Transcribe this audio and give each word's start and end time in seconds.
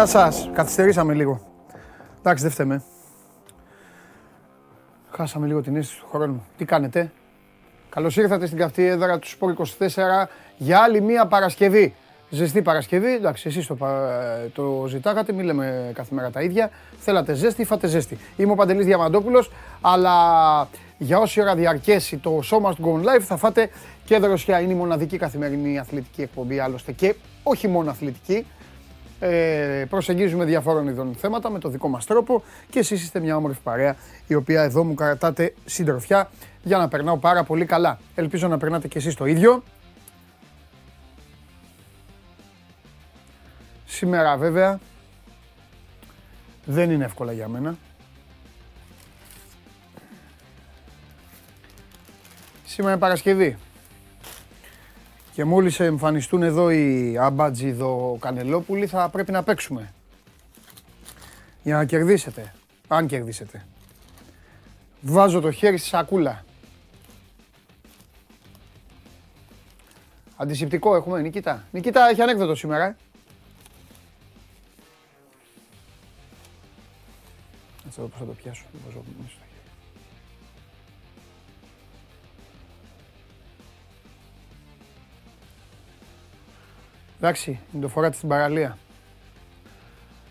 Γεια 0.00 0.08
σας. 0.08 0.50
Καθυστερήσαμε 0.52 1.14
λίγο. 1.14 1.40
Εντάξει, 2.18 2.42
δεν 2.42 2.52
φταίμε. 2.52 2.82
Χάσαμε 5.10 5.46
λίγο 5.46 5.60
την 5.60 5.76
αίσθηση 5.76 6.00
του 6.00 6.06
χρόνου. 6.10 6.44
Τι 6.56 6.64
κάνετε; 6.64 7.12
Καλώς 7.88 8.16
ήρθατε 8.16 8.46
στην 8.46 8.58
καυτή 8.58 8.84
έδρα 8.84 9.18
του 9.18 9.28
Σπορ 9.28 9.50
24 9.50 10.28
για 10.56 10.78
άλλη 10.78 11.00
μία 11.00 11.26
Παρασκευή. 11.26 11.94
Ζεστή 12.30 12.62
Παρασκευή, 12.62 13.14
εντάξει, 13.14 13.48
εσείς 13.48 13.66
το, 13.66 13.78
το 14.52 14.84
ζητάγατε, 14.88 15.32
μην 15.32 15.44
λέμε 15.44 15.90
κάθε 15.94 16.14
μέρα 16.14 16.30
τα 16.30 16.42
ίδια. 16.42 16.70
Θέλατε 16.98 17.34
ζέστη, 17.34 17.64
φάτε 17.64 17.86
ζέστη. 17.86 18.18
Είμαι 18.36 18.52
ο 18.52 18.54
Παντελής 18.54 18.86
Διαμαντόπουλος, 18.86 19.50
αλλά 19.80 20.14
για 20.98 21.18
όση 21.18 21.40
ώρα 21.40 21.54
διαρκέσει 21.54 22.16
το 22.16 22.40
σώμα 22.42 22.74
του 22.74 22.82
Gone 22.84 23.06
Live 23.06 23.22
θα 23.22 23.36
φάτε 23.36 23.70
και 24.04 24.18
δροσιά. 24.18 24.60
Είναι 24.60 24.72
η 24.72 24.76
μοναδική 24.76 25.16
καθημερινή 25.16 25.78
αθλητική 25.78 26.22
εκπομπή 26.22 26.58
άλλωστε 26.58 26.92
και 26.92 27.14
όχι 27.42 27.68
μόνο 27.68 27.90
αθλητική. 27.90 28.46
Ε, 29.22 29.84
προσεγγίζουμε 29.90 30.44
διαφόρων 30.44 30.88
ειδών 30.88 31.14
θέματα 31.14 31.50
με 31.50 31.58
το 31.58 31.68
δικό 31.68 31.88
μας 31.88 32.06
τρόπο 32.06 32.42
και 32.70 32.78
εσείς 32.78 33.02
είστε 33.02 33.20
μια 33.20 33.36
όμορφη 33.36 33.60
παρέα 33.62 33.96
η 34.26 34.34
οποία 34.34 34.62
εδώ 34.62 34.84
μου 34.84 34.94
κρατάτε 34.94 35.54
συντροφιά 35.64 36.30
για 36.62 36.78
να 36.78 36.88
περνάω 36.88 37.16
πάρα 37.16 37.44
πολύ 37.44 37.64
καλά. 37.64 37.98
Ελπίζω 38.14 38.48
να 38.48 38.58
περνάτε 38.58 38.88
και 38.88 38.98
εσείς 38.98 39.14
το 39.14 39.26
ίδιο. 39.26 39.62
Σήμερα 43.86 44.36
βέβαια 44.36 44.78
δεν 46.64 46.90
είναι 46.90 47.04
εύκολα 47.04 47.32
για 47.32 47.48
μένα. 47.48 47.76
Σήμερα 52.66 52.92
είναι 52.92 53.00
Παρασκευή. 53.00 53.56
Και 55.40 55.46
μόλις 55.46 55.80
εμφανιστούν 55.80 56.42
εδώ 56.42 56.70
οι 56.70 57.18
Αμπατζίδο 57.18 58.16
Κανελόπουλοι 58.20 58.86
θα 58.86 59.08
πρέπει 59.08 59.32
να 59.32 59.42
παίξουμε. 59.42 59.92
Για 61.62 61.76
να 61.76 61.84
κερδίσετε. 61.84 62.54
Αν 62.88 63.06
κερδίσετε. 63.06 63.66
Βάζω 65.00 65.40
το 65.40 65.50
χέρι 65.50 65.76
στη 65.76 65.88
σακούλα. 65.88 66.44
Αντισηπτικό 70.36 70.96
έχουμε, 70.96 71.20
Νικήτα. 71.20 71.64
Νικήτα 71.70 72.08
έχει 72.08 72.22
ανέκδοτο 72.22 72.54
σήμερα. 72.54 72.84
Ε. 72.84 72.96
Θα 77.90 78.02
δω 78.02 78.08
πώς 78.08 78.18
θα 78.18 78.24
το 78.24 78.32
πιάσω. 78.32 78.64
Εντάξει, 87.22 87.60
να 87.72 87.80
το 87.80 87.88
φοράτε 87.88 88.16
στην 88.16 88.28
παραλία. 88.28 88.78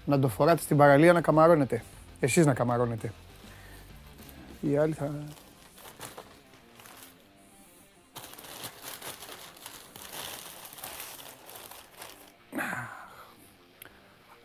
Να 0.06 0.20
το 0.20 0.28
φοράτε 0.28 0.62
στην 0.62 0.78
παραλία 0.78 1.14
να 1.14 1.22
καμαρώνετε. 1.22 1.84
Εσείς 2.20 2.46
να 2.46 2.54
καμαρώνετε. 2.54 3.14
Οι 4.62 4.78
άλλοι 4.78 4.94
θα... 4.94 5.14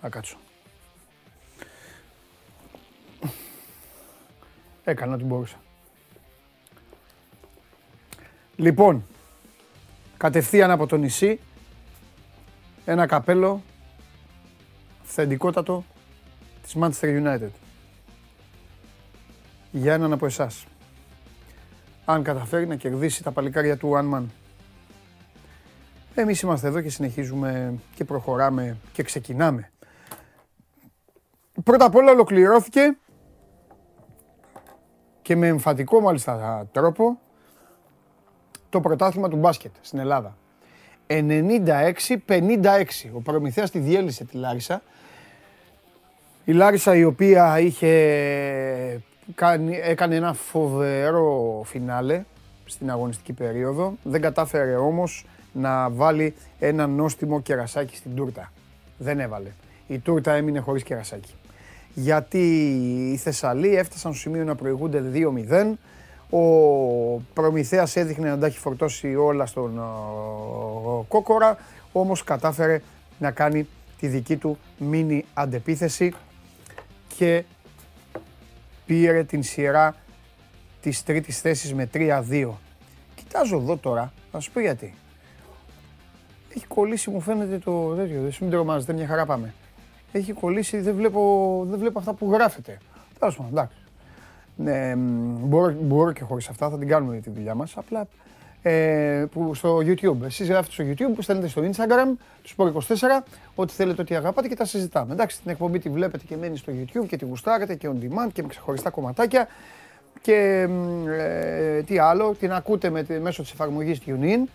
Να 0.01 0.09
κάτσω. 0.09 0.37
Έκανα 4.85 5.15
ό,τι 5.15 5.25
μπορούσα. 5.25 5.57
Λοιπόν, 8.57 9.05
κατευθείαν 10.17 10.71
από 10.71 10.87
το 10.87 10.97
νησί, 10.97 11.41
ένα 12.85 13.07
καπέλο 13.07 13.63
αυθεντικότατο 15.03 15.85
της 16.63 16.77
Manchester 16.81 17.23
United. 17.23 17.51
Για 19.71 19.95
έναν 19.95 20.13
από 20.13 20.27
εσάς. 20.27 20.67
Αν 22.05 22.23
καταφέρει 22.23 22.67
να 22.67 22.77
κερδίσει 22.77 23.23
τα 23.23 23.31
παλικάρια 23.31 23.77
του 23.77 23.91
One 23.95 24.15
Man. 24.15 24.25
Εμείς 26.15 26.41
είμαστε 26.41 26.67
εδώ 26.67 26.81
και 26.81 26.91
συνεχίζουμε 26.91 27.79
και 27.95 28.05
προχωράμε 28.05 28.77
και 28.93 29.03
ξεκινάμε. 29.03 29.71
Πρώτα 31.65 31.85
απ' 31.85 31.95
όλα 31.95 32.11
ολοκληρώθηκε 32.11 32.97
και 35.23 35.37
με 35.37 35.47
εμφαντικό 35.47 36.01
μάλιστα 36.01 36.67
τρόπο 36.73 37.21
το 38.69 38.81
πρωτάθλημα 38.81 39.29
του 39.29 39.37
μπάσκετ 39.37 39.75
στην 39.81 39.99
Ελλάδα. 39.99 40.37
96-56. 42.27 43.11
Ο 43.13 43.21
Προμηθέας 43.21 43.71
τη 43.71 43.79
διέλυσε 43.79 44.25
τη 44.25 44.37
Λάρισα. 44.37 44.83
Η 46.45 46.53
Λάρισα 46.53 46.97
η 46.97 47.05
οποία 47.05 47.61
είχε 47.61 49.01
κάνει, 49.35 49.81
έκανε 49.83 50.15
ένα 50.15 50.33
φοβερό 50.33 51.63
φινάλε 51.65 52.23
στην 52.65 52.91
αγωνιστική 52.91 53.33
περίοδο. 53.33 53.97
Δεν 54.03 54.21
κατάφερε 54.21 54.77
όμως 54.77 55.27
να 55.53 55.91
βάλει 55.91 56.35
ένα 56.59 56.87
νόστιμο 56.87 57.41
κερασάκι 57.41 57.97
στην 57.97 58.15
τούρτα. 58.15 58.53
Δεν 58.99 59.21
έβαλε. 59.21 59.49
Η 59.87 59.99
τούρτα 59.99 60.33
έμεινε 60.33 60.59
χωρίς 60.59 60.83
κερασάκι. 60.83 61.35
Γιατί 61.95 62.39
οι 63.13 63.17
Θεσσαλοί 63.17 63.77
έφτασαν 63.77 64.13
στο 64.13 64.21
σημείο 64.21 64.45
να 64.45 64.55
προηγούνται 64.55 65.03
2-0 65.49 65.73
ο 66.35 67.23
Προμηθέας 67.35 67.97
έδειχνε 67.97 68.29
να 68.29 68.39
τα 68.39 68.47
έχει 68.47 68.59
φορτώσει 68.59 69.15
όλα 69.15 69.47
στον 69.47 69.81
Κόκορα, 71.09 71.59
όμως 71.93 72.25
κατάφερε 72.25 72.81
να 73.19 73.31
κάνει 73.31 73.69
τη 73.99 74.07
δική 74.07 74.37
του 74.37 74.59
μίνι 74.79 75.25
αντεπίθεση 75.35 76.15
και 77.17 77.45
πήρε 78.87 79.25
την 79.25 79.43
σειρά 79.43 79.97
της 80.81 81.03
τρίτης 81.03 81.41
θέσης 81.41 81.75
με 81.75 81.91
3-2. 81.95 82.49
Κοιτάζω 83.15 83.57
εδώ 83.57 83.77
τώρα, 83.77 84.13
θα 84.33 84.41
σου 84.41 84.51
πω 84.53 84.61
γιατί. 84.61 84.95
Έχει 86.57 86.67
κολλήσει 86.67 87.11
μου 87.11 87.21
φαίνεται 87.21 87.59
το 87.59 87.95
τέτοιο, 87.95 88.23
δεν 88.23 88.33
σου 88.33 88.45
μην 88.45 88.53
τρομάζετε, 88.53 88.93
μια 88.93 89.07
χαρά 89.07 89.27
πάμε. 89.27 89.55
Έχει 90.13 90.33
κολλήσει, 90.33 90.81
δεν 90.81 90.95
βλέπω, 90.95 91.63
δεν 91.71 91.79
βλέπω 91.79 91.99
αυτά 91.99 92.13
που 92.13 92.33
γράφετε. 92.33 92.79
Τέλος 93.19 93.37
πάντων, 93.37 93.53
εντάξει. 93.53 93.77
Ναι, 94.57 94.95
μπορώ, 94.97 95.75
μπορώ 95.81 96.13
και 96.13 96.23
χωρίς 96.23 96.49
αυτά, 96.49 96.71
θα 96.71 96.79
την 96.79 96.89
κάνουμε 96.89 97.17
τη 97.17 97.31
δουλειά 97.31 97.55
μας. 97.55 97.77
Απλά 97.77 98.07
ε, 98.67 99.25
που 99.33 99.55
στο 99.55 99.79
YouTube. 99.79 100.23
Εσείς 100.25 100.49
γράφετε 100.49 100.73
στο 100.73 100.85
YouTube, 100.85 101.17
στέλνετε 101.19 101.49
στο 101.49 101.63
Instagram, 101.63 102.17
τους 102.43 102.55
Sport24, 102.59 103.23
ό,τι 103.55 103.73
θέλετε, 103.73 104.03
ό,τι 104.03 104.15
αγαπάτε 104.15 104.49
και 104.49 104.57
τα 104.57 104.65
συζητάμε. 104.65 105.13
Εντάξει, 105.13 105.41
την 105.41 105.51
εκπομπή 105.51 105.79
τη 105.79 105.89
βλέπετε 105.89 106.25
και 106.25 106.37
μένει 106.37 106.57
στο 106.57 106.73
YouTube 106.73 107.07
και 107.07 107.17
τη 107.17 107.25
γουστάρετε 107.25 107.75
και 107.75 107.89
on 107.93 108.05
demand 108.05 108.33
και 108.33 108.43
με 108.43 108.49
ξεχωριστά 108.49 108.91
κομματάκια. 108.91 109.49
Και 110.21 110.69
ε, 111.09 111.83
τι 111.83 111.99
άλλο, 111.99 112.35
την 112.35 112.53
ακούτε 112.53 112.91
με, 112.91 113.07
μέσω 113.21 113.43
της 113.43 113.53
εφαρμογής 113.53 114.01
TuneIn, 114.07 114.49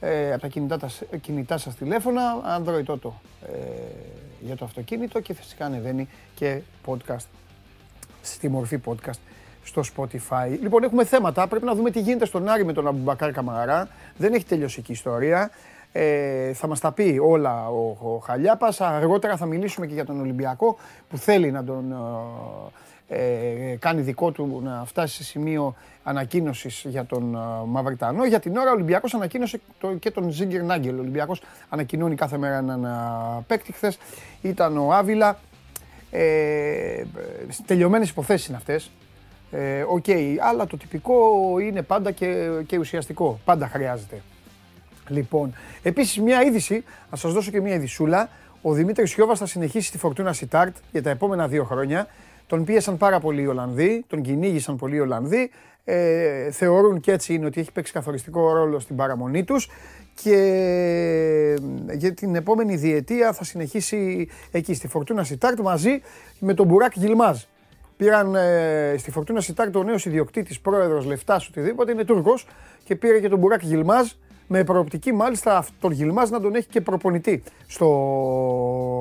ε, 0.00 0.32
από 0.32 0.40
τα 0.40 0.48
κινητά, 0.48 0.90
κινητά 1.20 1.58
σας 1.58 1.74
τηλέφωνα, 1.74 2.22
Android 2.58 2.84
Auto 2.84 3.10
ε, 3.46 3.56
για 4.40 4.56
το 4.56 4.64
αυτοκίνητο 4.64 5.20
και 5.20 5.34
φυσικά 5.34 5.64
ανεβαίνει 5.64 6.08
και 6.34 6.60
podcast 6.86 7.26
στη 8.32 8.48
μορφή 8.48 8.80
podcast 8.84 9.18
στο 9.68 9.82
Spotify. 9.96 10.58
Λοιπόν, 10.62 10.82
έχουμε 10.82 11.04
θέματα. 11.04 11.46
Πρέπει 11.46 11.64
να 11.64 11.74
δούμε 11.74 11.90
τι 11.90 12.00
γίνεται 12.00 12.24
στον 12.24 12.48
Άρη 12.48 12.64
με 12.64 12.72
τον 12.72 12.86
Αμπουμπακάρ 12.86 13.32
Καμαρά. 13.32 13.88
Δεν 14.16 14.32
έχει 14.32 14.44
τελειώσει 14.44 14.80
η 14.80 14.92
ιστορία. 14.92 15.50
Ε, 15.92 16.52
θα 16.52 16.66
μας 16.66 16.80
τα 16.80 16.92
πει 16.92 17.20
όλα 17.22 17.68
ο, 17.68 17.96
ο 18.00 18.18
Χαλιάπας. 18.18 18.80
Αργότερα 18.80 19.36
θα 19.36 19.46
μιλήσουμε 19.46 19.86
και 19.86 19.94
για 19.94 20.04
τον 20.04 20.20
Ολυμπιακό 20.20 20.78
που 21.08 21.16
θέλει 21.16 21.50
να 21.50 21.64
τον 21.64 21.92
ε, 23.08 23.18
ε 23.72 23.76
κάνει 23.76 24.00
δικό 24.00 24.30
του 24.30 24.60
να 24.64 24.84
φτάσει 24.86 25.14
σε 25.14 25.24
σημείο 25.24 25.74
ανακοίνωσης 26.02 26.84
για 26.88 27.04
τον 27.04 27.34
ε, 27.34 27.38
Μαυριτανό. 27.66 28.26
Για 28.26 28.40
την 28.40 28.56
ώρα 28.56 28.70
ο 28.70 28.72
Ολυμπιακός 28.72 29.14
ανακοίνωσε 29.14 29.60
το, 29.80 29.94
και 29.94 30.10
τον 30.10 30.30
Ζίνκερναγκελ. 30.30 30.96
Ο 30.96 31.00
Ολυμπιακός 31.00 31.42
ανακοινώνει 31.68 32.14
κάθε 32.14 32.38
μέρα 32.38 32.58
έναν 32.58 32.86
παίκτη. 33.46 33.72
Χθες 33.72 33.98
ήταν 34.42 34.78
ο 34.78 34.92
Άβιλα. 34.92 35.38
Ε, 36.10 37.02
τελειωμένες 37.66 38.10
υποθέσεις 38.10 38.46
είναι 38.46 38.56
αυτές. 38.56 38.90
Ε, 39.50 39.82
OK, 39.82 40.04
okay, 40.06 40.36
αλλά 40.40 40.66
το 40.66 40.76
τυπικό 40.76 41.18
είναι 41.58 41.82
πάντα 41.82 42.10
και, 42.10 42.48
και 42.66 42.78
ουσιαστικό. 42.78 43.40
Πάντα 43.44 43.68
χρειάζεται. 43.68 44.22
Λοιπόν, 45.08 45.54
επίσης 45.82 46.20
μια 46.20 46.42
είδηση, 46.42 46.84
να 47.10 47.16
σας 47.16 47.32
δώσω 47.32 47.50
και 47.50 47.60
μια 47.60 47.74
ειδισούλα. 47.74 48.28
Ο 48.62 48.72
Δημήτρης 48.72 49.10
Σιώβας 49.10 49.38
θα 49.38 49.46
συνεχίσει 49.46 49.86
στη 49.86 49.98
Φορτούνα 49.98 50.32
Σιτάρτ 50.32 50.76
για 50.92 51.02
τα 51.02 51.10
επόμενα 51.10 51.48
δύο 51.48 51.64
χρόνια. 51.64 52.06
Τον 52.46 52.64
πίεσαν 52.64 52.96
πάρα 52.96 53.20
πολύ 53.20 53.42
οι 53.42 53.46
Ολλανδοί, 53.46 54.04
τον 54.06 54.22
κυνήγησαν 54.22 54.76
πολύ 54.76 54.96
οι 54.96 55.00
Ολλανδοί. 55.00 55.50
Ε, 55.84 56.50
θεωρούν 56.50 57.00
και 57.00 57.12
έτσι 57.12 57.34
είναι 57.34 57.46
ότι 57.46 57.60
έχει 57.60 57.72
παίξει 57.72 57.92
καθοριστικό 57.92 58.52
ρόλο 58.52 58.78
στην 58.78 58.96
παραμονή 58.96 59.44
τους 59.44 59.68
και 60.22 61.58
για 61.92 62.14
την 62.14 62.34
επόμενη 62.34 62.76
διετία 62.76 63.32
θα 63.32 63.44
συνεχίσει 63.44 64.28
εκεί 64.50 64.74
στη 64.74 64.88
Φορτούνα 64.88 65.24
Σιτάρτ 65.24 65.60
μαζί 65.60 66.00
με 66.38 66.54
τον 66.54 66.66
Μπουράκ 66.66 66.92
Γιλμάζ. 66.94 67.42
Πήραν 67.96 68.34
ε, 68.34 68.94
στη 68.98 69.10
Φορτούνα 69.10 69.40
Σιτάρτ 69.40 69.76
ο 69.76 69.82
νέος 69.82 70.06
ιδιοκτήτης, 70.06 70.60
πρόεδρος, 70.60 71.04
λεφτάς, 71.04 71.48
οτιδήποτε, 71.48 71.92
είναι 71.92 72.04
Τούρκος 72.04 72.46
και 72.84 72.96
πήρε 72.96 73.20
και 73.20 73.28
τον 73.28 73.38
Μπουράκ 73.38 73.62
Γιλμάζ 73.62 74.10
με 74.46 74.64
προοπτική 74.64 75.12
μάλιστα 75.12 75.66
τον 75.80 75.92
Γιλμάζ 75.92 76.30
να 76.30 76.40
τον 76.40 76.54
έχει 76.54 76.68
και 76.68 76.80
προπονητή 76.80 77.42
στο 77.66 77.86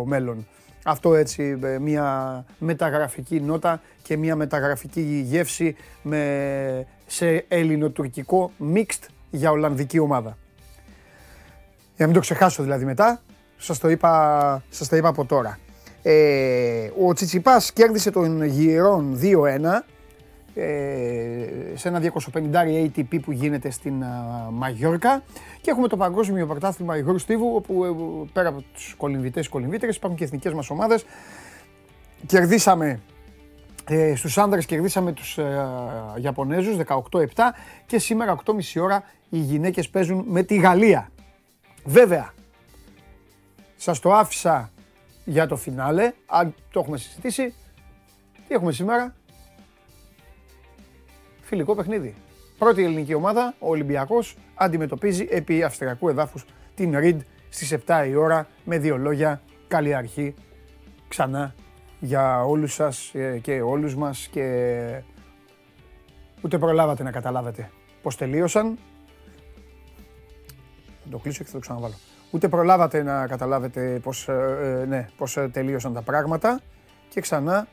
μέλλον. 0.08 0.48
Αυτό 0.84 1.16
έτσι, 1.16 1.60
ε, 1.64 1.80
μια 1.80 2.46
μεταγραφική 2.58 3.40
νότα 3.40 3.82
και 4.02 4.18
μια 4.18 4.36
μεταγραφική 4.36 5.02
γεύση 5.26 5.76
με, 6.02 6.86
σε 7.06 7.46
ελληνοτουρκικό 7.48 8.52
mixed 8.74 9.08
για 9.30 9.52
Ολλανδική 9.52 10.00
ομάδα. 10.00 10.38
Για 11.98 12.06
να 12.06 12.06
μην 12.06 12.14
το 12.14 12.20
ξεχάσω 12.20 12.64
δηλαδή 12.64 12.86
μετά, 12.86 13.22
σας 13.58 13.80
το 13.80 13.90
είπα, 13.90 14.64
σας 14.70 14.88
το 14.88 14.96
είπα 14.96 15.08
από 15.08 15.26
τώρα. 15.26 15.60
Ε, 16.02 16.90
ο 17.06 17.14
Τσιτσιπάς 17.14 17.72
κέρδισε 17.74 18.12
τον 18.12 18.44
Γυρών 18.44 19.20
2-1 19.22 19.84
ε, 20.54 21.76
σε 21.76 21.88
ένα 21.88 22.02
250 22.34 22.96
ATP 22.96 23.22
που 23.22 23.32
γίνεται 23.32 23.70
στην 23.70 24.04
Μαγιόρκα 24.52 25.24
και 25.62 25.70
έχουμε 25.70 25.88
το 25.88 25.98
παγκόσμιο 25.98 26.48
πρωτάθλημα 26.48 26.98
υγρού 26.98 27.18
στίβου 27.18 27.56
όπου 27.56 27.86
ε, 27.86 27.90
πέρα 28.34 28.50
από 28.50 28.64
τους 28.74 28.96
κολυμβητές 28.98 29.48
κολυμβήτρες 29.48 29.96
υπάρχουν 29.96 30.20
και 30.20 30.26
εθνικές 30.26 30.54
μας 30.54 30.70
ομάδες. 30.70 31.06
Κερδίσαμε 32.26 33.00
ε, 33.90 34.16
στους 34.16 34.38
άνδρες 34.38 34.66
κερδίσαμε 34.66 35.12
τους 35.12 35.38
ε, 35.38 35.68
Ιαπωνέζους 36.22 36.78
18-7 36.88 36.98
και 37.86 38.00
σήμερα 38.00 38.38
8.30 38.46 38.82
ώρα 38.82 39.04
οι 39.30 39.38
γυναίκες 39.38 39.90
παίζουν 39.90 40.26
με 40.28 40.44
τη 40.44 40.56
Γαλλία. 40.56 41.10
Βέβαια, 41.90 42.34
σας 43.76 44.00
το 44.00 44.14
άφησα 44.14 44.72
για 45.26 45.48
το 45.48 45.56
φινάλε, 45.56 46.12
αν 46.26 46.56
το 46.72 46.80
έχουμε 46.80 46.98
συζητήσει. 46.98 47.54
Τι 48.48 48.54
έχουμε 48.54 48.72
σήμερα, 48.72 49.16
φιλικό 51.42 51.76
παιχνίδι. 51.76 52.16
Πρώτη 52.58 52.84
ελληνική 52.84 53.14
ομάδα, 53.14 53.56
ο 53.60 53.70
Ολυμπιακός, 53.70 54.38
αντιμετωπίζει 54.56 55.28
επί 55.30 55.64
αυστριακού 55.64 56.10
εδάφους 56.10 56.46
την 56.76 56.98
Ριντ 56.98 57.22
στις 57.50 57.72
7 57.72 58.06
η 58.08 58.16
ώρα 58.16 58.48
με 58.64 58.78
δύο 58.78 58.98
λόγια. 58.98 59.42
Καλή 59.68 59.94
αρχή 59.94 60.34
ξανά 61.08 61.56
για 62.00 62.46
όλους 62.46 62.74
σας 62.74 63.14
ε, 63.14 63.40
και 63.42 63.62
όλους 63.62 63.96
μας 63.96 64.28
και 64.32 65.02
ούτε 66.42 66.58
προλάβατε 66.58 67.04
να 67.04 67.12
καταλάβετε 67.12 67.70
πώς 68.02 68.16
τελείωσαν. 68.16 68.78
Θα 71.08 71.14
το 71.14 71.18
κλείσω 71.24 71.44
και 71.44 71.50
θα 71.50 71.56
το 71.56 71.60
ξαναβάλω. 71.60 71.94
Ούτε 72.32 72.48
προλάβατε 72.48 73.04
να 73.04 73.28
καταλάβετε 73.28 74.00
πώς, 74.04 74.28
ε, 74.28 74.80
ε, 74.82 74.86
ναι, 74.86 75.08
πώς 75.18 75.38
τελείωσαν 75.52 75.94
τα 75.94 76.02
πράγματα 76.02 76.60
και 77.10 77.22
ξανά 77.22 77.68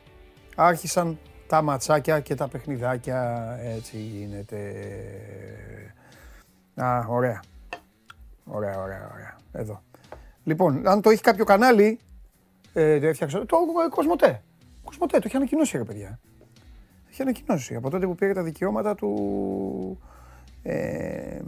άρχισαν 0.55 1.19
τα 1.47 1.61
ματσάκια 1.61 2.19
και 2.19 2.35
τα 2.35 2.47
παιχνιδάκια. 2.47 3.47
Έτσι 3.61 3.97
γίνεται. 3.97 4.57
Α, 6.75 7.05
ωραία. 7.07 7.41
Ωραία, 8.45 8.81
ωραία, 8.81 9.09
ωραία. 9.13 9.37
Εδώ. 9.51 9.81
Λοιπόν, 10.43 10.87
αν 10.87 11.01
το 11.01 11.09
έχει 11.09 11.21
κάποιο 11.21 11.45
κανάλι, 11.45 11.99
ε, 12.73 12.99
το 12.99 13.07
έφτιαξα, 13.07 13.45
το 13.45 13.57
Κοσμοτέ. 13.89 14.41
Κοσμοτέ, 14.83 15.17
το 15.17 15.23
έχει 15.25 15.35
ανακοινώσει 15.35 15.77
ρε 15.77 15.83
παιδιά. 15.83 16.19
Το 17.03 17.07
έχει 17.11 17.21
ανακοινώσει 17.21 17.75
από 17.75 17.89
τότε 17.89 18.05
που 18.05 18.15
πήρε 18.15 18.33
τα 18.33 18.43
δικαιώματα 18.43 18.95
του... 18.95 19.99
Ε, 20.63 21.39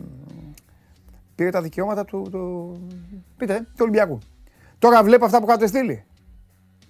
πήρε 1.37 1.49
τα 1.49 1.61
δικαιώματα 1.61 2.05
του, 2.05 2.27
του... 2.31 2.73
Πείτε, 3.37 3.59
του 3.59 3.79
Ολυμπιακού. 3.79 4.19
Τώρα 4.79 5.03
βλέπω 5.03 5.25
αυτά 5.25 5.39
που 5.39 5.45
είχατε 5.47 5.67
στείλει. 5.67 6.05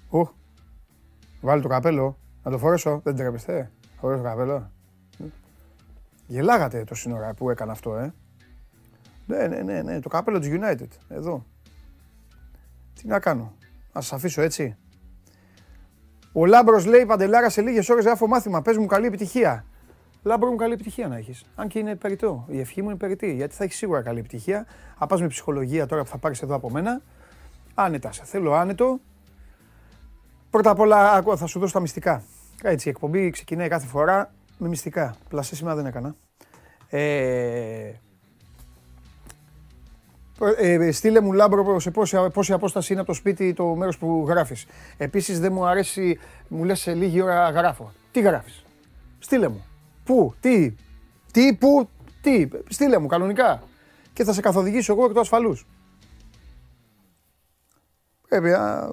Ου, 0.09 0.29
βάλει 1.41 1.61
το 1.61 1.67
καπέλο. 1.67 2.17
Να 2.43 2.51
το 2.51 2.57
φορέσω, 2.57 3.01
δεν 3.03 3.15
ντρέπεστε. 3.15 3.71
Φορέσω 3.99 4.21
το 4.21 4.27
καπέλο. 4.27 4.71
Γελάγατε 6.27 6.83
το 6.83 6.95
σύνορα 6.95 7.33
που 7.33 7.49
έκανα 7.49 7.71
αυτό, 7.71 7.95
ε. 7.95 8.13
Ναι, 9.25 9.47
ναι, 9.47 9.61
ναι, 9.61 9.81
ναι, 9.81 9.99
το 9.99 10.09
καπέλο 10.09 10.39
του 10.39 10.47
United, 10.47 10.87
εδώ. 11.07 11.45
Τι 12.93 13.07
να 13.07 13.19
κάνω, 13.19 13.53
να 13.93 14.01
σας 14.01 14.13
αφήσω 14.13 14.41
έτσι. 14.41 14.75
Ο 16.31 16.45
Λάμπρος 16.45 16.85
λέει, 16.85 17.05
Παντελάρα, 17.05 17.49
σε 17.49 17.61
λίγες 17.61 17.89
ώρες 17.89 18.05
γράφω 18.05 18.27
μάθημα, 18.27 18.61
πες 18.61 18.77
μου 18.77 18.85
καλή 18.85 19.05
επιτυχία. 19.05 19.65
Λάμπρο 20.23 20.49
μου 20.49 20.55
καλή 20.55 20.73
επιτυχία 20.73 21.07
να 21.07 21.17
έχεις. 21.17 21.45
Αν 21.55 21.67
και 21.67 21.79
είναι 21.79 21.95
περιττό. 21.95 22.45
Η 22.47 22.59
ευχή 22.59 22.81
μου 22.81 22.89
είναι 22.89 22.97
περιττή, 22.97 23.33
γιατί 23.33 23.55
θα 23.55 23.63
έχεις 23.63 23.77
σίγουρα 23.77 24.01
καλή 24.01 24.19
επιτυχία. 24.19 24.65
Αν 24.97 25.07
πας 25.07 25.21
με 25.21 25.27
ψυχολογία 25.27 25.85
τώρα 25.85 26.03
που 26.03 26.09
θα 26.09 26.17
πάρεις 26.17 26.41
εδώ 26.41 26.55
από 26.55 26.69
μένα, 26.69 27.01
άνετα 27.73 28.11
σε 28.11 28.23
θέλω 28.25 28.53
άνετο. 28.53 28.99
Πρώτα 30.49 30.69
απ' 30.69 30.79
όλα 30.79 31.21
θα 31.35 31.45
σου 31.45 31.59
δώσω 31.59 31.73
τα 31.73 31.79
μυστικά. 31.79 32.23
Έτσι, 32.63 32.87
η 32.87 32.91
εκπομπή 32.91 33.29
ξεκινάει 33.29 33.67
κάθε 33.67 33.87
φορά 33.87 34.33
με 34.57 34.67
μυστικά. 34.67 35.15
Πλασέ 35.29 35.55
σήμερα 35.55 35.75
δεν 35.75 35.85
έκανα. 35.85 36.15
Ε, 36.89 37.91
ε, 40.57 40.91
στείλε 40.91 41.21
μου 41.21 41.33
λάμπρο 41.33 41.79
σε 41.79 41.91
πόση, 41.91 42.17
πόση 42.33 42.53
απόσταση 42.53 42.91
είναι 42.91 43.01
από 43.01 43.09
το 43.09 43.15
σπίτι 43.15 43.53
το 43.53 43.65
μέρος 43.65 43.97
που 43.97 44.25
γράφεις. 44.27 44.65
Επίσης 44.97 45.39
δεν 45.39 45.53
μου 45.53 45.65
αρέσει, 45.65 46.19
μου 46.47 46.63
λες 46.63 46.79
σε 46.79 46.93
λίγη 46.93 47.21
ώρα 47.21 47.49
γράφω. 47.49 47.91
Τι 48.11 48.21
γράφεις; 48.21 48.63
Στείλε 49.19 49.47
μου. 49.47 49.66
Πού, 50.07 50.33
τι, 50.39 50.75
τι, 51.31 51.55
πού, 51.55 51.89
τι. 52.21 52.47
Στείλε 52.67 52.99
μου 52.99 53.07
κανονικά. 53.07 53.63
Και 54.13 54.23
θα 54.23 54.33
σε 54.33 54.41
καθοδηγήσω 54.41 54.93
εγώ 54.93 55.05
εκ 55.05 55.13
του 55.13 55.19
ασφαλούς. 55.19 55.67
Πρέπει 58.27 58.49
να 58.49 58.91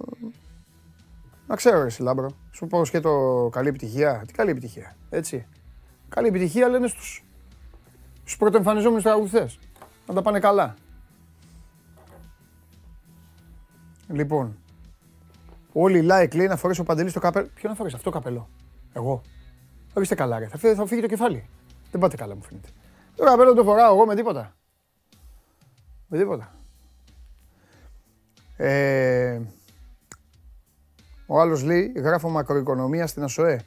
να 1.46 1.56
ξέρω 1.56 1.81
εσύ 1.81 2.02
Λάμπρο. 2.02 2.31
Σου 2.50 2.66
πω 2.66 2.84
σκέτο 2.84 3.49
καλή 3.52 3.69
επιτυχία. 3.69 4.22
Τι 4.26 4.32
καλή 4.32 4.50
επιτυχία, 4.50 4.96
έτσι. 5.11 5.46
Καλή 6.08 6.28
επιτυχία 6.28 6.69
λένε 6.69 6.87
στους, 6.88 7.25
στους 8.20 8.37
πρωτοεμφανιζόμενους 8.37 9.02
τραγουδιστές. 9.02 9.58
Να 10.06 10.14
τα 10.14 10.22
πάνε 10.22 10.38
καλά. 10.38 10.75
Λοιπόν, 14.08 14.58
όλοι 15.72 16.06
like 16.10 16.34
λέει 16.34 16.46
να 16.46 16.56
φορέσω 16.56 16.82
ο 16.82 16.84
Παντελής 16.84 17.12
το 17.12 17.20
καπέλο. 17.20 17.48
Ποιο 17.55 17.69
να 17.69 17.74
φορέσει 17.74 17.94
αυτό 17.96 18.10
το 18.10 18.17
καπέλο. 18.17 18.48
Εγώ. 18.93 19.22
Ορίστε 19.94 20.15
καλά 20.15 20.39
ρε. 20.39 20.46
Θα 20.46 20.58
φύγει, 20.58 20.74
θα 20.74 20.86
φύγει 20.86 21.01
το 21.01 21.06
κεφάλι. 21.06 21.48
Δεν 21.91 22.01
πάτε 22.01 22.17
καλά 22.17 22.34
μου 22.34 22.43
φαίνεται. 22.43 22.69
Το 23.17 23.24
καπέλο 23.24 23.55
το 23.55 23.65
φοράω 23.65 23.94
εγώ 23.94 24.06
με 24.06 24.15
τίποτα. 24.15 24.55
Με 26.06 26.19
τίποτα. 26.19 26.55
Ε, 28.56 29.41
ο 31.27 31.41
άλλος 31.41 31.63
λέει: 31.63 31.93
Γράφω 31.96 32.29
μακροοικονομία 32.29 33.06
στην 33.06 33.22
ΑΣΟΕ. 33.22 33.60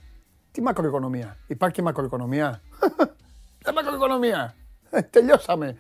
Τι 0.51 0.61
μακροοικονομία, 0.61 1.37
υπάρχει 1.47 1.75
και 1.75 1.81
μακροοικονομία; 1.81 2.61
Δεν 3.63 3.73
μακροοικονομία. 3.73 4.55
Ε, 4.89 5.01
τελειώσαμε. 5.01 5.77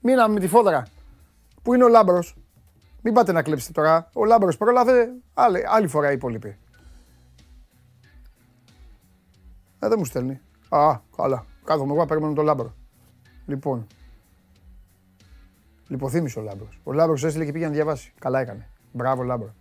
Μείναμε 0.00 0.34
με 0.34 0.40
τη 0.40 0.48
φόδρα. 0.48 0.86
Πού 1.62 1.74
είναι 1.74 1.84
ο 1.84 1.88
Λάμπρος. 1.88 2.36
Μην 3.02 3.14
πάτε 3.14 3.32
να 3.32 3.42
κλέψετε 3.42 3.72
τώρα. 3.72 4.10
Ο 4.12 4.24
Λάμπρος 4.24 4.56
πρόλαβε. 4.56 5.08
Άλλη, 5.34 5.64
άλλη 5.66 5.86
φορά 5.86 6.10
οι 6.10 6.14
υπόλοιποι. 6.14 6.58
Ε, 9.78 9.88
δεν 9.88 9.98
μου 9.98 10.04
στέλνει. 10.04 10.40
Α, 10.68 10.98
καλά. 11.16 11.44
Κάθομαι 11.64 11.92
εγώ, 11.92 12.06
περιμένω 12.06 12.32
τον 12.32 12.44
Λάμπρο. 12.44 12.74
Λοιπόν. 13.46 13.86
Λιποθύμησε 15.88 16.38
ο 16.38 16.42
Λάμπρος. 16.42 16.80
Ο 16.84 16.92
Λάμπρος 16.92 17.24
έστειλε 17.24 17.44
και 17.44 17.52
πήγε 17.52 17.66
να 17.66 17.72
διαβάσει. 17.72 18.12
Καλά 18.18 18.40
έκανε. 18.40 18.68
Μπράβο, 18.92 19.22
Λάμπρο. 19.22 19.54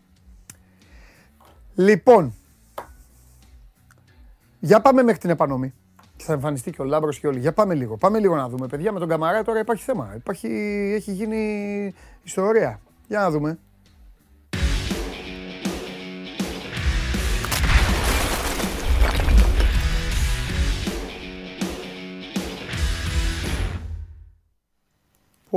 Λοιπόν, 1.75 2.33
για 4.59 4.81
πάμε 4.81 5.03
μέχρι 5.03 5.19
την 5.19 5.29
Επανομή. 5.29 5.73
Και 6.15 6.23
θα 6.23 6.33
εμφανιστεί 6.33 6.71
και 6.71 6.81
ο 6.81 6.85
Λάμπρος 6.85 7.19
και 7.19 7.27
όλοι. 7.27 7.39
Για 7.39 7.53
πάμε 7.53 7.73
λίγο. 7.73 7.97
Πάμε 7.97 8.19
λίγο 8.19 8.35
να 8.35 8.49
δούμε. 8.49 8.67
Παιδιά, 8.67 8.91
με 8.91 8.99
τον 8.99 9.07
Καμαρά 9.07 9.43
τώρα 9.43 9.59
υπάρχει 9.59 9.83
θέμα. 9.83 10.13
Υπάρχει, 10.15 10.47
έχει 10.95 11.11
γίνει 11.11 11.93
ιστορία. 12.23 12.79
Για 13.07 13.19
να 13.19 13.31
δούμε. 13.31 13.59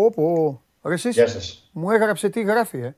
Πω 0.00 0.10
πω. 0.10 0.62
Ρε 0.82 0.94
εσείς, 0.94 1.70
μου 1.72 1.90
έγραψε 1.90 2.28
τι 2.28 2.42
γράφει, 2.42 2.78
ε. 2.78 2.96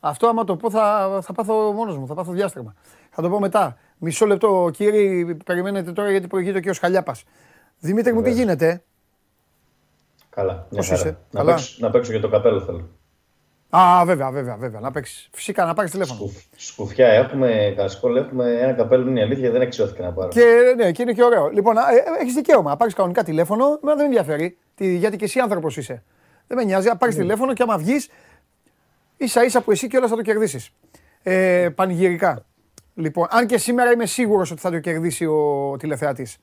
Αυτό 0.00 0.26
άμα 0.26 0.44
το 0.44 0.56
πω 0.56 0.70
θα, 0.70 1.18
θα 1.22 1.32
πάθω 1.32 1.72
μόνος 1.72 1.98
μου, 1.98 2.06
θα 2.06 2.14
πάθω 2.14 2.32
διάστρεμα. 2.32 2.74
Θα 3.10 3.22
το 3.22 3.28
πω 3.28 3.40
μετά. 3.40 3.76
Μισό 3.98 4.26
λεπτό, 4.26 4.70
κύριοι, 4.72 5.36
περιμένετε 5.44 5.92
τώρα 5.92 6.10
γιατί 6.10 6.26
προηγείται 6.26 6.60
και 6.60 6.70
ο 6.70 6.72
Σχαλιάπας. 6.72 7.24
Δημήτρη 7.78 8.12
μου, 8.12 8.22
τι 8.22 8.32
γίνεται. 8.32 8.82
Καλά, 10.30 10.66
Πώς 10.70 10.90
είσαι, 10.90 11.18
να, 11.30 11.40
καλά; 11.40 11.54
Παίξω, 11.54 11.76
να 11.80 11.90
παίξω 11.90 12.12
και 12.12 12.18
το 12.18 12.28
καπέλο 12.28 12.60
θέλω. 12.60 12.88
Α, 13.70 14.04
βέβαια, 14.04 14.30
βέβαια, 14.30 14.56
βέβαια. 14.56 14.80
Να 14.80 14.90
παίξεις. 14.90 15.28
Φυσικά 15.32 15.64
να 15.64 15.74
πάρεις 15.74 15.90
τηλέφωνο. 15.90 16.18
Σκουφ, 16.18 16.34
σκουφιά 16.56 17.06
έχουμε, 17.08 17.74
κασκόλ 17.76 18.16
έχουμε 18.16 18.58
ένα 18.60 18.72
καπέλο, 18.72 19.08
είναι 19.08 19.20
η 19.20 19.22
αλήθεια, 19.22 19.50
δεν 19.50 19.60
εξώθηκε 19.60 20.02
να 20.02 20.12
πάρω. 20.12 20.28
Και, 20.28 20.74
ναι, 20.76 20.92
και 20.92 21.02
είναι 21.02 21.12
και 21.12 21.24
ωραίο. 21.24 21.48
Λοιπόν, 21.48 21.76
ε, 21.76 21.80
έχεις 22.20 22.34
δικαίωμα 22.34 22.70
να 22.70 22.76
πάρεις 22.76 22.94
κανονικά 22.94 23.22
τηλέφωνο, 23.22 23.78
με 23.82 23.94
δεν 23.94 24.04
ενδιαφέρει. 24.04 24.58
γιατί 24.78 25.16
και 25.16 25.24
εσύ 25.24 25.40
άνθρωπος 25.40 25.76
είσαι. 25.76 26.02
Δεν 26.46 26.56
με 26.56 26.64
νοιάζει, 26.64 26.88
να 26.88 26.96
πάρεις 26.96 27.14
ναι. 27.16 27.20
τηλέφωνο 27.20 27.52
και 27.52 27.62
άμα 27.62 27.78
βγεις, 27.78 28.08
ίσα 29.16 29.44
ίσα 29.44 29.60
που 29.60 29.70
εσύ 29.70 29.88
κιόλα 29.88 30.08
θα 30.08 30.16
το 30.16 30.22
κερδίσεις. 30.22 30.70
Ε, 31.22 31.68
πανηγυρικά. 31.74 32.44
Λοιπόν, 32.94 33.26
αν 33.30 33.46
και 33.46 33.58
σήμερα 33.58 33.92
είμαι 33.92 34.06
σίγουρος 34.06 34.50
ότι 34.50 34.60
θα 34.60 34.70
το 34.70 34.78
κερδίσει 34.78 35.26
ο 35.26 35.76
τηλεθεατής. 35.78 36.36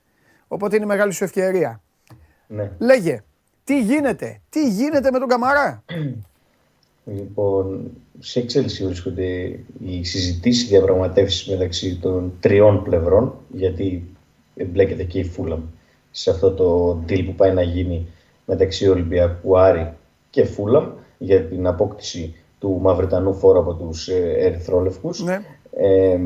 Οπότε 0.47 0.75
είναι 0.75 0.85
μεγάλη 0.85 1.11
σου 1.11 1.23
ευκαιρία. 1.23 1.81
Ναι. 2.47 2.71
Λέγε, 2.77 3.23
τι 3.63 3.81
γίνεται, 3.81 4.41
τι 4.49 4.69
γίνεται 4.69 5.11
με 5.11 5.19
τον 5.19 5.27
Καμαρά; 5.27 5.83
Λοιπόν, 7.05 7.91
σε 8.19 8.39
εξέλιξη 8.39 8.85
βρίσκονται 8.85 9.59
οι 9.85 10.03
συζητήσεις 10.03 10.67
διαπραγματεύσεις 10.69 11.47
μεταξύ 11.47 11.97
των 12.01 12.33
τριών 12.39 12.83
πλευρών, 12.83 13.33
γιατί 13.49 14.03
εμπλέκεται 14.55 15.03
και 15.03 15.19
η 15.19 15.23
Φούλαμ 15.23 15.61
σε 16.11 16.29
αυτό 16.29 16.51
το 16.51 16.97
deal 17.09 17.23
που 17.25 17.33
πάει 17.33 17.53
να 17.53 17.61
γίνει 17.61 18.07
μεταξύ 18.45 18.87
Ολυμπιακού 18.87 19.57
Άρη 19.57 19.93
και 20.29 20.45
Φούλαμ 20.45 20.91
για 21.17 21.41
την 21.41 21.67
απόκτηση 21.67 22.35
του 22.59 22.79
Μαυρετανού 22.81 23.33
φόρου 23.33 23.59
από 23.59 23.73
τους 23.73 24.07
ε, 24.07 24.33
Ερυθρόλευκους. 24.37 25.23
Ναι. 25.23 25.41
Ε, 25.71 26.19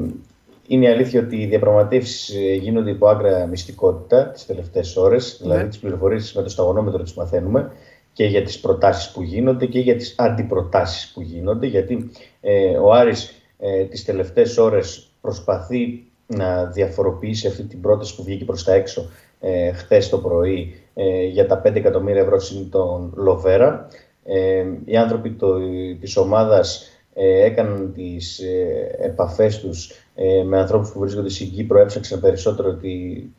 είναι 0.68 0.86
η 0.86 0.88
αλήθεια 0.88 1.22
ότι 1.22 1.36
οι 1.36 1.46
διαπραγματεύσεις 1.46 2.36
ε, 2.36 2.54
γίνονται 2.54 2.90
υπό 2.90 3.08
άκρα 3.08 3.46
μυστικότητα 3.46 4.28
τις 4.28 4.46
τελευταίες 4.46 4.96
ώρες, 4.96 5.40
δηλαδή 5.42 5.62
ναι. 5.62 5.68
τις 5.68 5.80
πληροφορίες 5.80 6.34
με 6.34 6.42
το 6.42 6.50
σταγονόμετρο 6.50 7.04
τις 7.04 7.14
μαθαίνουμε 7.14 7.72
και 8.20 8.26
για 8.26 8.44
τις 8.44 8.60
προτάσεις 8.60 9.12
που 9.12 9.22
γίνονται 9.22 9.66
και 9.66 9.80
για 9.80 9.96
τις 9.96 10.16
αντιπροτάσεις 10.18 11.12
που 11.14 11.22
γίνονται 11.22 11.68
γιατί 11.68 12.10
ε, 12.42 12.78
ο 12.78 12.94
Άρης 12.94 13.34
ε, 13.60 13.84
τις 13.84 14.06
τελευταίες 14.06 14.58
ώρες 14.58 15.08
προσπαθεί 15.22 16.04
να 16.28 16.66
διαφοροποιήσει 16.66 17.48
αυτή 17.48 17.64
την 17.64 17.82
πρόταση 17.82 18.16
που 18.16 18.24
βγήκε 18.24 18.46
προς 18.46 18.64
τα 18.64 18.74
έξω 18.74 19.10
ε, 19.40 19.72
χθες 19.72 20.10
το 20.10 20.18
πρωί 20.18 20.82
ε, 20.94 21.24
για 21.26 21.48
τα 21.48 21.62
5 21.66 21.76
εκατομμύρια 21.76 22.22
ευρώ 22.22 22.40
συν 22.40 22.70
τον 22.70 23.14
Λοβέρα. 23.16 23.88
Ε, 24.26 24.66
οι 24.86 24.98
άνθρωποι 24.98 25.32
το, 25.32 25.60
της 26.00 26.18
ομάδας 26.18 26.90
ε, 27.14 27.44
έκαναν 27.46 27.94
τις 27.94 28.40
ε, 28.40 28.96
επαφές 29.02 29.60
τους 29.60 29.92
ε, 30.22 30.44
με 30.44 30.60
ανθρώπους 30.60 30.92
που 30.92 31.00
βρίσκονται 31.00 31.30
στην 31.30 31.52
Κύπρο, 31.52 31.80
έψαξαν 31.80 32.20
περισσότερο 32.20 32.74
τη, 32.74 32.90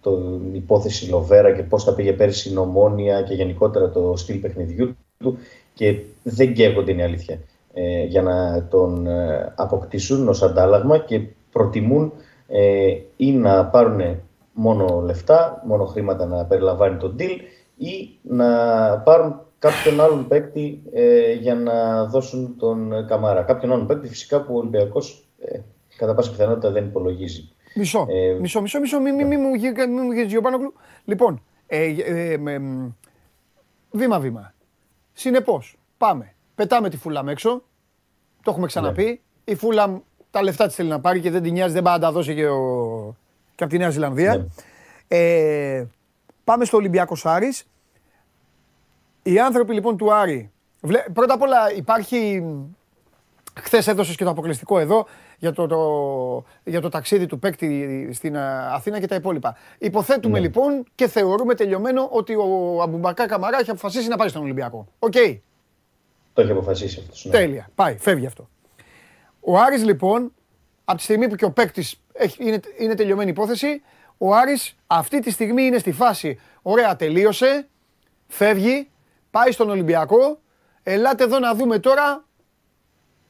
την 0.03 0.55
υπόθεση 0.55 1.11
Λοβέρα 1.11 1.55
και 1.55 1.63
πώς 1.63 1.85
θα 1.85 1.95
πήγε 1.95 2.13
πέρσι 2.13 2.49
η 2.49 2.53
νομόνια 2.53 3.23
και 3.23 3.35
γενικότερα 3.35 3.91
το 3.91 4.17
στυλ 4.17 4.37
παιχνιδιού 4.37 4.97
του 5.19 5.39
και 5.75 5.99
δεν 6.23 6.55
καίγονται 6.55 6.93
είναι 6.93 7.03
η 7.03 7.05
αλήθεια 7.05 7.41
ε, 7.73 8.05
για 8.05 8.23
να 8.23 8.67
τον 8.71 9.07
ε, 9.07 9.53
αποκτήσουν 9.57 10.29
ως 10.29 10.43
αντάλλαγμα 10.43 10.99
και 10.99 11.21
προτιμούν 11.53 12.13
ε, 12.49 12.97
ή 13.17 13.33
να 13.33 13.67
πάρουν 13.67 14.21
μόνο 14.53 15.03
λεφτά, 15.05 15.63
μόνο 15.67 15.85
χρήματα 15.85 16.27
να 16.27 16.45
περιλαμβάνει 16.45 16.97
το 16.97 17.15
deal 17.19 17.37
ή 17.77 18.19
να 18.23 18.47
πάρουν 18.99 19.41
κάποιον 19.59 20.01
άλλον 20.01 20.29
παίκτη 20.29 20.83
ε, 20.93 21.33
για 21.33 21.55
να 21.55 22.05
δώσουν 22.05 22.57
τον 22.59 23.07
Καμάρα. 23.07 23.43
Κάποιον 23.43 23.73
άλλον 23.73 23.87
παίκτη 23.87 24.09
φυσικά 24.09 24.43
που 24.43 24.55
ο 24.55 24.59
Ολυμπιακός 24.59 25.25
ε, 25.39 25.59
κατά 26.01 26.15
πάσα 26.15 26.31
πιθανότητα 26.31 26.71
δεν 26.71 26.85
υπολογίζει. 26.85 27.49
Μισό, 27.75 28.07
ε, 28.09 28.39
μισό, 28.41 28.61
μισό, 28.61 28.81
μισό, 28.81 29.01
μη, 29.01 29.13
μη, 29.13 29.25
μη, 29.25 29.37
μου 29.37 29.55
γίνει 29.55 30.33
Λοιπόν, 31.05 31.43
ε, 31.67 31.85
ε, 31.85 32.39
βήμα-βήμα. 33.91 34.55
Συνεπώς, 35.13 35.79
πάμε. 35.99 36.35
Πετάμε 36.55 36.89
τη 36.89 36.97
Φούλαμ 36.97 37.29
έξω. 37.29 37.63
Το 38.43 38.51
έχουμε 38.51 38.67
ξαναπεί. 38.67 39.05
Ναι. 39.05 39.53
Η 39.53 39.55
Φούλαμ 39.55 39.99
τα 40.31 40.43
λεφτά 40.43 40.67
της 40.67 40.75
θέλει 40.75 40.89
να 40.89 41.01
πάρει 41.01 41.21
και 41.21 41.31
δεν 41.31 41.43
την 41.43 41.53
νοιάζει, 41.53 41.73
δεν 41.73 41.83
πάει 41.83 41.95
να 41.95 42.01
τα 42.01 42.13
δώσει 42.13 42.35
και, 42.35 42.49
ο... 42.49 43.17
και 43.55 43.65
από 43.65 43.73
τη 43.73 43.79
Νέα 43.79 43.91
Ζηλανδία. 43.91 44.37
Ναι. 44.37 44.47
Ε, 45.09 45.87
πάμε 46.45 46.65
στο 46.65 46.77
Ολυμπιακό 46.77 47.17
Άρης. 47.23 47.67
Οι 49.23 49.39
άνθρωποι 49.39 49.75
λοιπόν 49.75 49.97
του 49.97 50.13
Άρη. 50.13 50.51
Πρώτα 51.13 51.35
απ' 51.35 51.43
όλα 51.43 51.73
υπάρχει. 51.77 52.45
Χθες 53.61 53.89
έδωσες 53.89 54.17
και 54.17 54.25
το 54.25 54.31
αποκλειστικό 54.31 54.79
εδώ 54.79 55.07
για 55.41 55.53
το, 55.53 55.67
το, 55.67 56.45
για 56.65 56.81
το 56.81 56.89
ταξίδι 56.89 57.27
του 57.27 57.39
παίκτη 57.39 58.09
στην 58.13 58.37
Αθήνα 58.73 59.01
και 59.01 59.07
τα 59.07 59.15
υπόλοιπα. 59.15 59.57
Υποθέτουμε 59.79 60.39
ναι. 60.39 60.45
λοιπόν 60.45 60.85
και 60.95 61.09
θεωρούμε 61.09 61.55
τελειωμένο 61.55 62.09
ότι 62.11 62.35
ο 62.35 62.79
Αμπουμπακά 62.83 63.27
Καμαρά 63.27 63.59
έχει 63.59 63.71
αποφασίσει 63.71 64.09
να 64.09 64.17
πάει 64.17 64.29
στον 64.29 64.43
Ολυμπιακό. 64.43 64.87
OK. 64.99 65.13
Okay. 65.17 65.39
Το 66.33 66.43
έχει 66.43 66.51
αποφασίσει 66.51 66.99
αυτός. 67.01 67.25
Ναι. 67.25 67.31
Τέλεια. 67.31 67.69
Πάει, 67.75 67.97
φεύγει 67.99 68.27
αυτό. 68.27 68.49
Ο 69.41 69.59
Άρης 69.59 69.85
λοιπόν, 69.85 70.33
από 70.85 70.99
τη 70.99 71.05
στιγμή 71.05 71.29
που 71.29 71.35
και 71.35 71.45
ο 71.45 71.51
παίκτης 71.51 72.01
είναι, 72.39 72.61
είναι 72.79 72.95
τελειωμένη 72.95 73.31
υπόθεση, 73.31 73.83
ο 74.19 74.35
Άρης 74.35 74.77
αυτή 74.87 75.21
τη 75.21 75.31
στιγμή 75.31 75.63
είναι 75.63 75.79
στη 75.79 75.93
φάση. 75.93 76.39
Ωραία, 76.63 76.97
τελείωσε. 76.97 77.69
Φεύγει, 78.27 78.89
πάει 79.31 79.53
στον 79.53 79.71
Ολυμπιακό. 79.71 80.39
Ελάτε 80.83 81.25
εδώ 81.25 81.39
να 81.39 81.55
δούμε 81.55 81.79
τώρα 81.79 82.25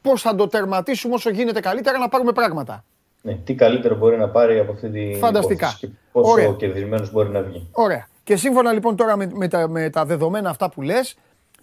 πώς 0.03 0.23
θα 0.23 0.35
το 0.35 0.47
τερματίσουμε 0.47 1.15
όσο 1.15 1.31
γίνεται 1.31 1.61
καλύτερα 1.61 1.99
να 1.99 2.09
πάρουμε 2.09 2.33
πράγματα. 2.33 2.85
Ναι, 3.23 3.35
τι 3.35 3.55
καλύτερο 3.55 3.97
μπορεί 3.97 4.17
να 4.17 4.29
πάρει 4.29 4.59
από 4.59 4.73
αυτή 4.73 4.91
τη 4.91 5.19
Φανταστικά. 5.19 5.77
και 5.79 5.89
πόσο 6.13 6.55
κερδισμένος 6.55 7.13
μπορεί 7.13 7.29
να 7.29 7.43
βγει. 7.43 7.69
Ωραία. 7.73 8.09
Και 8.25 8.37
σύμφωνα 8.37 8.73
λοιπόν 8.73 8.97
τώρα 8.97 9.17
με, 9.17 9.31
με, 9.33 9.49
τα, 9.49 9.69
με 9.69 9.91
τα 9.91 10.05
δεδομένα 10.05 10.51
αυτά 10.51 10.71
που 10.71 10.83
λες, 10.83 11.17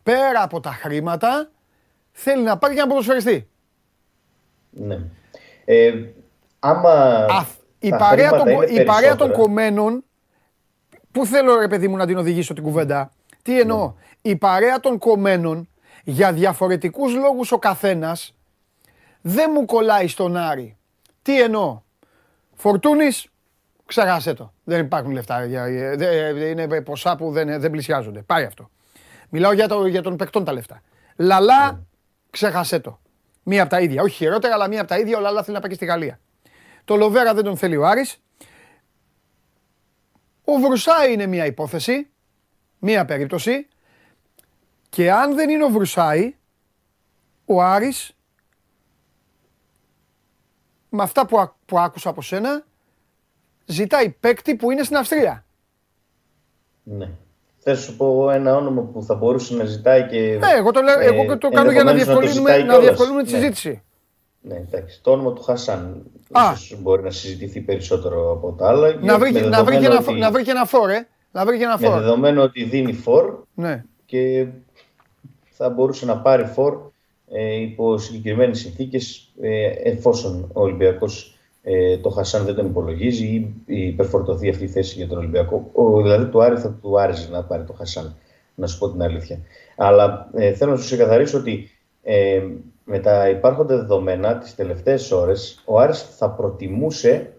πέρα 0.04 0.44
από 0.44 0.60
τα 0.60 0.72
χρήματα, 0.72 1.50
θέλει 2.12 2.44
να 2.44 2.58
πάρει 2.58 2.74
για 2.74 2.84
να 2.84 2.90
ποδοσφαιριστεί. 2.90 3.48
Ναι. 4.70 5.00
Ε, 5.66 5.94
άμα 6.60 6.90
Α, 7.16 7.46
η, 7.80 7.90
παρέα 7.90 8.30
των, 8.30 8.48
η 8.76 8.84
παρέα 8.84 9.16
των 9.16 9.32
κομμένων, 9.32 10.04
πού 11.12 11.26
θέλω 11.26 11.60
ρε 11.60 11.68
παιδί 11.68 11.88
μου 11.88 11.96
να 11.96 12.06
την 12.06 12.18
οδηγήσω 12.18 12.54
την 12.54 12.64
κουβέντα, 12.64 13.12
τι 13.42 13.60
εννοώ, 13.60 13.86
ναι. 13.86 14.32
η 14.32 14.36
παρέα 14.36 14.80
των 14.80 14.98
κομμένων 14.98 15.70
για 16.10 16.34
διαφορετικούς 16.34 17.14
λόγους 17.16 17.52
ο 17.52 17.58
καθένας 17.58 18.36
δεν 19.22 19.52
μου 19.54 19.66
κολλάει 19.66 20.08
στον 20.08 20.38
Άρη. 20.38 20.78
Τι 21.22 21.42
εννοώ; 21.42 21.82
Φορτούνης, 22.54 23.28
ξεχάσε 23.86 24.34
το. 24.34 24.54
Δεν 24.64 24.80
υπάρχουν 24.80 25.12
λεφτά. 25.12 25.46
Είναι 26.50 26.82
ποσά 26.82 27.16
που 27.16 27.32
δεν, 27.32 27.60
δεν 27.60 27.72
πλησιάζονται. 27.72 28.22
Πάει 28.22 28.44
αυτό. 28.44 28.70
Μιλάω 29.30 29.52
για, 29.52 29.68
το, 29.68 29.86
για 29.86 30.02
τον 30.02 30.16
παικτών 30.16 30.44
τα 30.44 30.54
λεφτά. 30.54 30.82
Λαλά, 31.16 31.72
ναι. 31.72 31.80
ξέχασέ 32.30 32.80
το. 32.80 33.00
Μία 33.44 33.62
από 33.62 33.72
τα 33.72 33.80
ίδια. 33.80 34.02
Όχι 34.02 34.16
χειρότερα, 34.16 34.54
αλλά 34.54 34.68
μία 34.68 34.80
από 34.80 34.90
τα 34.90 34.98
ίδια. 34.98 35.18
Ο 35.18 35.22
Λαλά 35.22 35.44
θέλει 35.44 35.56
να 35.56 35.62
πάει 35.62 35.70
και 35.70 35.76
στη 35.76 35.86
Γαλλία. 35.86 36.20
Το 36.86 36.96
Λοβέρα 36.96 37.34
δεν 37.34 37.44
τον 37.44 37.58
θέλει 37.58 37.78
ο 37.78 37.86
Άρης. 37.86 38.22
Ο 40.44 40.54
Βρουσάη 40.54 41.14
είναι 41.14 41.26
μία 41.26 41.46
υπόθεση. 41.46 42.08
Μία 42.80 43.06
περίπτωση. 43.06 43.68
Και 44.90 45.12
αν 45.12 45.36
δεν 45.36 45.50
είναι 45.50 45.64
ο 45.64 45.70
Βρουσάη, 45.70 46.36
ο 47.46 47.62
Άρης, 47.62 48.12
με 50.90 51.04
αυτά 51.04 51.26
που, 51.26 51.52
που 51.66 51.80
άκουσα 51.80 52.10
από 52.10 52.22
σένα, 52.22 52.66
ζητάει 53.66 54.10
παίκτη 54.10 54.56
που 54.56 54.72
είναι 54.72 54.84
στην 54.84 54.98
Αυστρία. 54.98 55.46
Ναι. 56.84 57.10
Θα 57.60 57.76
σου 57.76 57.96
πω 57.96 58.32
ένα 58.32 58.56
όνομα 58.56 58.82
που 58.82 59.04
θα 59.04 59.16
μπορούσε 59.16 59.56
να 59.56 59.64
ζητάει 59.66 60.08
και. 60.08 60.38
Ναι, 60.40 60.52
εγώ 60.58 60.72
το, 60.72 60.82
λέω, 60.82 61.00
εγώ 61.00 61.38
το 61.38 61.50
κάνω 61.50 61.72
για 61.72 61.84
να 61.84 61.94
διευκολύνουμε, 61.94 62.58
να, 62.58 62.80
διευκολύνουμε 62.80 63.24
τη 63.24 63.32
ναι. 63.32 63.38
συζήτηση. 63.38 63.82
Ναι, 64.42 64.56
εντάξει. 64.56 65.02
Το 65.02 65.12
όνομα 65.12 65.34
του 65.34 65.42
Χασάν 65.42 66.04
ίσως 66.54 66.82
μπορεί 66.82 67.04
να 67.04 67.12
συζητηθεί 67.12 67.62
περισσότερο 67.62 68.32
από 68.32 68.52
τα 68.52 68.68
άλλα. 68.68 68.94
Να 68.94 69.20
βρει, 69.20 69.32
να 69.32 69.64
βρει, 69.64 69.78
και, 69.78 69.86
ένα, 69.86 70.02
να 70.18 70.32
βρει 70.32 70.44
και 70.44 70.52
ένα 70.52 70.66
φόρ, 70.66 70.90
ε. 70.90 71.08
Να 71.32 71.46
βρει 71.46 71.58
και 71.58 71.64
ένα 71.64 71.78
φόρ. 71.78 71.94
Με 71.94 72.00
δεδομένο 72.00 72.42
ότι 72.42 72.64
δίνει 72.64 72.94
φόρ 72.94 73.36
ναι. 73.54 73.84
και 74.06 74.48
θα 75.58 75.70
μπορούσε 75.70 76.06
να 76.06 76.18
πάρει 76.18 76.46
φόρ 76.46 76.78
ε, 77.30 77.56
υπό 77.56 77.98
συγκεκριμένες 77.98 78.60
συνθήκες 78.60 79.34
ε, 79.42 79.68
εφόσον 79.84 80.50
ο 80.54 80.62
Ολυμπιακός 80.62 81.38
ε, 81.64 81.98
το 81.98 82.10
Χασάν 82.10 82.46
δεν 82.46 82.56
τον 82.56 82.66
υπολογίζει 82.66 83.26
ή 83.66 83.88
υπερφορτωθεί 83.88 84.50
αυτή 84.50 84.64
η 84.64 84.68
θέση 84.68 84.96
για 84.98 85.08
τον 85.08 85.18
Ολυμπιακό. 85.18 85.70
Ο, 85.74 86.02
δηλαδή 86.02 86.26
του 86.26 86.44
Άρη 86.44 86.58
θα 86.58 86.78
του 86.82 87.00
άρεσε 87.00 87.30
να 87.30 87.44
πάρει 87.44 87.64
το 87.64 87.74
Χασάν, 87.74 88.16
να 88.56 88.68
σου 88.68 88.78
πω 88.78 88.92
την 88.92 89.02
αλήθεια. 89.02 89.40
Αλλά 89.76 90.30
ε, 90.34 90.54
θέλω 90.54 90.72
να 90.72 90.78
σου 90.78 90.84
ξεκαθαρίσω 90.84 91.38
ότι 91.38 91.70
ε, 92.04 92.44
με 92.84 93.00
τα 93.00 93.30
υπάρχοντα 93.30 93.78
δεδομένα 93.78 94.38
τις 94.38 94.56
τελευταίες 94.56 95.12
ώρες 95.12 95.64
ο 95.66 95.80
Άρης 95.80 96.02
θα 96.02 96.30
προτιμούσε 96.30 97.34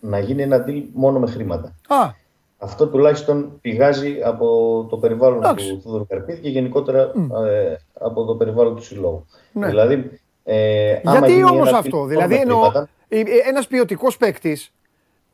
να 0.00 0.18
γίνει 0.18 0.42
ένα 0.42 0.64
deal 0.68 0.82
μόνο 0.92 1.18
με 1.18 1.26
χρήματα. 1.26 1.74
Α. 1.86 2.21
Αυτό 2.62 2.86
τουλάχιστον 2.86 3.58
πηγάζει 3.60 4.20
από 4.24 4.86
το 4.90 4.96
περιβάλλον 4.96 5.56
του 5.56 5.80
Θόδωρου 5.82 6.06
Καρπίδη 6.06 6.40
και 6.40 6.48
γενικότερα 6.48 7.00
ε, 7.46 7.76
από 7.92 8.24
το 8.24 8.34
περιβάλλον 8.34 8.76
του 8.76 8.82
συλλόγου. 8.82 9.26
Ναι. 9.52 9.66
Δηλαδή, 9.66 10.20
ε, 10.44 11.00
Γιατί 11.02 11.44
όμως 11.44 11.72
αυτό, 11.72 12.04
δηλαδή 12.04 12.34
εννοώ, 12.34 12.70
ε, 13.08 13.20
ε, 13.20 13.24
ένας 13.48 13.66
ποιοτικός 13.66 14.16
παίκτης 14.16 14.72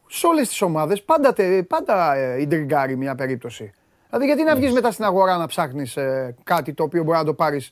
σε 0.06 0.26
όλες 0.26 0.49
τις 0.49 0.62
ομάδες 0.62 1.02
πάντα, 1.02 1.35
πάντα 1.68 2.14
ε, 2.14 2.97
μια 2.97 3.14
περίπτωση. 3.14 3.73
Δηλαδή, 4.08 4.26
γιατί 4.26 4.42
να 4.42 4.52
ναι. 4.52 4.61
βγεις 4.61 4.73
μετά 4.73 4.90
στην 4.90 5.04
αγορά 5.04 5.37
να 5.37 5.47
ψάχνεις 5.47 5.97
ε, 5.97 6.35
κάτι 6.44 6.73
το 6.73 6.82
οποίο 6.82 7.02
μπορεί 7.02 7.18
να 7.18 7.25
το 7.25 7.35
πάρεις 7.35 7.70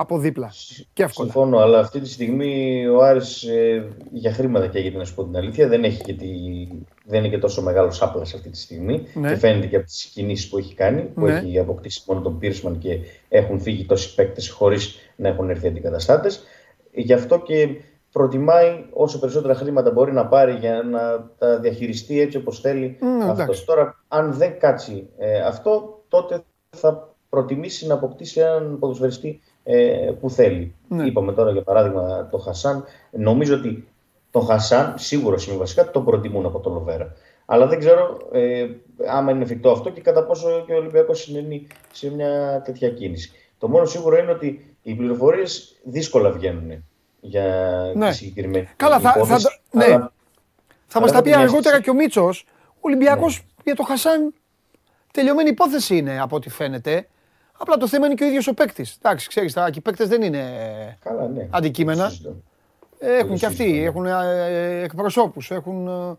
από 0.00 0.18
δίπλα. 0.18 0.52
Και 0.92 1.02
εύκολα. 1.02 1.30
Συμφωνώ, 1.30 1.58
αλλά 1.58 1.78
αυτή 1.78 2.00
τη 2.00 2.08
στιγμή 2.08 2.86
ο 2.86 3.02
Άρης 3.02 3.42
ε, 3.42 3.88
για 4.10 4.32
χρήματα 4.32 4.66
και 4.66 4.78
γιατί 4.78 4.96
να 4.96 5.04
σου 5.04 5.14
πω 5.14 5.24
την 5.24 5.36
αλήθεια 5.36 5.68
δεν, 5.68 5.84
έχει 5.84 6.02
και 6.02 6.14
τη, 6.14 6.28
δεν 7.04 7.18
είναι 7.18 7.28
και 7.28 7.38
τόσο 7.38 7.62
μεγάλος 7.62 8.02
άπλας 8.02 8.34
αυτή 8.34 8.50
τη 8.50 8.58
στιγμή. 8.58 9.06
Ναι. 9.14 9.28
Και 9.28 9.36
φαίνεται 9.36 9.66
και 9.66 9.76
από 9.76 9.84
τις 9.84 10.04
κινήσεις 10.04 10.48
που 10.48 10.58
έχει 10.58 10.74
κάνει, 10.74 11.02
που 11.02 11.26
ναι. 11.26 11.32
έχει 11.32 11.58
αποκτήσει 11.58 12.02
μόνο 12.06 12.20
τον 12.20 12.38
Πίρσμαν 12.38 12.78
και 12.78 12.98
έχουν 13.28 13.60
φύγει 13.60 13.86
τόσοι 13.86 14.14
παίκτες 14.14 14.50
χωρίς 14.50 14.96
να 15.16 15.28
έχουν 15.28 15.50
έρθει 15.50 15.66
αντικαταστάτες. 15.66 16.42
Γι' 16.92 17.12
αυτό 17.12 17.40
και 17.40 17.68
προτιμάει 18.12 18.84
όσο 18.92 19.18
περισσότερα 19.18 19.54
χρήματα 19.54 19.90
μπορεί 19.90 20.12
να 20.12 20.26
πάρει 20.26 20.52
για 20.52 20.82
να 20.82 21.30
τα 21.38 21.58
διαχειριστεί 21.58 22.20
έτσι 22.20 22.36
όπως 22.36 22.60
θέλει 22.60 22.98
mm, 23.00 23.28
αυτός. 23.28 23.64
Τώρα, 23.64 24.04
αν 24.08 24.32
δεν 24.32 24.58
κάτσει 24.58 25.08
ε, 25.18 25.40
αυτό, 25.40 26.02
τότε 26.08 26.42
θα 26.76 27.14
προτιμήσει 27.28 27.86
να 27.86 27.94
αποκτήσει 27.94 28.40
έναν 28.40 28.78
ποδοσφαιριστή 28.78 29.40
ε, 29.64 30.10
που 30.20 30.30
θέλει. 30.30 30.74
Ναι. 30.88 31.04
Είπαμε 31.04 31.32
τώρα 31.32 31.50
για 31.50 31.62
παράδειγμα 31.62 32.28
το 32.30 32.38
Χασάν. 32.38 32.84
Νομίζω 33.10 33.54
ότι 33.54 33.88
το 34.30 34.40
Χασάν 34.40 34.94
σίγουρα 34.98 35.36
είναι 35.48 35.56
βασικά 35.56 35.90
το 35.90 36.00
προτιμούν 36.00 36.46
από 36.46 36.60
το 36.60 36.70
Λοβέρα. 36.70 37.12
Αλλά 37.46 37.66
δεν 37.66 37.78
ξέρω 37.78 38.18
ε, 38.32 38.66
άμα 39.06 39.30
είναι 39.30 39.42
εφικτό 39.42 39.70
αυτό 39.70 39.90
και 39.90 40.00
κατά 40.00 40.24
πόσο 40.24 40.64
και 40.66 40.72
ο 40.72 40.76
Ολυμπιακός 40.76 41.20
συνενεί 41.20 41.66
σε 41.92 42.10
μια 42.10 42.62
τέτοια 42.64 42.90
κίνηση. 42.90 43.32
Το 43.58 43.68
μόνο 43.68 43.84
σίγουρο 43.84 44.18
είναι 44.18 44.30
ότι 44.30 44.76
οι 44.82 44.94
πληροφορίες 44.94 45.76
δύσκολα 45.82 46.30
βγαίνουν 46.30 46.84
για 47.20 47.70
ναι. 47.94 48.08
τη 48.08 48.14
συγκεκριμένη 48.14 48.68
Καλά, 48.76 49.00
θα, 49.00 49.12
θα, 49.24 49.38
ναι. 49.70 49.98
θα 50.86 51.00
μας 51.00 51.12
τα 51.12 51.22
πει 51.22 51.34
αργότερα 51.34 51.80
και 51.80 51.90
ο 51.90 51.94
Μίτσος. 51.94 52.44
Ο 52.66 52.80
Ολυμπιακός 52.80 53.36
ναι. 53.38 53.44
για 53.64 53.74
το 53.74 53.82
Χασάν 53.82 54.34
τελειωμένη 55.12 55.48
υπόθεση 55.48 55.96
είναι 55.96 56.20
από 56.20 56.36
ό,τι 56.36 56.50
φαίνεται. 56.50 57.06
Απλά 57.62 57.76
το 57.76 57.88
θέμα 57.88 58.06
είναι 58.06 58.14
και 58.14 58.24
ο 58.24 58.26
ίδιος 58.26 58.46
ο 58.46 58.54
παίκτης. 58.54 58.98
Εντάξει, 59.02 59.28
ξέρεις, 59.28 59.52
τα 59.52 59.70
οι 59.74 59.80
παίκτες 59.80 60.08
δεν 60.08 60.22
είναι 60.22 60.42
Καλά, 61.02 61.28
ναι. 61.28 61.48
αντικείμενα. 61.50 62.12
Έχουν 62.98 63.36
και 63.36 63.46
αυτοί, 63.46 63.84
έχουν 63.84 64.06
ε, 64.06 64.12
ε, 64.48 64.82
εκπροσώπους, 64.82 65.50
έχουν 65.50 65.88
ε, 65.88 66.16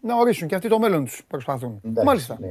να 0.00 0.16
ορίσουν 0.16 0.48
και 0.48 0.54
αυτοί 0.54 0.68
το 0.68 0.78
μέλλον 0.78 1.04
τους 1.04 1.24
προσπαθούν. 1.28 1.80
Εντάξει, 1.84 2.06
Μάλιστα. 2.06 2.36
Ναι. 2.40 2.48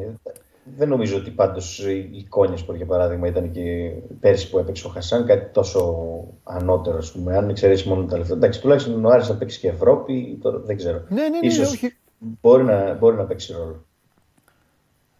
Δεν 0.77 0.88
νομίζω 0.88 1.17
ότι 1.17 1.29
πάντως 1.29 1.79
η 2.12 2.25
Κόνιασπορ 2.29 2.75
για 2.75 2.85
παράδειγμα 2.85 3.27
ήταν 3.27 3.51
και 3.51 3.91
πέρσι 4.19 4.50
που 4.50 4.59
έπαιξε 4.59 4.88
ο 4.88 4.89
Χασάν 4.89 5.25
κάτι 5.25 5.51
τόσο 5.51 6.05
ανώτερο, 6.43 6.97
ας 6.97 7.12
πούμε. 7.12 7.38
Αν 7.38 7.50
εξαιρέσεις 7.50 7.85
μόνο 7.85 8.05
τα 8.05 8.17
λεφτά. 8.17 8.33
Εντάξει, 8.33 8.62
τουλάχιστον 8.62 9.05
ο 9.05 9.09
Άρης 9.09 9.27
θα 9.27 9.35
παίξει 9.35 9.59
και 9.59 9.67
Ευρώπη, 9.67 10.39
τώρα 10.41 10.57
δεν 10.57 10.77
ξέρω. 10.77 11.03
Ναι, 11.09 11.21
ναι, 11.21 11.29
ναι, 11.29 11.47
Ίσως 11.47 11.71
όχι. 11.71 11.97
Μπορεί, 12.17 12.63
να, 12.63 12.93
μπορεί 12.93 13.15
να 13.15 13.23
παίξει 13.23 13.53
ρόλο. 13.53 13.85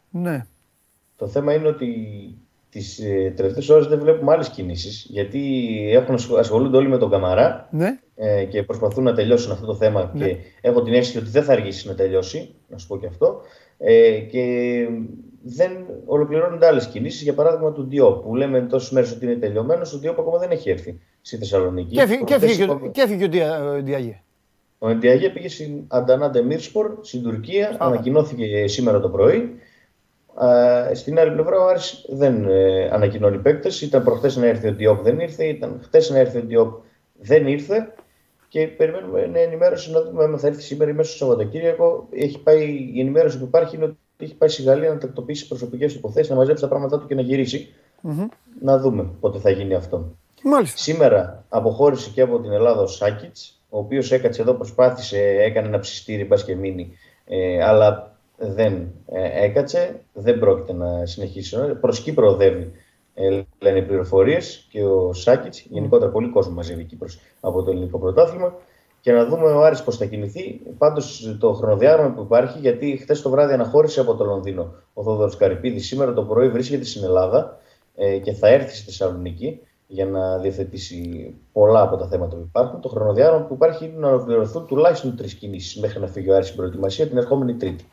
Ναι. 0.10 0.46
Το 1.18 1.28
θέμα 1.28 1.54
είναι 1.54 1.68
ότι 1.68 1.88
τις 2.74 3.00
ε, 3.00 3.34
τελευταίες 3.36 3.70
ώρες 3.70 3.88
δεν 3.88 4.00
βλέπουμε 4.00 4.32
άλλες 4.32 4.50
κινήσεις. 4.50 5.08
Γιατί 5.10 5.40
έχουν, 5.92 6.38
ασχολούνται 6.38 6.78
όλοι 6.78 6.88
με 6.88 6.98
τον 6.98 7.10
Καμαρά 7.10 7.68
ναι. 7.72 8.00
ε, 8.16 8.44
και 8.44 8.64
προσπαθούν 8.64 9.04
να 9.04 9.14
τελειώσουν 9.14 9.52
αυτό 9.52 9.66
το 9.66 9.76
θέμα. 9.76 10.12
Ναι. 10.14 10.28
Και 10.28 10.36
έχω 10.62 10.82
την 10.82 10.94
αίσθηση 10.94 11.18
ότι 11.18 11.30
δεν 11.30 11.44
θα 11.44 11.52
αργήσει 11.52 11.88
να 11.88 11.96
τελειώσει, 11.96 12.56
να 12.68 12.78
σου 12.78 12.88
πω 12.88 12.98
και 12.98 13.06
αυτό. 13.06 13.42
Ε, 13.78 14.18
και 14.18 14.44
δεν 15.42 15.72
ολοκληρώνονται 16.06 16.68
άλλες 16.68 16.88
κινήσεις. 16.88 17.22
Για 17.22 17.34
παράδειγμα, 17.34 17.72
του 17.72 17.86
Ντιό, 17.86 18.12
που 18.12 18.36
λέμε 18.36 18.62
τόσες 18.62 18.92
μέρες 18.92 19.12
ότι 19.12 19.26
είναι 19.26 19.36
τελειωμένος, 19.36 19.94
ο 19.94 19.98
Ντιό 19.98 20.12
ακόμα 20.12 20.38
δεν 20.38 20.52
έχει 20.52 20.70
έρθει 20.70 21.00
στη 21.22 21.38
Θεσσαλονίκη. 21.38 21.96
Και 22.94 23.02
έφυγε 23.02 23.24
ο 23.24 23.82
Ντιαγέ. 23.82 24.22
Ο 24.78 24.96
Ντιαγέ 24.96 25.30
πήγε 25.30 25.50
στην 25.50 25.84
Αντανάντε 25.88 26.42
Μίρσπορ 26.42 26.98
στην 27.02 27.24
Τουρκία, 27.24 27.76
ανακοινώθηκε 27.80 28.68
σήμερα 28.68 29.00
το 29.00 29.10
πρωί. 29.10 29.56
Στην 30.94 31.20
άλλη 31.20 31.32
πλευρά 31.32 31.58
ο 31.58 31.68
Άρης 31.68 32.06
δεν 32.10 32.46
ε, 32.50 32.90
ανακοινώνει 32.92 33.38
παίκτες. 33.38 33.82
Ήταν 33.82 34.04
προχθές 34.04 34.36
να 34.36 34.46
έρθει 34.46 34.68
ο 34.68 34.74
Διόπ, 34.74 35.04
δεν 35.04 35.20
ήρθε. 35.20 35.46
Ήταν 35.46 35.80
χτες 35.84 36.10
να 36.10 36.18
έρθει 36.18 36.38
ο 36.38 36.42
Διόπ, 36.42 36.82
δεν 37.20 37.48
ήρθε. 37.48 37.94
Και 38.48 38.68
περιμένουμε 38.68 39.28
μια 39.28 39.42
ενημέρωση 39.42 39.92
να 39.92 40.02
δούμε 40.02 40.24
αν 40.24 40.40
θα 40.40 40.48
έρθει 40.48 40.62
σήμερα 40.62 40.92
ή 40.92 40.94
μέσα 40.94 41.10
στο 41.10 41.26
Σαββατοκύριακο. 41.26 42.08
Έχει 42.12 42.40
πάει, 42.40 42.92
η 42.94 43.00
ενημέρωση 43.00 43.40
που 43.40 43.46
υπάρχει 43.46 43.76
είναι 43.76 43.86
ότι 43.86 43.98
έχει 44.18 44.36
πάει 44.36 44.50
στη 44.50 44.62
Γαλλία 44.62 44.90
να 44.90 44.98
τακτοποιήσει 44.98 45.48
προσωπικές 45.48 45.94
υποθέσεις, 45.94 46.30
να 46.30 46.36
μαζέψει 46.36 46.64
τα 46.64 46.70
πράγματά 46.70 47.00
του 47.00 47.08
και 47.08 47.16
να 47.16 47.22
γυρισει 47.22 47.74
Να 48.62 48.78
δούμε 48.78 49.10
πότε 49.20 49.40
θα 49.40 49.50
γίνει 49.50 49.74
αυτό. 49.74 50.16
Μάλιστα. 50.44 50.78
Σήμερα 50.78 51.46
αποχώρησε 51.50 52.10
και 52.10 52.22
από 52.22 52.40
την 52.40 52.52
Ελλάδα 52.52 52.82
ο 52.82 52.88
Σάκητς, 52.88 53.62
ο 53.70 53.78
οποίος 53.78 54.12
έκατσε 54.12 54.42
εδώ, 54.42 54.54
προσπάθησε, 54.54 55.18
έκανε 55.20 55.68
ένα 55.68 55.80
ψιστήρι, 55.80 56.26
μπας 56.26 56.44
και 56.44 56.56
μείνει. 56.56 56.98
Ε, 57.26 57.64
αλλά 57.64 58.13
δεν 58.46 58.92
ε, 59.06 59.44
έκατσε, 59.46 60.02
δεν 60.14 60.40
πρόκειται 60.40 60.74
να 60.74 61.06
συνεχίσει. 61.06 61.58
Προς 61.82 62.00
Κύπρο 62.00 62.28
οδεύει, 62.28 62.72
ε, 63.14 63.42
λένε 63.60 63.78
οι 63.78 63.82
πληροφορίες 63.82 64.68
και 64.70 64.84
ο 64.84 65.14
Σάκητς. 65.14 65.60
Γενικότερα, 65.70 66.12
πολύ 66.12 66.30
κόσμο 66.30 66.54
μαζεύει 66.54 66.84
Κύπρος 66.84 67.20
από 67.40 67.64
το 67.64 67.72
ελληνικό 67.72 68.00
πρωτάθλημα. 68.00 68.56
Και 69.02 69.12
να 69.12 69.26
δούμε 69.26 69.52
ο 69.52 69.64
Άρης 69.64 69.84
πώς 69.84 69.98
θα 69.98 70.06
κινηθεί. 70.06 70.62
Πάντως 70.78 71.36
το 71.40 71.54
χρονοδιάγραμμα 71.54 72.14
που 72.14 72.22
υπάρχει, 72.22 72.60
γιατί 72.60 72.98
χθες 72.98 73.22
το 73.22 73.30
βράδυ 73.30 73.54
αναχώρησε 73.54 74.00
από 74.00 74.16
το 74.16 74.24
Λονδίνο 74.26 74.74
ο 74.94 75.04
Θόδωρος 75.04 75.38
Καρυπίδης. 75.38 75.88
Σήμερα 75.88 76.14
το 76.14 76.24
πρωί 76.24 76.50
βρίσκεται 76.50 76.84
στην 76.84 77.04
Ελλάδα 77.04 77.58
ε, 77.96 78.18
και 78.18 78.32
θα 78.32 78.48
έρθει 78.48 78.76
στη 78.76 78.86
Θεσσαλονίκη 78.86 79.60
για 79.88 80.06
να 80.06 80.38
διευθετήσει 80.38 81.34
πολλά 81.52 81.82
από 81.82 81.98
τα 81.98 82.08
θέματα 82.08 82.36
που 82.36 82.44
υπάρχουν. 82.48 82.82
Το 82.82 82.90
χρονοδιάγραμμα 82.90 83.46
που 83.46 83.54
υπάρχει 83.54 83.86
είναι 83.86 83.98
να 83.98 84.08
ολοκληρωθούν 84.08 84.66
τουλάχιστον 84.66 85.16
τρεις 85.16 85.34
κινήσεις 85.34 85.80
μέχρι 85.82 86.00
να 86.00 86.08
φύγει 86.08 86.30
ο 86.30 86.36
Άρης 86.36 86.46
στην 86.46 86.58
προετοιμασία 86.58 87.08
την 87.08 87.18
ερχόμενη 87.18 87.54
Τρίτη. 87.54 87.86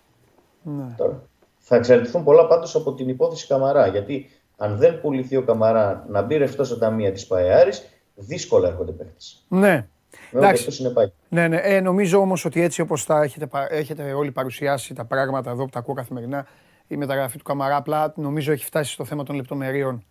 Ναι. 0.62 0.94
Τώρα. 0.96 1.22
Θα 1.58 1.76
εξαρτηθούν 1.76 2.24
πολλά 2.24 2.46
πάντως 2.46 2.74
από 2.74 2.94
την 2.94 3.08
υπόθεση 3.08 3.46
Καμαρά. 3.46 3.86
Γιατί 3.86 4.30
αν 4.56 4.76
δεν 4.76 5.00
πουληθεί 5.00 5.36
ο 5.36 5.42
Καμαρά 5.42 6.04
να 6.08 6.22
μπει 6.22 6.36
ρευστός 6.36 6.66
στα 6.66 6.78
ταμεία 6.78 7.12
της 7.12 7.26
ΠαΕΑΡη, 7.26 7.70
δύσκολα 8.14 8.68
έρχονται 8.68 8.92
παίχτε. 8.92 9.16
Ναι. 9.48 9.86
Εντάξει. 10.32 10.82
Είναι 10.82 11.12
ναι, 11.28 11.48
ναι. 11.48 11.56
Ε, 11.56 11.80
νομίζω 11.80 12.18
όμως 12.18 12.44
ότι 12.44 12.60
έτσι 12.60 12.80
όπως 12.80 13.04
τα 13.04 13.22
έχετε, 13.22 13.48
έχετε 13.68 14.12
όλοι 14.12 14.30
παρουσιάσει 14.30 14.94
τα 14.94 15.04
πράγματα 15.04 15.50
εδώ 15.50 15.64
που 15.64 15.70
τα 15.70 15.78
ακούω 15.78 15.94
καθημερινά, 15.94 16.46
η 16.86 16.96
μεταγραφή 16.96 17.38
του 17.38 17.44
Καμαρά 17.44 17.76
απλά 17.76 18.12
νομίζω 18.16 18.52
έχει 18.52 18.64
φτάσει 18.64 18.92
στο 18.92 19.04
θέμα 19.04 19.22
των 19.22 19.36
λεπτομερίων. 19.36 20.04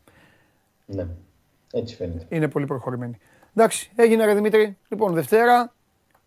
Ναι. 0.85 1.07
Έτσι 1.71 1.95
φαίνεται. 1.95 2.25
Είναι 2.29 2.47
πολύ 2.47 2.65
προχωρημένη. 2.65 3.17
Εντάξει, 3.55 3.91
έγινε 3.95 4.25
ρε 4.25 4.33
Δημήτρη. 4.33 4.77
Λοιπόν, 4.87 5.13
Δευτέρα 5.13 5.73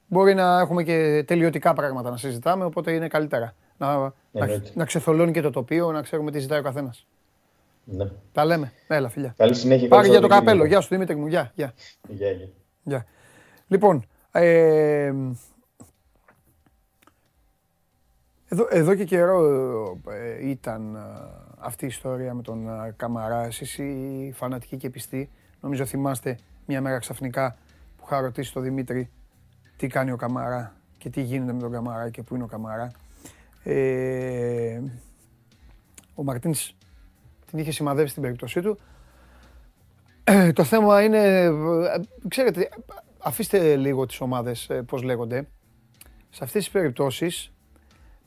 μπορεί 0.06 0.34
να 0.34 0.58
έχουμε 0.58 0.82
και 0.82 1.24
τελειωτικά 1.26 1.72
πράγματα 1.72 2.10
να 2.10 2.16
συζητάμε, 2.16 2.64
οπότε 2.64 2.92
είναι 2.92 3.08
καλύτερα 3.08 3.54
να, 3.76 4.12
να, 4.30 4.62
να 4.74 4.84
ξεθολώνει 4.84 5.32
και 5.32 5.40
το 5.40 5.50
τοπίο, 5.50 5.92
να 5.92 6.02
ξέρουμε 6.02 6.30
τι 6.30 6.38
ζητάει 6.38 6.58
ο 6.58 6.62
καθένας. 6.62 7.06
Ναι. 7.84 8.10
Τα 8.32 8.44
λέμε. 8.44 8.72
Έλα, 8.86 9.08
φιλιά. 9.08 9.34
Καλή 9.36 9.54
συνέχεια. 9.54 9.88
Πάρε 9.88 10.08
για 10.08 10.20
το 10.20 10.28
καπέλο. 10.28 10.64
Γεια 10.64 10.80
σου, 10.80 10.88
Δημήτρη 10.88 11.16
μου. 11.16 11.26
Γεια. 11.26 11.52
Γεια. 11.54 11.72
Γεια, 12.08 12.28
γεια. 12.82 13.06
Λοιπόν, 13.66 14.06
ε, 14.32 15.12
εδώ, 18.48 18.66
εδώ 18.70 18.94
και 18.94 19.04
καιρό 19.04 19.40
ε, 20.08 20.48
ήταν 20.48 20.94
ε, 20.94 20.98
αυτή 21.58 21.84
η 21.84 21.88
ιστορία 21.88 22.34
με 22.34 22.42
τον 22.42 22.68
ε, 22.68 22.94
Καμαρά. 22.96 23.44
Εσείς 23.44 23.78
οι 23.78 24.32
φανατικοί 24.34 24.76
και 24.76 24.90
πιστοί, 24.90 25.30
νομίζω 25.60 25.84
θυμάστε 25.86 26.38
μια 26.66 26.80
μέρα 26.80 26.98
ξαφνικά 26.98 27.56
που 27.96 28.04
είχα 28.06 28.20
ρωτήσει 28.20 28.52
τον 28.52 28.62
Δημήτρη 28.62 29.10
τι 29.76 29.86
κάνει 29.86 30.10
ο 30.10 30.16
Καμαρά 30.16 30.74
και 30.98 31.10
τι 31.10 31.20
γίνεται 31.20 31.52
με 31.52 31.60
τον 31.60 31.72
Καμαρά 31.72 32.10
και 32.10 32.22
πού 32.22 32.34
είναι 32.34 32.44
ο 32.44 32.46
Καμαρά. 32.46 32.90
Ε, 33.64 34.80
ο 36.14 36.22
Μαρτίνς 36.22 36.74
την 37.46 37.58
είχε 37.58 37.70
σημαδεύσει 37.70 38.10
στην 38.10 38.22
περίπτωσή 38.22 38.60
του. 38.60 38.78
Ε, 40.24 40.52
το 40.58 40.64
θέμα 40.64 41.02
είναι, 41.02 41.42
ε, 41.42 41.52
ξέρετε, 42.28 42.68
αφήστε 43.18 43.76
λίγο 43.76 44.06
τις 44.06 44.20
ομάδες 44.20 44.70
πώς 44.86 45.02
λέγονται. 45.02 45.48
Σε 46.30 46.44
αυτές 46.44 46.64
τις 46.64 46.72
περιπτώσεις 46.72 47.52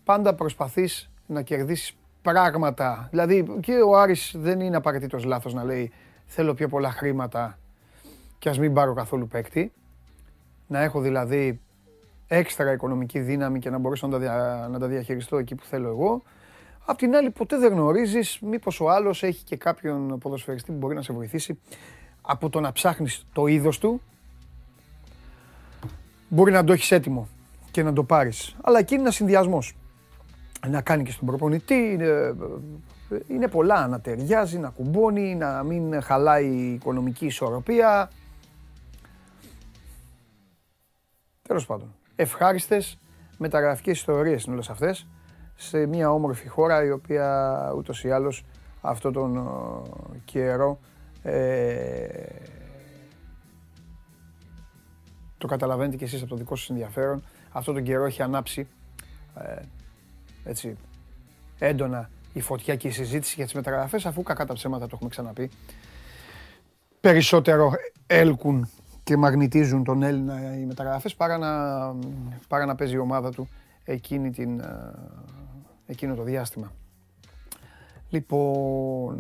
πάντα 0.04 0.36
προσπαθείς 0.36 1.10
να 1.26 1.42
κερδίσεις 1.42 1.98
πράγματα. 2.22 3.08
Δηλαδή 3.10 3.58
και 3.60 3.74
ο 3.74 3.98
Άρης 3.98 4.36
δεν 4.38 4.60
είναι 4.60 4.76
απαραίτητος 4.76 5.24
λάθος 5.24 5.54
να 5.54 5.64
λέει 5.64 5.92
θέλω 6.26 6.54
πιο 6.54 6.68
πολλά 6.68 6.92
χρήματα 6.92 7.60
και 8.40 8.50
ας 8.50 8.60
μην 8.60 8.74
πάρω 8.74 8.94
καθόλου 8.94 9.28
παίκτη. 9.28 9.74
Να 10.68 10.80
έχω 10.82 11.00
δηλαδή 11.02 11.60
έξτρα 12.28 12.72
οικονομική 12.72 13.20
δύναμη 13.20 13.60
και 13.60 13.70
να 13.70 13.78
μπορέσω 13.78 14.08
να 14.08 14.20
τα, 14.20 14.68
να 14.68 14.80
τα 14.80 14.88
διαχειριστώ 14.88 15.38
εκεί 15.38 15.56
που 15.56 15.66
θέλω 15.66 15.88
εγώ. 15.88 16.24
Απ' 16.86 16.98
την 16.98 17.16
άλλη, 17.16 17.30
ποτέ 17.30 17.58
δεν 17.58 17.72
γνωρίζεις 17.72 18.40
μήπως 18.42 18.80
ο 18.80 18.90
άλλος 18.90 19.24
έχει 19.24 19.44
και 19.44 19.56
κάποιον 19.56 20.20
ποδοσφαιριστή 20.20 20.72
που 20.72 20.78
μπορεί 20.78 20.96
να 20.96 21.02
σε 21.02 21.14
βοηθήσει 21.14 21.60
από 22.22 22.50
το 22.50 22.60
να 22.60 22.72
ψάχνεις 22.72 23.26
το 23.34 23.48
είδος 23.48 23.80
του. 23.80 24.02
Μπορεί 26.30 26.52
να 26.52 26.64
το 26.64 26.74
έχεις 26.74 26.92
έτοιμο 26.92 27.28
και 27.72 27.84
να 27.84 27.94
το 27.94 28.04
πάρεις. 28.04 28.56
Αλλά 28.62 28.80
εκεί 28.80 28.94
είναι 28.94 29.04
ένας 29.04 29.16
συνδυασμός. 29.16 29.76
Να 30.68 30.82
κάνει 30.82 31.04
και 31.04 31.12
στον 31.12 31.28
προπονητή. 31.28 31.76
Είναι, 31.76 32.36
είναι 33.28 33.48
πολλά. 33.48 33.88
Να 33.88 34.02
ταιριάζει, 34.02 34.58
να 34.58 34.70
κουμπώνει, 34.70 35.36
να 35.36 35.64
μην 35.64 36.02
χαλάει 36.02 36.46
η 36.46 36.74
οικονομική 36.74 37.26
ισορροπία. 37.26 38.10
Τέλος 41.42 41.66
πάντων 41.66 41.94
ευχάριστες 42.16 42.98
μεταγραφικές 43.38 43.98
ιστορίες 43.98 44.44
είναι 44.44 44.54
όλες 44.54 44.70
αυτές 44.70 45.08
σε 45.56 45.86
μια 45.86 46.12
όμορφη 46.12 46.48
χώρα 46.48 46.84
η 46.84 46.92
οποία 46.92 47.58
ούτως 47.76 48.04
ή 48.04 48.12
άλλως 48.12 48.46
αυτόν 48.82 49.14
τον 49.14 49.38
ε, 49.38 50.18
καιρό 50.26 50.80
ε, 51.24 52.08
το 55.38 55.48
καταλαβαίνετε 55.48 55.98
κι 55.98 56.04
εσείς 56.04 56.22
από 56.22 56.30
το 56.30 56.36
δικό 56.36 56.56
σας 56.56 56.70
ενδιαφέρον 56.70 57.24
αυτόν 57.52 57.74
τον 57.74 57.84
καιρό 57.84 58.06
έχει 58.06 58.22
ανάψει 58.22 58.68
ε, 59.40 59.62
έτσι 60.44 60.78
έντονα 61.60 62.10
η 62.34 62.42
φωτιά 62.42 62.76
και 62.76 62.88
η 62.88 62.92
συζήτηση 62.92 63.34
για 63.36 63.46
τις 63.46 63.54
μεταγραφές 63.54 64.06
αφού 64.06 64.24
κακά 64.24 64.46
τα 64.46 64.54
ψέματα 64.54 64.86
το 64.86 64.92
έχουμε 64.94 65.10
ξαναπεί 65.10 65.50
περισσότερο 67.02 67.72
έλκουν 68.08 68.70
και 69.06 69.18
μαγνητίζουν 69.18 69.84
τον 69.84 70.04
Έλληνα 70.04 70.58
οι 70.58 70.66
μεταγραφές 70.66 71.16
παρά 71.16 71.38
να, 71.38 71.52
παρά 72.48 72.66
να 72.66 72.76
παίζει 72.76 72.96
η 72.96 72.98
ομάδα 72.98 73.32
του 73.32 73.50
εκείνη 73.84 74.32
την, 74.32 74.60
ε, 74.60 74.94
εκείνο 75.86 76.16
το 76.16 76.24
διάστημα. 76.24 76.72
Λοιπόν, 78.10 79.18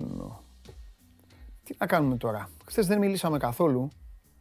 Τι 1.64 1.76
να 1.78 1.86
κάνουμε 1.86 2.18
τώρα. 2.18 2.50
Χθες 2.66 2.88
δεν 2.88 2.98
μιλήσαμε 2.98 3.38
καθόλου 3.38 3.90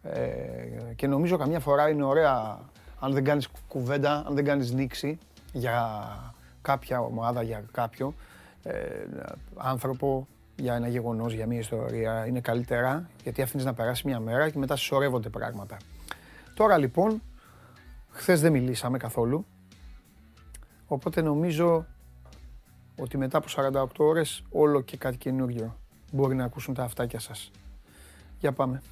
ε, 0.03 0.93
και 0.97 1.07
νομίζω 1.07 1.37
καμιά 1.37 1.61
φορά 1.61 1.89
είναι 1.89 2.05
ωραία 2.05 2.61
αν 3.01 3.13
δεν 3.13 3.25
κάνεις 3.25 3.49
κουβέντα, 3.69 4.25
αν 4.27 4.35
δεν 4.35 4.45
κάνεις 4.45 4.73
νήξη 4.73 5.19
για 5.53 5.99
κάποια 6.63 7.01
ομάδα, 7.01 7.43
για 7.43 7.65
κάποιο 7.73 8.15
ε, 8.63 8.73
άνθρωπο, 9.57 10.27
για 10.57 10.75
ένα 10.75 10.89
γεγονός, 10.89 11.33
για 11.33 11.47
μια 11.47 11.59
ιστορία, 11.59 12.27
είναι 12.27 12.41
καλύτερα 12.41 13.09
γιατί 13.23 13.43
αφήνεις 13.43 13.65
να 13.65 13.75
περάσει 13.75 14.07
μια 14.07 14.21
μέρα 14.21 14.51
και 14.51 14.59
μετά 14.59 14.77
συσσωρεύονται 14.77 15.29
πράγματα. 15.29 15.77
Τώρα 16.55 16.79
λοιπόν, 16.79 17.23
χθες 18.11 18.41
δεν 18.41 18.53
μιλήσαμε 18.53 18.99
καθόλου, 18.99 19.47
οπότε 20.87 21.23
νομίζω 21.23 21.87
ότι 22.97 23.19
μετά 23.19 23.39
από 23.39 23.47
48 23.57 23.87
ώρες 23.97 24.43
όλο 24.51 24.81
και 24.81 24.97
κάτι 24.97 25.17
καινούργιο 25.17 25.77
μπορεί 26.13 26.35
να 26.35 26.45
ακούσουν 26.45 26.75
τα 26.75 26.83
αυτάκια 26.83 27.21
σας. 27.21 27.51
Για 28.39 28.53
πάμε. 28.53 28.83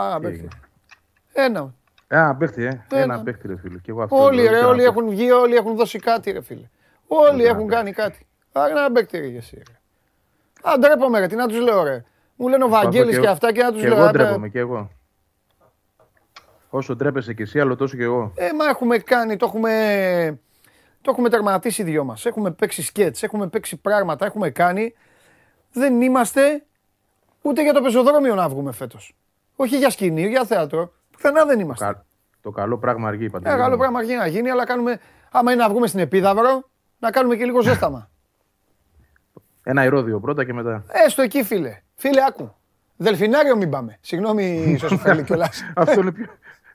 Α, 0.00 0.20
παίχτη. 0.20 0.48
Ένα. 1.32 1.74
Α, 2.08 2.34
παίχτη, 2.34 2.64
ε. 2.64 2.84
Ένα 2.92 3.22
παίχτη, 3.22 3.46
ρε 3.48 3.56
φίλε. 3.56 3.78
Και 3.78 3.90
εγώ 3.90 4.02
αυτό 4.02 4.22
όλοι, 4.22 4.46
ρε, 4.46 4.58
όλοι 4.64 4.84
έχουν 4.84 5.08
βγει, 5.08 5.30
όλοι 5.30 5.54
έχουν 5.54 5.76
δώσει 5.76 5.98
κάτι, 5.98 6.30
ρε 6.30 6.40
φίλε. 6.42 6.68
Όλοι 7.06 7.44
έχουν 7.44 7.68
κάνει 7.68 7.92
κάτι. 7.92 8.26
Άρα 8.52 8.70
ένα 8.70 8.92
παίχτη, 8.92 9.18
ρε, 9.18 9.26
εσύ, 9.26 9.56
ρε. 9.56 9.78
Α, 10.70 10.78
ντρέπομαι, 10.78 11.18
ρε, 11.18 11.26
τι 11.26 11.34
να 11.34 11.46
τους 11.46 11.60
λέω, 11.60 11.82
ρε. 11.82 12.04
Μου 12.36 12.48
λένε 12.48 12.64
ο 12.64 12.68
Βαγγέλης 12.68 13.18
και 13.18 13.28
αυτά 13.28 13.52
και 13.52 13.62
να 13.62 13.72
τους 13.72 13.82
λέω. 13.82 13.96
Εγώ 13.96 14.10
ντρέπομαι 14.10 14.48
και 14.48 14.58
εγώ. 14.58 14.90
Όσο 16.70 16.96
ντρέπεσαι 16.96 17.34
κι 17.34 17.42
εσύ, 17.42 17.60
άλλο 17.60 17.76
τόσο 17.76 17.96
κι 17.96 18.02
εγώ. 18.02 18.32
Ε, 18.36 18.52
μα 18.52 18.64
έχουμε 18.68 18.98
κάνει, 18.98 19.36
το 19.36 19.46
έχουμε, 19.46 20.38
το 21.00 21.10
έχουμε 21.10 21.28
τερματίσει 21.28 21.82
οι 21.82 21.84
δυο 21.84 22.04
μας. 22.04 22.26
Έχουμε 22.26 22.50
παίξει 22.50 22.82
σκέτς, 22.82 23.22
έχουμε 23.22 23.48
παίξει 23.48 23.76
πράγματα, 23.76 24.26
έχουμε 24.26 24.50
κάνει. 24.50 24.94
Δεν 25.72 26.00
είμαστε 26.00 26.62
ούτε 27.42 27.62
για 27.62 27.72
το 27.72 27.80
πεζοδρόμιο 27.80 28.34
να 28.34 28.48
βγούμε 28.48 28.72
φέτος. 28.72 29.16
Όχι 29.60 29.76
για 29.76 29.90
σκηνή, 29.90 30.26
για 30.26 30.44
θέατρο. 30.44 30.92
Πουθενά 31.10 31.44
δεν 31.44 31.60
είμαστε. 31.60 32.02
Το 32.40 32.50
καλό 32.50 32.78
πράγμα 32.78 33.08
αργεί, 33.08 33.30
παντού. 33.30 33.48
Ε, 33.48 33.56
καλό 33.56 33.76
πράγμα 33.76 33.98
αργεί 33.98 34.14
να 34.14 34.26
γίνει, 34.26 34.50
αλλά 34.50 34.64
κάνουμε, 34.64 34.98
άμα 35.30 35.52
είναι 35.52 35.62
να 35.62 35.68
βγούμε 35.68 35.86
στην 35.86 36.00
Επίδαυρο, 36.00 36.70
να 36.98 37.10
κάνουμε 37.10 37.36
και 37.36 37.44
λίγο 37.44 37.62
ζέσταμα. 37.62 38.10
Ένα 39.62 39.84
ηρόδιο 39.84 40.20
πρώτα 40.20 40.44
και 40.44 40.52
μετά. 40.52 40.84
Έστω 41.06 41.22
εκεί, 41.22 41.42
φίλε. 41.42 41.82
Φίλε, 41.94 42.24
άκου. 42.28 42.54
Δελφινάριο 42.96 43.56
μην 43.56 43.70
πάμε. 43.70 43.98
Συγγνώμη, 44.00 44.44
ίσω 44.74 44.96
θέλει 44.96 45.22
κιόλας. 45.22 45.62
αυτό 45.74 46.00
είναι 46.00 46.12
πιο, 46.12 46.26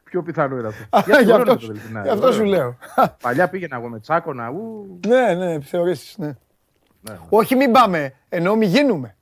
πιο 0.03 0.23
πιθανό 0.23 0.57
είναι 0.57 0.67
αυτό. 0.67 1.11
Γι' 1.23 1.31
αυτό, 1.31 1.57
αυτό 2.11 2.31
σου 2.31 2.43
λέω. 2.43 2.77
Παλιά 3.21 3.49
πήγαινα 3.49 3.75
εγώ 3.75 3.87
με 3.89 3.99
τσάκωνα. 3.99 4.49
Ου. 4.49 4.99
Ναι, 5.07 5.33
ναι, 5.33 5.61
θεωρήσεις. 5.61 6.17
Ναι. 6.17 6.35
Ναι. 7.01 7.17
Όχι, 7.29 7.55
μην 7.55 7.71
πάμε. 7.71 8.13
Ενώ 8.29 8.55
μην 8.55 8.69
γίνουμε. 8.69 9.15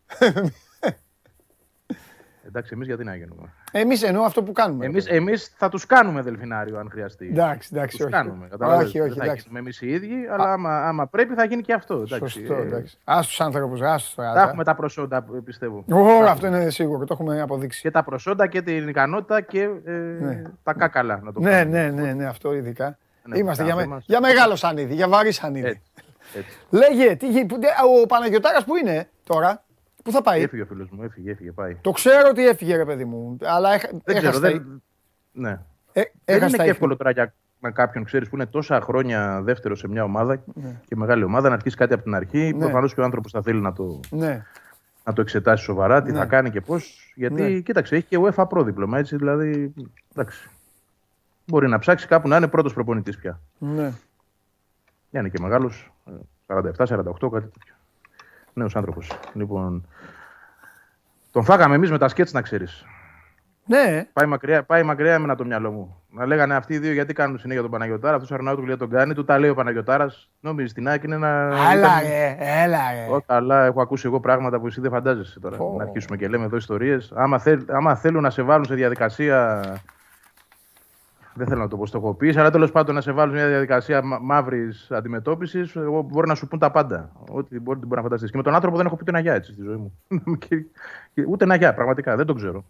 Εντάξει, 2.53 2.71
εμείς 2.73 2.87
γιατί 2.87 3.03
να 3.03 3.15
γίνουμε; 3.15 3.53
Εμείς 3.71 4.03
εννοώ 4.03 4.23
αυτό 4.23 4.43
που 4.43 4.51
κάνουμε. 4.51 4.85
Εμείς 4.85 5.05
εμείς 5.05 5.53
θα 5.57 5.69
τους 5.69 5.85
κάνουμε 5.85 6.21
δελφινάριο 6.21 6.77
αν 6.79 6.89
χρειαστεί. 6.91 7.27
Εντάξει, 7.27 7.69
εντάξει. 7.73 7.97
Τους 7.97 8.05
όχι. 8.05 8.13
κάνουμε. 8.13 8.47
Όχι, 8.59 8.99
όχι. 8.99 9.19
Δεν 9.19 9.27
θα 9.27 9.33
γίνουμε 9.33 9.59
εμείς 9.59 9.81
οι 9.81 9.89
ίδιοι, 9.89 10.27
αλλά 10.31 10.53
άμα, 10.53 10.87
άμα, 10.87 11.07
πρέπει 11.07 11.33
θα 11.33 11.43
γίνει 11.43 11.61
και 11.61 11.73
αυτό. 11.73 11.93
Εντάξει. 11.93 12.39
Σωστό, 12.39 12.53
εντάξει. 12.53 12.97
Α 13.03 13.19
τους 13.21 13.41
άνθρωπους, 13.41 13.81
ας 13.81 14.03
τους 14.03 14.13
Θα 14.13 14.41
έχουμε 14.47 14.63
τα 14.63 14.75
προσόντα, 14.75 15.25
πιστεύω. 15.43 15.85
Ω, 15.91 16.25
αυτό 16.27 16.47
είναι 16.47 16.69
σίγουρο, 16.69 17.05
το 17.05 17.13
έχουμε 17.13 17.41
αποδείξει. 17.41 17.81
Και 17.81 17.91
τα 17.91 18.03
προσόντα 18.03 18.47
και 18.47 18.61
την 18.61 18.87
ικανότητα 18.87 19.41
και 19.41 19.69
ε, 19.85 19.91
ναι. 19.91 20.41
τα 20.63 20.73
κάκαλα. 20.73 21.19
Να 21.23 21.31
το 21.31 21.39
ναι, 21.39 21.63
ναι, 21.63 21.89
ναι, 21.89 22.13
ναι, 22.13 22.25
αυτό 22.25 22.53
ειδικά. 22.53 22.97
Ναι, 23.23 23.37
Είμαστε 23.37 23.63
για, 23.63 23.75
με, 23.75 24.01
για 24.05 24.19
μεγάλο 24.19 24.55
σανίδι, 24.55 24.93
για 24.93 25.07
βαρύ 25.07 25.31
σανίδι. 25.31 25.81
Λέγε, 26.69 27.15
τι, 27.15 27.27
ο 28.03 28.05
Παναγιωτάρα 28.05 28.63
που 28.63 28.75
είναι 28.75 29.09
τώρα. 29.23 29.63
Πού 30.03 30.11
θα 30.11 30.21
πάει; 30.21 30.41
Έφυγε 30.41 30.61
ο 30.61 30.65
φίλος 30.65 30.89
μου, 30.89 31.03
έφυγε, 31.03 31.31
έφυγε, 31.31 31.51
πάει. 31.51 31.75
Το 31.81 31.91
ξέρω 31.91 32.29
ότι 32.29 32.47
έφυγε, 32.47 32.75
ρε 32.75 32.85
παιδί 32.85 33.05
μου. 33.05 33.37
Αλλά 33.41 33.73
έχ, 33.73 33.83
δεν 34.03 34.15
ξέρω, 34.17 34.39
δεν... 34.39 34.81
Ναι. 35.31 35.59
Ε, 35.93 36.01
δεν 36.25 36.47
είναι 36.47 36.57
και 36.57 36.69
εύκολο 36.69 36.97
τώρα 36.97 37.11
για 37.11 37.33
με 37.61 37.71
κάποιον 37.71 38.03
ξέρεις 38.03 38.29
που 38.29 38.35
είναι 38.35 38.45
τόσα 38.45 38.81
χρόνια 38.81 39.41
δεύτερο 39.41 39.75
σε 39.75 39.87
μια 39.87 40.03
ομάδα 40.03 40.43
ναι. 40.53 40.81
και 40.87 40.95
μεγάλη 40.95 41.23
ομάδα 41.23 41.47
να 41.47 41.53
αρχίσει 41.55 41.75
κάτι 41.75 41.93
από 41.93 42.03
την 42.03 42.15
αρχή. 42.15 42.53
Ναι. 42.53 42.59
Προφανώς 42.59 42.93
και 42.93 43.01
ο 43.01 43.03
άνθρωπος 43.03 43.31
θα 43.31 43.41
θέλει 43.41 43.61
να 43.61 43.73
το, 43.73 43.99
ναι. 44.09 44.45
να 45.03 45.13
το 45.13 45.21
εξετάσει 45.21 45.63
σοβαρά, 45.63 46.01
τι 46.01 46.11
ναι. 46.11 46.17
θα 46.17 46.25
κάνει 46.25 46.49
και 46.49 46.61
πώς. 46.61 47.13
Γιατί 47.15 47.41
ναι. 47.41 47.59
κοίταξε, 47.59 47.95
έχει 47.95 48.05
και 48.05 48.17
UEFA 48.21 48.45
πρόδιπλωμα 48.49 48.97
έτσι. 48.99 49.15
Δηλαδή. 49.15 49.73
Εντάξει. 50.11 50.49
Μπορεί 51.45 51.67
να 51.67 51.79
ψάξει 51.79 52.07
κάπου 52.07 52.27
να 52.27 52.37
είναι 52.37 52.47
πρώτος 52.47 52.73
προπονητής 52.73 53.17
πια. 53.17 53.39
Ναι. 53.57 53.93
Για 55.09 55.19
είναι 55.19 55.29
και 55.29 55.41
μεγάλος. 55.41 55.91
47-48, 56.47 56.63
κάτι 57.31 57.47
τέτοιο. 57.47 57.75
Νέο 58.53 58.67
άνθρωπος. 58.73 59.11
Λοιπόν, 59.33 59.87
τον 61.31 61.43
φάγαμε 61.43 61.75
εμείς 61.75 61.91
με 61.91 61.97
τα 61.97 62.07
σκέτς, 62.07 62.33
να 62.33 62.41
ξέρεις. 62.41 62.85
Ναι. 63.65 64.07
Πάει 64.13 64.25
μακριά, 64.25 64.63
πάει 64.63 64.83
μακριά 64.83 65.13
εμένα 65.13 65.35
το 65.35 65.45
μυαλό 65.45 65.71
μου. 65.71 66.01
Να 66.09 66.25
λέγανε 66.25 66.55
αυτοί 66.55 66.73
οι 66.73 66.77
δύο 66.77 66.91
γιατί 66.91 67.13
κάνουν 67.13 67.37
συνέχεια 67.37 67.61
τον 67.61 67.71
Παναγιοτάρα. 67.71 68.15
Αυτός 68.15 68.31
Αρνάου 68.31 68.55
του 68.55 68.77
τον 68.77 68.89
κάνει, 68.89 69.13
του 69.13 69.25
τα 69.25 69.39
λέει 69.39 69.49
ο 69.49 69.53
Παναγιοτάρας. 69.53 70.29
Νομίζεις 70.39 70.73
την 70.73 70.89
άκρη 70.89 71.07
είναι 71.07 71.15
ένα. 71.15 71.57
Έλα, 71.71 71.99
ρε, 72.01 72.37
έλα, 72.39 72.77
ρε. 72.91 73.13
Ω, 73.13 73.21
καλά, 73.25 73.65
έχω 73.65 73.81
ακούσει 73.81 74.07
εγώ 74.07 74.19
πράγματα 74.19 74.59
που 74.59 74.67
εσύ 74.67 74.81
δεν 74.81 74.91
φαντάζεσαι 74.91 75.39
τώρα. 75.39 75.57
Oh. 75.57 75.77
Να 75.77 75.83
αρχίσουμε 75.83 76.17
και 76.17 76.27
λέμε 76.27 76.45
εδώ 76.45 76.55
ιστορίες. 76.55 77.11
Άμα, 77.15 77.39
θέλ, 77.39 77.65
άμα 77.67 77.95
θέλουν 77.95 78.21
να 78.21 78.29
σε 78.29 78.41
βάλουν 78.41 78.65
σε 78.65 78.73
διαδικασία 78.75 79.61
δεν 81.33 81.47
θέλω 81.47 81.61
να 81.61 81.67
το 81.67 81.77
πω 81.77 82.17
αλλά 82.35 82.51
τέλος 82.51 82.71
πάντων 82.71 82.95
να 82.95 83.01
σε 83.01 83.11
βάλουν 83.11 83.33
μια 83.33 83.47
διαδικασία 83.47 84.01
μαύρης 84.21 84.91
αντιμετώπισης, 84.91 85.75
εγώ 85.75 86.01
μπορώ 86.01 86.27
να 86.27 86.35
σου 86.35 86.47
πούν 86.47 86.59
τα 86.59 86.71
πάντα. 86.71 87.11
Ό,τι 87.29 87.59
μπορεί, 87.59 87.79
μπορεί 87.79 87.95
να 87.95 88.01
φανταστείς. 88.01 88.31
Και 88.31 88.37
με 88.37 88.43
τον 88.43 88.53
άνθρωπο 88.53 88.77
δεν 88.77 88.85
έχω 88.85 88.95
πει 88.95 89.01
ούτε 89.01 89.11
ένα 89.11 89.19
γεια 89.19 89.33
έτσι 89.33 89.51
στη 89.51 89.61
ζωή 89.61 89.75
μου. 89.75 89.97
ούτε 91.31 91.43
ένα 91.43 91.55
γεια, 91.55 91.73
πραγματικά, 91.73 92.15
δεν 92.15 92.25
το 92.25 92.33
ξέρω. 92.33 92.65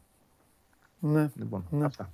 Ναι. 0.99 1.29
Λοιπόν, 1.35 1.65
ναι. 1.69 1.85
αυτά. 1.85 2.09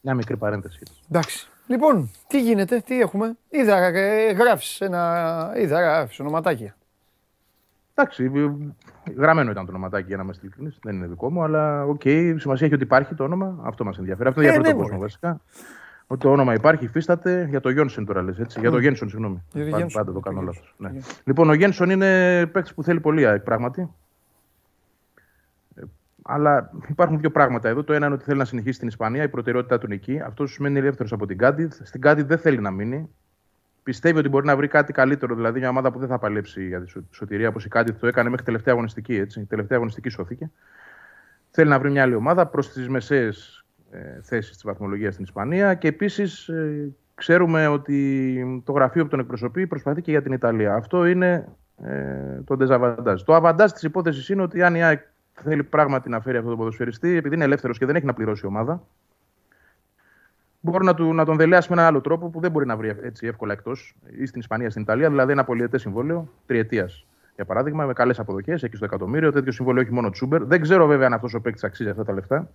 Μια 0.00 0.14
μικρή 0.14 0.36
παρένθεση. 0.36 0.80
Εντάξει. 1.08 1.48
Λοιπόν, 1.66 2.10
τι 2.26 2.40
γίνεται, 2.40 2.80
τι 2.80 3.00
έχουμε; 3.00 3.36
Είδα, 3.50 3.76
ε, 3.76 4.32
γράφεις 4.32 4.80
ένα. 4.80 5.52
Είδα, 5.56 5.80
γράφεις 5.80 6.20
ονοματάκια. 6.20 6.76
Εντάξει, 7.96 8.30
γραμμένο 9.16 9.50
ήταν 9.50 9.64
το 9.64 9.70
ονοματάκι 9.70 10.06
για 10.06 10.16
να 10.16 10.22
είμαστε 10.22 10.46
ειλικρινείς. 10.46 10.78
Δεν 10.82 10.94
είναι 10.94 11.06
δικό 11.06 11.30
μου, 11.30 11.42
αλλά 11.42 11.84
OK, 11.84 12.00
okay, 12.04 12.34
σημασία 12.38 12.66
έχει 12.66 12.74
ότι 12.74 12.84
υπάρχει 12.84 13.14
το 13.14 13.24
όνομα. 13.24 13.58
Αυτό 13.62 13.84
μας 13.84 13.98
ενδιαφέρει. 13.98 14.28
Αυτό 14.28 14.40
ενδιαφέρει 14.40 14.68
ε, 14.68 14.72
τον 14.72 14.80
κόσμο 14.80 14.98
βασικά. 14.98 15.40
Ότι 16.06 16.20
το 16.20 16.30
όνομα 16.30 16.54
υπάρχει, 16.54 16.84
υφίσταται. 16.84 17.46
Για 17.50 17.60
το 17.60 17.70
Γιόνσον 17.70 18.04
τώρα 18.04 18.22
λες. 18.22 18.38
Έτσι. 18.38 18.60
Για 18.60 18.70
το 18.70 18.78
Γένσον, 18.78 19.08
συγγνώμη. 19.08 19.42
Πάντα, 19.70 19.86
πάντα 19.92 20.12
το 20.12 20.20
κάνω 20.20 20.40
λάθος. 20.40 20.74
Ναι. 20.76 20.90
Λοιπόν, 21.24 21.48
ο 21.48 21.54
Γένσον 21.54 21.90
είναι 21.90 22.46
παίκτης 22.46 22.74
που 22.74 22.82
θέλει 22.82 23.00
πολύ 23.00 23.40
πράγματι. 23.40 23.90
Ε, 25.74 25.82
αλλά 26.22 26.70
υπάρχουν 26.88 27.20
δύο 27.20 27.30
πράγματα 27.30 27.68
εδώ. 27.68 27.84
Το 27.84 27.92
ένα 27.92 28.06
είναι 28.06 28.14
ότι 28.14 28.24
θέλει 28.24 28.38
να 28.38 28.44
συνεχίσει 28.44 28.74
στην 28.74 28.88
Ισπανία, 28.88 29.22
η 29.22 29.28
προτεραιότητά 29.28 29.78
του 29.78 29.86
είναι 29.86 29.94
εκεί. 29.94 30.20
Αυτός 30.20 30.52
σημαίνει 30.52 30.78
ελεύθερος 30.78 31.12
από 31.12 31.26
την 31.26 31.38
Κάντιθ. 31.38 31.80
Στην 31.82 32.00
Κάντιθ 32.00 32.26
δεν 32.26 32.38
θέλει 32.38 32.58
να 32.60 32.70
μείνει 32.70 33.08
πιστεύει 33.84 34.18
ότι 34.18 34.28
μπορεί 34.28 34.46
να 34.46 34.56
βρει 34.56 34.68
κάτι 34.68 34.92
καλύτερο, 34.92 35.34
δηλαδή 35.34 35.58
μια 35.58 35.68
ομάδα 35.68 35.92
που 35.92 35.98
δεν 35.98 36.08
θα 36.08 36.18
παλέψει 36.18 36.66
για 36.66 36.80
τη 36.80 36.92
σωτηρία 37.10 37.48
όπως 37.48 37.64
η 37.64 37.68
κάτι 37.68 37.92
το 37.92 38.06
έκανε 38.06 38.28
μέχρι 38.28 38.44
τελευταία 38.44 38.74
αγωνιστική. 38.74 39.14
Έτσι. 39.14 39.40
Η 39.40 39.44
τελευταία 39.44 39.76
αγωνιστική 39.76 40.08
σώθηκε. 40.08 40.50
Θέλει 41.50 41.68
να 41.68 41.78
βρει 41.78 41.90
μια 41.90 42.02
άλλη 42.02 42.14
ομάδα 42.14 42.46
προς 42.46 42.72
τις 42.72 42.88
μεσαίες 42.88 43.64
ε, 43.90 44.20
θέσεις 44.22 44.52
της 44.52 44.62
βαθμολογίας 44.64 45.12
στην 45.12 45.24
Ισπανία 45.24 45.74
και 45.74 45.88
επίσης 45.88 46.48
ε, 46.48 46.92
ξέρουμε 47.14 47.66
ότι 47.66 48.62
το 48.64 48.72
γραφείο 48.72 49.02
που 49.02 49.08
τον 49.08 49.20
εκπροσωπεί 49.20 49.66
προσπαθεί 49.66 50.02
και 50.02 50.10
για 50.10 50.22
την 50.22 50.32
Ιταλία. 50.32 50.74
Αυτό 50.74 51.06
είναι 51.06 51.48
ε, 51.84 52.40
το 52.44 52.56
ντεζαβαντάζ. 52.56 53.22
Το 53.22 53.34
αβαντάζ 53.34 53.70
της 53.70 53.82
υπόθεσης 53.82 54.28
είναι 54.28 54.42
ότι 54.42 54.62
αν 54.62 54.74
η 54.74 54.82
ΑΕΚ 54.82 55.00
θέλει 55.32 55.64
πράγματι 55.64 56.08
να 56.08 56.20
φέρει 56.20 56.36
αυτό 56.36 56.50
το 56.50 56.56
ποδοσφαιριστή, 56.56 57.16
επειδή 57.16 57.34
είναι 57.34 57.44
ελεύθερος 57.44 57.78
και 57.78 57.86
δεν 57.86 57.96
έχει 57.96 58.06
να 58.06 58.14
πληρώσει 58.14 58.46
ομάδα, 58.46 58.86
μπορεί 60.70 60.84
να, 60.84 60.94
του, 60.94 61.14
να 61.14 61.24
τον 61.24 61.36
δελεάσει 61.36 61.72
με 61.72 61.78
ένα 61.78 61.86
άλλο 61.86 62.00
τρόπο 62.00 62.28
που 62.28 62.40
δεν 62.40 62.50
μπορεί 62.50 62.66
να 62.66 62.76
βρει 62.76 62.96
έτσι 63.02 63.26
εύκολα 63.26 63.52
εκτός 63.52 63.94
ή 64.18 64.26
στην 64.26 64.40
Ισπανία, 64.40 64.70
στην 64.70 64.82
Ιταλία. 64.82 65.08
Δηλαδή 65.08 65.32
ένα 65.32 65.44
πολιετέ 65.44 65.78
συμβόλαιο 65.78 66.28
τριετίας. 66.46 67.06
Για 67.34 67.44
παράδειγμα, 67.44 67.84
με 67.84 67.92
καλές 67.92 68.18
αποδοχές, 68.18 68.62
εκεί 68.62 68.76
στο 68.76 68.84
εκατομμύριο. 68.84 69.32
Τέτοιο 69.32 69.52
συμβόλαιο 69.52 69.82
έχει 69.82 69.92
μόνο 69.92 70.10
Τσούμπερ. 70.10 70.44
Δεν 70.44 70.60
ξέρω 70.60 70.86
βέβαια 70.86 71.06
αν 71.06 71.12
αυτός 71.12 71.34
ο 71.34 71.40
παίκτης 71.40 71.64
αξίζει 71.64 71.88
αυτά 71.88 72.04
τα 72.04 72.12
λεφτά. 72.12 72.50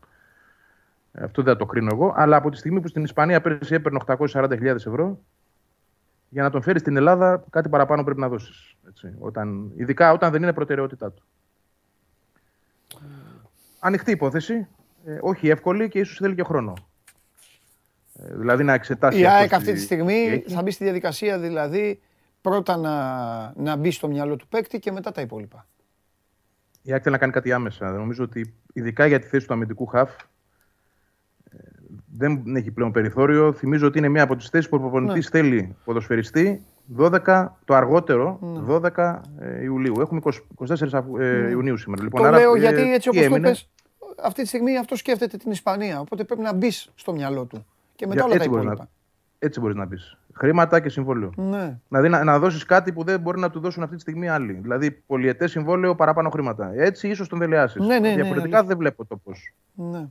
Ε, 1.14 1.24
αυτό 1.24 1.42
δεν 1.44 1.54
θα 1.54 1.60
το 1.60 1.66
κρίνω 1.66 1.90
εγώ. 1.94 2.14
Αλλά 2.16 2.36
από 2.36 2.50
τη 2.50 2.58
στιγμή 2.58 2.82
που 2.82 2.88
στην 2.88 3.04
Ισπανία 3.04 3.42
πέρυσι 3.42 3.74
έπαιρνε 3.74 4.00
840.000 4.06 4.62
ευρώ, 4.62 5.20
για 6.30 6.44
να 6.44 6.50
τον 6.50 6.62
φέρεις 6.62 6.82
στην 6.82 6.98
Ελλάδα, 6.98 7.44
κάτι 7.50 7.70
παραπάνω 7.70 8.04
πρέπει 8.04 8.20
να 8.20 8.30
δώσεις. 8.30 8.76
Όταν, 9.20 9.72
ειδικά 9.76 10.12
όταν 10.12 10.32
δεν 10.32 10.42
είναι 10.42 10.54
προτεραιότητά 10.54 11.12
του. 11.12 11.24
Ανοιχτή 13.80 14.12
υπόθεση. 14.12 14.68
Ε, 15.06 15.18
όχι 15.22 15.50
εύκολη 15.50 15.90
και 15.90 16.00
ίσως 16.00 16.18
θέλει 16.18 16.36
και 16.36 16.44
χρόνο. 16.44 16.74
Ε, 18.28 18.36
δηλαδή 18.36 18.64
να 18.64 18.74
εξετάσει. 18.74 19.20
Η 19.20 19.28
ΑΕΚ 19.28 19.54
αυτή 19.54 19.74
τη 19.74 19.80
στιγμή 19.80 20.44
θα 20.48 20.62
μπει 20.62 20.72
στη 20.72 20.84
διαδικασία 20.84 21.40
δηλαδή 21.40 22.00
πρώτα 22.42 22.78
να, 22.78 23.54
να 23.56 23.76
μπει 23.76 23.92
στο 23.92 24.08
μυαλό 24.08 24.36
του 24.36 24.48
παίκτη 24.48 24.80
και 24.80 24.92
μετά 24.92 25.12
τα 25.12 25.22
υπόλοιπα. 25.22 25.68
η 26.82 26.92
ΑΕΚ 26.92 27.02
θέλει 27.04 27.14
να 27.14 27.22
κάνει 27.22 27.32
κάτι 27.32 27.52
άμεσα. 27.52 27.92
Νομίζω 27.92 28.24
ότι 28.24 28.54
ειδικά 28.74 29.06
για 29.06 29.20
τη 29.20 29.28
θέση 29.28 29.48
του 29.48 29.54
αμυντικού 29.54 29.86
χαφ 29.86 30.12
ε, 30.12 31.58
δεν 32.12 32.56
έχει 32.56 32.72
πλέον 32.72 32.92
περιθώριο. 32.92 33.54
Θυμίζω 33.54 33.88
ότι 33.88 33.98
είναι 33.98 34.10
μία 34.10 34.24
από 34.24 34.36
τις 34.36 34.50
θέσεις 34.50 34.70
που 34.70 34.76
ο 34.76 34.80
προπονητής 34.80 35.32
ναι. 35.32 35.40
θέλει 35.40 35.76
ποδοσφαιριστή 35.84 36.66
12 36.98 37.48
το 37.66 37.74
αργότερο, 37.74 38.40
12 38.70 38.92
ναι. 38.92 39.48
ε, 39.48 39.64
Ιουλίου. 39.64 39.94
Έχουμε 40.00 40.22
20, 40.24 40.32
24 40.68 41.04
ναι. 41.12 41.26
Ιουνίου 41.50 41.78
σήμερα. 41.78 42.04
Λοιπόν, 42.04 42.22
το 42.22 42.28
άρα, 42.28 42.38
λέω 42.38 42.56
γιατί 42.56 42.94
έτσι 42.94 43.10
όπως 43.10 43.28
το 43.28 43.40
πες, 43.40 43.70
αυτή 44.24 44.42
τη 44.42 44.48
στιγμή 44.48 44.78
αυτό 44.78 44.96
σκέφτεται 44.96 45.38
την 45.38 45.52
Ισπανία. 45.52 46.00
Οπότε 46.00 46.24
πρέπει 46.24 46.42
να 46.42 46.54
μπεις 46.54 46.92
στο 46.96 47.14
μυαλό 47.14 47.46
του. 47.46 47.66
Και 48.00 48.08
μετά 48.08 48.24
όλα 48.24 48.38
τα 48.38 48.44
υπόλοιπα. 48.44 48.90
Έτσι 49.40 49.60
μπορείς 49.60 49.76
να 49.76 49.88
πεις. 49.88 50.18
Χρήματα 50.34 50.80
και 50.80 50.90
συμβόλαιο. 50.90 51.32
Ναι. 51.36 51.80
Δηλαδή 51.88 52.10
να, 52.10 52.24
να 52.24 52.40
δώσεις 52.40 52.66
κάτι 52.66 52.92
που 52.92 53.04
δεν 53.04 53.20
μπορεί 53.20 53.40
να 53.40 53.50
του 53.50 53.60
δώσουν 53.60 53.84
αυτή 53.84 53.96
τη 53.96 54.02
στιγμή 54.02 54.30
άλλοι. 54.30 54.54
Δηλαδή 54.54 54.92
πολιετές 54.92 55.52
συμβόλαιο 55.52 55.96
παραπάνω 55.96 56.30
χρήματα. 56.30 56.72
Έτσι 56.76 57.08
ίσως 57.08 57.28
τον 57.28 57.40
δελεάσεις. 57.40 57.86
Ναι, 57.86 58.00
ναι, 58.00 58.14
Διαφορετικά 58.14 58.62
ναι, 58.62 58.68
δεν 58.68 58.78
βλέπω 58.78 59.06
το 59.06 59.18
πώς. 59.18 59.54
Ναι. 59.74 60.08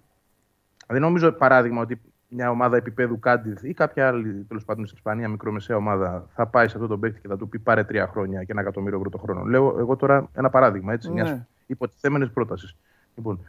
Δεν 0.87 1.01
νομίζω 1.01 1.33
παράδειγμα 1.33 1.81
ότι 1.81 2.01
μια 2.29 2.51
ομάδα 2.51 2.77
επίπεδου 2.77 3.19
Κάντιθ 3.19 3.63
ή 3.63 3.75
κάποια 3.75 4.07
άλλη 4.07 4.45
τέλος 4.49 4.65
πάντων 4.65 4.87
στην 4.87 4.97
Ισπανία 4.97 5.29
μικρομεσαία 5.29 5.77
ομάδα 5.77 6.27
θα 6.35 6.47
πάει 6.47 6.69
σε 6.69 6.75
αυτό 6.77 6.89
τον 6.89 7.01
παίκτη 7.01 7.21
και 7.21 7.29
θα 7.29 7.37
του 7.37 7.49
πει 7.49 7.59
πάρε 7.59 7.85
τρία 7.85 8.07
χρόνια 8.07 8.43
και 8.43 8.53
ένα 8.53 8.61
εκατομμύριο 8.61 8.97
ευρώ 8.99 9.11
το 9.11 9.19
χρόνο. 9.19 9.45
Λέω 9.45 9.77
εγώ 9.79 9.97
τώρα 9.97 10.29
ένα 10.35 10.51
παράδειγμα 10.51 10.93
έτσι, 10.93 11.09
ναι. 11.09 11.23
μια 11.23 11.49
υποτιθέμενης 11.67 12.31
πρότασης. 12.31 12.77
Λοιπόν, 13.15 13.41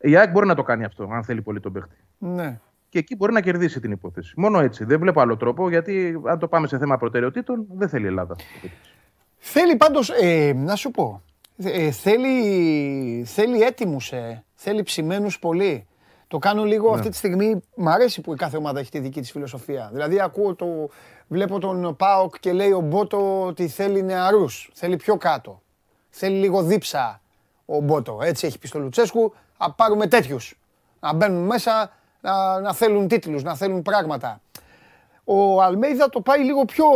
η 0.00 0.16
ΑΕΚ 0.16 0.30
μπορεί 0.30 0.46
να 0.46 0.54
το 0.54 0.62
κάνει 0.62 0.84
αυτό, 0.84 1.08
αν 1.12 1.24
θέλει 1.24 1.42
πολύ 1.42 1.60
τον 1.60 1.72
παίκτη. 1.72 1.96
Ναι 2.18 2.60
και 2.94 3.00
εκεί 3.00 3.16
μπορεί 3.16 3.32
να 3.32 3.40
κερδίσει 3.40 3.80
την 3.80 3.90
υπόθεση. 3.90 4.32
Μόνο 4.36 4.60
έτσι. 4.60 4.84
Δεν 4.84 4.98
βλέπω 5.00 5.20
άλλο 5.20 5.36
τρόπο, 5.36 5.68
γιατί 5.68 6.20
αν 6.24 6.38
το 6.38 6.48
πάμε 6.48 6.66
σε 6.66 6.78
θέμα 6.78 6.96
προτεραιοτήτων, 6.96 7.66
δεν 7.70 7.88
θέλει 7.88 8.04
η 8.04 8.06
Ελλάδα. 8.06 8.36
Θέλει 9.38 9.76
πάντως, 9.76 10.10
ε, 10.10 10.52
να 10.56 10.74
σου 10.74 10.90
πω, 10.90 11.22
ε, 11.56 11.90
θέλει, 11.90 13.24
θέλει 13.26 13.60
έτοιμους, 13.62 14.12
ε, 14.12 14.44
θέλει 14.54 14.82
ψημένους 14.82 15.38
πολύ. 15.38 15.86
Το 16.28 16.38
κάνω 16.38 16.64
λίγο 16.64 16.90
ναι. 16.90 16.94
αυτή 16.94 17.08
τη 17.08 17.16
στιγμή. 17.16 17.60
Μ' 17.76 17.88
αρέσει 17.88 18.20
που 18.20 18.32
η 18.32 18.36
κάθε 18.36 18.56
ομάδα 18.56 18.80
έχει 18.80 18.90
τη 18.90 18.98
δική 18.98 19.20
της 19.20 19.30
φιλοσοφία. 19.30 19.90
Δηλαδή, 19.92 20.20
ακούω 20.20 20.54
το, 20.54 20.88
βλέπω 21.28 21.58
τον 21.58 21.96
Πάοκ 21.96 22.38
και 22.40 22.52
λέει 22.52 22.70
ο 22.70 22.80
Μπότο 22.80 23.44
ότι 23.46 23.68
θέλει 23.68 24.02
νεαρούς. 24.02 24.70
Θέλει 24.74 24.96
πιο 24.96 25.16
κάτω. 25.16 25.62
Θέλει 26.10 26.36
λίγο 26.36 26.62
δίψα 26.62 27.20
ο 27.66 27.80
Μπότο. 27.80 28.18
Έτσι 28.22 28.46
έχει 28.46 28.58
πει 28.58 28.66
στο 28.66 28.78
Λουτσέσκου. 28.78 29.34
Α 29.56 29.72
πάρουμε 29.72 30.06
τέτοιους. 30.06 30.58
Να 31.00 31.14
μπαίνουν 31.14 31.46
μέσα 31.46 31.90
να, 32.24 32.60
να 32.60 32.72
θέλουν 32.72 33.08
τίτλους, 33.08 33.42
να 33.42 33.54
θέλουν 33.54 33.82
πράγματα. 33.82 34.40
Ο 35.24 35.62
Αλμέιδα 35.62 36.08
το 36.08 36.20
πάει 36.20 36.44
λίγο 36.44 36.64
πιο, 36.64 36.86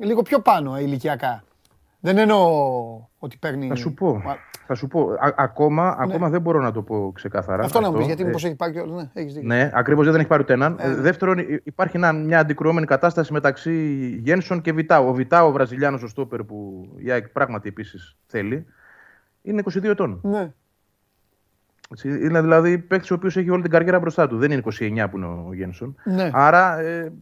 λίγο 0.00 0.22
πιο 0.22 0.40
πάνω 0.40 0.78
ηλικιακά. 0.78 1.44
Δεν 2.00 2.18
εννοώ 2.18 2.46
ότι 3.18 3.36
παίρνει... 3.36 3.68
Θα 3.68 3.74
σου 3.74 3.94
πω. 3.94 4.22
Θα 4.66 4.74
σου 4.74 4.86
πω. 4.86 5.08
ακόμα, 5.36 5.84
ναι. 5.84 5.94
ακόμα 5.98 6.28
δεν 6.28 6.40
μπορώ 6.40 6.60
να 6.60 6.72
το 6.72 6.82
πω 6.82 7.12
ξεκάθαρα. 7.14 7.64
Αυτό, 7.64 7.78
αυτό. 7.78 7.80
να 7.80 7.90
μου 7.90 7.98
πεις, 7.98 8.06
γιατί 8.06 8.24
μήπως 8.24 8.44
ε, 8.44 8.46
έχει 8.46 8.56
πάρει. 8.56 8.72
Ναι, 8.90 9.10
έχεις 9.12 9.34
δίκιο. 9.34 9.48
ναι 9.48 9.70
ακριβώς 9.74 10.06
δεν 10.06 10.14
έχει 10.14 10.26
πάρει 10.26 10.42
ούτε 10.42 10.52
έναν. 10.52 10.76
Ε, 10.80 10.94
δεύτερον, 10.94 11.38
υπάρχει 11.62 11.96
ένα, 11.96 12.12
μια 12.12 12.38
αντικρουόμενη 12.38 12.86
κατάσταση 12.86 13.32
μεταξύ 13.32 14.06
Γένσον 14.22 14.60
και 14.60 14.72
Βιτάου. 14.72 15.08
Ο 15.08 15.12
Βιτάου, 15.12 15.48
ο 15.48 15.52
Βραζιλιάνος, 15.52 16.02
ο 16.02 16.08
Στόπερ 16.08 16.44
που 16.44 16.88
η 16.96 17.10
ΑΕΚ 17.10 17.28
πράγματι 17.28 17.68
επίσης 17.68 18.16
θέλει, 18.26 18.66
είναι 19.42 19.62
22 19.74 19.84
ετών. 19.84 20.20
Ναι. 20.22 20.52
Είναι 22.04 22.40
δηλαδή 22.40 22.78
παίκτης 22.78 23.10
ο 23.10 23.14
οποίος 23.14 23.36
έχει 23.36 23.50
όλη 23.50 23.62
την 23.62 23.70
καριέρα 23.70 23.98
μπροστά 23.98 24.28
του. 24.28 24.36
Δεν 24.36 24.50
είναι 24.50 24.62
29 24.64 25.06
που 25.10 25.16
είναι 25.16 25.26
ο 25.26 25.50
Γένσον. 25.52 25.96
Ναι. 26.04 26.30
Άρα 26.32 26.78
ε, 26.78 27.12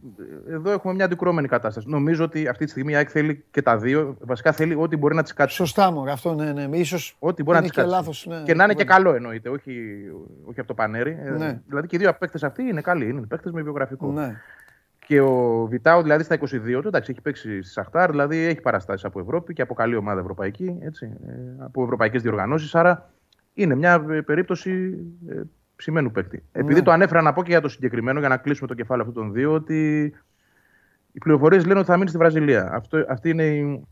εδώ 0.49 0.71
έχουμε 0.71 0.93
μια 0.93 1.05
αντικρώμενη 1.05 1.47
κατάσταση. 1.47 1.89
Νομίζω 1.89 2.23
ότι 2.23 2.47
αυτή 2.47 2.65
τη 2.65 2.71
στιγμή 2.71 2.91
η 2.91 2.95
ΑΕΚ 2.95 3.07
θέλει 3.11 3.43
και 3.51 3.61
τα 3.61 3.77
δύο. 3.77 4.17
Βασικά 4.19 4.51
θέλει 4.51 4.75
ό,τι 4.75 4.97
μπορεί 4.97 5.15
να 5.15 5.23
τη 5.23 5.33
κάτσει. 5.33 5.55
Σωστά 5.55 5.91
μου, 5.91 6.11
αυτό 6.11 6.33
ναι, 6.33 6.51
ναι. 6.51 6.77
Ίσως 6.77 7.15
ό,τι 7.19 7.43
μπορεί 7.43 7.57
να 7.57 7.63
τη 7.63 7.69
κάτσει. 7.69 7.91
Λάθος, 7.91 8.25
ναι, 8.29 8.41
και 8.43 8.53
να 8.53 8.63
είναι 8.63 8.73
και 8.73 8.83
καλό 8.83 9.13
εννοείται, 9.13 9.49
όχι, 9.49 9.71
όχι 10.45 10.59
από 10.59 10.67
το 10.67 10.73
πανέρι. 10.73 11.17
Ε, 11.23 11.29
ναι. 11.29 11.61
δηλαδή 11.67 11.87
και 11.87 11.95
οι 11.95 11.99
δύο 11.99 12.13
παίκτες 12.19 12.43
αυτοί 12.43 12.63
είναι 12.63 12.81
καλοί. 12.81 13.09
Είναι 13.09 13.21
παίκτες 13.21 13.51
με 13.51 13.61
βιογραφικό. 13.61 14.11
Ναι. 14.11 14.35
Και 15.07 15.21
ο 15.21 15.65
Βιτάου 15.69 16.01
δηλαδή 16.01 16.23
στα 16.23 16.39
22 16.39 16.47
του, 16.81 16.87
εντάξει, 16.87 17.11
έχει 17.11 17.21
παίξει 17.21 17.61
στη 17.61 17.71
Σαχτάρ, 17.71 18.09
δηλαδή 18.09 18.37
έχει 18.37 18.61
παραστάσεις 18.61 19.05
από 19.05 19.19
Ευρώπη 19.19 19.53
και 19.53 19.61
από 19.61 19.73
καλή 19.73 19.95
ομάδα 19.95 20.19
ευρωπαϊκή, 20.19 20.77
έτσι, 20.81 21.11
ε, 21.27 21.63
από 21.63 21.83
ευρωπαϊκές 21.83 22.21
διοργανώσεις. 22.21 22.75
Άρα 22.75 23.09
είναι 23.55 23.75
μια 23.75 24.05
ε, 24.09 24.21
περίπτωση 24.21 24.97
ε, 25.27 25.41
ψημένου 25.75 26.11
παίκτη. 26.11 26.43
Ναι. 26.51 26.61
Επειδή 26.61 26.81
το 26.81 26.91
ανέφερα 26.91 27.21
να 27.21 27.33
πω 27.33 27.43
και 27.43 27.49
για 27.49 27.61
το 27.61 27.67
συγκεκριμένο, 27.67 28.19
για 28.19 28.29
να 28.29 28.37
κλείσουμε 28.37 28.67
το 28.67 28.73
κεφάλαιο 28.73 29.07
αυτών 29.07 29.23
των 29.23 29.33
δύο, 29.33 29.53
ότι 29.53 30.03
οι 31.11 31.19
πληροφορίες 31.19 31.65
λένε 31.65 31.79
ότι 31.79 31.87
θα 31.87 31.97
μείνει 31.97 32.09
στη 32.09 32.17
Βραζιλία. 32.17 32.69
Αυτό, 32.73 33.05
αυτή 33.09 33.29
είναι 33.29 33.43
η, 33.43 33.87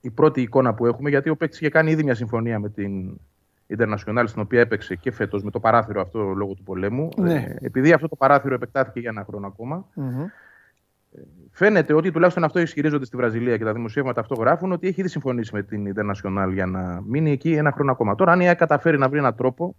η 0.00 0.10
πρώτη 0.10 0.40
εικόνα 0.40 0.74
που 0.74 0.86
έχουμε, 0.86 1.10
γιατί 1.10 1.28
ο 1.28 1.36
παίκτης 1.36 1.60
είχε 1.60 1.68
κάνει 1.68 1.90
ήδη 1.90 2.02
μια 2.04 2.14
συμφωνία 2.14 2.58
με 2.58 2.68
την 2.68 3.20
Ιντερνασιονάλ, 3.66 4.28
στην 4.28 4.42
οποία 4.42 4.60
έπαιξε 4.60 4.94
και 4.94 5.10
φέτος 5.10 5.42
με 5.42 5.50
το 5.50 5.60
παράθυρο 5.60 6.00
αυτό 6.00 6.20
λόγω 6.22 6.54
του 6.54 6.62
πολέμου. 6.62 7.08
Ναι. 7.16 7.34
Ε, 7.34 7.56
επειδή 7.60 7.92
αυτό 7.92 8.08
το 8.08 8.16
παράθυρο 8.16 8.54
επεκτάθηκε 8.54 9.00
για 9.00 9.10
ένα 9.10 9.24
χρόνο 9.24 9.46
ακόμα, 9.46 9.88
mm-hmm. 9.96 10.26
Φαίνεται 11.50 11.92
ότι 11.92 12.10
τουλάχιστον 12.10 12.44
αυτό 12.44 12.60
ισχυρίζονται 12.60 13.04
στη 13.04 13.16
Βραζιλία 13.16 13.56
και 13.56 13.64
τα 13.64 13.72
δημοσιεύματα 13.72 14.20
αυτό 14.20 14.34
γράφουν 14.34 14.72
ότι 14.72 14.86
έχει 14.86 15.00
ήδη 15.00 15.08
συμφωνήσει 15.08 15.54
με 15.54 15.62
την 15.62 15.86
Ιντερνασιονάλ 15.86 16.52
για 16.52 16.66
να 16.66 17.02
μείνει 17.06 17.30
εκεί 17.30 17.52
ένα 17.52 17.72
χρόνο 17.72 17.92
ακόμα. 17.92 18.14
Τώρα, 18.14 18.32
αν 18.32 18.40
η 18.40 18.48
ΑΕΚ 18.48 18.58
καταφέρει 18.58 18.98
να 18.98 19.08
βρει 19.08 19.18
έναν 19.18 19.34
τρόπο, 19.34 19.76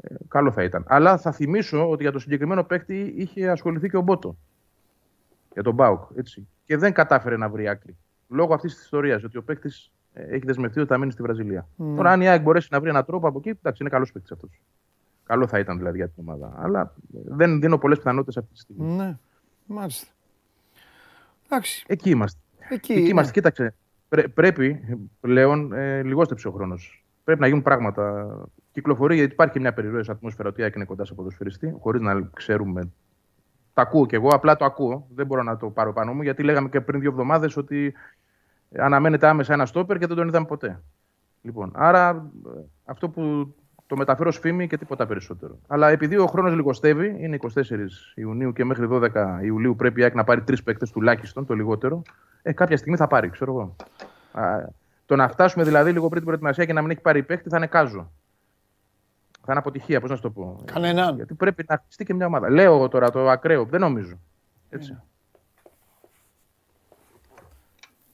ε, 0.00 0.14
καλό 0.28 0.50
θα 0.50 0.62
ήταν. 0.62 0.84
Αλλά 0.88 1.18
θα 1.18 1.32
θυμίσω 1.32 1.90
ότι 1.90 2.02
για 2.02 2.12
το 2.12 2.18
συγκεκριμένο 2.18 2.64
παίκτη 2.64 3.14
είχε 3.16 3.48
ασχοληθεί 3.48 3.88
και 3.88 3.96
ο 3.96 4.00
Μπότο. 4.00 4.36
Για 5.52 5.62
τον 5.62 5.74
Μπάουκ. 5.74 6.02
Έτσι. 6.16 6.48
Και 6.64 6.76
δεν 6.76 6.92
κατάφερε 6.92 7.36
να 7.36 7.48
βρει 7.48 7.68
άκρη. 7.68 7.96
Λόγω 8.28 8.54
αυτής 8.54 8.74
της 8.74 8.82
ιστορίας, 8.82 9.24
ότι 9.24 9.38
ο 9.38 9.42
παίκτης 9.42 9.92
ε, 10.12 10.22
έχει 10.22 10.44
δεσμευτεί 10.46 10.80
ότι 10.80 10.88
θα 10.88 10.98
μείνει 10.98 11.12
στη 11.12 11.22
Βραζιλία. 11.22 11.68
Mm. 11.78 11.92
Τώρα, 11.96 12.10
αν 12.10 12.20
η 12.20 12.28
ΑΕΚ 12.28 12.42
μπορέσει 12.42 12.68
να 12.70 12.80
βρει 12.80 12.88
έναν 12.88 13.04
τρόπο 13.04 13.28
από 13.28 13.38
εκεί, 13.38 13.48
εντάξει, 13.48 13.82
είναι 13.82 13.90
καλός 13.90 14.12
παίκτης 14.12 14.32
αυτός. 14.32 14.60
Καλό 15.24 15.46
θα 15.46 15.58
ήταν 15.58 15.76
δηλαδή 15.78 15.96
για 15.96 16.08
την 16.08 16.28
ομάδα. 16.28 16.52
Αλλά 16.56 16.92
δεν 17.10 17.60
δίνω 17.60 17.78
πολλές 17.78 17.98
πιθανότητες 17.98 18.36
αυτή 18.36 18.52
τη 18.52 18.58
στιγμή. 18.58 18.92
Ναι, 18.92 19.18
μάλιστα. 19.66 20.06
Εντάξει. 21.48 21.84
Εκεί 21.86 22.10
είμαστε. 22.10 22.40
Εκεί, 22.68 22.92
Εκεί 22.92 23.08
είμαστε. 23.08 23.32
Κοίταξε. 23.32 23.74
πρέπει 24.34 24.80
πλέον 25.20 25.72
ε, 25.72 26.02
λιγότερη 26.02 26.40
ο 26.46 26.50
χρόνος. 26.50 27.04
Πρέπει 27.24 27.40
να 27.40 27.46
γίνουν 27.46 27.62
πράγματα. 27.62 28.26
Κυκλοφορεί 28.72 29.14
γιατί 29.14 29.32
υπάρχει 29.32 29.60
μια 29.60 29.72
περιρροή 29.72 30.04
ατμόσφαιρας 30.08 30.52
ότι 30.52 30.72
είναι 30.76 30.84
κοντά 30.84 31.04
σε 31.04 31.14
ποδοσφαιριστή, 31.14 31.76
χωρίς 31.80 32.00
να 32.00 32.30
ξέρουμε. 32.34 32.92
Τα 33.74 33.82
ακούω 33.82 34.06
κι 34.06 34.14
εγώ, 34.14 34.28
απλά 34.28 34.56
το 34.56 34.64
ακούω. 34.64 35.06
Δεν 35.14 35.26
μπορώ 35.26 35.42
να 35.42 35.56
το 35.56 35.70
πάρω 35.70 35.92
πάνω 35.92 36.12
μου 36.12 36.22
γιατί 36.22 36.42
λέγαμε 36.42 36.68
και 36.68 36.80
πριν 36.80 37.00
δύο 37.00 37.10
εβδομάδες 37.10 37.56
ότι 37.56 37.94
αναμένεται 38.78 39.26
άμεσα 39.26 39.52
ένα 39.52 39.66
στόπερ 39.66 39.98
και 39.98 40.06
δεν 40.06 40.16
τον 40.16 40.28
είδαμε 40.28 40.46
ποτέ. 40.46 40.82
Λοιπόν, 41.42 41.72
άρα 41.74 42.30
αυτό 42.84 43.08
που 43.08 43.54
το 43.86 43.96
μεταφέρω 43.96 44.28
ως 44.28 44.38
φήμη 44.38 44.66
και 44.66 44.78
τίποτα 44.78 45.06
περισσότερο. 45.06 45.58
Αλλά 45.66 45.88
επειδή 45.88 46.16
ο 46.16 46.26
χρόνος 46.26 46.54
λιγοστεύει, 46.54 47.16
είναι 47.18 47.38
24 47.54 47.60
Ιουνίου 48.14 48.52
και 48.52 48.64
μέχρι 48.64 48.88
12 48.90 49.10
Ιουλίου 49.42 49.76
πρέπει 49.76 50.02
η 50.02 50.10
να 50.14 50.24
πάρει 50.24 50.42
τρεις 50.42 50.62
παίκτες 50.62 50.90
τουλάχιστον, 50.90 51.46
το 51.46 51.54
λιγότερο, 51.54 52.02
ε, 52.42 52.52
κάποια 52.52 52.76
στιγμή 52.76 52.96
θα 52.96 53.06
πάρει, 53.06 53.30
ξέρω 53.30 53.52
εγώ. 53.52 53.76
το 55.06 55.16
να 55.16 55.28
φτάσουμε 55.28 55.64
δηλαδή 55.64 55.92
λίγο 55.92 56.04
πριν 56.08 56.16
την 56.16 56.24
προετοιμασία 56.24 56.64
και 56.64 56.72
να 56.72 56.82
μην 56.82 56.90
έχει 56.90 57.00
πάρει 57.00 57.22
παίκτη 57.22 57.48
θα 57.48 57.56
είναι 57.56 57.66
κάζο. 57.66 58.10
Θα 59.30 59.52
είναι 59.52 59.58
αποτυχία, 59.58 60.00
πώς 60.00 60.10
να 60.10 60.16
σου 60.16 60.22
το 60.22 60.30
πω. 60.30 60.62
Κανέναν. 60.64 61.14
Γιατί 61.14 61.34
πρέπει 61.34 61.64
να 61.68 61.76
χτιστεί 61.76 62.04
και 62.04 62.14
μια 62.14 62.26
ομάδα. 62.26 62.50
Λέω 62.50 62.74
εγώ 62.74 62.88
τώρα 62.88 63.10
το 63.10 63.30
ακραίο, 63.30 63.64
δεν 63.64 63.80
νομίζω. 63.80 64.18
Έτσι. 64.68 64.92
Ναι. 64.92 64.98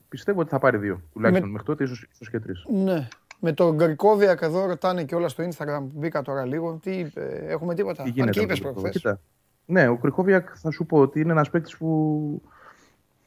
Πιστεύω 0.09 0.41
ότι 0.41 0.51
θα 0.51 0.59
πάρει 0.59 0.77
δύο 0.77 1.03
τουλάχιστον. 1.13 1.47
Με... 1.47 1.53
Μέχρι 1.53 1.67
τότε 1.67 1.85
ίσως 1.85 2.31
και 2.31 2.41
τρεις. 2.41 2.65
Ναι. 2.69 3.09
Με 3.45 3.53
τον 3.53 3.75
Γκρικόβιακ 3.75 4.43
εδώ 4.43 4.67
ρωτάνε 4.67 5.05
και 5.05 5.15
όλα 5.15 5.29
στο 5.29 5.45
Instagram. 5.45 5.83
Μπήκα 5.93 6.23
τώρα 6.23 6.47
λίγο. 6.47 6.79
Τι, 6.83 7.07
έχουμε 7.47 7.75
τίποτα; 7.75 8.03
Τι 8.03 8.11
γίνεται, 8.11 8.41
είπες 8.41 8.61
προχθές. 8.61 9.17
Ναι, 9.65 9.89
ο 9.89 9.99
Κριχόβιακ 10.01 10.49
θα 10.55 10.71
σου 10.71 10.87
πω 10.87 10.99
ότι 10.99 11.21
είναι 11.21 11.33
ένας 11.33 11.51
παίκτης 11.51 11.77
που. 11.77 12.43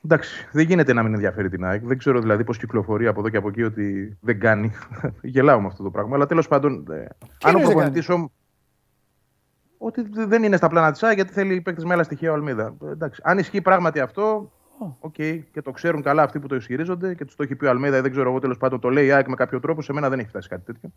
Εντάξει, 0.05 0.47
δεν 0.51 0.65
γίνεται 0.65 0.93
να 0.93 1.03
μην 1.03 1.13
ενδιαφέρει 1.13 1.49
την 1.49 1.65
ΑΕΚ. 1.65 1.85
Δεν 1.85 1.97
ξέρω 1.97 2.19
δηλαδή 2.19 2.43
πώς 2.43 2.57
κυκλοφορεί 2.57 3.07
από 3.07 3.19
εδώ 3.19 3.29
και 3.29 3.37
από 3.37 3.47
εκεί 3.47 3.63
ότι 3.63 4.17
δεν 4.21 4.39
κάνει. 4.39 4.71
Γελάω 5.21 5.61
με 5.61 5.67
αυτό 5.67 5.83
το 5.83 5.89
πράγμα. 5.89 6.15
Αλλά 6.15 6.25
τέλος 6.25 6.47
πάντων, 6.47 6.85
ε, 6.91 7.05
αν 7.43 7.55
ο 7.55 7.59
προπονητής 7.59 8.09
ότι 9.77 10.05
δεν 10.11 10.43
είναι 10.43 10.57
στα 10.57 10.69
πλάνα 10.69 10.91
της 10.91 11.03
ΑΕΚ 11.03 11.15
γιατί 11.15 11.33
θέλει 11.33 11.61
παίκτη 11.61 11.85
με 11.85 11.93
άλλα 11.93 12.03
στοιχεία 12.03 12.31
ο 12.31 12.33
Αλμέιδα. 12.33 12.75
Εντάξει, 12.91 13.21
αν 13.23 13.37
ισχύει 13.37 13.61
πράγματι 13.61 13.99
αυτό, 13.99 14.51
OK, 14.77 15.13
okay. 15.17 15.41
και 15.51 15.61
το 15.61 15.71
ξέρουν 15.71 16.01
καλά 16.01 16.23
αυτοί 16.23 16.39
που 16.39 16.47
το 16.47 16.55
ισχυρίζονται 16.55 17.15
και 17.15 17.25
τους 17.25 17.35
το 17.35 17.43
έχει 17.43 17.55
πει 17.55 17.65
ο 17.65 17.69
Αλμέιδα, 17.69 18.01
δεν 18.01 18.11
ξέρω 18.11 18.29
εγώ 18.29 18.39
τέλος 18.39 18.57
πάντων 18.57 18.79
το 18.79 18.89
λέει 18.89 19.05
η 19.05 19.11
ΑΕΚ 19.11 19.27
με 19.27 19.35
κάποιο 19.35 19.59
τρόπο. 19.59 19.81
Σε 19.81 19.93
μένα 19.93 20.09
δεν 20.09 20.19
έχει 20.19 20.29
φτάσει 20.29 20.49
κάτι 20.49 20.65
τέτοιο. 20.65 20.91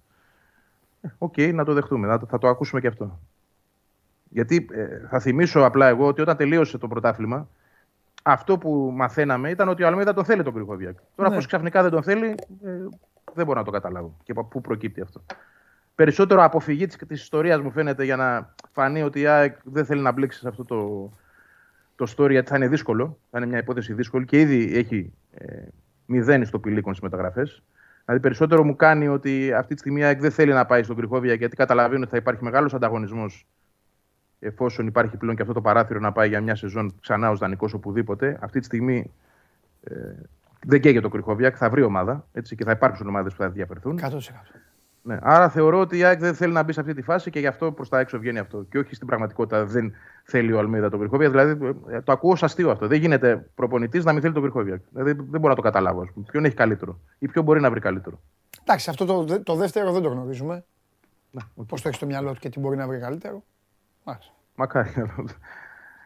Ε, 1.00 1.08
OK, 1.18 1.34
okay, 1.36 1.54
να 1.54 1.64
το 1.64 1.72
δεχτούμε, 1.72 2.18
θα 2.28 2.38
το 2.38 2.48
ακούσουμε 2.48 2.80
και 2.80 2.86
αυτό. 2.86 3.20
Γιατί 4.28 4.68
ε, 4.72 5.06
θα 5.08 5.20
θυμίσω 5.20 5.60
απλά 5.60 5.86
εγώ 5.86 6.06
ότι 6.06 6.20
όταν 6.20 6.36
τελείωσε 6.36 6.78
το 6.78 6.88
πρωτάθλημα, 6.88 7.48
αυτό 8.22 8.58
που 8.58 8.92
μαθαίναμε 8.94 9.50
ήταν 9.50 9.68
ότι 9.68 9.82
ο 9.82 9.86
Αλμέιδα 9.86 10.14
τον 10.14 10.24
θέλει 10.24 10.42
τον 10.42 10.54
Κριχόβιακ. 10.54 10.96
Τώρα, 11.16 11.28
ναι. 11.28 11.36
πώς 11.36 11.42
ξαφνικά 11.42 11.82
δεν 11.82 11.90
τον 11.90 12.02
θέλει, 12.02 12.26
ε, 12.64 12.70
δεν 13.34 13.46
μπορώ 13.46 13.58
να 13.58 13.64
το 13.64 13.70
καταλάβω 13.70 14.16
και 14.22 14.32
από 14.32 14.44
πού 14.44 14.60
προκύπτει 14.60 15.00
αυτό. 15.00 15.22
Περισσότερο 15.94 16.42
αποφυγή 16.44 16.86
της 16.86 17.22
ιστορίας 17.22 17.60
μου 17.60 17.70
φαίνεται 17.70 18.04
για 18.04 18.16
να 18.16 18.54
φανεί 18.72 19.02
ότι 19.02 19.20
η 19.20 19.26
ΑΕΚ 19.26 19.56
δεν 19.64 19.84
θέλει 19.84 20.00
να 20.00 20.12
μπλέξει 20.12 20.38
σε 20.38 20.48
αυτό 20.48 20.64
το, 20.64 21.10
το 21.98 22.14
story 22.16 22.30
γιατί 22.30 22.48
θα 22.48 22.56
είναι 22.56 22.68
δύσκολο. 22.68 23.18
Θα 23.30 23.38
είναι 23.38 23.46
μια 23.46 23.58
υπόθεση 23.58 23.92
δύσκολη 23.92 24.24
και 24.24 24.40
ήδη 24.40 24.76
έχει 24.76 25.12
ε, 25.34 25.62
μηδένει 26.06 26.44
στο 26.44 26.58
πηλίκον 26.58 26.94
στι 26.94 27.04
μεταγραφές. 27.04 27.62
Δηλαδή, 28.04 28.22
περισσότερο 28.22 28.64
μου 28.64 28.76
κάνει 28.76 29.08
ότι 29.08 29.52
αυτή 29.52 29.74
τη 29.74 29.80
στιγμή 29.80 30.00
η 30.00 30.04
ΑΕΚ 30.04 30.20
δεν 30.20 30.30
θέλει 30.30 30.52
να 30.52 30.66
πάει 30.66 30.82
στον 30.82 30.96
Κρυκόβια 30.96 31.34
γιατί 31.34 31.56
καταλαβαίνει 31.56 32.02
ότι 32.02 32.10
θα 32.10 32.16
υπάρχει 32.16 32.44
μεγάλος 32.44 32.74
ανταγωνισμός 32.74 33.46
εφόσον 34.38 34.86
υπάρχει 34.86 35.16
πλέον 35.16 35.36
και 35.36 35.42
αυτό 35.42 35.54
το 35.54 35.60
παράθυρο 35.60 36.00
να 36.00 36.12
πάει 36.12 36.28
για 36.28 36.40
μια 36.40 36.54
σεζόν 36.54 36.94
ξανά 37.00 37.30
ως 37.30 37.38
δανεικός 37.38 37.72
οπουδήποτε. 37.72 38.38
Αυτή 38.40 38.58
τη 38.58 38.64
στιγμή 38.64 39.10
ε, 39.84 39.94
δεν 40.66 40.80
καίγεται 40.80 41.00
το 41.00 41.08
Κρυκόβια, 41.08 41.50
θα 41.50 41.70
βρει 41.70 41.82
ομάδα 41.82 42.26
έτσι, 42.32 42.56
και 42.56 42.64
θα 42.64 42.70
υπάρξουν 42.70 43.08
ομάδες 43.08 43.32
που 43.34 43.42
θα 43.42 43.50
διαφερθούν. 43.50 44.00
100%. 44.02 44.10
Ναι. 45.02 45.18
Άρα 45.20 45.48
θεωρώ 45.48 45.80
ότι 45.80 45.98
η 45.98 46.04
ΑΕΚ 46.04 46.20
δεν 46.20 46.34
θέλει 46.34 46.52
να 46.52 46.62
μπει 46.62 46.72
σε 46.72 46.80
αυτή 46.80 46.94
τη 46.94 47.02
φάση 47.02 47.30
και 47.30 47.38
γι' 47.38 47.46
αυτό 47.46 47.72
προς 47.72 47.88
τα 47.88 47.98
έξω 47.98 48.18
βγαίνει 48.18 48.38
αυτό. 48.38 48.66
Και 48.70 48.78
όχι 48.78 48.94
στην 48.94 49.06
πραγματικότητα 49.06 49.64
δεν 49.64 49.92
θέλει 50.22 50.52
ο 50.52 50.58
Αλμίδα 50.58 50.90
τον 50.90 50.98
Κρυκόβια. 50.98 51.30
Δηλαδή 51.30 51.76
ε, 51.88 52.00
το 52.00 52.12
ακούω 52.12 52.30
ω 52.30 52.36
αστείο 52.40 52.70
αυτό. 52.70 52.86
Δεν 52.86 53.00
γίνεται 53.00 53.48
προπονητής 53.54 54.04
να 54.04 54.12
μην 54.12 54.20
θέλει 54.20 54.32
τον 54.32 54.42
Κρυκόβια. 54.42 54.82
Δηλαδή 54.90 55.12
δεν 55.12 55.40
μπορώ 55.40 55.48
να 55.48 55.54
το 55.54 55.62
καταλάβω. 55.62 56.08
Ποιον 56.30 56.44
έχει 56.44 56.54
καλύτερο 56.54 57.00
ή 57.18 57.28
ποιο 57.28 57.42
μπορεί 57.42 57.60
να 57.60 57.70
βρει 57.70 57.80
καλύτερο. 57.80 58.20
Εντάξει, 58.60 58.90
αυτό 58.90 59.04
το, 59.04 59.42
το 59.42 59.54
δεύτερο 59.54 59.92
δεν 59.92 60.02
το 60.02 60.08
γνωρίζουμε. 60.08 60.64
Okay. 61.38 61.64
Πώς 61.66 61.82
το 61.82 61.88
έχεις 61.88 61.96
στο 61.96 62.06
μυαλό 62.06 62.32
του 62.32 62.38
και 62.38 62.48
τι 62.48 62.60
μπορεί 62.60 62.76
να 62.76 62.86
βρει 62.86 62.98
καλύτερο. 62.98 63.42
Μάλιστα. 64.04 64.32
Μακάρι. 64.54 64.90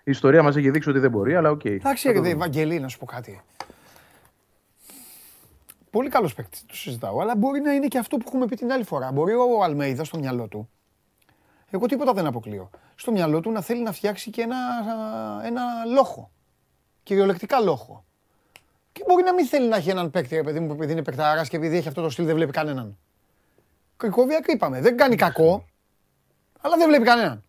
Η 0.04 0.10
ιστορία 0.10 0.42
μας 0.42 0.56
έχει 0.56 0.70
δείξει 0.70 0.90
ότι 0.90 0.98
δεν 0.98 1.10
μπορεί, 1.10 1.34
αλλά 1.34 1.50
OK. 1.50 1.60
Okay. 1.64 1.70
Εντάξει, 1.70 2.08
Ευαγγελή, 2.08 2.80
να 2.80 2.88
σου 2.88 2.98
πω 2.98 3.06
κάτι. 3.06 3.40
Πολύ 5.92 6.08
καλός 6.08 6.34
παίκτης, 6.34 6.64
το 6.66 6.74
συζητάω. 6.76 7.20
Αλλά 7.20 7.36
μπορεί 7.36 7.60
να 7.60 7.72
είναι 7.72 7.86
και 7.86 7.98
αυτό 7.98 8.16
που 8.16 8.24
έχουμε 8.26 8.46
πει 8.46 8.56
την 8.56 8.72
άλλη 8.72 8.84
φορά. 8.84 9.12
Μπορεί 9.12 9.32
ο 9.34 9.62
Αλμέιδας 9.62 10.06
στο 10.06 10.18
μυαλό 10.18 10.48
του. 10.48 10.70
Εγώ 11.70 11.86
τίποτα 11.86 12.12
δεν 12.12 12.26
αποκλείω. 12.26 12.70
Στο 12.94 13.12
μυαλό 13.12 13.40
του 13.40 13.50
να 13.50 13.60
θέλει 13.60 13.82
να 13.82 13.92
φτιάξει 13.92 14.30
και 14.30 14.42
ένα, 14.42 14.56
ένα 15.44 15.62
λόχο. 15.94 16.30
Κυριολεκτικά 17.02 17.60
λόχο. 17.60 18.04
Και 18.92 19.04
μπορεί 19.06 19.22
να 19.22 19.34
μην 19.34 19.46
θέλει 19.46 19.68
να 19.68 19.76
έχει 19.76 19.90
έναν 19.90 20.10
παίκτη, 20.10 20.36
επειδή 20.36 20.60
μου, 20.60 20.72
επειδή 20.72 20.92
είναι 20.92 21.02
παικταρά 21.02 21.46
και 21.46 21.56
επειδή 21.56 21.76
έχει 21.76 21.88
αυτό 21.88 22.02
το 22.02 22.10
στυλ 22.10 22.24
δεν 22.24 22.34
βλέπει 22.34 22.52
κανέναν. 22.52 22.98
Κρυκόβια 23.96 24.40
είπαμε. 24.46 24.80
Δεν 24.80 24.96
κάνει 24.96 25.16
κακό, 25.16 25.64
αλλά 26.60 26.76
δεν 26.76 26.88
βλέπει 26.88 27.04
κανέναν. 27.04 27.44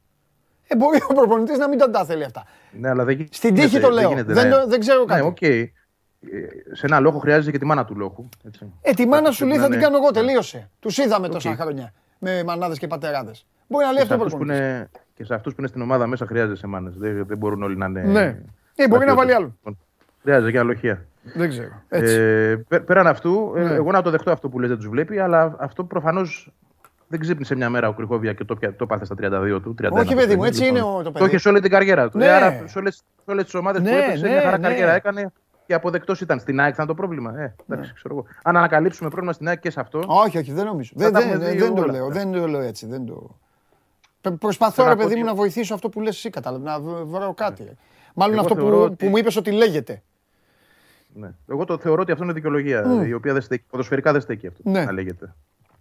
Ε, 0.67 0.75
μπορεί 0.75 0.99
ο 1.09 1.13
προπονητής 1.13 1.57
να 1.57 1.67
μην 1.67 1.91
τα 1.91 2.05
θέλει 2.05 2.23
αυτά. 2.23 2.45
Ναι, 2.71 2.89
αλλά 2.89 3.03
δεν... 3.03 3.27
Στην 3.31 3.55
τύχη 3.55 3.79
το 3.79 3.89
λέω. 3.89 4.09
Δεν, 4.09 4.25
δεν, 4.25 4.47
ναι. 4.47 4.65
δεν 4.65 4.79
ξέρω 4.79 5.05
κάτι. 5.05 5.23
Ναι, 5.23 5.33
okay. 5.39 5.65
Ε, 6.31 6.75
σε 6.75 6.85
ένα 6.85 6.99
λόγο 6.99 7.19
χρειάζεται 7.19 7.51
και 7.51 7.57
τη 7.57 7.65
μάνα 7.65 7.85
του 7.85 7.95
λόγου. 7.95 8.29
Έτσι. 8.43 8.73
Ε, 8.81 8.91
τη 8.91 9.07
μάνα 9.07 9.31
σου 9.31 9.45
λέει 9.45 9.57
θα 9.57 9.69
την 9.69 9.79
κάνω 9.79 9.97
εγώ, 9.97 10.11
τελείωσε. 10.11 10.69
Τους 10.79 10.97
είδαμε 10.97 11.29
τόσα 11.29 11.55
χρόνια 11.55 11.93
με 12.19 12.43
μανάδες 12.43 12.79
και 12.79 12.87
πατεράδες. 12.87 13.45
Μπορεί 13.67 13.85
να 13.85 13.91
λέει 13.91 14.03
αυτό 14.03 14.37
που 14.37 14.43
είναι. 14.43 14.89
Και 15.15 15.23
σε 15.23 15.33
αυτούς 15.33 15.53
που 15.53 15.59
είναι 15.59 15.67
στην 15.67 15.81
ομάδα 15.81 16.07
μέσα 16.07 16.25
χρειάζεται 16.25 16.67
μάνες. 16.67 16.93
Δεν, 16.97 17.25
δεν 17.25 17.37
μπορούν 17.37 17.63
όλοι 17.63 17.77
να 17.77 17.85
είναι. 17.85 18.01
Ναι. 18.01 18.37
Ε, 18.75 18.87
μπορεί 18.87 19.05
να 19.05 19.15
βάλει 19.15 19.33
άλλο. 19.33 19.57
Χρειάζεται 20.21 20.51
και 20.51 20.59
αλοχία. 20.59 21.05
Δεν 21.33 21.49
ξέρω. 21.49 21.83
Ε, 21.89 22.55
πέραν 22.85 23.07
αυτού, 23.07 23.53
ε, 23.55 23.63
ναι. 23.63 23.73
εγώ 23.73 23.91
να 23.91 24.01
το 24.01 24.09
δεχτώ 24.09 24.31
αυτό 24.31 24.49
που 24.49 24.59
λέτε, 24.59 24.75
τους 24.75 24.87
βλέπει, 24.87 25.19
αλλά 25.19 25.55
αυτό 25.59 25.83
προφανώς 25.83 26.51
δεν 27.07 27.19
ξύπνησε 27.19 27.55
μια 27.55 27.69
μέρα 27.69 27.87
ο 27.87 27.93
Κρυκόβια 27.93 28.33
και 28.33 28.43
το, 28.43 28.57
το 28.77 28.85
πάθες 28.85 29.07
στα 29.07 29.15
32 29.21 29.61
του. 29.61 29.75
31, 29.81 29.89
Όχι, 29.91 30.15
παιδί 30.15 30.35
μου, 30.35 30.43
έτσι 30.43 30.67
είναι 30.67 30.81
ο, 30.81 31.01
το 31.03 31.11
παιδί. 31.11 31.19
Το 31.19 31.25
είχε 31.25 31.37
σε 31.37 31.49
όλη 31.49 31.59
την 31.59 31.69
καριέρα 31.71 32.09
του. 32.09 32.17
Ναι. 32.17 32.29
άρα 32.29 32.63
σε 32.65 32.79
όλε 33.25 33.43
τις 33.43 33.53
ομάδες 33.53 33.81
που 33.81 33.87
ναι, 33.87 33.97
έπαιξε, 33.97 34.27
μια 34.27 34.41
χαρά 34.41 34.57
καριέρα 34.57 34.93
έκανε 34.93 35.31
και 35.65 35.73
αποδεκτός 35.73 36.21
ήταν. 36.21 36.39
Στην 36.39 36.59
ΑΕΚ 36.59 36.73
ήταν 36.73 36.87
το 36.87 36.93
πρόβλημα. 36.93 37.39
Ε, 37.39 37.55
εντάξει, 37.67 37.87
ναι. 37.89 37.93
ξέρω 37.95 38.15
εγώ. 38.15 38.25
Αν 38.43 38.57
ανακαλύψουμε 38.57 39.09
πρόβλημα 39.09 39.33
στην 39.33 39.47
ΑΕΚ 39.47 39.59
και 39.59 39.69
σε 39.69 39.79
αυτό. 39.79 40.03
Όχι, 40.05 40.37
όχι, 40.37 40.51
δεν 40.51 40.65
νομίζω. 40.65 40.91
Δεν, 40.95 41.11
δεν, 41.11 41.39
δεν, 41.39 41.75
το 41.75 41.85
λέω, 41.85 42.09
δεν 42.09 42.31
το 42.31 42.47
λέω 42.47 42.61
έτσι. 42.61 42.85
Δεν 42.85 43.05
το... 43.05 43.37
Προσπαθώ, 44.39 44.87
ρε 44.87 44.95
παιδί 44.95 45.15
μου, 45.15 45.23
να 45.23 45.35
βοηθήσω 45.35 45.73
αυτό 45.73 45.89
που 45.89 46.01
λες 46.01 46.15
εσύ, 46.15 46.29
κατάλαβα, 46.29 46.63
να 46.63 46.79
βρω 47.05 47.33
κάτι. 47.33 47.77
Μάλλον 48.13 48.39
αυτό 48.39 48.55
που, 48.55 48.95
που 48.97 49.07
μου 49.07 49.17
είπες 49.17 49.35
ότι 49.35 49.51
λέγεται. 49.51 50.01
Ναι. 51.13 51.31
Εγώ 51.47 51.65
το 51.65 51.77
θεωρώ 51.77 52.01
ότι 52.01 52.11
αυτό 52.11 52.23
είναι 52.23 52.33
δικαιολογία, 52.33 52.85
mm. 52.87 53.07
η 53.07 53.13
οποία 53.13 53.33
δεν 53.33 53.41
στέκει, 53.41 53.63
ποδοσφαιρικά 53.69 54.11
δεν 54.11 54.21
στέκει 54.21 54.47
αυτό 54.47 54.69
ναι. 54.69 54.85
να 54.85 54.91
λέγεται. 54.91 55.33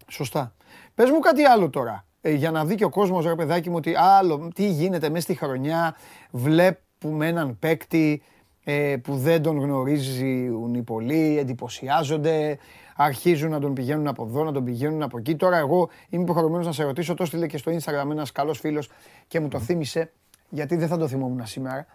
Σωστά. 0.08 0.54
Πες 0.94 1.10
μου 1.10 1.18
κάτι 1.18 1.44
άλλο 1.44 1.70
τώρα, 1.70 2.04
ε, 2.20 2.30
για 2.30 2.50
να 2.50 2.64
δει 2.64 2.74
και 2.74 2.84
ο 2.84 2.88
κόσμος, 2.88 3.24
ρε 3.24 3.34
παιδάκι 3.34 3.70
μου, 3.70 3.76
ότι 3.76 3.94
άλλο, 3.96 4.48
τι 4.54 4.68
γίνεται 4.68 5.08
μέσα 5.08 5.22
στη 5.22 5.34
χρονιά, 5.34 5.96
βλέπουμε 6.30 7.26
έναν 7.26 7.58
παίκτη 7.58 8.22
ε, 8.24 8.31
που 9.02 9.16
δεν 9.16 9.42
τον 9.42 9.58
γνωρίζουν 9.58 10.74
οι 10.74 10.82
πολλοί, 10.82 11.38
εντυπωσιάζονται, 11.38 12.58
αρχίζουν 12.96 13.50
να 13.50 13.60
τον 13.60 13.74
πηγαίνουν 13.74 14.06
από 14.06 14.24
εδώ, 14.24 14.44
να 14.44 14.52
τον 14.52 14.64
πηγαίνουν 14.64 15.02
από 15.02 15.18
εκεί. 15.18 15.36
Τώρα 15.36 15.56
εγώ 15.56 15.88
είμαι 16.08 16.22
υποχρεωμένος 16.22 16.66
να 16.66 16.72
σε 16.72 16.84
ρωτήσω, 16.84 17.14
το 17.14 17.24
στείλε 17.24 17.46
και 17.46 17.56
στο 17.56 17.72
Instagram 17.72 18.10
ένας 18.10 18.32
καλός 18.32 18.58
φίλος 18.58 18.88
και 19.28 19.40
μου 19.40 19.48
το 19.48 19.60
θύμισε, 19.60 20.12
γιατί 20.48 20.76
δεν 20.76 20.88
θα 20.88 20.98
το 20.98 21.08
θυμόμουν 21.08 21.46
σήμερα. 21.46 21.86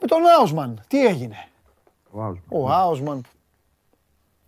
Με 0.00 0.06
τον 0.06 0.18
Άουσμαν, 0.38 0.82
τι 0.88 1.06
έγινε; 1.06 1.48
Ο 2.48 2.70
Άουσμαν 2.70 3.24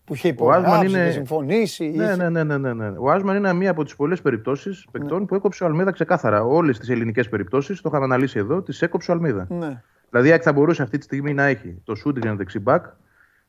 που 0.08 0.14
είχε 0.14 0.28
υπογράψει 0.28 0.86
είναι... 0.86 1.04
και 1.04 1.10
συμφωνήσει. 1.10 1.88
Ναι, 1.88 2.16
ναι, 2.16 2.28
ναι, 2.28 2.58
ναι, 2.58 2.72
ναι. 2.72 2.92
Ο 2.98 3.10
Άσμαν 3.10 3.36
είναι 3.36 3.52
μία 3.52 3.70
από 3.70 3.84
τις 3.84 3.96
πολλές 3.96 4.22
περιπτώσεις 4.22 4.86
παικτών 4.90 5.20
ναι. 5.20 5.26
που 5.26 5.34
έκοψε 5.34 5.64
ο 5.64 5.66
Αλμίδα 5.66 5.90
ξεκάθαρα. 5.90 6.42
Όλες 6.42 6.78
τις 6.78 6.88
ελληνικές 6.88 7.28
περιπτώσεις, 7.28 7.80
το 7.80 7.88
είχαμε 7.88 8.04
αναλύσει 8.04 8.38
εδώ, 8.38 8.62
τις 8.62 8.82
έκοψε 8.82 9.10
ο 9.10 9.14
Αλμίδα. 9.14 9.46
Ναι. 9.48 9.82
Δηλαδή, 10.10 10.38
θα 10.38 10.52
μπορούσε 10.52 10.82
αυτή 10.82 10.98
τη 10.98 11.04
στιγμή 11.04 11.34
να 11.34 11.44
έχει 11.44 11.80
το 11.84 11.94
Σούντιγκεν 11.94 12.36
δεξί 12.36 12.58
μπακ, 12.58 12.86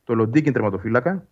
το 0.03 0.15
Λοντίκιν 0.15 0.53
τερματοφύλακα, 0.53 1.23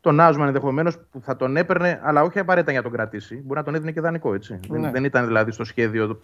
τον 0.00 0.20
Άσμαν 0.20 0.46
ενδεχομένως 0.46 0.98
που 0.98 1.20
θα 1.20 1.36
τον 1.36 1.56
έπαιρνε, 1.56 2.00
αλλά 2.02 2.22
όχι 2.22 2.38
απαραίτητα 2.38 2.72
για 2.72 2.80
να 2.80 2.88
τον 2.88 2.96
κρατήσει. 2.96 3.34
Μπορεί 3.34 3.58
να 3.58 3.64
τον 3.64 3.74
έδινε 3.74 3.92
και 3.92 4.00
δανεικό 4.00 4.34
έτσι. 4.34 4.60
Δεν, 4.68 4.80
ναι. 4.80 4.90
δεν 4.90 5.04
ήταν 5.04 5.26
δηλαδή 5.26 5.50
στο 5.50 5.64
σχέδιο. 5.64 6.20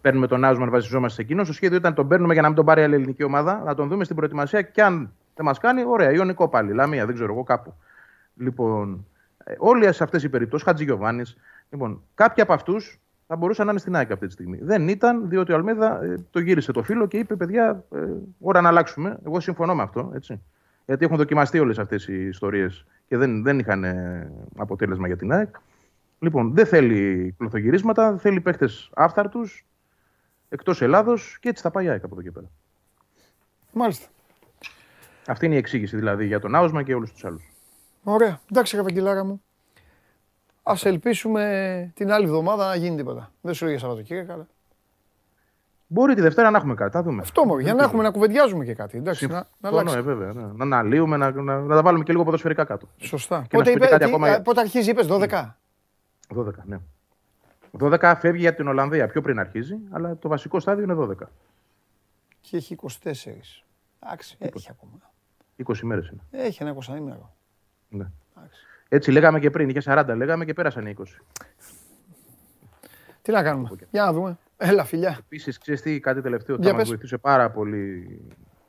Παίρνουμε 0.00 0.26
τον 0.26 0.44
Άσμαν, 0.44 0.70
βασιζόμαστε 0.70 1.14
σε 1.14 1.22
εκείνο. 1.22 1.44
Στο 1.44 1.52
σχέδιο 1.52 1.76
ήταν 1.76 1.94
τον 1.94 2.08
παίρνουμε 2.08 2.32
για 2.32 2.42
να 2.42 2.48
μην 2.48 2.56
τον 2.56 2.66
πάρει 2.66 2.82
άλλη 2.82 2.94
ελληνική 2.94 3.22
ομάδα, 3.22 3.62
να 3.64 3.74
τον 3.74 3.88
δούμε 3.88 4.04
στην 4.04 4.16
προετοιμασία 4.16 4.62
και 4.62 4.82
αν 4.82 5.12
δεν 5.34 5.44
μας 5.44 5.58
κάνει, 5.58 5.82
ωραία, 5.86 6.12
Ιωνικό 6.12 6.48
πάλι, 6.48 6.72
Λαμία, 6.72 7.06
δεν 7.06 7.14
ξέρω 7.14 7.32
εγώ 7.32 7.42
κάπου. 7.42 7.74
Λοιπόν, 8.36 9.06
ε, 9.44 9.54
όλες 9.58 10.00
αυτές 10.00 10.22
οι 10.22 10.28
περιπτώσεις, 10.28 10.66
Χατζη 10.66 10.84
Γιωβάνη, 10.84 11.22
λοιπόν, 11.70 12.02
κάποιοι 12.14 12.42
από 12.42 12.52
αυτούς 12.52 13.00
θα 13.30 13.36
μπορούσαν 13.36 13.64
να 13.64 13.70
είναι 13.70 13.80
στην 13.80 13.96
ΑΕΚ 13.96 14.10
αυτή 14.10 14.26
τη 14.26 14.32
στιγμή. 14.32 14.58
Δεν 14.62 14.88
ήταν, 14.88 15.28
διότι 15.28 15.52
ο 15.52 15.54
Αλμίδα 15.54 16.02
ε, 16.02 16.24
το 16.30 16.40
γύρισε 16.40 16.72
το 16.72 16.82
φίλο 16.82 17.06
και 17.06 17.18
είπε: 17.18 17.36
Παιδιά, 17.36 17.84
ε, 17.94 17.98
ώρα 18.40 18.60
να 18.60 18.68
αλλάξουμε. 18.68 19.18
Εγώ 19.26 19.40
συμφωνώ 19.40 19.74
με 19.74 19.82
αυτό. 19.82 20.10
Έτσι. 20.14 20.40
Γιατί 20.86 21.04
έχουν 21.04 21.16
δοκιμαστεί 21.16 21.58
όλες 21.58 21.78
αυτές 21.78 22.08
οι 22.08 22.26
ιστορίες 22.26 22.84
και 23.08 23.16
δεν, 23.16 23.42
δεν 23.42 23.58
είχαν 23.58 23.84
ε, 23.84 24.32
αποτέλεσμα 24.56 25.06
για 25.06 25.16
την 25.16 25.32
ΑΕΚ. 25.32 25.54
Λοιπόν, 26.18 26.54
δεν 26.54 26.66
θέλει 26.66 27.34
κλωθογυρίσματα, 27.38 28.16
θέλει 28.18 28.40
παίχτε 28.40 28.68
άφθαρτους 28.94 29.66
εκτός 30.48 30.82
Ελλάδος 30.82 31.38
και 31.40 31.48
έτσι 31.48 31.62
θα 31.62 31.70
πάει 31.70 31.84
η 31.84 31.88
ΑΕΚ 31.88 32.04
από 32.04 32.14
εδώ 32.14 32.22
και 32.22 32.30
πέρα. 32.30 32.46
Μάλιστα. 33.72 34.06
Αυτή 35.26 35.46
είναι 35.46 35.54
η 35.54 35.58
εξήγηση 35.58 35.96
δηλαδή 35.96 36.26
για 36.26 36.40
τον 36.40 36.54
Άουσμα 36.54 36.82
και 36.82 36.94
όλους 36.94 37.12
τους 37.12 37.24
άλλους. 37.24 37.52
Ωραία. 38.02 38.40
Εντάξει, 38.50 38.76
Καβαγγελάρα 38.76 39.24
μου. 39.24 39.42
Α 40.70 40.74
ελπίσουμε 40.82 41.92
την 41.94 42.12
άλλη 42.12 42.24
εβδομάδα 42.24 42.68
να 42.68 42.74
γίνει 42.74 42.96
τίποτα. 42.96 43.32
Δεν 43.40 43.54
σου 43.54 43.64
λέγε 43.64 43.78
Σαββατοκύριακα, 43.78 44.32
αλλά. 44.32 44.46
Μπορεί 45.86 46.14
τη 46.14 46.20
Δευτέρα 46.20 46.50
να 46.50 46.56
έχουμε 46.56 46.74
κάτι. 46.74 46.90
Θα 46.90 47.02
δούμε. 47.02 47.22
Αυτό 47.22 47.44
μόνο. 47.44 47.60
Για 47.60 47.74
να 47.74 47.82
έχουμε 47.82 48.02
να 48.02 48.10
κουβεντιάζουμε 48.10 48.64
και 48.64 48.74
κάτι. 48.74 48.96
Εντάξει, 48.96 49.26
να, 49.26 49.46
να 49.60 49.68
αλλάξει. 49.68 49.94
Ναι, 49.94 50.00
βέβαια. 50.00 50.32
Ναι. 50.32 50.42
Να 50.42 50.64
αναλύουμε, 50.64 51.16
να, 51.16 51.30
να, 51.30 51.60
να, 51.60 51.74
τα 51.74 51.82
βάλουμε 51.82 52.04
και 52.04 52.12
λίγο 52.12 52.24
ποδοσφαιρικά 52.24 52.64
κάτω. 52.64 52.88
Σωστά. 52.96 53.44
Και 53.48 53.56
πότε, 53.56 53.70
είπε, 53.70 53.86
κάτι 53.86 54.04
τι, 54.04 54.10
ακόμα... 54.10 54.40
πότε 54.40 54.60
αρχίζει, 54.60 54.90
είπες 54.90 55.06
12. 55.10 55.54
12, 56.36 56.50
ναι. 56.64 56.78
12 57.78 58.14
φεύγει 58.18 58.40
για 58.40 58.54
την 58.54 58.68
Ολλανδία. 58.68 59.06
Πιο 59.06 59.20
πριν 59.20 59.38
αρχίζει, 59.38 59.78
αλλά 59.90 60.16
το 60.16 60.28
βασικό 60.28 60.60
στάδιο 60.60 60.84
είναι 60.84 60.96
12. 60.98 61.26
Και 62.40 62.56
έχει 62.56 62.76
24. 62.82 62.86
Εντάξει, 64.00 64.36
έχει 64.38 64.68
ακόμα. 64.70 64.92
20 65.66 65.78
μέρες 65.82 66.08
είναι. 66.08 66.20
Έχει 66.30 66.62
ένα 66.62 66.74
20 66.74 66.96
ημέρο. 66.96 67.34
Ναι. 67.88 68.06
Έτσι 68.88 69.10
λέγαμε 69.10 69.40
και 69.40 69.50
πριν, 69.50 69.68
είχε 69.68 69.80
40, 69.84 70.14
λέγαμε 70.16 70.44
και 70.44 70.52
πέρασαν 70.52 70.86
οι 70.86 70.94
20. 70.98 71.04
Τι 73.22 73.32
να 73.32 73.42
κάνουμε, 73.42 73.70
για 73.90 74.04
να 74.04 74.12
δούμε. 74.12 74.38
Έλα, 74.56 74.84
φιλιά. 74.84 75.16
Επίσης, 75.18 75.58
ξέρεις 75.58 75.82
τι, 75.82 76.00
κάτι 76.00 76.20
τελευταίο 76.20 76.56
που 76.56 76.62
θα 76.62 76.74
μας 76.74 76.88
βοηθούσε 76.88 77.18
πάρα 77.18 77.50
πολύ 77.50 78.20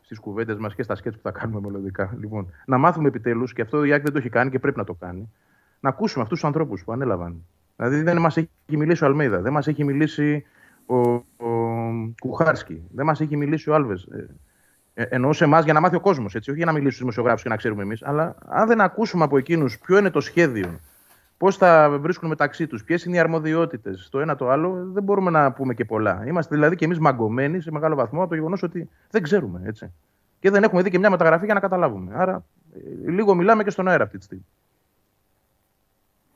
στις 0.02 0.20
κουβέντες 0.20 0.58
μας 0.58 0.76
και 0.76 0.84
στα 0.84 0.96
σκέτς 0.96 1.16
που 1.16 1.22
θα 1.22 1.32
κάνουμε 1.32 1.60
μελλοντικά. 1.60 2.16
Λοιπόν, 2.20 2.54
να 2.66 2.78
μάθουμε 2.78 3.08
επιτέλους, 3.08 3.54
και 3.54 3.62
αυτό 3.62 3.84
η 3.84 3.94
Άκη 3.94 4.04
δεν 4.04 4.12
το 4.12 4.18
έχει 4.18 4.30
κάνει 4.30 4.50
και 4.50 4.60
πρέπει 4.60 4.78
να 4.78 4.84
το 4.84 4.94
κάνει, 4.94 5.32
να 5.80 5.90
ακούσουμε 5.90 6.24
αυτούς 6.24 6.40
τους 6.40 6.48
ανθρώπους 6.48 6.84
που 6.84 6.92
ανέλαβαν. 6.92 7.46
Δηλαδή, 7.76 8.02
δεν 8.02 8.18
μας 8.18 8.38
έχει 8.38 8.50
μιλήσει 8.68 9.04
ο 9.04 9.08
Αλμέιδα, 9.08 9.42
δεν 9.42 9.54
μας 9.54 9.68
έχει 9.68 9.84
μιλήσει 9.84 10.46
ο, 10.86 11.00
ο 11.00 11.24
Κουχάρσκι, 12.20 12.84
δεν 12.92 13.06
μας 13.06 13.22
έχει 13.22 13.38
μιλήσει 13.38 13.70
ο 13.70 13.76
Άλβες. 13.76 14.08
Ε, 15.00 15.02
ε, 15.02 15.08
εννοούσε 15.10 15.44
εμάς 15.44 15.64
για 15.64 15.74
να 15.74 15.80
μάθει 15.80 15.96
ο 15.96 16.00
κόσμος, 16.00 16.36
όχι 16.36 16.54
για 16.54 16.66
να 16.66 16.72
μιλήσει 16.72 16.90
στους 16.90 17.00
δημοσιογράφους 17.00 17.44
και 17.44 17.50
να 17.50 17.56
ξέρουμε 17.56 17.82
εμείς. 17.82 18.04
Αλλά 18.04 18.36
αν 18.48 18.68
δεν 18.68 18.82
ακούσουμε 18.82 19.24
από 19.24 19.38
εκείνους 19.38 19.80
ποιο 19.80 19.98
είναι 19.98 20.10
το 20.10 20.22
σχέδιο, 20.22 20.80
πώς 21.38 21.58
θα 21.58 21.98
βρίσκουν 22.00 22.30
μεταξύ 22.30 22.68
τους, 22.68 22.84
ποιες 22.84 23.04
είναι 23.04 23.16
οι 23.16 23.20
αρμοδιότητες, 23.20 24.08
το 24.12 24.20
ένα 24.20 24.36
το 24.36 24.50
άλλο, 24.50 24.90
δεν 24.92 25.04
μπορούμε 25.04 25.32
να 25.32 25.52
πούμε 25.52 25.74
και 25.74 25.86
πολλά. 25.86 26.24
Είμαστε 26.26 26.56
δηλαδή 26.56 26.76
και 26.76 26.86
εμείς 26.86 27.00
μαγκωμένοι 27.00 27.62
σε 27.62 27.72
μεγάλο 27.72 27.96
βαθμό 27.96 28.20
από 28.20 28.30
το 28.30 28.36
γεγονός 28.36 28.64
ότι 28.64 28.90
δεν 29.10 29.22
ξέρουμε. 29.22 29.62
Έτσι. 29.66 29.94
Και 30.40 30.50
δεν 30.50 30.64
έχουμε 30.64 30.82
δει 30.82 30.90
και 30.90 31.00
μια 31.00 31.10
μεταγραφή 31.10 31.46
για 31.46 31.54
να 31.54 31.60
καταλάβουμε. 31.60 32.12
Άρα 32.16 32.46
ε, 33.06 33.12
λίγο 33.12 33.36
μιλάμε 33.36 33.64
και 33.64 33.70
στον 33.70 33.88
αέρα 33.88 34.04
αυτή 34.04 34.18
τη 34.18 34.24
στιγμή. 34.24 34.46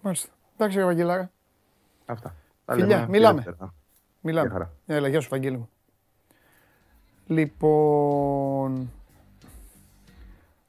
Μάλιστα. 0.01 0.29
Εντάξει, 0.57 0.79
Ευαγγελάρα. 0.79 1.31
Αυτά. 2.05 2.35
Φιλιά, 2.71 3.07
μιλάμε. 3.09 3.43
Μιλάμε. 4.21 4.69
Έλα, 4.85 5.07
γεια 5.07 5.21
σου, 5.21 5.29
Βαγγέλη 5.29 5.57
μου. 5.57 5.69
Λοιπόν, 7.27 8.91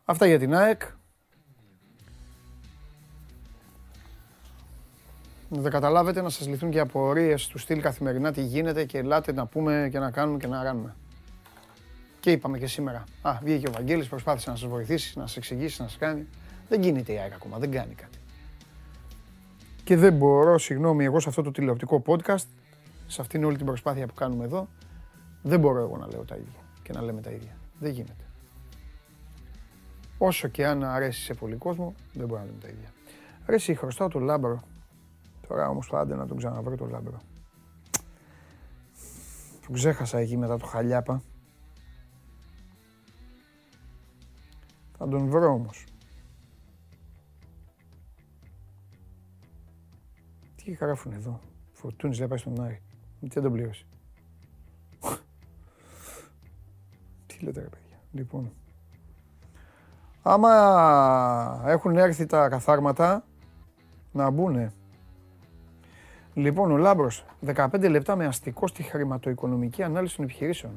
αυτά 0.05 0.27
για 0.27 0.39
την 0.39 0.55
ΑΕΚ. 0.55 0.83
να 5.57 5.63
τα 5.63 5.71
καταλάβετε, 5.71 6.23
να 6.23 6.29
σας 6.29 6.47
λυθούν 6.49 6.71
και 6.71 6.81
απορίες 6.81 7.47
του 7.47 7.59
στυλ 7.59 7.81
καθημερινά 7.81 8.33
τι 8.33 8.43
γίνεται 8.43 8.85
και 8.85 8.99
ελάτε 8.99 9.33
να 9.33 9.47
πούμε 9.47 9.89
και 9.91 9.99
να 9.99 10.11
κάνουμε 10.11 10.39
και 10.39 10.47
να 10.47 10.63
κάνουμε. 10.63 10.95
Και 12.21 12.31
είπαμε 12.31 12.59
και 12.59 12.67
σήμερα. 12.67 13.05
Α, 13.23 13.39
βγήκε 13.43 13.69
ο 13.69 13.73
Βαγγέλης, 13.73 14.09
προσπάθησε 14.09 14.51
να 14.51 14.57
σας 14.57 14.69
βοηθήσει, 14.69 15.19
να 15.19 15.27
σας 15.27 15.37
εξηγήσει, 15.37 15.83
να 15.83 15.89
σας 15.89 15.99
κάνει. 15.99 16.27
Δεν 16.69 16.83
γίνεται 16.83 17.13
η 17.13 17.19
ΑΕΚ 17.19 17.33
ακόμα, 17.33 17.59
δεν 17.59 17.71
κάνει 17.71 17.95
κάτι. 17.95 18.19
Και 19.85 19.97
δεν 19.97 20.13
μπορώ, 20.13 20.59
συγγνώμη, 20.59 21.05
εγώ 21.05 21.21
σε 21.21 21.29
αυτό 21.29 21.43
το 21.43 21.51
τηλεοπτικό 21.51 22.03
podcast, 22.07 22.47
σε 23.07 23.21
αυτήν 23.21 23.45
όλη 23.45 23.57
την 23.57 23.67
προσπάθεια 23.67 24.07
που 24.07 24.15
κάνουμε 24.15 24.45
εδώ, 24.45 24.69
δεν 25.45 25.61
μπορώ 25.61 25.81
εγώ 25.81 25.97
να 25.97 26.07
λέω 26.07 26.25
τα 26.25 26.37
ίδια 26.37 26.61
και 26.83 26.93
να 26.93 27.03
λέμε 27.03 27.21
τα 27.21 27.31
ίδια. 27.31 27.57
Δεν 27.79 27.93
γίνεται. 27.93 28.25
Όσο 30.19 30.49
και 30.49 30.67
αν 30.67 30.85
αρέσει 30.85 31.21
σε 31.21 31.35
πολύ 31.35 31.57
κόσμο, 31.57 31.95
δεν 32.13 32.27
μπορώ 32.27 32.41
να 32.41 32.47
λέμε 32.47 32.59
τα 32.59 32.69
ίδια. 32.69 32.93
Αρέσει, 33.47 33.75
χρωστάω 33.75 34.09
το 34.09 34.19
λάμπρο. 34.19 34.63
Τώρα 35.49 35.69
όμως 35.69 35.93
άντε 35.93 36.15
να 36.15 36.27
τον 36.27 36.37
ξαναβρω 36.37 36.77
το 36.77 36.87
λάμπρο. 36.87 37.21
Τον 39.67 39.75
ξέχασα 39.75 40.19
εκεί 40.19 40.37
μετά 40.37 40.59
το 40.59 40.67
χαλιάπα. 40.67 41.23
Θα 44.99 45.09
τον 45.09 45.29
βρω 45.29 45.53
όμως. 45.53 45.85
Τι 50.57 50.71
γράφουν 50.71 51.13
εδώ; 51.13 51.41
Φορτούνης 51.73 52.19
δεν 52.19 52.29
πάει 52.29 52.39
στον 52.39 52.63
Άρη. 52.63 52.83
Τι 53.21 53.29
δεν 53.29 53.43
τον 53.43 53.53
πλήρωσε; 53.53 53.87
Τι 57.39 57.45
λέτε 57.45 57.61
ρε 57.61 57.67
παιδιά. 57.67 57.99
Λοιπόν. 58.13 58.53
Άμα 60.23 61.63
έχουν 61.67 61.97
έρθει 61.97 62.27
τα 62.27 62.49
καθάρματα, 62.49 63.25
να 64.13 64.31
μπουνε. 64.31 64.73
Λοιπόν, 66.35 66.71
ο 66.71 66.77
Λάμπρος, 66.77 67.25
15 67.55 67.89
λεπτά 67.89 68.17
με 68.17 68.27
αστικό 68.27 68.67
στη 68.67 68.83
χρηματοοικονομική 68.83 69.83
ανάλυση 69.83 70.17
των 70.17 70.25
επιχειρήσεων. 70.25 70.73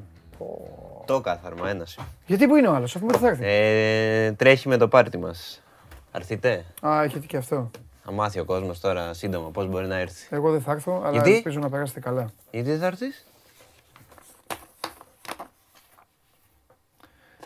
Το 1.04 1.20
κάθαρμα, 1.20 1.68
ένας. 1.68 1.98
Γιατί 2.26 2.46
που 2.46 2.56
είναι 2.56 2.68
ο 2.68 2.74
άλλος, 2.74 2.96
αφού 2.96 3.06
δεν 3.06 3.18
θα 3.18 3.28
έρθει. 3.28 3.42
Ε, 3.44 4.32
τρέχει 4.32 4.68
με 4.68 4.76
το 4.76 4.88
πάρτι 4.88 5.18
μας. 5.18 5.62
Αρθείτε; 6.10 6.64
Α, 6.86 7.02
έχετε 7.02 7.26
και 7.26 7.36
αυτό. 7.36 7.70
Θα 8.04 8.12
μάθει 8.12 8.38
ο 8.40 8.44
κόσμος 8.44 8.80
τώρα 8.80 9.14
σύντομα 9.14 9.50
πώς 9.50 9.66
μπορεί 9.66 9.86
να 9.86 9.98
έρθει. 9.98 10.26
Εγώ 10.30 10.50
δεν 10.50 10.60
θα 10.60 10.72
έρθω, 10.72 11.00
αλλά 11.04 11.10
Γιατί; 11.10 11.34
ελπίζω 11.34 11.60
να 11.60 11.68
περάσετε 11.68 12.00
καλά. 12.00 12.30
Γιατί 12.50 12.70
δεν 12.70 12.78
θα 12.78 12.86
έρθεις; 12.86 13.26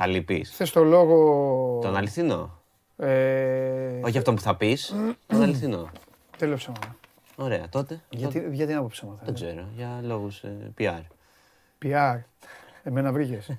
Θα 0.02 0.10
λυπείς. 0.10 0.50
Θες 0.50 0.70
το 0.70 0.84
λόγο... 0.84 1.78
Τον 1.82 1.96
αληθινό; 1.96 2.60
Ε, 2.96 4.00
Όχι 4.04 4.18
αυτό 4.18 4.34
που 4.34 4.40
θα 4.40 4.56
πεις. 4.56 4.94
Τον 5.26 5.42
αληθινό. 5.42 5.90
Τέλος 6.36 6.60
ψέματα. 6.60 6.96
Ωραία, 7.36 7.68
τότε. 7.68 8.00
Γιατί, 8.10 8.48
γιατί 8.52 8.72
να 8.72 8.80
πω 8.80 8.86
ψέματα. 8.90 9.24
Δεν 9.24 9.34
ξέρω. 9.34 9.68
Για 9.76 10.00
λόγους 10.02 10.44
PR. 10.78 11.00
PR. 11.82 12.20
Εμένα 12.82 13.12
βρήκες. 13.12 13.56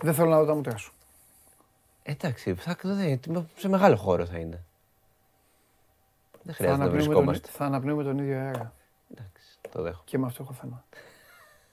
δεν 0.00 0.14
θέλω 0.14 0.28
να 0.28 0.38
δω 0.38 0.46
τα 0.46 0.54
μούτρα 0.54 0.76
σου. 0.76 0.92
Εντάξει, 2.02 2.54
θα, 2.54 2.76
δε, 2.82 3.16
σε 3.56 3.68
μεγάλο 3.68 3.96
χώρο 3.96 4.26
θα 4.26 4.38
είναι. 4.38 4.64
Δεν 6.42 6.42
Θα 6.44 6.52
χρειάζεται 6.52 6.78
να 6.78 6.84
αναπνέουμε, 6.84 7.14
τον, 7.14 7.24
βρισκόμαστε. 7.24 7.48
θα 7.50 7.64
αναπνέουμε 7.64 8.02
τον 8.02 8.18
ίδιο 8.18 8.38
αέρα. 8.38 8.74
Εντάξει, 9.12 9.58
το 9.70 9.82
δέχομαι. 9.82 10.02
Και 10.04 10.18
με 10.18 10.26
αυτό 10.26 10.42
έχω 10.42 10.52
θέμα. 10.52 10.84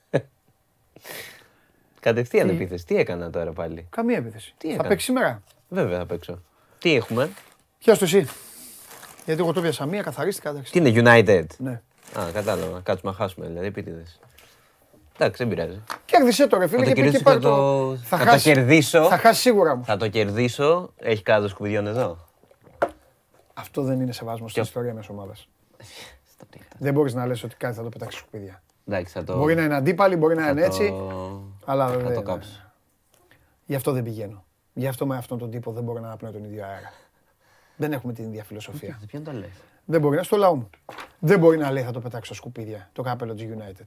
Κατευθείαν 1.99 2.47
Τι; 2.47 2.53
επίθεση. 2.55 2.85
Τι 2.85 2.95
έκανα 2.97 3.29
τώρα 3.29 3.51
πάλι; 3.51 3.87
Καμία 3.89 4.17
επίθεση. 4.17 4.53
Τι 4.57 4.67
θα 4.67 4.73
έκανα; 4.73 4.87
παίξει 4.89 5.05
σήμερα. 5.05 5.41
Βέβαια 5.69 5.97
θα 5.97 6.05
παίξω. 6.05 6.41
Τι 6.79 6.95
έχουμε; 6.95 7.29
Ποιος 7.77 7.97
το 7.97 8.05
εσύ; 8.05 8.27
Γιατί 9.25 9.41
εγώ 9.41 9.53
το 9.53 9.61
πιάσα 9.61 9.85
μία, 9.85 10.01
καθαρίστηκα. 10.01 10.49
εντάξει. 10.49 10.71
Τι 10.71 10.79
είναι 10.79 10.91
United; 10.95 11.45
Ναι. 11.57 11.81
Α, 12.19 12.31
κατάλαβα. 12.33 12.79
Κάτσουμε 12.83 13.11
να 13.11 13.17
χάσουμε 13.17 13.47
δηλαδή 13.47 13.65
επίτηδες. 13.67 14.19
Εντάξει, 15.17 15.43
δεν 15.43 15.55
πειράζει. 15.55 15.81
Κέρδισε 16.05 16.47
το 16.47 16.57
ρε 16.57 16.67
φίλε 16.67 16.83
Θα 16.83 16.89
το 16.89 16.93
και 16.95 17.01
πήγε 17.01 17.17
κερδίσω, 17.17 17.23
πάρει 17.23 17.39
θα 17.41 17.49
το... 17.49 17.55
το- 17.89 17.95
θα 17.97 18.25
το 18.25 18.37
κερδίσω. 18.37 19.03
Θα 19.07 19.17
χάσεις 19.17 19.41
σίγουρα 19.41 19.71
όμως. 19.71 19.85
Θα 19.85 19.97
το 19.97 20.07
κερδίσω. 20.07 20.93
Έχει 20.97 21.21
κάτω 21.23 21.47
σκουπιδιών 21.47 21.87
εδώ. 21.87 22.27
Αυτό 23.53 23.81
δεν 23.81 23.99
είναι 24.01 24.11
σεβασμός 24.11 24.51
στην 24.51 24.63
Ποιο; 24.63 24.71
ιστορία 24.71 24.93
μιας 24.93 25.09
ομάδας. 25.09 25.47
Δεν 26.77 26.93
μπορείς 26.93 27.13
να 27.13 27.25
λες 27.25 27.43
ότι 27.43 27.55
κάτι 27.55 27.75
θα 27.75 27.83
το 27.83 27.89
πετάξει 27.89 28.17
σκουπίδια. 28.17 28.61
Εντάξει, 28.91 29.13
θα 29.13 29.23
το. 29.23 29.37
Μπορεί 29.37 29.55
να 29.55 29.63
είναι 29.63 29.75
αντίπαλοι, 29.75 30.15
μπορεί 30.15 30.35
να 30.35 30.43
θα 30.43 30.49
είναι 30.49 30.59
το- 30.59 30.65
έτσι. 30.65 30.93
Αλλά 31.65 31.87
Θα 31.87 31.97
δεν. 31.97 32.13
το 32.13 32.21
κάψω. 32.21 32.71
Γι' 33.65 33.75
αυτό 33.75 33.91
δεν 33.91 34.03
πηγαίνω. 34.03 34.43
Γι' 34.73 34.87
αυτό 34.87 35.05
με 35.05 35.17
αυτόν 35.17 35.37
τον 35.37 35.49
τύπο 35.51 35.71
δεν 35.71 35.83
μπορώ 35.83 35.99
να 35.99 36.07
αναπνέω 36.07 36.31
τον 36.31 36.43
ίδιο 36.43 36.63
αέρα. 36.65 36.93
Δεν 37.75 37.93
έχουμε 37.93 38.13
την 38.13 38.25
ίδια 38.25 38.43
φιλοσοφία. 38.43 38.99
Ποιον 39.07 39.23
το 39.23 39.31
λες; 39.31 39.49
δεν 39.85 40.01
μπορεί 40.01 40.15
να 40.17 40.23
στο 40.23 40.37
λαό 40.37 40.55
μου. 40.55 40.69
Δεν 41.19 41.39
μπορεί 41.39 41.57
να 41.57 41.71
λέει 41.71 41.83
θα 41.83 41.91
το 41.91 41.99
πετάξω 41.99 42.33
σκουπίδια 42.33 42.89
το 42.93 43.01
κάπελο 43.01 43.33
της 43.33 43.47
United. 43.57 43.85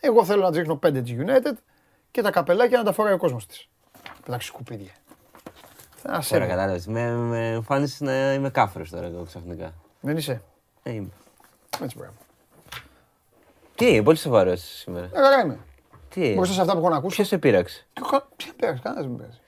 Εγώ 0.00 0.24
θέλω 0.24 0.42
να 0.42 0.50
τη 0.50 0.58
ρίχνω 0.58 0.76
πέντε 0.76 1.00
της 1.02 1.14
United 1.18 1.52
και 2.10 2.22
τα 2.22 2.30
καπελάκια 2.30 2.78
να 2.78 2.84
τα 2.84 2.92
φοράει 2.92 3.12
ο 3.12 3.16
κόσμος 3.18 3.46
της. 3.46 3.68
Πετάξει 4.24 4.46
σκουπίδια. 4.46 4.92
Θα 5.96 6.08
Τώρα 6.08 6.22
σε 6.22 6.38
κατάλαβες. 6.38 6.86
Με, 6.86 7.12
με 7.12 7.48
εμφάνισες 7.48 8.00
να 8.00 8.32
είμαι 8.32 8.50
κάφρος 8.50 8.90
τώρα 8.90 9.06
εγώ 9.06 9.24
ξαφνικά. 9.24 9.72
Δεν 10.00 10.16
είσαι; 10.16 10.42
Ε, 10.82 10.90
είμαι. 10.92 11.08
Έτσι 11.82 11.96
πράγμα. 11.96 12.14
Τι, 13.78 14.02
πολύ 14.02 14.16
σοβαρός 14.16 14.60
σήμερα. 14.60 15.04
Ε, 15.04 15.08
καλά 15.12 15.40
είμαι. 15.44 15.58
Τι, 16.08 16.32
Μπροστά 16.34 16.54
σε 16.54 16.60
αυτά 16.60 16.72
που 16.72 16.78
έχω 16.78 16.88
να 16.88 16.96
ακούσω. 16.96 17.14
ποιος 17.14 17.26
σε 17.26 17.38
πείραξε; 17.38 17.86
Τι 17.92 18.02
κα- 18.10 18.28
Τι 18.36 18.50
πέρασε, 18.56 18.80
κανένας 18.82 19.04
δεν 19.06 19.14
με 19.14 19.18
πέρασε. 19.22 19.40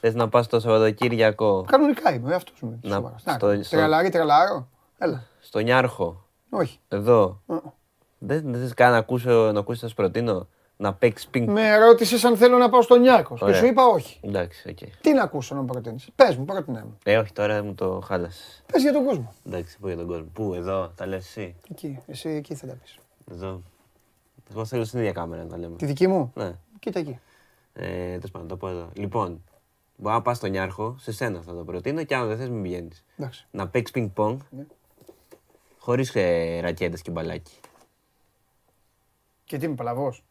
Θες 0.00 0.14
να 0.14 0.28
πας 0.28 0.46
το 0.46 0.60
Σαββατοκύριακο; 0.60 1.64
Κανονικά 1.68 2.14
είμαι, 2.14 2.34
αυτό 2.34 2.52
είμαι. 2.62 2.78
Να- 2.82 2.94
σοβαρός. 2.94 3.20
στο- 3.20 3.46
Να, 3.46 3.62
στο- 3.62 3.76
Τρελάρι, 3.76 4.08
τρελάρο. 4.08 4.68
Έλα. 4.98 5.22
στον 5.40 5.66
Ιάρχο, 5.66 6.24
Όχι. 6.50 6.78
εδώ. 6.88 7.40
Ε. 7.46 7.54
Δεν 8.18 8.42
δεν 8.52 8.60
θες 8.60 8.74
καν 8.74 8.90
να 8.92 8.96
ακούσω, 8.98 9.50
να 9.52 9.58
ακούσεις, 9.60 9.80
θα 9.82 9.88
σου 9.88 9.94
προτείνω 9.94 10.48
να 10.76 10.94
παίξεις 10.94 11.28
πινκ. 11.28 11.48
Με 11.50 11.76
ρώτησες 11.76 12.24
αν 12.24 12.36
θέλω 12.36 12.58
να 12.58 12.68
πάω 12.70 12.82
στον 12.82 13.00
Νιάκο. 13.00 13.34
Και 13.34 13.44
Ωραία. 13.44 13.56
σου 13.56 13.66
είπα 13.66 13.84
όχι. 13.86 14.20
Εντάξει, 14.22 14.68
οκ. 14.70 14.78
Τι 15.00 15.12
να 15.12 15.22
ακούσω 15.22 15.54
να 15.54 15.60
μου 15.60 15.66
προτείνεις. 15.66 16.08
Πες 16.16 16.36
μου, 16.36 16.44
πρότεινε 16.44 16.82
μου. 16.84 16.98
Ε, 17.04 17.16
όχι, 17.18 17.32
τώρα 17.32 17.62
μου 17.62 17.74
το 17.74 18.00
χάλασες. 18.06 18.62
Πες 18.72 18.82
για 18.82 18.92
τον 18.92 19.04
κόσμο. 19.04 19.34
Εντάξει, 19.46 19.78
πού 19.80 19.86
για 19.86 19.96
τον 19.96 20.06
κόσμο. 20.06 20.26
Πού, 20.32 20.54
εδώ, 20.54 20.92
τα 20.96 21.06
λες 21.06 21.26
εσύ. 21.26 21.54
Εκεί, 21.70 21.98
εσύ 22.06 22.28
εκεί 22.28 22.54
θα 22.54 22.66
τα 22.66 22.72
πεις. 22.82 22.98
Εδώ. 23.30 23.62
Εγώ 24.50 24.64
θέλω 24.64 24.84
στην 24.84 24.98
ίδια 24.98 25.12
κάμερα 25.12 25.42
να 25.42 25.48
τα 25.48 25.58
λέμε. 25.58 25.76
Τη 25.76 25.86
δική 25.86 26.06
μου; 26.06 26.32
Ναι. 26.34 26.52
Κοίτα 26.78 26.98
εκεί. 26.98 27.18
Ε, 27.72 28.14
Τέλος 28.14 28.30
πάντων, 28.30 28.48
το 28.48 28.56
πω 28.56 28.68
εδώ. 28.68 28.88
Λοιπόν, 28.92 29.42
μπορεί 29.96 30.14
να 30.14 30.22
πας 30.22 30.36
στον 30.36 30.54
Ιάρχο, 30.54 30.96
σε 30.98 31.12
σένα 31.12 31.40
θα 31.42 31.54
το 31.54 31.64
προτείνω 31.64 32.04
και 32.04 32.14
αν 32.14 32.28
δεν 32.28 32.36
θες, 32.36 32.48
μην 32.48 32.62
πηγαίνει. 32.62 32.88
Εντάξει. 33.16 33.46
Να 33.50 33.68
παίξεις 33.68 33.90
πινκ-πονγκ 33.92 34.38
Ναι. 34.50 34.66
χωρίς 35.78 36.14
ε, 36.14 36.60
ρακέτες 36.60 37.02
και 37.02 37.10
μπαλάκι. 37.10 37.60
Και 39.44 39.58
τι 39.58 39.64
είμαι 39.64 39.74
παλαβός. 39.74 40.22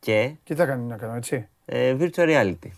Και; 0.00 0.34
Τι 0.44 0.54
θα 0.54 0.66
κάνει 0.66 0.84
να 0.84 0.96
κάνω, 0.96 1.14
έτσι; 1.14 1.48
ε, 1.64 1.96
virtual 1.98 2.10
reality. 2.28 2.68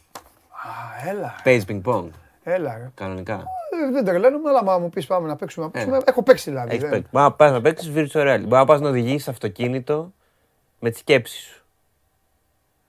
Α, 0.51 1.09
έλα. 1.09 1.35
Παίζεις 1.45 1.65
πινκ-πονγκ. 1.65 2.11
Έλα. 2.43 2.77
ρε. 2.77 2.91
Κανονικά. 2.95 3.45
Ε, 3.85 3.91
δεν 3.91 4.05
τρελαίνομαι, 4.05 4.49
αλλά 4.49 4.59
άμα 4.59 4.79
μου 4.79 4.89
πεις 4.91 5.07
πάμε 5.07 5.29
να 5.29 5.37
παίξουμε. 5.37 5.65
Να 5.67 5.71
παίξουμε. 5.71 6.01
Έχω 6.05 6.23
παίξει 6.23 6.51
δηλαδή. 6.51 6.69
Έχεις 6.69 6.81
δεν- 6.81 6.91
παίξει. 6.91 7.09
Μπορεί 7.13 7.25
να 7.25 7.33
πας 7.33 7.51
να 7.53 7.61
παίξεις 7.61 7.93
virtual 7.95 8.23
reality. 8.23 8.39
Μπορεί 8.41 8.49
να 8.49 8.65
πας 8.65 8.81
να 8.81 8.89
οδηγήσεις 8.89 9.29
αυτοκίνητο 9.29 10.13
με 10.81 10.91
τη 10.91 10.99
σκέψη 10.99 11.37
σου. 11.39 11.63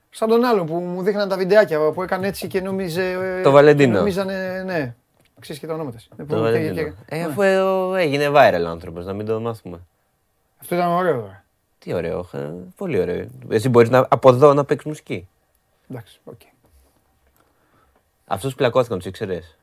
Σαν 0.09 0.29
τον 0.29 0.43
άλλο 0.43 0.63
που 0.63 0.75
μου 0.75 1.01
δείχναν 1.01 1.29
τα 1.29 1.37
βιντεάκια 1.37 1.91
που 1.91 2.03
έκανε 2.03 2.27
έτσι 2.27 2.47
και 2.47 2.61
νόμιζε. 2.61 3.09
ε, 3.11 3.41
Το 3.41 3.51
Βαλεντίνο. 3.51 3.91
και 3.91 3.97
Νομίζανε, 3.97 4.63
ναι. 4.65 4.95
Ξέρεις 5.39 5.61
και 5.61 5.67
τα 5.67 5.73
ονόματα. 5.73 5.97
Ε, 5.97 6.23
που- 6.23 6.25
Το 6.25 6.35
και- 6.35 6.41
Βαλεντίνο. 6.41 6.73
και- 6.73 6.93
Ε, 7.05 7.17
ναι. 7.17 7.23
αφού 7.25 7.41
ε, 7.41 7.59
ο- 7.61 7.95
έγινε 7.95 8.29
viral 8.33 8.63
άνθρωπος, 8.67 9.05
να 9.05 9.13
μην 9.13 9.25
το 9.25 9.39
μάθουμε. 9.39 9.79
Αυτό 10.61 10.75
ήταν 10.75 10.89
ωραίο 10.91 11.19
τώρα. 11.19 11.43
Τι 11.79 11.93
ωραίο, 11.93 12.29
ε, 12.31 12.49
πολύ 12.75 12.99
ωραίο. 12.99 13.25
Εσύ 13.49 13.69
μπορείς 13.69 13.89
να, 13.89 14.05
από 14.09 14.29
εδώ 14.29 14.53
να 14.53 14.65
παίξεις 14.65 14.87
μουσική. 14.87 15.27
Εντάξει, 15.89 16.19
οκ. 16.23 16.39
Αυτού 18.27 18.51
πλακώθηκαν, 18.55 18.97
τους 18.97 19.07
ήξερες; 19.07 19.57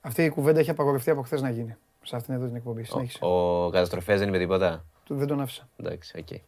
Αυτή 0.00 0.24
η 0.24 0.28
κουβέντα 0.28 0.58
έχει 0.60 0.70
απαγορευτεί 0.70 1.10
από 1.10 1.22
χθες 1.22 1.42
να 1.42 1.50
γίνει. 1.50 1.76
Σε 2.02 2.16
αυτήν 2.16 2.34
εδώ 2.34 2.46
την 2.46 2.56
εκπομπή. 2.56 2.84
Συνέχισε. 2.84 3.18
Ο 3.20 3.68
καταστροφές 3.70 4.18
δεν 4.18 4.28
είπε 4.28 4.38
τίποτα; 4.38 4.84
Του- 5.04 5.14
Δεν 5.16 5.26
τον 5.26 5.40
άφησα. 5.40 5.68
Εντάξει, 5.76 6.18
οκ. 6.18 6.38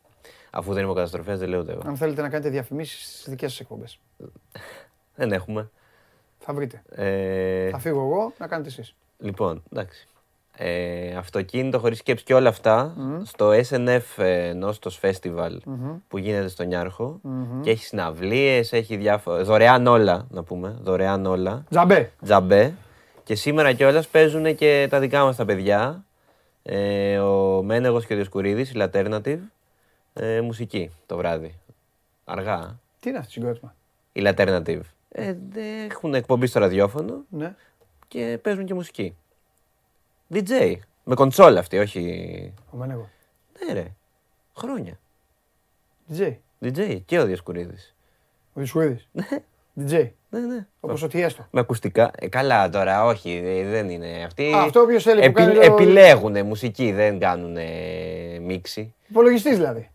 Αφού 0.51 0.72
δεν 0.72 0.82
είμαι 0.82 0.90
ο 0.92 0.94
καταστροφές, 0.94 1.38
δεν 1.38 1.48
λέω 1.48 1.61
ούτε 1.61 1.72
εγώ. 1.72 1.82
Αν 1.86 1.96
θέλετε 1.96 2.22
να 2.22 2.28
κάνετε 2.28 2.48
διαφημίσεις 2.48 3.05
στις 3.18 3.28
δικές 3.28 3.51
σας 3.51 3.61
εκπομπές. 3.61 3.98
Δεν 5.16 5.32
έχουμε. 5.32 5.70
Θα 6.38 6.53
βρείτε. 6.55 6.82
Ε, 6.90 7.70
Θα 7.70 7.78
φύγω 7.78 8.01
εγώ 8.01 8.32
να 8.38 8.46
κάνετε 8.46 8.68
εσείς. 8.68 8.94
λοιπόν, 9.18 9.62
εντάξει. 9.72 10.07
Ε, 10.57 11.14
αυτοκίνητο 11.16 11.78
χωρίς 11.78 11.98
σκέψη 11.98 12.24
και 12.24 12.34
όλα 12.34 12.48
αυτά 12.48 12.94
στο 13.24 13.51
SNF 13.68 14.01
ε, 14.16 14.53
Νόστος 14.53 15.01
Festival 15.03 15.57
που 16.09 16.18
γίνεται 16.18 16.48
στον 16.48 16.66
Νιάρχο 16.66 17.20
και 17.62 17.70
έχει 17.70 17.84
συναυλίες, 17.84 18.72
έχει 18.72 18.96
διάφορα. 18.96 19.44
δωρεάν 19.44 19.86
όλα 19.86 20.26
να 20.30 20.42
πούμε. 20.42 20.76
Δωρεάν 20.82 21.26
όλα. 21.26 21.64
Τζαμπέ. 21.70 22.12
Τζαμπέ. 22.22 22.74
Και 23.31 23.37
σήμερα 23.37 23.72
κιόλας 23.72 24.09
παίζουν 24.09 24.55
και 24.57 24.87
τα 24.91 25.01
δικά 25.01 25.24
μας 25.24 25.37
τα 25.37 25.45
παιδιά. 25.45 26.05
Ε, 26.62 27.18
ο 27.18 27.62
Μένεγος 27.62 28.07
και 28.07 28.12
ο 28.12 28.16
Διοσκουρίδης, 28.16 28.70
η 28.70 28.74
Alternative. 28.76 29.39
Ε, 30.12 30.41
μουσική 30.41 30.91
το 31.07 31.16
βράδυ. 31.16 31.55
Αργά. 32.24 32.78
Τι 33.01 33.09
είναι 33.09 33.18
αυτό 33.18 33.28
το 33.28 33.33
συγκρότημα; 33.41 33.74
Η 34.12 34.22
Alternative. 34.24 34.81
Ε, 35.09 35.35
δε- 35.51 35.85
έχουν 35.85 36.14
εκπομπή 36.14 36.47
στο 36.47 36.59
ραδιόφωνο 36.61 37.24
Ναι. 37.28 37.55
και 38.09 38.39
παίζουν 38.43 38.64
και 38.64 38.74
μουσική. 38.74 39.16
DJ. 40.33 40.74
Με 41.05 41.14
κονσόλα 41.14 41.61
αυτή, 41.61 41.78
όχι. 41.78 42.53
Ο 42.70 42.76
Μανέγο. 42.76 43.09
Ναι, 43.66 43.72
ρε. 43.72 43.93
Χρόνια. 44.57 44.99
DJ. 46.12 46.37
DJ 46.64 47.01
και 47.07 47.18
ο 47.18 47.24
Διασκουρίδη. 47.24 47.76
Ο 48.55 48.61
Δισκουίδης. 48.61 49.09
Ναι, 49.12 49.26
DJ. 49.81 50.11
Ναι, 50.31 50.39
ναι. 50.41 50.66
Όπως 50.81 51.03
ο 51.03 51.07
Τιέστο. 51.07 51.47
Με 51.51 51.61
ακουστικά. 51.61 52.11
Ε, 52.18 52.28
καλά 52.28 52.68
τώρα, 52.68 53.05
όχι, 53.05 53.43
ε, 53.45 53.64
δεν 53.70 53.91
είναι. 53.91 54.22
Αυτοί 54.26 54.53
Α, 54.53 54.61
αυτό 54.62 54.81
όποιος 54.81 55.03
θέλει 55.03 55.18
που 55.18 55.24
επι- 55.24 55.37
κάνει 55.37 55.55
το- 55.55 55.61
επιλέγουν 55.61 56.47
μουσική, 56.47 56.93
δεν 56.93 57.18
κάνουν 57.18 57.57
μίξη. 58.43 58.95
Υπολογιστής 59.09 59.57
δηλαδή. 59.57 59.91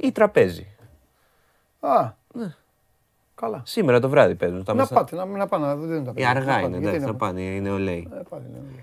Ή 0.00 0.12
τραπέζι. 0.12 0.66
Α. 1.80 2.10
Καλά. 3.34 3.62
Σήμερα 3.64 4.00
το 4.00 4.08
βράδυ 4.08 4.34
παίζουν. 4.34 4.64
τα 4.64 4.72
Να 4.74 4.80
μέσα- 4.80 4.94
πάτε, 4.94 5.16
να, 5.16 5.24
να 5.24 5.46
πάνε, 5.46 5.66
να 5.66 5.76
δείτε 5.76 5.94
τα 5.94 6.10
Ε, 6.10 6.12
παιδιά. 6.12 6.30
αργά 6.30 6.44
Να 6.44 6.52
πάτε, 6.52 6.66
είναι, 6.66 6.78
γιατί 6.78 6.86
εντάξει, 6.96 7.00
να 7.00 7.06
θα 7.06 7.14
πάτε. 7.18 7.32
πάνε, 7.32 7.46
είναι 7.46 7.60
νεολαίοι. 7.68 8.08
Ε, 8.12 8.20
πάτε, 8.28 8.44
ναι, 8.52 8.58
ναι. 8.58 8.80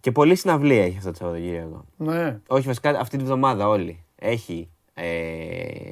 Και 0.00 0.12
πολλή 0.12 0.34
συναυλία 0.34 0.84
έχει 0.84 0.96
αυτό 0.98 1.10
το 1.10 1.16
Σαββατοκύριακο. 1.16 1.84
Ναι. 1.96 2.38
Όχι, 2.46 2.66
βασικά 2.66 2.90
αυτή 2.90 3.16
τη 3.16 3.24
βδομάδα 3.24 3.68
όλη. 3.68 4.04
Έχει 4.18 4.68
ε, 4.94 5.06
ε, 5.06 5.90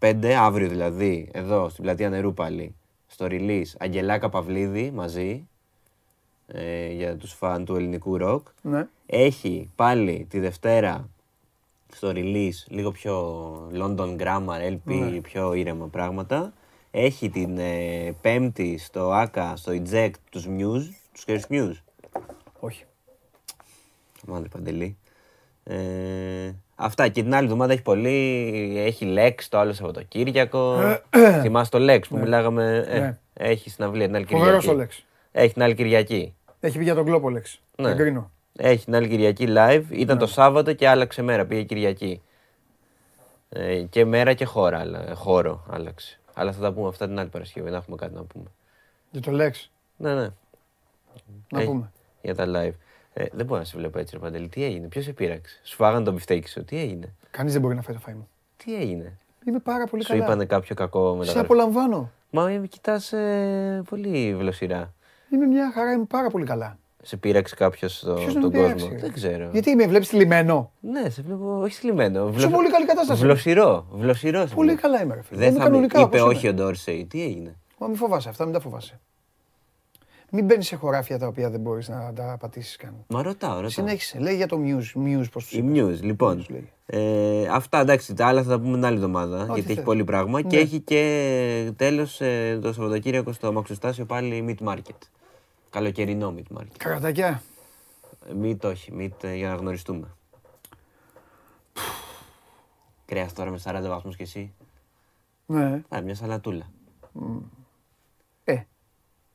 25, 0.00 0.26
αύριο 0.26 0.68
δηλαδή, 0.68 1.28
εδώ 1.32 1.68
στην 1.68 1.84
πλατεία 1.84 2.08
Νερού 2.08 2.34
πάλι, 2.34 2.74
στο 3.06 3.26
release 3.30 3.72
Αγγελάκα 3.78 4.28
Παυλίδη 4.28 4.90
μαζί, 4.90 5.48
ε, 6.46 6.92
για 6.92 7.16
τους 7.16 7.32
φαν 7.32 7.64
του 7.64 7.76
ελληνικού 7.76 8.16
ροκ. 8.16 8.48
Ναι. 8.62 8.88
Έχει 9.06 9.70
πάλι 9.76 10.26
τη 10.30 10.40
Δευτέρα 10.40 11.08
στο 11.92 12.12
release 12.14 12.64
λίγο 12.68 12.90
πιο 12.90 13.16
London 13.74 14.16
Grammar, 14.16 14.78
LP, 14.78 15.20
πιο 15.22 15.52
ήρεμα 15.52 15.86
πράγματα. 15.86 16.52
Έχει 16.90 17.30
την 17.30 17.58
ε, 17.58 18.14
Πέμπτη 18.20 18.78
στο 18.78 19.10
AKA, 19.12 19.52
στο 19.54 19.72
Eject, 19.72 20.14
τους 20.30 20.46
Muse, 20.48 20.88
τους 21.12 21.24
ξέρεις 21.24 21.46
Muse; 21.50 21.76
Όχι. 22.60 22.84
Μάντε 24.26 24.48
Παντελή. 24.48 24.96
Ε, 25.64 26.52
αυτά 26.80 27.08
και 27.08 27.22
την 27.22 27.34
άλλη 27.34 27.44
εβδομάδα 27.44 27.72
έχει 27.72 27.82
πολύ. 27.82 28.72
Έχει 28.76 29.14
Lex 29.18 29.34
το 29.48 29.58
άλλο 29.58 29.72
Σαββατοκύριακο. 29.72 30.78
Θυμάσαι 31.40 31.70
το 31.70 31.78
Lex 31.80 32.00
που 32.08 32.18
μιλάγαμε; 32.18 32.86
ε, 32.88 32.98
Ναι. 33.00 33.18
Έχει 33.32 33.70
συναυλία 33.70 34.06
την 34.06 34.14
άλλη 34.16 34.26
Φοβερός 34.26 34.58
Κυριακή. 34.58 34.76
ο 34.76 34.80
Λέξ. 34.80 35.04
Έχει 35.32 35.52
την 35.52 35.62
άλλη 35.62 35.74
Κυριακή. 35.74 36.34
Έχει 36.60 36.78
πει 36.78 36.84
για 36.84 36.94
τον 36.94 37.04
Γκλόπολεξ. 37.04 37.60
Ναι. 37.76 37.90
Εγκρίνω. 37.90 38.30
Έχει 38.56 38.84
την 38.84 38.94
άλλη 38.94 39.08
Κυριακή 39.08 39.46
live. 39.48 39.82
Ήταν 39.90 40.16
Ναι. 40.16 40.22
το 40.22 40.26
Σάββατο 40.26 40.72
και 40.72 40.88
άλλαξε 40.88 41.22
μέρα. 41.22 41.44
Πήγε 41.46 41.62
Κυριακή. 41.62 42.22
Ε, 43.48 43.80
και 43.82 44.04
μέρα 44.04 44.32
και 44.32 44.44
χώρα, 44.44 44.78
άλλα- 44.78 45.14
χώρο 45.14 45.64
άλλαξε. 45.70 46.18
Αλλά 46.34 46.52
θα 46.52 46.60
τα 46.60 46.72
πούμε 46.72 46.88
αυτά 46.88 47.06
την 47.06 47.18
άλλη 47.18 47.28
Παρασκευή. 47.28 47.66
Δεν 47.70 47.78
έχουμε 47.78 47.96
κάτι 47.96 48.14
να 48.14 48.22
πούμε. 48.22 48.44
Για 49.10 49.20
το 49.20 49.30
Λέξ. 49.30 49.70
Ναι, 49.96 50.14
ναι. 50.14 50.28
Να 51.50 51.58
Έχει- 51.60 51.66
πούμε. 51.68 51.90
Για 52.22 52.34
τα 52.34 52.44
live. 52.46 52.72
Ε, 53.22 53.26
δεν 53.32 53.46
μπορώ 53.46 53.58
να 53.60 53.66
σε 53.66 53.76
βλέπω 53.76 53.98
έτσι, 53.98 54.14
ρε 54.14 54.20
Παντελή. 54.22 54.48
Τι 54.48 54.64
έγινε, 54.64 54.86
ποιος 54.86 55.04
σε 55.04 55.12
πείραξε; 55.12 55.60
Σου 55.62 55.76
φάγανε 55.76 56.04
τον 56.04 56.14
μπιφτέκι 56.14 56.48
σου. 56.48 56.64
Τι 56.64 56.78
έγινε; 56.78 57.14
Κανείς 57.30 57.52
δεν 57.52 57.60
μπορεί 57.62 57.74
να 57.74 57.82
φάει 57.82 57.94
το 57.94 58.00
φάι 58.00 58.14
μου. 58.14 58.28
Τι 58.56 58.74
έγινε; 58.76 59.18
Είμαι 59.46 59.58
πάρα 59.58 59.86
πολύ 59.86 60.02
Σου 60.04 60.08
καλά. 60.12 60.24
είπανε 60.24 60.44
κάποιο 60.44 60.74
κακό 60.74 61.10
Σε 61.12 61.18
μεταγραφή. 61.18 61.38
απολαμβάνω. 61.44 62.10
Μα 62.30 62.50
ε, 62.50 62.58
κοιτάς 62.68 63.12
ε, 63.12 63.82
πολύ 63.88 64.34
βλοσιρά. 64.38 64.92
Είμαι 65.32 65.46
μια 65.46 65.70
χαρά, 65.74 65.92
είμαι 65.92 66.04
πάρα 66.04 66.28
πολύ 66.28 66.44
καλά. 66.44 66.78
Σε 67.02 67.16
πείραξε 67.16 67.54
κάποιος 67.54 67.96
στο, 67.96 68.12
Ποιος 68.14 68.34
να 68.34 68.40
τον 68.40 68.50
με 68.52 68.58
κόσμο; 68.58 68.74
πειράξει, 68.74 68.94
ρε. 68.94 69.00
Δεν 69.00 69.12
ξέρω. 69.12 69.48
Γιατί 69.52 69.74
με 69.74 69.86
βλέπεις 69.86 70.12
λιμένο; 70.12 70.72
Ναι, 70.80 71.08
σε 71.10 71.22
βλέπω 71.22 71.60
όχι 71.60 71.74
θλιμμένο. 71.74 72.32
Σε 72.36 72.48
πολύ 72.48 72.70
καλή 72.70 72.86
κατάσταση. 72.86 73.20
Βλοσιρό. 73.22 73.86
Βλοσιρό. 73.92 74.46
σε 74.46 74.54
Πολύ 74.54 74.68
βλέπω. 74.70 74.86
καλά 74.86 75.02
είμαι 75.02 75.14
ρε 75.14 75.22
φίλε. 75.22 75.38
Δεν 75.38 75.48
Είμαι 75.48 75.58
θα 75.58 75.64
κανονικά 75.64 75.98
με 75.98 76.04
όπως 76.04 76.18
είπε 76.18 76.26
είμαι. 76.28 76.34
όχι 76.36 76.48
ο 76.48 76.54
Ντόρσεϊ. 76.54 77.06
Τι 77.06 77.22
έγινε; 77.22 77.56
Μα 77.78 77.86
μην 77.86 77.96
φοβάσαι 77.96 78.28
αυτά, 78.28 78.44
μην 78.44 78.52
τα 78.52 78.60
φοβάσαι. 78.60 79.00
Μην 80.32 80.44
μπαίνεις 80.44 80.66
σε 80.66 80.76
χωράφια 80.76 81.18
τα 81.18 81.26
οποία 81.26 81.50
δεν 81.50 81.60
μπορείς 81.60 81.88
να 81.88 82.12
τα 82.12 82.36
πατήσεις 82.40 82.76
καν. 82.76 83.04
Μα 83.08 83.22
ρωτάω, 83.22 83.54
ρωτάω. 83.54 83.68
Συνέχισε. 83.68 84.18
Λέει 84.18 84.36
για 84.36 84.46
το 84.46 84.58
Muse. 84.64 84.98
Muse 84.98 85.24
πώς 85.32 85.44
τους 85.44 85.52
Η 85.52 85.58
είπες. 85.58 85.98
News, 85.98 86.02
λοιπόν. 86.02 86.40
News 86.40 86.46
λέει. 86.50 86.72
Ε, 86.86 87.46
αυτά 87.50 87.80
εντάξει, 87.80 88.14
τα 88.14 88.26
άλλα 88.26 88.42
θα 88.42 88.48
τα 88.48 88.60
πούμε 88.60 88.74
την 88.74 88.84
άλλη 88.84 88.94
εβδομάδα. 88.96 89.36
γιατί 89.44 89.60
έχει 89.60 89.74
θες. 89.74 89.84
πολύ 89.84 90.04
πράγμα. 90.04 90.42
Και 90.42 90.56
Ναι. 90.56 90.62
έχει 90.62 90.80
και 90.80 91.72
τέλος 91.76 92.16
το 92.62 92.72
Σαββατοκύριακο 92.72 93.32
στο 93.32 93.52
Μαξοστάσιο 93.52 94.04
πάλι 94.04 94.56
Meat 94.58 94.68
Market. 94.68 94.98
Καλοκαιρινό 95.70 96.34
Meat 96.36 96.58
Market. 96.58 96.66
Καρατάκια. 96.76 97.42
Meat 98.42 98.60
όχι, 98.64 98.92
meat 98.98 99.24
ε, 99.24 99.34
για 99.34 99.48
να 99.48 99.54
γνωριστούμε. 99.54 100.06
Κρέας 103.04 103.32
τώρα 103.32 103.50
με 103.50 103.60
40 103.64 103.72
βαθμούς 103.88 104.16
και 104.16 104.22
εσύ. 104.22 104.52
Ναι. 105.46 105.82
Α, 105.88 106.00
μια 106.04 106.14
σαλατούλα. 106.14 106.70
Ε, 108.44 108.56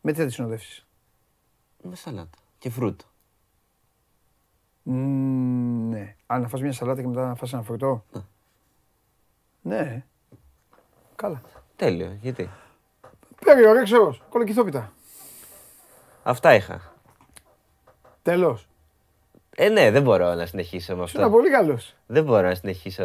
με 0.02 0.12
τι 0.12 0.20
θα 0.20 0.26
τη 0.26 0.32
συνοδεύσεις; 0.34 0.85
Με 1.90 1.96
σαλάτα. 1.96 2.38
Και 2.60 2.70
φρούτο. 2.70 3.06
Μμμ, 4.84 5.90
Ναι. 5.90 6.16
Αν 6.28 6.42
να 6.42 6.48
φας 6.48 6.62
μια 6.62 6.72
σαλάτα 6.74 7.02
και 7.02 7.08
μετά 7.08 7.28
να 7.28 7.36
φας 7.36 7.54
ένα 7.54 7.62
φρούτο. 7.62 8.04
Ναι. 9.62 10.04
Καλά. 11.16 11.42
Τέλειο. 11.76 12.18
Γιατί; 12.22 12.50
Πέριο, 13.46 13.74
ρε 13.74 13.84
ξέρω. 13.84 14.18
Κολοκυθόπιτα. 14.30 14.92
Αυτά 16.24 16.54
είχα. 16.56 16.94
Τέλος. 18.22 18.68
Ε, 19.56 19.70
ναι, 19.70 19.92
δεν 19.92 20.04
μπορώ 20.04 20.34
να 20.34 20.46
συνεχίσω 20.46 20.96
με 20.96 21.04
Ήσουν 21.04 21.20
αυτό. 21.22 21.32
πολύ 21.32 21.50
καλός. 21.52 21.96
Δεν 22.08 22.24
μπορώ 22.24 22.48
να 22.48 22.56
συνεχίσω. 22.56 23.04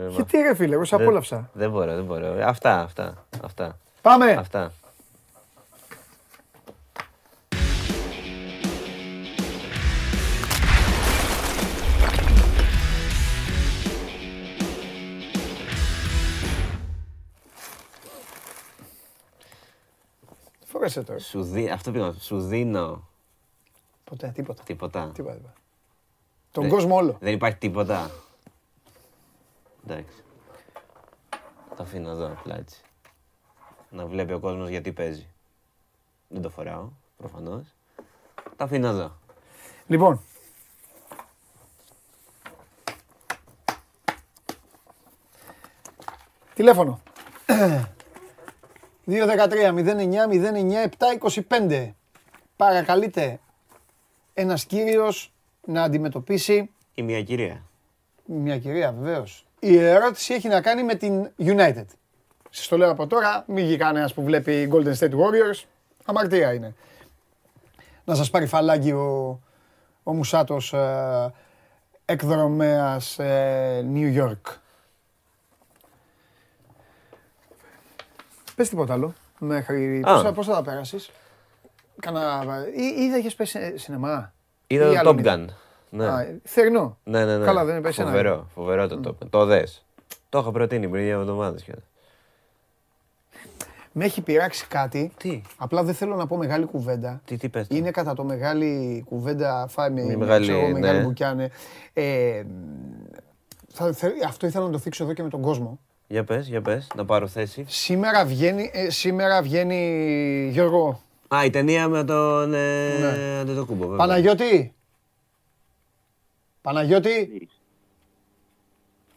ε, 0.00 0.04
με 0.04 0.10
Γιατί 0.10 0.36
ρε 0.38 0.54
φίλε, 0.54 0.74
εγώ 0.74 0.84
σε 0.84 0.96
Δεν- 0.96 1.06
απόλαυσα. 1.06 1.50
Δεν 1.52 1.70
μπορώ, 1.70 1.94
δεν 1.94 2.04
μπορώ. 2.04 2.26
Ε, 2.26 2.42
Αυτά, 2.42 2.80
αυτά, 2.80 3.26
αυτά. 3.44 3.78
Πάμε. 4.02 4.30
Αυτά. 4.32 4.72
Φορέσαι 20.88 21.02
τώρα. 21.02 21.18
Σου 21.18 21.42
δι... 21.42 21.68
Αυτό 21.70 21.90
πήγα. 21.90 22.12
Σου 22.12 22.40
δίνω 22.40 23.08
Ποτέ, 24.04 24.28
τίποτα. 24.34 24.62
τίποτα. 24.62 25.10
Τίποτα, 25.14 25.32
τίποτα. 25.32 25.52
Τον 26.50 26.62
Δεν- 26.62 26.72
κόσμο 26.72 26.94
όλο. 26.96 27.16
Δεν 27.20 27.32
υπάρχει 27.32 27.56
τίποτα. 27.58 28.10
Εντάξει. 29.84 30.22
Το 31.76 31.82
αφήνω 31.82 32.10
εδώ 32.10 32.26
απλά 32.26 32.56
έτσι. 32.56 32.80
Να 33.90 34.06
βλέπει 34.06 34.32
ο 34.32 34.38
κόσμος 34.40 34.68
γιατί 34.68 34.92
παίζει. 34.92 35.26
Δεν 36.28 36.42
το 36.42 36.50
φοράω, 36.50 36.88
προφανώς. 37.16 37.64
Το 38.56 38.64
αφήνω 38.64 38.88
εδώ. 38.88 39.12
Λοιπόν. 39.86 40.20
Τηλέφωνο. 46.54 47.00
2-13-09-09-7-25. 49.06 51.90
Παρακαλείτε 52.56 53.38
ένας 54.34 54.64
κύριος 54.64 55.32
να 55.64 55.82
αντιμετωπίσει 55.82 56.70
Η 56.94 57.02
μια 57.02 57.22
κυρία. 57.22 57.62
μια 58.24 58.58
κυρία 58.58 58.92
βεβαίως. 58.92 59.46
Η 59.60 59.78
ερώτηση 59.78 60.34
έχει 60.34 60.48
να 60.48 60.60
κάνει 60.60 60.82
με 60.82 60.94
την 60.94 61.30
United. 61.38 61.84
Σας 62.50 62.68
το 62.68 62.76
λέω 62.76 62.90
από 62.90 63.06
τώρα, 63.06 63.44
μην 63.46 63.64
βγει 63.64 63.76
κανένας 63.76 64.14
που 64.14 64.22
βλέπει 64.22 64.68
Golden 64.72 64.94
State 64.98 65.10
Warriors. 65.12 65.62
Αμαρτία 66.04 66.52
είναι. 66.54 66.74
Να 68.04 68.14
σας 68.14 68.30
πάρει 68.30 68.46
φαλάκι 68.46 68.90
ο, 68.90 69.40
ο 70.02 70.14
Μουσάτος 70.14 70.72
ε, 70.72 71.32
εκδρομέας 72.04 73.18
ε, 73.18 73.86
New 73.94 74.22
York. 74.22 74.40
Πες 78.56 78.68
τίποτα 78.68 78.92
άλλο. 78.92 79.14
Μέχρι... 79.38 80.02
Α. 80.06 80.12
Πώς, 80.12 80.22
θα- 80.22 80.32
πώς 80.32 80.46
θα 80.46 80.52
τα 80.54 80.62
πέρασεις; 80.62 81.10
Κάνα... 82.00 82.42
Ή, 82.76 83.02
ή 83.02 83.10
θα 83.10 83.18
είχες 83.18 83.34
πέσει 83.34 83.50
σε- 83.58 83.78
σινεμά; 83.78 84.32
Είδα 84.66 84.90
Ή 84.90 84.92
το 84.92 84.98
άλλον 84.98 85.16
Top 85.16 85.18
είδα. 85.18 85.34
Gun. 85.36 85.44
Ναι. 85.90 86.06
Α, 86.06 86.26
θερινό. 86.44 86.98
ναι, 87.04 87.24
ναι, 87.24 87.36
ναι. 87.36 87.44
Καλά, 87.44 87.64
δεν 87.64 87.76
είπες 87.76 87.90
εσένα. 87.90 88.08
Φοβερό, 88.08 88.46
φοβερό 88.54 88.88
το 88.88 89.00
Top 89.04 89.08
Gun. 89.24 89.28
Το 89.30 89.44
δες. 89.44 89.84
Το 90.28 90.38
είχα 90.38 90.50
προτείνει 90.50 90.88
πριν 90.88 91.04
δύο 91.04 91.20
εβδομάδες. 91.20 91.60
σχεδόν. 91.60 91.82
Με 93.92 94.04
έχει 94.04 94.20
πειράξει 94.20 94.66
κάτι. 94.66 95.12
Τι, 95.16 95.42
Απλά 95.56 95.82
δεν 95.82 95.94
θέλω 95.94 96.16
να 96.16 96.26
πω 96.26 96.36
μεγάλη 96.36 96.64
κουβέντα. 96.64 97.20
τι, 97.24 97.36
τι 97.36 97.48
πες. 97.48 97.66
τώρα. 97.66 97.80
Είναι 97.80 97.90
κατά 97.90 98.14
το 98.14 98.24
μεγάλη 98.24 99.02
κουβέντα, 99.08 99.66
φάμε 99.68 100.00
Μη 100.02 100.06
με 100.06 100.16
μεγάλη, 100.16 100.46
ξέρω 100.46 100.58
εγώ, 100.58 100.70
μεγάλη 100.70 100.98
ναι. 100.98 101.04
μπουκιάνε. 101.04 101.50
Ε, 101.92 102.42
θα, 103.72 103.92
θε- 103.92 104.24
αυτό 104.26 104.46
ήθελα 104.46 104.64
να 104.64 104.70
το 104.70 104.78
θίξω 104.78 105.04
εδώ 105.04 105.12
και 105.12 105.22
με 105.22 105.28
τον 105.28 105.40
κόσμο. 105.40 105.78
Για 106.08 106.24
πες, 106.24 106.48
για 106.48 106.62
πες, 106.62 106.88
να 106.94 107.04
πάρω 107.04 107.26
θέση. 107.26 107.64
Σήμερα 107.68 108.24
βγαίνει, 108.24 108.70
ε, 108.72 108.90
σήμερα 108.90 109.42
βγαίνει 109.42 110.48
Γιώργο, 110.52 111.00
Α, 111.34 111.44
η 111.44 111.50
ταινία 111.50 111.88
με 111.88 112.04
τον 112.04 112.54
ε, 112.54 112.98
Ναι. 112.98 113.38
Αντετοκούμπο, 113.40 113.82
βέβαια. 113.82 113.96
Παναγιώτη. 113.96 114.74
Παναγιώτη. 116.62 117.48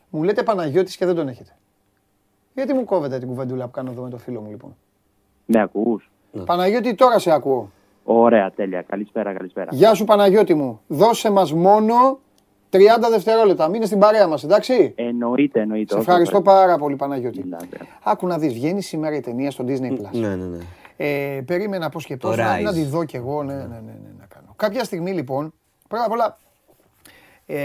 Μου 0.09 0.23
λέτε 0.23 0.43
Παναγιώτης 0.43 0.95
και 0.97 1.05
δεν 1.05 1.15
τον 1.15 1.27
έχετε. 1.27 1.57
Γιατί 2.53 2.73
μου 2.73 2.83
κόβετε 2.85 3.19
την 3.19 3.27
κουβεντούλα 3.27 3.65
που 3.65 3.71
κάνω 3.71 3.91
εδώ 3.91 4.01
με 4.01 4.09
το 4.09 4.17
φίλο 4.17 4.41
μου 4.41 4.49
λοιπόν; 4.49 4.75
Με 5.45 5.61
ακούς; 5.61 6.11
Παναγιώτη 6.45 6.95
τώρα 6.95 7.19
σε 7.19 7.31
ακούω. 7.31 7.71
Ωραία, 8.03 8.51
τέλεια. 8.51 8.81
Καλησπέρα, 8.81 9.33
καλησπέρα. 9.33 9.69
Γεια 9.73 9.93
σου 9.93 10.03
Παναγιώτη 10.05 10.53
μου. 10.53 10.81
Δώσε 10.87 11.31
μας 11.31 11.53
μόνο 11.53 12.19
30 12.71 12.77
δευτερόλεπτα. 13.11 13.67
Μείνε 13.67 13.85
στην 13.85 13.99
παρέα 13.99 14.27
μας, 14.27 14.43
εντάξει; 14.43 14.93
Εννοείται, 14.95 15.59
εννοείται. 15.59 15.93
Σε 15.93 15.99
όσο 15.99 16.09
ευχαριστώ 16.09 16.41
πρέπει. 16.41 16.57
πάρα 16.57 16.77
πολύ 16.77 16.95
Παναγιώτη. 16.95 17.43
Μιλάτε. 17.43 17.77
Άκου 18.03 18.27
να 18.27 18.37
δεις, 18.37 18.53
βγαίνει 18.53 18.81
σήμερα 18.81 19.15
η 19.15 19.19
ταινία 19.19 19.51
στο 19.51 19.65
Disney 19.67 19.91
Plus. 19.91 20.09
Ναι, 20.11 20.35
ναι, 20.35 20.45
ναι. 20.45 20.57
Ε, 20.97 21.41
περίμενα 21.45 21.89
πώς 21.89 22.05
και 22.05 22.17
πώς 22.17 22.35
Το 22.35 22.41
να, 22.41 22.57
Rise. 22.57 22.63
να 22.63 22.73
τη 22.73 22.83
δω 22.83 23.03
κι 23.03 23.15
εγώ, 23.15 23.43
ναι, 23.43 23.53
ναι, 23.53 23.59
ναι, 23.61 23.79
ναι, 23.79 24.09
να 24.19 24.25
κάνω. 24.25 24.53
Κάποια 24.55 24.83
στιγμή 24.83 25.11
λοιπόν, 25.11 25.53
πρώτα 25.87 26.05
απ' 26.05 26.11
όλα, 26.11 26.37
ε, 27.45 27.57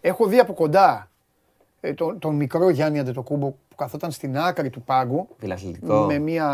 έχω 0.00 0.26
δει 0.26 0.38
από 0.38 0.52
κοντά 0.52 1.10
ε, 1.80 1.92
τον, 1.92 2.18
τον 2.18 2.34
μικρό 2.34 2.68
Γιάννη 2.70 2.98
Αντετοκούμπο 2.98 3.46
που 3.50 3.69
καθόταν 3.80 4.10
στην 4.10 4.38
άκρη 4.38 4.70
του 4.70 4.82
πάγκου. 4.82 5.28
Φιλαθλητικό. 5.38 6.04
Με 6.06 6.18
μια, 6.18 6.48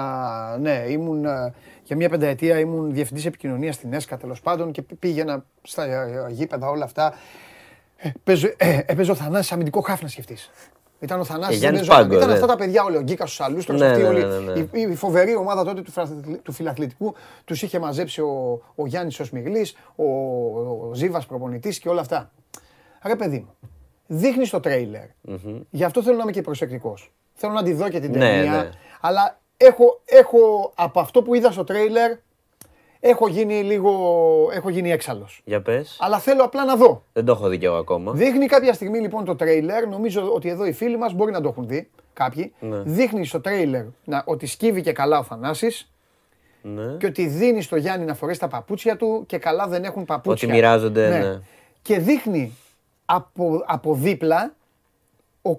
ναι, 0.61 0.85
ήμουν, 0.89 1.25
ε, 1.25 1.55
για 1.85 1.97
μια 1.97 2.09
πενταετία 2.09 2.59
ήμουν 2.59 2.93
διευθυντής 2.93 3.27
επικοινωνίας 3.27 3.75
στην 3.75 3.93
ΕΣΚΑ 3.93 4.17
τέλος 4.17 4.41
πάντων 4.41 4.73
και 4.73 4.83
πήγαινα 4.83 5.45
στα 5.63 5.85
ε, 5.85 6.27
γήπεδα 6.31 6.69
όλα 6.69 6.85
αυτά. 6.85 7.15
Ε, 7.97 8.11
παίζω- 8.25 8.55
ε, 8.57 8.79
έπαιζε 8.87 9.11
ο 9.11 9.15
Θανάσης 9.15 9.53
αμυντικό 9.53 9.81
χάφ 9.81 10.03
να 10.03 10.09
σκεφτείς. 10.09 10.51
Ήταν 11.01 11.21
ο 11.21 11.25
Θανάσης, 11.25 11.59
Γιάννης 11.59 11.81
δεν 11.81 11.89
παίζανε. 11.89 12.09
Πάγκο, 12.09 12.23
ήταν 12.23 12.29
ναι. 12.29 12.35
αυτά 12.35 12.47
τα 12.47 12.57
παιδιά 12.57 12.83
όλοι, 12.85 12.97
ο 12.97 13.01
Γκίκας, 13.01 13.31
ο 13.31 13.35
Σαλούστρος, 13.35 13.81
Ναι, 13.81 13.87
αυτοί 13.87 14.03
ναι, 14.03 14.09
όλοι. 14.09 14.25
ναι, 14.25 14.39
ναι, 14.39 14.53
ναι. 14.53 14.61
Η, 14.79 14.91
η 14.91 14.95
φοβερή 14.95 15.37
ομάδα 15.37 15.65
τότε 15.65 15.83
του, 15.83 15.91
φιλαθλη- 15.91 16.43
του 16.43 16.53
φιλαθλητικού 16.53 17.15
τους 17.45 17.63
είχε 17.63 17.79
μαζέψει 17.79 18.21
ο, 18.21 18.61
ο 18.75 18.87
Γιάννης 18.87 19.21
ο 19.21 19.25
Σμιγλής, 19.25 19.77
ο, 19.97 20.05
ο 20.05 20.91
Ζήβας 20.95 21.27
προπονητής 21.27 21.79
και 21.79 21.89
όλα 21.89 22.01
αυτά. 22.01 22.31
Ρε 23.07 23.17
παιδί 23.17 23.39
μου, 23.39 23.69
δείχνει 24.07 24.45
στο 24.47 24.61
τρέιλερ. 24.61 25.05
Γι' 25.71 25.85
αυτό 25.85 26.03
θέλω 26.03 26.17
να 26.17 26.23
είμαι 26.23 26.33
και 26.33 26.43
προσεκτικός. 26.43 27.13
Θέλω 27.35 27.53
να 27.53 27.63
τη 27.63 27.73
δω 27.73 27.89
και 27.89 28.01
την 28.01 28.11
Ναι, 28.11 28.19
ταινία. 28.19 28.51
ναι. 28.53 28.71
Αλλά 29.01 29.39
έχω, 29.57 30.01
έχω, 30.05 30.73
από 30.75 31.01
αυτό 31.01 31.23
που 31.23 31.35
είδα 31.35 31.51
στο 31.51 31.65
τρέιλερ, 31.65 32.13
έχω 33.01 33.29
γίνει 33.29 33.63
λίγο, 33.63 33.93
έχω 34.53 34.69
γίνει 34.69 34.91
έξαλλος. 34.91 35.41
Για 35.45 35.63
πες. 35.63 35.97
Αλλά 36.01 36.19
θέλω 36.19 36.45
απλά 36.45 36.65
να 36.65 36.77
δω. 36.77 37.03
Δεν 37.13 37.25
το 37.25 37.33
έχω 37.33 37.49
δει 37.49 37.59
κι 37.59 37.65
εγώ 37.65 37.77
ακόμα. 37.77 38.13
Δείχνει 38.13 38.47
κάποια 38.47 38.73
στιγμή 38.73 38.99
λοιπόν 38.99 39.25
το 39.25 39.37
τρέιλερ, 39.37 39.87
νομίζω 39.89 40.33
ότι 40.35 40.49
εδώ 40.49 40.65
οι 40.67 40.73
φίλοι 40.73 40.97
μας 40.99 41.13
μπορεί 41.13 41.33
να 41.33 41.41
το 41.41 41.49
έχουν 41.49 41.67
δει 41.67 41.89
κάποιοι. 42.13 42.53
Ναι. 42.61 42.83
Δείχνει 42.85 43.27
στο 43.27 43.41
τρέιλερ 43.41 43.85
να, 44.05 44.23
ότι 44.27 44.47
σκύβει 44.47 44.83
και 44.83 44.93
καλά 44.93 45.19
ο 45.19 45.23
Θανάσης 45.23 45.91
Ναι. 46.63 46.97
και 46.99 47.07
ότι 47.07 47.27
δίνει 47.27 47.63
στο 47.63 47.77
Γιάννη 47.77 48.05
να 48.07 48.15
φορέσει 48.15 48.41
τα 48.41 48.49
παπούτσια 48.49 48.97
του 48.97 49.25
και 49.27 49.39
καλά 49.39 49.67
δεν 49.67 49.85
έχουν 49.85 50.05
παπούτσια. 50.05 50.49
Ότι 50.49 50.57
μοιράζονται, 50.57 51.09
ναι. 51.09 51.41
Και 51.83 51.99
δείχνει 51.99 52.53
από, 53.07 53.63
από 53.67 53.95
δίπλα 53.95 54.55
8-9 55.43 55.53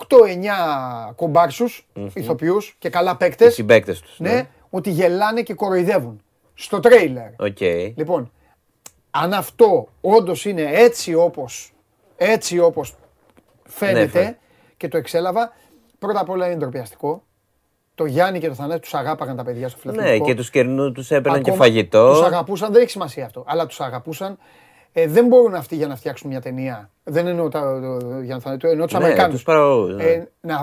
κομπάρσους, 1.15 1.87
ηθοποιούς 2.13 2.75
και 2.79 2.89
καλά 2.89 3.11
Οι 3.11 3.15
παίκτες, 3.15 3.53
συμπαίκτες 3.53 3.99
τους. 4.01 4.19
ναι, 4.19 4.47
ότι 4.69 4.89
γελάνε 4.89 5.41
και 5.41 5.53
κοροϊδεύουν. 5.53 6.21
Στο 6.53 6.79
τρέιλερ. 6.79 7.29
Οκ. 7.39 7.61
Λοιπόν, 7.95 8.31
αν 9.11 9.33
αυτό 9.33 9.87
όντως 10.01 10.45
είναι 10.45 10.61
έτσι 10.71 11.13
όπως, 11.13 11.73
έτσι 12.15 12.59
όπως 12.59 12.95
φαίνεται 13.63 13.99
Ναι, 14.01 14.07
φαίνεται. 14.07 14.37
και 14.77 14.87
το 14.87 14.97
εξέλαβα, 14.97 15.53
πρώτα 15.99 16.19
απ' 16.19 16.29
όλα 16.29 16.45
είναι 16.47 16.55
ντροπιαστικό. 16.55 17.23
Το 17.95 18.05
Γιάννη 18.05 18.39
και 18.39 18.47
το 18.47 18.53
Θανάση 18.53 18.79
τους 18.79 18.93
αγάπαγαν 18.93 19.35
τα 19.35 19.43
παιδιά 19.43 19.69
στο 19.69 19.79
Ναι, 19.83 19.91
φιλαθλητικό. 19.91 20.25
και 20.25 20.35
τους 20.35 20.49
κερνού 20.49 20.91
τους 20.91 21.11
έπαιρναν 21.11 21.43
και 21.43 21.49
Ακόμα 21.51 21.65
Τους 21.65 21.73
φαγητό. 21.73 22.23
αγαπούσαν, 22.25 22.71
δεν 22.73 22.81
έχει 22.81 22.91
σημασία 22.91 23.25
αυτό, 23.25 23.43
αλλά 23.47 23.65
τους 23.65 23.79
αγαπούσαν. 23.81 24.37
Ε, 24.99 25.07
δεν 25.07 25.25
μπορούν 25.27 25.55
αυτοί 25.55 25.75
για 25.75 25.87
να 25.87 25.95
φτιάξουν 25.95 26.29
μια 26.29 26.41
ταινία. 26.41 26.89
Δεν 27.03 27.27
εννοώ 27.27 27.49
τα, 27.49 27.79
το, 27.81 28.19
για 28.21 28.35
να 28.35 28.41
θα, 28.41 28.57
το 28.57 28.67
εννοώ 28.67 28.85
τους 28.85 28.93
Ναι, 28.97 29.03
Αμερικάνους. 29.03 29.33
τους 29.33 29.43
παραγωγούς, 29.43 29.95
ναι. 29.95 30.03
Ε, 30.03 30.27
να, 30.41 30.53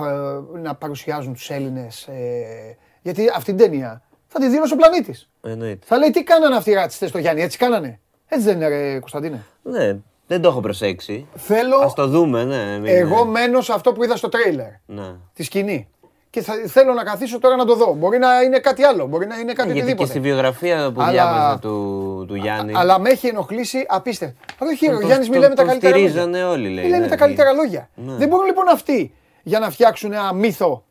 ε, 0.54 0.58
να 0.58 0.74
παρουσιάζουν 0.74 1.32
τους 1.32 1.50
Έλληνες. 1.50 2.06
Ε, 2.06 2.76
γιατί 3.02 3.28
αυτή 3.36 3.54
την 3.54 3.56
ταινία 3.70 4.02
θα 4.26 4.38
τη 4.40 4.48
δίνω 4.48 4.62
ο 4.72 4.76
πλανήτης. 4.76 5.28
Εννοείται. 5.42 5.86
Θα 5.86 5.98
λέει 5.98 6.10
τι 6.10 6.22
κάνανε 6.22 6.56
αυτοί 6.56 6.70
οι 6.70 6.74
ρατσιστές 6.74 7.08
στο 7.08 7.18
Γιάννη, 7.18 7.42
έτσι 7.42 7.58
κάνανε. 7.58 8.00
Έτσι 8.28 8.46
δεν 8.46 8.56
είναι, 8.56 8.68
ρε, 8.68 8.98
Κωνσταντίνε. 8.98 9.44
Ναι, 9.62 9.96
δεν 10.26 10.40
το 10.40 10.48
έχω 10.48 10.60
προσέξει. 10.60 11.26
Θέλω, 11.34 11.76
Ας 11.76 11.94
το 11.94 12.06
δούμε, 12.06 12.44
ναι. 12.44 12.78
μην- 12.78 12.94
εγώ 12.96 13.24
μένω 13.24 13.60
σε 13.60 13.72
αυτό 13.72 13.92
που 13.92 14.04
είδα 14.04 14.16
στο 14.16 14.28
τρέιλερ, 14.28 14.68
Ναι. 14.86 15.14
τη 15.34 15.42
σκηνή. 15.42 15.88
Και 16.34 16.42
θα, 16.42 16.54
θέλω 16.66 16.92
να 16.92 17.04
καθίσω 17.04 17.38
τώρα 17.38 17.56
να 17.56 17.64
το 17.64 17.74
δω. 17.74 17.94
Μπορεί 17.94 18.18
να 18.18 18.42
είναι 18.42 18.58
κάτι 18.58 18.82
άλλο, 18.82 19.06
μπορεί 19.06 19.26
να 19.26 19.34
είναι 19.38 19.52
κάτι 19.52 19.72
Γιατί 19.72 19.72
και 19.72 19.80
οτιδήποτε. 19.82 20.08
στη 20.10 20.20
βιογραφία 20.20 20.92
που 20.94 21.00
Αλλά- 21.02 21.10
διάβαζα 21.10 21.58
του, 21.58 22.24
του 22.28 22.34
Γιάννη. 22.34 22.72
Αλλά 22.76 22.98
με 22.98 23.10
έχει 23.10 23.26
ενοχλήσει 23.26 23.84
απίστευτα. 23.88 24.34
Όχι, 24.58 24.88
ο 24.88 24.92
τον- 24.92 25.04
Γιάννης 25.06 25.26
τον- 25.26 25.36
μιλάει 25.36 25.48
με 25.50 25.54
τα 25.54 25.62
τον 25.62 25.70
καλύτερα 25.70 25.96
λόγια. 25.96 26.08
στηρίζανε 26.10 26.44
όλοι, 26.44 26.68
λέει, 26.68 26.84
Μιλάει 26.84 27.00
με 27.00 27.04
ναι, 27.04 27.10
τα 27.10 27.16
καλύτερα 27.16 27.52
λόγια. 27.52 27.88
Ναι. 27.94 28.12
Δεν 28.14 28.28
μπορούν 28.28 28.46
λοιπόν 28.46 28.68
αυτοί 28.68 29.14
για 29.42 29.58
να 29.58 29.70
φτιάξουν 29.70 30.12
ένα 30.12 30.32
μύθο. 30.32 30.84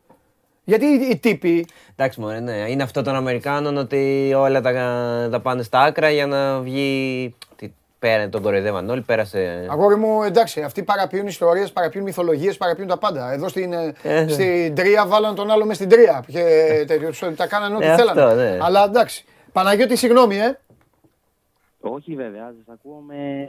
Γιατί 0.64 0.84
οι, 0.86 1.08
οι 1.10 1.16
τύποι. 1.16 1.66
Εντάξει, 1.96 2.20
μωρέ, 2.20 2.40
ναι. 2.40 2.52
Είναι 2.68 2.82
αυτό 2.82 3.02
των 3.02 3.14
Αμερικάνων 3.14 3.76
ότι 3.76 4.32
όλα 4.36 4.60
τα, 4.60 4.72
τα 5.30 5.40
πάνε 5.40 5.62
στα 5.62 5.80
άκρα 5.80 6.10
για 6.10 6.26
να 6.26 6.60
βγει. 6.60 7.34
Τι, 8.04 8.10
πέρα, 8.10 8.28
τον 8.28 8.42
κοροϊδεύαν 8.42 8.90
όλοι, 8.90 9.00
πέρασε. 9.00 9.66
Αγόρι 9.70 9.96
μου, 9.96 10.22
εντάξει, 10.22 10.62
αυτοί 10.62 10.82
παραποιούν 10.82 11.26
ιστορίες, 11.26 11.72
παραποιούν 11.72 12.04
μυθολογίες, 12.04 12.56
παραποιούν 12.56 12.88
τα 12.88 12.98
πάντα. 12.98 13.32
Εδώ 13.32 13.48
στην, 13.48 13.72
ε, 13.72 13.92
Ε, 14.02 14.22
ναι. 14.22 14.28
στην 14.28 14.74
τρία 14.74 15.06
βάλαν 15.06 15.34
τον 15.34 15.50
άλλο 15.50 15.64
μες 15.64 15.76
στην 15.76 15.88
τρία. 15.88 16.24
Και, 16.26 16.42
τέτοιο, 16.86 17.08
τους- 17.08 17.36
τα 17.36 17.46
κάνανε 17.46 17.76
ό,τι 17.76 17.84
Ε, 17.86 17.90
αυτό, 17.90 18.04
θέλανε. 18.14 18.42
ναι. 18.50 18.58
Αλλά 18.62 18.84
εντάξει. 18.84 19.24
Παναγιώτη, 19.52 19.96
συγγνώμη, 19.96 20.36
ε. 20.38 20.58
Όχι 21.80 22.14
βέβαια, 22.14 22.52
σας 22.56 22.74
ακούω 22.74 22.98
με, 23.06 23.48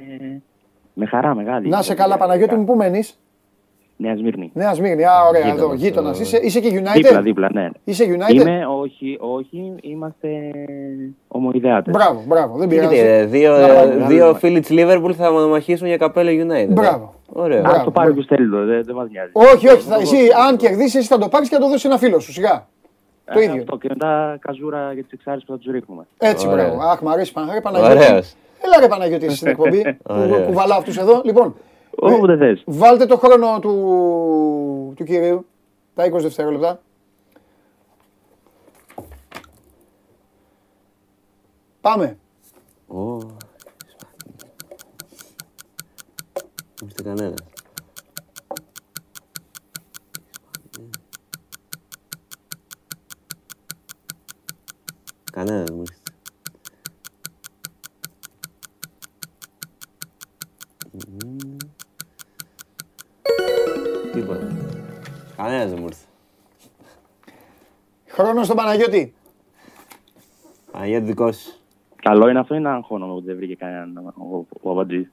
με 0.93 1.05
χαρά 1.05 1.35
μεγάλη. 1.35 1.67
Να 1.69 1.81
σε 1.81 1.93
καλά, 1.93 2.17
Παναγιώτη 2.17 2.55
μου, 2.55 2.63
πού 2.65 2.75
μένεις; 2.75 3.19
Νέα 3.97 4.15
Σμύρνη. 4.15 4.51
Νέα 4.53 4.73
Σμύρνη. 4.73 5.03
Α, 5.05 5.11
ωραία, 5.29 5.41
Γείτονας, 5.41 5.61
εδώ, 5.63 5.73
γείτονας. 5.73 6.17
το- 6.17 6.23
Είσαι, 6.23 6.37
είσαι 6.37 6.59
και 6.59 6.69
United; 6.83 6.93
Δίπλα, 6.95 7.21
δίπλα, 7.21 7.49
ναι. 7.53 7.69
Είσαι 7.83 8.03
United; 8.07 8.33
Είμαι, 8.33 8.65
όχι, 8.81 9.17
όχι, 9.19 9.73
είμαστε 9.81 10.27
ομοειδεάτες. 11.27 11.93
Μπράβο, 11.93 12.23
μπράβο, 12.27 12.57
δεν 12.57 12.69
Γιατί, 12.71 12.87
πειράζει. 12.87 13.07
ε, 13.09 13.25
δύο, 13.25 13.57
Να 13.57 13.67
πάμε. 13.67 13.93
ναι, 13.95 14.05
δύο 14.05 14.31
ναι. 14.31 14.37
φίλοι 14.37 14.59
τη 14.59 14.75
Liverpool 14.79 15.11
θα 15.13 15.31
μαχήσουν 15.31 15.87
για 15.87 15.97
καπέλο 15.97 16.29
United. 16.45 16.67
Μπράβο. 16.69 17.13
Ωραίο. 17.33 17.61
Μπράβο. 17.61 17.75
Ας 17.77 17.83
το 17.83 17.91
πάρει 17.91 18.09
ο 18.19 18.21
Στέλιδο, 18.21 18.65
δεν, 18.65 18.83
δεν 18.83 18.95
μας 18.95 19.09
νοιάζει. 19.09 19.31
Όχι, 19.33 19.67
όχι, 19.67 19.81
θα, 19.87 19.95
εσύ 19.95 20.17
αν 20.47 20.57
κερδίσεις, 20.57 20.95
εσύ 20.95 21.07
θα 21.07 21.17
το 21.17 21.27
πάρεις 21.27 21.49
και 21.49 21.55
θα 21.55 21.61
το 21.61 21.67
δώσεις 21.67 21.85
ένα 21.85 21.97
φίλο 21.97 22.19
σου. 22.19 22.31
Σιγά. 22.31 22.67
Το 23.33 23.39
Ε, 23.39 23.43
ίδιο. 23.43 23.59
Αυτό 23.61 23.77
και 23.77 23.87
μετά 23.89 24.37
καζούρα 24.41 24.91
για 24.93 25.03
τις 25.03 25.11
εξάρες 25.11 25.43
που 25.45 25.51
θα 25.51 25.57
τους 25.57 25.71
ρίχνουμε. 25.71 26.07
Έτσι, 26.17 26.47
Ωραία. 26.47 26.65
μπράβο. 26.67 26.81
Αχ, 26.89 27.01
μ' 27.01 27.09
αρέσει 27.09 27.31
Πανα- 27.33 27.53
ρε, 27.53 27.61
Παναγιώτη. 27.61 27.93
Ωραίος. 28.05 28.33
Έλα 28.65 28.79
ρε 28.79 28.87
Παναγιώτη 28.87 29.25
εσύ 29.25 29.35
στην 29.35 29.47
εκπομπή 29.47 29.81
που 29.83 30.13
Ωραίος. 30.19 30.45
κουβαλάω 30.47 30.77
αυτούς 30.77 30.97
εδώ. 30.97 31.21
Λοιπόν, 31.25 31.55
Όπου 31.95 32.25
δεν 32.25 32.37
θες. 32.37 32.63
βάλτε 32.65 33.05
το 33.05 33.17
χρόνο 33.17 33.59
του, 33.59 34.93
του 34.95 35.03
κυρίου. 35.03 35.45
Τα 35.95 36.05
20 36.05 36.21
δευτερόλεπτα. 36.21 36.79
Πάμε. 41.81 42.17
Ω, 42.87 43.17
Είστε 46.87 47.03
κανένας. 47.03 47.39
Κανένας 55.31 55.69
μου 55.69 55.83
Κανένας 65.45 65.69
δεν 65.69 65.79
μου 65.79 65.85
ήρθε. 65.85 66.05
Χρόνος 68.07 68.45
στον 68.45 68.57
Παναγιώτη. 68.57 69.13
Παναγιώτη 70.71 71.05
δικός 71.05 71.37
σου. 71.37 71.59
Καλό 71.95 72.29
είναι 72.29 72.39
αυτό 72.39 72.55
ή 72.55 72.59
να 72.59 72.73
αγχώνομαι 72.73 73.13
που 73.13 73.21
δεν 73.21 73.35
βρήκε 73.35 73.55
κανέναν 73.55 73.97
ο, 74.07 74.45
ο 74.61 74.69
Αμπατζής. 74.71 75.11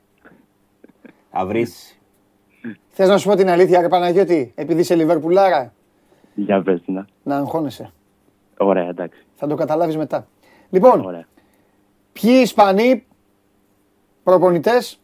Θα 1.31 1.47
βρεις. 1.47 1.99
Θες 2.89 3.09
να 3.09 3.19
σου 3.19 3.29
πω 3.29 3.35
την 3.37 3.49
αλήθεια 3.49 3.81
ρε 3.81 3.89
Παναγιώτη, 3.89 4.53
επειδή 4.55 4.81
είσαι 4.81 4.95
Λιβερπουλάρα, 4.95 5.73
Για 6.35 6.63
πες 6.63 6.83
την. 6.83 6.95
να. 6.95 7.07
να 7.23 7.37
αγχώνεσαι. 7.37 7.93
Ωραία, 8.59 8.89
εντάξει. 8.89 9.27
Θα 9.35 9.47
το 9.47 9.55
καταλάβεις 9.55 9.97
μετά. 9.97 10.27
Λοιπόν, 10.71 11.05
Ωραία. 11.05 11.27
Ποιοι 12.13 12.41
Ισπανοί 12.43 13.07
προπονητές 14.23 15.01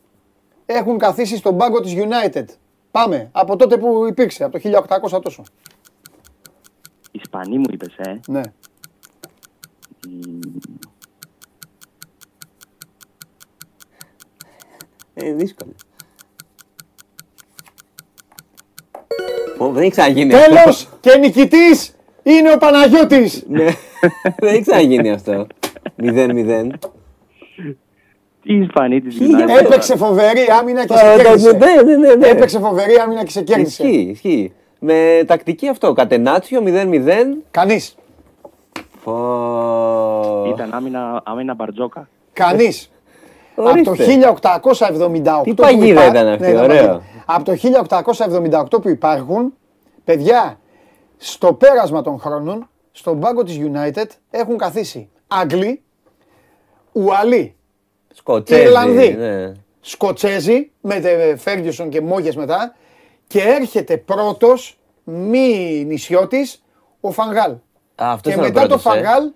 έχουν 0.66 0.98
καθίσει 0.98 1.36
στον 1.36 1.56
πάγκο 1.56 1.80
της 1.80 1.94
United; 1.96 2.44
Πάμε, 2.90 3.28
από 3.32 3.56
τότε 3.56 3.76
που 3.76 4.06
υπήρξε, 4.06 4.44
από 4.44 4.60
το 4.60 4.84
1800 5.12 5.22
τόσο. 5.22 5.42
Ισπανή 7.10 7.58
μου 7.58 7.66
είπες, 7.70 7.94
ε. 7.96 8.20
Ναι. 8.26 8.42
Ε, 15.14 15.32
δύσκολο. 15.32 15.72
Πω, 19.58 19.72
δεν 19.72 19.82
έχει 19.82 19.90
ξαναγίνει 19.90 20.34
αυτό. 20.34 20.54
Τέλος 20.54 20.88
και 21.00 21.16
νικητής 21.16 21.94
είναι 22.22 22.52
ο 22.52 22.58
Παναγιώτης. 22.58 23.44
Ναι, 23.48 23.64
δεν 24.38 24.48
έχει 24.48 24.60
ξαναγίνει 24.60 25.10
αυτό. 25.10 25.46
0-0. 25.98 26.68
Τι 28.48 28.54
Ισπανή 28.54 29.00
της 29.00 29.14
Χίλια 29.16 29.46
United. 29.46 29.60
Έπαιξε 29.64 29.96
φοβερή 29.96 30.46
άμυνα 30.60 30.86
και 30.86 30.96
σε 30.96 31.06
Ναι, 31.06 31.22
κέρδισε. 31.22 31.50
ναι, 31.52 31.96
ναι, 31.96 32.14
ναι. 32.14 32.26
Έπαιξε 32.26 32.58
φοβερή 32.58 32.94
άμυνα 32.94 33.24
και 33.24 33.30
σε 33.30 33.42
κέρδισε. 33.42 33.82
Ισχύει, 33.86 34.00
ισχύει. 34.10 34.52
Με 34.78 35.24
τακτική 35.26 35.68
αυτό. 35.68 35.92
Κατενάτσιο 35.92 36.62
0-0. 36.64 37.42
Κανείς. 37.50 37.94
Πω. 39.04 39.12
Ήταν 40.54 40.74
άμυνα, 40.74 41.22
άμυνα 41.24 41.54
Μπαρτζόκα. 41.54 42.08
Κανείς. 42.32 42.90
Από 43.54 43.82
το 43.82 43.90
Ορίστε. 43.90 44.04
1878 44.04 45.42
Τι 45.44 45.54
που 45.54 45.62
παγίδα 45.62 45.86
υπά- 46.00 46.06
ήταν 46.14 46.26
αυτή, 46.28 46.42
Ναι, 46.42 46.48
ήταν 46.50 46.64
ωραίο. 46.64 46.76
παγίδα. 46.76 47.02
Από 47.26 47.44
το 47.44 47.52
1878 47.54 48.80
που 48.80 48.88
υπάρχουν, 48.88 49.52
παιδιά, 50.04 50.58
στο 51.16 51.52
πέρασμα 51.52 52.02
των 52.02 52.18
χρόνων, 52.18 52.68
στον 52.92 53.20
πάγκο 53.20 53.42
της 53.42 53.58
United 53.60 54.06
έχουν 54.30 54.56
καθίσει 54.58 55.08
Άγγλοι, 55.28 55.82
Ουαλοί, 56.92 57.54
Σκοτσέζι. 58.18 58.62
Ιρλανδοί. 58.62 59.14
ναι. 59.18 59.52
Σκοτσέζοι, 59.80 60.70
με 60.80 61.00
Φέργκισον 61.38 61.88
και 61.88 62.00
Μόγες 62.00 62.36
μετά, 62.36 62.74
και 63.26 63.40
έρχεται 63.42 63.96
πρώτος, 63.96 64.78
μη 65.04 65.84
νησιώτης, 65.86 66.62
ο 67.00 67.10
Φανγάλ. 67.12 67.50
Α, 67.50 67.56
αυτός 67.96 68.20
Και 68.22 68.28
ήταν 68.30 68.44
ο 68.44 68.46
μετά 68.46 68.60
το 68.60 68.66
πρώτος, 68.66 68.84
ε. 68.84 68.88
Φανγάλ 68.88 69.30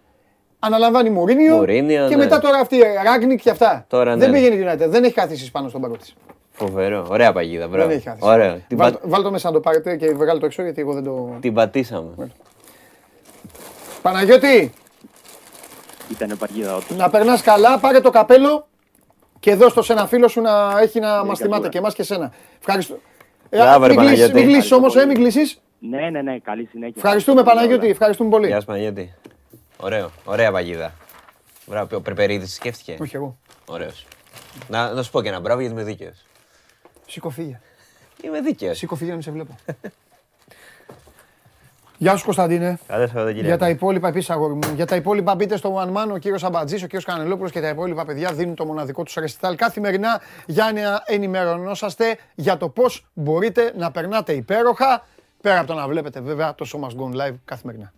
αναλαμβάνει 0.58 1.10
Μουρίνιο, 1.10 1.56
Μουρίνιο, 1.56 2.08
και 2.08 2.16
ναι. 2.16 2.24
μετά 2.24 2.38
τώρα 2.38 2.58
αυτή 2.58 2.76
η 2.76 2.82
Ράγνικ 3.04 3.40
και 3.40 3.50
αυτά. 3.50 3.84
Τώρα, 3.88 4.16
δεν 4.16 4.30
ναι. 4.30 4.36
πήγαινε 4.38 4.54
η 4.54 4.66
United, 4.68 4.88
δεν 4.88 5.04
έχει 5.04 5.14
καθίσει 5.14 5.50
πάνω 5.50 5.68
στον 5.68 5.80
πάγκο 5.80 5.96
της. 5.96 6.14
Φοβερό. 6.50 7.06
Ωραία 7.10 7.32
παγίδα. 7.32 7.68
Μπράβο. 7.68 7.86
Δεν 7.88 7.96
έχει 7.96 8.04
καθίσει. 8.04 8.28
Ωραίο. 8.28 8.60
Την, 8.68 8.76
Βάλ, 8.76 8.92
πα- 8.92 9.00
βάλ 9.02 9.22
το 9.22 9.30
μέσα 9.30 9.48
να 9.48 9.54
το 9.54 9.60
πάρετε 9.60 9.96
και 9.96 10.14
βγάλω 10.14 10.40
το 10.40 10.46
έξω 10.46 10.62
γιατί 10.62 10.80
εγώ 10.80 10.92
δεν 10.92 11.04
το... 11.04 11.36
την 11.40 11.54
πατήσαμε. 11.54 12.30
Παναγιώτη, 14.02 14.72
Ήταν 16.10 16.36
παγίδα 16.38 16.74
όντως. 16.76 16.96
να 16.96 17.10
περνάς 17.10 17.42
καλά, 17.42 17.78
πάρε 17.78 18.00
το 18.00 18.10
καπέλο 18.10 18.66
και 19.42 19.54
δώσ' 19.54 19.72
το 19.72 19.82
σε 19.82 19.92
ένα 19.92 20.06
φίλο 20.06 20.28
σου 20.28 20.40
να 20.40 20.78
έχει 20.80 21.00
να 21.00 21.08
μας 21.08 21.24
καλή 21.24 21.36
θυμάται 21.36 21.60
ώρα. 21.60 21.68
και 21.68 21.78
εμάς 21.78 21.94
και 21.94 22.02
εσένα. 22.02 22.32
Ευχαριστώ. 22.58 22.98
Ε, 23.48 23.58
Μπράβο, 23.58 23.86
ρε 23.86 23.94
μην 23.94 23.98
κλείσεις, 23.98 24.18
Παναγιώτη. 24.18 24.34
μην 24.34 24.52
κλείσεις 24.52 24.72
όμως, 24.72 24.96
ε, 24.96 25.06
μην 25.06 25.08
Ευχαριστώ 25.10 25.30
κλείσεις. 25.40 25.60
Ναι, 25.78 26.10
ναι, 26.10 26.22
ναι, 26.22 26.38
καλή 26.38 26.64
συνέχεια. 26.70 26.94
Ευχαριστούμε 26.96 27.42
Παναγιώτη, 27.42 27.88
ευχαριστούμε 27.88 28.30
πολύ. 28.30 28.46
Γεια 28.46 28.60
σου 28.60 28.66
Παναγιώτη. 28.66 29.14
Ωραίο. 29.76 30.10
Ωραία 30.24 30.52
παγίδα. 30.52 30.92
Μπράβο. 31.66 31.96
Ο 31.96 32.00
Περπερίδης 32.00 32.54
σκέφτηκε. 32.54 32.96
Όχι 33.00 33.16
εγώ. 33.16 33.38
Ωραίος. 33.66 34.06
Να, 34.68 34.92
να 34.92 35.02
σου 35.02 35.10
πω 35.10 35.22
και 35.22 35.28
ένα 35.28 35.40
μπράβο 35.40 35.60
γιατί 35.60 35.74
είμαι 35.74 35.84
δίκαιος. 35.84 36.24
Σήκω 37.06 37.30
φύγε. 37.30 37.60
Είμαι 38.22 38.40
δίκαιος. 38.40 38.78
Σήκω 38.78 38.94
φύγε 38.96 39.14
να 39.14 39.20
σε 39.20 39.30
βλέπω. 39.30 39.54
Γεια 42.02 42.16
σου 42.16 42.24
Κωνσταντίνε. 42.24 42.78
Καλό 42.86 43.06
Σαββατοκύριακο. 43.06 43.46
Για 43.46 43.58
τα 43.58 43.68
υπόλοιπα, 43.68 44.08
επίσης 44.08 44.30
αγόρι 44.30 44.54
μου. 44.54 44.60
Για 44.74 44.86
τα 44.86 44.96
υπόλοιπα, 44.96 45.34
μπείτε 45.34 45.56
στο 45.56 45.76
One 45.76 45.96
Man. 45.96 46.12
Ο 46.12 46.18
κύριος 46.18 46.44
Αμπατζής, 46.44 46.82
ο 46.82 46.84
κύριος 46.86 47.04
Κανελόπουλος 47.04 47.50
και 47.50 47.60
τα 47.60 47.68
υπόλοιπα 47.68 48.04
παιδιά 48.04 48.32
δίνουν 48.32 48.54
το 48.54 48.64
μοναδικό 48.64 49.02
τους 49.02 49.14
ρεστιτάλ 49.14 49.56
καθημερινά 49.56 50.20
για 50.46 50.72
να 50.74 51.02
ενημερωνόσαστε 51.06 52.18
για 52.34 52.56
το 52.56 52.68
πώς 52.68 53.06
μπορείτε 53.12 53.72
να 53.76 53.90
περνάτε 53.90 54.32
υπέροχα. 54.32 55.06
Πέρα 55.40 55.58
από 55.58 55.66
το 55.66 55.74
να 55.74 55.88
βλέπετε 55.88 56.20
βέβαια 56.20 56.54
το 56.54 56.66
Show 56.72 56.80
Must 56.80 57.02
Go 57.02 57.26
Live 57.26 57.34
καθημερινά. 57.44 57.92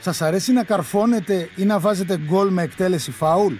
Σας 0.00 0.22
αρέσει 0.22 0.52
να 0.52 0.64
καρφώνετε 0.64 1.48
ή 1.56 1.64
να 1.64 1.78
βάζετε 1.78 2.18
γκολ 2.18 2.48
με 2.48 2.62
εκτέλεση 2.62 3.10
φάουλ; 3.10 3.54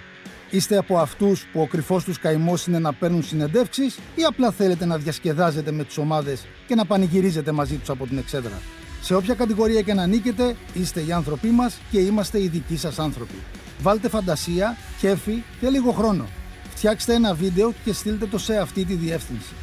Είστε 0.50 0.76
από 0.76 0.98
αυτούς 0.98 1.46
που 1.52 1.60
ο 1.60 1.66
κρυφός 1.66 2.04
τους 2.04 2.18
καημός 2.18 2.66
είναι 2.66 2.78
να 2.78 2.92
παίρνουν 2.92 3.22
συνεντεύξεις 3.22 3.98
ή 4.14 4.22
απλά 4.28 4.50
θέλετε 4.50 4.84
να 4.84 4.96
διασκεδάζετε 4.96 5.70
με 5.70 5.84
τις 5.84 5.98
ομάδες 5.98 6.46
και 6.66 6.74
να 6.74 6.84
πανηγυρίζετε 6.84 7.52
μαζί 7.52 7.76
τους 7.76 7.90
από 7.90 8.06
την 8.06 8.18
εξέδρα; 8.18 8.60
Σε 9.04 9.14
όποια 9.14 9.34
κατηγορία 9.34 9.80
και 9.82 9.94
να 9.94 10.06
νίκετε, 10.06 10.56
είστε 10.74 11.04
οι 11.04 11.12
άνθρωποι 11.12 11.48
μας 11.48 11.80
και 11.90 11.98
είμαστε 11.98 12.42
οι 12.42 12.48
δικοί 12.48 12.76
σας 12.76 12.98
άνθρωποι. 12.98 13.42
Βάλτε 13.80 14.08
φαντασία, 14.08 14.76
κέφι 14.98 15.42
και 15.60 15.68
λίγο 15.68 15.92
χρόνο. 15.92 16.26
Φτιάξτε 16.68 17.14
ένα 17.14 17.34
βίντεο 17.34 17.72
και 17.84 17.92
στείλτε 17.92 18.26
το 18.26 18.38
σε 18.38 18.56
αυτή 18.58 18.84
τη 18.84 18.94
διεύθυνση. 18.94 19.54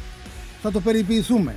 Θα 0.62 0.70
το 0.70 0.80
περιποιηθούμε. 0.80 1.56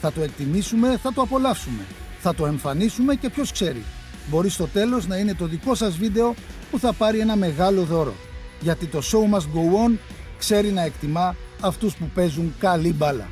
Θα 0.00 0.12
το 0.12 0.22
εκτιμήσουμε, 0.22 0.96
θα 0.96 1.12
το 1.12 1.22
απολαύσουμε. 1.22 1.82
Θα 2.20 2.34
το 2.34 2.46
εμφανίσουμε 2.46 3.14
και 3.14 3.30
ποιος 3.30 3.52
ξέρει. 3.52 3.84
Μπορεί 4.30 4.48
στο 4.48 4.66
τέλος 4.66 5.06
να 5.06 5.16
είναι 5.16 5.34
το 5.34 5.46
δικό 5.46 5.74
σας 5.74 5.96
βίντεο 5.96 6.34
που 6.70 6.78
θα 6.78 6.92
πάρει 6.92 7.18
ένα 7.18 7.36
μεγάλο 7.36 7.82
δώρο. 7.82 8.14
Γιατί 8.60 8.86
το 8.86 8.98
show 8.98 9.34
must 9.34 9.46
go 9.56 9.88
on 9.88 9.98
ξέρει 10.38 10.70
να 10.70 10.82
εκτιμά 10.82 11.36
αυτούς 11.60 11.96
που 11.96 12.10
παίζουν 12.14 12.54
καλή 12.58 12.92
μπάλα. 12.92 13.28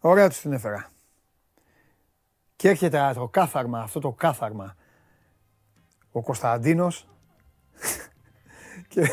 Ωραία 0.00 0.28
τους 0.28 0.38
την 0.38 0.52
έφερα. 0.52 0.90
Και 2.60 2.68
έρχεται 2.68 3.12
το 3.14 3.28
κάθαρμα, 3.28 3.80
αυτό 3.80 4.00
το 4.00 4.12
κάθαρμα. 4.12 4.76
Ο 6.12 6.22
Κωνσταντίνος. 6.22 7.08
και... 8.88 9.08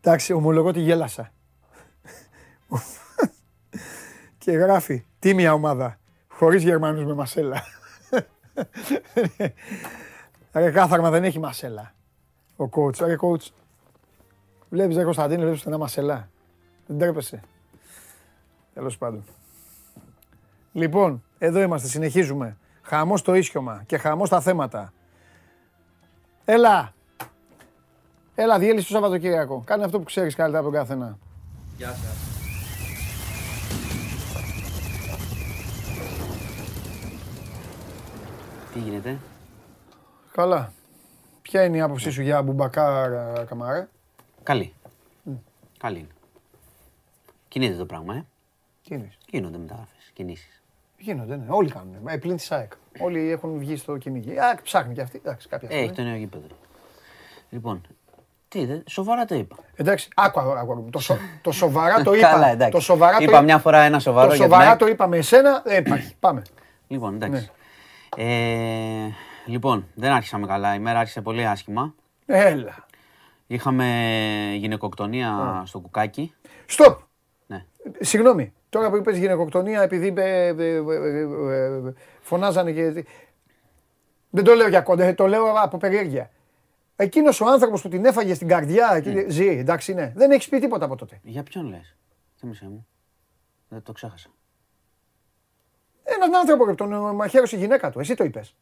Εντάξει, 0.00 0.32
ομολογώ 0.32 0.68
ότι 0.68 0.80
γέλασα. 0.80 1.32
και 4.38 4.52
γράφει, 4.52 5.04
τίμια 5.18 5.52
ομάδα, 5.52 5.98
χωρίς 6.28 6.62
Γερμανούς 6.62 7.04
με 7.04 7.14
μασέλα. 7.14 7.62
Ρε 10.52 10.70
κάθαρμα 10.70 11.10
δεν 11.10 11.24
έχει 11.24 11.38
μασέλα. 11.38 11.94
Ο 12.56 12.64
coach, 12.64 12.98
ρε 12.98 13.16
coach. 13.20 13.48
Βλέπεις 14.68 14.96
ρε 14.96 15.04
Κωνσταντίνο, 15.04 15.42
βλέπεις 15.42 15.66
ένα 15.66 15.78
μασέλα. 15.78 16.30
Δεν 16.86 16.98
τρέπεσαι. 16.98 17.40
Τέλος 18.74 18.98
πάντων. 18.98 19.24
Λοιπόν, 20.72 21.22
εδώ 21.42 21.60
είμαστε, 21.60 21.88
συνεχίζουμε. 21.88 22.56
Χαμός 22.82 23.22
το 23.22 23.34
ίσιωμα 23.34 23.82
και 23.86 23.96
χαμός 23.96 24.28
τα 24.28 24.40
θέματα. 24.40 24.92
Έλα. 26.44 26.92
Έλα, 28.34 28.58
διέλυση 28.58 28.86
το 28.86 28.92
Σαββατοκύριακο. 28.92 29.62
Κάνε 29.66 29.84
αυτό 29.84 29.98
που 29.98 30.04
ξέρεις 30.04 30.34
καλύτερα 30.34 30.62
από 30.62 30.70
τον 30.70 30.78
καθένα. 30.78 31.18
Γεια 31.76 31.88
σας. 31.88 32.16
Τι 38.72 38.78
γίνεται; 38.78 39.18
Καλά. 40.32 40.72
Ποια 41.42 41.64
είναι 41.64 41.76
η 41.76 41.80
άποψή 41.80 42.10
σου 42.10 42.22
για 42.22 42.42
Μπουμπακάρ 42.42 43.12
ε, 43.12 43.44
Καμαρέ. 43.48 43.88
Καλή. 44.42 44.74
Καλή 45.78 45.98
είναι. 45.98 46.08
Κινείται 47.48 47.76
το 47.76 47.86
πράγμα, 47.86 48.14
ε. 48.14 48.24
Τι 48.82 48.94
είναι. 48.94 49.12
Γίνονται 49.30 49.58
μεταγραφές, 49.58 50.10
κινήσεις. 50.12 50.62
Γίνονται, 51.02 51.36
ναι. 51.36 51.44
Όλοι 51.48 51.70
κάνουν. 51.70 51.94
Ε, 52.08 52.16
πλην 52.16 52.36
της 52.36 52.52
ΑΕΚ. 52.52 52.72
Όλοι 53.00 53.30
έχουν 53.30 53.58
βγει 53.58 53.76
στο 53.76 53.96
κυνήγι. 53.96 54.38
Α, 54.38 54.58
ψάχνει 54.62 54.94
κι 54.94 55.00
αυτή. 55.00 55.20
Εντάξει, 55.24 55.48
κάποια 55.48 55.68
Ε, 55.70 55.74
έχει 55.74 55.82
στιγμή. 55.82 55.96
το 55.96 56.10
νέο 56.10 56.16
γήπεδο. 56.18 56.46
Λοιπόν, 57.50 57.80
τι 58.48 58.60
είδε, 58.60 58.82
σοβαρά 58.86 59.24
το 59.24 59.34
είπα. 59.34 59.56
Εντάξει, 59.74 60.08
άκου 60.16 60.40
αγόρι 60.40 60.80
μου. 60.80 60.90
Το, 60.90 60.98
σο- 60.98 61.18
το 61.42 61.52
σοβαρά 61.52 62.02
το 62.02 62.12
είπα. 62.16 62.28
Καλά, 62.30 62.48
εντάξει. 62.48 62.72
Το 62.72 62.80
σοβαρά 62.80 63.16
το 63.16 63.22
είπα 63.22 63.32
είπα- 63.32 63.42
μια 63.42 63.58
φορά 63.58 63.78
ένα 63.80 63.98
σοβαρό 63.98 64.28
Το 64.28 64.34
για 64.34 64.42
την 64.44 64.52
σοβαρά 64.52 64.70
ΑΕΚ. 64.70 64.78
το 64.78 64.86
είπα 64.86 65.06
με 65.06 65.16
εσένα. 65.16 65.62
Ε, 65.64 65.76
υπάρχει. 65.76 66.14
Πάμε. 66.20 66.42
Λοιπόν, 66.88 67.16
Ναι. 67.16 67.26
εντάξει. 67.26 67.50
Ε, 68.16 69.08
λοιπόν, 69.46 69.86
δεν 69.94 70.12
άρχισαμε 70.12 70.46
καλά. 70.46 70.74
Η 70.74 70.78
μέρα 70.78 70.98
άρχισε 70.98 71.20
πολύ 71.20 71.46
άσχημα. 71.46 71.94
Έλα. 72.26 72.86
Είχαμε 73.46 73.84
γυναικοκτονία 74.56 75.62
στο 75.66 75.78
κουκάκι. 75.78 76.34
Στοπ. 76.66 76.98
Ναι. 77.46 77.64
Συγγνώμη. 78.00 78.52
Τώρα 78.70 78.90
που 78.90 78.96
είπες 78.96 79.18
γυναικοκτονία, 79.18 79.82
επειδή 79.82 80.14
ε, 80.16 80.46
ε, 80.46 80.54
ε, 80.56 80.64
ε, 80.64 81.62
ε, 81.62 81.94
φωνάζανε 82.20 82.72
και... 82.72 83.04
Δεν 84.30 84.44
το 84.44 84.54
λέω 84.54 84.68
για 84.68 84.80
κοντά, 84.80 85.14
το 85.14 85.26
λέω 85.26 85.52
από 85.52 85.76
περιέργεια. 85.76 86.30
Εκείνος 86.96 87.40
ο 87.40 87.46
άνθρωπος 87.46 87.82
που 87.82 87.88
την 87.88 88.04
έφαγε 88.04 88.34
στην 88.34 88.48
καρδιά, 88.48 89.00
και 89.00 89.26
ζει, 89.28 89.46
εντάξει 89.46 89.94
ναι. 89.94 90.12
Δεν 90.16 90.30
έχεις 90.30 90.48
πει 90.48 90.58
τίποτα 90.58 90.84
από 90.84 90.96
τότε. 90.96 91.20
Για 91.22 91.42
ποιον 91.42 91.66
λες, 91.68 91.96
θύμισέ 92.36 92.64
μου. 92.64 92.86
Δεν 93.68 93.82
το 93.82 93.92
ξέχασα. 93.92 94.28
Έναν 96.04 96.34
άνθρωπο 96.34 96.64
που 96.64 96.74
τον 96.74 96.92
ε, 96.92 97.12
μαχαίρωσε 97.12 97.56
η 97.56 97.58
γυναίκα 97.58 97.90
του. 97.90 98.00
Εσύ 98.00 98.14
το 98.14 98.24
είπες. 98.24 98.56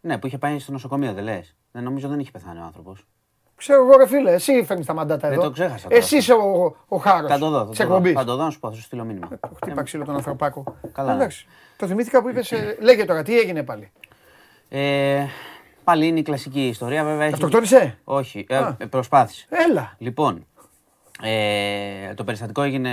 Ναι, 0.00 0.18
που 0.18 0.26
είχε 0.26 0.38
πάει 0.38 0.58
στο 0.58 0.72
νοσοκομείο, 0.72 1.12
δεν 1.12 1.24
λες. 1.24 1.56
Δεν 1.72 1.82
νομίζω 1.82 2.08
δεν 2.08 2.20
είχε 2.20 2.30
πεθάνει 2.30 2.58
ο 2.58 2.62
άνθρωπος. 2.62 3.06
Ξέρω 3.56 3.82
εγώ 3.84 3.96
ρε 3.96 4.06
φίλε, 4.06 4.32
εσύ 4.32 4.64
φέρνεις 4.64 4.86
τα 4.86 4.94
μαντάτα 4.94 5.28
Δεν 5.28 5.38
εδώ. 5.38 5.46
το 5.46 5.50
ξέχασα 5.52 5.88
τώρα. 5.88 5.96
Εσύ 6.00 6.16
είσαι 6.16 6.32
ο, 6.32 6.76
ο 6.88 6.96
χάρος 6.96 7.30
Θα 7.30 7.38
το 7.38 7.50
δω, 7.50 7.64
της 7.66 7.78
θα 7.78 7.82
το 7.84 7.88
δω. 7.90 7.96
εκπομπής. 7.96 8.12
Θα 8.18 8.24
το 8.24 8.36
δω 8.36 8.42
να 8.44 8.50
σου 8.50 8.58
πω, 8.58 8.68
θα 8.70 8.74
σου 8.74 8.82
στείλω 8.82 9.04
μήνυμα. 9.04 9.28
Χτύπα 9.56 9.82
ξύλο 9.82 10.04
τον 10.04 10.14
ανθρωπάκο. 10.14 10.76
Καλά. 10.92 11.12
Εντάξει. 11.14 11.46
Το 11.76 11.86
θυμήθηκα 11.86 12.22
που 12.22 12.28
είπες, 12.28 12.52
ε, 12.52 12.76
λέγε 12.80 13.04
τώρα, 13.04 13.22
τι 13.22 13.38
έγινε 13.38 13.62
πάλι. 13.62 13.92
Ε, 14.68 15.24
πάλι 15.84 16.06
είναι 16.06 16.18
η 16.18 16.22
κλασική 16.22 16.66
ιστορία, 16.66 17.04
βέβαια. 17.04 17.24
Έχει... 17.24 17.34
Αυτοκτόνησε; 17.34 17.98
Όχι, 18.04 18.46
ε, 18.48 18.56
Α. 18.56 18.76
ε, 18.78 18.86
προσπάθησε. 18.86 19.46
Έλα. 19.50 19.94
Λοιπόν, 19.98 20.46
ε, 21.22 22.14
το 22.14 22.24
περιστατικό 22.24 22.62
έγινε 22.62 22.90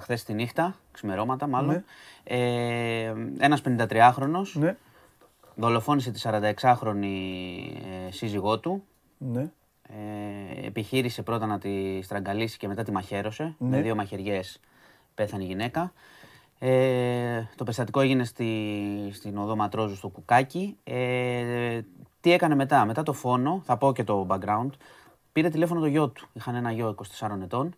χθες 0.00 0.24
τη 0.24 0.32
νύχτα, 0.34 0.74
ξημερώματα 0.92 1.46
μάλλον. 1.46 1.70
Ναι. 1.74 1.82
Ε, 2.24 3.12
ένας 3.38 3.60
53χρονος 3.68 4.52
Ναι. 4.52 4.76
δολοφόνησε 5.54 6.10
τη 6.10 6.20
46χρονη 6.24 7.04
ε, 8.08 8.10
σύζυγό 8.12 8.58
του. 8.58 8.84
Ναι. 9.18 9.50
Ε, 9.88 10.66
επιχείρησε 10.66 11.22
πρώτα 11.22 11.46
να 11.46 11.58
τη 11.58 12.02
στραγγαλίσει 12.02 12.58
και 12.58 12.68
μετά 12.68 12.82
τη 12.82 12.92
μαχαίρωσε. 12.92 13.54
Ναι. 13.58 13.68
Με 13.68 13.82
δύο 13.82 13.94
μαχαιριές 13.94 14.60
πέθανε 15.14 15.42
η 15.42 15.46
γυναίκα. 15.46 15.92
Ε, 16.58 17.42
το 17.56 17.64
περιστατικό 17.64 18.00
έγινε 18.00 18.24
στη, 18.24 19.10
στην 19.12 19.38
οδό 19.38 19.56
Ματρόζου 19.56 19.96
στο 19.96 20.08
Κουκάκι. 20.08 20.76
Ε, 20.84 21.80
τι 22.20 22.32
έκανε 22.32 22.54
μετά, 22.54 22.84
μετά 22.84 23.02
το 23.02 23.12
φόνο, 23.12 23.62
θα 23.64 23.76
πω 23.76 23.92
και 23.92 24.04
το 24.04 24.26
background, 24.30 24.70
πήρε 25.32 25.48
τηλέφωνο 25.48 25.80
το 25.80 25.86
γιο 25.86 26.08
του. 26.08 26.28
Είχαν 26.32 26.54
ένα 26.54 26.72
γιο 26.72 26.94
24 27.18 27.28
ετών. 27.42 27.74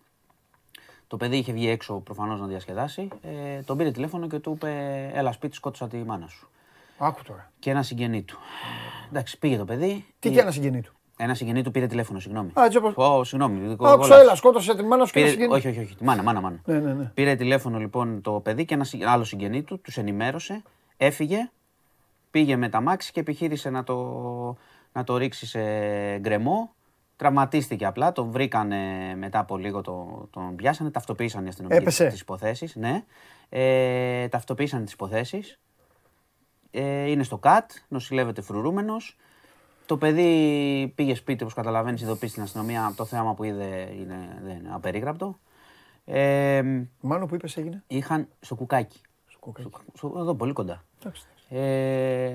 Το 1.06 1.16
παιδί 1.16 1.36
είχε 1.36 1.52
βγει 1.52 1.68
έξω 1.68 1.94
προφανώς 1.94 2.40
να 2.40 2.46
διασκεδάσει. 2.46 3.08
Ε, 3.22 3.60
τον 3.60 3.76
πήρε 3.76 3.90
τηλέφωνο 3.90 4.26
και 4.26 4.38
του 4.38 4.52
είπε: 4.54 4.70
Έλα 5.14 5.32
σπίτι, 5.32 5.54
σκότωσα 5.54 5.88
τη 5.88 5.96
μάνα 5.96 6.26
σου. 6.26 6.48
Άκου 6.98 7.22
τώρα. 7.22 7.52
και 7.58 7.70
ένα 7.70 7.82
συγγενή 7.82 8.22
του. 8.22 8.38
Εντάξει, 9.08 9.38
πήγε 9.38 9.56
το 9.56 9.64
παιδί. 9.64 10.06
Τι 10.18 10.28
Ε, 10.28 10.32
και 10.32 10.40
ένα 10.40 10.50
συγγενή 10.50 10.80
του. 10.80 10.97
Ένα 11.20 11.34
συγγενή 11.34 11.62
του 11.62 11.70
πήρε 11.70 11.86
τηλέφωνο, 11.86 12.18
συγγνώμη. 12.18 12.50
Α, 12.60 12.64
έτσι 12.64 12.78
όπως- 12.78 12.92
Ω, 12.96 13.24
συγγνώμη. 13.24 13.68
δικό- 13.68 13.86
Άκουσα, 13.86 14.14
όλα. 14.14 14.22
έλα, 14.22 14.34
σκότωσε 14.34 14.76
τη 14.76 14.82
μάνα 14.82 15.04
σου 15.04 15.12
και 15.12 15.18
ένα 15.18 15.28
Πήρε, 15.28 15.40
συγγενή. 15.40 15.58
όχι, 15.58 15.68
όχι, 15.68 15.80
όχι. 15.86 15.94
τη 15.96 16.04
Μάνα, 16.04 16.22
μάνα, 16.22 16.40
μάνα. 16.40 16.60
Ναι, 16.64 16.78
ναι, 16.78 16.92
ναι. 16.92 17.04
Πήρε 17.14 17.34
τηλέφωνο 17.34 17.78
λοιπόν 17.78 18.20
το 18.22 18.32
παιδί 18.32 18.64
και 18.64 18.74
ένα 18.74 18.84
συ- 18.84 19.04
άλλο 19.06 19.24
συγγενή 19.24 19.62
του, 19.62 19.80
τους 19.80 19.96
ενημέρωσε, 19.96 20.62
έφυγε, 20.96 21.50
πήγε 22.30 22.56
με 22.56 22.68
τα 22.68 22.80
μάξι 22.80 23.12
και 23.12 23.20
επιχείρησε 23.20 23.70
να 23.70 23.84
το, 23.84 23.96
να 24.92 25.04
το 25.04 25.16
ρίξει 25.16 25.46
σε 25.46 25.60
γκρεμό. 26.18 26.72
Τραυματίστηκε 27.16 27.86
απλά, 27.86 28.12
τον 28.12 28.30
βρήκανε 28.30 28.76
μετά 29.16 29.38
από 29.38 29.56
λίγο, 29.56 29.80
το, 29.80 30.26
τον 30.30 30.56
πιάσανε, 30.56 30.90
ταυτοποίησαν 30.90 31.44
οι 31.44 31.48
αστυνομικοί 31.48 31.80
Έπεσε. 31.80 32.06
τις 32.06 32.20
υποθέσεις. 32.20 32.76
Ναι. 32.76 33.04
Ε, 33.48 34.28
ταυτοποίησαν 34.28 34.84
τις 34.84 34.92
υποθέσεις. 34.92 35.58
Ε, 36.70 37.10
είναι 37.10 37.22
στο 37.22 37.38
ΚΑΤ, 37.38 37.70
νοσηλεύεται 37.88 38.40
φρουρούμενος. 38.42 39.16
Το 39.88 39.96
παιδί 39.96 40.92
πήγε 40.94 41.14
σπίτι, 41.14 41.42
όπως 41.42 41.54
καταλαβαίνεις, 41.54 42.02
ειδοποίησε 42.02 42.30
στην 42.32 42.42
αστυνομία. 42.42 42.92
Το 42.96 43.04
θέαμα 43.04 43.34
που 43.34 43.44
είδε 43.44 43.88
είναι, 43.98 44.38
δεν 44.44 44.56
είναι 44.56 44.68
απερίγραπτο. 44.72 45.38
Ε, 46.04 46.62
Μάνο 47.00 47.26
που 47.26 47.34
είπες 47.34 47.56
έγινε; 47.56 47.82
είχαν 47.86 48.28
στο 48.40 48.54
κουκάκι. 48.54 49.00
Στο 49.26 49.38
κοκκάκι. 49.38 49.70
Στο- 49.94 50.14
εδώ 50.18 50.34
πολύ 50.34 50.52
κοντά. 50.52 50.84
Εντάξει. 51.00 51.26
Ε, 51.48 52.30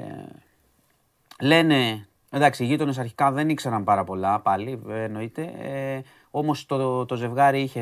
λένε, 1.42 2.08
εντάξει, 2.30 2.64
οι 2.64 2.66
γείτονες 2.68 2.98
αρχικά 2.98 3.32
δεν 3.32 3.50
ήξεραν 3.50 3.84
πάρα 3.84 4.04
πολλά 4.04 4.40
πάλι, 4.40 4.82
ε, 4.90 5.04
εννοείται. 5.04 5.54
Ε, 5.58 6.02
Όμως 6.32 6.66
το, 6.66 7.06
το 7.06 7.16
ζευγάρι 7.16 7.62
είχε 7.62 7.82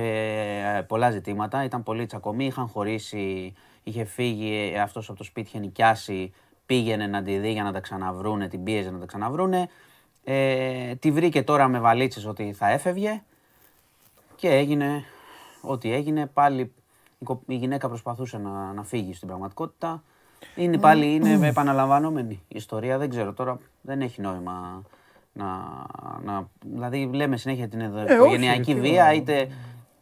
ε, 0.78 0.82
πολλά 0.82 1.12
ζητήματα, 1.12 1.64
ήταν 1.64 1.84
πολύ 1.84 2.06
τσακωμοί, 2.06 2.46
είχαν 2.46 2.68
χωρίσει, 2.68 3.54
είχε 3.84 4.04
φύγει 4.04 4.78
αυτός 4.78 5.10
από 5.10 5.18
το 5.18 5.24
σπίτι, 5.24 5.48
είχε 5.48 5.60
νοικιάσει, 5.60 6.34
πήγαινε 6.72 7.08
να 7.08 7.24
τη 7.24 7.38
δει 7.38 7.52
για 7.52 7.64
να 7.64 7.72
τα 7.72 7.80
ξαναβρούνε, 7.80 8.48
την 8.48 8.64
πίεζε 8.64 8.92
να 8.92 9.00
τα 9.00 9.06
ξαναβρούνε. 9.06 9.70
Ε, 10.24 10.96
τη 10.96 11.12
βρήκε 11.12 11.44
τώρα 11.44 11.68
με 11.68 11.80
βαλίτσες 11.80 12.26
ότι 12.26 12.54
θα 12.54 12.70
έφευγε 12.70 13.22
και 14.36 14.50
έγινε 14.50 15.04
ό,τι 15.62 15.94
έγινε. 15.94 16.26
Πάλι 16.34 16.62
η, 17.20 17.24
κο- 17.26 17.42
η 17.48 17.56
γυναίκα 17.56 17.88
προσπαθούσε 17.88 18.38
να, 18.38 18.74
να 18.74 18.84
φύγει 18.84 19.14
στην 19.14 19.28
πραγματικότητα. 19.28 20.04
Είναι 20.56 20.78
πάλι 20.78 21.14
είναι 21.14 21.48
επαναλαμβανόμενη 21.48 22.34
η 22.48 22.56
ιστορία. 22.56 22.98
Δεν 22.98 23.10
ξέρω 23.10 23.34
τώρα, 23.34 23.60
δεν 23.82 24.02
έχει 24.02 24.22
νόημα 24.22 24.82
να. 25.34 25.46
να 26.24 26.48
δηλαδή, 26.66 27.10
λέμε 27.14 27.38
συνέχεια 27.38 27.68
την 27.68 27.82
εδώ 27.82 28.02
όχι, 28.04 28.14
οικογενειακή 28.14 28.74
τι 28.74 28.80
βία, 28.80 29.04
να- 29.04 29.14
είτε. 29.14 29.48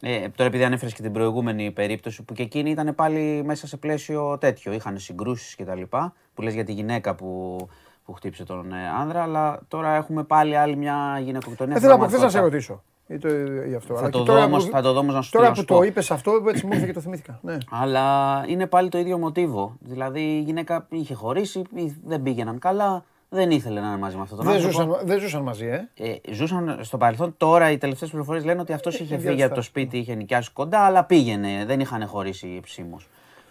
Ε, 0.01 0.19
τώρα, 0.29 0.49
επειδή 0.49 0.63
ανέφερες 0.63 0.93
και 0.93 1.01
την 1.01 1.11
προηγούμενη 1.11 1.71
περίπτωση 1.71 2.23
που 2.23 2.33
και 2.33 2.43
εκείνη 2.43 2.69
ήταν 2.69 2.95
πάλι 2.95 3.41
μέσα 3.45 3.67
σε 3.67 3.77
πλαίσιο 3.77 4.37
τέτοιο. 4.37 4.71
Είχαν 4.73 4.97
συγκρούσεις 4.99 5.55
κτλ. 5.55 5.81
Που 6.33 6.41
λες 6.41 6.53
για 6.53 6.63
τη 6.63 6.71
γυναίκα 6.73 7.15
που, 7.15 7.57
που 8.05 8.13
χτύπησε 8.13 8.43
τον 8.43 8.73
ε, 8.73 8.89
άνδρα. 8.99 9.21
Αλλά 9.23 9.59
τώρα 9.67 9.95
έχουμε 9.95 10.23
πάλι 10.23 10.55
άλλη 10.57 10.75
μια 10.75 11.19
γυναικοκτονία. 11.23 11.73
Δεν 11.73 11.81
θέλω 11.83 11.93
στην 11.93 12.03
από 12.05 12.13
χθε 12.13 12.23
να 12.23 12.29
σε 12.29 12.37
πραγματικότητα. 12.37 12.73
ρωτήσω. 12.73 12.83
Ή 13.07 13.17
το, 13.17 13.63
γι' 13.67 13.75
αυτό. 13.75 13.93
Θα 13.93 13.99
Αλλά 13.99 14.09
το 14.09 14.17
και 14.17 14.23
δω 14.25 14.31
τώρα 14.33 14.45
όμως- 14.45 14.65
που- 14.65 14.71
θα 14.71 14.81
το 14.81 14.93
δω 14.93 14.99
όμως 14.99 15.13
να 15.13 15.21
σου 15.21 15.31
Τώρα 15.31 15.45
να 15.45 15.51
που 15.51 15.57
σου 15.59 15.65
το 15.65 15.75
πω. 15.75 15.83
είπες 15.83 16.11
αυτό, 16.11 16.43
έτσι 16.49 16.65
μου 16.65 16.73
ήρθε 16.73 16.85
και 16.85 16.93
το 16.93 16.99
θυμήθηκα. 16.99 17.39
Ναι. 17.41 17.57
Αλλά 17.69 18.43
είναι 18.47 18.67
πάλι 18.67 18.89
το 18.89 18.97
ίδιο 18.97 19.17
μοτίβο. 19.17 19.77
Δηλαδή 19.79 20.21
η 20.21 20.39
γυναίκα 20.41 20.85
είχε 20.89 21.13
χωρίσει, 21.13 21.61
ή 21.75 21.95
δεν 22.05 22.21
πήγαιναν 22.23 22.59
καλά, 22.59 23.03
δεν 23.29 23.51
ήθελε 23.51 23.79
να 23.79 23.87
είναι 23.87 23.97
μαζί 23.97 24.15
με 24.15 24.21
αυτόν 24.21 24.37
τον 24.37 24.47
Δεν 24.47 24.55
άνθρωπο. 24.55 24.91
ζούσαν, 24.91 25.07
δεν 25.07 25.19
ζούσαν 25.19 25.43
μαζί, 25.43 25.65
ε. 25.65 25.89
Ε, 25.93 26.33
ζούσαν 26.33 26.79
στο 26.81 26.97
παρελθόν. 26.97 27.33
Τώρα 27.37 27.71
οι 27.71 27.77
τελευταίες 27.77 28.09
πληροφορίες 28.09 28.45
λένε 28.45 28.61
ότι 28.61 28.73
αυτός 28.73 28.93
είχε 28.93 29.03
φύγει 29.05 29.17
διάσταση. 29.19 29.43
από 29.43 29.55
το 29.55 29.61
σπίτι, 29.61 29.97
είχε 29.97 30.15
νοικιάσει 30.15 30.51
κοντά, 30.51 30.79
αλλά 30.79 31.03
πήγαινε. 31.03 31.63
Δεν 31.65 31.79
είχαν 31.79 32.07
χωρίσει 32.07 32.55
επισήμω. 32.57 32.99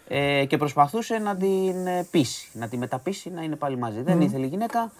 Ε, 0.07 0.45
και 0.45 0.57
προσπαθούσε 0.57 1.17
να 1.17 1.35
την 1.35 1.87
ε, 1.87 2.07
πείσει, 2.11 2.49
να 2.53 2.67
τη 2.67 2.77
μεταπίσει 2.77 3.29
να 3.29 3.41
είναι 3.41 3.55
πάλι 3.55 3.77
μαζί. 3.77 4.01
Δεν 4.01 4.21
ήθελε 4.21 4.45
η 4.45 4.49
γυναίκα 4.49 4.91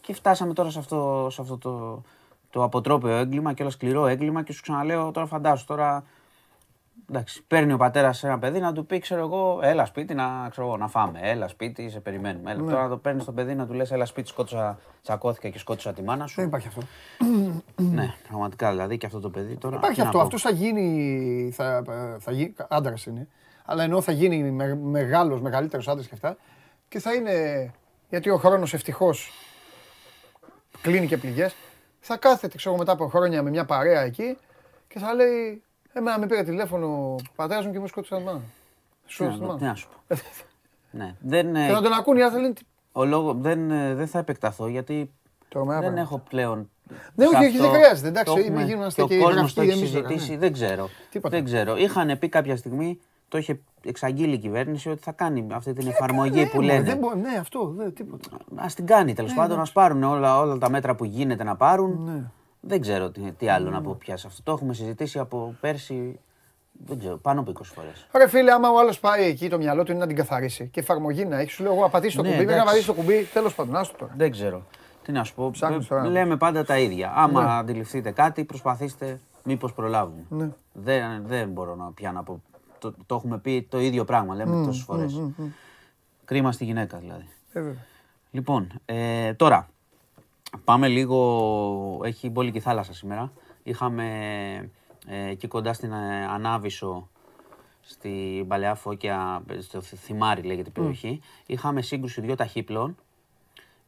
και 0.00 0.14
φτάσαμε 0.14 0.52
τώρα 0.52 0.70
σε 0.70 0.78
αυτό, 0.78 1.28
σε 1.30 1.40
αυτό 1.40 1.58
το, 1.58 2.02
το 2.50 2.62
αποτρόπαιο 2.62 3.16
έγκλημα 3.16 3.52
και 3.52 3.62
όλα 3.62 3.70
σκληρό 3.70 4.06
έγκλημα. 4.06 4.42
Και 4.42 4.52
σου 4.52 4.62
ξαναλέω 4.62 5.10
τώρα, 5.10 5.26
φαντάσου 5.26 5.64
τώρα. 5.66 6.04
Εντάξει, 7.10 7.42
παίρνει 7.46 7.72
ο 7.72 7.76
πατέρας 7.76 8.24
ένα 8.24 8.38
παιδί 8.38 8.60
να 8.60 8.72
του 8.72 8.86
πει, 8.86 8.98
ξέρω 8.98 9.20
εγώ, 9.20 9.58
έλα 9.62 9.84
σπίτι 9.84 10.14
να, 10.14 10.48
ξέρω 10.50 10.66
εγώ, 10.66 10.76
να 10.76 10.88
φάμε. 10.88 11.18
Έλα 11.22 11.48
σπίτι, 11.48 11.90
σε 11.90 12.00
περιμένουμε. 12.00 12.50
Έλα. 12.50 12.62
Τώρα 12.62 12.82
να 12.82 12.88
το 12.88 12.96
παίρνεις 12.96 13.24
το 13.24 13.32
παιδί 13.32 13.54
να 13.54 13.66
του 13.66 13.72
λες, 13.72 13.90
έλα 13.90 14.04
σπίτι, 14.04 14.28
σκότωσα, 14.28 14.78
τσακώθηκα 15.02 15.48
και 15.48 15.58
σκότωσα 15.58 15.92
τη 15.92 16.02
μάνα 16.02 16.26
σου. 16.26 16.34
Δεν 16.36 16.46
υπάρχει 16.46 16.68
αυτό. 16.68 16.80
Ναι, 17.76 18.14
πραγματικά 18.28 18.70
δηλαδή 18.70 18.98
και 18.98 19.06
αυτό 19.06 19.20
το 19.20 19.30
παιδί 19.30 19.56
τώρα. 19.56 19.76
Υπάρχει 19.76 19.94
τι 19.94 20.00
να 20.00 20.06
αυτό. 20.06 20.18
πω. 20.18 20.24
Αυτός 20.24 20.42
θα 20.42 20.50
γίνει. 20.50 21.50
Θα, 21.52 21.82
θα 22.18 22.32
γίνει 22.32 22.54
άντρας 22.68 23.06
είναι. 23.06 23.28
Αλλά 23.64 23.82
ενώ 23.82 24.00
θα 24.00 24.12
γίνει 24.12 24.50
με, 24.50 24.74
μεγάλος, 24.74 25.40
μεγαλύτερος 25.40 25.88
άντρας 25.88 26.06
και 26.06 26.14
αυτά. 26.14 26.36
Και 26.88 26.98
θα 26.98 27.14
είναι. 27.14 27.70
Γιατί 28.08 28.30
ο 28.30 28.36
χρόνος 28.36 28.74
ευτυχώς 28.74 29.32
κλείνει 30.82 31.06
και 31.06 31.16
πληγές. 31.16 31.54
Θα 32.00 32.16
κάθεται, 32.16 32.56
ξέρω 32.56 32.76
μετά 32.76 32.92
από 32.92 33.08
χρόνια 33.08 33.42
με 33.42 33.50
μια 33.50 33.64
παρέα 33.64 34.00
εκεί 34.00 34.36
και 34.88 34.98
θα 34.98 35.14
λέει. 35.14 35.62
Εμένα 35.96 36.18
με 36.18 36.26
πήρε 36.26 36.42
τηλέφωνο 36.42 36.86
ο 36.86 37.16
πατέρας 37.36 37.66
μου 37.66 37.72
και 37.72 37.78
μου 37.78 37.86
σκότωσε 37.86 38.16
τη 38.16 38.22
μάνα. 38.22 38.38
Τι 39.06 39.12
Σου 39.12 39.24
να, 39.24 39.30
έστω 39.30 39.46
το- 39.46 39.54
τι 39.54 39.60
μάνα. 39.62 39.66
να 39.68 39.74
σου 39.74 39.88
πω. 40.08 40.16
ναι. 40.90 41.14
δεν, 41.20 41.56
ε, 41.56 41.66
Και 41.66 41.72
να 41.72 41.82
τον 41.82 41.92
ακούνε 41.92 42.18
οι 42.18 42.22
άλλοι 42.22 42.32
θα 42.32 42.40
λένε. 42.40 42.52
«Τι- 42.52 42.62
ο 42.92 43.04
λόγο, 43.04 43.34
δεν, 43.34 43.70
ε, 43.70 43.94
δεν 43.94 44.06
θα 44.06 44.18
επεκταθώ 44.18 44.68
γιατί 44.68 45.10
Τρομερά 45.48 45.80
δεν 45.80 45.88
πράγματα. 45.88 46.14
έχω 46.14 46.22
πλέον. 46.28 46.70
Ναι, 47.14 47.24
σε 47.24 47.30
όχι, 47.36 47.36
όχι, 47.44 47.46
αυτό- 47.56 47.62
δεν 47.70 47.80
χρειάζεται, 47.80 48.08
εντάξει, 48.08 48.32
το 48.32 48.38
είναι- 48.40 48.48
έχουμε- 48.48 48.64
γίνομαστε 48.64 49.02
και 49.02 49.08
και 49.08 49.14
ο 49.14 49.22
κόσμος 49.22 49.36
γραφτοί 49.40 49.54
το 49.54 49.60
έχει 49.60 49.70
εμείς 49.78 49.92
τώρα, 49.92 50.06
συζητήσει, 50.08 50.30
ναι. 50.32 50.38
δεν 50.38 50.52
ξέρω. 50.52 50.88
Τίποτα. 51.10 51.36
Δεν 51.36 51.44
ξέρω. 51.44 51.76
Είχαν 51.76 52.18
πει 52.18 52.28
κάποια 52.28 52.56
στιγμή, 52.56 52.98
το 53.28 53.38
είχε 53.38 53.60
εξαγγείλει 53.84 54.34
η 54.34 54.38
κυβέρνηση 54.38 54.90
ότι 54.90 55.02
θα 55.02 55.12
κάνει 55.12 55.46
αυτή 55.52 55.72
την 55.72 55.86
εφαρμογή 55.88 56.40
Ναι, 56.40 56.46
που 56.46 56.54
μωρέ, 56.60 56.66
λένε. 56.72 56.84
δεν 56.84 56.98
μπο- 56.98 57.14
Ναι, 57.14 57.36
αυτό, 57.40 57.72
δεν, 57.76 57.94
τίποτα. 57.94 58.28
Α 58.56 58.66
την 58.74 58.86
κάνει 58.86 59.12
τέλος 59.14 59.34
πάντων, 59.34 59.60
ας 59.60 59.72
πάρουν 59.72 60.02
όλα, 60.02 60.38
όλα 60.38 60.58
τα 60.58 60.70
μέτρα 60.70 60.94
που 60.94 61.04
γίνεται 61.04 61.44
να 61.44 61.56
πάρουν. 61.56 62.30
Ναι. 62.64 62.68
Δεν 62.68 62.80
ξέρω 62.80 63.10
τι, 63.10 63.20
τι 63.32 63.48
άλλο 63.48 63.70
να 63.70 63.82
πω 63.82 63.94
πια 63.98 64.16
σε 64.16 64.26
αυτό. 64.26 64.42
Το 64.42 64.52
έχουμε 64.52 64.74
συζητήσει 64.74 65.18
από 65.18 65.54
πέρσι, 65.60 66.18
δεν 66.86 66.98
ξέρω, 66.98 67.16
πάνω 67.16 67.40
από 67.40 67.52
20 67.58 67.60
φορές. 67.64 68.06
Ρε 68.16 68.28
φίλε, 68.28 68.52
άμα 68.52 68.70
ο 68.70 68.78
άλλος 68.78 69.00
πάει 69.00 69.24
εκεί, 69.24 69.48
το 69.48 69.58
μυαλό 69.58 69.82
του 69.84 69.90
είναι 69.90 70.00
να 70.00 70.06
την 70.06 70.16
καθαρίσει 70.16 70.68
και 70.68 70.80
εφαρμογή 70.80 71.24
να 71.24 71.38
έχεις, 71.38 71.52
σου 71.54 71.62
λέω 71.62 71.72
εγώ, 71.74 71.88
πατήσει 71.88 72.16
το 72.16 72.22
Ναι, 72.22 72.28
κουμπί, 72.28 72.44
πρέπει 72.44 72.56
να 72.58 72.62
εντάξει. 72.62 72.86
πατήσει 72.86 73.04
το 73.04 73.12
κουμπί, 73.12 73.28
τέλος 73.32 73.54
πάντων, 73.54 73.76
άστο 73.76 73.96
τώρα. 73.96 74.12
Δεν 74.16 74.30
ξέρω. 74.30 74.66
Τι 75.02 75.12
να 75.12 75.24
σου 75.24 75.34
πω. 75.34 75.50
Ψάχνεις 75.50 75.84
ε, 75.84 75.88
τώρα. 75.88 76.06
Λέμε 76.06 76.36
πάντα 76.36 76.64
τα 76.64 76.78
ίδια. 76.78 77.12
Άμα 77.16 77.42
Ναι. 77.44 77.50
αντιληφθείτε 77.52 78.10
κάτι, 78.10 78.44
προσπαθήστε 78.44 79.20
μήπως 79.42 79.72
προλάβουμε. 79.72 80.24
Ναι. 80.28 80.50
Δεν, 80.72 81.22
δεν 81.26 81.48
μπορώ 81.48 81.74
να 81.74 81.92
πια 81.92 82.12
να 82.12 82.22
πω. 82.22 82.42
Το, 82.78 82.94
το 83.06 83.14
έχουμε 83.14 83.38
πει 83.38 83.66
το 83.70 83.80
ίδιο 83.80 84.04
πράγμα, 84.04 84.34
λέμε 84.34 84.64
τόσες 84.66 84.82
φορές. 84.82 85.20
Κρίμα 86.24 86.52
στη 86.52 86.64
γυναίκα 86.64 86.98
δηλαδή. 86.98 87.28
Ε, 87.52 87.60
βέβαια. 87.60 87.84
Λοιπόν, 88.30 88.80
ε, 88.84 89.34
τώρα 89.34 89.68
πάμε 90.64 90.88
λίγο. 90.88 92.00
Έχει 92.04 92.28
μπόλικη 92.30 92.60
θάλασσα 92.60 92.94
σήμερα. 92.94 93.32
Είχαμε 93.62 94.04
ε, 95.06 95.28
εκεί 95.28 95.48
κοντά 95.48 95.72
στην 95.72 95.92
ε, 95.92 96.26
Ανάβησο, 96.26 97.08
στη 97.80 98.44
Παλαιά 98.48 98.74
Φώκια, 98.74 99.42
στο 99.58 99.80
Θ- 99.80 99.96
Θυμάρι 99.98 100.42
λέγεται 100.42 100.68
η 100.68 100.72
περιοχή. 100.72 101.20
Είχαμε 101.46 101.82
σύγκρουση 101.82 102.20
δύο 102.20 102.34
ταχύπλων. 102.34 102.96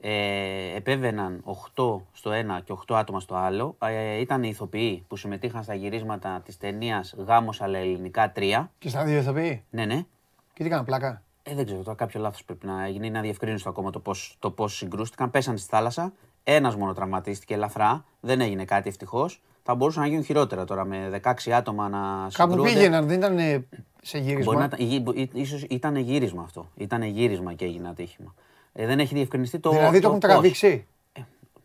Ε, 0.00 0.76
επέβαιναν 0.76 1.42
8 1.74 1.96
στο 2.12 2.30
ένα 2.30 2.60
και 2.60 2.74
8 2.88 2.94
άτομα 2.94 3.20
στο 3.20 3.34
άλλο. 3.34 3.76
Ε, 3.78 4.14
ήταν 4.20 4.42
οι 4.42 4.48
ηθοποιοί 4.52 5.04
που 5.08 5.16
συμμετείχαν 5.16 5.62
στα 5.62 5.74
γυρίσματα 5.74 6.40
της 6.44 6.56
ταινίας 6.56 7.14
«Γάμος 7.18 7.60
αλλά 7.60 7.78
ελληνικά 7.78 8.32
3». 8.36 8.66
Και 8.78 8.88
στα 8.88 9.04
δύο 9.04 9.22
θα 9.22 9.32
πει. 9.32 9.64
Ναι, 9.70 9.84
ναι. 9.84 10.04
Και 10.52 10.62
τι 10.62 10.68
κάνα 10.68 10.84
πλάκα; 10.84 11.22
Ε, 11.42 11.54
δεν 11.54 11.64
ξέρω, 11.64 11.82
τώρα 11.82 11.96
κάποιο 11.96 12.20
λάθος 12.20 12.44
πρέπει 12.44 12.66
να 12.66 12.84
έγινε. 12.84 13.06
Είναι 13.06 13.18
αδιευκρίνητο 13.18 13.68
ακόμα 13.68 13.90
το 13.90 14.00
πώς 14.00 14.36
το 14.38 14.50
πώς 14.50 14.76
συγκρούστηκαν. 14.76 15.30
Πέσαν 15.30 15.58
στη 15.58 15.68
θάλασσα. 15.68 16.12
Ένας 16.49 16.76
μόνο 16.76 16.92
τραυματίστηκε 16.92 17.55
ελαφρά. 17.55 18.05
Δεν 18.20 18.40
έγινε 18.40 18.64
κάτι 18.64 18.88
ευτυχώς. 18.88 19.42
Θα 19.62 19.74
μπορούσαν 19.74 20.03
να 20.03 20.09
γίνουν 20.09 20.24
χειρότερα 20.24 20.64
τώρα 20.64 20.84
με 20.84 21.20
16 21.22 21.51
άτομα 21.51 21.88
να 21.88 21.99
Κάπου 22.32 22.51
συγκρούονται. 22.51 22.72
πήγαιναν, 22.72 23.07
δεν 23.07 23.16
ήταν 23.18 23.38
ε, 23.38 23.66
σε 24.03 24.18
Μπορεί 24.18 24.24
να 24.28 24.32
γύρισμα. 24.32 24.64
ήταν, 24.64 24.78
γυ- 24.86 25.03
μπο- 25.03 25.12
ή- 25.14 25.30
ίσως 25.32 25.62
ήταν 25.62 25.97
γύρισμα 25.97 26.42
αυτό. 26.42 26.68
Ήταν 26.76 27.03
γύρισμα 27.03 27.55
και 27.55 27.64
έγινε 27.64 27.88
ατύχημα. 27.88 28.34
Ε, 28.72 28.86
δεν 28.86 28.99
έχει 29.01 29.14
διευκρινιστεί 29.14 29.59
το. 29.59 29.70
Δηλαδή 29.70 30.01
το 30.01 30.09
έχουν 30.09 30.18
πώς. 30.20 30.30
τραβήξει. 30.30 30.86
Ε, 31.12 31.20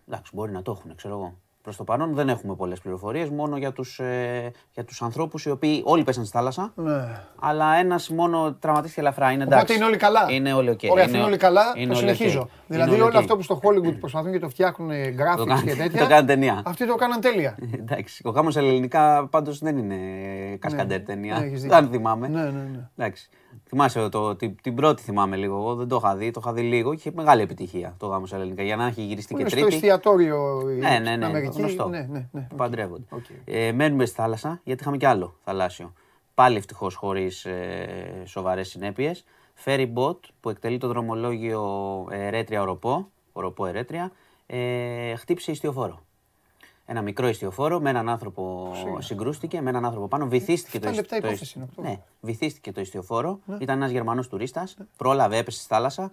εντάξει, 0.07 0.31
μπορεί 0.35 0.51
να 0.51 0.61
το 0.61 0.71
έχουν, 0.71 0.95
ξέρω 0.95 1.13
εγώ. 1.13 1.33
Προς 1.61 1.75
το 1.75 1.83
παρόν 1.83 2.13
δεν 2.13 2.29
έχουμε 2.29 2.55
πολλές 2.55 2.79
πληροφορίες, 2.79 3.29
μόνο 3.29 3.57
για 3.57 3.71
τους 3.71 3.99
ε, 3.99 4.51
για 4.71 4.83
τους 4.85 5.01
ανθρώπους 5.01 5.45
οι 5.45 5.49
οποίοι 5.49 5.81
όλοι 5.85 6.03
πέσαν 6.03 6.25
στη 6.25 6.37
θάλασσα. 6.37 6.71
Ναι. 6.75 7.21
Αλλά 7.39 7.73
ένας 7.75 8.09
μόνο 8.09 8.53
τραυματίστηκε 8.59 9.01
ελαφρά. 9.01 9.31
Είναι 9.31 9.43
εντάξει. 9.43 9.63
Οπότε 9.63 9.73
είναι 9.73 9.85
όλοι 9.85 9.97
καλά. 9.97 10.25
Είναι 10.29 10.53
όλοι 10.53 10.69
οκ. 10.69 10.79
Ωραία, 10.89 11.05
αφού 11.05 11.15
είναι 11.15 11.23
όλοι 11.23 11.37
καλά, 11.37 11.61
είναι 11.75 11.93
το 11.93 11.99
όλοι 11.99 12.09
οκ. 12.09 12.15
συνεχίζω. 12.15 12.39
Είναι 12.39 12.49
Δηλαδή 12.67 12.91
όλοι 12.91 13.01
όλο 13.01 13.09
οκ. 13.11 13.15
αυτό 13.15 13.35
που 13.35 13.41
στο 13.41 13.59
Hollywood 13.63 13.95
προσπαθούν 13.99 14.31
και 14.31 14.39
το 14.39 14.49
φτιάχνουν 14.49 14.89
ε, 14.91 15.11
Το 15.11 15.23
graphics 15.23 15.45
κάνουν- 15.47 15.63
και 15.65 15.75
τέτοια. 15.83 15.99
το 16.01 16.07
κάνουν 16.07 16.25
ταινία. 16.25 16.61
Αυτοί 16.65 16.87
το 16.87 16.95
κάναν 16.95 17.21
τέλεια. 17.21 17.57
Εντάξει. 17.79 18.21
Ο 18.25 18.29
γάμος 18.29 18.55
ελληνικά 18.57 19.27
πάντως 19.27 19.59
δεν 19.59 19.77
είναι 19.77 19.95
κασκαντέρ 20.59 21.01
ταινία. 21.01 21.39
ναι, 21.39 21.45
έχεις 21.45 21.61
δίκιο. 21.61 21.77
Αν 21.77 21.89
θυμάμαι. 21.91 22.27
Ναι, 22.27 22.41
ναι, 22.41 22.49
ναι. 22.49 22.89
Εντάξει. 22.97 23.29
Θυμάσαι 23.67 24.09
το, 24.09 24.35
την, 24.35 24.55
την 24.61 24.75
πρώτη 24.75 25.01
θυμάμαι 25.01 25.35
λίγο. 25.35 25.55
Εγώ 25.55 25.75
δεν 25.75 25.87
το 25.87 25.95
είχα 25.95 26.15
δει. 26.15 26.31
Το 26.31 26.39
είχα 26.43 26.53
δει 26.53 26.61
λίγο 26.61 26.89
και 26.89 26.95
είχε 26.95 27.11
μεγάλη 27.15 27.41
επιτυχία 27.41 27.95
το 27.97 28.07
γάμο 28.07 28.25
ελληνικά. 28.31 28.63
Για 28.63 28.75
να 28.75 28.85
έχει 28.85 29.01
γυριστεί 29.01 29.31
Που 29.33 29.35
και 29.35 29.41
είναι 29.41 29.49
στο 29.49 29.59
τρίτη. 29.59 29.75
εστιατόριο 29.75 30.59
ε, 30.69 30.73
Ναι, 30.73 30.89
ναι, 30.99 31.05
στην 31.05 31.19
ναι, 31.19 31.25
Αμερική. 31.25 31.57
γνωστό. 31.59 31.87
Ναι, 31.87 32.07
ναι, 32.11 32.27
ναι. 32.31 32.41
που 32.49 32.55
παντρεύονται. 32.55 33.03
Οκ. 33.09 33.25
Ε, 33.45 33.71
μένουμε 33.71 34.05
στη 34.05 34.15
θάλασσα 34.15 34.59
γιατί 34.63 34.81
είχαμε 34.81 34.97
και 34.97 35.07
άλλο 35.07 35.35
θαλάσσιο. 35.43 35.93
Πάλι 36.33 36.57
ευτυχώς 36.57 36.95
χωρίς 36.95 37.45
ε, 37.45 38.23
σοβαρές 38.25 38.69
συνέπειες. 38.69 39.23
ferry 39.65 39.87
boat 39.93 40.17
που 40.39 40.49
εκτελεί 40.49 40.77
το 40.77 40.87
δρομολόγιο 40.87 41.61
Ερέτρια 42.11 42.61
Οροπό, 42.61 43.11
Οροπό 43.31 43.65
Ερέτρια, 43.65 44.11
ε, 44.45 45.15
χτύπησε 45.15 45.51
ιστιοφόρο. 45.51 45.99
Ένα 46.91 47.01
μικρό 47.01 47.27
ιστιοφόρο 47.27 47.79
με 47.79 47.89
έναν 47.89 48.09
άνθρωπο 48.09 48.71
συγκρούστηκε, 48.99 49.61
με 49.61 49.69
έναν 49.69 49.85
άνθρωπο 49.85 50.07
πάνω. 50.07 50.27
Βυθίστηκε 50.27 50.79
το, 50.79 50.87
Εφτά 50.87 51.01
λεπτά 51.01 51.19
το, 51.19 51.27
υπόθεση 51.27 51.53
είναι 51.55 51.65
αυτό. 51.69 51.81
ναι, 51.81 51.99
βυθίστηκε 52.21 52.71
το 52.71 52.81
ιστιοφόρο. 52.81 53.39
Ήταν 53.59 53.77
ένας 53.77 53.91
Γερμανός 53.91 54.27
τουρίστας. 54.27 54.77
Πρόλαβε, 54.97 55.37
έπεσε 55.37 55.59
στη 55.59 55.67
θάλασσα. 55.67 56.11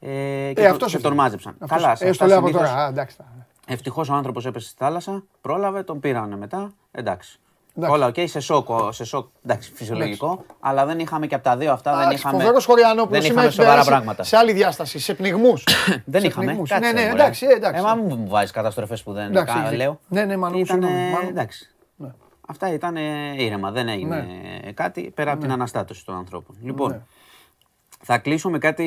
Ε, 0.00 0.06
και, 0.08 0.12
Ε, 0.50 0.52
το- 0.54 0.60
αυτός 0.62 0.78
και 0.78 0.84
ευθύνη. 0.84 1.02
τον 1.02 1.14
μάζεψαν. 1.14 1.56
Αυτός- 1.58 1.80
Καλά, 1.82 1.94
σε 1.96 2.04
Ε, 2.04 2.08
αυτά 2.08 2.24
στο 2.24 2.26
λέω 2.26 2.38
από 2.38 2.46
συνήθως- 2.46 2.70
τώρα. 2.70 2.84
Α, 2.84 2.88
εντάξει. 2.88 3.16
τα- 3.16 3.46
Ευτυχώς 3.66 4.08
ο 4.08 4.14
άνθρωπος 4.14 4.46
έπεσε 4.46 4.68
στη 4.68 4.76
θάλασσα, 4.78 5.24
πρόλαβε, 5.40 5.82
τον 5.82 6.00
πήρανε 6.00 6.36
μετά. 6.36 6.72
Εντάξει. 6.92 7.40
Εντάξει. 7.76 7.94
Όλα 7.94 8.06
οκ, 8.06 8.14
σε 8.24 8.40
σοκ, 8.40 8.68
ο- 8.70 8.92
σε 8.92 9.04
σοκ, 9.04 9.28
εντάξει, 9.44 9.72
φυσιολογικό. 9.74 10.44
Αλλά 10.60 10.86
δεν 10.86 10.98
είχαμε 10.98 11.26
και 11.26 11.34
από 11.34 11.44
τα 11.44 11.56
δύο 11.56 11.72
αυτά, 11.72 11.90
δεν 11.92 12.00
Εντάξει, 12.00 12.18
είχαμε, 12.18 12.38
Φοβερός 12.42 12.64
Χωριανόπουλος. 12.64 13.10
δεν 13.10 13.20
Σήμερα 13.22 13.32
είχαμε 13.40 13.46
έχει 13.46 13.54
σοβαρά 13.56 13.72
περάσει 13.72 13.90
πράγματα. 13.90 14.22
Σε 14.22 14.36
άλλη 14.36 14.52
διάσταση, 14.52 14.98
σε 14.98 15.14
πνιγμούς. 15.14 15.64
Δεν 16.04 16.20
Σε 16.20 16.26
είχαμε. 16.26 16.46
πνιγμούς. 16.46 16.68
Κάτσε, 16.70 16.92
Ναι, 16.92 17.00
ναι, 17.00 17.08
μωρέ. 17.08 17.22
εντάξει, 17.22 17.46
εντάξει. 17.46 17.80
Ε, 17.80 17.82
μα 17.84 17.94
μου 17.94 18.24
βάζεις 18.28 18.50
καταστροφές 18.50 19.02
που 19.02 19.12
δεν 19.12 19.30
Εντάξει, 19.30 19.54
κα- 19.54 19.60
έχεις 19.64 19.76
λέω. 19.76 19.98
δίκιο. 20.08 20.20
Ναι, 20.20 20.24
ναι, 20.24 20.36
Μάνο, 20.36 20.58
Ήτανε- 20.58 20.82
συγγνώμη, 20.84 21.10
Μάνο. 21.12 21.28
Εντάξει. 21.28 21.74
Ναι. 21.96 22.08
Αυτά 22.48 22.72
ήταν 22.72 22.96
ήρεμα, 23.36 23.70
δεν 23.70 23.88
έγινε 23.88 24.26
κάτι 24.74 25.10
πέρα 25.14 25.32
από 25.32 25.40
την 25.40 25.50
αναστάτωση 25.52 26.04
των 26.04 26.14
ανθρώπων. 26.16 26.56
Λοιπόν, 26.62 26.90
Ναι. 26.90 27.00
θα 28.02 28.18
κλείσω 28.18 28.50
με 28.50 28.58
κάτι 28.58 28.84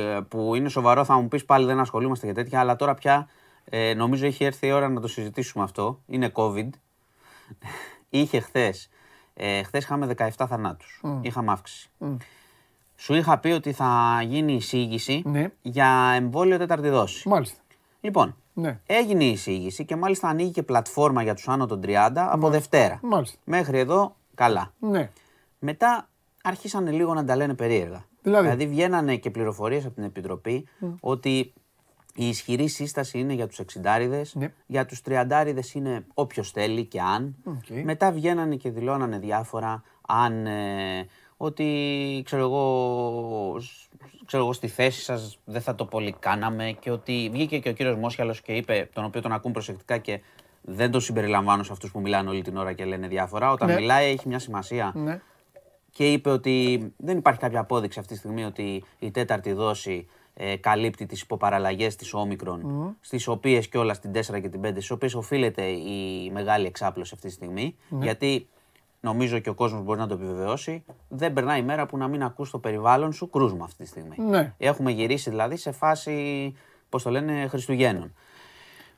ε, 0.00 0.20
που 0.28 0.54
είναι 0.54 0.68
σοβαρό. 0.68 1.04
Θα 1.04 1.14
μου 1.20 1.28
πεις 1.28 1.44
πάλι 1.44 1.64
δεν 1.66 1.78
ασχολούμαστε 1.80 2.26
για 2.26 2.34
τέτοια, 2.34 2.60
αλλά 2.60 2.76
τώρα 2.76 2.94
πια 2.94 3.28
ε, 3.70 3.94
νομίζω 3.94 4.26
έχει 4.26 4.44
έρθει 4.44 4.66
η 4.66 4.72
ώρα 4.72 4.88
να 4.88 5.00
το 5.00 5.08
συζητήσουμε 5.08 5.64
αυτό. 5.64 6.00
Είναι 6.06 6.32
COVID. 6.34 6.68
Είχε 8.10 8.40
χθες. 8.40 8.88
Ε, 9.34 9.62
χθες 9.62 9.82
είχαμε 9.84 10.06
17 10.06 10.46
θανάτους. 10.46 11.00
Είχαμε 11.20 11.52
αύξηση. 11.52 11.90
Σου 12.96 13.14
είχα 13.14 13.38
πει 13.38 13.48
ότι 13.48 13.72
θα 13.72 14.20
γίνει 14.26 14.52
εισήγηση 14.54 15.22
Ναι. 15.26 15.48
για 15.62 16.12
εμβόλιο 16.14 16.58
τέταρτη 16.58 16.88
δόση. 16.88 17.28
Μάλιστα. 17.28 17.58
Λοιπόν, 18.00 18.36
Ναι. 18.52 18.80
έγινε 18.86 19.24
η 19.24 19.30
εισήγηση 19.30 19.84
και 19.84 19.96
μάλιστα 19.96 20.28
ανοίγει 20.28 20.50
και 20.50 20.62
πλατφόρμα 20.62 21.22
για 21.22 21.34
τους 21.34 21.48
άνω 21.48 21.66
των 21.66 21.80
30 21.80 22.28
από 22.30 22.48
Δευτέρα. 22.50 22.98
Μάλιστα. 23.02 23.38
Μέχρι 23.44 23.78
εδώ 23.78 24.16
καλά. 24.34 24.72
Ναι. 24.78 25.10
Μετά 25.58 26.08
άρχισαν 26.42 26.86
λίγο 26.92 27.14
να 27.14 27.24
τα 27.24 27.36
λένε 27.36 27.54
περίεργα. 27.54 28.04
Δηλαδή; 28.22 28.66
βγαίνανε 28.66 29.16
και 29.16 29.30
πληροφορίες 29.30 29.84
από 29.84 29.94
την 29.94 30.04
Επιτροπή 30.04 30.68
ότι 31.00 31.52
η 32.20 32.28
ισχυρή 32.28 32.68
σύσταση 32.68 33.18
είναι 33.18 33.32
για 33.32 33.46
τους 33.46 33.58
60 33.58 34.32
Ναι. 34.34 34.52
για 34.66 34.86
τους 34.86 35.00
30 35.06 35.64
είναι 35.74 36.04
όποιος 36.14 36.50
θέλει 36.50 36.84
και 36.84 37.00
αν. 37.00 37.34
Οκ. 37.44 37.68
Μετά 37.84 38.12
βγαίνανε 38.12 38.56
και 38.56 38.70
δηλώνανε 38.70 39.18
διάφορα 39.18 39.82
αν 40.06 40.46
ε, 40.46 41.06
ότι 41.36 42.22
ξέρω 42.24 42.42
εγώ, 42.42 43.56
σ- 43.60 43.88
ξέρω 44.26 44.42
εγώ 44.42 44.52
στη 44.52 44.68
θέση 44.68 45.00
σας 45.00 45.38
δεν 45.44 45.60
θα 45.60 45.74
το 45.74 45.84
πολύ 45.84 46.14
κάναμε 46.18 46.76
και 46.80 46.90
ότι 46.90 47.28
βγήκε 47.32 47.58
και 47.58 47.68
ο 47.68 47.72
κύριος 47.72 47.96
Μόσιαλος 47.96 48.40
και 48.42 48.52
είπε, 48.52 48.88
τον 48.92 49.04
οποίο 49.04 49.20
τον 49.20 49.32
ακούν 49.32 49.52
προσεκτικά 49.52 49.98
και 49.98 50.20
δεν 50.62 50.90
το 50.90 51.00
συμπεριλαμβάνω 51.00 51.62
σε 51.62 51.72
αυτούς 51.72 51.90
που 51.90 52.00
μιλάνε 52.00 52.28
όλη 52.28 52.42
την 52.42 52.56
ώρα 52.56 52.72
και 52.72 52.84
λένε 52.84 53.08
διάφορα. 53.08 53.50
Όταν 53.50 53.68
Ναι. 53.68 53.74
μιλάει 53.74 54.10
έχει 54.10 54.28
μια 54.28 54.38
σημασία 54.38 54.92
Ναι. 54.94 55.20
και 55.90 56.12
είπε 56.12 56.30
ότι 56.30 56.86
δεν 56.96 57.18
υπάρχει 57.18 57.40
κάποια 57.40 57.60
απόδειξη 57.60 57.98
αυτή 57.98 58.12
τη 58.12 58.18
στιγμή 58.18 58.44
ότι 58.44 58.84
η 58.98 59.10
τέταρτη 59.10 59.52
δόση 59.52 60.08
ε, 60.40 60.56
καλύπτει 60.56 61.06
τις 61.06 61.20
υποπαραλλαγές 61.20 61.96
της 61.96 62.14
όμικρον, 62.14 62.96
στις 63.00 63.28
οποίες 63.28 63.68
και 63.68 63.78
όλα 63.78 63.94
στην 63.94 64.12
4 64.12 64.40
και 64.40 64.48
την 64.48 64.60
5, 64.60 64.70
στις 64.70 64.90
οποίες 64.90 65.14
οφείλεται 65.14 65.62
η 65.66 66.30
μεγάλη 66.32 66.66
εξάπλωση 66.66 67.10
αυτή 67.14 67.26
τη 67.26 67.32
στιγμή, 67.32 67.76
γιατί 68.00 68.48
νομίζω 69.00 69.38
και 69.38 69.50
ο 69.50 69.54
κόσμος 69.54 69.82
μπορεί 69.82 69.98
να 69.98 70.06
το 70.06 70.14
επιβεβαιώσει, 70.14 70.84
δεν 71.08 71.32
περνάει 71.32 71.62
μέρα 71.62 71.86
που 71.86 71.96
να 71.96 72.08
μην 72.08 72.22
ακούς 72.22 72.48
στο 72.48 72.58
περιβάλλον 72.58 73.12
σου 73.12 73.30
κρούσμα 73.30 73.64
αυτή 73.64 73.82
τη 73.82 73.88
στιγμή. 73.88 74.16
Ναι. 74.18 74.54
Έχουμε 74.58 74.90
γυρίσει 74.90 75.30
δηλαδή 75.30 75.56
σε 75.56 75.72
φάση, 75.72 76.54
πώς 76.88 77.02
το 77.02 77.10
λένε, 77.10 77.46
Χριστουγέννων. 77.46 78.12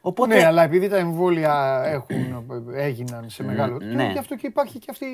Οπότε, 0.03 0.35
Ναι, 0.37 0.45
αλλά 0.45 0.63
επειδή 0.63 0.89
τα 0.89 0.97
εμβόλια 0.97 1.83
έχουν, 1.87 2.45
έγιναν 2.75 3.25
σε 3.31 3.43
μεγάλο 3.43 3.77
ναι. 3.83 3.95
ναι. 3.95 4.11
γι' 4.13 4.19
αυτό 4.19 4.37
και 4.37 4.47
υπάρχει 4.47 4.79
και 4.79 4.87
αυτή. 4.91 5.07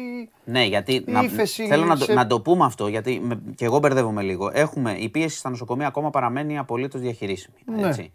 Ναι, 0.45 0.65
γιατί 0.65 0.95
Η 0.95 1.05
να, 1.07 1.21
ύφεση 1.21 1.67
θέλω 1.67 1.85
να 1.85 1.97
το, 1.99 2.05
σε- 2.05 2.13
να 2.15 2.27
το 2.27 2.41
πούμε 2.41 2.65
αυτό, 2.65 2.87
γιατί 2.89 3.21
με, 3.25 3.41
και 3.55 3.65
εγώ 3.65 3.79
μπερδεύομαι 3.79 4.23
λίγο. 4.23 4.51
Έχουμε, 4.55 4.93
η 4.93 5.09
πίεση 5.09 5.37
στα 5.39 5.51
νοσοκομεία 5.51 5.87
ακόμα 5.87 6.11
παραμένει 6.11 6.59
απολύτως 6.59 7.01
διαχειρίσιμη. 7.01 7.57
Ναι. 7.65 7.87
Έτσι. 7.89 8.13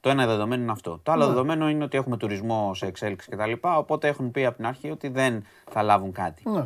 Το 0.00 0.08
ένα 0.10 0.26
δεδομένο 0.26 0.62
είναι 0.62 0.72
αυτό. 0.72 1.00
Το 1.02 1.12
άλλο 1.12 1.26
δεδομένο 1.26 1.68
είναι 1.68 1.84
ότι 1.84 1.96
έχουμε 1.96 2.16
τουρισμό 2.16 2.74
σε 2.74 2.86
εξέλιξη 2.86 3.30
κτλ. 3.30 3.52
Οπότε 3.60 4.08
έχουν 4.08 4.30
πει 4.30 4.44
από 4.44 4.56
την 4.56 4.66
αρχή 4.66 4.90
ότι 4.90 5.08
δεν 5.08 5.44
θα 5.70 5.82
λάβουν 5.82 6.12
κάτι. 6.12 6.42
Ναι. 6.50 6.64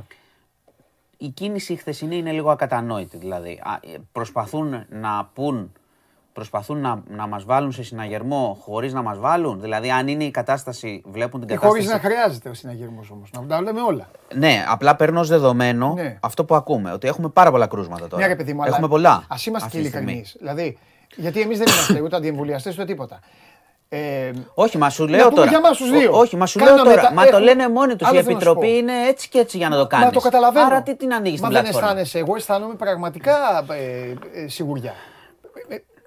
Η 1.16 1.28
κίνηση 1.28 1.72
η 1.72 1.76
χθεσινή 1.76 2.16
είναι 2.16 2.32
λίγο 2.32 2.50
ακατανόητη. 2.50 3.16
Δηλαδή, 3.16 3.60
Α, 3.62 3.74
ε, 3.94 3.98
προσπαθούν 4.12 4.84
να 4.88 5.30
πούν, 5.34 5.72
προσπαθούν 6.32 6.80
να, 6.80 7.02
να 7.08 7.26
μας 7.26 7.44
βάλουν 7.44 7.72
σε 7.72 7.82
συναγερμό 7.82 8.58
χωρίς 8.64 8.92
να 8.92 9.02
μας 9.02 9.18
βάλουν; 9.18 9.60
Δηλαδή, 9.60 9.90
αν 9.90 10.08
είναι 10.08 10.24
η 10.24 10.30
κατάσταση, 10.30 11.02
βλέπουν 11.06 11.40
την 11.40 11.48
Και 11.48 11.54
κατάσταση. 11.54 11.86
χωρί 11.86 11.94
να 11.94 12.08
χρειάζεται 12.08 12.48
ο 12.48 12.54
συναγερμός 12.54 13.10
όμως. 13.10 13.30
Να 13.32 13.46
τα 13.46 13.60
λέμε 13.62 13.80
όλα. 13.80 14.08
Ναι, 14.34 14.64
απλά 14.68 14.96
παίρνω 14.96 15.20
ως 15.20 15.28
δεδομένο 15.28 15.92
Ναι. 15.94 16.18
αυτό 16.20 16.44
που 16.44 16.54
ακούμε. 16.54 16.92
Ότι 16.92 17.08
έχουμε 17.08 17.28
πάρα 17.28 17.50
πολλά 17.50 17.66
κρούσματα 17.66 18.08
τώρα. 18.08 18.22
Ναι, 18.22 18.28
ρε 18.28 18.36
παιδί 18.36 18.52
μου, 18.52 18.62
αλλά 18.62 18.70
έχουμε 18.70 18.88
πολλά. 18.88 19.10
Α 19.10 19.36
είμαστε 19.46 19.66
αυτή 19.66 19.76
και 19.78 19.82
τη 19.82 19.88
στιγμή. 19.88 20.12
ειλικρινεί. 20.12 20.38
Δηλαδή, 20.38 20.78
γιατί 21.16 21.40
εμείς 21.40 21.58
δεν 21.58 21.66
είμαστε 21.66 22.00
ούτε 22.00 22.16
αντιεμβολιαστές 22.16 22.74
ούτε 22.74 22.84
τίποτα. 22.84 23.18
Ε, 23.88 24.30
Όχι, 24.54 24.78
μα 24.78 24.90
σου 24.90 25.04
Να 25.04 25.10
λέω 25.10 25.22
πούμε 25.24 25.34
τώρα. 25.34 25.48
για 25.48 25.58
εμάς 25.58 25.76
τους 25.76 25.90
δύο. 25.90 26.12
Ό- 26.12 26.18
όχι, 26.18 26.36
μα 26.36 26.46
σου 26.46 26.58
Κάναμε 26.58 26.76
λέω 26.76 26.84
τώρα. 26.84 27.02
τα- 27.02 27.12
Μα 27.14 27.22
το 27.22 27.28
έχουμε- 27.28 27.44
λένε 27.44 27.68
μόνοι 27.68 27.96
τους. 27.96 28.06
Η 28.08 28.10
Άλλο 28.10 28.22
θέλω 28.22 28.34
να 28.34 28.40
σου 28.42 28.50
Επιτροπή 28.50 28.66
πω. 28.72 28.76
είναι 28.76 28.92
έτσι 29.08 29.28
και 29.28 29.38
έτσι 29.38 29.56
για 29.56 29.68
να 29.68 29.76
το 29.76 29.86
κάνει. 29.86 30.04
Μα 30.04 30.10
το 30.10 30.20
καταλαβαίνω. 30.20 30.66
Άρα 30.66 30.82
τι 30.82 30.96
την 30.96 31.14
ανοίγεις 31.14 31.40
Μα 31.40 31.46
την 31.46 31.54
δεν 31.56 31.62
πλατφόρμα; 31.64 31.88
αισθάνεσαι. 31.88 32.18
Εγώ 32.18 32.36
αισθάνομαι 32.36 32.74
πραγματικά 32.74 33.64
ε, 33.70 34.40
ε, 34.44 34.48
σιγουριά. 34.48 34.94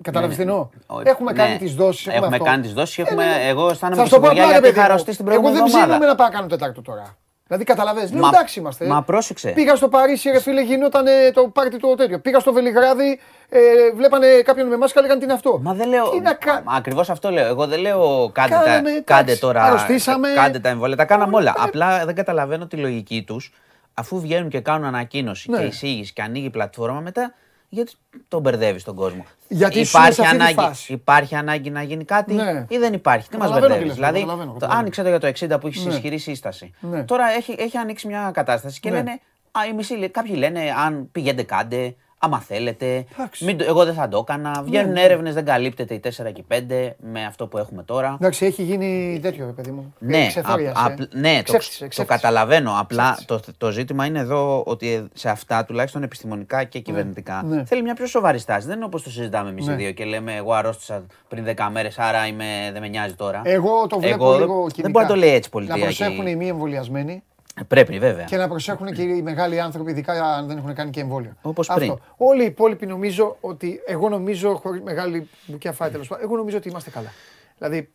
Ε, 0.08 0.12
Κατάλαβε 0.12 0.36
τι 0.36 0.42
εννοώ; 0.42 0.68
Ο- 0.88 1.02
Έχουμε 1.04 1.32
ναι. 1.32 1.38
κάνει 1.44 1.58
τις 1.58 1.76
δόσεις. 1.76 2.08
Έχουμε 2.08 2.38
κάνει 2.38 2.62
τις 2.62 2.74
δόσεις, 2.74 2.98
έχουμε- 2.98 3.26
εγώ 3.48 3.70
αισθάνομαι 3.70 4.02
Θα 4.02 4.08
σου 4.08 4.14
το 4.14 4.20
πω 4.20 4.26
σιγουριά 4.26 4.44
απλά, 4.44 4.46
ρε 4.46 4.52
γιατί 4.52 4.62
παιδί 4.62 4.74
είχα 4.78 4.88
μου. 4.88 4.94
αρρωστεί 4.94 5.16
την 5.16 5.26
προηγούμενη 5.26 5.56
Εγώ 5.58 5.66
δεν 5.66 5.74
εβδομάδα. 5.76 5.92
ψήνομαι 5.98 6.12
να 6.12 6.16
πάω 6.18 6.28
να 6.28 6.34
κάνω 6.36 6.48
Τετάρτο 6.48 6.82
τώρα. 6.82 7.18
Δηλαδή 7.48 7.64
καταλαβαίνεις, 7.66 8.12
λέω 8.12 8.22
Μα- 8.22 8.30
εντάξει 8.34 8.60
είμαστε. 8.60 8.86
μα 8.86 9.04
πρόσεξε. 9.04 9.50
Πήγα 9.50 9.76
στο 9.76 9.88
Παρίσι, 9.88 10.30
ρε 10.30 10.40
φίλε, 10.40 10.62
γινόταν 10.62 11.06
το 11.34 11.48
πάρτι 11.48 11.78
το 11.78 11.96
τέτοιο. 11.96 12.20
Πήγα 12.20 12.40
στο 12.40 12.54
Βελιγράδι, 12.54 13.20
ε, 13.50 13.60
βλέπανε 13.96 14.28
κάποιον 14.46 14.68
με 14.68 14.78
μάσκα, 14.78 15.02
λέγανε 15.02 15.20
τι 15.20 15.26
είναι 15.26 15.34
αυτό. 15.34 15.60
Μα 15.62 15.74
δεν 15.74 15.88
λέω. 15.90 16.10
Τι 16.10 16.20
να 16.20 16.34
κα- 16.34 16.64
Ακριβώς 16.66 17.10
αυτό 17.10 17.30
λέω. 17.32 17.46
Εγώ 17.48 17.68
δεν 17.68 17.80
λέω 17.80 18.30
κάντε, 18.34 18.50
Κάναμε, 18.50 18.72
τα, 18.72 18.80
εντάξει, 18.80 19.02
κάντε 19.04 19.36
τώρα. 19.36 19.64
αρρωστήσαμε. 19.64 20.28
Κάντε 20.36 20.60
τα 20.60 20.70
εμβόλια. 20.70 20.96
Τα 20.96 21.06
κάναμε 21.06 21.36
όλα. 21.36 21.54
Ε, 21.58 21.62
Απλά 21.64 22.06
δεν 22.06 22.16
καταλαβαίνω 22.16 22.68
τη 22.68 22.76
λογική 22.78 23.24
τους. 23.28 23.54
Αφού 23.94 24.20
βγαίνουν 24.20 24.50
και 24.50 24.60
κάνουν 24.60 24.88
ανακοίνωση 24.88 25.52
Ναι. 25.52 25.58
και 25.58 25.64
εισήγηση 25.64 26.14
και 26.14 26.22
ανοίγει 26.22 26.46
η 26.46 26.50
πλατφόρμα 26.50 27.00
μετά, 27.00 27.34
γιατί 27.76 27.92
τον 28.28 28.42
μπερδεύεις 28.42 28.84
τον 28.84 28.96
κόσμο; 28.96 29.26
Γιατί 29.48 29.74
σου 29.74 29.80
είναι 29.80 29.88
υπάρχει, 29.88 30.14
σε 30.14 30.22
αυτή 30.22 30.36
τη 30.38 30.42
ανάγκη, 30.44 30.56
φάση. 30.60 30.94
υπάρχει 30.94 31.36
ανάγκη 31.36 31.70
να 31.70 31.82
γίνει 31.84 32.06
κάτι 32.06 32.34
Ναι. 32.34 32.66
ή 32.70 32.78
δεν 32.78 32.94
υπάρχει; 32.94 33.30
Τι 33.30 33.38
μας 33.38 33.48
Καταλαβαίνω 33.50 33.62
τι 33.74 33.80
μπερδεύει. 33.80 33.86
λες, 33.86 33.96
Δηλαδή, 33.96 34.20
καταλαβαίνω, 34.20 34.48
το, 34.48 34.54
καταλαβαίνω. 34.54 34.80
άνοιξε 34.82 35.02
το 35.04 35.10
για 35.10 35.20
το 35.20 35.56
60 35.56 35.60
που 35.60 35.68
έχεις 35.68 35.86
Ναι. 35.86 35.94
ισχυρή 35.94 36.18
σύσταση. 36.18 36.74
Ναι. 36.80 37.04
Τώρα 37.04 37.30
έχει, 37.30 37.56
έχει 37.60 37.78
ανοίξει 37.78 38.08
μια 38.08 38.32
κατάσταση 38.34 38.80
και 38.80 38.90
Ναι. 38.90 38.96
λένε. 38.96 39.12
Α, 39.52 39.66
οι 39.70 39.74
μισοί, 39.74 39.94
λέ- 39.96 40.12
κάποιοι 40.12 40.36
λένε 40.38 40.60
αν 40.86 41.10
πηγαίνετε 41.12 41.44
κάντε, 41.44 41.96
άμα 42.26 42.40
θέλετε. 42.40 43.06
Εντάξει. 43.18 43.46
Μην 43.46 43.58
το- 43.58 43.64
εγώ 43.68 43.86
δεν 43.86 43.94
θα 43.94 44.08
το 44.08 44.18
έκανα. 44.18 44.62
Βγαίνουν 44.66 44.92
ναι. 44.92 45.02
έρευνες, 45.02 45.34
δεν 45.34 45.46
καλύπτεται 45.46 45.94
η 45.94 46.00
4 46.00 46.32
και 46.32 46.42
η 46.42 46.46
5 46.48 46.96
με 47.12 47.26
αυτό 47.26 47.48
που 47.48 47.58
έχουμε 47.58 47.84
τώρα. 47.84 48.18
Εντάξει, 48.20 48.46
έχει 48.46 48.64
γίνει 48.64 49.20
τέτοιο, 49.22 49.46
ρε 49.46 49.52
παιδί 49.52 49.72
μου. 49.72 49.94
Ναι, 50.00 50.18
Ε, 50.24 50.28
ξεφώριασε. 50.28 50.82
απ- 50.86 51.02
απ- 51.02 51.14
ναι 51.14 51.36
το, 51.38 51.44
Ξέφτισε, 51.44 51.80
το 51.84 51.88
ξέφτισε. 51.88 52.04
καταλαβαίνω. 52.04 52.72
Απλά 52.80 53.18
το, 53.26 53.40
το 53.58 53.72
ζήτημα 53.72 54.06
είναι 54.06 54.20
εδώ 54.20 54.64
ότι 54.66 55.08
σε 55.14 55.30
αυτά, 55.30 55.66
τουλάχιστον 55.66 56.04
επιστημονικά 56.04 56.64
και 56.64 56.80
κυβερνητικά, 56.80 57.44
ναι. 57.46 57.66
θέλει 57.66 57.82
μια 57.82 57.94
πιο 57.94 58.06
σοβαρή 58.06 58.40
στάση. 58.40 58.68
Δεν 58.68 58.76
είναι 58.76 58.86
όπως 58.86 59.04
το 59.04 59.10
συζητάμε 59.10 59.50
εμείς 59.50 59.66
Ναι. 59.66 59.74
οι 59.74 59.76
δύο 59.76 59.92
και 59.92 60.06
λέμε 60.06 60.34
Εγώ 60.36 60.54
αρρώστησα 60.54 61.04
πριν 61.28 61.44
10 61.46 61.70
μέρες, 61.72 62.00
άρα 62.00 62.28
είμαι, 62.28 62.46
δεν 62.74 62.82
με 62.82 62.88
νοιάζει 62.88 63.14
τώρα. 63.14 63.42
Εγώ 63.44 63.88
το 63.88 64.00
βλέπω 64.00 64.24
Εγώ 64.34 64.38
λίγο 64.40 64.62
δεν 64.62 64.72
κοινικά. 64.72 64.90
μπορεί 64.90 65.06
να 65.06 65.12
το 65.12 65.16
λέει 65.20 65.34
έτσι 65.34 65.50
η 65.54 65.58
Να 65.58 65.60
πολιτεία. 65.60 65.84
προσέχουν 65.84 66.24
και- 66.26 66.30
οι 66.30 66.36
μη 66.36 66.48
εμβολιασμένοι 66.48 67.24
Πρέπει, 67.68 68.00
βέβαια. 68.00 68.26
και 68.26 68.38
να 68.38 68.48
προσέχουν 68.48 68.94
και 68.94 69.02
οι 69.02 69.22
μεγάλοι 69.22 69.60
άνθρωποι, 69.60 69.92
ειδικά 69.92 70.24
αν 70.36 70.48
δεν 70.48 70.58
έχουν 70.58 70.74
κάνει 70.74 70.90
και 70.90 71.00
εμβόλιο. 71.00 71.32
Όπως 71.42 71.70
Αυτό. 71.70 71.80
πριν. 71.82 71.98
Όλοι 72.18 72.42
οι 72.44 72.46
υπόλοιποι 72.46 72.86
νομίζω 72.86 73.38
ότι. 73.42 73.82
Εγώ 73.86 74.10
νομίζω, 74.10 74.56
χωρίς 74.64 74.82
μεγάλη 74.82 75.30
μπουκιά 75.46 75.72
φάει 75.72 75.90
τέλος 75.90 76.08
πάντων, 76.08 76.26
εγώ 76.26 76.36
νομίζω 76.38 76.58
ότι 76.58 76.70
είμαστε 76.70 76.90
καλά. 76.90 77.12
Δηλαδή, 77.58 77.90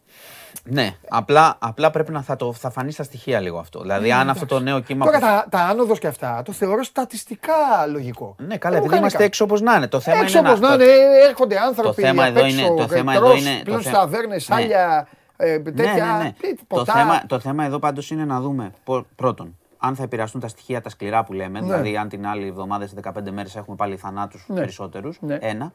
Ναι, 0.65 0.91
απλά, 1.09 1.57
απλά 1.59 1.91
πρέπει 1.91 2.13
να 2.13 2.23
θα, 2.23 2.37
το, 2.37 2.53
θα 2.53 2.71
φανεί 2.71 2.93
στα 2.93 3.03
στοιχεία 3.03 3.41
λίγο 3.41 3.59
αυτό. 3.59 3.81
Δηλαδή, 3.81 4.13
αν 4.13 4.31
αυτό 4.31 4.47
το 4.47 4.61
νέο 4.61 4.81
κύμα. 4.81 5.05
τώρα 5.05 5.19
που- 5.19 5.25
τα, 5.25 5.47
τα 5.51 5.59
άνοδος 5.59 5.99
και 5.99 6.07
αυτά 6.07 6.43
το 6.45 6.53
θεωρώ 6.53 6.83
στατιστικά 6.83 7.53
λογικό. 7.91 8.35
Ναι, 8.39 8.57
καλά, 8.57 8.59
Δεν 8.59 8.69
μου 8.71 8.77
επειδή 8.77 8.87
κάνει 8.89 8.99
είμαστε 8.99 9.17
κάτι. 9.17 9.25
έξω 9.29 9.45
όπως 9.45 9.61
να 9.61 9.75
είναι. 9.75 9.87
Το 9.89 10.01
θέμα 10.01 10.19
Έξω 10.19 10.39
είναι 10.39 10.49
όπως 10.49 10.61
να 10.61 10.69
το- 10.77 10.83
είναι, 10.85 10.93
έρχονται 11.29 11.59
άνθρωποι 11.59 12.03
θέμα 12.03 12.23
απ' 12.25 12.29
εδώ 12.37 12.45
έξω, 12.45 12.57
είναι- 12.59 12.77
το 12.77 12.89
θέμα 12.89 13.15
τρως, 13.15 13.31
εδώ 13.31 13.39
είναι- 13.39 13.59
το 13.59 13.65
πλέον 13.65 13.83
θε- 13.83 13.93
σταβέρνες, 13.95 14.49
Ναι. 14.49 14.55
σάλια, 14.57 15.09
ε, 15.41 15.57
Ναι, 15.59 15.71
τέτοια, 15.73 16.07
ναι, 16.19 16.23
ναι. 16.25 16.33
τι, 16.41 16.55
Το, 16.57 16.63
ποτά. 16.69 16.93
θέμα, 16.93 17.27
το 17.27 17.39
θέμα 17.39 17.65
εδώ 17.65 17.79
πάντως 17.79 18.11
είναι 18.11 18.25
να 18.25 18.41
δούμε 18.41 18.73
πο- 18.85 19.05
πρώτον 19.17 19.59
αν 19.79 19.95
θα 19.95 20.03
επηρεαστούν 20.03 20.41
τα 20.41 20.49
στοιχεία 20.49 20.81
τα 20.81 20.89
σκληρά 20.89 21.25
που 21.25 21.33
λέμε, 21.33 21.61
δηλαδή 21.61 21.97
αν 21.97 22.09
την 22.09 22.27
άλλη 22.27 22.47
εβδομάδα 22.47 22.87
σε 22.87 22.95
15 23.03 23.31
μέρες 23.31 23.57
έχουμε 23.57 23.77
πάλι 23.77 23.97
θανάτους 23.97 24.45
Ναι. 24.49 24.55
περισσότερους, 24.55 25.19
Ναι. 25.21 25.39
ένα. 25.41 25.73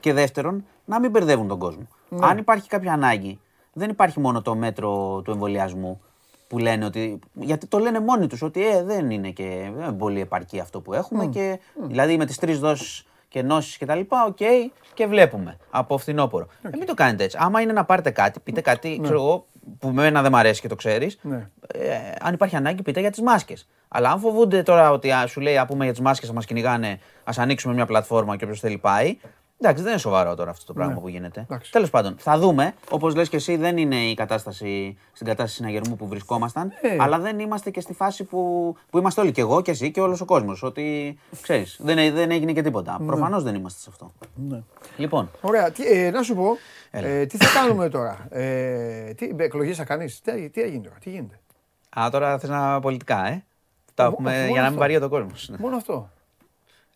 Και 0.00 0.12
δεύτερον, 0.12 0.64
να 0.84 1.00
μην 1.00 1.10
μπερδεύουν 1.10 1.48
τον 1.48 1.58
κόσμο. 1.58 1.86
Αν 2.20 2.38
υπάρχει 2.38 2.68
κάποια 2.68 2.92
ανάγκη, 2.92 3.40
δεν 3.72 3.90
υπάρχει 3.90 4.20
μόνο 4.20 4.42
το 4.42 4.54
μέτρο 4.54 5.20
του 5.24 5.30
εμβολιασμού 5.30 6.00
που 6.48 6.58
λένε 6.58 6.84
ότι. 6.84 7.18
Γιατί 7.32 7.66
το 7.66 7.78
λένε 7.78 8.00
μόνοι 8.00 8.26
τους 8.26 8.42
ότι 8.42 8.66
ε, 8.66 8.82
δεν 8.82 9.10
είναι 9.10 9.30
και 9.30 9.70
δεν 9.74 9.82
είναι 9.84 9.92
πολύ 9.92 10.20
επαρκή 10.20 10.60
αυτό 10.60 10.80
που 10.80 10.92
έχουμε. 10.94 11.26
Και, 11.26 11.58
Δηλαδή 11.86 12.16
με 12.16 12.26
τις 12.26 12.36
τρεις 12.38 12.58
δόσεις 12.58 13.06
και 13.32 13.38
ενώσει 13.38 13.78
κτλ. 13.78 14.00
Οκ, 14.26 14.38
και 14.94 15.06
βλέπουμε 15.06 15.56
από 15.70 15.98
φθινόπωρο. 15.98 16.46
Ε, 16.62 16.68
μην 16.72 16.86
το 16.86 16.94
κάνετε 16.94 17.24
έτσι. 17.24 17.36
Άμα 17.40 17.60
είναι 17.60 17.72
να 17.72 17.84
πάρετε 17.84 18.10
κάτι, 18.10 18.40
πείτε 18.40 18.60
κάτι, 18.60 19.00
ξέρω 19.02 19.18
εγώ, 19.18 19.46
που 19.78 19.88
με 19.88 20.06
ένα 20.06 20.22
δεν 20.22 20.32
μ' 20.32 20.36
αρέσει 20.36 20.60
και 20.60 20.68
το 20.68 20.74
ξέρεις. 20.74 21.18
Ναι. 21.22 21.48
Ε, 21.66 21.88
αν 22.20 22.34
υπάρχει 22.34 22.56
ανάγκη, 22.56 22.82
πείτε 22.82 23.00
για 23.00 23.10
τις 23.10 23.20
μάσκες. 23.20 23.68
Αλλά 23.88 24.10
αν 24.10 24.18
φοβούνται 24.18 24.62
τώρα 24.62 24.90
ότι 24.90 25.12
α, 25.12 25.26
σου 25.26 25.40
λέει, 25.40 25.56
α 25.56 25.66
πούμε 25.66 25.84
για 25.84 25.92
τις 25.92 26.02
μάσκες 26.02 26.28
θα 26.28 26.34
μας 26.34 26.44
κυνηγάνε, 26.44 26.98
ας 27.24 27.38
ανοίξουμε 27.38 27.74
μια 27.74 27.86
πλατφόρμα 27.86 28.36
και 28.36 28.44
όποιος 28.44 28.60
θέλει 28.60 28.78
πάει. 28.78 29.18
Εντάξει, 29.64 29.82
δεν 29.82 29.92
είναι 29.92 30.00
σοβαρό 30.00 30.34
τώρα 30.34 30.50
αυτό 30.50 30.64
το 30.66 30.72
πράγμα 30.72 30.94
Ναι. 30.94 31.00
που 31.00 31.08
γίνεται. 31.08 31.40
Εντάξει. 31.40 31.72
Τέλος 31.72 31.90
πάντων, 31.90 32.14
θα 32.18 32.38
δούμε. 32.38 32.74
Όπως 32.90 33.14
λες 33.14 33.28
και 33.28 33.36
εσύ, 33.36 33.56
δεν 33.56 33.76
είναι 33.76 33.96
η 33.96 34.14
κατάσταση 34.14 34.98
στην 35.12 35.26
κατάσταση 35.26 35.54
συναγερμού 35.54 35.96
που 35.96 36.06
βρισκόμασταν. 36.08 36.72
Ε. 36.80 36.96
Αλλά 36.98 37.18
δεν 37.18 37.38
είμαστε 37.38 37.70
και 37.70 37.80
στη 37.80 37.92
φάση 37.92 38.24
που, 38.24 38.74
που 38.90 38.98
είμαστε 38.98 39.20
όλοι. 39.20 39.32
Και 39.32 39.40
εγώ 39.40 39.60
και 39.60 39.70
εσύ 39.70 39.90
και 39.90 40.00
όλος 40.00 40.20
ο 40.20 40.24
κόσμος. 40.24 40.62
Ότι 40.62 41.18
ξέρεις, 41.42 41.76
δεν, 41.82 41.98
έ- 41.98 42.12
δεν 42.14 42.30
έγινε 42.30 42.52
και 42.52 42.62
τίποτα. 42.62 43.00
Προφανώς 43.06 43.42
δεν 43.42 43.54
είμαστε 43.54 43.80
σε 43.80 43.88
αυτό. 43.92 44.12
Ναι. 44.48 44.62
Λοιπόν, 44.96 45.30
Ωραία, 45.40 45.70
τι, 45.70 45.86
ε, 45.86 46.10
να 46.10 46.22
σου 46.22 46.34
πω, 46.34 46.56
Έλα. 46.90 47.06
ε, 47.08 47.26
τι 47.26 47.36
θα 47.36 47.60
κάνουμε 47.60 47.88
τώρα; 47.88 48.26
Ε, 48.30 49.14
τι 49.14 49.30
εκλογές 49.36 49.76
θα 49.76 49.84
κάνεις, 49.84 50.20
τι, 50.20 50.48
τι 50.50 50.60
έγινε 50.62 50.82
τώρα, 50.84 50.96
τι 51.00 51.10
γίνεται; 51.10 51.38
α, 52.00 52.08
τώρα 52.10 52.38
θες 52.38 52.50
να 52.50 52.80
πολιτικά, 52.80 53.26
ε; 53.26 53.44
Τα 53.94 54.04
Ω- 54.06 54.08
έχουμε 54.12 54.30
όχι, 54.30 54.38
μόνο 54.38 54.52
για 54.52 54.60
να 54.60 54.66
μην 54.68 54.68
αυτό. 54.68 54.78
βαριέται 54.78 55.04
ο 55.04 55.08
κόσμος. 55.08 55.50
Μόνο 55.58 55.76
αυτό. 55.76 56.08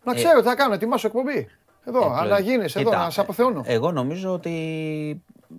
Να 0.03 0.13
ξέρω 0.13 0.39
τι 0.39 0.45
θα 0.47 0.55
κάνω, 0.55 0.73
ετοιμάσω 0.73 1.07
εκπομπή. 1.07 1.47
Εδώ, 1.87 2.19
Ε, 2.23 2.27
να 2.27 2.39
γίνεσαι 2.39 2.79
εδώ, 2.79 2.89
κοίτα, 2.89 3.03
να 3.03 3.09
σε 3.09 3.21
αποθεώνω. 3.21 3.61
Εγώ 3.65 3.91
νομίζω 3.91 4.33
ότι. 4.33 4.51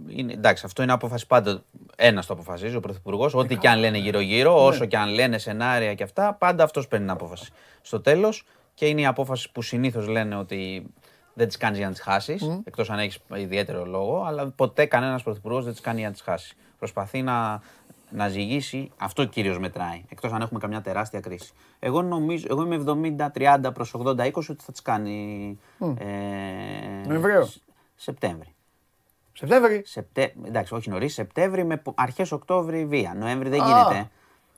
Είναι, 0.07 0.33
εντάξει, 0.33 0.62
αυτό 0.66 0.83
είναι 0.83 0.93
απόφαση 0.93 1.26
πάντα. 1.26 1.62
Ένας 1.97 2.26
το 2.26 2.33
αποφασίζει 2.33 2.76
ο 2.76 2.81
Πρωθυπουργός. 2.81 3.35
Ό,τι 3.35 3.57
και 3.57 3.68
αν 3.68 3.79
λένε 3.79 3.99
γύρω-γύρω, 3.99 4.53
Ναι. 4.55 4.61
όσο 4.66 4.85
και 4.85 4.97
αν 4.97 5.09
λένε 5.09 5.39
σενάρια 5.39 5.95
και 5.95 6.03
αυτά, 6.03 6.35
πάντα 6.35 6.64
αυτός 6.64 6.89
παίρνει 6.89 7.05
την 7.07 7.14
απόφαση. 7.14 7.51
Στο 7.83 8.01
τέλος 8.01 8.45
και 8.74 8.87
είναι 8.87 9.01
η 9.01 9.07
απόφαση 9.07 9.53
που 9.53 9.62
συνήθως 9.62 10.07
λένε 10.07 10.37
ότι 10.37 10.87
δεν 11.35 11.47
τις 11.47 11.57
κάνεις 11.57 11.79
για 11.79 11.87
να 11.87 11.93
τις 11.93 12.03
χάσεις, 12.03 12.61
εκτός 12.64 12.91
αν 12.91 12.99
έχεις 12.99 13.18
ιδιαίτερο 13.35 13.85
λόγο, 13.85 14.24
αλλά 14.26 14.47
ποτέ 14.57 14.85
κανένας 14.87 15.22
Πρωθυπουργός 15.22 15.64
δεν 15.64 15.72
τις 15.72 15.81
κάνει 15.83 15.99
για 15.99 16.07
να 16.07 16.12
τις 16.12 16.22
χάσεις. 16.22 16.55
Προσπαθεί 16.79 17.22
να, 17.22 17.62
να 18.11 18.29
ζυγίσει, 18.29 18.91
αυτό 18.97 19.25
κυρίως 19.25 19.59
μετράει, 19.59 20.05
εκτός 20.09 20.33
αν 20.33 20.41
έχουμε 20.41 20.59
καμιά 20.61 20.81
τεράστια 20.81 21.21
κρίση. 21.21 21.53
Εγώ 21.79 22.03
νομίζω, 22.03 22.47
εγώ 22.51 22.63
είμαι 22.63 22.77
70-30 23.35 23.71
προς 23.75 23.95
80-20 23.99 24.31
ότι 24.35 24.63
θα 24.65 24.73
τις 24.73 24.83
κάνει. 24.83 25.59
Ε, 25.99 27.07
Νοεμβρίο. 27.07 27.45
Σ- 27.45 27.57
Σεπτέμβρη. 27.95 28.55
Σεπτέμβρη; 29.33 29.83
Σεπτε... 29.87 30.35
Εντάξει, 30.47 30.75
όχι 30.75 30.91
νωρίς. 30.91 31.15
Σεπτέμβρη 31.15 31.65
με 31.65 31.83
αρχές 31.95 32.33
Οκτώβρη 32.33 32.85
βία. 32.87 33.15
Νοέμβρη 33.19 33.49
δεν 33.49 33.61
Α. 33.63 33.67
γίνεται. 33.67 34.11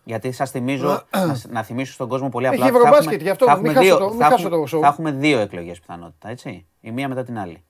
Γιατί 0.05 0.33
σας 0.33 0.51
θυμίζω, 0.51 1.03
να, 1.27 1.35
σ- 1.35 1.51
να 1.51 1.63
θυμίσω 1.63 1.93
στον 1.93 2.09
κόσμο 2.09 2.29
πολύ 2.29 2.47
Έχει 2.47 2.55
απλά. 2.55 2.67
ότι 2.67 2.75
θα 2.75 2.79
Ευρωμπάσκετ, 2.81 3.13
έχουμε- 3.13 3.23
γι' 3.25 3.31
αυτό 3.31 3.45
θα 3.47 3.57
μην 3.57 3.65
έχουμε 3.67 3.75
χάσω 3.85 3.97
δύο- 3.97 4.07
το- 4.07 4.11
μην 4.11 4.19
θα 4.23 4.29
χάσω 4.29 4.47
έχουμε- 4.47 4.61
το 4.61 4.67
σοου. 4.67 4.81
Θα 4.81 4.87
έχουμε 4.87 5.11
δύο 5.11 5.39
εκλογές 5.39 5.81
πιθανότητα, 5.81 6.29
έτσι. 6.29 6.67
Η 6.81 6.91
μία 6.91 7.09
μετά 7.09 7.23
την 7.23 7.39
άλλη. 7.39 7.65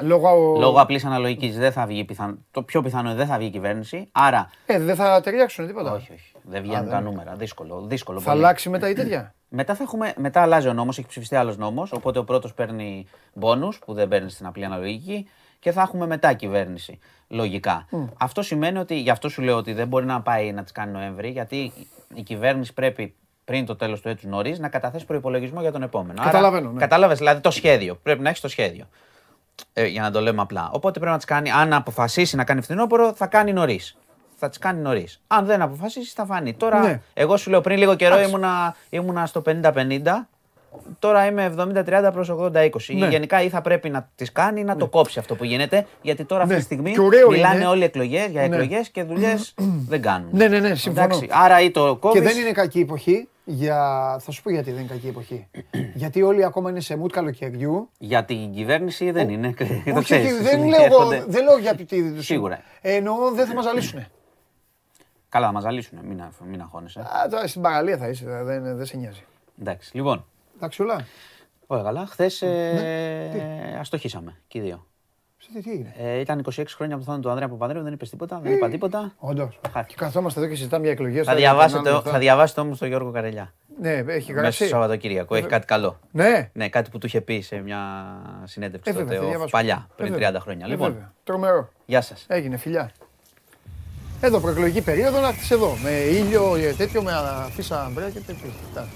Λόγω, 0.00 0.56
Λόγω 0.58 0.80
απλής 0.80 1.04
αναλογικής 1.04 1.58
δεν 1.58 1.72
θα 1.72 1.86
βγει 1.86 2.04
πιθαν... 2.04 2.44
Το 2.50 2.62
πιο 2.62 2.82
πιθανό 2.82 3.08
είναι 3.08 3.18
δεν 3.18 3.26
θα 3.26 3.38
βγει 3.38 3.46
η 3.46 3.50
κυβέρνηση. 3.50 4.08
Άρα. 4.12 4.50
Ε, 4.66 4.78
δεν 4.78 4.96
θα 4.96 5.20
ταιριάξουν 5.20 5.66
τίποτα. 5.66 5.92
Όχι, 5.92 6.12
όχι. 6.12 6.32
Δεν 6.42 6.62
βγαίνουν 6.62 6.88
τα 6.88 7.00
νούμερα. 7.00 7.34
Δύσκολο. 7.34 7.84
δύσκολο 7.86 8.20
Θα 8.20 8.30
πολύ. 8.30 8.38
αλλάξει 8.44 8.68
μετά 8.68 8.88
η 8.88 8.92
τέτοια; 8.92 9.34
Μετά, 9.48 9.74
θα 9.74 9.82
έχουμε, 9.82 10.14
μετά 10.16 10.42
αλλάζει 10.42 10.68
ο 10.68 10.72
νόμος, 10.72 10.98
έχει 10.98 11.06
ψηφιστεί 11.06 11.36
άλλος 11.36 11.56
νόμος. 11.56 11.92
Οπότε 11.92 12.18
ο 12.18 12.24
πρώτος 12.24 12.54
παίρνει 12.54 13.06
μπόνου 13.32 13.68
που 13.86 13.92
δεν 13.94 14.08
παίρνει 14.08 14.30
στην 14.30 14.46
απλή 14.46 14.64
αναλογική 14.64 15.28
και 15.58 15.72
θα 15.72 15.82
έχουμε 15.82 16.06
μετά 16.06 16.32
κυβέρνηση. 16.32 16.98
Λογικά. 17.28 17.88
Αυτό 18.18 18.42
σημαίνει 18.42 18.78
ότι, 18.78 18.94
γι' 18.94 19.10
αυτό 19.10 19.28
σου 19.28 19.42
λέω 19.42 19.56
ότι 19.56 19.72
δεν 19.72 19.88
μπορεί 19.88 20.06
να 20.06 20.20
πάει 20.20 20.52
να 20.52 20.62
τις 20.62 20.72
κάνει 20.72 20.92
Νοέμβρη, 20.92 21.28
γιατί 21.28 21.72
η 22.14 22.22
κυβέρνηση 22.22 22.72
πρέπει 22.72 23.14
πριν 23.44 23.66
το 23.66 23.76
τέλος 23.76 24.00
του 24.00 24.08
έτους 24.08 24.24
νωρίς 24.24 24.58
να 24.58 24.68
καταθέσει 24.68 25.04
προπολογισμό 25.04 25.60
για 25.60 25.72
τον 25.72 25.82
επόμενο. 25.82 26.22
Καταλαβαίνω, 26.22 26.70
ναι. 26.70 26.78
Κατάλαβες, 26.80 27.18
δηλαδή 27.18 27.40
το 27.40 27.50
σχέδιο. 27.50 27.94
Πρέπει 27.94 28.22
να 28.22 28.28
έχεις 28.28 28.40
το 28.40 28.48
σχέδιο. 28.48 28.88
Ε, 29.72 29.86
για 29.86 30.02
να 30.02 30.10
το 30.10 30.20
λέμε 30.20 30.40
απλά. 30.42 30.68
Οπότε 30.72 30.92
πρέπει 30.98 31.10
να 31.10 31.16
τις 31.16 31.26
κάνει, 31.26 31.50
αν 31.50 31.72
αποφασίσει 31.72 32.36
να 32.36 32.44
κάνει 32.44 32.60
φθινόπωρο, 32.60 33.12
θα 33.14 33.26
κάνει 33.26 33.52
νωρίς. 33.52 33.96
Θα 34.36 34.48
τις 34.48 34.58
κάνει 34.58 34.80
νωρίς. 34.80 35.20
Αν 35.26 35.46
δεν 35.46 35.62
αποφασίσει, 35.62 36.12
θα 36.14 36.24
φανεί. 36.24 36.54
Τώρα, 36.54 36.80
Ναι. 36.80 37.00
εγώ 37.14 37.36
σου 37.36 37.50
λέω 37.50 37.60
πριν 37.60 37.78
λίγο 37.78 37.94
καιρό 37.94 38.20
ήμουνα, 38.20 38.76
ήμουνα 38.90 39.26
στο 39.26 39.40
50-50. 39.40 40.28
Τώρα 40.98 41.26
είμαι 41.26 41.44
70-30 41.44 42.10
προς 42.12 42.28
80-20. 42.30 42.94
Ναι. 42.94 43.08
Γενικά 43.08 43.42
ή 43.42 43.48
θα 43.48 43.60
πρέπει 43.60 43.90
να 43.90 44.08
τις 44.14 44.32
κάνει 44.32 44.60
ή 44.60 44.64
να 44.64 44.76
το 44.76 44.86
κόψει 44.86 45.18
αυτό 45.18 45.34
που 45.34 45.44
γίνεται. 45.44 45.86
Γιατί 46.02 46.24
τώρα 46.24 46.42
αυτή 46.42 46.54
Ναι. 46.54 46.58
τη 46.60 46.64
στιγμή 46.64 46.92
Και 46.92 47.00
ωραίο 47.00 47.30
μιλάνε 47.30 47.56
είναι. 47.56 47.66
όλοι 47.66 47.84
εκλογές, 47.84 48.26
για 48.30 48.48
Ναι. 48.48 48.56
εκλογές 48.56 48.88
και 48.88 49.02
δουλειές 49.02 49.54
δεν 49.88 50.02
κάνουν. 50.02 50.28
Ναι, 50.32 50.48
ναι, 50.48 50.58
ναι, 50.58 50.74
συμφωνώ. 50.74 51.04
Εντάξει, 51.04 51.28
άρα 51.30 51.60
ή 51.60 51.70
το 51.70 51.96
κόβεις... 51.96 52.20
Και 52.20 52.26
δεν 52.28 52.36
είναι 52.38 52.52
κακή 52.52 52.80
εποχή. 52.80 53.28
Για... 53.44 53.76
Θα 54.20 54.30
σου 54.30 54.42
πω 54.42 54.50
γιατί 54.50 54.70
δεν 54.70 54.80
είναι 54.80 54.88
κακή 54.88 55.06
εποχή. 55.08 55.46
γιατί 56.02 56.22
όλοι 56.22 56.44
ακόμα 56.44 56.70
είναι 56.70 56.80
σε 56.80 57.00
mood 57.02 57.10
καλοκαιριού. 57.10 57.88
Για 57.98 58.24
την 58.24 58.52
κυβέρνηση 58.52 59.10
δεν 59.10 59.28
είναι. 59.28 59.54
το 59.54 59.64
όχι, 59.94 60.02
ξέρεις. 60.02 60.32
όχι, 60.32 60.42
δεν, 60.42 60.66
λέω, 60.66 60.82
εγώ- 60.82 60.96
Έρχονται- 60.96 61.24
δεν 61.26 61.44
λέω 61.44 61.58
για 61.58 61.74
τι. 61.74 62.22
Σίγουρα. 62.22 62.62
Ε, 62.80 62.94
εννοώ 62.94 63.30
δεν 63.34 63.46
θα 63.46 63.54
μας 63.54 63.64
ζαλίσουν. 63.64 64.04
Καλά, 65.28 65.46
θα 65.46 65.52
μας 65.52 65.62
ζαλίσουν, 65.62 65.98
μην, 66.02 66.20
α- 66.22 66.32
μην 66.44 66.60
αγχώνεσαι. 66.60 67.00
Α, 67.00 67.28
τώρα 67.30 67.46
στην 67.46 67.62
παραλία 67.62 67.96
θα 67.96 68.08
είσαι, 68.08 68.42
δεν, 68.42 68.76
δεν 68.76 68.86
σε 68.86 68.96
νοιάζει. 68.96 69.24
Εντάξει, 69.60 69.96
λοιπόν. 69.96 70.24
Εντάξει, 70.56 70.82
όλα. 70.82 71.06
Όλα 71.66 71.82
καλά. 71.82 72.06
Χθες 72.06 72.40
Ναι. 72.42 72.70
ε, 73.70 73.76
αστοχήσαμε 73.78 74.36
και 74.48 74.58
οι 74.58 74.60
δύο. 74.62 74.86
Σε 75.44 75.50
τι, 75.54 75.62
τι 75.62 75.70
έγινε. 75.70 75.94
Ε, 75.98 76.18
ήταν 76.20 76.44
26 76.56 76.64
χρόνια 76.76 76.94
από 76.94 77.04
το 77.04 77.10
θάνατο 77.10 77.22
του 77.22 77.30
Ανδρέα 77.30 77.48
Παπανδρέου, 77.48 77.82
δεν 77.82 77.92
είπες 77.92 78.10
τίποτα, 78.10 78.40
δεν 78.42 78.52
είπα 78.52 78.68
τίποτα. 78.68 79.12
Όντως. 79.18 79.58
Χάθηκε. 79.72 79.94
Και 79.94 80.04
καθόμαστε 80.04 80.40
εδώ 80.40 80.48
και 80.48 80.54
συζητάμε 80.54 80.82
για 80.82 80.92
εκλογές. 80.92 81.26
Θα 81.26 81.34
διαβάσετε, 81.34 82.00
θα 82.04 82.18
διαβάσετε 82.18 82.60
όμως 82.60 82.78
τον 82.78 82.88
Γιώργο 82.88 83.10
Καρελιά. 83.10 83.52
Ναι, 83.80 83.90
έχει 83.92 84.04
Μέσα 84.06 84.20
στο 84.22 84.32
γράψει. 84.32 84.66
Σαββατοκύριακο. 84.66 85.34
Έχει 85.34 85.46
κάτι 85.46 85.66
καλό. 85.66 85.98
Ναι. 86.10 86.50
Ναι, 86.52 86.68
κάτι 86.68 86.90
που 86.90 86.98
του 86.98 87.06
είχε 87.06 87.20
πει 87.20 87.40
σε 87.40 87.56
μια 87.56 87.78
συνέντευξη 88.44 88.90
Ε, 88.90 88.92
βέβαια, 88.94 89.06
τότε, 89.08 89.18
θα 89.20 89.24
ο- 89.26 89.28
διαβάσω. 89.28 89.50
παλιά, 89.50 89.86
Ε, 89.90 89.92
πριν 89.96 90.12
βέβαια. 90.12 90.30
30 90.30 90.40
χρόνια. 90.40 90.66
Ε, 90.66 90.68
Λοιπόν, 90.68 90.92
βέβαια. 90.92 91.12
Τρομερό. 91.24 91.68
γεια 91.86 92.00
σας. 92.00 92.24
Έγινε, 92.28 92.56
φιλιά. 92.56 92.90
Εδώ 94.20 94.40
προεκλογική 94.40 94.82
περίοδο 94.82 95.20
να 95.20 95.28
έρθεις 95.28 95.50
εδώ. 95.50 95.76
Με 95.82 95.90
ήλιο, 95.90 96.54
ε, 96.56 96.72
τέτοιο, 96.72 97.02
με 97.02 97.12
αφήσα 97.44 97.90
μπρέα 97.94 98.10
και 98.10 98.20
τέτοιο. 98.20 98.48
Τα. 98.74 98.86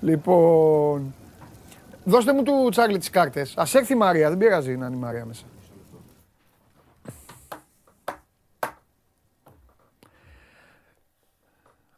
Λοιπόν, 0.00 1.14
δώστε 2.10 2.32
μου 2.32 2.42
του 2.42 2.68
Τσάρλι 2.70 2.98
τις 2.98 3.10
κάρτες. 3.10 3.54
Ας 3.56 3.74
έρθει 3.74 3.92
η 3.92 3.96
Μαρία, 3.96 4.28
δεν 4.28 4.38
πειράζει 4.38 4.76
να 4.76 4.86
είναι 4.86 4.96
η 4.96 4.98
Μαρία 4.98 5.24
μέσα. 5.24 5.44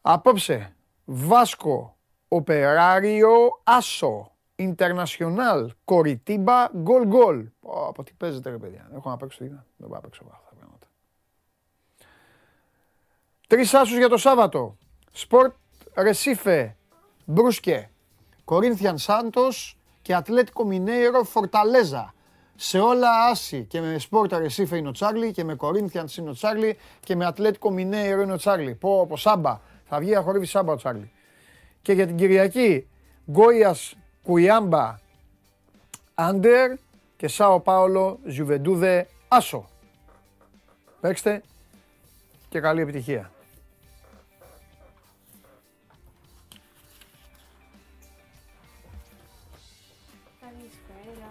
Απόψε, 0.01 0.74
Βάσκο, 1.05 1.97
Οπεράριο, 2.28 3.60
Άσο, 3.62 4.32
Ιντερνασιονάλ, 4.56 5.72
Κοριτίμπα, 5.84 6.68
Γκολ 6.76 7.06
Γκολ. 7.06 7.48
Πω, 7.60 7.86
Από 7.86 8.02
τι 8.02 8.12
παίζετε 8.16 8.51
ρε 8.51 8.59
παιδιά, 8.59 8.90
έχω 8.94 9.10
να 9.10 9.16
παίξω 9.16 9.39
τίποτα. 9.39 9.66
Δεν 9.76 9.89
πάω 9.89 10.01
να 10.01 10.09
παίξω 10.09 10.24
αυτά 10.30 10.48
τα 10.48 10.55
πράγματα. 10.59 10.86
Τρεις 13.47 13.74
άσους 13.74 13.97
για 13.97 14.09
το 14.09 14.16
Σάββατο. 14.16 14.76
Σπορτ 15.12 15.55
Ρεσίφε, 15.94 16.76
Μπρούσκε, 17.24 17.90
Κορίνθιαν 18.44 18.98
Σάντος 18.98 19.76
και 20.03 20.15
Ατλέτικο 20.15 20.65
Μινέιρο 20.65 21.23
Φορταλέζα. 21.24 22.15
Σε 22.57 22.79
όλα 22.79 23.09
άσι 23.31 23.65
και 23.65 23.81
με 23.81 23.99
Σπόρτα 23.99 24.39
Ρεσίφε 24.39 24.77
είναι 24.77 24.89
ο 24.89 24.93
Τσάρλι 24.93 25.33
και 25.33 25.45
με 25.45 25.55
Κορίνθιαν 25.55 26.09
είναι 26.19 26.31
ο 26.31 26.33
Τσάρλι 26.33 26.79
και 27.01 27.16
με 27.16 27.27
Ατλέτικο 27.27 27.70
Μινέιρο 27.70 28.23
είναι 28.23 28.33
ο 28.33 28.37
Τσάρλι. 28.37 28.74
Πω, 28.74 29.07
πω 29.07 29.16
σάμπα. 29.16 29.61
Θα 29.85 29.99
βγει 29.99 30.11
να 30.11 30.23
χορεύει 30.23 30.47
σάμπα 30.47 30.73
ο 30.73 30.77
Τσάρλι. 30.77 31.12
Και 31.83 31.93
για 31.93 32.07
την 32.07 32.16
Κυριακή, 32.16 32.89
Γκόιας 33.31 33.95
Κουιάμπα 34.23 34.99
Άντερ 36.15 36.73
και 37.16 37.29
Σάο 37.29 37.61
Πάολο 37.61 38.19
Ζουβεντούδε 38.24 39.09
Άσο. 39.29 39.69
Παίξτε 41.01 41.43
και 42.49 42.61
καλή 42.61 42.81
επιτυχία. 42.81 43.32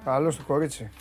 Καλησπέρα. 0.03 0.15
Καλώς 0.18 0.38
το 0.38 0.44
κορίτσι. 0.44 0.91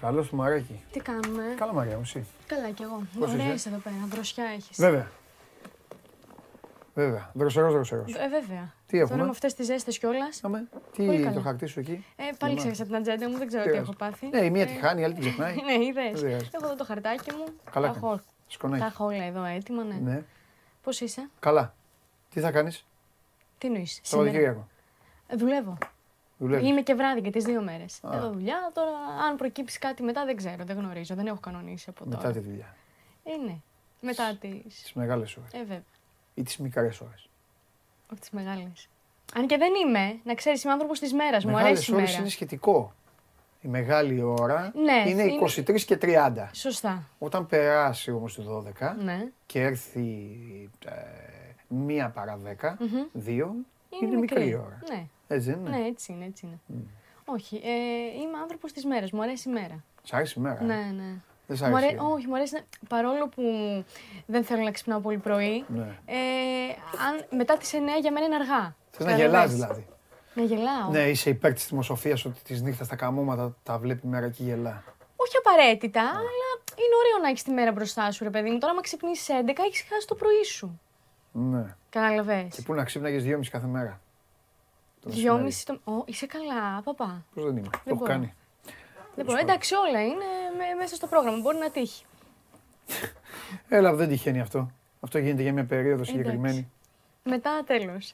Καλώς 0.00 0.28
το 0.30 0.36
μαράκι. 0.36 0.84
Τι 0.92 1.00
κάνουμε; 1.00 1.42
Καλά 1.56 1.72
Μαρία 1.72 1.94
μου, 1.94 2.00
εσύ. 2.04 2.26
Καλά 2.46 2.70
κι 2.70 2.82
εγώ. 2.82 3.02
Πώς 3.18 3.30
Ωραία 3.32 3.44
είσαι; 3.44 3.54
είσαι 3.54 3.68
εδώ 3.68 3.78
πέρα. 3.78 3.94
Δροσιά 4.08 4.44
έχεις. 4.44 4.76
Βέβαια. 4.80 5.10
Βέβαια. 6.94 7.30
Δροσερός, 7.34 7.72
δροσερός. 7.72 8.14
Ε, 8.14 8.28
βέβαια. 8.28 8.72
Τι 8.86 8.96
έχουμε; 8.98 9.10
Τώρα 9.14 9.24
με 9.24 9.30
αυτές 9.30 9.54
τις 9.54 9.66
ζέστες 9.66 9.98
κιόλας. 9.98 10.44
Άμε. 10.44 10.68
Πολύ 10.96 11.16
Τι 11.16 11.22
καλά. 11.22 11.34
το 11.34 11.40
χαρτί 11.40 11.66
σου 11.66 11.80
εκεί; 11.80 12.04
Ε, 12.16 12.22
πάλι 12.38 12.56
ξέρεις 12.56 12.78
από 12.80 12.88
την 12.88 12.96
ατζέντα 12.98 13.28
μου, 13.30 13.38
δεν 13.38 13.46
ξέρω 13.46 13.62
τι 13.62 13.68
Πειράζει. 13.68 13.88
έχω 13.90 13.98
πάθει. 13.98 14.26
Ναι, 14.28 14.38
η 14.44 14.50
μία 14.50 14.66
τη 14.66 14.72
Ε, 14.72 14.78
χάνει, 14.78 15.00
η 15.00 15.04
άλλη 15.04 15.14
την 15.14 15.22
ξεχνάει. 15.22 15.54
Ναι, 15.68 15.84
είδες. 15.84 16.20
Δεν 16.20 16.30
πειράζει. 16.30 16.48
Έχω 16.52 16.64
εδώ 16.66 16.74
το 16.76 16.84
χαρτάκι 16.84 17.32
μου. 17.32 17.44
Καλά 17.72 17.86
τα, 17.86 17.92
κάνεις. 17.92 17.96
έχω, 17.96 18.16
τα 18.16 18.22
Σκονάκι. 18.46 18.82
έχω 18.84 19.04
όλα 19.04 19.24
εδώ 19.24 19.44
έτοιμα, 19.44 19.82
ναι. 19.84 19.94
Ναι. 19.94 20.22
Πώς 20.82 21.00
είσαι, 21.00 21.28
Καλά. 21.40 21.74
Τι 22.30 22.40
θα 22.40 22.50
κάνεις; 22.50 22.86
Τι 23.58 23.66
εννοείς, 23.66 23.94
το 23.96 24.00
σήμερα; 24.06 24.24
Σαββατοκύριακο. 24.26 24.68
Ε, 25.26 25.36
δουλεύω. 25.36 25.78
Δουλεύεις. 26.38 26.68
Είμαι 26.68 26.80
και 26.82 26.94
βράδυ 26.94 27.20
και 27.20 27.30
τις 27.30 27.44
δύο 27.44 27.62
μέρες. 27.62 27.98
Α. 28.04 28.16
Εδώ 28.16 28.30
δουλειά, 28.30 28.70
τώρα 28.74 28.90
αν 29.28 29.36
προκύψει 29.36 29.78
κάτι 29.78 30.02
μετά 30.02 30.24
δεν 30.24 30.36
ξέρω, 30.36 30.64
δεν 30.64 30.76
γνωρίζω, 30.76 31.14
δεν 31.14 31.26
έχω 31.26 31.38
κανονίσει 31.40 31.86
από 31.90 32.04
Μετά 32.04 32.16
τώρα. 32.20 32.32
τη 32.32 32.38
δουλειά. 32.38 32.76
Ε, 33.24 33.36
ναι. 33.46 33.56
Μετά 34.00 34.36
τις... 34.40 34.82
Τις 34.82 34.92
μεγάλες 34.92 35.36
ώρες. 35.36 35.52
Ε, 35.52 35.58
βέβαια. 35.58 35.82
Ή 36.34 36.42
τις 36.42 36.56
μικρές 36.56 37.00
ώρες. 37.00 37.28
Όχι 38.12 38.20
τις 38.20 38.30
μεγάλες. 38.30 38.88
Αν 39.34 39.46
και 39.46 39.56
δεν 39.56 39.70
είμαι, 39.86 40.18
να 40.24 40.34
ξέρεις, 40.34 40.62
είμαι 40.62 40.72
άνθρωπος 40.72 40.98
της 40.98 41.12
μέρας. 41.12 41.44
Μου 41.44 41.50
Μεγάλες 41.50 41.70
αρέσει 41.72 41.90
η 41.90 41.94
ώρες 41.94 42.08
μέρα. 42.08 42.20
είναι 42.20 42.28
σχετικό. 42.30 42.92
Η 43.60 43.68
μεγάλη 43.68 44.22
ώρα 44.22 44.72
Ναι, 44.74 45.10
είναι 45.10 45.22
είναι- 45.22 45.32
23 45.32 45.84
και 45.84 45.96
30. 45.96 46.50
Σωστά. 46.52 47.02
Όταν 47.18 47.46
περάσει 47.46 48.10
όμως 48.10 48.34
το 48.34 48.42
12 48.42 48.94
Ναι. 49.02 49.26
και 49.46 49.60
έρθει 49.62 50.00
ε, 50.84 50.92
μία 51.68 52.08
παρά 52.10 52.38
10, 52.44 52.76
δύο, 53.12 53.54
είναι, 54.02 54.16
μικρή 54.16 54.54
ώρα. 54.54 54.78
Ναι. 54.90 55.06
Έτσι 55.28 55.50
δεν 55.50 55.58
είναι; 55.60 55.76
ναι, 55.78 55.86
έτσι 55.86 56.12
είναι. 56.12 56.24
Έτσι 56.24 56.46
είναι. 56.46 56.82
Όχι, 57.24 57.56
ε, 57.56 58.20
είμαι 58.22 58.38
άνθρωπος 58.42 58.72
της 58.72 58.84
μέρας. 58.84 59.10
Μου 59.10 59.22
αρέσει 59.22 59.48
η 59.48 59.52
μέρα. 59.52 59.84
Σ' 60.02 60.12
αρέσει 60.12 60.34
η 60.38 60.42
μέρα; 60.42 60.58
ε; 60.60 60.64
Ναι, 60.64 60.74
ναι. 60.74 61.12
Δεν 61.46 61.56
σ' 61.56 61.60
Μου 61.60 61.76
αρέσει; 61.76 61.86
αρέ- 61.86 62.00
Όχι, 62.12 62.26
μου 62.26 62.34
αρέσει 62.34 62.54
να... 62.54 62.60
παρόλο 62.88 63.28
που 63.28 63.42
δεν 64.26 64.44
θέλω 64.44 64.62
να 64.62 64.70
ξυπνάω 64.70 65.00
πολύ 65.00 65.18
πρωί. 65.18 65.64
Ναι. 65.68 65.98
Ε, 66.06 66.16
αν... 67.08 67.38
Μετά 67.38 67.56
τις 67.56 67.72
9 67.74 67.76
για 68.00 68.12
μένα 68.12 68.26
είναι 68.26 68.34
αργά. 68.34 68.74
Θες 68.90 69.06
να 69.06 69.12
γελάς 69.16 69.30
Καταλαβες. 69.30 69.54
δηλαδή. 69.54 69.86
Να 70.34 70.42
γελάω. 70.42 70.90
Ναι, 70.90 71.08
είσαι 71.08 71.30
υπέρ 71.30 71.52
της 71.52 71.68
δημοσοφίας 71.68 72.24
ότι 72.24 72.40
τις 72.42 72.62
νύχτας 72.62 72.88
τα 72.88 72.96
καμώματα 72.96 73.56
τα 73.62 73.78
βλέπει 73.78 74.06
η 74.06 74.08
μέρα 74.10 74.28
και 74.28 74.42
γελά. 74.42 74.84
Όχι 75.16 75.36
απαραίτητα, 75.36 76.00
αλλά 76.00 76.48
είναι 76.74 76.94
ωραίο 76.98 77.22
να 77.22 77.28
έχεις 77.28 77.42
τη 77.42 77.50
μέρα 77.50 77.72
μπροστά 77.72 78.10
σου, 78.12 78.24
ρε 78.24 78.30
παιδί 78.30 78.50
μου. 78.50 78.58
Τώρα, 78.58 78.72
άμα 78.72 78.82
ξυπνήσεις 78.82 79.26
11, 79.28 79.32
έχεις 79.66 79.84
χάσει 79.88 80.06
το 80.06 80.14
πρωί 80.14 80.44
σου. 80.44 80.80
Ναι. 81.32 81.74
Κατάλαβες. 81.90 82.54
Και 82.54 82.62
πού 82.62 82.74
να 82.74 82.84
ξύπναγες 82.84 83.24
2,5 83.24 83.40
κάθε 83.50 83.66
μέρα; 83.66 84.00
Το 85.08 85.14
μεσημέρι. 85.14 85.36
Δυόμιση 85.36 85.66
το. 85.66 85.80
Ω, 85.92 86.02
είσαι 86.06 86.26
καλά, 86.26 86.80
παπά. 86.84 87.24
Πώς 87.34 87.44
δεν 87.44 87.56
είμαι. 87.56 87.68
Το 87.70 87.80
έχω 87.84 87.94
μπορώ. 87.96 88.10
κάνει. 88.12 88.34
Δεν 89.14 89.24
μπορώ. 89.24 89.38
Εντάξει, 89.38 89.74
όλα 89.74 90.02
είναι 90.04 90.24
με- 90.58 90.74
μέσα 90.78 90.94
στο 90.94 91.06
πρόγραμμα. 91.06 91.38
Μπορεί 91.40 91.58
να 91.58 91.70
τύχει. 91.70 92.04
Έλα, 93.68 93.94
δεν 93.94 94.08
τυχαίνει 94.08 94.40
αυτό. 94.40 94.70
Αυτό 95.00 95.18
γίνεται 95.18 95.42
για 95.42 95.52
μια 95.52 95.64
περίοδο 95.64 96.04
συγκεκριμένη. 96.04 96.56
Εντάξει. 96.56 96.68
Μετά 97.22 97.64
τέλος. 97.66 98.12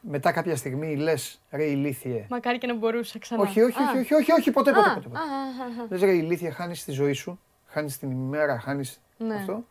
Μετά 0.00 0.32
κάποια 0.32 0.56
στιγμή 0.56 0.96
λες, 0.96 1.40
ρε 1.50 1.64
ηλίθιε. 1.64 2.26
Μακάρι 2.30 2.58
και 2.58 2.66
να 2.66 2.74
μπορούσα 2.74 3.18
ξανά. 3.18 3.42
Όχι, 3.42 3.60
όχι, 3.60 3.82
Α, 3.82 3.88
όχι, 3.90 3.98
όχι, 3.98 4.14
όχι, 4.14 4.32
όχι, 4.32 4.50
ποτέ, 4.50 4.72
ποτέ, 4.72 4.90
α, 4.90 4.94
ποτέ. 4.94 5.08
ποτέ. 5.08 5.18
α, 5.18 5.22
α, 5.22 5.80
α, 5.80 5.84
α. 5.84 5.86
Λες 5.90 6.00
ρε 6.00 6.12
ηλίθιε, 6.12 6.50
χάνεις 6.50 6.84
τη 6.84 6.92
ζωή 6.92 7.12
σου, 7.12 7.40
χάνεις 7.66 7.98
την 7.98 8.10
ημέρα, 8.10 8.58
χάνεις 8.58 9.00
Ναι. 9.18 9.34
αυτό. 9.34 9.64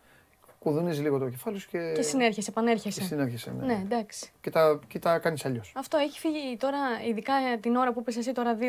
Κουδούνεις 0.64 1.00
λίγο 1.00 1.18
το 1.18 1.30
κεφάλι 1.30 1.60
σου 1.60 1.68
και, 1.70 1.92
Και 1.96 2.02
συνέρχεσαι, 2.02 2.42
και 2.52 2.60
επανέρχεσαι. 2.60 3.02
συνέρχεσαι. 3.04 3.52
Ναι. 3.60 3.66
Ναι, 3.66 3.74
εντάξει. 3.84 4.32
Και, 4.42 4.50
τα, 4.50 4.80
και 4.88 5.00
τα 5.00 5.20
κάνεις 5.20 5.46
αλλιώς. 5.46 5.74
Αυτό 5.76 5.98
έχει 5.98 6.20
φύγει 6.20 6.58
τώρα, 6.58 6.78
ειδικά 7.10 7.34
την 7.60 7.76
ώρα 7.76 7.94
που 7.94 8.04
πες 8.04 8.18
εσύ 8.18 8.32
τώρα 8.32 8.58
2-2,5, 8.60 8.62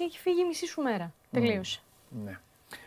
έχει 0.00 0.18
φύγει 0.18 0.40
η 0.40 0.44
μισή 0.46 0.66
σου 0.66 0.82
μέρα. 0.82 1.12
Τελείωσε. 1.30 1.80
Ναι. 2.24 2.38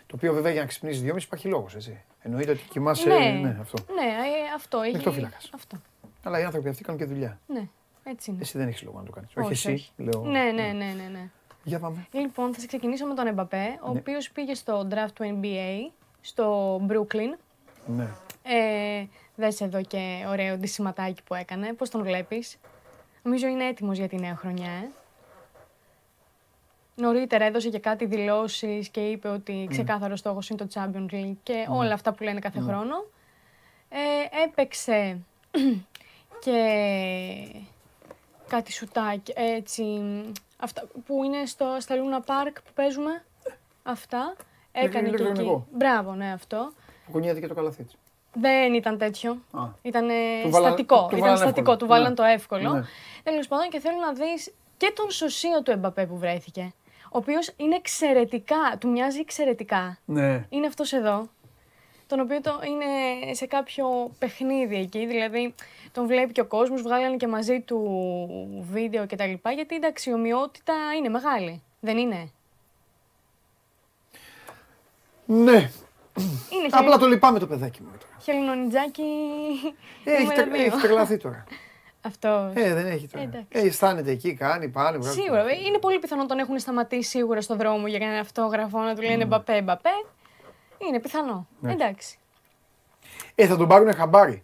Το 0.07 0.15
οποίο 0.15 0.33
βέβαια 0.33 0.51
για 0.51 0.61
να 0.61 0.67
ξυπνήσεις 0.67 1.01
δυόμιση 1.01 1.25
υπάρχει 1.25 1.47
λόγος, 1.47 1.75
έτσι. 1.75 2.01
Εννοείται 2.21 2.51
ότι 2.51 2.61
κοιμάσαι, 2.69 3.07
Ναι. 3.09 3.29
ναι, 3.29 3.57
αυτό. 3.61 3.83
Ναι, 3.93 4.01
ε, 4.01 4.53
αυτό 4.55 4.79
έχει. 4.81 4.93
Νυχτόφυλακας. 4.93 5.49
Αυτό. 5.53 5.77
Αλλά 6.23 6.39
οι 6.39 6.43
άνθρωποι 6.43 6.69
αυτοί 6.69 6.83
κάνουν 6.83 6.99
και 7.01 7.07
δουλειά. 7.07 7.39
Ναι, 7.47 7.67
έτσι 8.03 8.31
είναι. 8.31 8.41
Εσύ 8.41 8.57
δεν 8.57 8.67
έχεις 8.67 8.81
λόγο 8.83 8.99
να 8.99 9.05
το 9.05 9.11
κάνεις. 9.11 9.29
Όχι, 9.35 9.45
Όχι, 9.45 9.53
εσύ, 9.53 9.71
όχι. 9.73 9.91
λέω. 9.97 10.21
Ναι, 10.23 10.43
ναι, 10.43 10.61
ναι, 10.67 10.71
ναι, 10.71 11.07
ναι. 11.11 11.29
Για 11.63 11.79
πάμε. 11.79 12.07
Λοιπόν, 12.11 12.53
θα 12.53 12.59
σε 12.59 12.67
ξεκινήσω 12.67 13.05
με 13.05 13.13
τον 13.13 13.27
Εμπαπέ, 13.27 13.79
ο 13.81 13.91
Ναι. 13.91 13.99
οποίος 13.99 14.29
πήγε 14.31 14.53
στο 14.53 14.87
draft 14.91 15.11
του 15.13 15.39
NBA, 15.41 15.91
στο 16.21 16.75
Brooklyn. 16.89 17.37
Ναι. 17.85 18.07
Ε, 18.43 19.05
δες 19.35 19.61
εδώ 19.61 19.81
και 19.81 20.25
ωραίο 20.29 20.57
ντυσιματάκι 20.57 21.23
που 21.23 21.33
έκανε. 21.35 21.73
Πώς 21.73 21.89
τον 21.89 22.03
βλέπεις; 22.03 22.57
Νομίζω 23.23 23.47
είναι 23.47 23.65
έτοιμος 23.67 23.97
για 23.97 24.07
τη 24.07 24.15
νέα 24.15 24.35
χρονιά, 24.35 24.69
ε. 24.71 24.89
Νωρίτερα 26.95 27.45
έδωσε 27.45 27.69
και 27.69 27.79
κάτι 27.79 28.05
δηλώσεις 28.05 28.89
και 28.89 28.99
είπε 28.99 29.27
Ναι. 29.27 29.33
ότι 29.33 29.67
ξεκάθαρος 29.69 30.19
στόχος 30.19 30.49
είναι 30.49 30.65
το 30.65 30.67
Champions 30.73 31.13
League 31.13 31.35
και 31.43 31.65
όλα 31.69 31.93
αυτά 31.93 32.13
που 32.13 32.23
λένε 32.23 32.39
κάθε 32.39 32.59
χρόνο. 32.59 33.05
Ε, 33.89 34.43
έπαιξε 34.43 35.17
και 36.43 36.57
κάτι 38.47 38.71
σουτάκι, 38.71 39.33
έτσι, 39.35 39.83
αυτά 40.57 40.87
που 41.05 41.23
είναι 41.23 41.45
στο, 41.45 41.77
στα 41.79 41.95
Luna 41.95 42.25
Park 42.25 42.53
που 42.53 42.71
παίζουμε. 42.73 43.23
Αυτά. 43.83 44.35
Έκανε 44.71 45.07
και 45.09 45.13
εκεί. 45.13 45.21
ηλεκτρονικό. 45.23 45.67
Μπράβο, 45.71 46.13
ναι, 46.13 46.31
αυτό. 46.31 46.71
Κουνιέται 47.11 47.39
και 47.39 47.47
το 47.47 47.53
καλαθί 47.53 47.83
της. 47.83 47.95
Δεν 48.33 48.73
ήταν 48.73 48.97
τέτοιο. 48.97 49.31
Α. 49.51 49.61
Ήταν 49.81 50.07
Του 50.43 50.49
βάλαν- 50.49 50.67
στατικό. 50.67 50.99
του 50.99 51.05
ήταν 51.15 51.19
βάλαν 51.19 51.37
στατικό. 51.37 51.59
εύκολο. 51.59 51.77
Του 51.77 51.87
βάλαν 51.87 52.09
Ναι. 52.09 52.15
το 52.15 52.23
εύκολο. 52.23 52.73
Ναι. 52.73 52.81
Τέλος 53.23 53.47
πάντων, 53.47 53.69
και 53.69 53.79
θέλω 53.79 53.97
να 53.99 54.13
δεις 54.13 54.53
και 54.77 54.93
τον 54.95 55.11
σωσίο 55.11 55.63
του 55.63 55.71
Εμπαπέ 55.71 56.05
που 56.05 56.17
βρέθηκε. 56.17 56.73
Ο 57.05 57.17
οποίος 57.17 57.51
είναι 57.57 57.75
εξαιρετικά, 57.75 58.77
του 58.79 58.89
μοιάζει 58.89 59.19
εξαιρετικά. 59.19 59.97
Ναι. 60.05 60.45
Είναι 60.49 60.67
αυτός 60.67 60.93
εδώ. 60.93 61.27
Τον 62.07 62.19
οποίο 62.19 62.41
το 62.41 62.59
είναι 62.67 63.33
σε 63.33 63.45
κάποιο 63.45 63.85
παιχνίδι 64.19 64.75
εκεί. 64.75 65.05
Δηλαδή, 65.05 65.53
τον 65.91 66.07
βλέπει 66.07 66.31
και 66.31 66.41
ο 66.41 66.45
κόσμος, 66.45 66.81
βγάλανε 66.81 67.15
και 67.15 67.27
μαζί 67.27 67.59
του 67.61 67.79
βίντεο 68.71 69.05
κτλ. 69.07 69.31
Γιατί 69.55 69.75
η 69.75 69.79
αξιομοιότητα 69.87 70.73
είναι 70.97 71.09
μεγάλη. 71.09 71.61
Δεν 71.79 71.97
είναι; 71.97 72.31
Ναι. 75.25 75.69
Είναι 76.49 76.67
Απλά 76.71 76.97
το 76.97 77.07
λυπάμαι 77.07 77.39
το 77.39 77.47
παιδάκι 77.47 77.81
μου. 77.81 77.91
Τώρα. 78.25 78.37
χελινονιτζάκι. 78.39 79.03
Ε, 80.03 80.11
Έχει, 80.11 80.21
νούμερο 80.23 80.43
τε- 80.43 80.51
δύο. 80.53 80.65
έχει 80.65 80.77
τρελαθεί 80.81 81.17
τώρα. 81.17 81.43
Αυτό. 82.05 82.51
Ε, 82.53 82.73
δεν 82.73 82.85
έχει 82.85 83.07
τώρα. 83.07 83.23
Εντάξει. 83.23 83.47
Ε, 83.49 83.59
αισθάνεται 83.59 84.11
εκεί, 84.11 84.33
κάνει, 84.33 84.69
πάνε. 84.69 84.97
βγάζει 84.97 85.19
Σίγουρα. 85.21 85.43
το- 85.43 85.49
Είναι 85.67 85.77
πολύ 85.77 85.99
πιθανό 85.99 86.21
να 86.21 86.27
τον 86.27 86.39
έχουν 86.39 86.59
σταματήσει 86.59 87.09
σίγουρα 87.09 87.41
στον 87.41 87.57
δρόμο 87.57 87.87
για 87.87 88.07
ένα 88.07 88.19
αυτόγραφο 88.19 88.79
να 88.79 88.95
του 88.95 89.01
Ναι. 89.01 89.07
λένε 89.07 89.25
Μπαπέ, 89.25 89.61
Μπαπέ. 89.61 89.89
Είναι 90.77 90.99
πιθανό. 90.99 91.47
Εντάξει. 91.65 92.17
Ε, 93.35 93.47
θα 93.47 93.57
τον 93.57 93.67
πάρουν 93.67 93.93
χαμπάρι. 93.93 94.43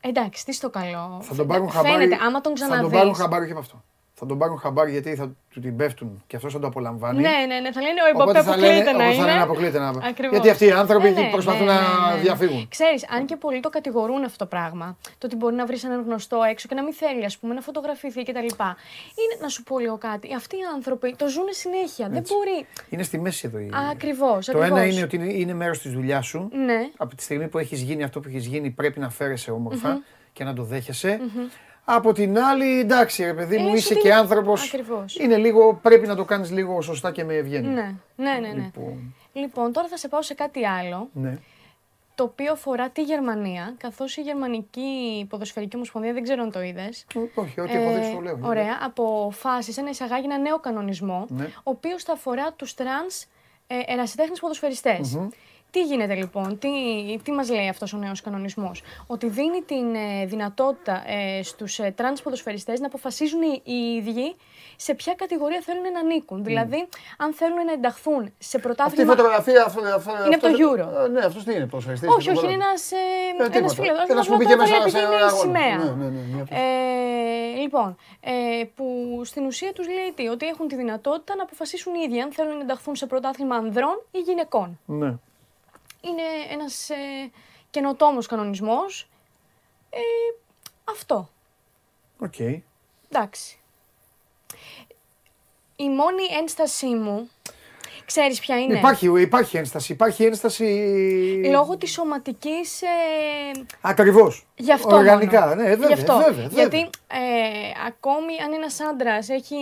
Εντάξει, 0.00 0.44
τι 0.44 0.52
στο 0.52 0.70
καλό. 0.70 1.18
Θα 1.22 1.34
τον 1.34 1.46
πάρουν 1.46 1.70
χαμπάρι. 1.70 1.92
Φαίνεται, 1.94 2.18
άμα 2.24 2.40
τον 2.40 2.56
Θα 2.56 2.64
τον 2.66 2.76
πάρουν 2.76 2.90
ξαναδείς. 2.90 3.18
χαμπάρι 3.18 3.44
και 3.46 3.50
από 3.50 3.60
αυτό. 3.60 3.84
Θα 4.22 4.26
τον 4.28 4.38
πάρουν 4.38 4.58
χαμπάρι 4.58 4.90
γιατί 4.90 5.14
θα 5.14 5.26
του 5.50 5.60
την 5.60 5.76
πέφτουν 5.76 6.22
και 6.26 6.36
αυτός 6.36 6.52
θα 6.52 6.58
το 6.58 6.66
απολαμβάνει. 6.66 7.20
Ναι, 7.20 7.28
ναι, 7.46 7.60
ναι. 7.60 7.72
Θα 7.72 7.80
λένε 7.80 8.00
ο 8.04 8.08
Εμπαπέ 8.08 8.30
Οπότε 8.30 8.42
θα 8.42 8.56
λένε, 8.56 8.90
αποκλείεται 8.90 8.98
να 8.98 9.04
όπως 9.04 9.16
θα 9.16 9.20
λένε 9.20 9.32
είναι. 9.32 9.42
αποκλείεται 9.42 9.78
να 9.78 9.88
Ακριβώς. 9.88 10.30
Γιατί 10.30 10.50
αυτοί 10.50 10.66
οι 10.66 10.70
άνθρωποι 10.70 11.06
Ε, 11.06 11.10
ναι, 11.10 11.28
προσπαθούν 11.30 11.66
ναι, 11.66 11.72
να 11.72 11.80
ναι, 11.80 12.14
ναι. 12.14 12.20
διαφύγουν. 12.20 12.68
Ξέρεις, 12.68 13.08
αν 13.10 13.26
και 13.26 13.36
πολλοί 13.36 13.60
το 13.60 13.68
κατηγορούν 13.68 14.24
αυτό 14.24 14.38
το 14.38 14.46
πράγμα, 14.46 14.96
το 15.18 15.26
ότι 15.26 15.36
μπορεί 15.36 15.54
να 15.54 15.66
βρεις 15.66 15.84
έναν 15.84 16.02
γνωστό 16.06 16.42
έξω 16.50 16.68
και 16.68 16.74
να 16.74 16.82
μην 16.82 16.92
θέλει 16.92 17.24
ας 17.24 17.38
πούμε, 17.38 17.54
να 17.54 17.60
φωτογραφηθεί 17.60 18.22
κτλ. 18.22 18.38
Είναι 18.38 19.36
να 19.40 19.48
σου 19.48 19.62
πω 19.62 19.78
λίγο 19.78 19.98
κάτι. 19.98 20.34
Αυτοί 20.34 20.56
οι 20.56 20.64
άνθρωποι 20.74 21.14
το 21.18 21.28
ζουν 21.28 21.46
συνέχεια. 21.50 22.08
Δεν 22.08 22.22
μπορεί. 22.28 22.66
Είναι 22.88 23.02
στη 23.02 23.18
μέση 23.18 23.46
εδώ 23.46 23.58
η. 23.58 23.70
Ακριβώς. 23.90 24.46
Το 24.46 24.62
ένα 24.62 24.84
είναι 24.84 25.02
ότι 25.02 25.16
είναι, 25.16 25.32
είναι 25.32 25.54
μέρος 25.54 25.78
της 25.78 25.92
δουλειάς 25.92 26.26
σου. 26.26 26.48
Ναι. 26.52 26.80
Από 26.96 27.14
τη 27.14 27.22
στιγμή 27.22 27.48
που 27.48 27.58
έχεις 27.58 27.80
γίνει 27.80 28.02
αυτό 28.02 28.20
που 28.20 28.28
έχεις 28.28 28.46
γίνει, 28.46 28.70
πρέπει 28.70 29.00
να 29.00 29.10
φέρεσαι 29.10 29.50
όμορφα 29.50 30.02
και 30.32 30.44
να 30.44 30.52
το 30.54 30.62
δέχεσαι. 30.62 31.20
Από 31.84 32.12
την 32.12 32.38
άλλη, 32.38 32.78
εντάξει, 32.80 33.24
ρε 33.24 33.34
παιδί 33.34 33.58
μου, 33.58 33.66
Ε, 33.66 33.70
σου 33.70 33.76
είσαι 33.76 33.92
την- 33.94 34.02
και 34.02 34.14
άνθρωπος. 34.14 34.64
Ακριβώς. 34.66 35.16
Είναι 35.18 35.36
λίγο, 35.36 35.74
πρέπει 35.82 36.06
να 36.06 36.16
το 36.16 36.24
κάνεις 36.24 36.50
λίγο 36.50 36.80
σωστά 36.82 37.10
και 37.12 37.24
με 37.24 37.34
ευγένεια. 37.34 37.70
Ναι, 37.70 37.94
ναι, 38.16 38.38
ναι. 38.40 38.48
ναι. 38.48 38.54
Λοιπόν, 38.54 39.14
Λοιπόν, 39.32 39.72
τώρα 39.72 39.88
θα 39.88 39.96
σε 39.96 40.08
πάω 40.08 40.22
σε 40.22 40.34
κάτι 40.34 40.66
άλλο. 40.66 41.08
ναι. 41.12 41.38
το 42.14 42.26
οποίο 42.26 42.52
αφορά 42.52 42.88
τη 42.90 43.02
Γερμανία, 43.02 43.74
καθώς 43.78 44.16
η 44.16 44.20
Γερμανική 44.20 45.26
Ποδοσφαιρική 45.28 45.76
Ομοσπονδία, 45.76 46.12
δεν 46.12 46.22
ξέρω 46.22 46.42
αν 46.42 46.50
το 46.50 46.62
είδες, 46.62 47.04
Όχι, 47.34 47.60
ό,τι 47.60 47.72
έχω 47.72 47.92
δείξει 47.94 48.12
το 48.14 48.20
λέω. 48.20 48.38
Ε, 48.44 48.46
ωραία, 48.46 48.78
αποφάσισε 48.82 49.82
να 49.82 49.90
εισαγάγει 49.90 50.24
ένα 50.24 50.38
νέο 50.38 50.58
κανονισμό, 50.58 51.26
Ναι. 51.28 51.44
ο 51.44 51.60
οποίος 51.70 52.02
θα 52.02 52.12
αφορά 52.12 52.52
τους 52.52 52.74
τρανς 52.74 53.24
ε, 53.66 53.74
ερασιτέχνες 53.86 54.40
ποδοσφαιριστές. 54.40 55.18
Τι 55.70 55.82
γίνεται 55.82 56.14
λοιπόν, 56.14 56.58
τι, 56.58 56.68
τι 57.22 57.32
μας 57.32 57.50
λέει 57.50 57.68
αυτός 57.68 57.92
ο 57.92 57.96
νέος 57.96 58.20
κανονισμός; 58.20 58.82
Ότι 59.06 59.28
δίνει 59.28 59.62
την 59.62 59.94
ε, 59.94 60.26
δυνατότητα 60.26 61.02
ε, 61.06 61.42
στους 61.42 61.78
ε, 61.78 61.92
τρανς 61.96 62.22
ποδοσφαιριστές 62.22 62.80
να 62.80 62.86
αποφασίζουν 62.86 63.42
οι, 63.42 63.60
οι 63.64 63.94
ίδιοι 63.96 64.36
σε 64.76 64.94
ποια 64.94 65.14
κατηγορία 65.14 65.60
θέλουν 65.64 65.82
να 65.92 65.98
ανήκουν. 66.00 66.44
Δηλαδή, 66.44 66.88
αν 67.18 67.32
θέλουν 67.34 67.64
να 67.64 67.72
ενταχθούν 67.72 68.22
σε 68.24 68.32
Αυτή 68.38 68.56
η 68.56 68.60
πρωτάθλημα... 68.60 69.10
φωτογραφία. 69.14 69.64
Αυτό, 69.64 69.80
αυτό, 69.94 70.12
Είναι 70.26 70.34
από 70.34 70.40
το 70.40 70.46
αυτό- 70.46 70.70
Euro. 70.70 71.04
Ε, 71.04 71.08
Ναι, 71.08 71.20
αυτός 71.20 71.44
τι 71.44 71.52
είναι, 71.54 71.66
ποδοσφαιριστής. 71.66 72.08
Όχι, 72.08 72.28
τίποτα 72.28 72.46
όχι, 72.46 72.54
είναι 72.54 72.64
άλλο. 72.64 72.70
ένας, 72.72 72.92
ε, 72.92 72.96
Ε, 72.96 73.58
ένας 73.58 73.74
τίποτα. 73.74 73.92
φίλος. 73.92 74.08
Ένας 74.08 74.26
που 74.26 74.34
απλά 74.34 74.36
μπήκε 74.36 74.50
το 74.56 74.56
μέσα 74.62 74.74
βλέπει 74.74 74.90
σε 74.90 74.98
και 74.98 75.04
ένα 75.04 75.12
είναι 75.14 75.22
η 75.22 75.26
αγώνα. 75.26 75.40
σημαία. 75.42 75.76
Ναι, 75.76 76.04
ναι, 76.04 76.08
ναι, 76.10 76.20
μια 76.34 76.46
Ε, 76.50 77.60
λοιπόν, 77.60 77.96
ε, 78.20 78.30
που 78.74 78.84
στην 79.24 79.46
ουσία 79.46 79.72
τους 79.72 79.86
λέει 79.88 80.12
τι, 80.14 80.28
ότι 80.28 80.46
έχουν 80.46 80.68
τη 80.68 80.76
δυνατότητα 80.76 81.34
να 81.36 81.42
αποφασίσουν 81.42 81.94
οι 81.94 82.02
ίδιοι 82.08 82.20
αν 82.20 82.32
θέλουν 82.32 82.54
να 82.56 82.60
ενταχθούν 82.62 82.96
σε 82.96 83.06
πρωτάθλημα 83.06 83.56
ανδρών 83.56 84.02
ή 84.10 84.18
γυναικών. 84.18 84.78
Ναι. 84.86 85.14
Είναι 86.00 86.22
ένας 86.48 86.90
ε, 86.90 87.30
καινοτόμος 87.70 88.26
κανονισμός. 88.26 89.08
Ε, 89.90 90.00
αυτό. 90.84 91.30
Οκ. 92.18 92.38
Εντάξει. 93.08 93.58
Η 95.76 95.88
μόνη 95.88 96.24
ένστασή 96.24 96.94
μου, 96.94 97.30
ξέρεις 98.12 98.40
ποια 98.40 98.60
είναι; 98.60 98.78
Υπάρχει, 98.78 99.20
υπάρχει 99.20 99.56
ένσταση. 99.56 99.92
Υπάρχει 99.92 100.24
ένσταση. 100.24 100.64
Λόγω 101.50 101.76
της 101.76 101.92
σωματικής... 101.92 102.82
Ε, 102.82 102.86
Ακριβώς. 103.80 104.46
Γι' 104.56 104.72
αυτό 104.72 104.96
Οργανικά. 104.96 105.40
μόνο. 105.40 105.54
Ναι, 105.54 105.68
βέβαια, 105.68 105.86
Γι' 105.86 105.92
αυτό. 105.92 106.16
βέβαια, 106.16 106.30
βέβαια. 106.48 106.48
Γιατί 106.62 106.78
ε, 107.06 107.18
ακόμη 107.86 108.32
αν 108.46 108.52
ένας 108.52 108.80
άντρας 108.80 109.28
έχει 109.28 109.56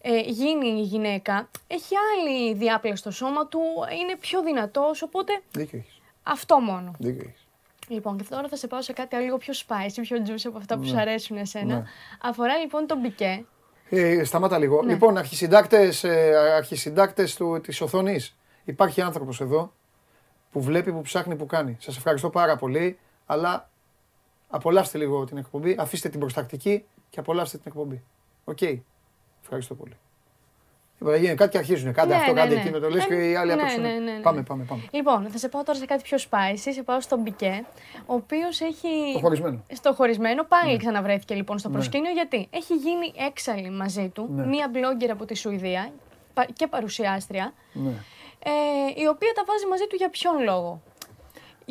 ε, 0.00 0.18
γίνει 0.20 0.80
γυναίκα, 0.82 1.48
έχει 1.66 1.94
άλλη 2.12 2.54
διάπλαση 2.54 2.96
στο 2.96 3.10
σώμα 3.10 3.46
του, 3.46 3.60
είναι 4.02 4.16
πιο 4.20 4.42
δυνατός, 4.42 5.02
οπότε 5.02 5.32
Δίκιο 5.52 5.78
έχεις. 5.78 6.00
αυτό 6.22 6.60
μόνο. 6.60 6.94
Δίκιο 6.98 7.24
έχεις. 7.28 7.44
Λοιπόν, 7.88 8.16
και 8.16 8.24
τώρα 8.30 8.48
θα 8.48 8.56
σε 8.56 8.66
πάω 8.66 8.82
σε 8.82 8.92
κάτι 8.92 9.16
άλλο 9.16 9.24
λίγο 9.24 9.36
πιο 9.36 9.54
spicy, 9.56 9.98
πιο 10.02 10.16
juicy 10.26 10.42
από 10.46 10.58
αυτά 10.58 10.74
που 10.74 10.80
Ναι. 10.82 10.88
σου 10.88 10.98
αρέσουν 10.98 11.36
εσένα. 11.36 11.74
Ναι. 11.74 11.82
Αφορά 12.22 12.56
λοιπόν 12.56 12.86
τον 12.86 12.98
Μπικέ. 12.98 13.44
Ε, 13.92 14.24
σταμάτα 14.24 14.58
λίγο. 14.58 14.82
Ναι. 14.82 14.92
Λοιπόν, 14.92 15.16
αρχισυντάκτες, 15.16 16.04
ε, 16.04 16.32
αρχισυντάκτες 16.56 17.34
του, 17.34 17.60
της 17.60 17.80
οθόνης. 17.80 18.36
Υπάρχει 18.64 19.00
άνθρωπος 19.00 19.40
εδώ 19.40 19.72
που 20.52 20.60
βλέπει, 20.60 20.92
που 20.92 21.00
ψάχνει, 21.00 21.36
που 21.36 21.46
κάνει. 21.46 21.76
Σας 21.80 21.96
ευχαριστώ 21.96 22.30
πάρα 22.30 22.56
πολύ, 22.56 22.98
αλλά 23.26 23.70
απολαύστε 24.48 24.98
λίγο 24.98 25.24
την 25.24 25.36
εκπομπή, 25.36 25.76
αφήστε 25.78 26.08
την 26.08 26.20
προστακτική 26.20 26.84
και 27.10 27.20
απολαύστε 27.20 27.56
την 27.56 27.66
εκπομπή. 27.68 28.02
Οκ. 28.44 28.58
Ευχαριστώ 29.42 29.74
πολύ. 29.74 29.96
Είπα, 31.02 31.16
γίνει 31.16 31.34
κάτι 31.34 31.50
και 31.50 31.58
αρχίζουν. 31.58 31.92
Κάντε 31.92 32.14
Ναι, 32.14 32.20
αυτό, 32.20 32.32
ναι, 32.32 32.40
κάντε 32.40 32.54
ναι. 32.54 32.60
εκείνο, 32.60 32.78
το 32.78 32.88
λες 32.90 33.04
Ε, 33.04 33.06
και 33.06 33.14
οι 33.14 33.34
άλλοι 33.34 33.54
ναι, 33.54 33.60
απέξουν. 33.62 33.82
ναι, 33.82 33.88
ναι, 33.88 33.98
ναι. 34.12 34.20
Πάμε, 34.20 34.42
πάμε, 34.42 34.64
πάμε. 34.64 34.82
Λοιπόν, 34.90 35.26
θα 35.30 35.38
σε 35.38 35.48
πάω 35.48 35.62
τώρα 35.62 35.78
σε 35.78 35.84
κάτι 35.84 36.02
πιο 36.02 36.18
spicy. 36.30 36.54
Σε 36.72 36.82
πάω 36.82 37.00
στον 37.00 37.20
Μπικέ, 37.20 37.64
ο 38.06 38.14
οποίος 38.14 38.60
έχει. 38.60 38.88
Το 39.12 39.18
χωρισμένο. 39.18 39.62
Στο 39.72 39.92
χωρισμένο, 39.92 40.44
πάλι 40.44 40.76
ξαναβρέθηκε 40.76 41.34
λοιπόν 41.34 41.58
στο 41.58 41.68
Ναι. 41.68 41.74
προσκήνιο 41.74 42.10
γιατί 42.12 42.48
έχει 42.50 42.74
γίνει 42.74 43.12
έξαλλη 43.28 43.70
μαζί 43.70 44.08
του 44.08 44.28
Ναι. 44.34 44.46
μία 44.46 44.70
blogger 44.74 45.08
από 45.10 45.24
τη 45.24 45.34
Σουηδία 45.36 45.92
πα- 46.34 46.46
και 46.52 46.66
παρουσιάστρια, 46.66 47.52
Ναι. 47.72 47.90
ε, 48.44 48.50
η 49.00 49.06
οποία 49.06 49.32
τα 49.34 49.42
βάζει 49.46 49.66
μαζί 49.66 49.86
του 49.88 49.96
για 49.96 50.08
ποιον 50.10 50.42
λόγο; 50.42 50.82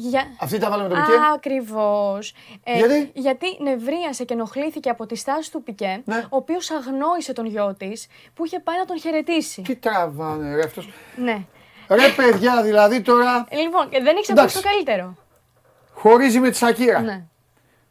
Για... 0.07 0.23
Αυτή 0.39 0.57
τα 0.57 0.69
βάλαμε 0.69 0.89
με 0.89 0.95
τον 0.95 1.03
Πικέ. 1.03 1.17
Ακριβώς. 1.35 2.34
Γιατί; 2.76 3.11
γιατί 3.13 3.45
νευρίασε 3.61 4.23
και 4.23 4.34
ενοχλήθηκε 4.34 4.89
από 4.89 5.05
τη 5.05 5.15
στάση 5.15 5.51
του 5.51 5.63
Πικέ, 5.63 6.01
Ναι. 6.05 6.17
ο 6.17 6.35
οποίος 6.35 6.71
αγνόησε 6.71 7.34
τον 7.34 7.45
γιο 7.45 7.76
της 7.80 8.07
που 8.34 8.45
είχε 8.45 8.59
πάει 8.59 8.77
να 8.77 8.85
τον 8.85 8.99
χαιρετήσει. 8.99 9.61
Τι 9.61 9.76
τραβάνε 9.76 10.55
ρε 10.55 10.63
αυτός. 10.63 10.89
Ναι. 11.15 11.38
Ρε 11.89 12.09
παιδιά, 12.15 12.61
δηλαδή 12.63 13.01
τώρα 13.01 13.47
Λοιπόν, 13.49 13.89
και 13.89 13.99
δεν 14.01 14.15
έχει 14.17 14.31
Εντάξει. 14.31 14.57
ακούσει 14.57 14.63
το 14.63 14.69
καλύτερο. 14.69 15.15
χωρίζει 15.93 16.39
με 16.39 16.49
τη 16.49 16.57
Σακύρα. 16.57 16.99
Ναι. 16.99 17.23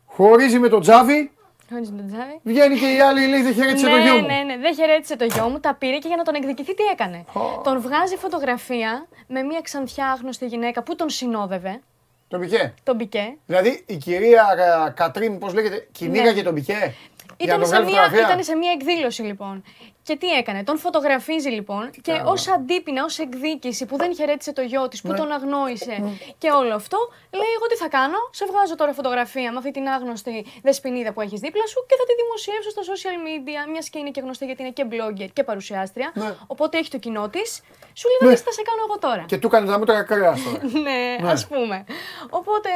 Χωρίζει 0.06 0.58
με 0.58 0.68
τον 0.68 0.80
Τζάβι. 0.80 1.32
Χωρίς 1.70 1.88
τον 1.88 2.06
Τζάβη. 2.06 2.40
Βγαίνει 2.42 2.78
και 2.78 2.86
η 2.94 3.00
άλλη 3.00 3.26
λέει 3.26 3.42
δεν 3.42 3.54
χαιρέτησε 3.54 3.86
ναι, 3.86 3.92
το 3.92 3.98
γιο 3.98 4.14
μου. 4.14 4.26
Ναι, 4.26 4.42
ναι, 4.46 4.56
δεν 4.56 4.74
χαιρέτησε 4.74 5.16
το 5.16 5.24
γιο 5.24 5.48
μου, 5.48 5.60
τα 5.60 5.74
πήρε 5.74 5.98
και 5.98 6.08
για 6.08 6.16
να 6.16 6.22
τον 6.22 6.34
εκδικηθεί 6.34 6.74
τι 6.74 6.82
έκανε. 6.84 7.24
Τον 7.64 7.80
βγάζει 7.80 8.16
φωτογραφία 8.16 9.06
με 9.26 9.42
μια 9.42 9.60
ξανθιά 9.60 10.06
άγνωστη 10.10 10.46
γυναίκα 10.46 10.82
που 10.82 10.96
τον 10.96 11.08
συνόδευε, 11.10 11.80
Το 12.28 12.38
Πικέ. 12.38 12.74
τον 12.82 12.96
Μπικέ. 12.96 13.36
Δηλαδή 13.46 13.84
η 13.86 13.96
κυρία 13.96 14.46
ε, 14.86 14.90
Κατρίν, 14.90 15.38
πώς 15.38 15.54
λέγεται, 15.54 15.88
κυνήγαγε 15.92 16.42
τον 16.42 16.54
Πικέ. 16.54 16.94
Για 17.36 17.46
να 17.46 17.54
Ήταν 17.54 17.58
τον 17.60 17.68
σε, 17.68 17.74
βγάλει 17.74 17.92
μια, 17.92 18.02
φωτογραφία; 18.02 18.32
ήταν 18.32 18.44
σε 18.44 18.54
μια 18.54 18.72
εκδήλωση 18.72 19.22
λοιπόν. 19.22 19.62
Και 20.08 20.16
τι 20.16 20.26
έκανε, 20.40 20.64
τον 20.64 20.78
φωτογραφίζει 20.78 21.48
λοιπόν 21.48 21.90
και 21.90 22.12
κάνω. 22.12 22.30
ως 22.30 22.48
αντίπεινα, 22.48 23.04
ως 23.04 23.18
εκδίκηση 23.18 23.86
που 23.86 23.96
δεν 23.96 24.14
χαιρέτησε 24.14 24.52
το 24.52 24.62
γιο 24.62 24.88
της, 24.88 25.00
που 25.02 25.08
Ναι. 25.12 25.16
τον 25.16 25.32
αγνόησε 25.32 25.94
και 26.38 26.50
όλο 26.50 26.74
αυτό, 26.74 26.98
λέει: 27.40 27.52
Εγώ 27.56 27.66
τι 27.66 27.74
θα 27.82 27.88
κάνω, 27.88 28.18
σε 28.30 28.44
βγάζω 28.50 28.74
τώρα 28.74 28.92
φωτογραφία 28.92 29.52
με 29.52 29.58
αυτή 29.58 29.70
την 29.70 29.88
άγνωστη 29.88 30.46
δεσποινίδα 30.62 31.12
που 31.12 31.20
έχεις 31.20 31.40
δίπλα 31.40 31.66
σου 31.66 31.84
και 31.88 31.94
θα 31.98 32.04
τη 32.08 32.14
δημοσιεύσω 32.22 32.70
στα 32.74 32.82
social 32.90 33.16
media, 33.26 33.70
μιας 33.72 33.88
και 33.90 33.98
είναι 33.98 34.10
και 34.10 34.20
γνωστή 34.20 34.44
γιατί 34.44 34.62
είναι 34.62 34.70
και 34.78 34.84
blogger 34.92 35.28
και 35.32 35.42
παρουσιάστρια. 35.44 36.10
Ναι. 36.14 36.34
Οπότε 36.46 36.78
έχει 36.78 36.90
το 36.90 36.98
κοινό 36.98 37.28
της. 37.28 37.62
Σου 37.92 38.08
λέει: 38.08 38.18
Ναι. 38.30 38.36
«Δεν 38.36 38.44
θα 38.44 38.52
σε 38.52 38.62
κάνω 38.62 38.82
εγώ 38.88 38.98
τώρα. 38.98 39.24
Και 39.28 39.38
του 39.38 39.46
έκανε 39.46 39.66
τα 39.70 39.78
μούτρα 39.78 40.02
κρέα 40.02 40.34
τώρα. 40.44 40.58
Ναι, 40.86 41.16
Ναι. 41.20 41.30
ας 41.30 41.46
πούμε. 41.46 41.84
Οπότε 42.30 42.68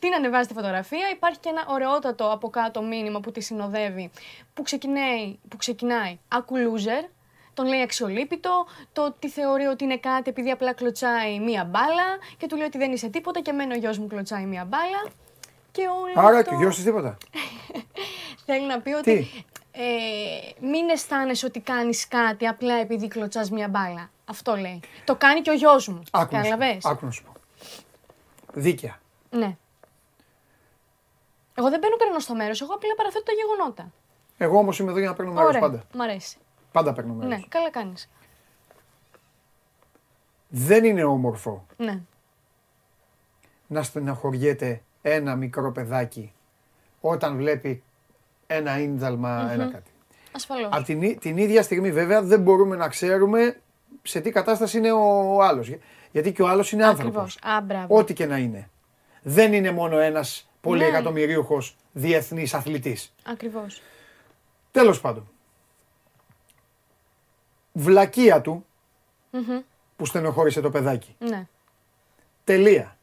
την 0.00 0.14
ανεβάζει 0.14 0.48
τη 0.48 0.54
φωτογραφία. 0.54 1.08
Υπάρχει 1.12 1.38
και 1.38 1.48
ένα 1.48 1.64
ωραιότατο 1.68 2.30
από 2.32 2.48
κάτω 2.50 2.82
μήνυμα 2.82 3.20
που 3.20 3.30
τη 3.30 3.40
συνοδεύει 3.40 4.10
που 4.54 4.62
ξεκινάει, 4.62 5.38
που 5.48 5.56
ξεκινάει 5.56 6.18
«Ακου 6.28 6.56
loser», 6.64 7.08
τον 7.54 7.66
λέει 7.66 7.80
αξιολύπητο, 7.82 8.66
το 8.92 9.04
ότι 9.04 9.28
θεωρεί 9.28 9.64
ότι 9.64 9.84
είναι 9.84 9.98
κάτι 9.98 10.30
επειδή 10.30 10.50
απλά 10.50 10.72
κλωτσάει 10.72 11.40
μία 11.40 11.64
μπάλα 11.64 12.18
και 12.36 12.46
του 12.46 12.56
λέει 12.56 12.66
ότι 12.66 12.78
δεν 12.78 12.92
είσαι 12.92 13.08
τίποτα 13.08 13.40
και 13.40 13.50
εμένα 13.50 13.74
ο 13.74 13.78
γιος 13.78 13.98
μου 13.98 14.06
κλωτσάει 14.06 14.44
μία 14.44 14.64
μπάλα. 14.64 15.12
Και 15.70 15.82
όλο 15.82 16.26
Άρα 16.26 16.38
αυτό 16.38 16.50
και 16.50 16.56
ο 16.56 16.58
γιος 16.58 16.74
της 16.74 16.84
τίποτα. 16.84 17.18
θέλει 18.46 18.66
να 18.66 18.80
πει 18.80 18.90
Τι; 18.90 18.96
ότι 18.96 19.44
ε, 19.72 20.66
μην 20.66 20.88
αισθάνεσαι 20.88 21.46
ότι 21.46 21.60
κάνεις 21.60 22.08
κάτι 22.08 22.46
απλά 22.46 22.74
επειδή 22.74 23.08
κλωτσάς 23.08 23.50
μία 23.50 23.68
μπάλα. 23.68 24.10
Αυτό 24.24 24.56
λέει. 24.56 24.80
Το 25.04 25.16
κάνει 25.16 25.40
και 25.40 25.50
ο 25.50 25.54
γιος 25.54 25.88
μου. 25.88 26.02
Άκου 26.10 26.36
να 26.36 26.42
σου 26.42 26.50
πω. 26.50 26.56
Καταλαβες; 26.56 26.84
Άκου 26.84 27.04
να 27.04 27.10
σου 27.10 27.22
πω. 27.24 27.32
Δίκαια. 28.52 29.00
Ναι. 29.30 29.56
Εγώ 31.54 31.70
δεν 31.70 31.78
μπαίνω 31.78 31.96
κανένα 31.96 32.18
στο 32.18 32.34
μέρος, 32.34 32.60
εγώ 32.60 32.74
απλά 32.74 32.94
παραθέτω 32.96 33.24
τα 33.24 33.32
γεγονότα. 33.32 33.92
Εγώ 34.38 34.58
όμως 34.58 34.78
είμαι 34.78 34.90
εδώ 34.90 34.98
για 34.98 35.08
να 35.08 35.14
παίρνω 35.14 35.32
μέρος 35.32 35.48
Ωραία. 35.48 35.60
πάντα. 35.60 35.84
Μ' 35.94 36.00
αρέσει. 36.00 36.36
Πάντα 36.74 36.92
παίρνω 36.92 37.14
μέρος. 37.14 37.38
Ναι, 37.38 37.44
καλά 37.48 37.70
κάνεις. 37.70 38.10
Δεν 40.48 40.84
είναι 40.84 41.04
όμορφο 41.04 41.66
Ναι. 41.76 42.00
να 43.66 43.82
στεναχωριέται 43.82 44.82
ένα 45.02 45.36
μικρό 45.36 45.72
παιδάκι 45.72 46.32
όταν 47.00 47.36
βλέπει 47.36 47.82
ένα 48.46 48.78
ίνταλμα, 48.78 49.48
ένα 49.52 49.64
κάτι. 49.70 49.90
Ασφαλώς. 50.32 50.68
Από 50.72 50.84
την, 50.84 51.02
ί- 51.02 51.18
την 51.20 51.36
ίδια 51.36 51.62
στιγμή 51.62 51.92
βέβαια 51.92 52.22
δεν 52.22 52.40
μπορούμε 52.40 52.76
να 52.76 52.88
ξέρουμε 52.88 53.60
σε 54.02 54.20
τι 54.20 54.30
κατάσταση 54.30 54.78
είναι 54.78 54.92
ο 54.92 55.42
άλλος. 55.42 55.68
Για- 55.68 55.78
Γιατί 56.12 56.32
και 56.32 56.42
ο 56.42 56.48
άλλος 56.48 56.72
είναι 56.72 56.86
Ακριβώς. 56.88 57.06
άνθρωπος. 57.06 57.38
Α, 57.42 57.60
μπράβο. 57.60 57.96
Ό,τι 57.98 58.12
και 58.12 58.26
να 58.26 58.38
είναι. 58.38 58.68
Δεν 59.22 59.52
είναι 59.52 59.70
μόνο 59.70 59.98
ένας 59.98 60.50
πολύ 60.60 60.78
Ναι. 60.82 60.86
εκατομμυρίουχος 60.88 61.76
διεθνής 61.92 62.54
αθλητής. 62.54 63.14
Ακριβώς. 63.24 63.82
Τέλος 64.70 65.00
πάντων. 65.00 65.28
Βλακεία 67.76 68.40
του 68.40 68.66
που 69.96 70.06
στενοχώρησε 70.06 70.60
το 70.60 70.70
παιδάκι. 70.70 71.16
Ναι. 71.18 71.46
Τελεία. 72.44 72.96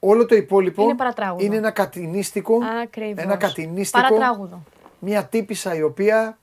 Όλο 0.00 0.26
το 0.26 0.34
υπόλοιπο 0.34 0.82
Είναι 0.82 0.94
παρατράγουδο. 0.94 1.44
είναι 1.44 1.56
ένα 1.56 1.70
κατηνίστικο, 1.70 2.58
Ακριβώς. 2.82 3.24
ένα 3.24 3.36
κατηνίστικο, 3.36 4.02
Παρατράγουδο. 4.02 4.62
μια 4.98 5.24
τύπησα 5.26 5.74
η 5.74 5.82
οποία, 5.82 6.38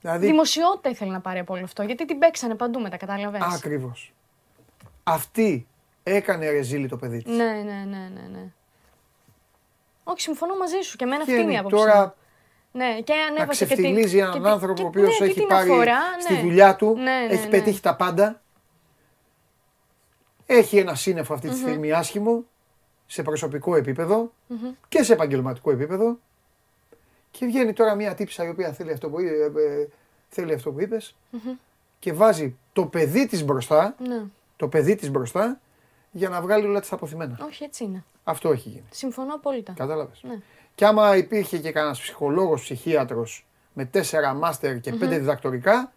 δηλαδή, 0.00 0.26
Δημοσιότητα 0.26 0.88
ήθελε 0.88 1.12
να 1.12 1.20
πάρει 1.20 1.38
από 1.38 1.54
όλο 1.54 1.64
αυτό. 1.64 1.82
Γιατί 1.82 2.04
την 2.04 2.18
παίξανε 2.18 2.54
παντού 2.54 2.80
μετά, 2.80 2.96
κατάλαβες; 2.96 3.42
ακριβώς. 3.54 4.12
Αυτή 5.02 5.66
έκανε 6.02 6.50
ρεζίλη 6.50 6.88
το 6.88 6.96
παιδί 6.96 7.22
της. 7.22 7.36
Ναι, 7.36 7.44
ναι, 7.44 7.84
ναι, 7.88 8.10
ναι, 8.14 8.28
ναι. 8.32 8.44
Όχι, 10.04 10.20
συμφωνώ 10.20 10.56
μαζί 10.56 10.80
σου 10.80 10.96
και 10.96 11.04
εμένα 11.04 11.20
αυτή 11.20 11.32
Βγαίνει 11.32 11.46
είναι 11.46 11.54
η 11.54 11.58
άποψή. 11.58 11.76
μου. 11.76 11.82
τώρα 11.82 12.16
Ναι, 12.72 13.00
και 13.04 13.12
να 13.14 13.26
ανέβασε 13.26 13.66
και 13.66 13.74
την. 13.74 13.82
ξεφτιλίζει 13.84 14.14
και 14.16 14.20
έναν 14.20 14.32
την- 14.32 14.46
άνθρωπο 14.46 14.74
και- 14.74 14.82
ο 14.82 14.86
οποίος 14.86 15.08
ναι, 15.08 15.14
και 15.16 15.24
έχει 15.24 15.34
την 15.40 15.46
πάρει 15.48 15.70
αφορά, 15.70 15.98
στη 16.20 16.32
ναι. 16.32 16.40
δουλειά 16.40 16.76
του, 16.76 16.94
Ναι, 16.96 17.02
ναι, 17.02 17.26
έχει 17.34 17.44
ναι. 17.44 17.50
πετύχει 17.50 17.80
τα 17.80 17.96
πάντα. 17.96 18.40
Έχει 20.46 20.78
ένα 20.78 20.94
σύννεφο 20.94 21.34
αυτή 21.34 21.48
τη 21.48 21.56
στιγμή 21.56 21.92
άσχημο 21.92 22.44
σε 23.06 23.22
προσωπικό 23.22 23.76
επίπεδο 23.76 24.32
και 24.88 25.02
σε 25.02 25.12
επαγγελματικό 25.12 25.70
επίπεδο. 25.70 26.18
Και 27.30 27.46
βγαίνει 27.46 27.72
τώρα 27.72 27.94
μια 27.94 28.14
τύψα 28.14 28.44
η 28.44 28.48
οποία 28.48 28.72
θέλει 28.72 28.92
αυτό 28.92 29.08
που, 29.10 29.18
ε, 29.18 29.24
ε, 29.24 29.88
θέλει 30.28 30.52
αυτό 30.54 30.70
που 30.72 30.80
είπες 30.80 31.16
και 31.98 32.12
βάζει 32.12 32.56
το 32.72 32.86
παιδί 32.86 33.26
της 33.26 33.44
μπροστά, 33.44 33.94
Ναι. 33.98 34.22
το 34.56 34.68
παιδί 34.68 34.94
της 34.94 35.10
μπροστά 35.10 35.60
για 36.10 36.28
να 36.28 36.40
βγάλει 36.40 36.66
όλα 36.66 36.80
τις 36.80 36.92
αποθυμένα. 36.92 37.38
Όχι, 37.46 37.64
έτσι 37.64 37.84
είναι. 37.84 38.04
Αυτό 38.24 38.50
έχει 38.50 38.68
γίνει. 38.68 38.84
Συμφωνώ 38.90 39.34
απόλυτα. 39.34 39.72
Κατάλαβες. 39.76 40.20
Ναι. 40.22 40.38
Και 40.74 40.86
άμα 40.86 41.16
υπήρχε 41.16 41.58
και 41.58 41.72
κανένας 41.72 42.00
ψυχολόγος, 42.00 42.62
ψυχίατρος 42.62 43.46
με 43.72 43.84
τέσσερα 43.84 44.34
μάστερ 44.34 44.80
και 44.80 44.92
πέντε 44.92 45.18
διδακτορικά, 45.18 45.92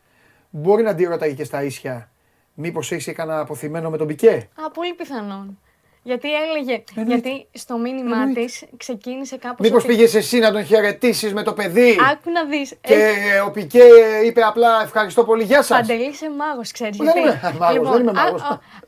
μπορεί 0.50 0.84
να 0.84 0.96
τη 0.96 1.04
ρωτάει 1.04 1.34
και 1.34 1.44
στα 1.44 1.64
ίσια 1.64 2.10
μήπως 2.54 2.92
έχεις 2.92 3.14
κανένα 3.16 3.40
αποθυμένο 3.40 3.90
με 3.90 3.98
τον 3.98 4.08
Πικέ; 4.08 4.50
Α, 4.56 4.72
πολύ 4.72 4.94
πιθανόν. 4.94 5.60
Γιατί 6.08 6.28
έλεγε. 6.34 6.84
Εννοείται. 6.96 7.30
Γιατί 7.30 7.48
στο 7.54 7.78
μήνυμά 7.78 8.16
Εννοείται. 8.18 8.42
της 8.42 8.64
ξεκίνησε 8.78 9.38
κάπως. 9.38 9.68
Μήπως 9.68 9.86
πήγες 9.86 10.14
εσύ 10.16 10.38
να 10.40 10.52
τον 10.52 10.66
χαιρετήσεις 10.66 11.34
με 11.34 11.44
το 11.44 11.54
παιδί; 11.54 11.98
Άκου 12.12 12.32
να 12.32 12.46
δεις. 12.46 12.74
και 12.82 13.12
ο 13.48 13.52
Πικέ 13.52 13.84
είπε 14.26 14.42
απλά 14.42 14.82
ευχαριστώ 14.84 15.24
πολύ, 15.24 15.44
γεια 15.44 15.62
σας. 15.62 15.78
Παντελής 15.80 16.08
είσαι 16.08 16.30
μάγος, 16.30 16.72
ξέρεις 16.72 16.98
Δεν 16.98 17.06
γιατί. 17.06 17.20
είμαι 17.20 17.56
μάγος, 17.60 17.90
δεν 17.90 18.02
είμαι 18.02 18.12
μάγος. 18.12 18.42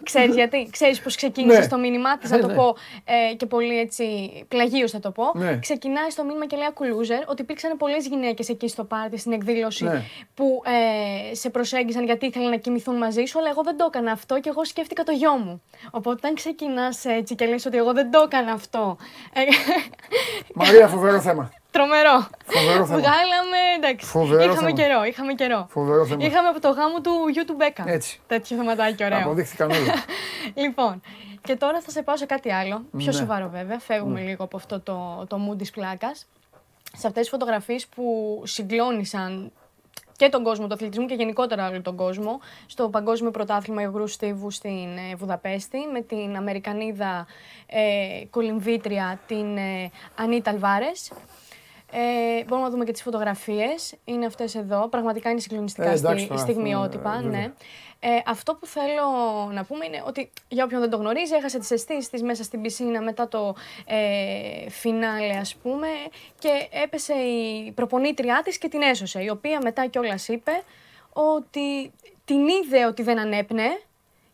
Ξέρεις 0.04 0.36
γιατί. 0.36 0.68
Ξέρεις 0.72 1.02
πώ 1.02 1.10
ξεκίνησε 1.10 1.58
Ναι. 1.58 1.64
στο 1.64 1.78
μήνυμά 1.78 2.18
της, 2.18 2.30
Ναι, 2.30 2.36
να 2.38 2.42
το 2.42 2.48
ναι. 2.50 2.56
πω 2.56 2.76
ε, 3.06 3.34
και 3.36 3.46
πολύ 3.46 3.80
έτσι 3.80 4.06
πλαγίως 4.48 4.92
θα 4.92 5.00
το 5.00 5.12
πω. 5.12 5.24
Ναι. 5.34 5.58
Ξεκινάει 5.62 6.10
στο 6.10 6.24
μήνυμα 6.24 6.46
και 6.46 6.56
λέει 6.56 6.66
Ακουλούζερ 6.70 7.20
ότι 7.30 7.42
υπήρξαν 7.42 7.78
πολλές 7.78 8.08
γυναίκες 8.08 8.50
εκεί 8.50 8.68
στο 8.68 8.84
πάρτι, 8.84 9.18
στην 9.18 9.32
εκδήλωση 9.32 9.84
Ναι. 9.84 10.02
που 10.34 10.62
ε, 11.32 11.36
σε 11.36 11.50
προσέγγισαν 11.50 12.06
γιατί 12.06 12.26
ήθελαν 12.26 12.50
να 12.50 12.58
κοιμηθούν 12.58 12.96
μαζί 12.96 13.26
σου, 13.26 13.40
αλλά 13.40 13.50
εγώ 13.50 13.64
δεν 13.64 13.78
το 13.78 13.86
έκανα 13.88 14.12
αυτό 14.12 14.40
και 14.40 14.50
εγώ 14.50 14.66
σκέφτηκα 14.66 15.04
το 15.04 15.12
γιο 15.12 15.32
μου. 15.32 15.62
Οπότε 15.92 16.16
όταν 16.20 16.36
ξεκινάς 16.36 17.06
έτσι 17.12 17.36
και 17.36 17.46
λες 17.46 17.66
ότι 17.66 17.78
εγώ 17.78 17.94
δεν 17.94 18.12
το 18.12 18.22
έκανα 18.26 18.52
αυτό. 18.52 18.98
ε, 19.34 19.42
Μαρία, 20.54 20.88
φοβερό 20.88 21.20
θέμα. 21.22 21.52
Τρομερό. 21.72 22.28
Φοβερό 22.46 22.86
θέμα. 22.86 23.00
Βγάλαμε, 23.00 23.58
εντάξει. 23.78 24.06
Φοβερό 24.06 24.42
είχαμε 24.44 24.56
θέμα. 24.58 24.72
καιρό, 24.72 25.04
είχαμε 25.04 25.34
καιρό. 25.34 25.68
Φοβερό 25.70 26.06
θέμα. 26.06 26.26
Είχαμε 26.26 26.48
από 26.48 26.60
το 26.62 26.70
γάμο 26.70 27.02
του 27.02 27.12
γιου 27.32 27.46
του 27.46 27.54
Μπέκα. 27.54 27.84
Έτσι. 27.88 28.20
Τέτοιο 28.28 28.58
θεματάκι 28.58 29.04
ωραίο. 29.04 29.20
Αποδείχθηκαν 29.20 29.70
όλα. 29.72 29.94
λοιπόν, 30.64 31.02
και 31.44 31.56
τώρα 31.56 31.82
θα 31.82 31.90
σε 31.92 32.02
πάω 32.02 32.18
σε 32.18 32.26
κάτι 32.26 32.52
άλλο, 32.52 32.86
πιο 32.98 33.06
Ναι. 33.06 33.12
σοβαρό 33.12 33.50
βέβαια. 33.50 33.80
Φεύγουμε 33.80 34.20
λίγο 34.22 34.44
από 34.44 34.58
αυτό 34.58 34.80
το, 34.80 35.26
το 35.28 35.38
mood 35.52 35.58
της 35.58 35.72
πλάκας. 35.72 36.26
Σε 36.98 37.08
αυτές 37.08 37.22
τις 37.22 37.30
φωτογραφίες 37.30 37.88
που 37.88 38.42
συγκλώνησαν 38.46 39.52
και 40.18 40.30
τον 40.30 40.44
κόσμο 40.44 40.68
του 40.68 40.74
αθλητισμού 40.74 41.06
και 41.06 41.14
γενικότερα 41.14 41.70
όλο 41.70 41.82
τον 41.82 41.96
κόσμο 41.96 42.40
στο 42.66 42.90
Παγκόσμιο 42.90 43.32
Πρωτάθλημα 43.32 43.82
Υγρού 43.82 44.08
Στίβου 44.08 44.52
στην 44.52 44.98
ε, 45.12 45.16
Βουδαπέστη 45.16 45.78
με 45.94 46.02
την 46.02 46.36
Αμερικανίδα 46.36 47.28
ε, 47.66 48.26
κολυμβήτρια 48.30 49.20
την 49.28 49.58
ε, 49.58 49.92
Ανίτα 50.16 50.52
Αλβάρες. 50.52 51.12
Ε, 51.92 52.44
μπορούμε 52.44 52.68
να 52.68 52.70
δούμε 52.74 52.86
και 52.86 52.92
τις 52.92 53.02
φωτογραφίες. 53.02 53.94
Είναι 54.06 54.26
αυτές 54.26 54.56
εδώ. 54.56 54.88
Πραγματικά 54.88 55.30
είναι 55.30 55.40
συγκλονιστικά 55.40 55.90
Ε, 55.90 55.94
εντάξει, 55.94 56.20
στη- 56.20 56.28
τώρα, 56.28 56.42
στιγμιότυπα. 56.42 57.10
αυτό, 57.10 57.24
βέβαια. 57.24 57.40
ναι. 57.40 57.54
Ε, 58.00 58.10
αυτό 58.26 58.56
που 58.56 58.66
θέλω 58.66 59.04
να 59.52 59.64
πούμε 59.64 59.86
είναι 59.86 60.04
ότι 60.08 60.30
για 60.48 60.64
όποιον 60.64 60.80
δεν 60.82 60.90
το 60.90 60.98
γνωρίζει, 60.98 61.34
έχασε 61.34 61.60
τις 61.60 61.72
αισθήσεις 61.72 62.10
της 62.10 62.22
μέσα 62.24 62.44
στην 62.44 62.62
πισίνα 62.62 63.02
μετά 63.02 63.28
το 63.28 63.56
ε, 63.86 64.70
φινάλε 64.70 65.34
ας 65.34 65.56
πούμε 65.56 65.88
και 66.40 66.50
έπεσε 66.84 67.14
η 67.14 67.72
προπονήτριά 67.72 68.42
της 68.44 68.58
και 68.58 68.68
την 68.68 68.82
έσωσε, 68.82 69.24
η 69.24 69.30
οποία 69.30 69.60
μετά 69.64 69.86
κιόλας 69.88 70.28
είπε 70.28 70.64
ότι 71.14 71.92
την 72.26 72.48
είδε 72.48 72.86
ότι 72.86 73.04
δεν 73.04 73.20
ανέπνε 73.20 73.80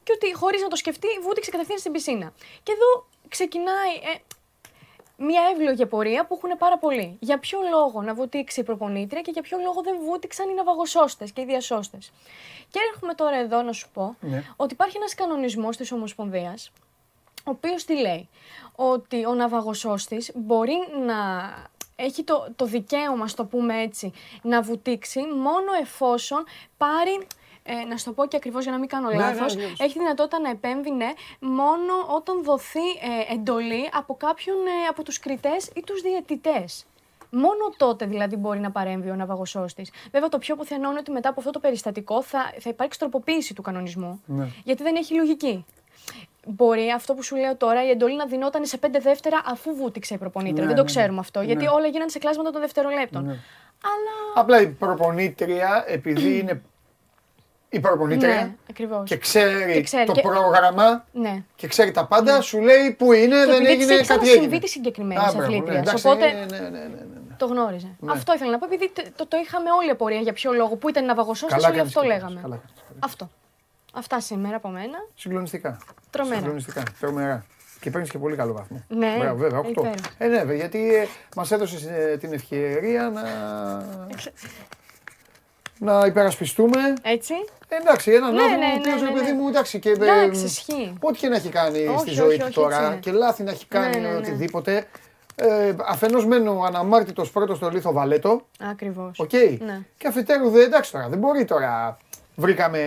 και 0.04 0.12
ότι 0.16 0.34
χωρίς 0.36 0.62
να 0.62 0.68
το 0.68 0.76
σκεφτεί 0.76 1.08
βούτυξε 1.22 1.52
κατευθείαν 1.52 1.80
στην 1.80 1.92
πισίνα. 1.92 2.34
Και 2.64 2.72
εδώ 2.72 3.06
ξεκινάει 3.28 3.94
ε, 4.16 4.18
μια 5.24 5.42
εύλογη 5.54 5.86
πορεία 5.86 6.26
που 6.26 6.36
έχουν 6.38 6.58
πάρα 6.58 6.78
πολλοί. 6.78 7.18
Για 7.20 7.38
ποιο 7.40 7.60
λόγο 7.72 8.02
να 8.02 8.14
βουτήξει 8.14 8.60
η 8.60 8.64
προπονήτρια 8.64 9.22
και 9.22 9.32
για 9.32 9.42
ποιο 9.42 9.58
λόγο 9.64 9.82
δεν 9.82 9.96
βούτυξαν 10.06 10.50
οι 10.50 10.54
ναυαγοσώστες 10.54 11.32
και 11.32 11.42
οι 11.42 11.46
διασώστες. 11.46 12.12
Και 12.70 12.80
έρχομαι 12.94 13.14
τώρα 13.14 13.36
εδώ 13.38 13.62
να 13.62 13.72
σου 13.72 13.90
πω 13.94 14.16
Ναι. 14.20 14.44
ότι 14.56 14.74
υπάρχει 14.74 14.98
ένας 14.98 15.16
κανονισμός 15.16 15.78
της 15.78 15.92
Ομοσπονδίας 15.92 16.72
ο 17.46 17.50
οποίος 17.50 17.86
τι 17.86 17.96
λέει, 18.00 18.30
ότι 18.76 19.26
ο 19.26 19.34
ναυαγοσώστης 19.34 20.32
μπορεί 20.36 20.76
να 21.06 21.16
έχει 21.96 22.24
το, 22.24 22.48
το 22.56 22.66
δικαίωμα, 22.66 23.28
στο 23.28 23.46
πούμε 23.46 23.82
έτσι, 23.82 24.12
να 24.42 24.62
βουτήξει 24.62 25.20
μόνο 25.20 25.72
εφόσον 25.82 26.44
πάρει, 26.78 27.28
ε, 27.64 27.74
να 27.74 27.98
σου 27.98 28.06
το 28.06 28.12
πω 28.12 28.26
και 28.26 28.36
ακριβώς 28.36 28.64
για 28.64 28.72
να 28.72 28.80
μην 28.80 28.90
κάνω 28.90 29.10
ναι, 29.10 29.16
λάθος, 29.16 29.56
ναι. 29.56 29.64
έχει 29.78 30.00
δυνατότητα 30.00 30.40
να 30.40 30.50
επέμβει, 30.50 30.92
ναι, 30.92 31.14
μόνο 31.40 31.94
όταν 32.16 32.44
δοθεί 32.44 32.88
ε, 33.30 33.34
εντολή 33.34 33.90
από 33.94 34.16
κάποιον 34.16 34.56
ε, 34.56 34.88
από 34.90 35.04
τους 35.04 35.20
κριτές 35.20 35.70
ή 35.76 35.84
τους 35.86 36.02
διαιτητές. 36.02 36.86
Μόνο 37.36 37.74
τότε 37.78 38.06
δηλαδή 38.06 38.36
μπορεί 38.36 38.60
να 38.60 38.72
παρέμβει 38.72 39.10
ο 39.10 39.16
ναυαγοσώστης. 39.16 39.92
Βέβαια 40.12 40.30
το 40.30 40.38
πιο 40.38 40.56
πιθανό 40.56 40.90
είναι 40.90 41.00
ότι 41.00 41.12
μετά 41.12 41.30
από 41.30 41.40
αυτό 41.40 41.52
το 41.52 41.60
περιστατικό 41.60 42.22
θα, 42.22 42.54
θα 42.60 42.70
υπάρξει 42.70 43.00
τροποποίηση 43.00 43.54
του 43.54 43.62
κανονισμού. 43.62 44.22
Ναι. 44.26 44.48
Γιατί 44.64 44.84
δεν 44.84 44.96
έχει 44.96 45.14
λογική. 45.14 45.66
Μπορεί 46.46 46.90
αυτό 46.90 47.14
που 47.14 47.24
σου 47.24 47.36
λέω 47.36 47.56
τώρα 47.56 47.86
η 47.86 47.90
εντολή 47.90 48.16
να 48.16 48.26
δινόταν 48.26 48.66
σε 48.66 48.78
πέντε 48.78 49.00
δεύτερα 49.00 49.42
αφού 49.46 49.76
βούτυξε 49.76 50.14
η 50.14 50.18
προπονήτρια. 50.18 50.62
Ναι, 50.62 50.68
δεν 50.68 50.76
το 50.76 50.82
ναι, 50.82 50.88
ξέρουμε 50.88 51.14
ναι. 51.14 51.20
αυτό. 51.20 51.42
Γιατί 51.42 51.64
Ναι. 51.64 51.70
όλα 51.70 51.88
γίνανε 51.88 52.10
σε 52.10 52.20
κλάσματα 52.20 52.52
των 52.52 52.62
δευτερολέπτων. 52.62 53.26
Αλλά. 53.28 54.34
Απλά 54.36 54.62
η 54.62 54.68
προπονήτρια, 54.68 55.84
επειδή 55.88 56.38
είναι 56.40 56.62
η 57.74 57.80
προπονήτρια 57.80 58.34
Ναι, 58.36 58.52
ακριβώς. 58.70 59.10
και 59.10 59.18
ξέρει, 59.18 59.74
Και 59.74 59.82
ξέρει 59.82 60.06
το 60.06 60.12
και- 60.12 60.22
πρόγραμμα 60.22 61.06
Ναι. 61.12 61.44
και 61.56 61.68
ξέρει 61.68 61.92
τα 61.92 62.06
πάντα, 62.06 62.42
σου 62.42 62.62
λέει 62.62 62.92
που 62.92 63.14
είναι, 63.14 63.36
Και 63.40 63.46
δεν 63.46 63.50
επειδή 63.50 63.64
της 63.66 63.72
έγινε, 63.74 63.94
έχει 63.94 64.08
κάτι 64.08 64.20
ξανασυμβεί 64.20 64.46
έγινε. 64.46 64.60
τη 64.60 64.68
συγκεκριμένης 64.70 65.24
Α, 65.24 65.32
μπράβο, 65.32 65.40
ναι, 65.40 65.46
αθλήτριας. 65.46 65.82
εντάξει, 65.82 66.08
Οπότε 66.08 66.26
ναι, 66.26 66.34
ναι, 66.50 66.58
ναι, 66.58 66.70
ναι, 66.70 66.80
ναι. 66.80 67.36
το 67.38 67.46
γνώριζε. 67.46 67.96
Ναι. 68.00 68.12
Αυτό 68.12 68.34
ήθελα 68.34 68.52
να 68.52 68.58
πω, 68.60 68.66
επειδή 68.66 68.90
τε- 68.94 69.08
το, 69.16 69.28
το 69.28 69.38
είχαμε 69.46 69.72
όλη 69.72 69.90
απορία 69.90 70.20
για 70.20 70.34
ποιο 70.34 70.52
λόγο. 70.52 70.76
Πού 70.76 70.90
ήταν 70.90 71.06
ναυαγοσώστης, 71.06 71.54
Καλά 71.56 71.68
όλοι 71.68 71.78
κάνεις 71.78 71.96
αυτό 71.96 72.02
και 72.02 72.08
κάνεις, 72.08 72.24
λέγαμε. 72.24 72.42
καλά 72.42 72.56
κάνεις. 72.56 73.00
Αυτό. 73.00 73.30
Αυτά 73.94 74.20
σήμερα 74.20 74.56
από 74.56 74.68
μένα. 74.70 74.98
Συγκλονιστικά. 75.16 75.78
Τρομερά. 76.10 76.36
Συγκλονιστικά. 76.38 76.84
Τρομερά. 77.00 77.46
Και 77.80 77.90
παίρνεις 77.90 78.10
και 78.10 78.18
πολύ 78.18 78.36
καλό 78.36 78.54
βαθμό. 78.54 78.84
Ναι, 78.88 79.16
Μπράβο, 79.20 79.38
βέβαια, 79.38 79.60
8. 79.60 79.70
υπέροχο. 79.70 79.94
Ε, 80.18 80.28
ναι, 80.28 80.38
βέβαια, 80.38 80.56
γιατί 80.56 80.96
ε, 80.96 81.08
μας 81.36 81.52
έδωσες 81.52 81.88
την 82.20 82.34
ευκαιρία 82.34 83.10
να. 83.10 83.22
Να 85.84 86.06
υπερασπιστούμε. 86.06 86.80
Έτσι. 87.02 87.34
Ε, 87.68 87.76
εντάξει, 87.76 88.12
έναν 88.12 88.34
Ναι, 88.34 88.42
άνθρωπο 88.42 88.66
ναι, 88.66 88.72
ο 88.74 88.78
οποίος, 88.80 89.02
ναι, 89.02 89.08
ρε 89.08 89.14
ναι, 89.14 89.20
παιδί 89.20 89.32
ναι. 89.32 89.38
μου, 89.42 89.48
εντάξει, 89.48 89.80
και, 89.80 89.90
ε, 89.90 89.92
Εντάξει, 89.92 90.44
ισχύει. 90.46 90.94
ό,τι 91.02 91.18
και 91.20 91.28
να 91.28 91.36
έχει 91.36 91.50
κάνει 91.50 91.78
Όχι, 91.88 91.98
στη 92.00 92.10
όχι, 92.10 92.14
ζωή 92.14 92.38
του 92.38 92.44
όχι, 92.46 92.54
τώρα 92.54 92.76
έτσι 92.78 92.88
είναι. 92.92 92.96
και 93.00 93.12
λάθη 93.12 93.44
να 93.44 93.52
έχει 93.52 93.66
κάνει 93.66 93.96
Ναι, 94.00 94.08
ναι, 94.08 94.12
ναι. 94.14 94.18
οτιδήποτε. 94.18 94.86
Ε, 95.36 95.74
Αφενός 95.88 96.26
μεν 96.26 96.58
ο 96.60 96.64
αναμάρτητος 96.64 97.32
πρώτος 97.32 97.58
τον 97.58 97.70
λίθο 97.70 97.92
βαλέτω. 97.92 98.42
Ακριβώς. 98.72 99.20
Οκ. 99.20 99.34
Ναι. 99.60 99.80
Και 99.98 100.08
αφετέρου 100.08 100.50
δεν 100.50 100.62
εντάξει 100.62 100.92
τώρα. 100.92 101.08
Δεν 101.10 101.20
μπορεί 101.20 101.46
τώρα. 101.46 101.98
Βρήκαμε. 102.36 102.80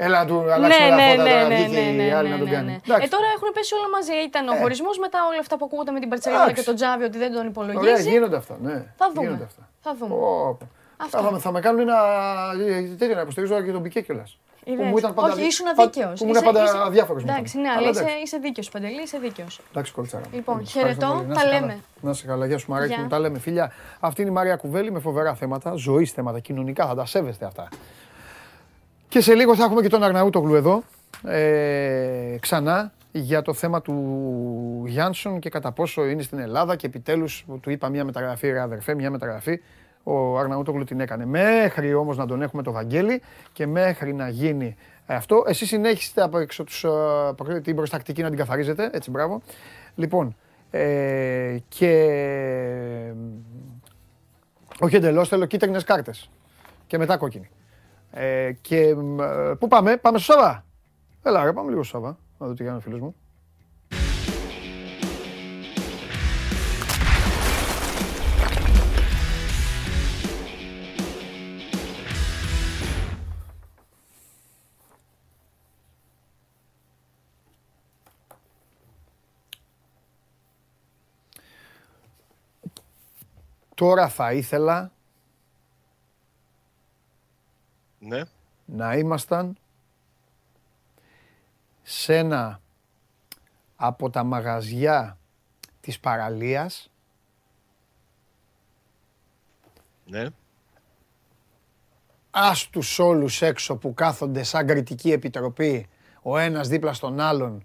Έλα 0.00 0.18
να 0.18 0.26
του 0.26 0.34
Ναι, 0.46 0.52
αλλάξουμε 0.52 0.88
ναι, 0.88 0.96
τα 0.96 1.10
φώτα 1.10 1.22
ναι, 1.22 1.30
τώρα. 1.30 1.48
ναι, 1.48 1.54
Βγήκε 1.56 1.80
ναι, 1.80 1.86
η 1.86 1.96
ναι, 1.96 2.14
άλλη 2.14 2.28
ναι, 2.28 2.34
να 2.34 2.40
τον 2.40 2.48
ναι, 2.48 2.54
κάνει. 2.54 2.66
ναι. 2.70 2.78
Εντάξει. 2.86 3.04
Ε, 3.06 3.08
τώρα 3.08 3.26
έχουν 3.36 3.48
πέσει 3.54 3.74
όλα 3.74 3.88
μαζί. 3.96 4.12
Ήταν 4.28 4.48
ο 4.48 4.54
Ε. 4.54 4.58
χωρισμός, 4.60 4.98
μετά 4.98 5.18
όλα 5.30 5.38
αυτά 5.40 5.56
που 5.56 5.64
ακούγονται 5.64 5.90
με 5.90 6.00
την 6.00 6.08
Παρσελόνα 6.08 6.42
Εντάξει. 6.42 6.60
και 6.60 6.66
τον 6.68 6.74
Τζάβι 6.78 7.04
ότι 7.04 7.18
δεν 7.18 7.32
τον 7.32 7.36
Ωραία, 7.56 7.72
υπολογίζει. 7.72 8.08
γίνονται 8.10 8.36
αυτά. 8.36 8.54
Ναι. 8.62 8.76
Θα 9.00 9.06
δούμε. 9.14 9.26
Γίνονται 9.26 9.44
αυτά. 9.50 9.62
Θα 9.84 9.90
δούμε. 9.98 10.14
Ω, 10.14 10.56
πω. 10.60 10.66
Αυτά. 11.00 11.20
Θα, 11.22 11.32
με- 11.32 11.38
θα 11.38 11.52
με 11.52 11.60
κάνουν 11.60 11.80
ένα 11.80 11.96
ε, 12.68 12.82
τέτοιο 12.82 13.14
να 13.14 13.20
υποστηρίζω 13.20 13.52
τώρα 13.52 13.64
και 13.64 13.72
τον 13.72 13.82
Πικέ 13.82 14.00
κιόλας. 14.00 14.38
Είδες. 14.64 14.86
μου 14.86 14.98
ήταν 14.98 15.14
πάντα 15.14 15.28
Όχι, 15.28 15.40
δι- 15.40 15.46
ήσουν 15.50 15.66
πα- 15.76 15.84
δίκαιος. 15.84 16.20
που 16.20 16.26
ήμουν 16.28 16.42
πάντα 16.44 16.82
αδιάφορος 16.84 17.24
με 17.24 17.30
Εντάξει, 17.32 17.46
αυτό. 17.56 17.60
ναι, 17.60 17.68
Αλλά 17.68 17.78
αλλά 17.78 17.88
είσαι, 17.90 18.00
εντάξει. 18.00 18.22
είσαι 18.22 18.36
δίκαιος, 18.38 18.68
Παντελή, 18.68 19.02
είσαι 19.02 19.18
δίκαιος. 19.18 19.60
Εντάξει, 19.70 19.92
κολτσάρα. 19.92 20.24
Λοιπόν, 20.32 20.60
Ευχαριστώ 20.60 20.80
χαιρετώ, 21.06 21.14
πολύ. 21.16 21.28
Να 21.28 21.34
τα 21.34 21.40
είσαι 21.40 21.48
καλά. 21.50 21.60
λέμε. 21.66 21.80
Να 22.00 22.12
σε 22.12 22.26
καλά, 22.26 22.46
γεια 22.46 22.58
σου 22.58 22.70
Μαράκι 22.70 22.92
Γεια. 22.92 23.02
μου, 23.02 23.08
τα 23.08 23.18
λέμε 23.18 23.38
φίλια. 23.38 23.72
Αυτή 24.00 24.20
είναι 24.20 24.30
η 24.30 24.34
Μαρία 24.34 24.56
Κουβέλη 24.56 24.90
με 24.92 25.00
φοβερά 25.00 25.34
θέματα, 25.34 25.72
ζωή 25.74 26.04
θέματα, 26.04 26.38
κοινωνικά, 26.38 26.86
θα 26.86 26.94
τα 26.94 27.04
σέβεστε 27.06 27.44
αυτά. 27.44 27.68
Και 29.08 29.20
σε 29.20 29.34
λίγο 29.34 29.54
θα 29.56 29.64
έχουμε 29.64 29.82
και 29.82 29.88
τον 29.88 30.02
Αρναούτογλου 30.02 30.54
εδώ, 30.54 30.82
ε, 31.26 32.36
ξανά, 32.40 32.92
για 33.12 33.42
το 33.42 33.52
θέμα 33.54 33.82
του 33.82 34.82
Γιάνσον 34.86 35.38
και 35.38 35.48
κατά 35.48 35.72
πόσο 35.72 36.04
είναι 36.06 36.22
στην 36.22 36.38
Ελλάδα 36.38 36.76
και 36.76 36.86
επιτέλους 36.86 37.44
του 37.60 37.70
είπα 37.70 37.88
μια 37.88 38.04
μεταγραφή, 38.04 38.50
ρε 38.50 38.60
αδερφέ, 38.60 38.94
μια 38.94 39.10
μεταγραφή. 39.10 39.60
Ο 40.10 40.38
Αρναούτογλου 40.38 40.84
την 40.84 41.00
έκανε. 41.00 41.26
Μέχρι 41.26 41.94
όμως 41.94 42.16
να 42.16 42.26
τον 42.26 42.42
έχουμε 42.42 42.62
το 42.62 42.72
Βαγγέλη 42.72 43.22
και 43.52 43.66
μέχρι 43.66 44.14
να 44.14 44.28
γίνει 44.28 44.76
αυτό, 45.06 45.44
εσείς 45.46 45.68
συνέχιστε 45.68 46.22
από 46.22 46.38
έξω 46.38 46.64
τους, 46.64 46.84
ε, 46.84 46.88
προ- 47.36 47.60
την 47.60 47.76
προστακτική 47.76 48.22
να 48.22 48.28
την 48.28 48.38
καθαρίζετε, 48.38 48.90
έτσι 48.92 49.10
μπράβο. 49.10 49.42
Λοιπόν, 49.94 50.36
ε, 50.70 51.56
και 51.68 51.92
όχι 54.80 54.96
εντελώς, 54.96 55.28
θέλω 55.28 55.46
κίτρινες 55.46 55.84
κάρτες 55.84 56.30
και 56.86 56.98
μετά 56.98 57.16
κόκκινη. 57.16 57.48
Ε, 58.10 58.52
και 58.60 58.94
μ, 58.94 59.20
ε, 59.20 59.54
πού 59.58 59.68
πάμε, 59.68 59.96
πάμε 59.96 60.18
στο 60.18 60.32
Σάβα; 60.32 60.64
Έλα, 61.22 61.44
ρε, 61.44 61.52
πάμε 61.52 61.70
λίγο 61.70 61.82
στο 61.82 61.96
Σάβα. 61.98 62.18
Να 62.38 62.46
δω 62.46 62.54
τι 62.54 62.64
κάνει 62.64 62.76
ο 62.76 62.80
φίλος 62.80 63.00
μου. 63.00 63.14
Τώρα 83.78 84.08
θα 84.08 84.32
ήθελα 84.32 84.92
Ναι. 87.98 88.22
να 88.64 88.96
ήμασταν 88.96 89.58
σε 91.82 92.16
ένα 92.16 92.60
από 93.76 94.10
τα 94.10 94.22
μαγαζιά 94.24 95.18
της 95.80 96.00
παραλίας 96.00 96.90
Ναι. 100.06 100.26
ας 102.30 102.68
τους 102.68 102.98
όλους 102.98 103.42
έξω 103.42 103.76
που 103.76 103.94
κάθονται 103.94 104.42
σαν 104.42 104.66
κριτική 104.66 105.12
επιτροπή 105.12 105.88
ο 106.22 106.38
ένας 106.38 106.68
δίπλα 106.68 106.92
στον 106.92 107.20
άλλον 107.20 107.64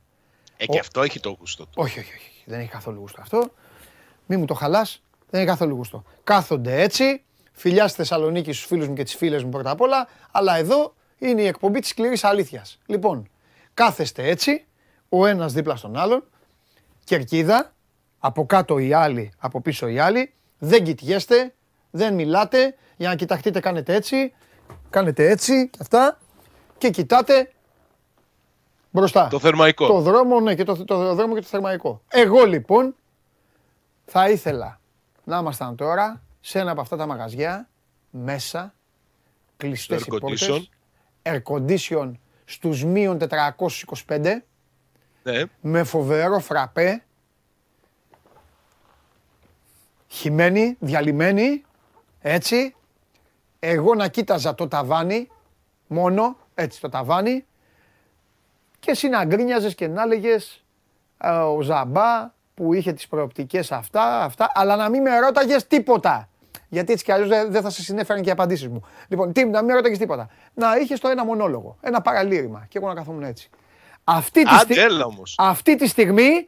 Ε, 0.58 0.66
και 0.66 0.78
Ο- 0.78 0.80
αυτό 0.80 1.02
έχει 1.02 1.20
το 1.20 1.30
γούστο 1.40 1.64
του. 1.66 1.72
όχι, 1.76 2.00
όχι, 2.00 2.14
όχι, 2.14 2.44
δεν 2.46 2.60
έχει 2.60 2.70
καθόλου 2.70 3.00
γούστο 3.00 3.22
αυτό 3.22 3.52
μη 4.28 4.38
μου 4.38 4.46
το 4.46 4.54
χαλάς, 4.54 5.02
δεν 5.34 5.42
έχει 5.42 5.50
καθόλου 5.50 5.76
γούστο 5.76 6.04
κάθονται 6.24 6.82
έτσι, 6.82 7.24
φιλιά 7.52 7.88
στη 7.88 7.98
Θεσσαλονίκη 7.98 8.52
στους 8.54 8.66
φίλους 8.66 8.88
μου 8.88 8.94
και 8.94 9.04
τις 9.04 9.16
φίλες 9.16 9.44
μου 9.44 9.50
πρώτα 9.50 9.70
απ' 9.70 9.82
όλα 9.82 10.08
αλλά 10.32 10.58
εδώ 10.58 10.94
είναι 11.18 11.42
η 11.42 11.46
εκπομπή 11.48 11.80
της 11.80 11.90
σκληρής 11.90 12.24
αλήθειας 12.24 12.80
λοιπόν, 12.86 13.30
κάθεστε 13.74 14.28
έτσι 14.28 14.66
ο 15.10 15.26
ένας 15.26 15.54
δίπλα 15.54 15.76
στον 15.76 15.98
άλλον 15.98 16.24
κερκίδα, 17.04 17.74
από 18.20 18.46
κάτω 18.46 18.78
οι 18.78 18.94
άλλοι, 18.94 19.32
από 19.38 19.62
πίσω 19.62 19.88
οι 19.88 20.00
άλλοι, 20.00 20.34
δεν 20.58 20.84
κοιτιέστε, 20.84 21.54
δεν 21.92 22.14
μιλάτε, 22.14 22.76
για 22.98 23.10
να 23.10 23.16
κοιταχτείτε 23.16 23.60
κάνετε 23.60 23.94
έτσι, 23.94 24.34
κάνετε 24.90 25.30
έτσι 25.30 25.70
και 25.70 25.78
αυτά 25.82 26.18
και 26.78 26.90
κοιτάτε 26.90 27.52
μπροστά. 28.92 29.28
Το 29.28 29.40
θερμαϊκό. 29.40 29.88
Το 29.88 30.00
δρόμο, 30.00 30.40
ναι, 30.40 30.56
και 30.56 30.64
το, 30.64 30.86
το 30.86 31.16
δρόμο 31.16 31.34
και 31.34 31.42
το 31.42 31.48
θερμαϊκό. 31.48 32.02
Εγώ 32.08 32.46
λοιπόν 32.46 32.96
θα 34.06 34.30
ήθελα 34.30 34.80
να 35.24 35.38
ήμασταν 35.38 35.76
τώρα 35.76 36.22
σε 36.42 36.60
ένα 36.60 36.72
από 36.72 36.82
αυτά 36.82 36.96
τα 36.98 37.06
μαγαζιά, 37.06 37.70
μέσα, 38.10 38.74
κλειστές 39.58 40.02
οι 40.02 40.06
air 40.12 40.20
πόρτες, 40.20 40.70
air 41.24 41.42
condition 41.44 42.12
στους 42.46 42.84
μείον 42.84 43.18
425, 43.18 44.46
Ναι. 45.24 45.44
με 45.62 45.84
φοβερό 45.84 46.40
φραπέ, 46.40 47.04
χυμένη, 50.08 50.76
διαλυμένη, 50.80 51.64
έτσι, 52.20 52.76
Εγώ 53.60 53.96
να 53.96 54.08
κοίταζα 54.08 54.56
το 54.56 54.68
ταβάνι, 54.68 55.28
μόνο, 55.88 56.38
έτσι 56.54 56.82
το 56.82 56.90
ταβάνι, 56.90 57.46
και 58.80 58.92
εσύ 58.92 59.08
να 59.08 59.26
γκρίνιαζες 59.26 59.76
και 59.76 59.88
να 59.88 60.02
έλεγες 60.02 60.64
ο 61.48 61.62
Ζαμπά 61.62 62.33
που 62.54 62.74
είχε 62.74 62.94
τις 62.94 63.08
προοπτικές 63.08 63.72
αυτά, 63.72 64.24
αυτά, 64.24 64.52
αλλά 64.54 64.76
να 64.76 64.90
μην 64.90 65.02
με 65.02 65.20
ρώταγες 65.20 65.68
τίποτα. 65.68 66.28
Γιατί 66.70 66.92
έτσι 66.92 67.04
κι 67.06 67.12
αλλιώς 67.12 67.28
δεν 67.30 67.52
δεν 67.52 67.62
θα 67.62 67.70
σε 67.70 67.82
συνέφεραν 67.82 68.22
και 68.22 68.30
οι 68.30 68.32
απαντήσεις 68.32 68.68
μου. 68.68 68.84
Λοιπόν, 69.08 69.32
τι, 69.34 69.46
να 69.46 69.62
μην 69.62 69.76
ρώταγες 69.76 69.98
τίποτα. 69.98 70.30
Να 70.54 70.76
είχες 70.76 71.00
το 71.00 71.08
ένα 71.08 71.26
μονόλογο, 71.26 71.78
ένα 71.82 72.02
παραλήρημα 72.02 72.66
και 72.70 72.78
εγώ 72.78 72.88
να 72.88 72.94
καθόμουν 72.94 73.24
έτσι. 73.24 73.50
Αυτή 74.04 74.44
τη, 74.44 74.50
Άντε, 74.50 74.74
στι- 74.74 74.78
έλα 74.84 75.06
όμως. 75.06 75.36
αυτή 75.40 75.76
τη 75.76 75.88
στιγμή 75.88 76.48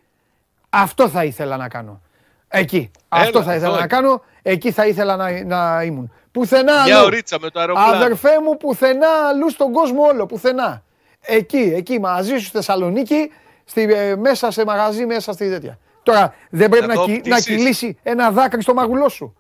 αυτό 0.70 1.10
θα 1.10 1.24
ήθελα 1.24 1.58
να 1.58 1.68
κάνω. 1.70 2.02
Εκεί. 2.48 2.92
αυτό 3.10 3.44
θα 3.44 3.56
ήθελα 3.56 3.66
εδώ 3.66 3.72
να 3.74 3.78
είναι. 3.78 3.88
κάνω. 3.88 4.22
Εκεί 4.42 4.72
θα 4.72 4.88
ήθελα 4.88 5.16
να, 5.16 5.44
να 5.44 5.84
ήμουν. 5.84 6.12
Πουθενά 6.32 6.84
Μια 6.84 6.96
αλλού. 6.98 7.06
ωρίτσα 7.06 7.40
με 7.40 7.50
το 7.50 7.60
αεροπλάνο. 7.60 7.96
Αδερφέ 7.96 8.40
μου, 8.44 8.58
πουθενά 8.58 9.08
αλλού 9.30 9.50
στον 9.50 9.72
κόσμο 9.72 10.04
όλο. 10.04 10.26
Πουθενά. 10.26 10.84
Εκεί, 11.22 11.74
εκεί 11.76 12.00
μαζί 12.00 12.30
σου 12.38 12.40
στη 12.46 12.52
Θεσσαλονίκη, 12.58 13.32
στη, 13.66 13.82
ε, 13.94 14.16
μέσα 14.16 14.52
σε 14.52 14.66
μαγαζί, 14.66 15.06
μέσα 15.06 15.34
στη 15.34 15.50
τέτοια. 15.50 15.78
Τώρα 16.06 16.34
δεν 16.50 16.70
πρέπει 16.70 16.88
Να 16.88 16.94
να, 16.94 17.00
δω 17.00 17.06
κυλ- 17.06 17.28
να 17.28 17.36
πτήσεις. 17.36 17.56
κυλήσει 17.56 17.98
ένα 18.04 18.32
δάκρυ 18.32 18.62
στο 18.62 18.74
μαγουλό 18.74 19.10
σου. 19.10 19.36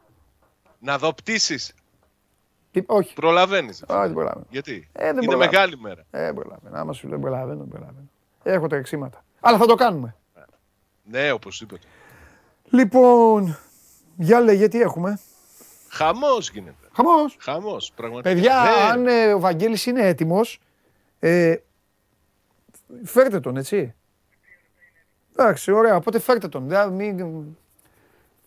Να 0.79 0.97
δω 0.97 1.13
πτήσεις. 1.13 1.73
Τι- 2.71 2.83
όχι. 2.85 3.13
Προλαβαίνεις. 3.13 3.83
Όχι, 3.87 3.99
δεν 4.01 4.13
προλαβαίνω. 4.13 4.45
Γιατί; 4.49 4.89
Ε, 4.93 5.03
δεν 5.05 5.11
είναι 5.13 5.25
προλαβαίνω. 5.25 5.51
μεγάλη 5.51 5.77
μέρα. 5.77 6.05
Ε, 6.11 6.21
δεν 6.25 6.33
προλαβαίνω. 6.33 6.77
Άμα 6.77 6.93
σου 6.93 7.07
λέω 7.07 7.19
προλαβαίνω, 7.19 7.57
δεν 7.59 7.67
προλαβαίνω. 7.67 8.09
Έχω 8.43 8.67
τρεξίματα. 8.67 9.23
Αλλά 9.39 9.57
θα 9.57 9.65
το 9.65 9.75
κάνουμε. 9.75 10.15
Ναι, 11.03 11.31
οπωσδήποτε. 11.31 11.87
Λοιπόν, 12.69 13.57
για 14.15 14.39
λέγε 14.39 14.67
τι 14.67 14.81
έχουμε; 14.81 15.19
Χαμός 15.89 16.49
γίνεται. 16.49 16.87
Χαμός. 16.95 17.37
Χαμός. 17.39 17.91
Πραγματικά. 17.95 18.33
Παιδιά, 18.35 18.63
Δεν- 18.63 18.91
αν 18.91 19.07
ε, 19.07 19.33
ο 19.33 19.39
Βαγγέλης 19.39 19.85
είναι 19.85 20.01
έτοιμος, 20.07 20.59
ε, 21.19 21.55
φέρτε 23.03 23.39
τον, 23.39 23.57
έτσι. 23.57 23.93
Εντάξει, 25.35 25.71
ωραία, 25.71 25.95
οπότε 25.95 26.19
φέρτε 26.19 26.47
τον. 26.47 26.67
Δεν, 26.67 26.89
μην, 26.89 27.17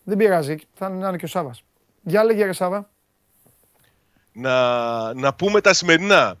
δεν 0.03 0.17
πειράζει, 0.17 0.55
θα 0.73 0.87
είναι, 0.87 0.97
να 0.97 1.07
είναι 1.07 1.17
και 1.17 1.25
ο 1.25 1.27
Σάβας. 1.27 1.63
Για 2.01 2.23
λέγε 2.23 2.45
ρε 2.45 2.53
Σάβα. 2.53 2.89
να, 4.31 5.13
να 5.13 5.33
πούμε 5.33 5.61
τα 5.61 5.73
σημερινά. 5.73 6.35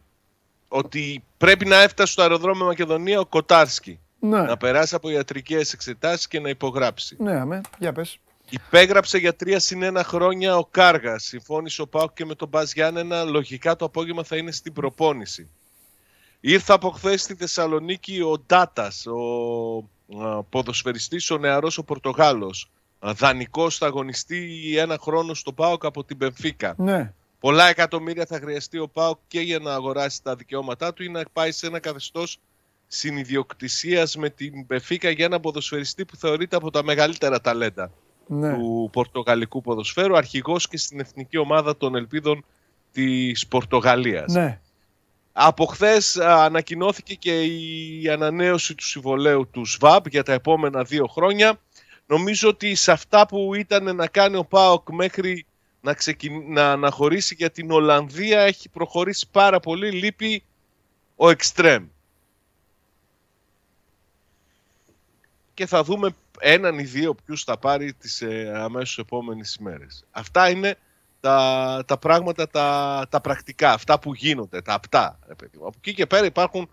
Ότι 0.67 1.23
πρέπει 1.37 1.65
να 1.65 1.81
έφτασε 1.81 2.11
στο 2.11 2.21
αεροδρόμιο 2.21 2.65
Μακεδονία 2.65 3.19
ο 3.19 3.25
Κοτάρσκι. 3.25 3.99
Ναι, 4.19 4.41
Να 4.41 4.57
περάσει 4.57 4.95
από 4.95 5.09
ιατρικές 5.09 5.73
εξετάσεις 5.73 6.27
και 6.27 6.39
να 6.39 6.49
υπογράψει. 6.49 7.15
ναι, 7.19 7.39
αμέ, 7.39 7.61
για 7.77 7.93
πες. 7.93 8.17
Υπέγραψε 8.49 9.17
για 9.17 9.35
τρία 9.35 9.59
συν 9.59 9.83
ένα 9.83 10.03
χρόνια 10.03 10.57
ο 10.57 10.65
Κάργα. 10.65 11.19
Συμφώνησε 11.19 11.81
ο 11.81 11.87
Πάουκ 11.87 12.13
και 12.13 12.25
με 12.25 12.35
τον 12.35 12.47
Μπας 12.47 12.73
Γιάννενα. 12.73 13.23
Λογικά 13.23 13.75
το 13.75 13.85
απόγευμα 13.85 14.23
θα 14.23 14.35
είναι 14.37 14.51
στην 14.51 14.73
προπόνηση. 14.73 15.49
Ήρθε 16.39 16.73
από 16.73 16.89
χθες 16.89 17.21
στη 17.21 17.35
Θεσσαλονίκη 17.35 18.21
ο 18.21 18.39
Ντάτας, 18.47 19.05
ο 19.05 19.17
α, 19.77 19.81
ποδοσφαιριστής, 20.49 21.31
ο 21.31 21.37
νεαρός 21.37 21.77
ο 21.77 21.83
Πορτογάλος. 21.83 22.69
Α, 22.99 23.13
Δανεικός 23.13 23.77
θα 23.77 23.85
αγωνιστεί 23.85 24.73
ένα 24.77 24.97
χρόνο 25.01 25.33
στο 25.33 25.51
Πάουκ 25.51 25.85
από 25.85 26.03
την 26.03 26.17
Πενφύκα. 26.17 26.73
Ναι, 26.77 27.13
Πολλά 27.39 27.69
εκατομμύρια 27.69 28.25
θα 28.25 28.39
χρειαστεί 28.39 28.77
ο 28.77 28.87
ΠΑΟΚ 28.87 29.17
και 29.27 29.39
για 29.39 29.59
να 29.59 29.73
αγοράσει 29.73 30.23
τα 30.23 30.35
δικαιώματά 30.35 30.93
του 30.93 31.03
ή 31.03 31.09
να 31.09 31.23
πάει 31.33 31.51
σε 31.51 31.67
ένα 31.67 31.79
καθεστώς 31.79 32.39
συνειδιοκτησίας 32.87 34.15
με 34.15 34.29
την 34.29 34.65
Μπεφίκα 34.67 35.09
για 35.09 35.25
ένα 35.25 35.39
ποδοσφαιριστή 35.39 36.05
που 36.05 36.15
θεωρείται 36.15 36.55
από 36.55 36.71
τα 36.71 36.83
μεγαλύτερα 36.83 37.41
ταλέντα 37.41 37.91
ναι. 38.27 38.53
του 38.53 38.89
πορτογαλικού 38.91 39.61
ποδοσφαίρου, 39.61 40.17
αρχηγός 40.17 40.67
και 40.67 40.77
στην 40.77 40.99
εθνική 40.99 41.37
ομάδα 41.37 41.77
των 41.77 41.95
Ελπίδων 41.95 42.45
της 42.91 43.47
Πορτογαλίας. 43.47 44.33
ναι. 44.33 44.59
Από 45.31 45.65
χθες 45.65 46.17
ανακοινώθηκε 46.17 47.13
και 47.13 47.43
η 47.43 48.09
ανανέωση 48.09 48.75
του 48.75 48.85
συμβολέου 48.85 49.49
του 49.49 49.65
ΣΒΑΠ 49.65 50.07
για 50.07 50.23
τα 50.23 50.33
επόμενα 50.33 50.83
δύο 50.83 51.07
χρόνια. 51.07 51.59
Νομίζω 52.05 52.49
ότι 52.49 52.75
σε 52.75 52.91
αυτά 52.91 53.27
που 53.27 53.55
ήταν 53.55 53.95
να 53.95 54.07
κάνει 54.07 54.35
ο 54.35 54.45
ΠΑΟΚ 54.45 54.89
μέχρι 54.89 55.45
να, 55.81 55.93
ξεκιν... 55.93 56.53
να, 56.53 56.75
να 56.75 56.91
χωρίσει 56.91 57.35
για 57.35 57.49
την 57.49 57.71
Ολλανδία 57.71 58.39
έχει 58.41 58.69
προχωρήσει 58.69 59.27
πάρα 59.31 59.59
πολύ. 59.59 59.91
Λείπει 59.91 60.43
ο 61.15 61.29
Εκστρέμ. 61.29 61.85
Και 65.53 65.65
θα 65.65 65.83
δούμε 65.83 66.15
έναν 66.39 66.79
ή 66.79 66.83
δύο 66.83 67.15
ποιους 67.25 67.43
θα 67.43 67.57
πάρει 67.57 67.93
τις 67.93 68.21
ε, 68.21 68.51
αμέσως 68.55 68.97
επόμενες 68.97 69.55
ημέρες. 69.55 70.05
Αυτά 70.11 70.49
είναι 70.49 70.77
τα, 71.19 71.83
τα 71.87 71.97
πράγματα 71.97 72.47
τα, 72.47 73.05
τα 73.09 73.21
πρακτικά, 73.21 73.71
αυτά 73.73 73.99
που 73.99 74.13
γίνονται, 74.13 74.61
τα 74.61 74.73
απτά. 74.73 75.19
ρε 75.27 75.35
παιδί 75.35 75.57
μου. 75.57 75.65
Από 75.67 75.75
εκεί 75.77 75.93
και 75.93 76.05
πέρα 76.05 76.25
υπάρχουν 76.25 76.69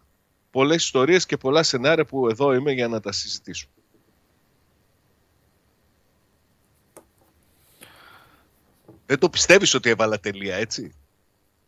πολλές 0.51 0.85
ιστορίες 0.85 1.27
και 1.27 1.37
πολλά 1.37 1.63
σενάρια 1.63 2.05
που 2.05 2.29
εδώ 2.29 2.55
είμαι 2.55 2.73
για 2.73 2.89
να 2.89 3.01
τα 3.01 3.13
συζητήσουμε. 3.13 3.73
Δεν 9.07 9.19
το 9.19 9.29
πιστεύεις 9.31 9.75
ότι 9.75 9.91
έβαλα 9.91 10.21
τελεία, 10.21 10.57
έτσι; 10.57 10.93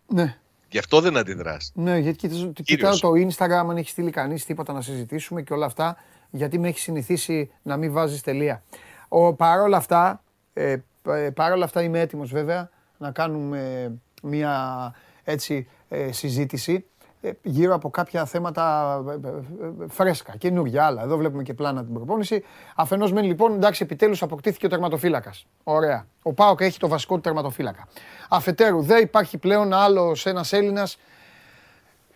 Ναι, 0.06 0.38
Γι' 0.70 0.78
αυτό 0.78 1.00
δεν 1.00 1.16
αντιδράς. 1.16 1.72
ναι, 1.74 1.98
γιατί 1.98 2.18
κοιτάζω- 2.18 2.52
κοιτάω 2.52 2.98
το 2.98 3.10
Instagram 3.12 3.50
αν 3.68 3.76
έχει 3.76 3.88
στείλει 3.90 4.10
κανείς 4.10 4.44
τίποτα 4.44 4.72
να 4.72 4.80
συζητήσουμε 4.80 5.42
και 5.42 5.52
όλα 5.52 5.66
αυτά, 5.66 5.96
γιατί 6.30 6.58
με 6.58 6.68
έχει 6.68 6.78
συνηθίσει 6.78 7.50
να 7.62 7.76
μην 7.76 7.92
βάζεις 7.92 8.20
τελεία. 8.20 8.62
Ο, 9.08 9.34
παρόλα 9.34 9.76
αυτά, 9.76 10.22
ε, 10.52 10.76
ε, 11.08 11.30
παρόλα 11.30 11.64
αυτά 11.64 11.82
είμαι 11.82 12.00
έτοιμος 12.00 12.30
βέβαια 12.30 12.70
να 12.98 13.10
κάνουμε 13.10 13.92
μια 14.22 14.94
έτσι 15.24 15.68
ε, 15.88 16.12
συζήτηση 16.12 16.84
ε, 17.20 17.30
γύρω 17.42 17.74
από 17.74 17.90
κάποια 17.90 18.24
θέματα 18.24 18.94
ε, 19.08 19.26
ε, 19.26 19.30
ε, 19.30 19.88
φρέσκα, 19.88 20.36
καινούργια 20.36 20.84
άλλα. 20.84 21.02
Εδώ 21.02 21.16
βλέπουμε 21.16 21.42
και 21.42 21.54
πλάνα 21.54 21.84
την 21.84 21.94
προπόνηση. 21.94 22.44
Αφενός 22.74 23.12
μεν 23.12 23.24
λοιπόν, 23.24 23.54
εντάξει, 23.54 23.82
επιτέλους 23.82 24.22
αποκτήθηκε 24.22 24.66
ο 24.66 24.68
τερματοφύλακας. 24.68 25.46
Ωραία. 25.64 26.06
Ο 26.22 26.32
ΠΑΟΚ 26.32 26.60
έχει 26.60 26.78
το 26.78 26.88
βασικό 26.88 27.14
του 27.14 27.20
τερματοφύλακα. 27.20 27.88
Αφετέρου, 28.28 28.82
δεν 28.82 29.02
υπάρχει 29.02 29.38
πλέον 29.38 29.72
άλλος 29.72 30.26
ένας 30.26 30.52
Έλληνας 30.52 30.98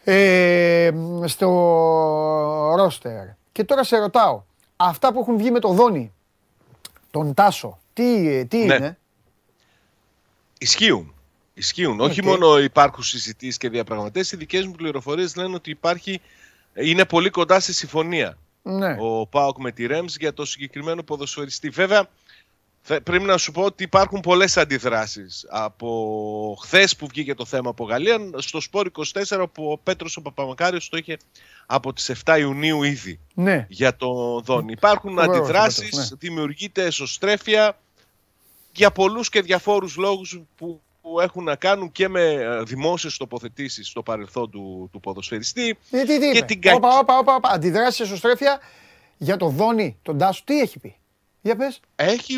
ε, 0.05 0.91
στο 1.25 1.49
ρόστερ. 2.77 3.27
Και 3.53 3.65
τώρα 3.65 3.85
σε 3.85 3.99
ρωτάω, 3.99 4.43
αυτά 4.77 5.13
που 5.13 5.21
έχουν 5.21 5.37
βγει 5.37 5.51
με 5.51 5.59
το 5.59 5.69
Δόνι, 5.69 6.13
τον 7.11 7.35
Τάσο, 7.35 7.79
τι, 7.93 8.47
τι 8.47 8.57
Ναι. 8.65 8.75
είναι; 8.75 8.99
Ισχύουν. 10.59 11.15
Ισχύουν. 11.55 12.01
Όχι 12.01 12.21
Οκ. 12.21 12.27
μόνο 12.27 12.59
υπάρχουν 12.59 13.03
συζητήσεις 13.03 13.57
και 13.57 13.69
διαπραγματεύσεις. 13.69 14.33
Οι 14.33 14.37
δικές 14.37 14.67
μου 14.67 14.73
πληροφορίες 14.73 15.37
λένε 15.37 15.55
ότι 15.55 15.71
υπάρχει. 15.71 16.21
Είναι 16.75 17.05
πολύ 17.05 17.31
κοντά 17.31 17.61
σε 17.61 17.73
συμφωνία 17.73 18.39
Ναι. 18.63 18.97
ο 18.99 19.27
Πάοκ 19.27 19.59
με 19.59 19.73
τη 19.73 19.87
Ρέμς 19.87 20.17
για 20.17 20.33
το 20.33 20.45
συγκεκριμένο 20.45 21.03
ποδοσφαιριστή. 21.03 21.69
Βέβαια, 21.69 22.09
θα- 22.83 23.01
πρέπει 23.03 23.25
να 23.25 23.37
σου 23.37 23.53
πω 23.53 23.63
ότι 23.63 23.83
υπάρχουν 23.83 24.21
πολλές 24.21 24.57
αντιδράσεις. 24.57 25.47
Από 25.49 26.57
χθες 26.63 26.97
που 26.97 27.07
βγήκε 27.07 27.35
το 27.35 27.45
θέμα 27.45 27.71
από 27.71 27.85
Γαλλία, 27.85 28.19
στο 28.37 28.61
Σπόρ 28.61 28.87
24 28.87 29.49
που 29.53 29.71
ο 29.71 29.79
Πέτρος 29.79 30.17
ο 30.17 30.23
Παπαμακάριος 30.23 30.89
το 30.89 30.97
είχε 30.97 31.17
από 31.67 31.93
τις 31.93 32.09
7 32.09 32.39
Ιουνίου 32.39 32.83
ήδη 32.83 33.19
Ναι. 33.35 33.67
για 33.69 33.97
το 33.97 34.41
Δόνι. 34.45 34.73
Υπάρχουν 34.73 35.19
Ωραίος 35.19 35.37
ο 35.37 35.43
αντιδράσεις, 35.43 35.85
Πέτρος, 35.91 36.11
ναι. 36.11 36.17
δημιουργείται 36.21 36.85
εσωστρέφεια 36.85 37.79
για 38.73 38.91
πολλούς 38.91 39.29
και 39.29 39.41
διαφόρους 39.43 39.97
λόγους 39.97 40.41
που, 40.57 40.81
που 41.03 41.21
έχουν 41.21 41.45
να 41.45 41.57
κάνουν 41.57 41.93
και 41.93 42.09
με 42.09 42.21
ε, 42.33 42.63
δημόσιες 42.63 43.17
τοποθετήσεις 43.17 43.89
στο 43.89 44.03
παρελθόν 44.03 44.51
του, 44.51 44.89
του 44.93 45.01
ποδοσφαιριστή. 45.01 45.79
Ε, 45.91 46.03
τι, 46.05 46.19
τι 46.19 46.31
Και 46.31 46.37
είπε. 46.37 46.47
την 46.47 46.61
κακ- 46.61 46.77
Όπα, 46.77 46.99
όπα, 46.99 47.19
όπα, 47.19 47.35
όπα. 47.35 47.49
Αντιδράσεις 47.49 47.95
σε 47.97 48.03
εσωστρέφεια 48.03 48.61
για 49.17 49.37
το 49.37 49.49
Δόνι, 49.49 49.97
τον 50.03 50.19
Τάσο, 50.19 50.43
τι 50.45 50.61
έχει 50.61 50.79
πει; 50.79 50.95
Για 51.43 51.57
πες. 51.57 51.81
Έχει, 51.97 52.35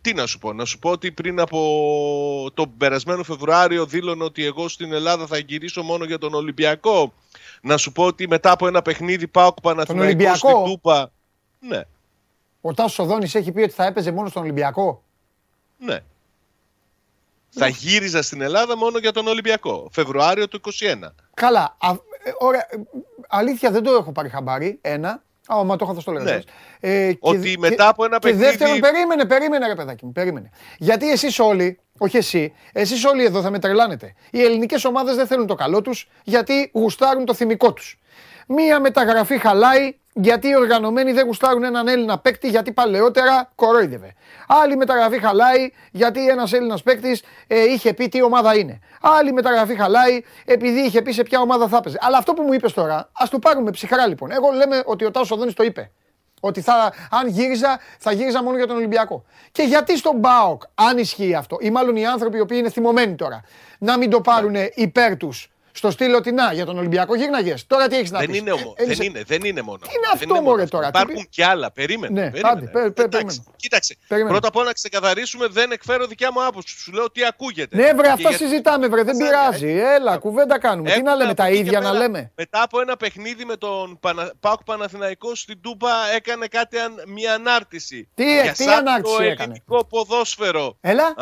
τι 0.00 0.14
να 0.14 0.26
σου 0.26 0.38
πω, 0.38 0.52
να 0.52 0.64
σου 0.64 0.78
πω 0.78 0.90
ότι 0.90 1.12
πριν 1.12 1.40
από 1.40 2.50
τον 2.54 2.76
περασμένο 2.76 3.22
Φεβρουάριο 3.22 3.86
δήλωνε 3.86 4.24
ότι 4.24 4.44
εγώ 4.44 4.68
στην 4.68 4.92
Ελλάδα 4.92 5.26
θα 5.26 5.38
γυρίσω 5.38 5.82
μόνο 5.82 6.04
για 6.04 6.18
τον 6.18 6.34
Ολυμπιακό. 6.34 7.12
Να 7.62 7.76
σου 7.76 7.92
πω 7.92 8.04
ότι 8.04 8.28
μετά 8.28 8.50
από 8.50 8.66
ένα 8.66 8.82
παιχνίδι 8.82 9.26
ΠΑΟΚ 9.26 9.60
Παναθηναϊκός 9.60 10.06
Ολυμπιακό; 10.06 10.48
στην 10.48 10.64
Τούπα. 10.64 11.12
Ναι, 11.60 11.82
Ο 12.60 12.74
Τάσος 12.74 12.98
Οδόνης 12.98 13.34
έχει 13.34 13.52
πει 13.52 13.62
ότι 13.62 13.72
θα 13.72 13.84
έπαιζε 13.84 14.12
μόνο 14.12 14.28
στον 14.28 14.42
Ολυμπιακό; 14.42 15.02
ναι. 15.78 15.98
Θα 17.58 17.68
γύριζα 17.68 18.22
στην 18.22 18.40
Ελλάδα 18.40 18.76
μόνο 18.76 18.98
για 18.98 19.12
τον 19.12 19.26
Ολυμπιακό. 19.26 19.88
Φεβρουάριο 19.92 20.48
του 20.48 20.60
21. 20.60 20.70
Καλά. 21.34 21.76
Α, 21.80 21.90
ε, 21.90 22.30
ωραία. 22.38 22.66
ε, 22.70 22.76
Αλήθεια 23.28 23.70
δεν 23.70 23.82
το 23.82 23.90
έχω 23.90 24.12
πάρει 24.12 24.28
χαμπάρι. 24.28 24.78
Ένα. 24.80 25.22
Α, 25.46 25.64
μα 25.64 25.76
το 25.76 25.84
έχω 25.84 25.94
θα 25.94 26.00
στο 26.00 26.10
Ναι. 26.12 26.18
λέγαμε. 26.22 26.42
Ε, 26.80 27.12
και 27.12 27.18
Ότι 27.20 27.36
δε- 27.36 27.54
μετά 27.58 27.88
από 27.88 28.04
ένα 28.04 28.18
και 28.18 28.28
παιχνίδι- 28.28 28.46
δεύτερον, 28.48 28.80
περίμενε, 28.80 29.24
περίμενε 29.24 29.66
ρε 29.66 29.74
παιδάκι 29.74 30.04
μου, 30.04 30.12
περίμενε. 30.12 30.50
Γιατί 30.78 31.10
εσείς 31.10 31.38
όλοι, 31.38 31.78
όχι 31.98 32.16
εσύ, 32.16 32.52
εσείς 32.72 33.04
όλοι 33.04 33.24
εδώ 33.24 33.40
θα 33.40 33.50
με 33.50 33.58
τρελάνετε. 33.58 34.14
Οι 34.30 34.42
ελληνικές 34.42 34.84
ομάδες 34.84 35.16
δεν 35.16 35.26
θέλουν 35.26 35.46
το 35.46 35.54
καλό 35.54 35.82
τους 35.82 36.08
γιατί 36.24 36.70
γουστάρουν 36.74 37.24
το 37.24 37.34
θυμικό 37.34 37.72
τους. 37.72 37.98
Μία 38.46 38.80
μεταγραφή 38.80 39.38
χαλάει 39.38 39.96
γιατί 40.12 40.48
οι 40.48 40.56
οργανωμένοι 40.56 41.12
δεν 41.12 41.24
γουστάρουν 41.26 41.64
έναν 41.64 41.88
Έλληνα 41.88 42.18
παίκτη 42.18 42.48
γιατί 42.48 42.72
παλαιότερα 42.72 43.50
κορόιδευε. 43.54 44.14
Άλλη 44.46 44.76
μεταγραφή 44.76 45.18
χαλάει 45.18 45.70
γιατί 45.90 46.28
ένας 46.28 46.52
Έλληνας 46.52 46.82
παίκτης 46.82 47.22
ε, 47.46 47.62
είχε 47.62 47.94
πει 47.94 48.08
τι 48.08 48.22
ομάδα 48.22 48.56
είναι. 48.56 48.78
Άλλη 49.00 49.32
μεταγραφή 49.32 49.76
χαλάει 49.76 50.22
επειδή 50.44 50.80
είχε 50.80 51.02
πει 51.02 51.12
σε 51.12 51.22
ποια 51.22 51.40
ομάδα 51.40 51.68
θα 51.68 51.76
έπαιζε. 51.76 51.98
Αλλά 52.00 52.18
αυτό 52.18 52.34
που 52.34 52.42
μου 52.42 52.52
είπες 52.52 52.72
τώρα, 52.72 53.10
ας 53.12 53.30
το 53.30 53.38
πάρουμε 53.38 53.70
ψυχρά 53.70 54.06
λοιπόν. 54.06 54.30
Εγώ 54.30 54.50
λέμε 54.50 54.82
ότι 54.84 55.04
ο 55.04 55.10
Τάσος 55.10 55.30
Οδόνης 55.30 55.54
το 55.54 55.62
είπε. 55.62 55.90
Ότι 56.40 56.60
θα, 56.60 56.92
αν 57.10 57.28
γύριζα, 57.28 57.80
θα 57.98 58.12
γύριζα 58.12 58.42
μόνο 58.42 58.56
για 58.56 58.66
τον 58.66 58.76
Ολυμπιακό. 58.76 59.24
Και 59.52 59.62
γιατί 59.62 59.96
στον 59.98 60.16
Μπάοκ, 60.16 60.62
αν 60.74 60.98
ισχύει 60.98 61.34
αυτό, 61.34 61.56
ή 61.60 61.70
μάλλον 61.70 61.96
οι 61.96 62.06
άνθρωποι 62.06 62.36
οι 62.36 62.40
οποίοι 62.40 62.56
είναι 62.60 62.70
θυμωμένοι 62.70 63.14
τώρα, 63.14 63.40
να 63.78 63.98
μην 63.98 64.10
το 64.10 64.20
πάρουν 64.20 64.54
υπέρ 64.74 65.16
τους 65.16 65.50
στο 65.76 65.90
στήλο 65.90 66.20
τι 66.20 66.32
να 66.32 66.52
για 66.52 66.64
τον 66.64 66.78
Ολυμπιακό 66.78 67.14
γύρναγε. 67.14 67.54
Τώρα 67.66 67.88
τι 67.88 67.96
έχεις 67.96 68.10
να 68.10 68.18
Δεν 68.18 68.26
πεις; 68.30 68.38
είναι, 68.38 68.52
ομο- 68.52 68.74
Ε, 68.76 68.82
δεν 68.82 68.92
είσαι- 68.92 69.04
είναι, 69.04 69.22
δεν 69.26 69.44
είναι 69.44 69.62
μόνο. 69.62 69.78
Τι 69.78 69.88
είναι 69.96 70.00
Δεν 70.06 70.10
αυτό, 70.14 70.34
μόνο 70.34 70.40
μωρέ, 70.40 70.62
αυτό. 70.62 70.76
τώρα, 70.76 70.90
τι 70.90 70.98
Υπάρχουν 70.98 71.22
πει- 71.22 71.28
και 71.30 71.44
άλλα. 71.44 71.70
Περίμενε. 71.72 72.20
Ναι, 72.20 72.30
περίμενε. 72.30 72.48
άντε, 72.58 72.66
πε- 72.66 72.72
πε- 72.72 73.04
Εντάξει, 73.04 73.10
περίμενε. 73.10 73.42
Κοίταξε. 73.56 73.96
Περίμενε. 74.08 74.32
Πρώτα 74.32 74.48
απ' 74.48 74.56
όλα 74.56 74.64
να 74.66 74.72
ξεκαθαρίσουμε, 74.72 75.46
δεν 75.46 75.70
εκφέρω 75.70 76.06
δικιά 76.06 76.32
μου 76.32 76.44
άποψη. 76.46 76.78
Σου 76.78 76.92
λέω 76.92 77.10
τι 77.10 77.24
ακούγεται. 77.24 77.76
Ναι, 77.76 77.92
βρε, 77.92 78.06
Και 78.06 78.08
αυτά 78.08 78.28
γιατί- 78.28 78.44
συζητάμε, 78.44 78.88
βρε, 78.88 79.02
δεν 79.02 79.14
Σαν- 79.16 79.26
πειράζει. 79.26 79.68
Έλα, 79.96 80.16
κουβέντα 80.16 80.58
κάνουμε. 80.58 80.88
Τι 80.88 80.92
Έχουν 80.92 81.04
να 81.04 81.14
λέμε, 81.14 81.28
από 81.28 81.36
τα 81.36 81.46
εκεί 81.46 81.54
και 81.54 81.60
ίδια 81.60 81.80
να 81.80 81.90
πέρα, 81.90 81.98
λέμε; 82.02 82.32
Μετά 82.36 82.62
από 82.62 82.80
ένα 82.80 82.96
παιχνίδι 82.96 83.44
με 83.44 83.56
τον 83.56 83.98
Πανα... 84.00 84.32
Πάοκ 84.40 84.62
Παναθηναϊκός 84.64 85.40
στην 85.40 85.60
Τούπα 85.60 85.90
έκανε 86.16 86.46
κάτι 86.46 86.78
αν... 86.78 87.02
μια 87.06 87.34
ανάρτηση. 87.34 88.08
Τι- 88.14 88.32
για 88.42 88.52
τι 88.52 88.62
σάπιο 88.62 88.76
ανάρτηση 88.78 89.14
έκανε; 89.24 89.42
ελληνικό 89.42 89.86
ποδόσφαιρο. 89.86 90.76
Έλα. 90.80 91.14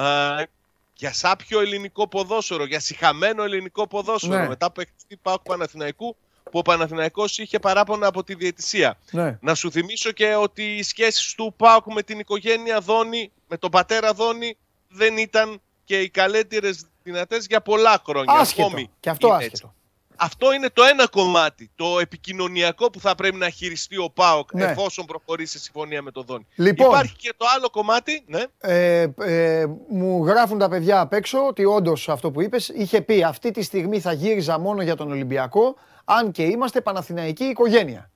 Α, 0.95 0.99
για 0.99 1.13
σάπιο 1.13 1.61
ελληνικό 1.61 2.09
ποδόσφαιρο, 2.09 2.65
για 2.67 2.81
συχαμένο 2.81 3.43
ελληνικό 3.43 3.87
ποδόσφαιρο. 3.87 4.41
Ναι. 4.41 4.49
Μετά 4.49 4.67
από 4.67 4.75
παιχνίδι 4.75 5.17
Πάοκ 5.23 5.43
Παναθηναϊκού 5.43 6.17
που 6.43 6.59
ο 6.59 6.63
Παναθηναϊκός 6.63 7.39
είχε 7.39 7.59
παράπονα 7.59 8.07
από 8.07 8.25
τη 8.25 8.35
διαιτησία. 8.35 8.99
Ναι. 9.11 9.39
Να 9.41 9.55
σου 9.55 9.71
θυμίσω 9.71 10.13
και 10.13 10.35
ότι 10.35 10.77
οι 10.77 10.83
σχέσεις 10.83 11.35
του 11.35 11.55
Πάοκ 11.57 11.93
με 11.93 12.03
την 12.03 12.19
οικογένεια 12.19 12.81
Δόνη, 12.81 13.33
με 13.49 13.57
τον 13.57 13.71
πατέρα 13.71 14.13
Δόνη, 14.13 14.57
δεν 14.89 15.17
ήταν 15.17 15.61
και 15.85 16.01
οι 16.01 16.11
καλύτερες 16.11 16.87
δυνατές 17.03 17.47
για 17.47 17.61
πολλά 17.61 18.03
χρόνια. 18.07 18.33
Άσχετο. 18.33 18.67
Ακόμη 18.67 18.91
Και 19.01 19.11
αυτό 19.11 19.27
είναι 19.27 19.37
άσχετο. 19.37 19.57
έτσι. 19.57 19.73
Αυτό 20.17 20.53
είναι 20.53 20.71
το 20.73 20.83
ένα 20.85 21.09
κομμάτι, 21.09 21.71
το 21.77 21.99
επικοινωνιακό 22.01 22.91
που 22.91 23.01
θα 23.01 23.15
πρέπει 23.15 23.37
να 23.37 23.49
χειριστεί 23.51 23.97
ο 23.99 24.11
ΠΑΟΚ 24.15 24.53
Ναι. 24.55 24.65
εφόσον 24.65 25.05
προχωρήσει 25.07 25.53
σε 25.53 25.59
συμφωνία 25.65 26.03
με 26.03 26.11
τον 26.11 26.25
Δόνη. 26.27 26.47
Λοιπόν. 26.55 26.87
Υπάρχει 26.87 27.17
και 27.17 27.33
το 27.37 27.45
άλλο 27.57 27.71
κομμάτι, 27.71 28.25
ναι, 28.27 28.43
Ε, 28.61 29.07
ε, 29.21 29.67
μου 29.89 30.25
γράφουν 30.27 30.59
τα 30.59 30.69
παιδιά 30.69 31.01
απ' 31.01 31.13
έξω 31.13 31.47
ότι 31.47 31.65
όντως 31.65 32.09
αυτό 32.09 32.31
που 32.31 32.41
είπες 32.43 32.69
είχε 32.69 33.01
πει 33.01 33.23
αυτή 33.25 33.51
τη 33.51 33.63
στιγμή 33.63 34.01
θα 34.01 34.13
γύριζα 34.13 34.59
μόνο 34.59 34.83
για 34.83 34.97
τον 34.97 35.11
Ολυμπιακό, 35.11 35.75
αν 36.05 36.31
και 36.31 36.43
είμαστε 36.43 36.81
Παναθηναϊκή 36.81 37.45
οικογένεια. 37.45 38.11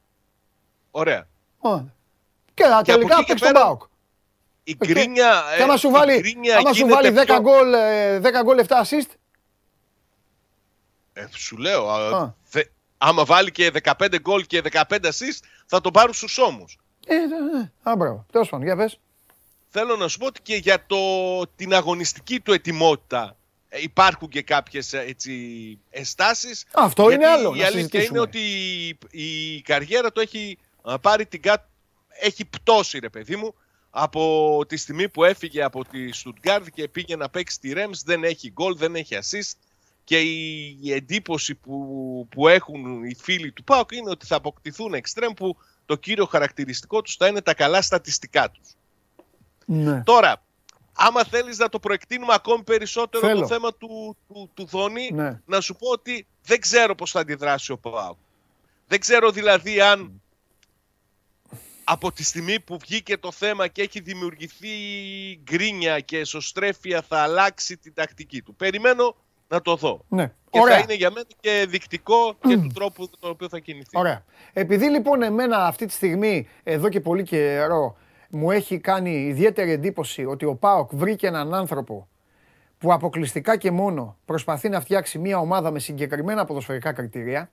ωραία. 0.91 1.27
Ω. 1.59 1.79
Και, 2.55 2.65
τελικά 2.85 3.15
εκεί 3.15 3.25
και 3.25 3.33
παίξει 3.33 3.45
τον 3.45 3.53
πέρα, 3.53 3.65
Πάοκ. 3.65 3.83
Η 4.65 4.77
γκρίνια, 4.87 5.43
Και 5.57 5.63
άμα 5.63 5.77
σου 5.77 5.89
η 5.89 5.91
βάλει, 5.93 6.19
γκρίνια 6.19 6.57
άμα 6.57 6.73
σου 6.73 6.87
γίνεται 6.87 6.95
βάλει 6.95 7.11
10 7.19 7.25
πιο- 7.25 7.41
γκολ, 7.41 7.73
ε, 7.73 8.19
10 8.21 8.43
γκολ 8.43 8.59
7 8.59 8.77
assist, 8.85 9.11
Ε, 11.19 11.27
σου 11.37 11.57
λέω, 11.57 11.89
α, 11.91 12.17
Α. 12.23 12.35
θε- 12.43 12.71
άμα 12.99 13.25
βάλει 13.25 13.51
και 13.51 13.71
15 13.83 14.19
γκολ 14.21 14.47
και 14.47 14.63
15 14.73 14.83
assist, 15.09 15.39
θα 15.67 15.81
το 15.81 15.91
πάρουν 15.91 16.15
στους 16.15 16.39
ώμους. 16.39 16.79
ε, 17.07 17.15
ε, 17.15 17.19
ε, 17.61 17.91
α, 17.91 17.97
μπράβο. 17.97 18.27
Τέλος 18.33 18.49
πάντων, 18.49 18.67
για 18.67 18.77
πες. 18.77 18.99
Θέλω 19.69 19.97
να 19.97 20.09
σου 20.09 20.19
πω 20.19 20.27
ότι 20.27 20.41
και 20.43 20.55
για 20.57 20.87
το, 20.87 20.97
την 21.57 21.75
αγωνιστική 21.75 22.41
του 22.41 22.53
ετοιμότητα 22.53 23.37
ε, 23.69 23.83
υπάρχουν 23.83 24.29
και 24.29 24.43
κάποιες 24.43 24.93
ε, 24.93 24.99
έτσι, 25.01 25.79
εστάσεις. 25.91 26.65
Αυτό 26.75 27.03
γιατί 27.09 27.15
είναι 27.25 27.33
άλλο, 27.33 27.55
Η 27.55 27.59
να 27.59 27.67
αλήθεια 27.67 27.71
συζητήσουμε. 27.73 28.09
είναι 28.09 28.21
ότι 28.21 28.39
η, 29.11 29.57
η 29.57 29.61
καριέρα 29.63 30.13
του 30.13 30.21
έχει 30.21 30.59
α, 30.83 30.99
πάρει 30.99 31.27
την 31.27 31.43
κάτω, 31.43 31.65
έχει 32.21 32.45
πτώσει 32.45 32.99
ρε 32.99 33.09
παιδί 33.09 33.37
μου 33.37 33.55
από 33.91 34.63
τη 34.69 34.77
στιγμή 34.77 35.09
που 35.09 35.25
έφυγε 35.25 35.63
από 35.63 35.85
τη 35.85 36.13
Στουτγκάρδη 36.13 36.71
και 36.71 36.89
πήγε 36.89 37.17
να 37.17 37.29
παίξει 37.29 37.55
στη 37.57 37.73
Ρέμς 37.73 38.03
δεν 38.03 38.25
έχει 38.25 38.51
γκολ, 38.51 38.77
δεν 38.77 38.95
έχει 38.95 39.19
assist 39.23 39.53
και 40.09 40.21
η, 40.21 40.79
η 40.83 40.93
εντύπωση 40.93 41.55
που, 41.55 42.27
που 42.31 42.49
έχουν 42.49 43.05
οι 43.05 43.15
φίλοι 43.15 43.53
του 43.53 43.65
ΠΑΟΚ 43.65 43.93
είναι 43.93 44.11
ότι 44.11 44.27
θα 44.27 44.37
αποκτηθούν 44.37 44.95
εξτρέμ 44.95 45.33
που 45.33 45.57
το 45.87 45.97
κύριο 45.97 46.25
χαρακτηριστικό 46.25 47.03
τους 47.03 47.17
θα 47.17 47.27
είναι 47.27 47.41
τα 47.41 47.55
καλά 47.55 47.83
στατιστικά 47.83 48.51
τους. 48.51 48.69
Ναι. 49.65 50.03
Τώρα, 50.03 50.43
άμα 50.93 51.25
θέλεις 51.25 51.59
να 51.59 51.69
το 51.69 51.79
προεκτείνουμε 51.79 52.35
ακόμη 52.35 52.63
περισσότερο 52.63 53.27
Θέλω. 53.27 53.41
το 53.41 53.47
θέμα 53.47 53.75
του, 53.75 54.17
του, 54.29 54.51
του 54.55 54.65
Δόνη, 54.65 55.11
Ναι. 55.13 55.41
να 55.47 55.61
σου 55.61 55.77
πω 55.77 55.89
ότι 55.91 56.27
δεν 56.43 56.61
ξέρω 56.61 56.95
πώς 56.95 57.11
θα 57.11 57.21
αντιδράσει 57.21 57.73
ο 57.73 57.79
ΠΑΟΚ. 57.79 58.17
Δεν 58.87 59.01
ξέρω 59.01 59.31
δηλαδή 59.31 59.81
αν 59.81 60.23
από 61.85 62.13
τη 62.13 62.25
στιγμή 62.25 62.61
που 62.61 62.79
βγήκε 62.79 63.17
το 63.19 63.33
θέμα 63.33 63.69
και 63.69 63.83
έχει 63.83 64.01
δημιουργηθεί 64.01 64.69
γκρίνια 65.43 66.01
και 66.01 66.19
εσωστρέφεια 66.19 67.03
θα 67.03 67.19
αλλάξει 67.19 67.77
την 67.77 67.95
τακτική 67.95 68.43
του. 68.43 68.55
Περιμένω 68.55 69.17
να 69.49 69.61
το 69.61 69.77
δω. 69.77 70.05
ναι. 70.09 70.33
Και 70.51 70.61
Ωραία. 70.61 70.77
θα 70.77 70.83
είναι 70.83 70.95
για 70.95 71.11
μένα 71.11 71.27
και 71.41 71.67
δεικτικό 71.69 72.35
και 72.41 72.57
του 72.57 72.67
τρόπου 72.75 73.03
με 73.03 73.17
τον 73.21 73.31
οποίο 73.31 73.49
θα 73.49 73.59
κινηθεί. 73.59 73.99
Ωραία. 73.99 74.25
Επειδή 74.53 74.89
λοιπόν 74.89 75.23
εμένα 75.23 75.67
αυτή 75.67 75.87
τη 75.87 75.93
στιγμή, 75.93 76.49
εδώ 76.63 76.89
και 76.89 77.01
πολύ 77.01 77.23
καιρό, 77.23 77.97
μου 78.31 78.51
έχει 78.51 78.79
κάνει 78.79 79.27
ιδιαίτερη 79.27 79.71
εντύπωση 79.71 80.25
ότι 80.25 80.45
ο 80.45 80.55
ΠΑΟΚ 80.55 80.91
βρήκε 80.95 81.27
έναν 81.27 81.55
άνθρωπο 81.55 82.09
που 82.79 82.93
αποκλειστικά 82.93 83.57
και 83.57 83.71
μόνο 83.71 84.17
προσπαθεί 84.25 84.69
να 84.69 84.81
φτιάξει 84.81 85.19
μια 85.19 85.39
ομάδα 85.39 85.71
με 85.71 85.79
συγκεκριμένα 85.79 86.45
ποδοσφαιρικά 86.45 86.93
κριτήρια, 86.93 87.51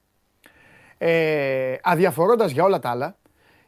ε, 0.98 1.76
αδιαφορώντας 1.82 2.52
για 2.52 2.64
όλα 2.64 2.80
τα 2.80 2.90
άλλα 2.90 3.18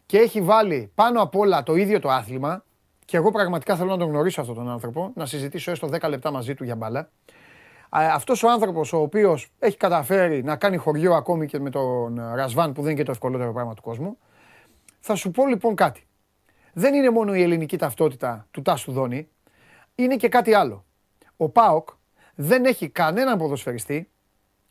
και 0.06 0.18
έχει 0.18 0.42
βάλει 0.42 0.92
πάνω 0.96 1.22
απ' 1.22 1.36
όλα 1.36 1.64
το 1.64 1.76
ίδιο 1.76 2.00
το 2.00 2.10
άθλημα 2.10 2.64
και 3.06 3.18
εγώ 3.18 3.32
πραγματικά 3.32 3.76
θέλω 3.76 3.90
να 3.90 3.98
τον 3.98 4.08
γνωρίσω 4.10 4.42
αυτόν 4.42 4.56
τον 4.56 4.70
άνθρωπο, 4.70 5.12
να 5.16 5.26
συζητήσω 5.26 5.72
έστω 5.72 5.90
10 5.92 6.10
λεπτά 6.10 6.32
μαζί 6.32 6.54
του 6.54 6.64
για 6.64 6.76
μπάλα. 6.76 7.10
Α, 7.90 8.10
Αυτός 8.14 8.44
ο 8.44 8.50
άνθρωπος 8.50 8.94
ο 8.94 8.98
οποίος 8.98 9.52
έχει 9.60 9.78
καταφέρει 9.78 10.44
να 10.44 10.56
κάνει 10.56 10.78
χωριό 10.78 11.14
ακόμη 11.14 11.48
και 11.48 11.60
με 11.60 11.70
τον 11.70 12.18
ε, 12.18 12.36
Ρασβάν 12.36 12.74
που 12.74 12.82
δεν 12.82 12.90
είναι 12.90 13.00
και 13.00 13.06
το 13.06 13.12
ευκολότερο 13.12 13.54
πράγμα 13.54 13.74
του 13.74 13.82
κόσμου. 13.82 14.18
Θα 15.00 15.16
σου 15.16 15.32
πω 15.32 15.48
λοιπόν 15.48 15.76
κάτι. 15.76 16.08
Δεν 16.74 16.94
είναι 16.94 17.10
μόνο 17.10 17.36
η 17.36 17.42
ελληνική 17.42 17.78
ταυτότητα 17.78 18.48
του 18.52 18.62
Τάσου 18.62 18.92
Δόνη, 18.92 19.30
είναι 19.96 20.16
και 20.16 20.30
κάτι 20.30 20.54
άλλο. 20.54 20.86
Ο 21.38 21.50
ΠΑΟΚ 21.50 21.90
δεν 22.36 22.66
έχει 22.66 22.90
κανέναν 22.90 23.38
ποδοσφαιριστή, 23.38 24.10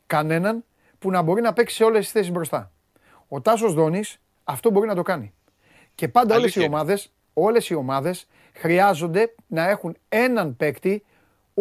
κανέναν 0.06 0.64
που 0.98 1.10
να 1.10 1.22
μπορεί 1.22 1.40
να 1.42 1.52
παίξει 1.52 1.74
σε 1.76 1.84
όλες 1.84 2.02
τις 2.02 2.10
θέσεις 2.12 2.30
μπροστά. 2.30 2.72
Ο 3.28 3.40
Τάσος 3.40 3.74
Δόνης 3.74 4.20
αυτό 4.44 4.70
μπορεί 4.70 4.86
να 4.86 4.94
το 4.94 5.02
κάνει. 5.02 5.34
Και 5.94 6.08
πάντα 6.08 6.34
όλες 6.34 6.38
οι 6.38 6.42
Αλήθεια 6.42 6.64
είναι. 6.64 6.74
ομάδες, 6.74 7.12
όλες 7.32 7.68
οι 7.68 7.74
ομάδες 7.74 8.26
χρειάζονται 8.52 9.34
να 9.46 9.68
έχουν 9.68 9.96
έναν 10.08 10.56
παίκτη, 10.56 11.04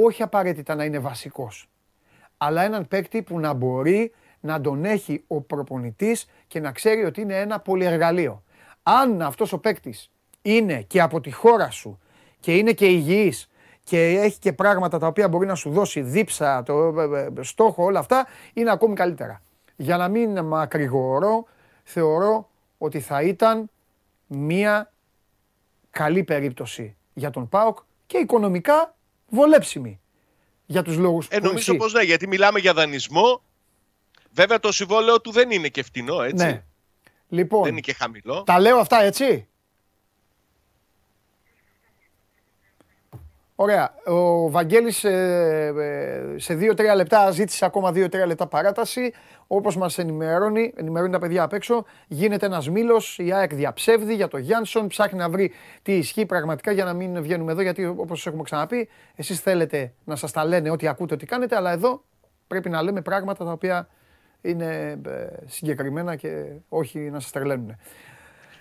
όχι 0.03 0.23
απαραίτητα 0.23 0.75
να 0.75 0.83
είναι 0.83 0.99
βασικός, 0.99 1.69
αλλά 2.37 2.61
έναν 2.63 2.87
παίκτη 2.87 3.21
που 3.21 3.39
να 3.39 3.53
μπορεί 3.53 4.11
να 4.39 4.61
τον 4.61 4.85
έχει 4.85 5.23
ο 5.27 5.41
προπονητής 5.41 6.29
και 6.47 6.59
να 6.59 6.71
ξέρει 6.71 7.03
ότι 7.03 7.21
είναι 7.21 7.39
ένα 7.39 7.59
πολυεργαλείο. 7.59 8.43
Αν 8.83 9.21
αυτός 9.21 9.53
ο 9.53 9.59
παίκτης 9.59 10.11
είναι 10.41 10.81
και 10.81 11.01
από 11.01 11.21
τη 11.21 11.31
χώρα 11.31 11.69
σου 11.69 11.99
και 12.39 12.55
είναι 12.55 12.73
και 12.73 12.85
υγιής 12.85 13.49
και 13.83 13.99
έχει 13.99 14.39
και 14.39 14.53
πράγματα 14.53 14.99
τα 14.99 15.07
οποία 15.07 15.27
μπορεί 15.27 15.47
να 15.47 15.55
σου 15.55 15.69
δώσει 15.69 16.01
δίψα, 16.01 16.63
το 16.63 17.01
ε, 17.01 17.31
ε, 17.37 17.43
στόχο, 17.43 17.83
όλα 17.83 17.99
αυτά, 17.99 18.27
είναι 18.53 18.71
ακόμη 18.71 18.95
καλύτερα. 18.95 19.41
Για 19.75 19.97
να 19.97 20.07
μην 20.07 20.45
μακρηγορώ, 20.45 21.45
θεωρώ 21.83 22.49
ότι 22.77 22.99
θα 22.99 23.21
ήταν 23.21 23.69
μία 24.27 24.91
καλή 25.89 26.23
περίπτωση 26.23 26.95
για 27.13 27.29
τον 27.29 27.49
ΠΑΟΚ 27.49 27.77
και 28.05 28.17
οικονομικά 28.17 28.95
βολέψιμη 29.35 29.99
για 30.65 30.81
τους 30.83 30.97
λόγους 30.97 31.27
Ε, 31.29 31.37
που 31.37 31.45
νομίζω 31.45 31.71
εσύ... 31.71 31.75
πως 31.79 31.93
ναι, 31.93 32.01
γιατί 32.01 32.27
μιλάμε 32.27 32.59
για 32.59 32.73
δανεισμό. 32.73 33.41
Βέβαια 34.31 34.59
το 34.59 34.71
συμβόλαιο 34.71 35.21
του 35.21 35.31
δεν 35.31 35.51
είναι 35.51 35.67
και 35.67 35.83
φτηνό, 35.83 36.21
έτσι. 36.21 36.45
Ναι. 36.45 36.63
Λοιπόν, 37.29 37.63
Δεν 37.63 37.71
είναι 37.71 37.81
και 37.81 37.93
χαμηλό. 37.93 38.43
τα 38.43 38.59
λέω 38.59 38.77
αυτά 38.77 39.01
έτσι. 39.01 39.47
Ωραία. 43.55 43.95
Ο 44.05 44.49
Βαγγέλης 44.49 45.03
ε, 45.03 45.73
ε, 46.35 46.39
σε 46.39 46.53
2-3 46.61 46.95
λεπτά 46.95 47.31
ζήτησε 47.31 47.65
ακόμα 47.65 47.89
2-3 47.89 48.11
λεπτά 48.27 48.47
παράταση. 48.47 49.13
Όπως 49.47 49.77
μας 49.77 49.97
ενημερώνει, 49.97 50.73
ενημερώνει 50.75 51.11
τα 51.11 51.19
παιδιά 51.19 51.43
απ' 51.43 51.53
έξω, 51.53 51.85
γίνεται 52.07 52.45
ένας 52.45 52.69
μήλος, 52.69 53.17
η 53.19 53.31
ΑΕΚ 53.31 53.53
διαψεύδει 53.53 54.15
για 54.15 54.27
το 54.27 54.37
Γιάνσον, 54.37 54.87
ψάχνει 54.87 55.19
να 55.19 55.29
βρει 55.29 55.51
τι 55.81 55.93
ισχύει 55.93 56.25
πραγματικά 56.25 56.71
για 56.71 56.83
να 56.83 56.93
μην 56.93 57.21
βγαίνουμε 57.21 57.51
εδώ, 57.51 57.61
γιατί 57.61 57.85
όπως 57.85 58.27
έχουμε 58.27 58.43
ξαναπεί, 58.43 58.89
εσείς 59.15 59.39
θέλετε 59.39 59.93
να 60.03 60.15
σας 60.15 60.31
τα 60.31 60.45
λένε 60.45 60.69
ό,τι 60.69 60.87
ακούτε, 60.87 61.13
ό,τι 61.13 61.25
κάνετε, 61.25 61.55
αλλά 61.55 61.71
εδώ 61.71 62.03
πρέπει 62.47 62.69
να 62.69 62.81
λέμε 62.81 63.01
πράγματα 63.01 63.45
τα 63.45 63.51
οποία 63.51 63.87
είναι 64.41 64.99
ε, 65.05 65.27
συγκεκριμένα 65.45 66.15
και 66.15 66.45
όχι 66.69 66.99
να 66.99 67.19
σας 67.19 67.31
τρελαίνουν. 67.31 67.75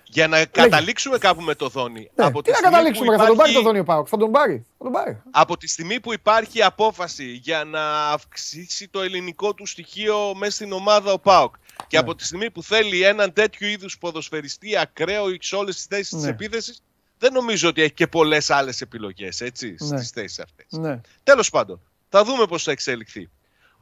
Για 0.07 0.29
να 0.29 0.45
καταλήξουμε 0.45 1.19
κάπου 1.19 1.41
με 1.43 1.55
το 1.55 1.69
Δόνι. 1.69 2.11
Ναι, 2.15 2.25
από 2.25 2.43
τι 2.43 2.51
να 2.51 2.57
στιγμή 2.57 2.71
που 2.71 2.77
καταλήξουμε, 2.77 3.11
ρε, 3.11 3.17
θα 3.17 3.27
τον 3.27 3.37
πάρει 3.37 3.51
υπάρχει- 3.51 3.55
το 3.55 3.63
Δόνιο 3.63 3.85
Πάοκ. 3.85 4.07
Θα 4.11 4.17
τον 4.17 4.31
πάρει. 4.31 4.67
Θα 4.79 4.85
τον 4.85 4.93
πάρει. 4.93 5.23
Από 5.31 5.57
τη 5.57 5.67
στιγμή 5.69 6.01
που 6.01 6.13
υπάρχει 6.13 6.63
απόφαση 6.63 7.25
για 7.33 7.65
να 7.65 8.07
αυξήσει 8.11 8.89
το 8.89 9.01
ελληνικό 9.01 9.55
του 9.55 9.67
στοιχείο 9.67 10.35
μέσα 10.35 10.53
στην 10.53 10.73
ομάδα 10.73 11.13
ο 11.13 11.19
ΠΑΟΚ, 11.19 11.55
Και 11.87 11.97
από 11.97 12.15
τη 12.15 12.25
στιγμή 12.25 12.51
που 12.51 12.63
θέλει 12.63 13.03
έναν 13.03 13.33
τέτοιου 13.33 13.67
είδους 13.67 13.99
ποδοσφαιριστή 13.99 14.77
ακραίο 14.79 15.25
σε 15.41 15.57
όλες 15.57 15.75
τις 15.75 15.85
θέσεις 15.85 16.13
Ναι. 16.13 16.21
τη 16.21 16.29
επίθεσης, 16.29 16.83
δεν 17.19 17.33
νομίζω 17.33 17.69
ότι 17.69 17.83
έχει 17.83 17.93
και 17.93 18.07
πολλές 18.07 18.51
άλλες 18.51 18.81
επιλογές 18.81 19.41
έτσι, 19.41 19.77
Ναι. 19.79 19.97
στις 19.97 20.11
θέσεις 20.11 20.39
αυτές. 20.39 20.67
Ναι, 20.71 21.01
Τέλος 21.23 21.51
πάντων, 21.51 21.81
θα 22.09 22.25
δούμε 22.25 22.47
πώς 22.47 22.63
θα 22.63 22.71
εξελιχθεί. 22.71 23.29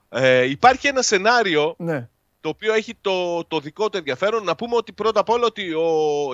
Ε, 0.09 0.43
υπάρχει 0.45 0.87
ένα 0.87 1.03
σενάριο 1.03 1.75
ναι. 1.79 2.09
Το 2.43 2.49
οποίο 2.49 2.75
έχει 2.75 2.95
το, 3.01 3.45
το 3.45 3.61
δικό 3.61 3.91
του 3.91 3.97
ενδιαφέρον. 3.97 4.45
Να 4.45 4.55
πούμε 4.57 4.77
ότι 4.77 4.93
πρώτα 4.93 5.21
απ' 5.21 5.29
όλα 5.29 5.47
ότι 5.47 5.73
ο, 5.75 5.85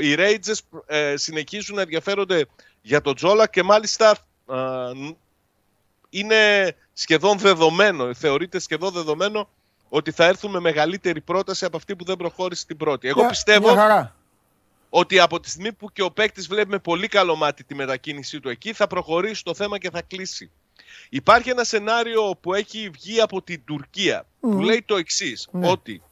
οι 0.00 0.14
Rangers 0.18 0.58
ε, 0.86 1.16
συνεχίζουν 1.16 1.76
να 1.76 1.82
ενδιαφέρονται 1.82 2.46
για 2.82 3.00
τον 3.00 3.14
Τζόλα 3.14 3.46
και 3.48 3.62
μάλιστα 3.62 4.10
ε, 4.50 4.54
ν- 4.94 5.16
είναι 6.10 6.72
σχεδόν 6.92 7.38
δεδομένο, 7.38 8.14
θεωρείται 8.14 8.58
σχεδόν 8.58 8.92
δεδομένο 8.92 9.48
ότι 9.88 10.10
θα 10.10 10.24
έρθουν 10.24 10.50
με 10.50 10.60
μεγαλύτερη 10.60 11.20
πρόταση 11.20 11.64
από 11.64 11.76
αυτή 11.76 11.96
που 11.96 12.04
δεν 12.04 12.16
προχώρησε 12.16 12.66
την 12.66 12.76
πρώτη. 12.76 13.08
Εγώ 13.08 13.20
Μια- 13.20 13.28
πιστεύω 13.28 13.72
Μια 13.72 13.80
χαρά. 13.80 14.14
ότι 14.90 15.18
από 15.18 15.40
τη 15.40 15.50
στιγμή 15.50 15.72
που 15.72 15.92
και 15.92 16.02
ο 16.02 16.10
παίκτης 16.10 16.48
βλέπει 16.48 16.68
με 16.70 16.78
πολύ 16.78 17.08
καλό 17.08 17.36
μάτι 17.36 17.64
τη 17.64 17.74
μετακίνησή 17.74 18.40
του 18.40 18.48
εκεί, 18.48 18.72
θα 18.72 18.86
προχωρήσει 18.86 19.44
το 19.44 19.54
θέμα 19.54 19.78
και 19.78 19.90
θα 19.90 20.02
κλείσει. 20.02 20.50
Υπάρχει 21.08 21.50
ένα 21.50 21.64
σενάριο 21.64 22.36
που 22.40 22.54
έχει 22.54 22.88
βγει 22.88 23.20
από 23.20 23.42
την 23.42 23.64
Τουρκία 23.64 24.26
που 24.40 24.48
Μμμ. 24.48 24.60
λέει 24.60 24.82
το 24.82 24.96
εξής 24.96 25.48
Ναι. 25.52 25.70
ότι 25.70 26.02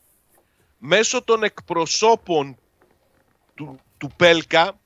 μέσω 0.78 1.22
των 1.22 1.42
εκπροσώπων 1.42 2.56
του, 3.54 3.78
του 3.98 4.10
Πέλκα 4.16 4.78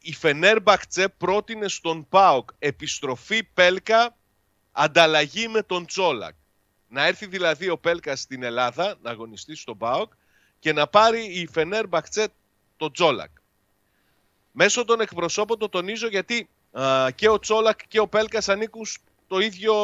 η 0.00 0.12
Φενέρμπαχτσε 0.14 1.08
πρότεινε 1.08 1.68
στον 1.68 2.08
ΠΑΟΚ 2.08 2.48
επιστροφή 2.58 3.42
Πέλκα 3.44 4.16
ανταλλαγή 4.72 5.48
με 5.48 5.62
τον 5.62 5.86
Τσόλακ. 5.86 6.34
Να 6.88 7.06
έρθει 7.06 7.26
δηλαδή 7.26 7.68
ο 7.68 7.78
Πέλκα 7.78 8.16
στην 8.16 8.42
Ελλάδα 8.42 8.94
να 9.02 9.10
αγωνιστεί 9.10 9.56
στον 9.56 9.78
ΠΑΟΚ 9.78 10.12
και 10.58 10.72
να 10.72 10.86
πάρει 10.86 11.24
η 11.24 11.46
Φενέρμπαχτσε 11.52 12.28
τον 12.76 12.92
Τσόλακ. 12.92 13.30
Μέσω 14.52 14.84
των 14.84 15.00
εκπροσώπων 15.00 15.58
το 15.58 15.68
τονίζω 15.68 16.08
γιατί 16.08 16.38
α, 16.38 16.46
και 17.14 17.28
ο 17.28 17.38
Τσόλακ 17.38 17.78
και 17.88 18.00
ο 18.00 18.06
Πέλκας 18.08 18.48
ανήκουν 18.48 18.84
στο 18.84 19.40
ίδιο 19.40 19.74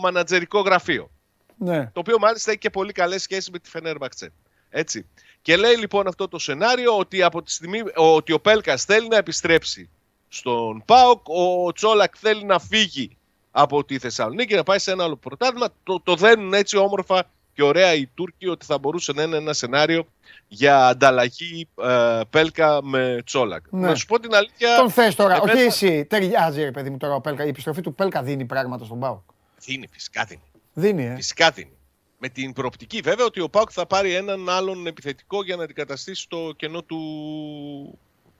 μανατζερικό 0.00 0.60
γραφείο. 0.60 1.10
Ναι. 1.58 1.90
Το 1.92 2.00
οποίο 2.00 2.18
μάλιστα 2.18 2.50
έχει 2.50 2.60
και 2.60 2.70
πολύ 2.70 2.92
καλές 2.92 3.22
σχέσεις 3.22 3.50
με 3.50 3.58
τη 3.58 3.68
Φενέρμπαχτσε. 3.68 4.32
Έτσι. 4.70 5.06
Και 5.42 5.56
λέει 5.56 5.76
λοιπόν 5.76 6.06
αυτό 6.06 6.28
το 6.28 6.38
σενάριο 6.38 6.98
ότι 6.98 7.22
από 7.22 7.42
τη 7.42 7.50
στιγμή 7.50 7.82
ότι 7.94 8.32
ο 8.32 8.40
Πέλκας 8.40 8.84
θέλει 8.84 9.08
να 9.08 9.16
επιστρέψει 9.16 9.90
στον 10.28 10.82
ΠΑΟΚ, 10.84 11.28
ο 11.28 11.72
Τσόλακ 11.72 12.14
θέλει 12.18 12.44
να 12.44 12.58
φύγει 12.58 13.16
από 13.50 13.84
τη 13.84 13.98
Θεσσαλονίκη 13.98 14.54
να 14.54 14.62
πάει 14.62 14.78
σε 14.78 14.90
ένα 14.90 15.04
άλλο 15.04 15.16
πρωτάθλημα. 15.16 15.68
Το, 15.82 16.00
το 16.00 16.14
δένουν 16.14 16.54
έτσι 16.54 16.76
όμορφα 16.76 17.30
και 17.54 17.62
ωραία 17.62 17.94
οι 17.94 18.06
Τούρκοι 18.06 18.48
ότι 18.48 18.66
θα 18.66 18.78
μπορούσε 18.78 19.12
να 19.12 19.22
είναι 19.22 19.36
ένα 19.36 19.52
σενάριο 19.52 20.06
για 20.48 20.86
ανταλλαγή 20.86 21.68
ε, 21.82 22.20
Πέλκα 22.30 22.82
με 22.82 23.22
Τσόλακ. 23.24 23.64
Ναι. 23.70 23.88
Να 23.88 23.94
σου 23.94 24.06
πω 24.06 24.20
την 24.20 24.34
αλήθεια. 24.34 24.76
Τον 24.76 24.90
θες 24.90 25.14
τώρα, 25.14 25.34
εμένα 25.34 25.52
όχι 25.52 25.62
εσύ. 25.62 26.04
Ταιριάζει, 26.04 26.62
ρε 26.62 26.70
παιδί 26.70 26.90
μου 26.90 26.96
τώρα 26.96 27.14
ο 27.14 27.20
Πέλκα. 27.20 27.44
Η 27.44 27.48
επιστροφή 27.48 27.80
του 27.80 27.94
Πέλκα 27.94 28.22
δίνει 28.22 28.44
πράγματα 28.44 28.84
στον 28.84 28.98
Πάο. 28.98 29.22
Δίνει, 29.60 29.86
φυσικά 29.92 30.24
δίνει. 30.24 30.42
Δίνει, 30.72 31.04
ε. 31.04 31.14
Φυσικά 31.14 31.50
δίνει. 31.50 31.70
Με 32.18 32.28
την 32.28 32.52
προοπτική 32.52 33.00
βέβαια 33.00 33.26
ότι 33.26 33.40
ο 33.40 33.48
Πάουκ 33.48 33.70
θα 33.72 33.86
πάρει 33.86 34.14
έναν 34.14 34.48
άλλον 34.48 34.86
επιθετικό 34.86 35.42
για 35.44 35.56
να 35.56 35.62
αντικαταστήσει 35.62 36.28
το 36.28 36.52
κενό 36.56 36.82
του. 36.82 36.98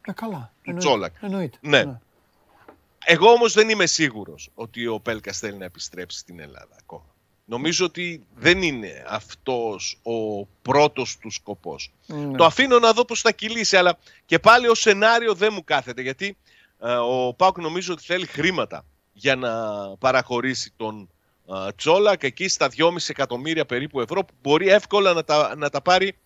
Ε, 0.06 0.12
καλά. 0.12 0.52
Του 0.62 0.70
Εννοείται. 0.70 0.88
Τσόλακ. 0.88 1.14
Εννοείται. 1.20 1.58
Ναι. 1.60 1.98
Εγώ 3.04 3.30
όμως 3.30 3.52
δεν 3.52 3.68
είμαι 3.68 3.86
σίγουρος 3.86 4.50
ότι 4.54 4.86
ο 4.86 5.00
Πέλκας 5.00 5.38
θέλει 5.38 5.56
να 5.56 5.64
επιστρέψει 5.64 6.18
στην 6.18 6.40
Ελλάδα 6.40 6.76
ακόμα. 6.80 7.04
Νομίζω 7.48 7.84
ότι 7.84 8.26
δεν 8.34 8.62
είναι 8.62 9.04
αυτός 9.08 9.98
ο 10.02 10.46
πρώτος 10.62 11.16
του 11.16 11.30
σκοπός. 11.30 11.92
Ναι. 12.06 12.36
Το 12.36 12.44
αφήνω 12.44 12.78
να 12.78 12.92
δω 12.92 13.04
πώς 13.04 13.20
θα 13.20 13.32
κυλήσει, 13.32 13.76
αλλά 13.76 13.98
και 14.26 14.38
πάλι 14.38 14.68
ο 14.68 14.74
σενάριο 14.74 15.34
δεν 15.34 15.52
μου 15.52 15.64
κάθεται, 15.64 16.02
γιατί 16.02 16.36
ε, 16.80 16.92
ο 16.92 17.34
Πάουκ 17.34 17.58
νομίζω 17.58 17.92
ότι 17.92 18.04
θέλει 18.04 18.26
χρήματα 18.26 18.84
για 19.12 19.36
να 19.36 19.52
παραχωρήσει 19.98 20.72
τον 20.76 21.08
ε, 21.48 21.72
Τσόλακ 21.76 22.22
εκεί 22.22 22.48
στα 22.48 22.68
2,5 22.76 22.96
εκατομμύρια 23.06 23.66
περίπου 23.66 24.00
ευρώ 24.00 24.24
που 24.24 24.34
μπορεί 24.42 24.68
εύκολα 24.68 25.12
να 25.12 25.24
τα, 25.24 25.56
να 25.56 25.70
τα 25.70 25.80
πάρει 25.80 26.16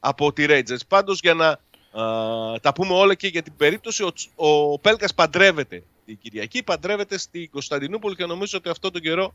από 0.00 0.32
τη 0.32 0.44
Rangers. 0.48 0.86
Πάντως 0.88 1.20
για 1.22 1.34
να 1.34 1.48
ε, 1.48 2.58
τα 2.58 2.72
πούμε 2.74 2.94
όλα 2.94 3.14
και 3.14 3.26
για 3.26 3.42
την 3.42 3.56
περίπτωση, 3.56 4.02
ο, 4.02 4.12
Τσ- 4.12 4.30
ο 4.34 4.78
Πέλκας 4.78 5.14
παντρεύεται 5.14 5.82
την 6.04 6.18
Κυριακή, 6.22 6.62
παντρεύεται 6.62 7.18
στη 7.18 7.48
Κωνσταντινούπολη 7.48 8.14
και 8.14 8.26
νομίζω 8.26 8.58
ότι 8.58 8.68
αυτό 8.68 8.90
τον 8.90 9.00
καιρό 9.00 9.34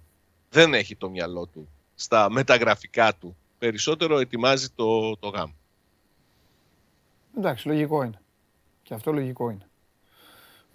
δεν 0.54 0.74
έχει 0.74 0.96
το 0.96 1.10
μυαλό 1.10 1.46
του 1.46 1.70
στα 1.96 2.30
μεταγραφικά 2.30 3.16
του. 3.16 3.38
Περισσότερο 3.58 4.20
ετοιμάζει 4.20 4.70
το, 4.70 5.18
το 5.18 5.28
γάμο. 5.28 5.54
Εντάξει, 7.38 7.68
λογικό 7.68 8.04
είναι. 8.04 8.22
Και 8.84 8.94
αυτό 8.94 9.12
λογικό 9.12 9.50
είναι. 9.50 9.68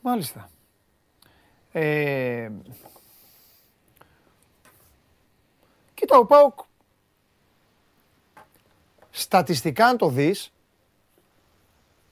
Μάλιστα. 0.02 0.50
Ε, 1.72 2.50
κοίτα, 5.94 6.18
ο 6.18 6.26
Πάουκ 6.26 6.58
στατιστικά 9.10 9.86
αν 9.86 9.96
το 9.96 10.08
δεις 10.08 10.52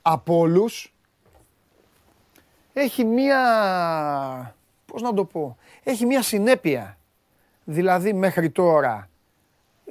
από 0.02 0.36
όλους 0.38 0.94
έχει 2.72 3.04
μία, 3.04 4.56
πώς 4.86 5.02
να 5.02 5.14
το 5.14 5.24
πω, 5.24 5.56
έχει 5.82 6.06
μία 6.06 6.22
συνέπεια. 6.22 6.95
Δηλαδή 7.68 8.12
μέχρι 8.12 8.50
τώρα 8.50 9.08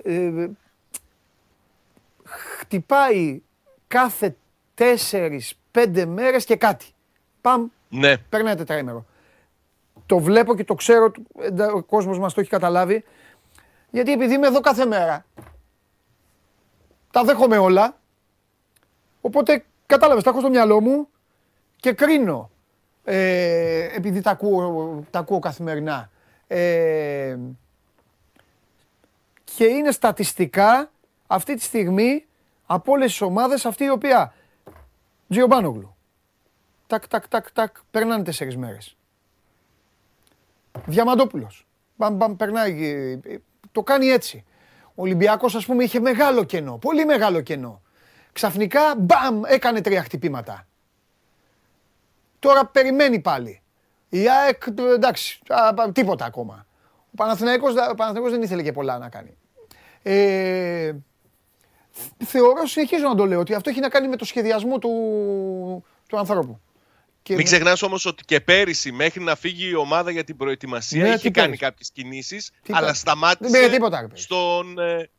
ε, 0.04 0.48
χτυπάει 2.24 3.42
κάθε 3.88 4.36
τέσσερις, 4.74 5.60
πέντε 5.72 6.06
μέρες 6.06 6.46
και 6.46 6.56
κάτι. 6.56 6.86
Παμ, 7.42 7.68
Ναι, 7.90 8.18
περνάει 8.18 8.56
τετραήμερο. 8.56 9.06
Το 10.06 10.20
βλέπω 10.20 10.56
και 10.56 10.64
το 10.64 10.74
ξέρω, 10.74 11.12
εντα- 11.42 11.72
ο 11.72 11.84
κόσμος 11.84 12.20
μας 12.20 12.34
το 12.34 12.42
έχει 12.42 12.50
καταλάβει, 12.50 13.04
γιατί 13.92 14.12
επειδή 14.12 14.34
είμαι 14.34 14.48
εδώ 14.48 14.60
κάθε 14.60 14.86
μέρα, 14.86 15.26
τα 17.12 17.24
δέχομαι 17.24 17.58
όλα, 17.58 17.98
οπότε 19.22 19.66
κατάλαβες, 19.86 20.24
τα 20.24 20.30
έχω 20.30 20.40
στο 20.40 20.50
μυαλό 20.50 20.82
μου 20.82 21.08
και 21.76 21.94
κρίνω, 21.94 22.50
ε, 23.04 23.96
επειδή 23.96 24.22
τα 24.22 24.32
ακούω, 24.32 25.04
τα 25.10 25.20
ακούω 25.20 25.40
καθημερινά. 25.40 26.10
Ε, 26.48 27.38
και 29.56 29.66
είναι 29.66 29.92
στατιστικά 29.92 30.92
αυτή 31.28 31.56
τη 31.56 31.62
στιγμή 31.62 32.26
από 32.66 32.92
όλες 32.92 33.10
τις 33.10 33.22
ομάδες 33.22 33.66
αυτή 33.66 33.84
η 33.84 33.90
οποία 33.90 34.34
Τζιομπάνογλου. 35.30 35.96
Τακ, 36.88 37.08
τακ, 37.08 37.28
τακ, 37.28 37.52
τακ, 37.52 37.76
περνάνε 37.92 38.24
τέσσερις 38.24 38.58
μέρες. 38.58 38.98
Διαμαντόπουλος. 40.86 41.68
Μπαμ, 41.96 42.16
μπαμ, 42.16 42.36
περνάει. 42.36 42.86
ε, 42.86 43.12
ε, 43.12 43.38
Το 43.72 43.84
κάνει 43.84 44.08
έτσι. 44.08 44.46
Ο 44.88 45.02
Ολυμπιακός, 45.02 45.56
ας 45.56 45.66
πούμε, 45.66 45.84
είχε 45.84 46.00
μεγάλο 46.00 46.44
κενό. 46.44 46.78
Πολύ 46.78 47.06
μεγάλο 47.06 47.42
κενό. 47.42 47.82
Ξαφνικά, 48.32 48.96
μπαμ, 48.98 49.42
έκανε 49.46 49.82
τρία 49.82 50.04
χτυπήματα. 50.04 50.68
Τώρα 52.40 52.66
περιμένει 52.66 53.20
πάλι. 53.20 53.62
Η 54.10 54.30
ΑΕΚ, 54.30 54.64
ε, 54.78 54.94
εντάξει, 54.94 55.40
α, 55.48 55.68
α, 55.68 55.92
τίποτα 55.92 56.26
ακόμα. 56.26 56.66
Ο 57.06 57.16
Παναθηναϊκός, 57.16 57.72
ο 57.72 57.96
Παναθηναϊκός 57.96 58.32
δεν 58.32 58.42
ήθελε 58.42 58.64
και 58.64 58.72
πολλά 58.72 58.98
να 58.98 59.10
κάνει. 59.10 59.38
Ε, 60.08 60.94
θεωρώ, 62.26 62.66
συνεχίζω 62.66 63.08
να 63.08 63.16
το 63.16 63.26
λέω, 63.26 63.40
ότι 63.40 63.54
αυτό 63.54 63.70
έχει 63.70 63.80
να 63.80 63.90
κάνει 63.90 64.08
με 64.08 64.16
το 64.16 64.26
σχεδιασμό 64.26 64.80
του, 64.80 64.90
του 66.08 66.18
ανθρώπου. 66.18 66.60
Και 67.22 67.34
Μην 67.34 67.42
με- 67.42 67.50
ξεχνάς 67.50 67.82
όμως 67.82 68.06
ότι 68.06 68.24
και 68.26 68.42
πέρυσι 68.42 68.92
μέχρι 68.92 69.24
να 69.24 69.36
φύγει 69.36 69.70
η 69.70 69.76
ομάδα 69.76 70.12
για 70.12 70.24
την 70.24 70.38
προετοιμασία 70.38 71.04
Ναι, 71.04 71.08
είχε 71.10 71.18
τι 71.18 71.32
κάνει 71.32 71.46
πέρυσι. 71.48 71.64
κάποιες 71.64 71.92
κινήσεις 71.94 72.52
Τι 72.62 72.74
αλλά 72.74 72.80
πέρυσι. 72.82 73.00
σταμάτησε 73.00 73.50
Δεν 73.52 73.60
πήρε 73.62 73.72
τίποτα, 73.74 74.02
ρε, 74.02 74.08
πέρυσι. 74.08 74.24
στον, 74.24 74.80
ε, 74.80 75.10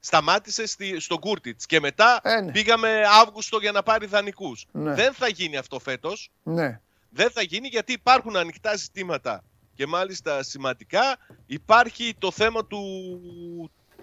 σταμάτησε 0.00 0.66
στη, 0.66 1.00
στον 1.00 1.18
Κούρτιτς 1.20 1.66
και 1.66 1.80
μετά 1.80 2.20
Ε, 2.22 2.40
ναι. 2.40 2.52
πήγαμε 2.52 3.02
Αύγουστο 3.22 3.58
για 3.58 3.72
να 3.72 3.82
πάρει 3.82 4.06
δανεικούς. 4.06 4.66
Ναι. 4.72 4.94
Δεν 4.94 5.12
θα 5.12 5.28
γίνει 5.28 5.56
αυτό 5.56 5.78
φέτος. 5.78 6.30
Ναι. 6.42 6.80
Δεν 7.10 7.30
θα 7.30 7.42
γίνει 7.42 7.68
γιατί 7.68 7.92
υπάρχουν 7.92 8.36
ανοιχτά 8.36 8.76
ζητήματα 8.76 9.44
και 9.74 9.86
μάλιστα 9.86 10.42
σημαντικά. 10.42 11.16
Υπάρχει 11.46 12.14
το 12.18 12.30
θέμα 12.30 12.66
του, 12.66 12.80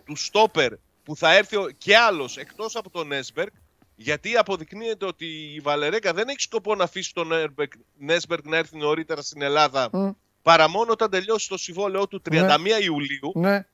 του 0.10 0.15
στόπερ 0.15 0.73
που 1.03 1.15
θα 1.15 1.34
έρθει 1.36 1.56
ο- 1.56 1.69
και 1.77 1.98
άλλος 1.98 2.38
εκτός 2.38 2.76
από 2.76 2.90
τον 2.90 3.07
Νέσμπεργκ 3.07 3.52
γιατί 3.95 4.36
αποδεικνύεται 4.38 5.06
ότι 5.06 5.26
η 5.56 5.60
Βαλερέκα 5.60 6.14
δεν 6.14 6.27
έχει 6.27 6.40
σκοπό 6.41 6.76
να 6.76 6.84
αφήσει 6.84 7.14
τον 7.14 7.27
Νέρμπεκ- 7.27 7.73
Νέσμπεργκ 7.98 8.45
να 8.45 8.57
έρθει 8.57 8.77
νωρίτερα 8.77 9.22
στην 9.22 9.41
Ελλάδα 9.41 9.90
Μμ. 9.94 10.10
παρά 10.41 10.69
μόνο 10.69 10.91
όταν 10.91 11.10
τελειώσει 11.10 11.48
το 11.49 11.57
συμβόλαιό 11.57 12.07
του 12.07 12.22
31 12.30 12.80
Ιουλίου. 12.81 13.31
Ναι. 13.36 13.65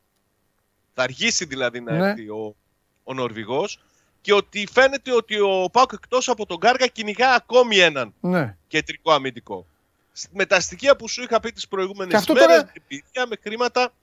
Θα 0.94 1.03
αργήσει 1.03 1.45
δηλαδή 1.45 1.80
να 1.82 1.91
Ναι. 1.98 2.07
έρθει 2.10 2.30
ο, 2.30 2.56
ο 3.03 3.14
Νορβηγός 3.14 3.80
και 4.22 4.34
ότι 4.34 4.68
φαίνεται 4.72 5.14
ότι 5.14 5.40
ο 5.40 5.70
Πάουκ 5.72 5.91
εκτός 5.94 6.30
από 6.30 6.45
τον 6.45 6.60
Κάργα 6.60 6.88
κυνηγά 6.88 7.34
ακόμη 7.34 7.78
έναν 7.78 8.14
Ναι. 8.20 8.57
κεντρικό 8.68 9.12
αμυντικό. 9.12 9.66
Σ- 10.14 10.30
Με 10.34 10.45
τα 10.45 10.60
στοιχεία 10.60 10.95
που 10.95 11.07
σου 11.10 11.22
είχα 11.24 11.40
πει 11.40 11.52
τις 11.52 11.62
Και 11.62 11.68
προηγούμενες 11.70 12.14
αυτό 12.16 12.34
μέρες, 12.34 12.48
τώρα- 12.48 12.64
με 12.66 12.72
εμπειρία, 12.82 13.26
με 13.28 13.36
χρήματα, 13.41 13.94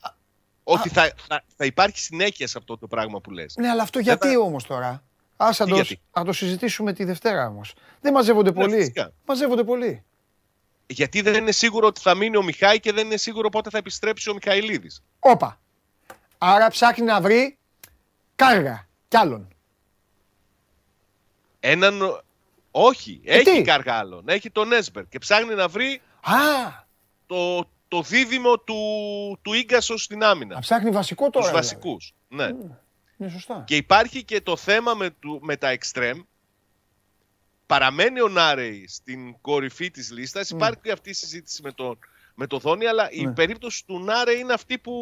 Ότι 0.64 0.88
θα, 0.88 1.12
θα, 1.28 1.44
θα 1.56 1.64
υπάρχει 1.64 1.98
συνέχεια 1.98 2.46
σε 2.46 2.58
αυτό 2.58 2.78
το 2.78 2.86
πράγμα 2.86 3.20
που 3.20 3.30
λες. 3.30 3.54
Ναι, 3.56 3.68
αλλά 3.68 3.82
αυτό 3.82 3.98
Δεν 3.98 4.08
γιατί 4.08 4.28
θα- 4.34 4.40
όμως 4.40 4.64
τώρα; 4.64 5.02
Ας 5.36 5.58
να 5.58 5.64
Τι 5.64 5.70
το, 5.70 5.76
γιατί; 5.76 6.00
να 6.12 6.24
το 6.24 6.32
συζητήσουμε 6.32 6.92
τη 6.92 7.04
Δευτέρα 7.04 7.46
όμως. 7.46 7.74
Δεν 8.00 8.12
μαζεύονται 8.12 8.50
Ναι, 8.50 8.60
πολύ. 8.60 8.76
φυσικά. 8.76 9.12
Μαζεύονται 9.26 9.64
πολύ. 9.64 10.04
Γιατί 10.86 11.20
δεν 11.20 11.34
είναι 11.34 11.52
σίγουρο 11.52 11.86
ότι 11.86 12.00
θα 12.00 12.14
μείνει 12.14 12.36
ο 12.36 12.42
Μιχάη 12.42 12.80
και 12.80 12.92
δεν 12.92 13.06
είναι 13.06 13.16
σίγουρο 13.16 13.48
πότε 13.48 13.70
θα 13.70 13.78
επιστρέψει 13.78 14.30
ο 14.30 14.34
Μιχαηλίδης. 14.34 15.02
Όπα. 15.18 15.60
Άρα 16.38 16.68
ψάχνει 16.68 17.04
να 17.04 17.20
βρει 17.20 17.58
κάργα 18.36 18.88
κι 19.08 19.16
άλλον. 19.16 19.48
Έναν. 21.60 22.22
Όχι, 22.70 23.20
έχει 23.24 23.48
Ε, 23.50 23.52
τι; 23.52 23.62
κάργα 23.62 23.94
άλλον. 23.94 24.28
Έχει 24.28 24.50
τον 24.50 24.72
Έσμπερ 24.72 25.08
και 25.08 25.18
ψάχνει 25.18 25.54
να 25.54 25.68
βρει 25.68 26.00
Α, 26.20 26.34
το, 27.26 27.68
το 27.92 28.02
δίδυμο 28.02 28.58
του, 28.58 28.74
του 29.42 29.52
Ίγκασο 29.52 29.96
στην 29.96 30.22
άμυνα. 30.24 30.54
να 30.54 30.60
ψάχνει 30.60 30.90
βασικό 30.90 31.30
τώρα. 31.30 31.50
Τους 31.50 31.60
δηλαδή. 31.60 31.66
βασικούς. 31.66 32.12
Ναι. 32.28 32.48
Είναι 33.18 33.30
σωστά. 33.30 33.64
Και 33.66 33.76
υπάρχει 33.76 34.24
και 34.24 34.40
το 34.40 34.56
θέμα 34.56 34.94
με, 34.94 35.10
του, 35.10 35.38
με 35.42 35.56
τα 35.56 35.68
εξτρέμ. 35.68 36.18
Παραμένει 37.66 38.20
ο 38.20 38.28
Νάρεϊ 38.28 38.88
στην 38.88 39.40
κορυφή 39.40 39.90
της 39.90 40.10
λίστας. 40.12 40.50
Υπάρχει 40.50 40.78
και 40.82 40.92
αυτή 40.92 41.10
η 41.10 41.12
συζήτηση 41.12 41.62
με 41.62 41.72
τον, 41.72 41.98
με 42.34 42.46
το 42.46 42.58
Δόνι, 42.58 42.86
αλλά 42.86 43.08
η 43.10 43.24
Ναι. 43.26 43.32
περίπτωση 43.32 43.86
του 43.86 44.00
Νάρεϊ 44.04 44.38
είναι 44.38 44.52
αυτή 44.52 44.78
που, 44.78 44.92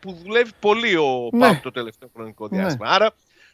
που 0.00 0.12
δουλεύει 0.12 0.50
πολύ 0.60 0.96
ο 0.96 1.28
Ναι. 1.32 1.38
Πάουκ 1.40 1.60
το 1.62 1.70
τελευταίο 1.70 2.10
χρονικό 2.14 2.48
διάστημα. 2.48 2.88
Άρα 2.88 3.10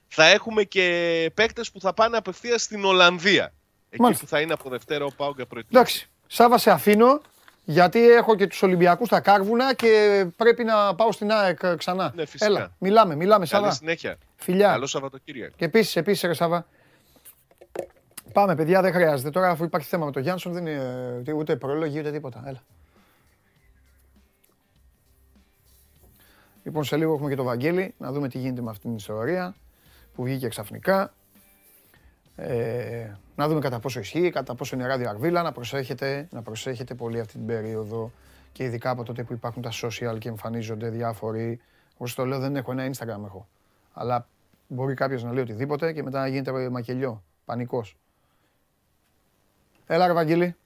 θα 0.09 0.25
έχουμε 0.27 0.65
και 0.65 1.31
παίκτες 1.35 1.71
που 1.71 1.81
θα 1.81 1.95
πάνε 1.95 2.17
απευθείας 2.17 2.63
στην 2.63 2.85
Ολλανδία. 2.85 3.53
Εκεί 3.91 4.03
Μάλιστα. 4.03 4.25
που 4.25 4.31
θα 4.31 4.41
είναι 4.41 4.53
από 4.53 4.69
Δευτέρα 4.69 5.05
ο 5.05 5.11
Πάουκ 5.17 5.37
για 5.37 5.47
προετοιμασία. 5.47 5.81
Εντάξει, 5.81 6.09
Σάβα 6.27 6.59
σε 6.59 6.71
αφήνω, 6.71 7.21
γιατί 7.71 8.11
έχω 8.11 8.35
και 8.35 8.47
τους 8.47 8.63
Ολυμπιακούς 8.63 9.07
στα 9.07 9.21
Κάρβουνα 9.21 9.75
και 9.75 10.25
πρέπει 10.37 10.65
να 10.65 10.95
πάω 10.95 11.13
στην 11.13 11.33
ΑΕΚ 11.33 11.63
ε, 11.63 11.75
ξανά. 11.77 12.13
Ναι, 12.15 12.25
φυσικά. 12.27 12.45
Έλα, 12.45 12.75
μιλάμε, 12.79 13.15
μιλάμε 13.15 13.47
Καλή 13.47 13.63
Σάβα. 13.65 13.75
συνέχεια. 13.75 14.19
Φιλιά. 14.37 14.69
Καλό 14.69 14.87
Σαββατοκύριακο. 14.87 15.55
Και 15.57 15.65
επίσης, 15.65 15.97
επίσης 15.97 16.23
ρε 16.23 16.35
Σάβα. 16.35 16.67
Πάμε 18.33 18.55
παιδιά, 18.55 18.81
δεν 18.83 18.93
χρειάζεται. 18.93 19.31
Τώρα 19.31 19.51
αφού 19.51 19.65
υπάρχει 19.65 19.89
θέμα 19.89 20.05
με 20.05 20.13
τον 20.13 20.23
Γιάνσον 20.23 20.53
δεν 20.53 20.67
είναι 20.67 21.23
ε, 21.27 21.33
ούτε 21.33 21.57
πρόλογη 21.57 21.99
ούτε 21.99 22.11
τίποτα. 22.11 22.43
Έλα. 22.47 22.63
Λοιπόν, 26.63 26.85
σε 26.85 26.97
λίγο 26.97 27.15
έχουμε 27.15 27.29
και 27.29 27.37
το 27.37 27.45
Βαγγέλη, 27.45 27.95
να 27.99 28.13
δούμε 28.13 28.29
τι 28.29 28.39
γίνεται 28.39 28.63
με 28.63 28.71
αυτήν 28.71 28.89
την 28.89 28.99
ιστορία 28.99 29.55
που 30.15 30.23
βγήκε 30.23 30.49
ξαφνικά. 30.49 31.15
Ε, 32.41 33.17
να 33.37 33.49
δούμε 33.49 33.61
κατά 33.61 33.79
πόσο 33.79 34.01
ισχύει, 34.01 34.31
κατά 34.31 34.55
πόσο 34.55 34.77
είναι 34.77 34.87
ράδιο 34.87 35.09
αρβίλα, 35.09 35.43
να 35.43 35.53
προσέχετε, 35.53 36.29
να 36.31 36.43
προσέχετε 36.43 36.95
πολύ 36.95 37.21
αυτή 37.21 37.33
την 37.33 37.47
περίοδο 37.47 38.13
και 38.53 38.65
ειδικά 38.65 38.91
από 38.91 39.03
τότε 39.03 39.23
που 39.23 39.33
υπάρχουν 39.33 39.63
τα 39.63 39.71
social 39.71 40.19
και 40.19 40.29
εμφανίζονται 40.29 40.89
διάφοροι. 40.89 41.61
Όσο 41.97 42.15
το 42.15 42.25
λέω 42.25 42.39
δεν 42.39 42.57
έχω 42.57 42.73
ένα 42.73 42.91
Instagram 42.91 43.25
έχω. 43.25 43.49
Αλλά 43.93 44.27
μπορεί 44.69 44.95
κάποιος 44.95 45.25
να 45.25 45.33
λέει 45.33 45.43
οτιδήποτε 45.43 45.93
και 45.93 46.03
μετά 46.03 46.21
να 46.21 46.27
γίνεται 46.27 46.71
μακελιό, 46.71 47.23
πανικός. 47.45 47.97
Έλα 49.87 50.07
ρε 50.07 50.13
Βαγγέλη. 50.13 50.57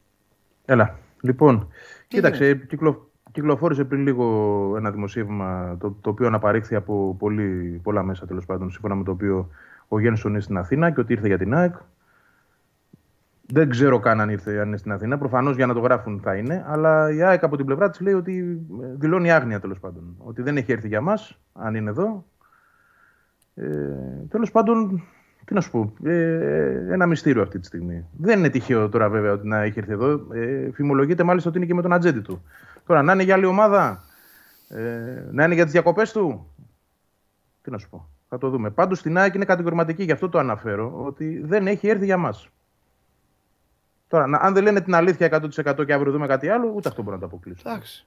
Έλα. 0.65 0.99
Λοιπόν, 1.21 1.69
Τι 2.09 2.17
κοίταξε, 2.17 2.55
κυκλο, 2.55 3.11
κυκλοφόρησε 3.33 3.85
πριν 3.85 4.03
λίγο 4.03 4.75
ένα 4.77 4.91
δημοσίευμα 4.91 5.77
το, 5.81 5.97
το 6.01 6.11
οποίο 6.11 6.27
αναπαρήχθη 6.27 6.75
από 6.75 7.17
πολύ, 7.19 7.81
πολλά 7.83 8.03
μέσα 8.03 8.27
τέλος 8.27 8.47
πάντων, 8.47 8.71
σύμφωνα 8.71 8.95
με 8.95 9.05
το 9.05 9.11
οποίο 9.11 9.51
ο 9.93 10.01
Γένσον 10.01 10.31
είναι 10.31 10.41
στην 10.41 10.57
Αθήνα 10.57 10.91
και 10.91 11.01
ότι 11.01 11.13
ήρθε 11.13 11.27
για 11.27 11.39
την 11.39 11.55
ΑΕΚ. 11.55 11.75
Δεν 13.47 13.69
ξέρω 13.69 13.99
καν 13.99 14.21
αν 14.21 14.29
ήρθε 14.29 14.59
αν 14.59 14.67
είναι 14.67 14.77
στην 14.77 14.93
Αθήνα. 14.93 15.19
Προφανώς 15.19 15.57
για 15.57 15.67
να 15.67 15.75
το 15.75 15.81
γράφουν 15.81 16.21
θα 16.21 16.37
είναι. 16.37 16.65
Αλλά 16.67 17.13
η 17.15 17.23
ΑΕΚ 17.23 17.43
από 17.43 17.57
την 17.57 17.67
πλευρά 17.67 17.91
της 17.91 18.01
λέει 18.01 18.15
ότι 18.15 18.61
ε, 18.83 18.87
δηλώνει 18.97 19.33
άγνοια 19.33 19.61
τέλος 19.61 19.81
πάντων. 19.81 20.15
Ότι 20.19 20.43
δεν 20.43 20.57
έχει 20.57 20.73
έρθει 20.73 20.89
για 20.89 21.01
μας, 21.01 21.39
αν 21.53 21.75
είναι 21.75 21.91
εδώ. 21.91 22.25
Ε, 23.55 23.65
τέλος 24.29 24.51
πάντων, 24.51 25.03
τι 25.45 25.55
να 25.55 25.61
σου 25.61 25.71
πω, 25.71 25.93
ε, 26.09 26.87
ένα 26.91 27.07
μυστήριο 27.07 27.43
αυτή 27.43 27.59
τη 27.59 27.67
στιγμή. 27.67 28.07
Δεν 28.13 28.39
είναι 28.39 28.49
τυχαίο 28.49 28.89
τώρα 28.89 29.09
βέβαια 29.09 29.33
ότι 29.33 29.47
να 29.47 29.63
έχει 29.63 29.79
έρθει 29.79 29.93
εδώ. 29.93 30.27
Ε, 30.33 30.71
φημολογείται 30.73 31.23
μάλιστα 31.23 31.49
ότι 31.49 31.59
είναι 31.59 31.67
και 31.67 31.75
με 31.75 31.83
τον 31.83 31.93
ατζέντη 31.93 32.21
του. 32.21 32.43
Τώρα 32.87 33.03
να 33.03 33.13
είναι 33.13 33.23
για 33.23 33.35
άλλη 33.35 33.47
ομάδα, 33.47 34.05
ε, 34.69 34.81
να 35.31 35.45
είναι 35.45 35.55
για 35.55 35.65
τις 35.65 35.73
διακοπές 35.73 36.13
του. 36.13 36.47
Τι 37.63 37.71
να 37.71 37.79
σου 37.79 37.89
πω. 37.89 38.09
Θα 38.35 38.39
το 38.41 38.49
δούμε. 38.51 38.71
Πάντως 38.71 38.99
στην 38.99 39.17
ΑΕΚ 39.19 39.35
είναι 39.35 39.45
κατηγορηματική, 39.45 40.03
γι' 40.05 40.13
αυτό 40.13 40.29
το 40.29 40.39
αναφέρω, 40.39 41.03
ότι 41.05 41.39
δεν 41.39 41.67
έχει 41.67 41.89
έρθει 41.89 42.05
για 42.05 42.17
μας. 42.17 42.49
Τώρα, 44.09 44.27
να, 44.27 44.39
αν 44.39 44.55
δεν 44.55 44.63
λένε 44.63 44.81
την 44.81 44.95
αλήθεια 44.95 45.27
100% 45.27 45.85
και 45.87 45.93
αύριο 45.93 46.13
δούμε 46.13 46.27
κάτι 46.27 46.49
άλλο, 46.49 46.73
ούτε 46.75 46.89
αυτό 46.89 47.03
μπορώ 47.03 47.15
να 47.15 47.21
το 47.21 47.27
αποκλείσω. 47.27 47.69
Εντάξει. 47.69 48.07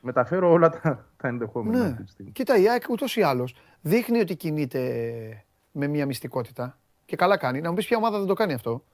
Μεταφέρω 0.00 0.50
όλα 0.50 0.68
τα, 0.70 1.06
τα 1.16 1.28
ενδεχόμενα 1.28 1.78
Ναι. 1.78 1.86
αυτή 1.90 2.02
τη 2.04 2.10
στιγμή. 2.10 2.30
Κοίτα, 2.32 2.56
η 2.56 2.68
ΑΕΚ 2.68 2.82
ούτως 2.90 3.16
ή 3.16 3.22
άλλως 3.22 3.54
δείχνει 3.80 4.18
ότι 4.20 4.36
κινείται 4.36 5.44
με 5.72 5.86
μια 5.86 6.06
μυστικότητα. 6.06 6.78
Και 7.04 7.16
καλά 7.16 7.36
κάνει. 7.36 7.60
Να 7.60 7.68
μου 7.68 7.74
πεις 7.76 7.86
ποια 7.86 7.96
ομάδα 7.96 8.18
δεν 8.18 8.26
το 8.26 8.34
κάνει 8.34 8.52
αυτό. 8.52 8.84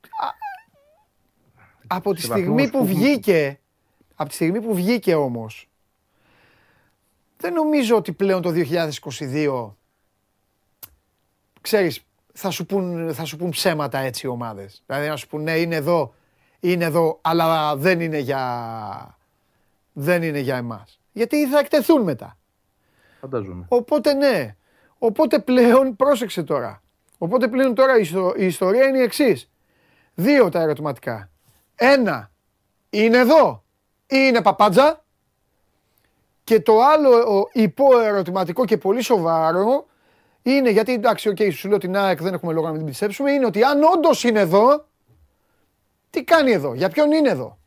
Α, 0.00 0.28
Από 1.86 2.14
τη 2.14 2.20
Σε 2.20 2.26
στιγμή 2.26 2.48
βαθμούς 2.48 2.70
που 2.70 2.78
που- 2.78 2.84
βγήκε, 2.86 3.60
από 4.14 4.28
τη 4.28 4.34
στιγμή 4.34 4.60
που 4.60 4.74
βγήκε 4.74 5.14
όμως, 5.14 5.68
δεν 7.42 7.52
νομίζω 7.52 7.96
ότι 7.96 8.12
πλέον 8.12 8.42
το 8.42 8.52
2022, 9.20 9.74
ξέρεις, 11.60 12.00
θα 12.32 12.50
σου 12.50 12.66
πούν, 12.66 13.14
θα 13.14 13.24
σου 13.24 13.36
πούν 13.36 13.50
ψέματα 13.50 13.98
έτσι 13.98 14.26
οι 14.26 14.28
ομάδες. 14.28 14.82
Δηλαδή 14.86 15.08
να 15.08 15.16
σου 15.16 15.26
πούν 15.28 15.42
ναι 15.42 15.58
είναι 15.58 15.74
εδώ, 15.74 16.14
είναι 16.60 16.84
εδώ, 16.84 17.18
αλλά 17.22 17.76
δεν 17.76 18.00
είναι 18.00 18.18
για, 18.18 19.18
δεν 19.92 20.22
είναι 20.22 20.38
για 20.38 20.56
εμάς. 20.56 21.00
Γιατί 21.12 21.46
θα 21.48 21.58
εκτεθούν 21.58 22.02
μετά. 22.02 22.38
Φαντάζομαι. 23.20 23.64
Οπότε 23.68 24.12
ναι. 24.12 24.56
Οπότε 24.98 25.38
πλέον, 25.38 25.96
πρόσεξε 25.96 26.42
τώρα. 26.42 26.82
Οπότε 27.18 27.48
πλέον 27.48 27.74
τώρα 27.74 27.98
η, 27.98 28.00
ιστο- 28.00 28.34
η 28.36 28.44
ιστορία 28.44 28.84
είναι 28.84 28.98
η 28.98 29.02
εξής. 29.02 29.50
Δύο 30.14 30.48
τα 30.48 30.60
ερωτηματικά. 30.60 31.30
Ένα, 31.74 32.30
είναι 32.90 33.18
εδώ 33.18 33.64
ή 34.06 34.16
είναι 34.28 34.42
παπάντζα. 34.42 35.04
Και 36.44 36.60
το 36.60 36.72
άλλο 36.82 37.48
υποερωτηματικό 37.52 38.64
και 38.64 38.76
πολύ 38.76 39.02
σοβαρό 39.02 39.86
είναι 40.42 40.70
γιατί 40.70 40.92
εντάξει, 40.92 41.28
οκ, 41.28 41.36
σου 41.52 41.68
λέω 41.68 41.78
την 41.78 41.96
ΑΕΚ 41.96 42.22
δεν 42.22 42.34
έχουμε 42.34 42.52
λόγο 42.52 42.64
να 42.64 42.70
μην 42.70 42.80
την 42.80 42.88
πιστέψουμε. 42.90 43.30
Είναι 43.32 43.46
ότι 43.46 43.62
αν 43.62 43.82
όντως 43.82 44.24
είναι 44.24 44.40
εδώ, 44.40 44.86
τι 46.10 46.24
κάνει 46.24 46.52
εδώ, 46.52 46.74
για 46.74 46.88
ποιον 46.88 47.12
είναι 47.12 47.28
εδώ; 47.28 47.58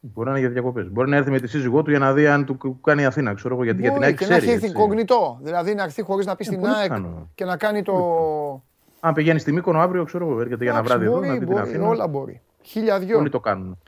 Μπορεί 0.00 0.28
να 0.28 0.30
είναι 0.30 0.40
για 0.46 0.48
διακοπές. 0.50 0.90
Μπορεί 0.90 1.10
να 1.10 1.16
έρθει 1.16 1.30
με 1.30 1.40
τη 1.40 1.46
σύζυγό 1.48 1.82
του 1.82 1.90
για 1.90 1.98
να 1.98 2.12
δει 2.12 2.26
αν 2.26 2.44
του 2.44 2.80
κάνει 2.80 3.02
η 3.02 3.04
Αθήνα. 3.04 3.34
Ξέρω 3.34 3.54
εγώ 3.54 3.64
γιατί 3.64 3.80
για 3.80 3.90
την 3.90 3.98
Μπορεί 3.98 4.10
ΑΕΚ 4.10 4.18
και 4.20 4.26
να 4.26 4.36
ξέρει. 4.38 4.52
έχει 4.52 4.64
έτσι. 4.64 4.76
incognito. 4.78 5.36
Δηλαδή 5.40 5.74
να 5.74 5.82
έρθει 5.82 6.02
χωρίς 6.02 6.26
να 6.26 6.36
πει 6.36 6.44
στην 6.44 6.60
πολύ 6.60 6.72
ΑΕΚ 6.72 6.82
πιθανό. 6.88 7.30
και 7.34 7.44
να 7.44 7.56
κάνει 7.56 7.82
το. 7.82 7.94
Αν 9.00 9.14
πηγαίνει 9.14 9.38
στη 9.38 9.52
Μύκονο 9.52 9.80
αύριο, 9.80 10.04
ξέρω 10.04 10.28
εγώ, 10.30 10.40
έρχεται 10.40 10.64
για 10.64 10.72
ένα 10.72 10.80
Εντάξει, 10.80 10.98
βράδυ 10.98 11.04
εδώ 11.10 11.14
μπορεί, 11.14 11.26
να 11.26 11.32
δει 11.32 11.38
την 11.38 11.48
μπορεί, 11.48 11.60
Αθήνα. 11.60 11.86
Όλα 11.86 12.06
μπορεί. 12.08 12.40
Χίλια 12.62 12.98
δυο. 12.98 13.18
Όλοι 13.18 13.28
το 13.30 13.40
κάνουν. 13.40 13.78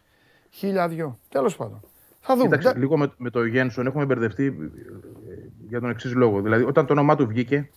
Χίλια 0.51 0.89
δυο. 0.89 1.19
Τέλος 1.29 1.57
πάντων. 1.57 1.81
Θα 2.25 2.35
δούμε. 2.35 2.45
Κοίταξε, 2.49 2.69
Ντα- 2.69 2.79
λίγο 2.79 2.97
με, 2.97 3.13
με 3.17 3.31
το 3.31 3.45
Γένσον 3.45 3.87
έχουμε 3.87 4.05
μπερδευτεί 4.05 4.47
ε, 4.47 5.35
για 5.69 5.81
τον 5.81 5.91
εξής 5.91 6.15
λόγο. 6.15 6.41
Δηλαδή, 6.43 6.63
όταν 6.65 6.87
το 6.87 6.93
όνομά 6.93 7.17
του 7.17 7.27
βγήκε, 7.27 7.71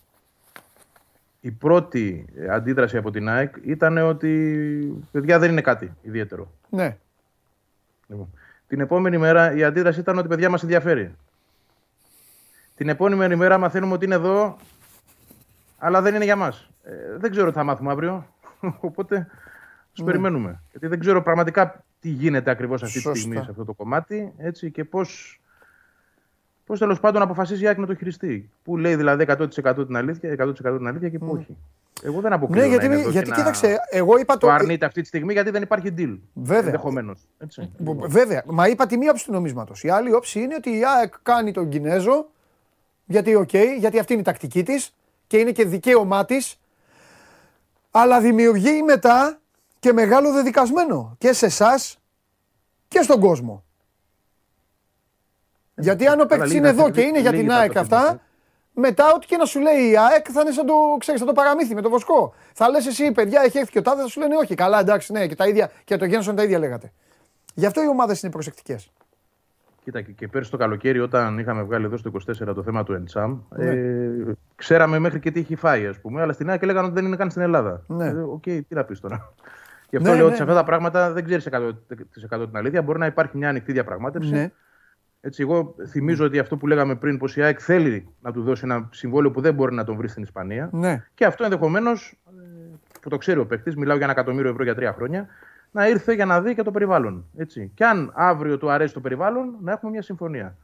η 1.40 1.50
πρώτη 1.50 2.26
ε, 2.36 2.48
αντίδραση 2.48 2.96
από 2.96 3.10
την 3.10 3.28
ΑΕΚ 3.28 3.54
ήταν 3.62 3.98
ότι 3.98 5.02
παιδιά 5.12 5.38
δεν 5.38 5.50
είναι 5.50 5.60
κάτι 5.60 5.92
ιδιαίτερο. 6.02 6.52
Ναι. 6.70 6.96
Λοιπόν, 8.06 8.28
την 8.68 8.80
επόμενη 8.80 9.18
μέρα 9.18 9.54
η 9.54 9.64
αντίδραση 9.64 10.00
ήταν 10.00 10.18
ότι 10.18 10.28
παιδιά 10.28 10.50
μας 10.50 10.62
ενδιαφέρει. 10.62 11.14
Την 12.76 12.88
επόμενη 12.88 13.36
μέρα 13.36 13.58
μαθαίνουμε 13.58 13.92
ότι 13.92 14.04
είναι 14.04 14.14
εδώ, 14.14 14.56
αλλά 15.78 16.02
δεν 16.02 16.14
είναι 16.14 16.24
για 16.24 16.36
μας. 16.36 16.70
δεν 17.18 17.30
ξέρω 17.30 17.48
τι 17.48 17.54
θα 17.54 17.64
μάθουμε 17.64 17.90
αύριο. 17.90 18.26
Οπότε 18.80 19.26
του 19.92 20.04
Ναι. 20.04 20.10
περιμένουμε. 20.10 20.60
Γιατί 20.70 20.86
δεν 20.86 20.98
ξέρω 21.00 21.22
πραγματικά 21.22 21.84
τι 22.06 22.12
γίνεται 22.12 22.50
ακριβώς 22.50 22.82
αυτή 22.82 22.94
Σωστά. 22.94 23.12
τη 23.12 23.18
στιγμή 23.18 23.36
σε 23.36 23.50
αυτό 23.50 23.64
το 23.64 23.72
κομμάτι 23.72 24.32
έτσι, 24.36 24.70
και 24.70 24.84
πώς. 24.84 25.40
Πώς 26.66 26.78
τέλος 26.78 27.00
πάντων 27.00 27.22
αποφασίζει 27.22 27.64
η 27.64 27.66
ΑΕΚ 27.66 27.78
να 27.78 27.86
το 27.86 27.94
χειριστεί. 27.94 28.50
Πού 28.64 28.76
λέει 28.76 28.96
δηλαδή 28.96 29.24
100% 29.28 29.86
την 29.86 29.96
αλήθεια, 29.96 30.30
100% 30.38 30.76
την 30.76 30.86
αλήθεια 30.86 31.08
και 31.08 31.18
πού 31.18 31.28
όχι. 31.30 31.56
Εγώ 32.02 32.20
δεν 32.20 32.32
αποκλείω. 32.32 32.60
Ναι, 32.60 32.66
να 32.66 32.72
γιατί, 32.72 32.86
είναι 32.86 32.94
εδώ 33.00 33.10
γιατί 33.10 33.30
και 33.30 33.36
κοίταξε, 33.36 33.76
εγώ 33.90 34.18
είπα 34.18 34.32
το 34.32 34.38
το. 34.46 34.52
αρνείται 34.52 34.86
αυτή 34.86 35.00
τη 35.00 35.06
στιγμή 35.06 35.32
γιατί 35.32 35.50
δεν 35.50 35.62
υπάρχει 35.62 35.94
deal. 35.98 36.18
Βέβαια. 36.32 36.64
Ενδεχομένως. 36.64 37.26
Έτσι. 37.38 37.70
Β- 37.78 38.06
Βέβαια, 38.06 38.42
μα 38.46 38.68
είπα 38.68 38.86
τη 38.86 38.96
μία 38.96 39.10
όψη 39.10 39.24
του 39.24 39.32
νομίσματος. 39.32 39.84
Η 39.84 39.88
άλλη 39.88 40.12
όψη 40.12 40.40
είναι 40.40 40.54
ότι 40.54 40.70
η 40.70 40.80
ΑΕΚ 40.98 41.14
κάνει 41.22 41.52
τον 41.52 41.68
Κινέζο, 41.68 42.28
γιατί 43.04 43.34
οκ, 43.34 43.54
γιατί 43.78 43.98
αυτή 43.98 44.12
είναι 44.12 44.22
η 44.22 44.24
τακτική 44.24 44.62
της 44.62 44.94
και 45.26 45.36
είναι 45.38 45.52
και 45.52 45.64
δικαίωμά 45.64 46.24
της, 46.24 46.60
αλλά 47.90 48.20
δημιουργεί 48.20 48.82
μετά 48.82 49.38
και 49.78 49.92
μεγάλο 49.92 50.32
δεδικασμένο 50.32 51.14
και 51.18 51.32
σε 51.32 51.46
εσάς 51.46 51.98
και 52.88 53.02
στον 53.02 53.20
κόσμο. 53.20 53.64
Γιατί 55.74 56.06
αν 56.06 56.20
ο 56.20 56.24
παίκτης 56.26 56.46
λίγα 56.52 56.58
είναι 56.58 56.68
εδώ 56.68 56.82
θα- 56.84 56.90
και 56.90 57.00
είναι 57.00 57.20
για 57.20 57.30
λίγοι 57.30 57.42
την 57.42 57.50
θα 57.52 57.58
ΑΕΚ 57.58 57.72
το 57.72 57.80
αυτά, 57.80 58.06
πούν, 58.08 58.20
μετά 58.84 59.12
ό,τι 59.14 59.26
και 59.26 59.36
να 59.36 59.44
σου 59.44 59.60
λέει 59.60 59.90
η 59.90 59.96
ΑΕΚ 59.98 60.26
θα 60.32 60.40
είναι 60.40 60.50
σαν 60.50 60.66
το, 60.66 60.74
ξέρεις, 60.98 61.20
σαν 61.20 61.28
το 61.28 61.34
παραμύθι 61.34 61.74
με 61.74 61.80
το 61.82 61.88
βοσκό. 61.90 62.34
Θα 62.52 62.68
λες 62.70 62.86
εσύ, 62.86 63.12
παιδιά, 63.12 63.42
έχει 63.44 63.58
έρθει 63.58 63.70
και 63.72 63.78
ο 63.78 63.82
τάδε, 63.82 64.02
θα 64.02 64.08
σου 64.08 64.20
λένε 64.20 64.36
όχι. 64.36 64.54
Καλά, 64.54 64.80
εντάξει, 64.80 65.12
ναι, 65.12 65.26
και 65.26 65.34
τα 65.34 65.46
ίδια, 65.48 65.70
και 65.84 65.96
το 65.96 66.04
Γένσον 66.04 66.36
τα 66.36 66.42
ίδια 66.42 66.58
λέγατε. 66.58 66.92
Γι' 67.54 67.66
αυτό 67.66 67.82
οι 67.82 67.88
ομάδες 67.88 68.22
είναι 68.22 68.32
προσεκτικές. 68.32 68.90
Κοίτα, 69.84 70.00
και, 70.02 70.12
και 70.12 70.28
πέρσι 70.28 70.50
το 70.50 70.56
καλοκαίρι, 70.56 71.00
όταν 71.00 71.38
είχαμε 71.38 71.62
βγάλει 71.62 71.84
εδώ 71.84 71.96
στο 71.96 72.10
24 72.10 72.54
το 72.54 72.62
θέμα 72.62 72.82
του 72.84 72.92
Εντσάμ, 72.92 73.38
Ναι. 73.48 73.64
ε, 73.70 74.36
ξέραμε 74.56 74.98
μέχρι 74.98 75.20
και 75.20 75.30
τι 75.30 75.40
έχει 75.40 75.56
φάει, 75.56 75.86
ας 75.86 76.00
πούμε. 76.00 76.22
Αλλά 76.22 76.32
στην 76.32 76.50
ΑΕΚ 76.50 76.64
λέγανε 76.64 76.86
ότι 76.86 76.94
δεν 76.94 77.04
είναι 77.04 77.16
καν 77.16 77.30
στην 77.30 77.42
Ελλάδα. 77.42 77.82
Ναι. 77.86 78.06
Ε, 78.06 78.12
Οκ, 78.20 78.42
τι 78.42 78.66
να 78.68 78.84
πεις 78.84 79.00
τώρα. 79.00 79.32
Γι' 79.96 80.02
αυτό 80.02 80.10
Ναι, 80.10 80.16
λέω 80.16 80.24
ναι, 80.24 80.28
ότι 80.28 80.36
σε 80.36 80.42
αυτά 80.42 80.54
τα 80.54 80.64
πράγματα 80.64 81.12
δεν 81.12 81.24
ξέρεις 81.24 81.48
100% 81.50 82.46
την 82.46 82.56
αλήθεια. 82.56 82.82
Μπορεί 82.82 82.98
να 82.98 83.06
υπάρχει 83.06 83.36
μια 83.36 83.48
ανοιχτή 83.48 83.72
διαπραγμάτευση. 83.72 84.30
Ναι. 84.30 84.50
Έτσι, 85.20 85.42
εγώ 85.42 85.74
θυμίζω 85.88 86.24
ότι 86.24 86.38
αυτό 86.38 86.56
που 86.56 86.66
λέγαμε 86.66 86.94
πριν, 86.94 87.18
πως 87.18 87.36
η 87.36 87.42
ΑΕΚ 87.42 87.58
θέλει 87.62 88.08
να 88.20 88.32
του 88.32 88.42
δώσει 88.42 88.62
ένα 88.64 88.88
συμβόλαιο 88.92 89.30
που 89.30 89.40
δεν 89.40 89.54
μπορεί 89.54 89.74
να 89.74 89.84
τον 89.84 89.96
βρει 89.96 90.08
στην 90.08 90.22
Ισπανία. 90.22 90.68
Ναι. 90.72 91.04
Και 91.14 91.24
αυτό 91.24 91.44
ενδεχομένως, 91.44 92.18
που 93.00 93.08
το 93.08 93.16
ξέρει 93.16 93.38
ο 93.38 93.46
παίχτη, 93.46 93.78
μιλάω 93.78 93.96
για 93.96 94.04
ένα 94.04 94.12
εκατομμύριο 94.12 94.50
ευρώ 94.50 94.64
για 94.64 94.74
τρία 94.74 94.92
χρόνια, 94.92 95.26
να 95.70 95.88
ήρθε 95.88 96.12
για 96.12 96.26
να 96.26 96.40
δει 96.40 96.54
και 96.54 96.62
το 96.62 96.70
περιβάλλον. 96.70 97.24
Έτσι. 97.36 97.70
Και 97.74 97.84
αν 97.84 98.12
αύριο 98.14 98.58
του 98.58 98.70
αρέσει 98.70 98.94
το 98.94 99.00
περιβάλλον, 99.00 99.54
να 99.60 99.72
έχουμε 99.72 99.90
μια 99.90 100.02
συμφωνία. 100.02 100.56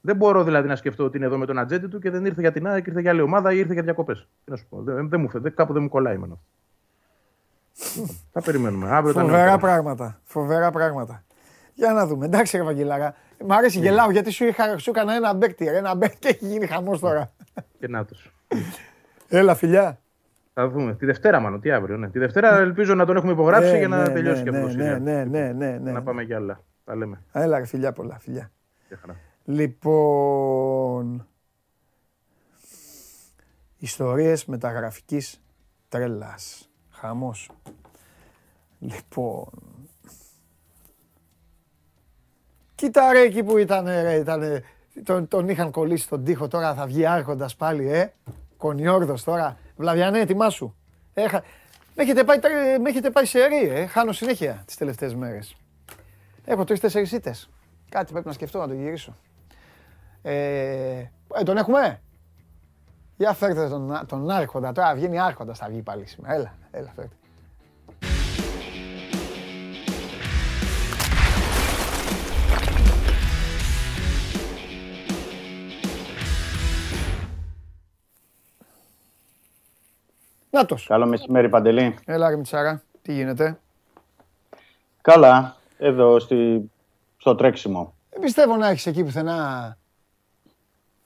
Δεν 0.00 0.16
μπορώ 0.16 0.44
δηλαδή 0.44 0.68
να 0.68 0.76
σκεφτώ 0.76 1.04
ότι 1.04 1.16
είναι 1.16 1.26
εδώ 1.26 1.38
με 1.38 1.46
τον 1.46 1.58
ατζέντη 1.58 1.88
του 1.88 1.98
και 1.98 2.10
δεν 2.10 2.24
ήρθε 2.24 2.40
για 2.40 2.52
την 2.52 2.66
ΑΕΚ, 2.66 2.86
ήρθε 2.86 3.00
για 3.00 3.10
άλλη 3.10 3.20
ομάδα 3.20 3.52
ή 3.52 3.58
ήρθε 3.58 3.72
για 3.72 3.82
διακοπές. 3.82 4.28
Τι 4.44 4.50
να 4.50 4.56
σου 4.56 4.66
πω. 4.68 4.82
Δεν, 4.82 5.08
δεν 5.08 5.20
μου 5.20 5.28
φαίνεται, 5.28 5.50
κάπου 5.50 5.72
δεν 5.72 5.82
μου 5.82 5.88
κολλάει 5.88 6.14
εμένα. 6.14 6.38
Θα 8.32 8.42
περιμένουμε. 8.42 8.90
Αύριο 8.90 9.14
τα 9.14 9.20
Φοβερά 9.20 9.38
νεότερα. 9.38 9.58
πράγματα. 9.58 10.20
Φοβερά 10.24 10.70
πράγματα. 10.70 11.24
Για 11.74 11.92
να 11.92 12.06
δούμε. 12.06 12.26
Εντάξει, 12.26 12.56
ρε 12.56 12.62
Βαγγελάρα. 12.62 13.14
Μ' 13.46 13.52
αρέσει, 13.52 13.78
Ναι. 13.78 13.84
γελάω 13.84 14.10
γιατί 14.10 14.30
σου, 14.30 14.44
είχα, 14.44 14.78
σου 14.78 14.90
έκανα 14.90 15.14
ένα 15.14 15.34
μπέκτη. 15.34 15.64
ρε, 15.64 15.76
Ένα 15.76 15.94
μπέκτη 15.94 16.18
και 16.18 16.28
έχει 16.28 16.46
γίνει 16.46 16.66
χαμός 16.66 17.00
τώρα. 17.00 17.32
Και 17.78 17.88
να 17.88 18.04
τους. 18.04 18.30
Έλα, 19.28 19.54
φιλιά. 19.54 20.00
Θα 20.54 20.68
δούμε. 20.68 20.94
Τη 20.94 21.06
Δευτέρα, 21.06 21.40
μάλλον. 21.40 21.60
Τι 21.60 21.70
αύριο. 21.70 21.96
Ναι. 21.96 22.08
Τη 22.10 22.18
Δευτέρα 22.18 22.56
ελπίζω 22.58 22.94
να 22.94 23.06
τον 23.06 23.16
έχουμε 23.16 23.32
υπογράψει 23.32 23.70
Ναι, 23.70 23.78
για 23.78 23.88
να 23.88 24.02
ναι, 24.02 24.08
τελειώσει 24.12 24.42
ναι, 24.42 24.50
και 24.50 24.56
αυτός. 24.56 24.76
ναι, 24.76 24.82
σιγά. 24.82 24.98
ναι, 24.98 25.24
ναι, 25.24 25.52
ναι, 25.52 25.78
ναι. 25.78 25.90
Να 25.92 26.02
πάμε 26.02 26.22
για 26.22 26.36
άλλα. 26.36 26.60
Τα 26.84 26.96
λέμε. 26.96 27.22
Έλα, 27.32 27.58
ρε, 27.58 27.64
φιλιά 27.66 27.92
πολλά. 27.92 28.18
Φιλιά. 28.18 28.50
Γεια 28.88 28.98
χαρά. 29.00 29.16
Λοιπόν. 29.44 31.26
Ιστορίες 33.78 34.44
μεταγραφικής 34.44 35.42
τρέλας. 35.88 36.69
Χαμός. 37.00 37.50
Λοιπόν. 38.78 39.48
Κοίτα 42.74 43.12
ρε 43.12 43.20
εκεί 43.20 43.42
που 43.42 43.58
ήταν 43.58 43.84
ρε, 43.84 44.14
ήτανε, 44.14 44.62
τον, 45.04 45.28
τον 45.28 45.48
είχαν 45.48 45.70
κολλήσει 45.70 46.02
στον 46.04 46.24
τοίχο, 46.24 46.48
τώρα 46.48 46.74
θα 46.74 46.86
βγει 46.86 47.06
άρχοντας 47.06 47.56
πάλι, 47.56 47.88
ε. 47.92 48.12
Κονιόρδος 48.56 49.24
τώρα. 49.24 49.56
Βλαβιανέ, 49.76 50.18
ετοιμάσου. 50.18 50.74
Έχα... 51.14 51.42
Με 51.94 52.02
έχετε 52.02 52.24
πάει, 52.24 52.38
τρε- 52.38 52.78
με 52.80 52.88
έχετε 52.88 53.10
πάει 53.10 53.24
σε 53.24 53.46
ρί, 53.46 53.68
ε. 53.68 53.86
Χάνω 53.86 54.12
συνέχεια 54.12 54.62
τις 54.66 54.76
τελευταίες 54.76 55.14
μέρες. 55.14 55.56
Έχω 56.44 56.64
τρεις-τέσσερις 56.64 57.12
ήττες. 57.12 57.50
Κάτι 57.88 58.12
πρέπει 58.12 58.26
να 58.26 58.32
σκεφτώ 58.32 58.58
να 58.58 58.68
το 58.68 58.74
γυρίσω. 58.74 59.16
Ε, 60.22 60.32
ε, 61.34 61.42
τον 61.44 61.56
έχουμε; 61.56 62.00
Για 63.20 63.34
φέρτε 63.34 63.68
τον, 63.68 64.00
τον 64.06 64.30
άρχοντα. 64.30 64.72
Τώρα 64.72 64.94
βγαίνει 64.94 65.20
άρχοντας 65.20 65.58
θα 65.58 65.68
βγει 65.68 65.82
πάλι 65.82 66.06
σήμερα. 66.06 66.34
Έλα, 66.34 66.54
έλα 66.70 66.92
φέρτε. 66.96 67.14
Νάτος. 80.50 80.86
Καλό 80.86 81.06
μεσημέρι, 81.06 81.48
Παντελή. 81.48 81.98
Έλα 82.04 82.28
ρε 82.28 82.36
Μητσάρα. 82.36 82.82
Τι 83.02 83.12
γίνεται; 83.12 83.60
Καλά, 85.00 85.56
εδώ 85.78 86.18
στη... 86.18 86.70
στο 87.16 87.34
τρέξιμο. 87.34 87.94
Δεν 88.10 88.20
πιστεύω 88.20 88.56
να 88.56 88.68
έχεις 88.68 88.86
εκεί 88.86 89.04
πουθενά 89.04 89.76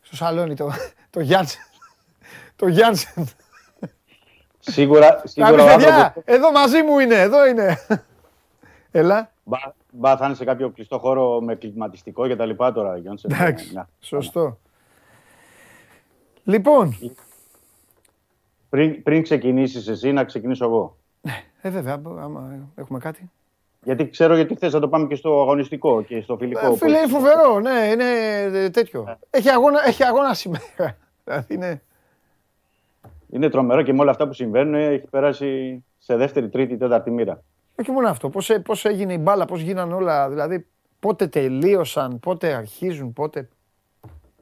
στο 0.01 0.17
σαλόνι 0.17 0.55
το, 0.55 0.71
το 1.11 1.21
Γιάνσεν. 1.21 1.63
Το 2.57 2.67
Γιάνσεν. 2.69 3.27
Σίγουρα, 4.59 5.23
σίγουρα 5.25 5.57
Να 5.57 5.63
ο 5.63 5.67
πει, 5.67 5.73
παιδιά, 5.75 5.95
άνθρωπος 5.97 6.23
εδώ 6.27 6.53
μαζί 6.53 6.83
μου 6.83 6.99
είναι, 6.99 7.15
εδώ 7.15 7.47
είναι. 7.47 7.77
Έλα. 8.91 9.33
μπα, 9.45 9.59
μπα 9.91 10.17
θα 10.17 10.27
είναι 10.27 10.35
σε 10.35 10.45
κάποιο 10.45 10.71
κλειστό 10.71 10.99
χώρο 10.99 11.41
με 11.41 11.55
κλιματιστικό 11.55 12.27
και 12.27 12.37
τα 12.37 12.45
λοιπά 12.47 12.73
τώρα. 12.73 12.97
Γιόνσεν. 12.97 13.31
Εντάξει, 13.33 13.73
Ναι. 13.75 13.83
σωστό. 14.01 14.59
Λοιπόν, 16.45 16.97
Πριν, 18.69 19.03
πριν 19.03 19.23
ξεκινήσεις 19.23 19.89
εσύ, 19.89 20.13
να 20.13 20.25
ξεκινήσω 20.25 20.65
εγώ. 20.65 20.97
ε, 21.63 21.71
βέβαια, 21.71 22.01
άμα 22.05 22.69
έχουμε 22.75 22.99
κάτι. 22.99 23.31
Γιατί 23.83 24.09
ξέρω 24.11 24.35
γιατί 24.37 24.55
θες 24.55 24.73
να 24.73 24.81
το 24.81 24.89
πάμε 24.89 25.07
και 25.07 25.15
στο 25.15 25.41
αγωνιστικό 25.41 26.03
και 26.03 26.21
στο 26.21 26.37
φιλικό. 26.37 26.67
Ε, 26.67 26.69
που 26.69 26.77
φίλε, 26.77 26.91
είναι 26.91 26.99
έχεις. 26.99 27.13
φοβερό, 27.13 27.61
ναι, 27.61 27.89
είναι 27.93 28.05
ε, 28.59 28.71
τέτοιο. 28.71 29.19
Έχει 29.31 29.49
αγώνα, 29.51 29.87
έχει 29.87 30.05
αγώνα 30.05 30.35
σήμερα. 30.35 30.65
Δηλαδή 31.25 31.55
είναι... 31.55 31.83
Είναι 33.35 33.49
τρομερό 33.49 33.83
και 33.83 33.93
με 33.93 34.01
όλα 34.01 34.11
αυτά 34.11 34.27
που 34.27 34.33
συμβαίνουν 34.33 34.75
ε, 34.75 34.85
έχει 34.87 35.07
περάσει 35.11 35.85
σε 35.99 36.17
δεύτερη, 36.17 36.49
τρίτη, 36.49 36.77
τέταρτη 36.77 37.11
μοίρα. 37.11 37.43
Όχι 37.81 37.91
μόνο 37.91 38.09
αυτό, 38.09 38.29
πώς, 38.29 38.51
έ- 38.51 38.63
πώς 38.63 38.85
έγινε 38.85 39.13
η 39.13 39.19
μπάλα, 39.21 39.45
πώς 39.45 39.61
γίνανε 39.61 39.95
όλα, 39.95 40.29
δηλαδή 40.29 40.67
πότε 41.01 41.27
τελείωσαν, 41.27 42.21
πότε 42.21 42.53
αρχίζουν, 42.55 43.13
πότε... 43.13 43.49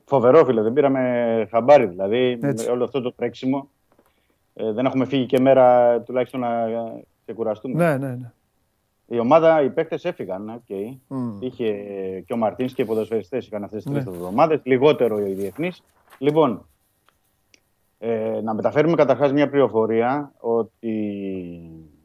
Φοβερό, 0.05 0.45
φίλε. 0.45 0.63
Δεν 0.63 0.73
πήραμε 0.73 1.47
χαμπάρι. 1.51 1.87
Δηλαδή, 1.87 2.39
Έτσι. 2.43 2.67
με 2.67 2.73
όλο 2.73 2.85
αυτό 2.85 3.01
το 3.01 3.13
τρέξιμο. 3.13 3.69
Ε, 4.55 4.73
δεν 4.73 4.87
έχουμε 4.87 5.05
φύγει 5.05 5.27
και 5.27 5.41
μέρα 5.41 6.01
τουλάχιστον 6.01 6.41
να 6.41 6.63
ε, 6.67 7.05
ξεκουραστούμε. 7.25 7.85
Ναι, 7.85 7.97
ναι, 8.07 8.15
ναι. 8.15 8.31
Η 9.07 9.19
ομάδα, 9.19 9.63
οι 9.63 9.71
παίκτες 9.71 10.05
έφυγαν. 10.05 10.49
οκ. 10.49 10.77
Μμ. 11.09 11.37
Είχε 11.41 11.73
και 12.27 12.33
ο 12.33 12.37
Μαρτίνς 12.37 12.73
και 12.73 12.83
οι 12.83 12.85
ποδοσφαιριστές 12.85 13.47
είχαν 13.47 13.65
αυτές 13.65 13.83
τις 13.83 13.93
Ναι. 13.93 14.03
τρεις 14.03 14.15
εβδομάδες. 14.15 14.61
Λιγότερο 14.63 15.19
οι 15.27 15.33
διεθνείς. 15.33 15.73
Λοιπόν, 16.19 16.67
ε, 18.05 18.41
να 18.43 18.55
μεταφέρουμε 18.55 18.95
καταρχάς 18.95 19.33
μια 19.33 19.51
πληροφορία 19.51 20.33
ότι 20.41 20.95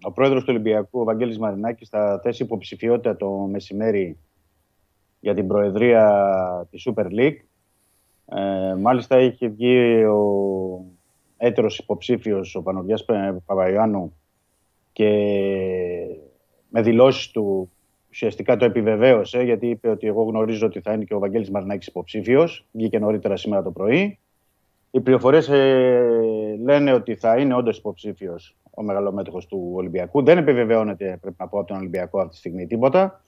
ο 0.02 0.12
πρόεδρος 0.12 0.42
του 0.42 0.48
Ολυμπιακού, 0.50 1.00
ο 1.00 1.04
Βαγγέλης 1.04 1.40
Μαρινάκης, 1.40 1.90
θα 1.90 2.20
θέσει 2.24 2.44
υποψηφιότητα 2.44 3.16
το 3.16 3.30
μεσημέρι 3.32 4.18
για 5.20 5.34
την 5.34 5.48
προεδρία 5.48 6.68
της 6.72 6.88
Super 6.90 7.06
League. 7.06 7.38
Ε, 8.26 8.76
μάλιστα 8.76 9.20
είχε 9.20 9.48
βγει 9.48 10.04
ο 10.06 10.86
έτερος 11.38 11.80
υποψήφιος, 11.80 12.56
ο 12.56 12.62
Πανογιάς 12.62 13.06
Πα- 13.06 13.42
Παπαϊωάννου 13.46 14.14
και 14.94 15.10
με 16.70 16.82
δηλώσεις 16.82 17.32
του 17.32 17.72
ουσιαστικά 18.10 18.58
το 18.58 18.66
επιβεβαίωσε 18.66 19.42
γιατί 19.42 19.68
είπε 19.68 19.90
ότι 19.90 20.08
εγώ 20.08 20.24
γνωρίζω 20.24 20.66
ότι 20.66 20.80
θα 20.82 20.94
είναι 20.94 21.04
και 21.04 21.14
ο 21.14 21.20
Βαγγέλης 21.20 21.50
Μαρινάκης 21.52 21.88
υποψήφιος. 21.88 22.66
Βγήκε 22.72 23.00
νωρίτερα 23.00 23.38
σήμερα 23.38 23.64
το 23.64 23.72
πρωί. 23.72 24.20
Οι 24.98 25.02
πληροφορίες 25.02 25.48
λένε 26.64 26.94
ότι 26.94 27.16
θα 27.16 27.38
είναι 27.38 27.54
όντως 27.54 27.78
υποψήφιος 27.78 28.56
ο 28.70 28.84
μεγαλομέτωχος 28.84 29.46
του 29.46 29.72
Ολυμπιακού. 29.76 30.24
Δεν 30.24 30.38
επιβεβαιώνεται, 30.38 31.18
πρέπει 31.22 31.36
να 31.40 31.48
πω, 31.48 31.60
από 31.60 31.68
τον 31.68 31.78
Ολυμπιακό 31.78 32.20
αυτή 32.20 32.32
τη 32.32 32.38
στιγμή 32.38 32.68
τίποτα. 32.68 33.24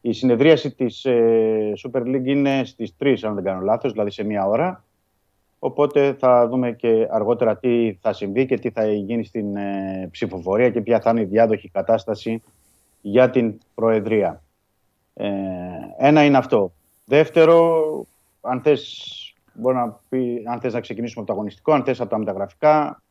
Η 0.00 0.12
συνεδρίαση 0.12 0.70
της 0.70 1.04
ε, 1.04 1.72
Super 1.76 2.02
League 2.02 2.24
είναι 2.24 2.64
στις 2.64 2.94
3, 3.00 3.16
αν 3.22 3.34
δεν 3.34 3.44
κάνω 3.44 3.60
λάθος, 3.60 3.92
δηλαδή 3.92 4.10
σε 4.10 4.24
μία 4.24 4.46
ώρα. 4.46 4.84
Οπότε 5.58 6.16
θα 6.18 6.48
δούμε 6.48 6.72
και 6.72 7.06
αργότερα 7.10 7.56
τι 7.56 7.98
θα 8.00 8.12
συμβεί 8.12 8.46
και 8.46 8.58
τι 8.58 8.70
θα 8.70 8.86
γίνει 8.86 9.24
στην 9.24 9.56
ε, 9.56 10.08
ψηφοφορία 10.10 10.70
και 10.70 10.80
ποια 10.80 11.00
θα 11.00 11.10
είναι 11.10 11.20
η 11.20 11.24
διάδοχη 11.24 11.68
κατάσταση 11.68 12.42
για 13.00 13.30
την 13.30 13.58
Προεδρία. 13.74 14.42
Ε, 15.14 15.28
ένα 15.98 16.24
είναι 16.24 16.36
αυτό. 16.36 16.72
Δεύτερο, 17.04 17.84
αν 18.40 18.60
θες, 18.60 19.14
μπορεί 19.52 19.76
να 19.76 20.00
πει, 20.08 20.42
αν 20.50 20.60
θες 20.60 20.72
να 20.72 20.80
ξεκινήσουμε 20.80 21.20
από 21.22 21.32
το 21.32 21.36
αγωνιστικό, 21.36 21.72
αν 21.72 21.84
θες 21.84 22.00
από 22.00 22.10
τα 22.10 22.18
μεταγραφικά, 22.18 23.02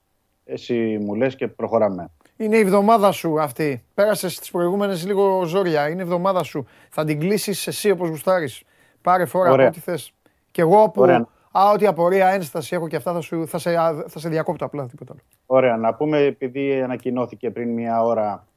εσύ 0.46 0.98
μου 1.02 1.16
λες 1.16 1.36
και 1.36 1.48
προχωράμε. 1.48 2.10
Είναι 2.38 2.58
η 2.58 2.60
εβδομάδα 2.60 3.12
σου 3.12 3.42
αυτή. 3.42 3.84
Πέρασες 3.94 4.40
τις 4.40 4.52
προηγούμενες 4.52 5.06
λίγο 5.06 5.44
ζόρια. 5.44 5.90
Είναι 5.90 6.00
η 6.00 6.04
εβδομάδα 6.04 6.44
σου. 6.44 6.66
Θα 6.90 7.06
την 7.06 7.20
κλείσεις 7.20 7.68
εσύ 7.68 7.90
όπως 7.90 8.10
γουστάρεις. 8.10 8.64
Πάρε 9.02 9.26
φόρα 9.26 9.52
Ωραία. 9.52 9.68
από 9.68 9.78
ό,τι 9.78 9.92
θες. 9.92 10.14
Και 10.52 10.62
εγώ 10.62 10.90
που. 10.90 11.02
Ωραία. 11.02 11.28
Α, 11.52 11.72
ό,τι 11.74 11.86
απορία, 11.86 12.28
ένσταση 12.28 12.76
έχω 12.76 12.88
και 12.88 12.96
αυτά 12.96 13.14
θα, 13.14 13.22
σου, 13.22 13.48
θα, 13.48 13.58
σε, 13.58 13.74
θα 14.08 14.20
σε 14.20 14.30
διακόπτω 14.30 14.66
απλά. 14.66 14.86
Τίποτα 14.86 15.14
άλλο. 15.14 15.22
Ωραία, 15.46 15.78
να 15.78 15.94
πούμε 15.94 16.20
επειδή 16.20 16.82
ανακοινώθηκε 16.82 17.52
πριν 17.52 17.70
μία 17.70 18.04
ώρα, 18.04 18.32
ε, 18.32 18.49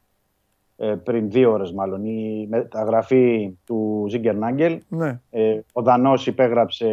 πριν 1.04 1.30
δύο 1.30 1.52
ώρες 1.52 1.72
μάλλον, 1.72 2.04
η 2.04 2.46
μεταγραφή 2.50 3.56
του 3.66 4.06
Ζίγκερ 4.08 4.36
Νάγκελ. 4.36 4.80
Ναι. 4.88 5.20
Ε, 5.30 5.60
ο 5.72 5.82
Δανός 5.82 6.26
υπέγραψε 6.26 6.86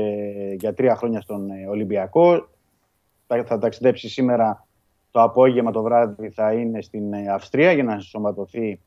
για 0.60 0.74
τρία 0.74 0.95
χρόνια 0.95 1.22
στον 1.22 1.49
ε, 1.49 1.68
Ολυμπιακό. 1.70 2.48
Θα, 3.28 3.44
θα 3.44 3.57
ταξιδέψει 3.57 4.10
σήμερα 4.10 4.68
το 5.11 5.22
απόγευμα 5.22 5.72
το 5.72 5.82
βράδυ 5.82 6.30
θα 6.30 6.53
είναι 6.53 6.82
στην 6.82 7.14
ε, 7.14 7.28
Αυστρία 7.28 7.72
για 7.72 7.84
να 7.84 7.99
σωματωθεί 7.99 8.80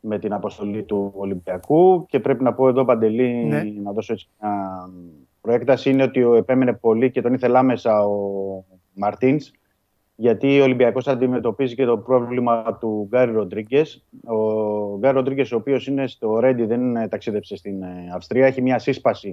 με 0.00 0.18
την 0.18 0.32
αποστολή 0.32 0.82
του 0.82 1.12
Ολυμπιακού 1.16 2.06
και 2.08 2.20
πρέπει 2.20 2.42
να 2.42 2.54
πω 2.54 2.68
εδώ 2.68 2.84
Παντελή 2.84 3.44
Ναι. 3.44 3.62
να 3.82 3.92
δώσω 3.92 4.12
έτσι 4.12 4.28
μια 4.40 4.90
προέκταση 5.40 5.90
είναι 5.90 6.02
ότι 6.02 6.22
ο 6.22 6.34
επέμενε 6.34 6.72
πολύ 6.72 7.10
και 7.10 7.22
τον 7.22 7.34
ήθελε 7.34 7.58
άμεσα 7.58 8.06
ο 8.06 8.16
Μαρτίνς 8.94 9.50
γιατί 10.20 10.60
ο 10.60 10.62
Ολυμπιακός 10.62 11.08
αντιμετωπίζει 11.08 11.74
και 11.74 11.84
το 11.84 11.98
πρόβλημα 11.98 12.76
του 12.80 13.06
Γκάρι 13.08 13.32
Ροντρίγκες. 13.32 14.04
Ο 14.24 14.98
Γκάρι 14.98 15.14
Ροντρίγκες, 15.14 15.52
ο 15.52 15.56
οποίος 15.56 15.86
είναι 15.86 16.06
στο 16.06 16.38
Ρέντι, 16.38 16.64
δεν 16.64 17.08
ταξίδεψε 17.08 17.56
στην 17.56 17.82
ε, 17.82 18.10
Αυστρία, 18.14 18.46
έχει 18.46 18.62
μια 18.62 18.78
σύσπαση 18.78 19.32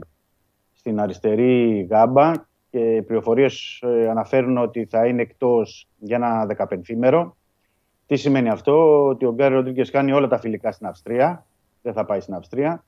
στην 0.74 1.00
αριστερή 1.00 1.88
γάμπα 1.90 2.32
και 2.70 2.80
οι 2.80 3.02
πληροφορίες 3.02 3.84
αναφέρουν 4.10 4.58
ότι 4.58 4.86
θα 4.86 5.08
είναι 5.08 5.22
εκτός 5.22 5.88
για 5.98 6.16
ένα 6.16 6.56
15 6.70 6.78
μέρο. 6.98 7.38
Τι 8.06 8.16
σημαίνει 8.16 8.50
αυτό, 8.50 9.06
ότι 9.08 9.26
ο 9.26 9.34
Γκάρι 9.34 9.54
Ροντρίγκες 9.54 9.90
κάνει 9.90 10.12
όλα 10.12 10.28
τα 10.28 10.40
φιλικά 10.40 10.72
στην 10.72 10.88
Αυστρία, 10.88 11.46
δεν 11.82 11.94
θα 11.94 12.06
πάει 12.06 12.20
στην 12.20 12.34
Αυστρία. 12.34 12.84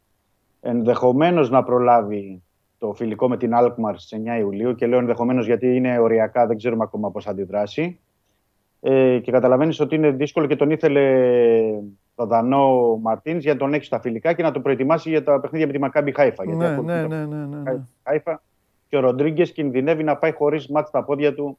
Ενδεχομένως 0.61 1.49
να 1.49 1.64
προλάβει 1.64 2.44
το 2.78 2.94
φιλικό 2.94 3.30
με 3.30 3.38
την 3.38 3.52
Alkmaar 3.54 3.94
στις 3.95 4.20
9 4.26 4.40
Ιουλίου 4.40 4.76
και 4.76 4.88
λέω 4.88 4.99
ενδεχομένως 4.99 5.45
γιατί 5.45 5.76
είναι 5.76 5.99
οριακά, 5.99 6.48
δεν 6.48 6.58
ξέρουμε 6.58 6.84
ακόμα 6.84 7.12
πώς 7.12 7.24
θα 7.24 7.32
αντιδράσει. 7.32 7.99
Ε, 8.82 9.20
και 9.20 9.32
καταλαβαίνεις 9.32 9.80
ότι 9.80 9.95
είναι 9.95 10.12
δύσκολο 10.12 10.48
και 10.48 10.56
τον 10.56 10.72
ήθελε 10.72 11.04
το 12.16 12.26
Δανό 12.26 12.98
Μαρτίνς 13.02 13.44
για 13.44 13.54
να 13.54 13.60
τον 13.60 13.74
έχει 13.74 13.86
στα 13.86 13.99
φιλικά 13.99 14.34
και 14.34 14.44
να 14.44 14.52
τον 14.52 14.62
προετοιμάσει 14.62 15.10
για 15.10 15.24
τα 15.24 15.40
παιχνίδια 15.40 15.68
με 15.68 15.74
τη 15.74 15.80
Μακάμπι 15.80 16.12
Χάιφα. 16.12 16.45
Ναι, 16.45 16.56
ναι, 16.56 17.08
ναι, 17.08 17.26
ναι, 17.26 17.45
ναι, 17.45 17.45
ναι. 17.45 17.84
Χάιφα 18.04 18.41
και 18.90 18.98
ο 18.98 18.99
Ροντρίγκες 18.99 19.52
κινδυνεύει 19.52 20.04
να 20.04 20.16
πάει 20.16 20.32
χωρίς 20.32 20.68
μάτς 20.68 20.90
στα 20.90 21.04
πόδια 21.04 21.34
του 21.34 21.58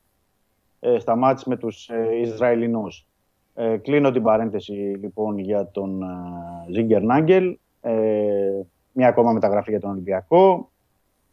ε, 0.81 0.99
στα 0.99 1.17
μάτς 1.17 1.45
με 1.45 1.57
τους 1.57 1.89
ε, 1.89 2.19
Ισραηλινούς. 2.21 3.07
Ε, 3.55 3.77
κλείνω 3.77 4.11
την 4.11 4.23
παρένθεση 4.23 4.73
λοιπόν 4.73 5.39
για 5.39 5.67
τον 5.67 6.03
ε, 6.03 6.73
Ζίγκερ 6.73 7.03
Νάγκελ. 7.03 7.59
Ε, 7.81 7.93
μια 8.93 9.09
ακόμα 9.09 9.33
μεταγραφή 9.33 9.71
για 9.71 9.81
τον 9.81 9.91
Ολυμπιακό 9.91 10.71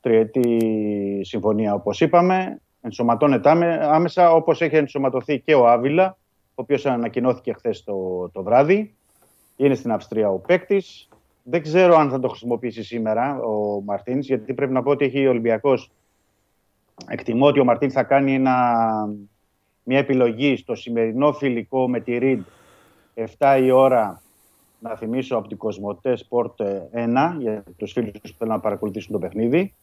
τριετή 0.06 1.22
συμφωνία 1.23 1.73
όπως 1.73 2.02
είπαμε. 2.02 2.61
Ενσωματώνεται 2.82 3.49
άμεσα 3.82 4.32
όπως 4.32 4.61
έχει 4.61 4.76
ενσωματωθεί 4.76 5.40
και 5.40 5.56
ο 5.56 5.68
Άβυλα, 5.68 6.18
ο 6.49 6.61
οποίος 6.61 6.86
ανακοινώθηκε 6.86 7.53
χθες 7.53 7.84
το, 7.84 8.30
το 8.34 8.44
βράδυ. 8.44 8.95
Είναι 9.56 9.76
στην 9.76 9.91
Αυστρία 9.91 10.30
ο 10.30 10.38
παίκτης. 10.38 11.10
Δεν 11.44 11.61
ξέρω 11.61 11.95
αν 11.95 12.10
θα 12.10 12.19
το 12.19 12.27
χρησιμοποιήσει 12.27 12.84
σήμερα 12.84 13.40
ο 13.40 13.82
Μαρτίνς, 13.82 14.27
γιατί 14.27 14.53
πρέπει 14.53 14.73
να 14.73 14.84
πω 14.84 14.91
ότι 14.91 15.06
έχει 15.06 15.27
ο 15.27 15.30
Ολυμπιακός. 15.30 15.91
Εκτιμώ 17.07 17.45
ότι 17.45 17.60
ο 17.60 17.64
Μαρτίνς 17.64 17.94
θα 17.94 18.03
κάνει 18.03 18.34
ένα, 18.34 18.56
μια 19.84 19.98
επιλογή 19.98 20.56
στο 20.56 20.76
σημερινό 20.76 21.34
φιλικό 21.34 21.90
με 21.90 21.99
τη 21.99 22.18
Ριντ 22.18 22.44
7 23.38 23.60
η 23.64 23.72
ώρα 23.72 24.22
να 24.80 24.95
θυμίσω 24.95 25.36
από 25.36 25.48
την 25.48 25.57
Κοσμοτέ 25.57 26.18
Sport 26.30 26.65
1 26.94 27.36
για 27.40 27.64
τους 27.77 27.91
φίλους 27.91 28.11
που 28.11 28.38
θέλουν 28.38 28.53
να 28.53 28.60
παρακολουθήσουν 28.60 29.11
το 29.11 29.19
παιχνίδι. 29.19 29.73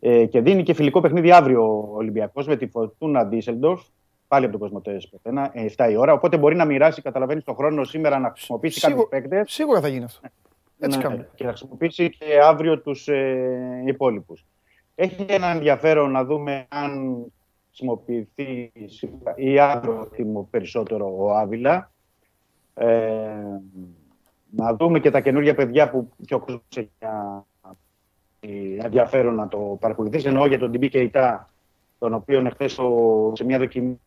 Ε, 0.00 0.26
και 0.26 0.40
δίνει 0.40 0.62
και 0.62 0.74
φιλικό 0.74 1.00
παιχνίδι 1.00 1.32
αύριο 1.32 1.62
ο 1.62 1.96
Ολυμπιακός 1.96 2.46
με 2.46 2.56
τη 2.56 2.66
Φορτούνα 2.66 3.26
Ντίσελντορφ. 3.26 3.82
Πάλι 4.28 4.44
από 4.44 4.52
το 4.52 4.58
Κοσμοτέ 4.58 5.00
7 5.76 5.90
η 5.90 5.96
ώρα. 5.96 6.12
Οπότε 6.12 6.36
μπορεί 6.36 6.56
να 6.56 6.64
μοιράσει, 6.64 7.02
καταλαβαίνεις, 7.02 7.44
τον 7.44 7.54
χρόνο 7.54 7.84
σήμερα 7.84 8.18
να 8.18 8.30
χρησιμοποιήσει 8.30 8.80
κάποιους 8.80 9.06
παίκτες. 9.08 9.52
Σίγουρα 9.52 9.80
θα 9.80 9.88
γίνει 9.88 10.04
αυτό. 10.04 10.28
Έτσι 10.78 10.98
ναι, 10.98 11.26
Και 11.34 11.44
να 11.44 11.50
χρησιμοποιήσει 11.50 12.10
και 12.10 12.38
αύριο 12.42 12.80
τους 12.80 13.08
ε, 13.08 13.82
υπόλοιπους. 13.86 14.44
Έχει 14.94 15.26
ένα 15.28 15.46
ενδιαφέρον 15.46 16.10
να 16.10 16.24
δούμε 16.24 16.66
αν 16.68 17.24
χρησιμοποιηθεί 17.66 18.72
ή 19.36 19.58
αύριο 19.58 20.48
περισσότερο 20.50 21.14
ο 21.18 21.34
Άβυλα. 21.34 21.90
Ε, 22.74 22.88
να 24.50 24.74
δούμε 24.74 25.00
και 25.00 25.10
τα 25.10 25.20
καινούργια 25.20 25.54
παιδιά 25.54 25.90
που 25.90 26.10
και 26.24 26.34
ο 26.34 26.38
κόσμος 26.38 26.62
έχει 26.76 26.90
ενδιαφέρον 28.82 29.34
να 29.34 29.48
το 29.48 29.76
παρακολουθήσει. 29.80 30.28
Εννοώ 30.28 30.46
για 30.46 30.58
τον 30.58 30.70
Τιμπή 30.70 30.88
Κεϊτά, 30.88 31.48
τον 31.98 32.14
οποίο 32.14 32.46
εχθές 32.46 32.78
σε 33.32 33.44
μια 33.44 33.58
δοκιμή 33.58 33.98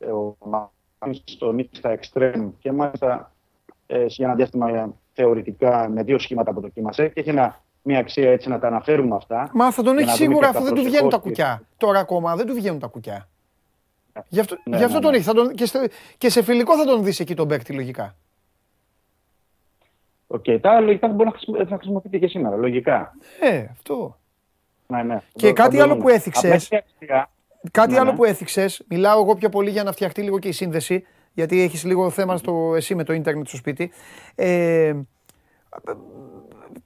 ο 0.00 0.36
Μαρτίνς 0.44 1.38
τον 1.38 1.58
είχε 1.58 1.68
στα 1.72 1.90
εξτρέμ 1.90 2.50
και 2.58 2.72
μάλιστα 2.72 3.32
ε, 3.86 4.08
σε 4.08 4.24
ένα 4.24 4.34
διάστημα 4.34 4.92
θεωρητικά 5.12 5.88
με 5.88 6.02
δύο 6.02 6.18
σχήματα 6.18 6.52
που 6.52 6.60
δοκίμασε 6.60 7.08
και 7.08 7.20
έχει 7.20 7.28
ένα, 7.28 7.60
μια 7.82 7.98
αξία 7.98 8.30
έτσι 8.30 8.48
να 8.48 8.58
τα 8.58 8.66
αναφέρουμε 8.66 9.16
αυτά. 9.16 9.50
Μα 9.52 9.72
θα 9.72 9.82
τον 9.82 9.98
έχει 9.98 10.10
σίγουρα 10.10 10.48
αφού 10.48 10.64
δεν 10.64 10.74
του 10.74 10.82
βγαίνουν 10.82 11.10
τα 11.10 11.18
κουκιά. 11.18 11.62
Τώρα 11.76 11.98
ακόμα 11.98 12.36
δεν 12.36 12.46
του 12.46 12.54
βγαίνουν 12.54 12.78
τα 12.78 12.86
κουκιά. 12.86 13.28
Γι' 14.28 14.40
αυτό, 14.40 14.56
ναι, 14.64 14.76
γι 14.76 14.84
αυτό 14.84 14.96
ναι, 14.96 15.02
τον 15.02 15.10
ναι. 15.10 15.16
έχει. 15.16 15.32
Τον, 15.32 15.54
και, 15.54 15.66
σε, 15.66 15.90
και 16.18 16.30
σε 16.30 16.42
φιλικό 16.42 16.76
θα 16.76 16.84
τον 16.84 17.04
δεις 17.04 17.20
εκεί 17.20 17.34
τον 17.34 17.48
παίκτη 17.48 17.72
λογικά. 17.72 18.16
OK, 20.34 20.44
okay, 20.46 20.58
τα 20.60 20.80
λογικά 20.80 21.08
μπορεί 21.08 21.30
να, 21.68 21.76
χρησιμοποιείται 21.76 22.18
και 22.18 22.26
σήμερα, 22.26 22.56
λογικά. 22.56 23.14
Ε, 23.40 23.64
αυτό. 23.70 24.18
Ναι, 24.86 25.02
ναι. 25.02 25.20
Και 25.32 25.52
κάτι 25.52 25.80
άλλο 25.80 25.96
που 25.96 26.08
έθιξες. 26.08 26.68
Κάτι 27.70 27.96
άλλο 27.96 28.14
που 28.14 28.24
έθιξες, 28.24 28.84
μιλάω 28.88 29.20
εγώ 29.20 29.34
πιο 29.34 29.48
πολύ 29.48 29.70
για 29.70 29.82
να 29.82 29.92
φτιαχτεί 29.92 30.22
λίγο 30.22 30.38
και 30.38 30.48
η 30.48 30.52
σύνδεση, 30.52 31.06
γιατί 31.32 31.62
έχεις 31.62 31.84
λίγο 31.84 32.10
θέμα 32.10 32.36
στο, 32.36 32.72
εσύ 32.76 32.94
με 32.94 33.04
το 33.04 33.12
ίντερνετ 33.12 33.46
στο 33.46 33.56
σπίτι. 33.56 33.90
Ε, 34.34 34.94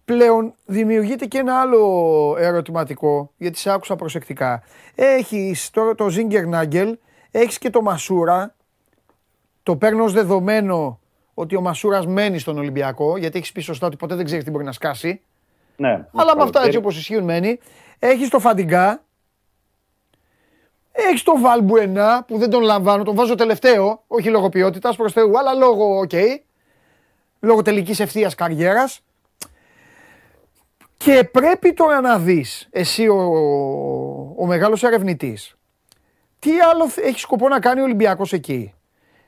πλέον 0.05 0.55
δημιουργείται 0.65 1.27
και 1.27 1.39
ένα 1.39 1.61
άλλο 1.61 2.35
ερωτηματικό, 2.39 3.33
γιατί 3.37 3.59
σε 3.59 3.73
άκουσα 3.73 3.97
προσεκτικά. 3.97 4.63
Έχεις 4.95 5.71
τώρα 5.71 5.95
το 5.95 6.07
Zinger 6.07 6.55
Nagel, 6.55 6.93
έχεις 7.31 7.59
και 7.59 7.71
το 7.71 7.83
Μασούρα, 7.83 8.55
το 9.63 9.77
παίρνω 9.77 10.05
ως 10.05 10.13
δεδομένο 10.13 11.01
ότι 11.39 11.57
ο 11.57 11.61
Μασούρας 11.61 12.07
μένει 12.07 12.39
στον 12.39 12.59
Ολυμπιακό, 12.59 13.17
γιατί 13.17 13.39
έχεις 13.39 13.53
πει 13.53 13.61
σωστά 13.61 13.87
ότι 13.87 13.97
ποτέ 13.97 14.15
δεν 14.15 14.25
ξέρεις 14.25 14.45
τι 14.45 14.51
μπορεί 14.51 14.65
να 14.65 14.73
σκάσει. 14.73 15.21
Ναι. 15.77 16.07
Αλλά 16.15 16.37
με 16.37 16.43
αυτά 16.43 16.65
έτσι 16.65 16.77
όπως 16.77 16.99
ισχύουν 16.99 17.25
μένει. 17.25 17.59
Έχεις 17.99 18.29
το 18.29 18.39
Φαντιγκά. 18.39 19.03
Έχεις 20.93 21.23
το 21.23 21.41
Βαλμπουενά 21.41 22.25
που 22.27 22.39
δεν 22.39 22.51
τον 22.51 22.63
λαμβάνω, 22.63 23.03
τον 23.03 23.15
βάζω 23.15 23.35
τελευταίο, 23.35 24.03
όχι 24.07 24.29
λόγω 24.29 24.49
ποιότητας 24.49 24.97
προς 24.97 25.13
Θεού, 25.13 25.39
αλλά 25.39 25.55
λόγω, 25.55 25.99
OK. 25.99 26.11
Okay, 26.13 26.39
λόγω 27.41 27.63
τελικής 27.63 28.01
ευθείας 28.01 28.35
καριέρας. 28.35 29.01
Και 30.97 31.29
πρέπει 31.33 31.73
τώρα 31.73 32.01
να 32.01 32.19
δεις, 32.19 32.69
εσύ 32.71 33.09
ο, 33.09 33.17
ο 34.37 34.47
μεγάλος 34.47 34.83
ερευνητής, 34.83 35.57
τι 36.39 36.61
άλλο 36.61 36.91
έχει 36.97 37.19
σκοπό 37.19 37.49
να 37.49 37.61
κάνει 37.61 37.81
ο 37.81 37.85
Ολυμπιακός 37.85 38.33
εκεί; 38.33 38.75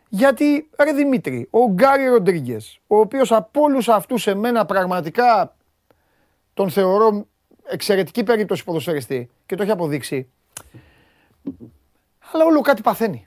Γιατί, 0.09 0.69
ρε 0.79 0.93
Δημήτρη, 0.93 1.49
ο 1.51 1.71
Γκάρι 1.71 2.07
Ροντρίγκες, 2.07 2.81
ο 2.87 2.97
οποίος 2.97 3.33
από 3.33 3.61
όλους 3.61 3.89
αυτούς 3.89 4.23
σε 4.23 4.35
μένα 4.35 4.67
πραγματικά 4.67 5.57
τον 6.55 6.71
θεωρώ 6.71 7.27
εξαιρετική 7.65 8.23
περίπτωση 8.23 8.65
ποδοσφαιριστή 8.65 9.31
και 9.47 9.57
το 9.57 9.63
έχει 9.63 9.73
αποδείξει. 9.73 10.31
Αλλά 12.33 12.45
όλο 12.45 12.61
κάτι 12.61 12.83
παθαίνει. 12.83 13.27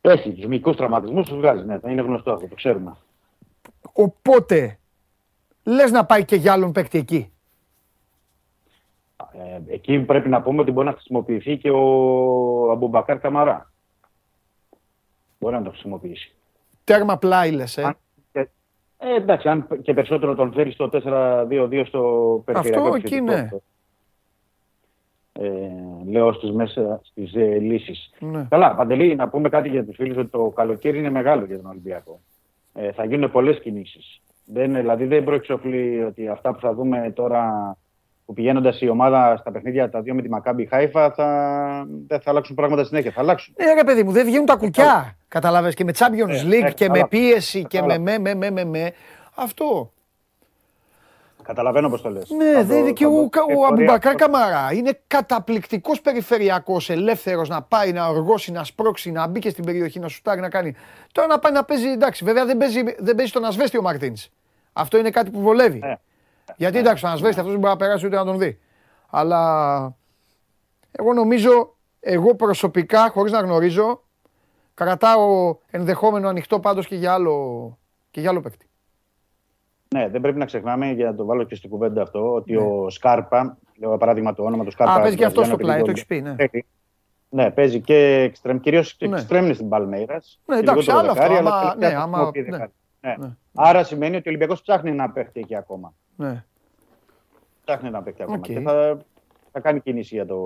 Έχει 0.00 0.32
τους 0.32 0.46
μικρούς 0.46 0.76
τραυματισμούς, 0.76 1.28
τους 1.28 1.36
βγάζει. 1.36 1.64
Ναι, 1.64 1.78
είναι 1.86 2.02
γνωστό 2.02 2.32
αυτό, 2.32 2.46
το 2.46 2.54
ξέρουμε. 2.54 2.96
Οπότε, 3.92 4.78
λες 5.62 5.90
να 5.90 6.04
πάει 6.04 6.24
και 6.24 6.36
για 6.36 6.52
άλλον 6.52 6.72
παίκτη 6.72 6.98
εκεί. 6.98 7.32
Ε, 9.32 9.72
εκεί 9.74 9.98
πρέπει 9.98 10.28
να 10.28 10.42
πούμε 10.42 10.60
ότι 10.60 10.70
μπορεί 10.70 10.86
να 10.86 10.92
χρησιμοποιηθεί 10.92 11.58
και 11.58 11.70
ο 11.70 12.70
Αμπουμπακάρ 12.70 13.18
Καμαρά 13.18 13.71
μπορεί 15.42 15.54
να 15.54 15.62
το 15.62 15.70
χρησιμοποιήσει. 15.70 16.32
Τέρμα 16.84 17.18
πλάι 17.18 17.50
λες, 17.50 17.76
ε. 17.76 17.96
ε, 18.98 19.14
εντάξει, 19.16 19.48
αν 19.48 19.66
και 19.82 19.94
περισσότερο 19.94 20.34
τον 20.34 20.52
φέρει 20.52 20.70
στο 20.70 20.90
4-2-2 20.92 21.82
στο 21.86 22.42
περιφερειακό 22.44 22.84
Αυτό 22.84 22.96
εκεί 22.96 23.20
ναι. 23.20 23.48
Ε, 25.32 25.48
λέω 26.06 26.32
στις 26.32 26.50
μέσα 26.50 27.00
στις 27.02 27.34
ε, 27.34 27.58
λύσεις. 27.58 28.10
Ναι. 28.18 28.46
Καλά, 28.50 28.74
Παντελή, 28.74 29.14
να 29.14 29.28
πούμε 29.28 29.48
κάτι 29.48 29.68
για 29.68 29.84
τους 29.84 29.96
φίλους 29.96 30.16
ότι 30.16 30.30
το 30.30 30.52
καλοκαίρι 30.54 30.98
είναι 30.98 31.10
μεγάλο 31.10 31.44
για 31.44 31.56
τον 31.56 31.70
Ολυμπιακό. 31.70 32.20
Ε, 32.74 32.92
θα 32.92 33.04
γίνουν 33.04 33.30
πολλές 33.30 33.60
κινήσεις. 33.60 34.20
Δεν, 34.44 34.74
δηλαδή 34.74 35.04
δεν 35.04 35.24
προεξοφλεί 35.24 36.04
ότι 36.04 36.28
αυτά 36.28 36.52
που 36.52 36.60
θα 36.60 36.74
δούμε 36.74 37.12
τώρα 37.14 37.76
που 38.24 38.32
πηγαίνοντας 38.32 38.80
η 38.80 38.88
ομάδα 38.88 39.36
στα 39.36 39.50
παιχνίδια 39.50 39.90
τα 39.90 40.00
δύο 40.00 40.14
με 40.14 40.22
τη 40.22 40.28
Μακάμπι 40.28 40.66
Χάιφα 40.66 41.10
θα... 41.10 41.86
δεν 42.06 42.20
θα 42.20 42.30
αλλάξουν 42.30 42.56
πράγματα 42.56 42.84
συνέχεια. 42.84 43.10
Θα 43.10 43.20
αλλάξουν. 43.20 43.54
Ε, 43.56 43.74
ρε 43.74 43.84
παιδί 43.84 44.02
μου, 44.02 44.12
δεν 44.12 44.26
βγαίνουν 44.26 44.46
τα 44.46 44.56
κουκιά. 44.56 45.16
Καταλάβες 45.28 45.74
και 45.74 45.84
με 45.84 45.92
Champions 45.98 46.28
ε, 46.28 46.42
League 46.44 46.66
ε, 46.66 46.72
και 46.72 46.88
με 46.88 47.06
πίεση 47.08 47.64
και 47.64 47.82
με 47.82 47.98
με, 47.98 48.18
με, 48.18 48.34
με, 48.34 48.50
με, 48.50 48.64
με. 48.64 48.92
Αυτό. 49.34 49.92
Καταλαβαίνω 51.42 51.88
πώς 51.88 52.02
το 52.02 52.10
λες. 52.10 52.30
Ναι, 52.30 52.62
δεν 52.62 52.94
και 52.94 53.06
ο, 53.06 53.30
ο 53.58 53.66
Αμπουμπακάρ 53.70 54.14
Καμαρά 54.14 54.72
είναι 54.72 54.98
καταπληκτικός 55.06 56.00
περιφερειακός, 56.00 56.90
ελεύθερος 56.90 57.48
να 57.48 57.62
πάει, 57.62 57.92
να 57.92 58.06
οργώσει, 58.06 58.52
να 58.52 58.64
σπρώξει, 58.64 59.10
να 59.10 59.26
μπει 59.26 59.38
και 59.40 59.50
στην 59.50 59.64
περιοχή, 59.64 59.98
να 59.98 60.08
σουτάρει, 60.08 60.40
να 60.40 60.48
κάνει. 60.48 60.74
Τώρα 61.12 61.28
να 61.28 61.38
πάει 61.38 61.52
να 61.52 61.64
παίζει, 61.64 61.88
εντάξει, 61.88 62.24
βέβαια 62.24 62.46
δεν 62.46 62.56
παίζει, 62.56 62.82
δεν 62.98 63.14
παίζει 63.14 63.30
στον 63.30 63.44
Ασβέστη 63.44 63.78
ο 63.78 63.82
Μαρτίνς. 63.82 64.28
Αυτό 64.72 64.98
είναι 64.98 65.10
κάτι 65.10 65.30
που 65.30 65.40
βολεύει. 65.40 65.98
Ναι. 66.48 66.54
Γιατί 66.56 66.78
εντάξει, 66.78 67.06
ο 67.06 67.08
Ασβέστη 67.08 67.38
αυτός 67.38 67.52
δεν 67.52 67.60
μπορεί 67.60 67.72
να 67.72 67.78
περάσει 67.78 68.06
ούτε 68.06 68.16
να 68.16 68.24
τον 68.24 68.38
δει. 68.38 68.58
Αλλά 69.10 69.94
εγώ 70.92 71.12
νομίζω, 71.12 71.76
εγώ 72.00 72.34
προσωπικά, 72.34 73.10
χωρίς 73.10 73.32
να 73.32 73.40
γνωρίζω, 73.40 74.02
κρατάω 74.74 75.56
ενδεχόμενο 75.70 76.28
ανοιχτό 76.28 76.60
πάντως 76.60 76.86
και 76.86 76.94
για 76.96 77.12
άλλο, 77.12 77.78
και 78.10 78.20
για 78.20 78.30
άλλο 78.30 78.40
παίκτη. 78.40 78.66
Ναι, 79.94 80.08
δεν 80.08 80.20
πρέπει 80.20 80.38
να 80.38 80.44
ξεχνάμε, 80.44 80.90
για 80.90 81.06
να 81.06 81.14
το 81.14 81.24
βάλω 81.24 81.44
και 81.44 81.54
στην 81.54 81.70
κουβέντα 81.70 82.02
αυτό, 82.02 82.34
ότι 82.34 82.52
ναι. 82.52 82.58
ο 82.62 82.90
Σκάρπα, 82.90 83.58
λέω 83.78 83.96
παράδειγμα 83.96 84.34
το 84.34 84.42
όνομα 84.44 84.64
του 84.64 84.70
Σκάρπα. 84.70 84.94
Α, 84.94 85.00
παίζει 85.00 85.16
και 85.16 85.24
αυτό 85.24 85.44
στο 85.44 85.56
πλάι, 85.56 85.82
το 85.82 85.90
έχεις 85.90 86.06
πει, 86.06 86.20
ναι. 86.20 86.34
Ναι, 87.28 87.50
παίζει 87.50 87.80
και 87.80 87.96
εξτρέμ, 88.20 88.58
κυρίως 88.58 88.96
Ναι. 89.00 89.16
εξτρέμ 89.16 89.44
είναι 89.44 89.52
στην 89.54 89.68
Παλμέιρας. 89.68 90.40
Ναι, 90.46 90.54
και 90.54 90.60
εντάξει, 90.60 90.80
λιγότερο 90.88 90.98
άλλο 90.98 91.10
αυτό, 91.10 91.22
δεκάρι, 91.22 91.46
άμα- 91.46 91.58
αλλά 91.58 91.72
τελευταία 91.72 91.90
ναι, 91.98 92.02
άμα- 92.02 92.16
χρησιμοποιεί 92.18 92.40
ναι. 92.40 92.50
δεκάρι. 92.50 92.72
Ναι. 93.00 93.26
Ναι. 93.26 93.32
Άρα 93.54 93.84
σημαίνει 93.84 94.16
ότι 94.16 94.28
ο 94.28 94.30
Ολυμπιακός 94.30 94.62
ψάχνει 94.62 94.90
ένα 94.90 95.10
παίχτη 95.10 95.40
εκεί 95.40 95.56
ακόμα. 95.56 95.94
Ναι. 96.16 96.44
Ψάχνει 97.64 97.88
ένα 97.88 98.02
παίχτη 98.02 98.22
ακόμα 98.22 98.38
Οκ. 98.38 98.44
και 98.44 98.60
θα, 98.60 98.98
θα 99.52 99.60
κάνει 99.60 99.80
κίνηση 99.80 100.14
για 100.14 100.26
το, 100.26 100.38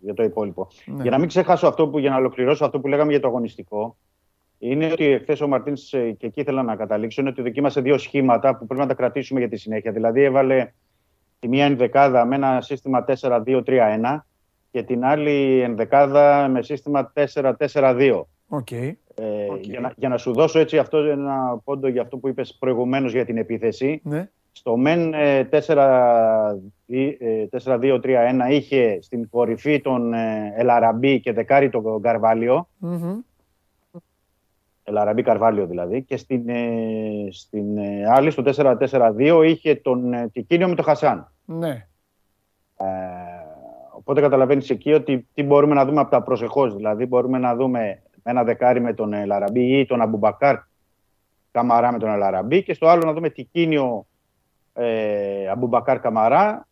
για 0.00 0.14
το 0.14 0.22
υπόλοιπο. 0.22 0.68
Ναι. 0.86 1.02
Για 1.02 1.10
να 1.10 1.18
μην 1.18 1.28
ξεχάσω 1.28 1.66
αυτό 1.66 1.88
που, 1.88 1.98
για 1.98 2.10
να 2.10 2.16
ολοκληρώσω 2.16 2.64
αυτό 2.64 2.80
που 2.80 2.88
λέγαμε 2.88 3.10
για 3.10 3.20
το 3.20 3.28
αγωνιστικό, 3.28 3.96
είναι 4.58 4.92
ότι 4.92 5.04
εχθές 5.04 5.40
ο 5.40 5.48
Μαρτίνς 5.48 5.88
και 5.90 6.26
εκεί 6.26 6.40
ήθελα 6.40 6.62
να 6.62 6.76
καταλήξω 6.76 7.20
είναι 7.20 7.30
ότι 7.30 7.42
δοκίμασε 7.42 7.80
δύο 7.80 7.98
σχήματα 7.98 8.56
που 8.56 8.66
πρέπει 8.66 8.80
να 8.80 8.86
τα 8.88 8.94
κρατήσουμε 8.94 9.40
για 9.40 9.48
τη 9.48 9.56
συνέχεια. 9.56 9.92
Δηλαδή 9.92 10.22
έβαλε 10.22 10.72
τη 11.38 11.48
μία 11.48 11.64
ενδεκάδα 11.64 12.24
με 12.24 12.34
ένα 12.34 12.60
σύστημα 12.60 13.04
4-2-3-1 13.20 14.18
και 14.70 14.82
την 14.82 15.04
άλλη 15.04 15.60
ενδεκάδα 15.60 16.48
με 16.48 16.62
σύστημα 16.62 17.12
4-4-2. 17.34 18.22
Οκ. 18.48 18.70
Ε, 18.70 18.96
για, 19.60 19.80
να, 19.80 19.92
για 19.96 20.08
να 20.08 20.16
σου 20.16 20.32
δώσω 20.32 20.58
έτσι 20.58 20.78
αυτό 20.78 20.98
ένα 20.98 21.60
πόντο 21.64 21.88
για 21.88 22.02
αυτό 22.02 22.16
που 22.16 22.28
είπες 22.28 22.56
προηγουμένως 22.58 23.12
για 23.12 23.24
την 23.24 23.36
επίθεση. 23.36 24.00
Ναι. 24.04 24.30
Στο 24.52 24.76
μεν 24.76 25.14
ε, 25.14 25.48
4 25.66 26.56
ε, 26.86 27.46
4-2-3-1 27.64 28.00
είχε 28.50 28.98
στην 29.02 29.28
κορυφή 29.30 29.80
τον 29.80 30.14
ε, 30.14 30.52
Ελαραμπή 30.56 31.20
και 31.20 31.32
δεκάρι 31.32 31.70
τον 31.70 32.00
Καρβάλιο. 32.02 32.68
Μμμ. 32.78 33.18
Ελαραμπή 34.84 35.22
Καρβάλιο 35.22 35.66
δηλαδή. 35.66 36.02
Και 36.02 36.16
στην, 36.16 36.48
ε, 36.48 37.28
στην 37.30 37.78
ε, 37.78 38.04
άλλη, 38.08 38.30
στο 38.30 38.42
4-4-2, 38.46 39.42
είχε 39.46 39.74
τον 39.74 40.12
ε, 40.12 40.28
Κικίνιο 40.32 40.68
με 40.68 40.74
τον 40.74 40.84
Χασάν. 40.84 41.32
Ναι. 41.44 41.86
Ε, 42.76 42.86
οπότε 43.90 44.20
καταλαβαίνεις 44.20 44.70
εκεί 44.70 44.92
ότι 44.92 45.26
τι 45.34 45.42
μπορούμε 45.42 45.74
να 45.74 45.84
δούμε 45.84 46.00
από 46.00 46.10
τα 46.10 46.22
προσεχώς. 46.22 46.76
Δηλαδή 46.76 47.06
μπορούμε 47.06 47.38
να 47.38 47.54
δούμε 47.54 48.02
ένα 48.22 48.44
δεκάρι 48.44 48.80
με 48.80 48.94
τον 48.94 49.12
Ελαραμπή 49.12 49.78
ή 49.78 49.86
τον 49.86 50.00
Αμπουμπακάρ 50.00 50.56
Καμαρά 51.50 51.92
με 51.92 51.98
τον 51.98 52.10
Ελαραμπή 52.10 52.62
και 52.62 52.74
στο 52.74 52.86
άλλο 52.86 53.02
να 53.04 53.12
δούμε 53.12 53.30
Τικίνιο 53.30 54.06
ε, 54.74 55.48
Αμπουμπακάρ 55.48 56.00
Καμαρά. 56.00 56.68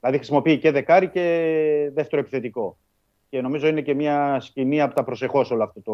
Δηλαδή 0.00 0.16
χρησιμοποιεί 0.16 0.58
και 0.58 0.70
δεκάρι 0.70 1.08
και 1.08 1.90
δεύτερο 1.94 2.20
επιθετικό. 2.20 2.76
Και 3.28 3.40
νομίζω 3.40 3.66
είναι 3.66 3.80
και 3.80 3.94
μια 3.94 4.40
σκηνή 4.40 4.80
από 4.80 4.94
τα 4.94 5.04
προσεχώς 5.04 5.50
όλο 5.50 5.62
αυτό 5.62 5.80
το 5.80 5.92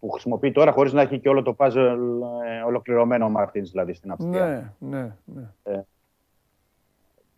που 0.00 0.10
χρησιμοποιεί 0.10 0.52
τώρα 0.52 0.72
χωρίς 0.72 0.92
να 0.92 1.02
έχει 1.02 1.18
και 1.18 1.28
όλο 1.28 1.42
το 1.42 1.56
puzzle 1.58 1.96
ε, 2.46 2.62
ολοκληρωμένο 2.66 3.24
ο 3.24 3.28
Μαρτίνς 3.28 3.70
δηλαδή 3.70 3.94
στην 3.94 4.10
Αυστρία. 4.10 4.74
Ναι, 4.78 5.00
ναι, 5.00 5.12
ναι. 5.24 5.84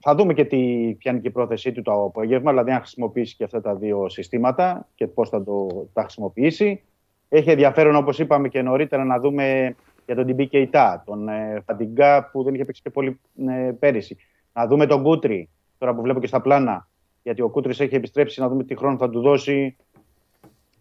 Θα 0.03 0.15
δούμε 0.15 0.35
και 0.35 0.45
τι, 0.45 0.57
ποια 0.99 1.11
είναι 1.11 1.21
και 1.21 1.29
η 1.29 1.31
πρόθεσή 1.31 1.73
του 1.73 1.83
το 1.83 2.05
απόγευμα, 2.05 2.51
δηλαδή 2.51 2.71
αν 2.71 2.79
χρησιμοποιήσει 2.79 3.37
και 3.37 3.45
αυτά 3.45 3.61
τα 3.61 3.75
δύο 3.75 4.09
συστήματα 4.09 4.89
και 4.95 5.07
πώς 5.07 5.29
θα 5.29 5.45
το, 5.45 5.67
τα 5.93 6.03
χρησιμοποιήσει. 6.03 6.83
Έχει 7.29 7.51
ενδιαφέρον, 7.51 7.97
όπως 7.97 8.19
είπαμε 8.19 8.49
και 8.49 8.63
νωρίτερα, 8.63 9.05
να 9.05 9.19
δούμε 9.19 9.77
για 10.11 10.19
τον 10.19 10.29
Τιμπί 10.29 10.47
Κεϊτά, 10.47 11.03
τον 11.07 11.29
ε, 11.29 11.63
Φαντιγκά 11.67 12.31
που 12.31 12.43
δεν 12.43 12.55
είχε 12.55 12.65
παίξει 12.65 12.83
και 12.83 12.91
πολύ 12.91 13.21
ε, 13.49 13.71
πέρυσι. 13.79 14.17
Να 14.53 14.67
δούμε 14.67 14.87
τον 14.87 15.03
Κούτρι, 15.03 15.49
τώρα 15.79 15.95
που 15.95 16.03
βλέπω 16.03 16.21
και 16.21 16.27
στα 16.27 16.41
πλάνα, 16.41 16.89
γιατί 17.23 17.43
ο 17.43 17.49
Κούτρις 17.49 17.81
έχει 17.81 17.95
επιστρέψει, 17.95 18.41
να 18.41 18.49
δούμε 18.49 18.65
τι 18.65 18.77
χρόνο 18.77 18.97
θα 18.97 19.11
του 19.11 19.21
δώσει, 19.21 19.77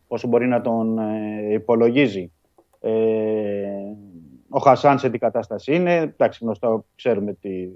πόσο 0.08 0.28
μπορεί 0.28 0.48
να 0.48 0.62
τον 0.62 1.00
ε, 1.00 1.54
υπολογίζει. 1.54 2.32
Ε, 2.80 2.92
ο 4.50 4.60
Χασάν 4.60 5.00
σε 5.00 5.10
τι 5.10 5.18
κατάσταση 5.18 5.76
είναι, 5.76 5.96
εντάξει 5.96 6.40
γνωστό, 6.44 6.86
ξέρουμε 6.96 7.34
τι, 7.34 7.68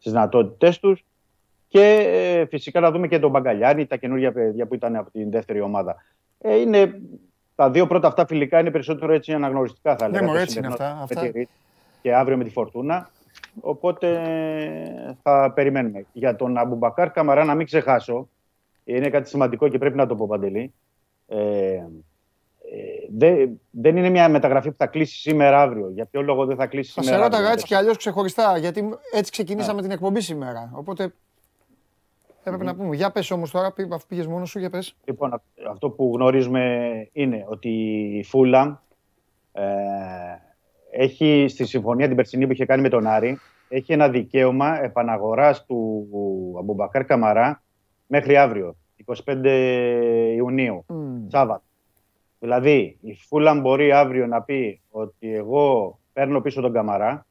τις 0.00 0.12
δυνατότητες 0.12 0.78
τους. 0.78 1.04
Και 1.68 1.82
ε, 2.12 2.46
φυσικά 2.46 2.80
να 2.80 2.90
δούμε 2.90 3.08
και 3.08 3.18
τον 3.18 3.30
Μπαγκαλιάρη, 3.30 3.86
τα 3.86 3.96
καινούργια 3.96 4.32
παιδιά 4.32 4.66
που 4.66 4.74
ήταν 4.74 4.96
από 4.96 5.10
την 5.10 5.30
δεύτερη 5.30 5.60
ομάδα. 5.60 5.96
Ε, 6.38 6.56
είναι, 6.56 7.00
τα 7.58 7.70
δύο 7.70 7.86
πρώτα 7.86 8.08
αυτά 8.08 8.26
φιλικά 8.26 8.60
είναι 8.60 8.70
περισσότερο 8.70 9.12
έτσι 9.12 9.32
αναγνωριστικά 9.32 9.96
θα 9.96 10.08
Ναι, 10.08 10.16
έλεγα. 10.16 10.26
μωρέ, 10.26 10.38
το 10.38 10.42
έτσι 10.44 10.58
είναι 10.58 10.66
σημερινό 10.68 10.94
αυτά, 10.98 11.14
με 11.14 11.20
αυτά. 11.20 11.30
τη 11.32 11.38
Ρίτ 11.38 11.48
Και 12.02 12.14
αύριο 12.14 12.36
με 12.36 12.44
τη 12.44 12.50
Φορτούνα. 12.50 13.10
Οπότε 13.60 14.08
θα 15.22 15.52
περιμένουμε. 15.54 16.04
Για 16.12 16.36
τον 16.36 16.56
Αμπουμπακάρ 16.56 17.10
Καμαρά 17.10 17.44
να 17.44 17.54
μην 17.54 17.66
ξεχάσω, 17.66 18.28
είναι 18.84 19.10
κάτι 19.10 19.28
σημαντικό 19.28 19.68
και 19.68 19.78
πρέπει 19.78 19.96
να 19.96 20.06
το 20.06 20.14
πω 20.16 20.26
Παντελή. 20.26 20.72
Ε, 21.26 21.36
ε, 21.36 21.84
δε- 23.16 23.46
δεν 23.70 23.96
είναι 23.96 24.08
μια 24.08 24.28
μεταγραφή 24.28 24.70
που 24.70 24.76
θα 24.78 24.86
κλείσει 24.86 25.18
σήμερα 25.18 25.60
αύριο. 25.62 25.90
Για 25.94 26.04
ποιο 26.04 26.22
λόγο 26.22 26.46
δεν 26.46 26.56
θα 26.56 26.66
κλείσει 26.66 26.92
Θα 26.92 27.00
σε 27.02 27.06
σήμερα 27.06 27.22
ρώταγα 27.24 27.38
αύριο. 27.42 27.52
έτσι 27.54 27.66
κι 27.66 27.74
αλλιώς 27.74 27.96
ξεχωριστά, 27.96 28.58
γιατί 28.58 28.88
έτσι 29.12 29.30
ξεκινήσαμε 29.30 29.82
την 29.82 29.90
εκπομπή 29.90 30.20
σήμερα. 30.20 30.70
Οπότε 30.74 31.12
έπρεπε 32.48 32.64
να 32.64 32.74
πούμε. 32.76 32.96
Για 32.96 33.10
πες 33.12 33.30
όμως 33.30 33.50
τώρα, 33.50 33.72
πή- 33.72 33.92
αφού 33.92 34.06
πήγες 34.06 34.26
μόνος 34.26 34.50
σου, 34.50 34.58
για 34.58 34.70
πες. 34.70 34.96
Λοιπόν, 35.04 35.32
α- 35.32 35.42
αυτό 35.70 35.90
που 35.90 36.12
γνωρίζουμε 36.14 36.84
είναι 37.12 37.44
ότι 37.48 37.68
η 38.18 38.24
Φούλαμ 38.24 38.74
ε, 39.52 39.64
έχει 40.90 41.46
στη 41.48 41.64
συμφωνία 41.66 42.06
την 42.06 42.16
περσινή 42.16 42.46
που 42.46 42.52
είχε 42.52 42.64
κάνει 42.64 42.82
με 42.82 42.88
τον 42.88 43.06
Άρη 43.06 43.38
έχει 43.68 43.92
ένα 43.92 44.08
δικαίωμα 44.08 44.82
επαναγοράς 44.82 45.64
του 45.66 46.06
Αμπουμπακάρ 46.58 47.04
Καμαρά 47.04 47.62
μέχρι 48.06 48.36
αύριο, 48.36 48.76
25 49.24 50.32
Ιουνίου, 50.36 50.84
Σάββατο. 51.28 51.62
Δηλαδή, 52.38 52.98
η 53.00 53.14
Φούλαμ 53.14 53.60
μπορεί 53.60 53.92
αύριο 53.92 54.26
να 54.26 54.42
πει 54.42 54.80
ότι 54.90 55.34
εγώ 55.34 55.98
παίρνω 56.12 56.40
πίσω 56.40 56.60
τον 56.60 56.72
Καμαρά, 56.72 57.26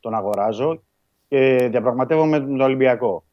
τον 0.00 0.14
αγοράζω 0.14 0.82
και 1.28 1.68
διαπραγματεύομαι 1.70 2.38
με 2.38 2.46
τον 2.46 2.60
Ολυμπιακό. 2.60 3.24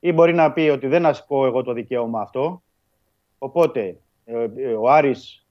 Ή 0.00 0.12
μπορεί 0.12 0.34
να 0.34 0.52
πει 0.52 0.60
ότι 0.60 0.86
δεν 0.86 1.06
ασκώ 1.06 1.46
εγώ 1.46 1.62
το 1.62 1.72
δικαίωμα 1.72 2.20
αυτό, 2.20 2.62
οπότε 3.38 3.96
ε, 4.24 4.46
ε, 4.56 4.72
ο 4.72 4.88
Άρης 4.90 5.46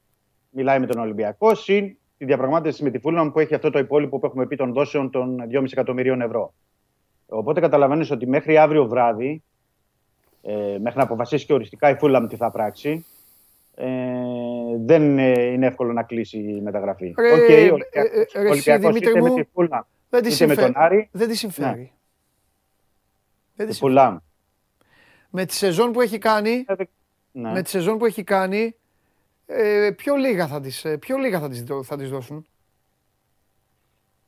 μιλάει 0.50 0.80
με 0.80 0.86
τον 0.86 1.00
Ολυμπιακό, 1.02 1.56
συν 1.56 1.98
τη 2.18 2.26
διαπραγμάτευση 2.26 2.84
με 2.84 2.90
τη 2.90 3.00
Φούλαμ 3.00 3.32
που 3.32 3.40
έχει 3.40 3.56
αυτό 3.56 3.70
το 3.70 3.80
υπόλοιπο 3.80 4.20
που 4.20 4.26
έχουμε 4.26 4.46
πει 4.48 4.56
των 4.56 4.74
δόσεων 4.74 5.10
των 5.10 5.38
2,5 5.52 5.64
εκατομμυρίων 5.72 6.22
ευρώ. 6.22 6.54
Οπότε 7.28 7.60
καταλαβαίνεις 7.60 8.12
ότι 8.12 8.28
μέχρι 8.28 8.58
αύριο 8.58 8.88
βράδυ, 8.88 9.44
ε, 10.42 10.78
μέχρι 10.82 10.98
να 10.98 11.04
αποφασίσει 11.04 11.46
και 11.46 11.54
οριστικά 11.54 11.90
η 11.90 11.96
Φούλαμ 11.96 12.28
τι 12.28 12.36
θα 12.36 12.52
πράξει, 12.52 13.06
ε, 13.76 13.88
δεν 14.86 15.20
ε, 15.20 15.42
είναι 15.42 15.66
εύκολο 15.66 15.94
να 15.94 16.04
κλείσει 16.04 16.38
η 16.38 16.62
μεταγραφή. 16.62 17.14
Ρε, 17.18 17.32
Οκ, 17.34 17.40
ο 17.40 17.54
ε, 17.54 17.66
ε, 17.66 17.72
Ολυμπιακός- 17.72 18.34
ρε, 18.34 18.40
ο 18.40 18.42
εσύ, 18.42 18.70
Ολυμπιακός 18.70 18.80
Δημήτρη 18.80 19.10
είτε 19.12 19.22
με 19.22 19.30
μου, 19.30 19.36
τη 19.36 19.44
Φούλαμ 19.54 19.82
Δεν 20.10 20.22
τη 20.24 20.28
είτε 20.34 20.46
με 20.46 20.54
συμφέρει. 20.54 20.74
τον 20.74 20.82
Άρη, 20.84 21.10
Δεν 21.12 21.28
τη 21.28 21.36
συμφέρει. 21.38 21.68
Ναι. 21.80 21.90
Δεν 23.56 23.66
τη 23.66 23.72
τη 23.72 23.74
συμφέρει. 23.78 24.18
Φούλαμ. 25.38 25.46
Με 25.46 25.46
τη 25.46 25.54
σεζόν 25.54 25.92
που 25.92 26.02
έχει 26.02 26.18
κάνει, 26.18 26.66
Ναι. 27.32 27.52
με 27.52 27.62
τη 27.62 27.70
σεζόν 27.70 27.98
που 27.98 28.06
έχει 28.06 28.24
κάνει, 28.24 28.76
ε, 29.46 29.90
πιο 29.98 30.16
λίγα 30.16 30.48
θα 30.48 30.60
τις, 30.60 30.86
ε, 30.86 30.98
πιο 30.98 31.18
λίγα 31.18 31.40
θα 31.40 31.50
τις, 31.50 31.64
δω- 31.64 31.84
θα 31.84 31.98
τις 31.98 32.10
δώσουν. 32.10 32.46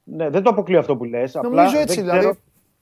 Ναι, 0.04 0.30
δεν 0.30 0.44
το 0.44 0.50
αποκλείω 0.50 0.80
αυτό 0.80 0.96
που 0.98 1.04
λες. 1.04 1.34
Νομίζω 1.34 1.62
απλά 1.68 1.80
έτσι, 1.80 1.96
δεν 1.96 2.04
δηλαδή. 2.04 2.20
ξέρω- 2.20 2.36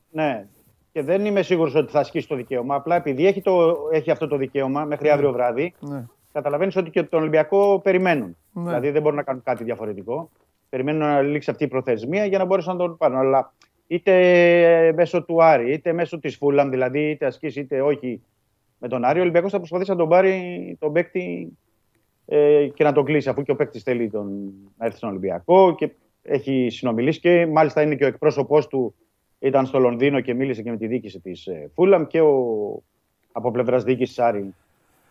Ναι. 0.10 0.48
Και 0.92 1.02
δεν 1.04 1.26
είμαι 1.26 1.42
σίγουρος 1.42 1.76
ότι 1.76 1.92
θα 1.92 2.00
ασκήσει 2.00 2.28
το 2.28 2.36
δικαίωμα. 2.36 2.76
Απλά 2.76 2.96
επειδή 2.96 3.26
έχει, 3.28 3.42
το, 3.42 3.76
έχει 3.92 4.12
αυτό 4.12 4.28
το 4.28 4.38
δικαίωμα 4.38 4.84
μέχρι 4.86 5.10
αύριο 5.10 5.32
βράδυ, 5.32 5.74
Ναι. 5.80 6.06
καταλαβαίνεις 6.34 6.76
ότι 6.76 6.90
και 6.90 7.04
τον 7.04 7.20
Ολυμπιακό 7.20 7.80
περιμένουν. 7.84 8.38
Ναι. 8.52 8.64
Δηλαδή 8.64 8.90
δεν 8.90 9.02
μπορούν 9.02 9.18
να 9.18 9.24
κάνουν 9.24 9.44
κάτι 9.44 9.64
διαφορετικό. 9.64 10.30
Περιμένουν 10.70 11.02
να 11.02 11.22
λήξει 11.22 11.50
αυτή 11.50 11.64
η 11.64 11.68
προθεσμία 11.68 12.26
για 12.26 12.38
να 12.38 12.46
μπορέσουν 12.46 12.72
να 12.72 12.78
τον 12.80 12.98
πάρουν. 12.98 13.18
Αλλά 13.18 13.54
είτε 13.88 14.94
μέσω 14.96 15.24
του 15.24 15.44
Άρη, 15.44 15.72
είτε 15.74 15.94
μέσω 15.94 16.20
της 16.20 16.36
Φούλαμ, 16.36 16.70
δηλαδή 16.70 17.10
είτε 17.10 17.26
ασκήσει 17.26 17.60
είτε 17.60 17.82
όχι 17.82 18.22
με 18.80 18.88
τον 18.88 19.04
Άρη, 19.04 19.20
ο 19.20 19.22
Ολυμπιακός 19.22 19.52
θα 19.52 19.58
προσπαθήσει 19.58 19.90
να 19.90 19.96
τον 19.98 20.10
πάρει 20.10 20.76
τον 20.80 20.94
παίκτη 20.94 21.58
ε, 22.26 22.68
και 22.74 22.84
να 22.84 22.92
τον 22.92 23.06
κλείσει, 23.06 23.30
αφού 23.30 23.44
και 23.44 23.52
ο 23.52 23.56
παίκτης 23.56 23.84
θέλει 23.84 24.10
τον, 24.10 24.54
να 24.78 24.86
έρθει 24.86 24.98
στον 24.98 25.10
Ολυμπιακό 25.10 25.76
και 25.76 25.90
έχει 26.24 26.68
συνομιλήσει 26.72 27.20
και 27.20 27.46
μάλιστα 27.46 27.82
είναι 27.82 27.96
και 27.96 28.04
ο 28.04 28.08
εκπρόσωπός 28.08 28.68
του 28.68 28.96
ήταν 29.40 29.66
στο 29.66 29.80
Λονδίνο 29.80 30.20
και 30.20 30.34
μίλησε 30.34 30.62
και 30.62 30.70
με 30.72 30.78
τη 30.78 30.88
διοίκηση 30.88 31.20
της 31.20 31.46
ε, 31.48 31.70
Φούλαμ 31.74 32.06
και 32.08 32.22
ο, 32.22 32.36
από 33.32 33.52
πλευράς 33.52 33.84
διοίκησης 33.84 34.20
Άρη 34.20 34.54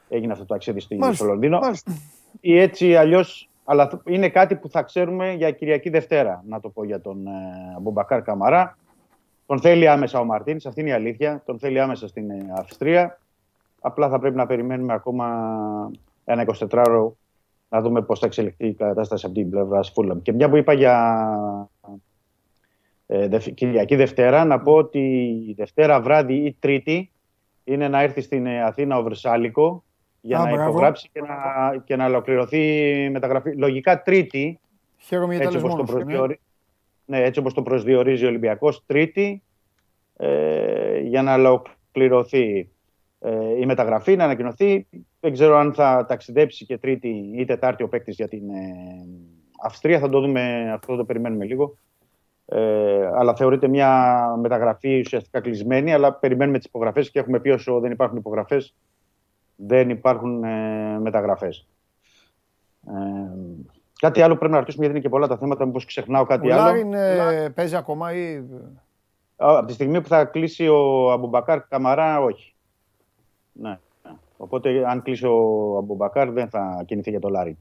έγινε 0.09 0.32
αυτό 0.32 0.44
το 0.44 0.53
ταξίδι 0.53 0.81
στη- 0.81 0.97
Μάλιστα, 0.97 1.24
στο 1.24 1.32
Λονδίνο. 1.32 1.59
μάλιστα. 1.59 1.93
Ή 2.40 2.59
έτσι 2.59 2.94
αλλιώς, 2.97 3.48
αλλά 3.68 3.88
θ- 3.88 4.09
είναι 4.10 4.28
κάτι 4.28 4.55
που 4.56 4.68
θα 4.68 4.82
ξέρουμε 4.82 5.32
για 5.32 5.51
Κυριακή 5.51 5.90
Δευτέρα, 5.90 6.44
να 6.48 6.60
το 6.60 6.68
πω 6.68 6.84
για 6.84 7.01
τον 7.01 7.26
ε, 7.26 7.30
Αμπουμπακάρ 7.76 8.22
Καμαρά. 8.22 8.78
Τον 9.47 9.60
θέλει 9.60 9.88
άμεσα 9.88 10.20
ο 10.20 10.24
Μαρτίνς, 10.24 10.66
αυτή 10.66 10.80
είναι 10.80 10.90
η 10.90 10.93
αλήθεια. 10.93 11.43
Τον 11.47 11.59
θέλει 11.59 11.80
άμεσα 11.80 12.09
στην 12.09 12.30
ε, 12.30 12.47
Αυστρία. 12.59 13.18
Απλά 13.80 14.09
θα 14.09 14.18
πρέπει 14.18 14.36
να 14.36 14.47
περιμένουμε 14.47 14.93
ακόμα 14.93 15.26
ένα 16.24 16.44
24ωρο 16.59 17.09
να 17.68 17.80
δούμε 17.80 18.02
πώς 18.02 18.18
θα 18.18 18.26
εξελιχθεί 18.26 18.66
η 18.66 18.74
κατάσταση 18.74 19.26
από 19.26 19.34
την 19.34 19.51
πλευρά 19.51 19.82
Φούλαμ. 19.82 20.22
Και 20.22 20.32
μια 20.32 20.48
που 20.48 20.56
είπα 20.56 20.72
για 20.72 21.28
ε, 23.06 23.28
Δευ- 23.28 23.51
Κυριακή 23.55 23.97
Δευτέρα, 23.97 24.44
να 24.44 24.60
πω 24.60 24.72
ότι 24.72 24.98
η 25.48 25.55
Δευτέρα 25.56 26.01
βράδυ 26.01 26.34
ή 26.34 26.56
Τρίτη 26.59 27.10
είναι 27.64 27.88
να 27.88 28.01
έρθει 28.02 28.20
στην 28.20 28.47
ε, 28.47 28.62
Αθήνα 28.62 28.98
ο 28.98 29.02
Βρυσάλικο 29.02 29.84
για 30.27 30.39
Α, 30.39 30.44
να 30.44 30.51
μπράβο. 30.51 30.69
υπογράψει 30.69 31.09
και 31.12 31.20
να, 31.20 31.36
και 31.85 31.97
να 31.97 32.07
ολοκληρωθεί 32.07 32.90
η 33.05 33.11
μεταγραφή. 33.11 33.57
Λογικά 33.57 34.03
Τρίτη, 34.03 34.61
Χαίρομαι 34.98 35.35
γιατί 35.35 35.53
τα 35.53 35.57
έτσι 35.57 35.65
λες 35.65 35.74
όπως, 35.74 35.86
το 35.86 35.86
μόνος 35.86 35.90
σου, 35.90 35.97
ναι. 35.97 36.03
προσδιορί... 36.05 36.40
ναι, 37.05 37.23
έτσι 37.23 37.40
όπως 37.40 37.55
το 37.55 37.62
προσδιορίζει 37.62 38.24
ο 38.24 38.28
Ολυμπιακός, 38.28 38.82
Τρίτη, 38.86 39.43
ε, 40.16 40.98
για 40.98 41.23
να 41.23 41.35
ολοκληρωθεί 41.35 42.69
ε, 43.20 43.61
η 43.61 43.66
μεταγραφή, 43.66 44.16
να 44.16 44.24
ανακοινωθεί. 44.24 44.86
Δεν 45.20 45.32
ξέρω 45.32 45.57
αν 45.57 45.74
θα 45.74 46.05
ταξιδέψει 46.09 46.66
και 46.66 46.78
Τρίτη 46.78 47.32
ή 47.36 47.44
Τετάρτη 47.44 47.82
ο 47.82 47.89
παίκτης 47.89 48.15
για 48.15 48.28
την 48.28 48.51
ε, 48.51 49.07
Αυστρία. 49.62 49.98
Θα 49.98 50.09
το 50.09 50.20
δούμε, 50.20 50.73
αυτό 50.73 50.97
το 50.97 51.05
περιμένουμε 51.05 51.44
λίγο. 51.44 51.77
Ε, 52.47 53.07
αλλά 53.15 53.35
θεωρείται 53.35 53.69
μια 53.69 54.16
μεταγραφή 54.40 55.01
ουσιαστικά 55.01 55.40
κλεισμένη. 55.40 55.93
Αλλά 55.93 56.15
περιμένουμε 56.15 56.59
τις 56.59 56.66
υπογραφές 56.66 57.11
και 57.11 57.19
έχουμε 57.19 57.40
πει 57.40 57.51
όσο 57.51 57.81
δεν 57.81 57.90
υπάρχουν 57.90 58.19
υπογραφές, 58.19 58.74
δεν 59.57 59.91
υπάρχουν 59.91 60.45
ε, 60.45 60.99
μεταγραφές. 60.99 61.66
Ε, 62.87 62.93
κάτι 64.01 64.23
άλλο 64.23 64.37
πρέπει 64.37 64.53
να 64.53 64.59
ρωτήσουμε 64.59 64.85
γιατί 64.85 64.99
είναι 64.99 65.09
και 65.09 65.15
πολλά 65.15 65.27
τα 65.27 65.37
θέματα. 65.37 65.66
Μήπως 65.66 65.85
ξεχνάω 65.85 66.24
κάτι 66.24 66.51
Ο 66.51 66.55
άλλο. 66.55 66.62
Λάριν 66.62 66.93
ε, 66.93 67.51
παίζει 67.51 67.77
ακόμα 67.77 68.12
ή. 68.12 68.45
Από 69.37 69.66
τη 69.66 69.73
στιγμή 69.73 70.01
που 70.01 70.09
θα 70.09 70.24
κλείσει 70.24 70.69
ο 70.69 71.11
Αμπουμπακάρ 71.11 71.66
Καμαρά, 71.69 72.20
όχι. 72.20 72.55
Ναι. 73.53 73.78
Οπότε, 74.37 74.89
αν 74.89 75.03
κλείσει 75.03 75.27
ο 75.27 75.77
Αμπουμπακάρ, 75.78 76.31
δεν 76.31 76.49
θα 76.49 76.83
κινηθεί 76.87 77.11
για 77.11 77.20
το 77.20 77.28
Λάρι. 77.28 77.59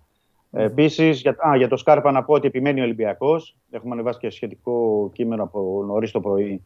Mm. 0.52 0.60
Επίσης, 0.60 1.22
για, 1.22 1.36
α, 1.48 1.56
για 1.56 1.68
το 1.68 1.78
Σκάρπα 1.78 2.12
να 2.12 2.24
πω 2.24 2.34
ότι 2.34 2.48
επιμένει 2.48 2.80
ο 2.80 2.84
Ολυμπιακός. 2.84 3.58
Έχουμε 3.72 3.94
ανεβάσει 3.94 4.20
και 4.20 4.30
σχετικό 4.30 5.10
κείμενο 5.14 5.44
από 5.44 5.84
νωρίς 5.88 6.12
το 6.12 6.20
πρωί 6.20 6.52
ε, 6.54 6.60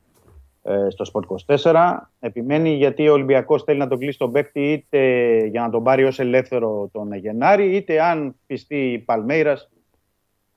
στο 0.90 1.06
Sport 1.14 1.56
24. 1.62 1.98
Επιμένει 2.20 2.70
γιατί 2.70 3.10
ο 3.10 3.14
Ολυμπιακός 3.14 3.64
θέλει 3.64 3.80
να 3.80 3.88
τον 3.88 4.00
κλείσει 4.00 4.18
τον 4.18 4.32
παίκτη 4.32 4.72
είτε 4.72 5.00
για 5.46 5.62
να 5.62 5.70
τον 5.70 5.84
πάρει 5.84 6.04
ως 6.04 6.20
ελεύθερο 6.20 6.90
τον 6.92 7.14
Γενάρη, 7.14 7.76
είτε 7.76 8.02
αν 8.02 8.36
πιστεί 8.46 8.92
η 8.92 9.00
Παλμέιρας 9.00 9.70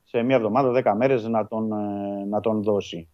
σε 0.05 0.23
μία 0.23 0.37
εβδομάδα, 0.37 0.71
δέκα 0.71 0.95
μέρες 0.95 1.27
να, 1.29 1.47
τον, 1.47 1.73
ε, 1.73 2.25
να 2.29 2.41
τον 2.41 2.63
δώσει. 2.63 3.09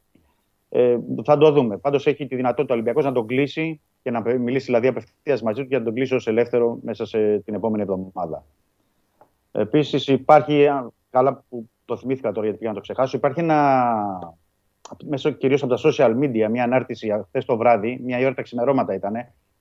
Ε, 0.69 0.99
θα 1.25 1.39
το 1.39 1.53
δούμε. 1.53 1.77
Πάντως 1.77 2.07
έχει 2.07 2.27
τη 2.27 2.37
δυνατότητα 2.37 2.73
ο 2.73 2.77
Ολυμπιακός 2.77 3.05
να 3.05 3.13
τον 3.13 3.27
κλείσει 3.27 3.81
και 4.03 4.11
να 4.11 4.21
μιλήσει 4.21 4.65
δηλαδή 4.65 4.87
απευθείας 4.87 5.43
μαζί 5.43 5.61
του 5.61 5.67
για 5.69 5.79
να 5.79 5.85
τον 5.85 5.95
κλείσει 5.95 6.15
ως 6.15 6.27
ελεύθερο 6.27 6.79
μέσα 6.83 7.07
σε 7.07 7.39
την 7.39 7.55
επόμενη 7.55 7.83
εβδομάδα. 7.83 8.45
Επίσης 9.53 10.09
υπάρχει, 10.09 10.67
καλά 11.11 11.45
που 11.49 11.69
το 11.85 11.97
θυμήθηκα 11.97 12.33
τώρα 12.33 12.43
γιατί 12.43 12.59
πήγα 12.59 12.71
να 12.71 12.77
το 12.77 12.83
ξεχάσω, 12.83 13.17
υπάρχει 13.17 13.41
ένα, 13.41 14.37
μέσω 15.05 15.31
κυρίως 15.31 15.63
από 15.63 15.75
τα 15.75 15.91
social 15.91 16.19
media, 16.19 16.49
μια 16.51 16.63
ανάρτηση 16.63 17.23
χθες 17.27 17.45
το 17.45 17.57
βράδυ, 17.57 18.01
μια 18.05 18.19
ώρα 18.19 18.35
τα 18.35 18.43
ξημερώματα 18.43 18.95
ήταν, 18.95 19.15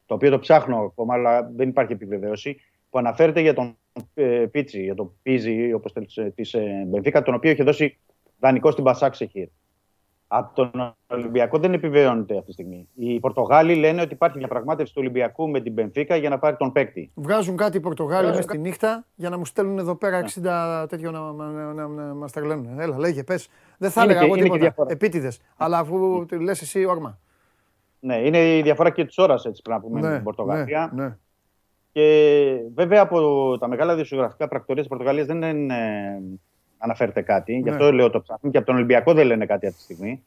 το 0.05 0.13
οποίο 0.13 0.29
το 0.29 0.39
ψάχνω 0.39 0.77
ακόμα, 0.77 1.13
αλλά 1.13 1.51
δεν 1.55 1.69
υπάρχει 1.69 1.93
επιβεβαίωση, 1.93 2.57
που 2.89 2.97
αναφέρεται 2.97 3.41
για 3.41 3.53
τον 3.53 3.77
ε, 4.13 4.45
Πίτσι, 4.51 4.83
για 4.83 4.95
τον 4.95 5.11
Πίζη, 5.21 5.73
όπως 5.73 5.93
της 6.35 6.53
ε, 6.53 6.85
Μπενφίκα, 6.87 7.21
τον 7.21 7.33
οποίο 7.33 7.51
είχε 7.51 7.63
δώσει 7.63 7.97
δανεικό 8.39 8.71
στην 8.71 8.83
Πασάκ 8.83 9.15
Σεχίρ. 9.15 9.47
Από 10.29 10.55
τον 10.55 10.95
Ολυμπιακό 11.07 11.57
δεν 11.57 11.73
επιβεβαιώνεται 11.73 12.33
αυτή 12.33 12.45
τη 12.45 12.51
στιγμή. 12.51 12.87
Οι 12.95 13.19
Πορτογάλοι 13.19 13.75
λένε 13.75 14.01
ότι 14.01 14.13
υπάρχει 14.13 14.37
διαπραγμάτευση 14.37 14.93
του 14.93 14.99
Ολυμπιακού 15.01 15.49
με 15.49 15.59
την 15.61 15.73
Πενφύκα 15.73 16.15
για 16.15 16.29
να 16.29 16.39
πάρει 16.39 16.55
τον 16.55 16.71
παίκτη. 16.71 17.11
Βγάζουν 17.13 17.57
κάτι 17.57 17.77
οι 17.77 17.79
Πορτογάλοι 17.79 18.27
μέσα 18.27 18.41
στη 18.41 18.57
νύχτα 18.57 19.05
για 19.15 19.29
να 19.29 19.37
μου 19.37 19.45
στέλνουν 19.45 19.77
εδώ 19.77 19.95
πέρα 19.95 20.23
60 20.83 20.85
τέτοιο 20.89 21.11
να, 21.11 21.31
να, 21.31 21.45
να, 21.51 21.73
να, 21.73 21.87
να 21.87 22.13
μας 22.13 22.31
τρελαίνουν. 22.31 22.79
Έλα, 22.79 22.99
λέγε, 22.99 23.23
πες. 23.23 23.49
Δεν 23.77 23.89
θα 23.91 24.03
Είναι 24.03 24.11
έλεγα 24.11 24.25
και- 24.27 24.31
εγώ 24.31 24.39
είναι 24.39 24.49
και 24.49 24.53
τίποτα. 24.53 24.69
διαφορά. 24.75 24.91
Επίτηδες. 24.91 25.39
Αλλά 25.57 25.77
αφού 25.77 26.25
λες 26.39 26.61
εσύ 26.61 26.85
όρμα. 26.85 27.19
Ναι, 27.99 28.15
είναι 28.17 28.57
η 28.57 28.61
διαφορά 28.61 28.89
και 28.89 29.05
της 29.05 29.17
ώρας, 29.17 29.45
έτσι 29.45 29.61
πρέπει 29.61 29.79
να 29.81 29.87
πούμε, 29.87 29.99
με 30.01 30.07
Ναι, 30.07 30.15
την 30.15 30.23
Πορτογαλία. 30.23 30.91
ναι, 30.93 31.03
ναι. 31.03 31.17
Και 31.91 32.59
βέβαια 32.75 33.01
από 33.01 33.57
τα 33.59 33.67
μεγάλα 33.67 33.93
δημοσιογραφικά 33.93 34.47
πρακτορία 34.47 34.81
της 34.81 34.91
Πορτογαλίας 34.91 35.25
δεν 35.27 35.41
είναι, 35.41 36.21
αναφέρεται 36.77 37.21
κάτι. 37.21 37.53
Γι' 37.53 37.61
Ναι. 37.63 37.71
αυτό 37.71 37.91
λέω 37.91 38.09
το 38.09 38.21
ψάχνουν 38.21 38.51
και 38.51 38.57
από 38.57 38.65
τον 38.67 38.75
Ολυμπιακό 38.75 39.13
δεν 39.13 39.25
λένε 39.25 39.45
κάτι 39.45 39.65
αυτή 39.67 39.77
τη 39.77 39.83
στιγμή. 39.83 40.23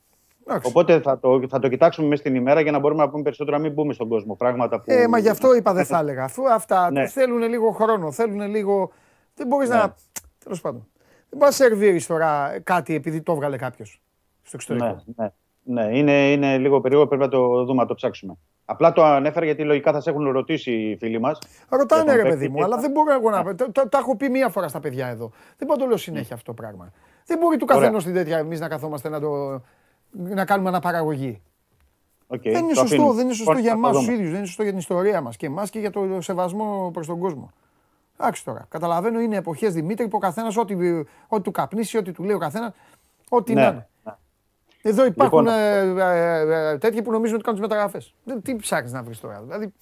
Εντάξει. 0.47 0.69
Οπότε 0.71 1.01
θα 1.01 1.19
το, 1.19 1.43
θα 1.49 1.59
το 1.59 1.69
κοιτάξουμε 1.69 2.09
μέσα 2.09 2.21
στην 2.21 2.35
ημέρα 2.35 2.61
για 2.61 2.73
να 2.73 2.79
μπορούμε 2.79 3.03
να 3.05 3.11
πούμε 3.11 3.23
περισσότερο, 3.23 3.57
να 3.57 3.63
μην 3.63 3.73
μπούμε 3.73 3.93
στον 3.93 4.09
κόσμο. 4.09 4.35
Πράγματα 4.35 4.77
που... 4.81 4.85
Ε, 4.87 5.09
μα 5.09 5.19
γι' 5.19 5.29
αυτό 5.29 5.55
είπα 5.55 5.73
δεν 5.73 5.85
θα 5.93 5.99
έλεγα. 5.99 6.25
Αφού 6.25 6.53
αυτά 6.53 6.91
Ναι. 6.91 7.07
θέλουν 7.07 7.43
λίγο 7.43 7.71
χρόνο, 7.71 8.13
θέλουν 8.13 8.51
λίγο. 8.51 8.91
Δεν 9.35 9.47
μπορείς 9.47 9.69
Ναι. 9.69 9.75
να. 9.75 9.95
Τέλος 10.45 10.61
πάντων. 10.61 10.87
Δεν 11.29 11.39
μπορεί 11.39 11.45
να 11.45 11.51
σερβίρεις 11.51 12.07
τώρα 12.07 12.61
κάτι 12.63 12.95
επειδή 12.95 13.23
το 13.23 13.33
έβγαλε 13.33 13.57
κάποιος 13.57 14.01
στο 14.43 14.57
εξωτερικό. 14.57 15.03
Ναι, 15.17 15.25
ναι, 15.25 15.31
ναι. 15.62 15.99
Είναι, 15.99 16.31
είναι 16.32 16.59
λίγο 16.59 16.81
περίεργο, 16.81 17.07
πρέπει 17.07 17.23
να 17.23 17.28
το 17.28 17.65
δούμε, 17.65 17.82
να 17.82 17.87
το 17.89 17.95
ψάξουμε. 17.95 18.35
Απλά 18.65 18.93
το 18.93 19.05
ανέφερα 19.05 19.45
γιατί 19.45 19.65
λογικά 19.65 19.93
θα 19.93 20.01
σε 20.01 20.11
έχουν 20.11 20.31
ρωτήσει 20.31 20.73
οι 20.73 20.97
φίλοι 20.97 21.20
μας. 21.20 21.39
Ρωτάνε 21.69 22.03
Για 22.03 22.12
τον 22.12 22.23
ρε 22.23 22.23
παίκτη 22.23 22.37
παιδί 22.39 22.49
μου, 22.49 22.57
και 22.57 22.62
αλλά 22.62 22.74
θα- 22.74 22.81
δεν 22.81 22.91
μπορώ 22.91 23.12
εγώ 23.12 23.31
να. 23.31 23.55
Τα, 23.55 23.73
τα, 23.73 23.89
τα 23.89 23.99
έχω 23.99 24.16
πει 24.16 24.28
μία 24.28 24.49
φορά 24.49 24.69
στα 24.69 24.81
παιδιά 24.81 25.07
εδώ. 25.07 25.31
Δεν 25.57 25.66
μπορώ 25.66 25.73
να 25.73 25.78
το 25.82 25.87
λέω 25.87 25.97
συνέχεια 25.97 26.35
αυτό 26.35 26.55
το 26.55 26.62
πράγμα. 26.62 26.93
Δεν 27.27 27.39
μπορεί 27.39 27.57
του 27.57 27.66
Ωραία. 27.69 27.81
καθενό 27.81 27.99
την 28.03 28.15
τέτοια 28.15 28.39
εμείς 28.39 28.61
να 28.61 28.69
καθόμαστε 28.69 29.09
να, 29.09 29.20
το, 29.20 29.61
να 30.11 30.45
κάνουμε 30.45 30.69
αναπαραγωγή. 30.69 31.43
Okay, 32.28 32.39
δεν 32.43 32.53
είναι 32.62 32.69
το 32.69 32.74
σωστό, 32.74 32.85
αφήνουμε. 32.95 33.15
δεν 33.15 33.24
είναι 33.24 33.35
σωστό 33.35 33.53
Λοιπόν, 33.53 33.66
για 33.66 33.74
θα 33.74 33.81
το 33.81 33.87
εμάς 33.87 33.97
του 33.99 34.05
δούμε. 34.05 34.12
ίδιους, 34.15 34.28
δεν 34.28 34.39
είναι 34.39 34.47
σωστό 34.47 34.62
για 34.62 34.70
την 34.70 34.81
ιστορία 34.81 35.20
μας 35.20 35.37
και 35.37 35.47
εμάς 35.47 35.70
και 35.70 35.78
για 35.78 35.91
το 35.91 36.20
σεβασμό 36.20 36.91
προς 36.93 37.07
τον 37.07 37.19
κόσμο. 37.19 37.51
Εντάξει 38.19 38.45
τώρα. 38.45 38.66
Καταλαβαίνω 38.69 39.20
είναι 39.20 39.37
εποχές 39.37 39.73
Δημήτρη 39.73 40.09
που 40.09 40.16
ο 40.16 40.20
καθένας 40.20 40.57
ό,τι, 40.57 40.74
ό,τι 41.28 41.43
του 41.43 41.51
καπνίσει, 41.51 41.97
ό,τι 41.97 42.12
του 42.12 42.23
λέει 42.24 42.35
ο 42.35 42.39
καθένας, 42.39 42.73
ό,τι 43.28 43.55
Ναι, 43.55 43.61
να 43.62 43.69
είναι. 43.69 43.89
Εδώ 44.82 45.05
υπάρχουν 45.05 45.39
Λοιπόν, 45.44 45.55
ε, 45.55 45.78
ε, 45.78 46.70
ε, 46.70 46.78
τέτοιοι 46.78 47.02
που 47.02 47.11
νομίζουν 47.11 47.35
ότι 47.35 47.44
κάνουν 47.44 47.61
τις 47.61 47.69
μεταγραφές. 47.69 48.15
Τι 48.43 48.57
ψάχνεις 48.57 48.93
να 48.93 49.02
βρεις 49.02 49.20
τώρα. 49.20 49.40
Δηλαδή, 49.43 49.73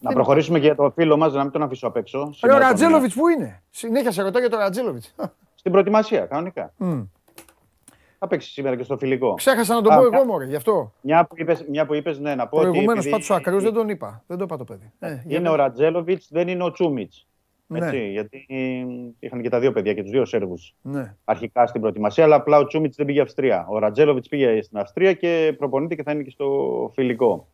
Να 0.00 0.12
προχωρήσουμε 0.12 0.58
και 0.58 0.64
για 0.64 0.74
το 0.74 0.90
φίλο 0.94 1.16
μας, 1.16 1.32
να 1.32 1.42
μην 1.42 1.52
τον 1.52 1.62
αφήσω 1.62 1.86
απ' 1.86 1.96
έξω. 1.96 2.18
ρε, 2.18 2.24
ο 2.24 2.32
Σήμερα 2.32 2.58
τον- 2.58 2.68
Ρατζέλοβιτ 2.68 3.12
που 3.14 3.28
είναι; 3.28 3.62
Συνέχεια 3.70 4.10
σε 4.10 4.22
ρωτάω 4.22 4.40
για 4.40 4.50
τον 4.50 4.58
Ρατζέλοβιτ. 4.58 5.04
Στην 5.54 5.72
προετοιμασία, 5.72 6.26
κανονικά. 6.26 6.72
Μμ. 6.76 7.00
Θα 8.18 8.26
παίξει 8.28 8.50
σήμερα 8.50 8.76
και 8.76 8.82
στο 8.82 8.96
φιλικό. 8.96 9.34
Ξέχασα 9.34 9.74
να 9.74 9.82
το 9.82 9.92
Α, 9.92 9.96
πω 9.96 10.02
μια- 10.08 10.18
εγώ 10.18 10.26
μωρέ, 10.26 10.44
γι' 10.44 10.56
αυτό. 10.56 10.92
Μια 11.00 11.24
που 11.24 11.34
είπες, 11.38 11.64
μια 11.68 11.86
που 11.86 11.94
είπες 11.94 12.18
ναι, 12.18 12.34
να 12.34 12.48
πω 12.48 12.56
ότι 12.56 12.66
Προηγουμένως 12.66 12.98
επειδή 13.04 13.10
πάντως 13.10 13.30
ο 13.30 13.34
ακραίο 13.34 13.60
δεν 13.60 13.72
τον 13.72 13.88
είπα. 13.88 14.22
Δεν 14.26 14.38
το 14.38 14.44
είπα 14.44 14.56
το 14.56 14.64
παιδί. 14.64 14.92
Ε, 14.98 15.08
για 15.08 15.38
είναι 15.38 15.40
πες. 15.40 15.50
ο 15.50 15.54
Ρατζέλοβιτ, 15.54 16.22
δεν 16.30 16.48
είναι 16.48 16.64
ο 16.64 16.70
Τσούμιτς. 16.72 17.26
Ναι. 17.78 17.86
Έτσι, 17.86 18.10
γιατί 18.10 18.46
είχαν 19.18 19.42
και 19.42 19.48
τα 19.48 19.60
δύο 19.60 19.72
παιδιά 19.72 19.94
και 19.94 20.02
τους 20.02 20.10
δύο 20.10 20.24
Σέρβους 20.24 20.74
Ναι. 20.82 21.16
αρχικά 21.24 21.66
στην 21.66 21.80
προετοιμασία, 21.80 22.24
αλλά 22.24 22.34
απλά 22.36 22.58
ο 22.58 22.66
Τσούμιτς 22.66 22.96
δεν 22.96 23.06
πήγε 23.06 23.20
Αυστρία. 23.20 23.66
Ο 23.70 23.78
Ρατζέλοβιτ 23.78 24.24
πήγε 24.28 24.62
στην 24.62 24.78
Αυστρία 24.78 25.12
και 25.12 25.54
προπονείται 25.58 25.94
και 25.94 26.02
θα 26.02 26.12
είναι 26.12 26.22
και 26.22 26.30
στο 26.30 26.90
φιλικό. 26.94 27.48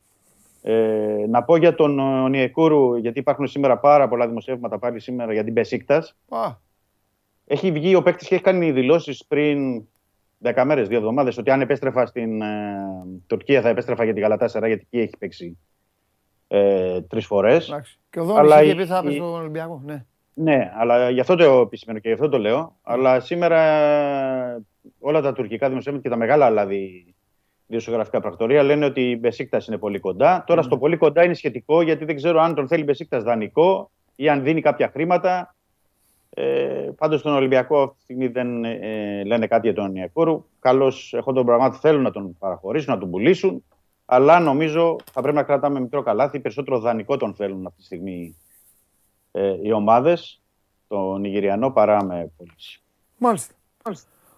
Ε, 0.62 1.24
να 1.28 1.42
πω 1.42 1.56
για 1.56 1.74
τον 1.74 1.98
Ονιεκούρου, 1.98 2.96
γιατί 2.96 3.18
υπάρχουν 3.18 3.46
σήμερα 3.46 3.78
πάρα 3.78 4.08
πολλά 4.08 4.26
δημοσιεύματα 4.28 4.78
πάλι 4.78 5.00
σήμερα 5.00 5.32
για 5.32 5.44
την 5.44 5.54
Πεσίκτα. 5.54 5.96
Α, 6.28 6.54
Έχει 7.46 7.72
βγει 7.72 7.94
ο 7.94 8.02
παίκτης 8.02 8.28
και 8.28 8.34
έχει 8.34 8.44
κάνει 8.44 8.72
δηλώσεις 8.72 9.24
πριν 9.28 9.84
10 10.42 10.62
μέρες, 10.64 10.88
δύο 10.88 10.98
εβδομάδες, 10.98 11.38
ότι 11.38 11.50
αν 11.50 11.60
επέστρεφα 11.60 12.06
στην 12.06 12.42
ε, 12.42 12.46
Τουρκία 13.26 13.60
θα 13.60 13.68
επέστρεφα 13.68 14.04
για 14.04 14.12
την 14.12 14.22
Γαλατάσαρα, 14.22 14.66
γιατί 14.66 14.86
εκεί 14.90 15.02
έχει 15.02 15.16
παίξει 15.18 15.58
ε, 16.48 17.00
τρεις 17.00 17.26
φορές. 17.26 17.68
Εντάξει. 18.16 18.20
Και 18.20 18.20
ο 18.20 18.24
Δόνης 18.24 18.40
Αλλά 18.52 18.62
είχε 18.62 18.72
η- 18.72 18.76
πει 18.76 18.86
θα 18.86 18.96
έπαιζε 18.98 19.14
η- 19.14 19.16
στον 19.16 19.34
Ολυμπιακό. 19.34 19.82
Ναι. 19.84 20.04
Ναι, 20.38 20.72
αλλά 20.76 21.10
γι' 21.10 21.20
αυτό 21.20 21.36
το 21.36 21.44
επισημαίνω 21.60 21.98
και 22.00 22.08
γι' 22.08 22.14
αυτό 22.14 22.28
το 22.28 22.38
λέω. 22.38 22.76
Αλλά 22.82 23.20
σήμερα 23.20 23.60
ε, 23.62 24.58
όλα 25.00 25.20
τα 25.20 25.32
τουρκικά 25.32 25.68
δημοσιεύματα 25.68 26.08
και 26.08 26.14
τα 26.14 26.20
μεγάλα 26.20 26.48
δηλαδή 26.48 27.14
δημοσιογραφικά 27.66 28.20
πρακτορία 28.20 28.62
λένε 28.62 28.84
ότι 28.84 29.10
η 29.10 29.16
Μπεσίκτας 29.20 29.66
είναι 29.66 29.78
πολύ 29.78 29.98
κοντά. 29.98 30.44
Τώρα 30.46 30.62
στο 30.62 30.78
πολύ 30.78 30.96
κοντά 30.96 31.24
είναι 31.24 31.34
σχετικό 31.34 31.82
γιατί 31.82 32.04
δεν 32.04 32.16
ξέρω 32.16 32.40
αν 32.40 32.54
τον 32.54 32.68
θέλει 32.68 32.80
η 32.80 32.84
Μπεσίκτας 32.86 33.22
δανεικό 33.22 33.90
ή 34.16 34.28
αν 34.28 34.42
δίνει 34.42 34.60
κάποια 34.60 34.88
χρήματα. 34.92 35.54
Ε, 36.30 36.44
Πάντως 36.96 37.20
στον 37.20 37.32
Ολυμπιακό 37.34 37.82
αυτή 37.82 37.96
τη 37.96 38.02
στιγμή 38.02 38.26
δεν 38.26 38.64
ε, 38.64 39.22
λένε 39.24 39.46
κάτι 39.46 39.66
για 39.70 39.76
τον 39.82 39.94
Ιακούρου. 39.96 40.44
Καλώς 40.60 41.14
έχω 41.14 41.32
τον 41.32 41.46
πραγμάτων 41.46 41.78
θέλουν 41.78 42.02
να 42.02 42.10
τον 42.10 42.36
παραχωρήσουν, 42.38 42.92
να 42.94 43.00
τον 43.00 43.10
πουλήσουν. 43.10 43.64
Αλλά 44.06 44.40
νομίζω 44.40 44.96
θα 45.12 45.20
πρέπει 45.20 45.36
να 45.36 45.42
κρατάμε 45.42 45.80
μικρό 45.80 46.02
καλάθι. 46.02 46.40
Περισσότερο 46.40 46.78
δανεικό 46.78 47.16
τον 47.16 47.34
θέλουν 47.34 47.66
αυτή 47.66 47.78
τη 47.78 47.84
στιγμή 47.84 48.36
ε, 49.32 49.54
οι 49.62 49.72
ομάδες, 49.72 50.42
τον 50.88 51.20
Νιγηριανό, 51.20 51.70
παρά 51.70 52.04
με 52.04 52.30
πώληση. 52.36 52.82
Μάλιστα. 53.18 53.54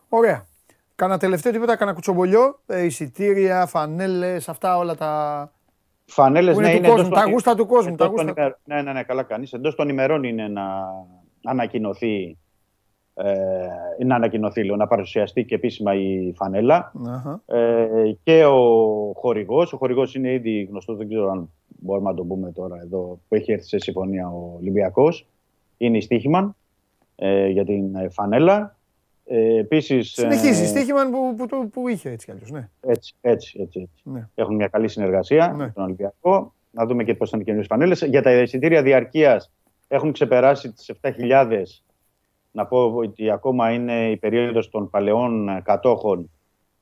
Ωραία. 0.08 0.46
Κάνα 0.94 1.18
τελευταίο 1.18 1.52
τίποτα, 1.52 1.76
κάνα 1.76 1.92
κουτσομπολιό, 1.92 2.60
ε, 2.66 2.84
εισιτήρια, 2.84 3.66
φανέλες, 3.66 4.48
αυτά 4.48 4.76
όλα 4.76 4.94
τα. 4.94 5.52
Φανέλες, 6.06 6.54
Που 6.54 6.60
είναι 6.60 6.68
ναι, 6.68 6.74
του 6.74 6.78
είναι 6.78 6.88
κόσμου, 6.88 7.04
εντός 7.06 7.18
τα 7.18 7.22
των- 7.24 7.32
γούστα 7.32 7.54
του 7.54 7.66
κόσμου, 7.66 7.92
εντός 7.92 8.06
τα 8.08 8.14
των 8.14 8.24
γούστα- 8.26 8.40
ημερ- 8.42 8.56
Ναι, 8.64 8.82
ναι, 8.82 8.92
ναι, 8.92 9.02
καλά 9.02 9.22
κάνεις. 9.22 9.52
Εντός 9.52 9.74
των 9.74 9.88
ημερών 9.88 10.22
είναι 10.24 10.48
να 10.48 10.64
ανακοινωθεί, 11.44 12.38
ε, 13.22 14.04
να 14.04 14.14
ανακοινωθεί, 14.14 14.64
λέω, 14.64 14.76
να 14.76 14.86
παρουσιαστεί 14.86 15.44
και 15.44 15.54
επίσημα 15.54 15.94
η 15.94 16.32
φανέλα. 16.36 16.92
Αχα. 17.08 17.42
Ε, 17.46 18.16
και 18.22 18.44
ο 18.44 18.62
χορηγός. 19.16 19.72
Ο 19.72 19.76
χορηγός 19.76 20.14
είναι 20.14 20.32
ήδη 20.32 20.62
γνωστός, 20.70 20.96
δεν 20.96 21.08
ξέρω 21.08 21.30
αν 21.30 21.50
μπορούμε 21.68 22.10
να 22.10 22.16
το 22.16 22.24
πούμε 22.24 22.52
τώρα 22.52 22.76
εδώ, 22.82 23.20
που 23.28 23.34
έχει 23.34 23.52
έρθει 23.52 23.66
σε 23.66 23.78
συμφωνία 23.78 24.28
ο 24.28 24.54
Ολυμπιακός. 24.60 25.26
Είναι 25.76 25.96
η 25.96 26.00
Στίχημαν 26.00 26.56
ε, 27.16 27.46
για 27.46 27.64
την 27.64 27.94
ε, 27.94 28.08
φανέλα. 28.08 28.76
Ε, 29.24 29.58
επίσης, 29.58 30.10
Συνεχίζει. 30.12 30.62
ε, 30.62 30.66
Στίχημαν 30.66 31.10
που, 31.10 31.34
που, 31.36 31.46
που, 31.46 31.68
που 31.70 31.88
είχε 31.88 32.10
έτσι 32.10 32.26
κι 32.26 32.32
αλλιώς. 32.32 32.50
Ναι. 32.50 32.68
Έτσι, 32.80 33.14
έτσι, 33.20 33.58
έτσι. 33.60 33.80
έτσι. 33.80 34.02
Ναι. 34.02 34.28
Έχουν 34.34 34.54
μια 34.54 34.68
καλή 34.68 34.88
συνεργασία 34.88 35.46
Ναι. 35.48 35.56
με 35.56 35.72
τον 35.74 35.84
Ολυμπιακό. 35.84 36.52
Να 36.70 36.86
δούμε 36.86 37.04
και 37.04 37.14
πώς 37.14 37.30
θα 37.30 37.36
είναι 37.36 37.42
οι 37.42 37.46
καινούριες 37.46 37.70
φανέλες. 37.70 38.02
Για 38.02 38.22
τα 38.22 38.32
εισιτήρια 38.32 38.82
διαρκείας 38.82 39.50
έχουν 39.88 40.12
ξεπεράσει 40.12 40.72
τις 40.72 40.90
7.000. 41.02 41.82
Να 42.58 42.66
πω 42.66 42.92
ότι 42.94 43.30
ακόμα 43.30 43.72
είναι 43.72 44.10
η 44.10 44.16
περίοδος 44.16 44.68
των 44.70 44.90
παλαιών 44.90 45.48
ε, 45.48 45.60
κατόχων 45.64 46.30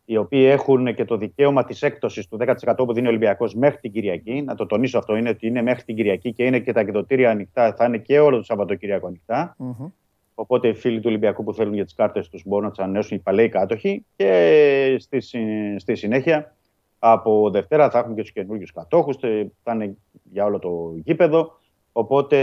οι 0.05 0.17
οποίοι 0.17 0.47
έχουν 0.51 0.95
και 0.95 1.05
το 1.05 1.17
δικαίωμα 1.17 1.65
της 1.65 1.83
έκπτωσης 1.83 2.29
του 2.29 2.39
10% 2.65 2.75
που 2.77 2.93
δίνει 2.93 3.07
ο 3.07 3.11
Ολυμπιακός 3.11 3.55
μέχρι 3.55 3.79
την 3.81 3.93
Κυριακή. 3.93 4.43
Να 4.43 4.55
το 4.55 4.67
τονίσω 4.67 4.99
αυτό, 4.99 5.17
είναι 5.17 5.29
ότι 5.29 5.47
είναι 5.47 5.63
μέχρι 5.63 5.83
την 5.85 5.97
Κυριακή 5.97 6.33
και 6.33 6.45
είναι 6.45 6.59
και 6.61 6.73
τα 6.73 6.81
εκδοτήρια 6.81 7.31
ανοιχτά, 7.31 7.75
θα 7.75 7.85
είναι 7.85 7.99
και 7.99 8.19
όλο 8.21 8.37
το 8.37 8.43
Σαββατοκύριακο 8.43 9.07
ανοιχτά. 9.07 9.55
Μμμ. 9.59 9.87
Οπότε 10.35 10.69
οι 10.69 10.75
φίλοι 10.75 10.97
του 10.97 11.07
Ολυμπιακού 11.07 11.45
που 11.45 11.55
θέλουν 11.55 11.75
για 11.75 11.85
τις 11.85 11.95
κάρτες 11.95 12.29
τους 12.29 12.43
μπορούν 12.47 12.65
να 12.65 12.71
τις 12.71 12.79
ανανεώσουν 12.79 13.17
οι 13.17 13.21
παλαιοί 13.21 13.49
κάτοχοι. 13.49 14.05
Και 14.17 14.97
στη, 14.99 15.21
συ- 15.21 15.81
στη 15.81 15.95
συνέχεια 15.95 16.57
από 16.99 17.51
Δευτέρα 17.51 17.91
θα 17.91 17.99
έχουμε 17.99 18.15
και 18.15 18.21
τους 18.23 18.33
καινούριους 18.33 18.73
κατόχους. 18.73 19.17
Θα 19.63 19.73
είναι 19.75 19.97
για 20.23 20.45
όλο 20.45 20.59
το 20.59 20.93
γήπεδο. 21.05 21.59
Οπότε 21.93 22.37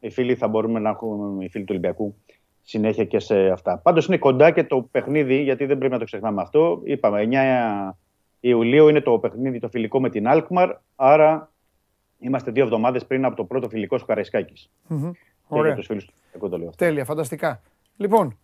οι 0.00 0.10
φίλοι 0.10 0.34
θα 0.34 0.48
μπορούμε 0.48 0.78
να 0.80 0.90
έχουν, 0.90 1.40
οι 1.40 1.48
φίλοι 1.48 1.64
του 1.64 1.70
Ολυμπιακού, 1.70 2.14
συνέχεια 2.62 3.04
και 3.04 3.18
σε 3.18 3.48
αυτά. 3.48 3.78
Πάντως 3.78 4.06
είναι 4.06 4.18
κοντά 4.18 4.50
και 4.50 4.64
το 4.64 4.82
παιχνίδι, 4.82 5.42
γιατί 5.42 5.66
δεν 5.66 5.78
πρέπει 5.78 5.92
να 5.92 5.98
το 5.98 6.04
ξεχνάμε 6.04 6.42
αυτό. 6.42 6.80
Είπαμε, 6.84 7.20
9 7.20 7.96
Ιουλίου 8.40 8.88
είναι 8.88 9.00
το 9.00 9.18
παιχνίδι 9.18 9.58
το 9.58 9.68
φιλικό 9.68 10.00
με 10.00 10.10
την 10.10 10.28
Αλκμαρ. 10.28 10.70
Άρα 10.96 11.50
είμαστε 12.18 12.50
δύο 12.50 12.64
εβδομάδες 12.64 13.06
πριν 13.06 13.24
από 13.24 13.36
το 13.36 13.44
πρώτο 13.44 13.68
φιλικό 13.68 13.96
στο 13.96 14.06
Καραϊσκάκης. 14.06 14.70
Μμμ. 14.86 15.10
Και 15.12 15.18
Ωραία. 15.48 15.66
για 15.66 15.76
τους 15.76 15.86
φίλους 15.86 16.04
του 16.04 16.12
Ολυμπιακού 16.16 16.48
το 16.48 16.58
λέω. 16.58 16.68
αυτό. 16.68 16.84
Τέλεια, 16.84 17.04
φανταστικά. 17.04 17.62
Λοιπόν, 17.96 18.38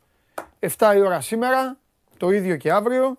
7 0.61 0.69
η 0.97 1.01
ώρα 1.01 1.20
σήμερα, 1.20 1.77
το 2.16 2.31
ίδιο 2.31 2.57
και 2.57 2.73
αύριο 2.73 3.16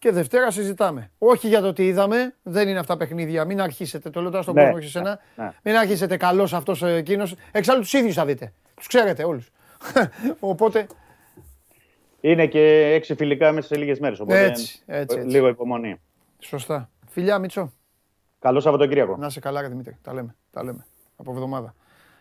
και 0.00 0.10
Δευτέρα 0.10 0.50
συζητάμε. 0.50 1.10
Όχι 1.18 1.48
για 1.48 1.60
το 1.60 1.72
τι 1.72 1.86
είδαμε, 1.86 2.34
δεν 2.42 2.68
είναι 2.68 2.78
αυτά 2.78 2.96
παιχνίδια. 2.96 3.44
Μην 3.44 3.60
αρχίσετε, 3.60 4.10
το 4.10 4.20
λέω 4.20 4.30
τώρα 4.30 4.42
στον 4.42 4.54
Ναι, 4.54 4.62
κόσμο 4.62 4.78
και 4.78 4.84
σε 4.84 4.90
σένα. 4.90 5.18
ναι. 5.36 5.52
Μην 5.62 5.76
αρχίσετε 5.76 6.16
καλός 6.16 6.52
αυτός 6.52 6.82
εκείνος. 6.82 7.34
Εξάλλου 7.52 7.80
τους 7.80 7.92
ίδιους 7.92 8.14
θα 8.14 8.24
δείτε. 8.24 8.52
Τους 8.74 8.86
ξέρετε 8.86 9.24
όλους. 9.24 9.50
Οπότε 10.40 10.86
Είναι 12.20 12.46
και 12.46 12.92
έξι 12.94 13.14
φιλικά 13.14 13.52
μέσα 13.52 13.66
σε 13.66 13.76
λίγες 13.76 13.98
μέρες. 13.98 14.20
Οπότε 14.20 14.44
Έτσι, 14.44 14.82
έτσι, 14.86 15.16
έτσι. 15.18 15.28
λίγο 15.30 15.48
υπομονή. 15.48 16.00
σωστά. 16.38 16.90
Φιλιά, 17.10 17.38
Μίτσο. 17.38 17.72
Καλό 18.38 18.60
Σαββατοκύριακο. 18.60 19.16
Να 19.16 19.26
είσαι 19.26 19.40
καλά, 19.40 19.60
ρε 19.60 19.68
Δημήτρη. 19.68 19.96
Τα 20.02 20.12
λέμε. 20.14 20.34
Τα 20.50 20.64
λέμε. 20.64 20.86
Από 21.16 21.30
εβδομάδα. 21.32 21.74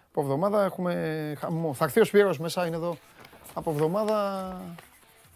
Από 0.10 0.22
εβδομάδα 0.22 0.64
έχουμε 0.64 1.34
χαμό. 1.38 1.74
Θα 1.74 1.84
έρθει 1.86 2.00
ο 2.00 2.04
Σπύρος 2.04 2.40
μέσα, 2.40 2.66
είναι 2.68 2.76
εδώ. 2.76 2.98
Από 3.54 3.72
εβδομάδα 3.72 4.56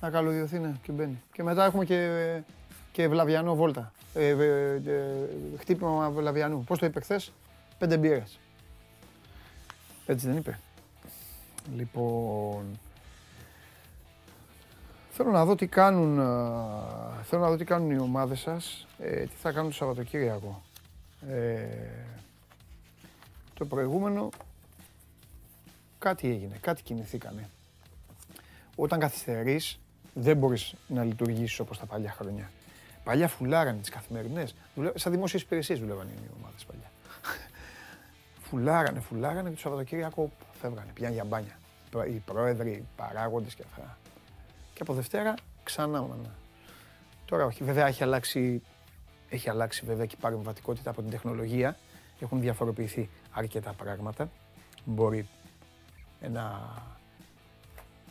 να 0.04 0.10
καλωδιωθεί 0.10 0.60
ναι, 0.60 0.74
και 0.82 0.92
μπαίνει. 0.92 1.22
Και 1.34 1.44
μετά 1.44 1.66
έχουμε 1.66 1.86
και, 1.86 2.42
και 2.92 3.08
Βλαβιανό 3.08 3.56
βόλτα. 3.56 3.92
Ε, 4.14 4.28
ε, 4.28 4.74
ε, 4.76 5.14
χτύπημα 5.60 6.10
Βλαβιανού. 6.10 6.64
Πώς 6.64 6.80
το 6.80 6.86
είπε 6.86 7.00
χθες, 7.00 7.32
πέντε 7.78 7.98
μπύρες. 7.98 8.40
Έτσι 10.06 10.28
δεν 10.28 10.38
είπε. 10.38 10.60
Λοιπόν, 11.76 12.80
θέλω 15.12 15.32
να 15.32 15.46
δω 15.46 15.56
τι 15.56 15.68
κάνουν, 15.68 16.20
α, 16.20 17.24
θέλω 17.24 17.42
να 17.42 17.50
δω 17.50 17.56
τι 17.56 17.64
κάνουν 17.64 17.92
οι 17.92 18.00
ομάδες 18.00 18.40
σας, 18.40 18.88
ε, 19.00 19.24
τι 19.24 19.36
θα 19.42 19.52
κάνουν 19.52 19.70
το 19.70 19.76
Σαββατοκύριακο. 19.76 20.62
Ε, 21.30 21.66
το 23.54 23.66
προηγούμενο 23.66 24.30
κάτι 26.00 26.30
έγινε, 26.30 26.58
κάτι 26.62 26.84
κινηθήκανε. 26.84 27.50
Όταν 28.76 29.00
καθυστερείς 29.00 29.78
δεν 30.14 30.38
μπορείς 30.38 30.74
να 30.88 31.04
λειτουργήσεις 31.04 31.60
όπως 31.60 31.80
τα 31.80 31.86
παλιά 31.86 32.12
χρόνια. 32.12 32.50
Παλιά 33.04 33.28
φουλάρανε 33.28 33.80
τις 33.80 33.90
καθημερινές, 33.90 34.56
δουλε- 34.76 34.98
σαν 35.00 35.12
δημόσιες 35.12 35.42
υπηρεσίες 35.42 35.80
δουλεύαν 35.80 36.08
οι 36.08 36.30
ομάδες 36.40 36.64
παλιά. 36.66 36.92
φουλάρανε, 38.50 39.00
φουλάρανε 39.00 39.50
και 39.50 39.56
το 39.56 39.62
Σαββατοκύριακο 39.62 40.32
φεύγανε, 40.62 40.92
πήγαν 40.94 41.14
για 41.14 41.24
μπάνια. 41.24 41.58
Προ- 41.90 42.08
Οι 42.08 42.22
πρόεδροι, 42.26 42.70
οι 42.72 42.86
παράγοντες 42.96 43.54
και 43.56 43.64
αυτά. 43.72 43.98
Και 44.74 44.82
από 44.82 44.94
Δευτέρα 44.94 45.34
ξανά 45.64 46.02
μάνα. 46.02 46.36
Τώρα 47.26 47.46
όχι, 47.46 47.64
βέβαια 47.64 47.88
έχει 47.88 48.04
αλλάξει, 48.04 48.62
έχει 49.30 49.50
αλλάξει 49.50 49.86
βέβαια 49.86 50.06
και 50.06 50.16
η 50.18 50.22
παρεμβατικότητα 50.22 50.90
από 50.90 51.02
την 51.02 51.12
τεχνολογία. 51.12 51.78
Έχουν 52.20 52.40
διαφοροποιηθεί 52.42 53.10
αρκετά 53.32 53.74
πράγματα. 53.74 54.30
Μπορεί 54.86 55.28
ένα, 56.22 56.72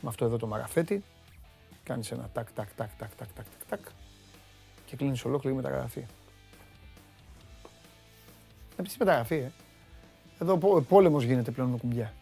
με 0.01 0.09
αυτό 0.09 0.25
εδώ 0.25 0.37
το 0.37 0.47
μαραφέτη, 0.47 1.03
κάνεις 1.85 2.11
ένα 2.11 2.31
τάκ, 2.33 2.53
τάκ, 2.53 2.75
τάκ, 2.75 2.91
τάκ, 2.97 3.15
τάκ, 3.15 3.33
τάκ, 3.33 3.47
τάκ, 3.47 3.67
τάκ 3.69 3.87
και 4.85 4.97
κλείνεις 4.97 5.25
ολόκληρη 5.25 5.57
μεταγραφή. 5.57 6.07
Επίσης 8.77 8.99
μεταγραφή, 8.99 9.35
ε. 9.35 9.53
Εδώ 10.39 10.59
ο 10.63 10.83
πόλεμος 10.83 11.25
γίνεται 11.25 11.51
πλέον 11.51 11.69
με 11.69 11.77
κουμπιά. 11.77 12.13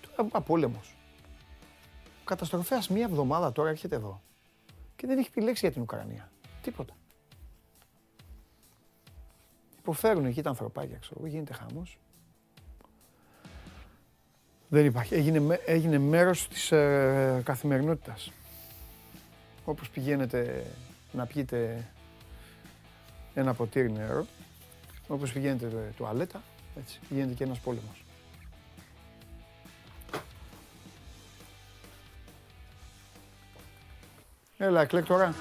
Τώρα, 0.00 0.28
α, 0.32 0.40
πόλεμος. 0.40 0.94
Ο 2.20 2.24
καταστροφέας 2.24 2.88
μία 2.88 3.04
εβδομάδα 3.04 3.52
τώρα 3.52 3.68
έρχεται 3.68 3.96
εδώ 3.96 4.22
και 4.96 5.06
δεν 5.06 5.18
έχει 5.18 5.30
πει 5.30 5.40
λέξη 5.40 5.60
για 5.64 5.72
την 5.72 5.82
Ουκρανία. 5.82 6.30
Τίποτα. 6.62 6.94
Υποφέρουν 9.78 10.24
εκεί 10.24 10.42
τα 10.42 10.48
ανθρωπάκια, 10.48 10.98
ξέρω 10.98 11.14
εγώ, 11.18 11.28
γίνεται 11.28 11.52
χαμός. 11.52 11.98
Δεν 14.74 14.84
υπάρχει. 14.86 15.14
Έγινε, 15.14 15.40
με- 15.40 15.60
έγινε 15.66 15.98
μέρος 15.98 16.48
της 16.48 16.72
ε, 16.72 17.40
καθημερινότητας. 17.44 18.32
Όπως 19.64 19.90
πηγαίνετε 19.90 20.64
να 21.12 21.26
πιείτε 21.26 21.86
ένα 23.34 23.54
ποτήρι 23.54 23.92
νερό, 23.92 24.26
όπως 25.08 25.32
πηγαίνετε 25.32 25.66
ε, 25.66 25.90
τουαλέτα, 25.96 26.42
έτσι, 26.78 27.00
γίνεται 27.10 27.34
και 27.34 27.44
ένας 27.44 27.58
πόλεμος. 27.58 28.04
Έλα, 34.58 34.80
εκλέκ 34.80 35.06
τώρα. 35.06 35.34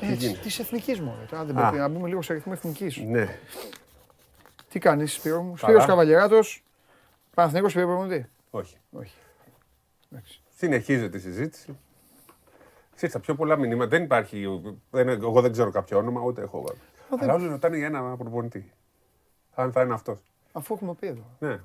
Έτσι, 0.00 0.14
γίνεται; 0.26 0.38
της 0.42 0.58
εθνικής 0.58 1.00
μου, 1.00 1.16
ρε. 1.20 1.24
Τώρα 1.26 1.44
δεν 1.44 1.58
Α. 1.58 1.60
πρέπει 1.60 1.76
να 1.76 1.88
μπούμε 1.88 2.08
λίγο 2.08 2.22
σε 2.22 2.32
ρυθμό 2.32 2.52
εθνικής. 2.56 2.96
Ναι. 2.96 3.38
Τι 4.70 4.78
κάνεις, 4.78 5.12
Σπύρο 5.12 5.42
μου; 5.42 5.48
Καλά. 5.48 5.56
Σπύρος 5.56 5.86
Καβαλιεράτος, 5.86 6.64
Παναθηναϊκός 7.34 7.72
Σπύρο 7.72 7.86
προπονητή. 7.86 8.28
Όχι. 8.50 8.76
Όχι. 8.90 9.16
Εντάξει. 10.10 10.42
Συνεχίζεται 10.56 11.16
η 11.16 11.20
συζήτηση. 11.20 11.78
Ξέρεις, 12.94 13.14
τα 13.14 13.20
πιο 13.20 13.34
πολλά 13.34 13.56
μηνύματα 13.56 13.88
δεν 13.88 14.02
υπάρχει. 14.02 14.60
Δεν, 14.90 15.08
εγώ 15.08 15.40
δεν 15.40 15.52
ξέρω 15.52 15.70
κάποιο 15.70 15.98
όνομα, 15.98 16.20
ούτε 16.20 16.42
έχω. 16.42 16.64
Αλλά 17.20 17.34
όλοι 17.34 17.48
ρωτάνε 17.48 17.76
για 17.76 17.86
ένα 17.86 18.16
προπονητή. 18.16 18.72
Αν 19.54 19.72
θα 19.72 19.82
είναι 19.82 19.94
αυτός. 19.94 20.18
Αφού 20.52 20.74
έχουμε 20.74 20.94
πει 20.94 21.06
εδώ. 21.06 21.24
Ναι. 21.38 21.60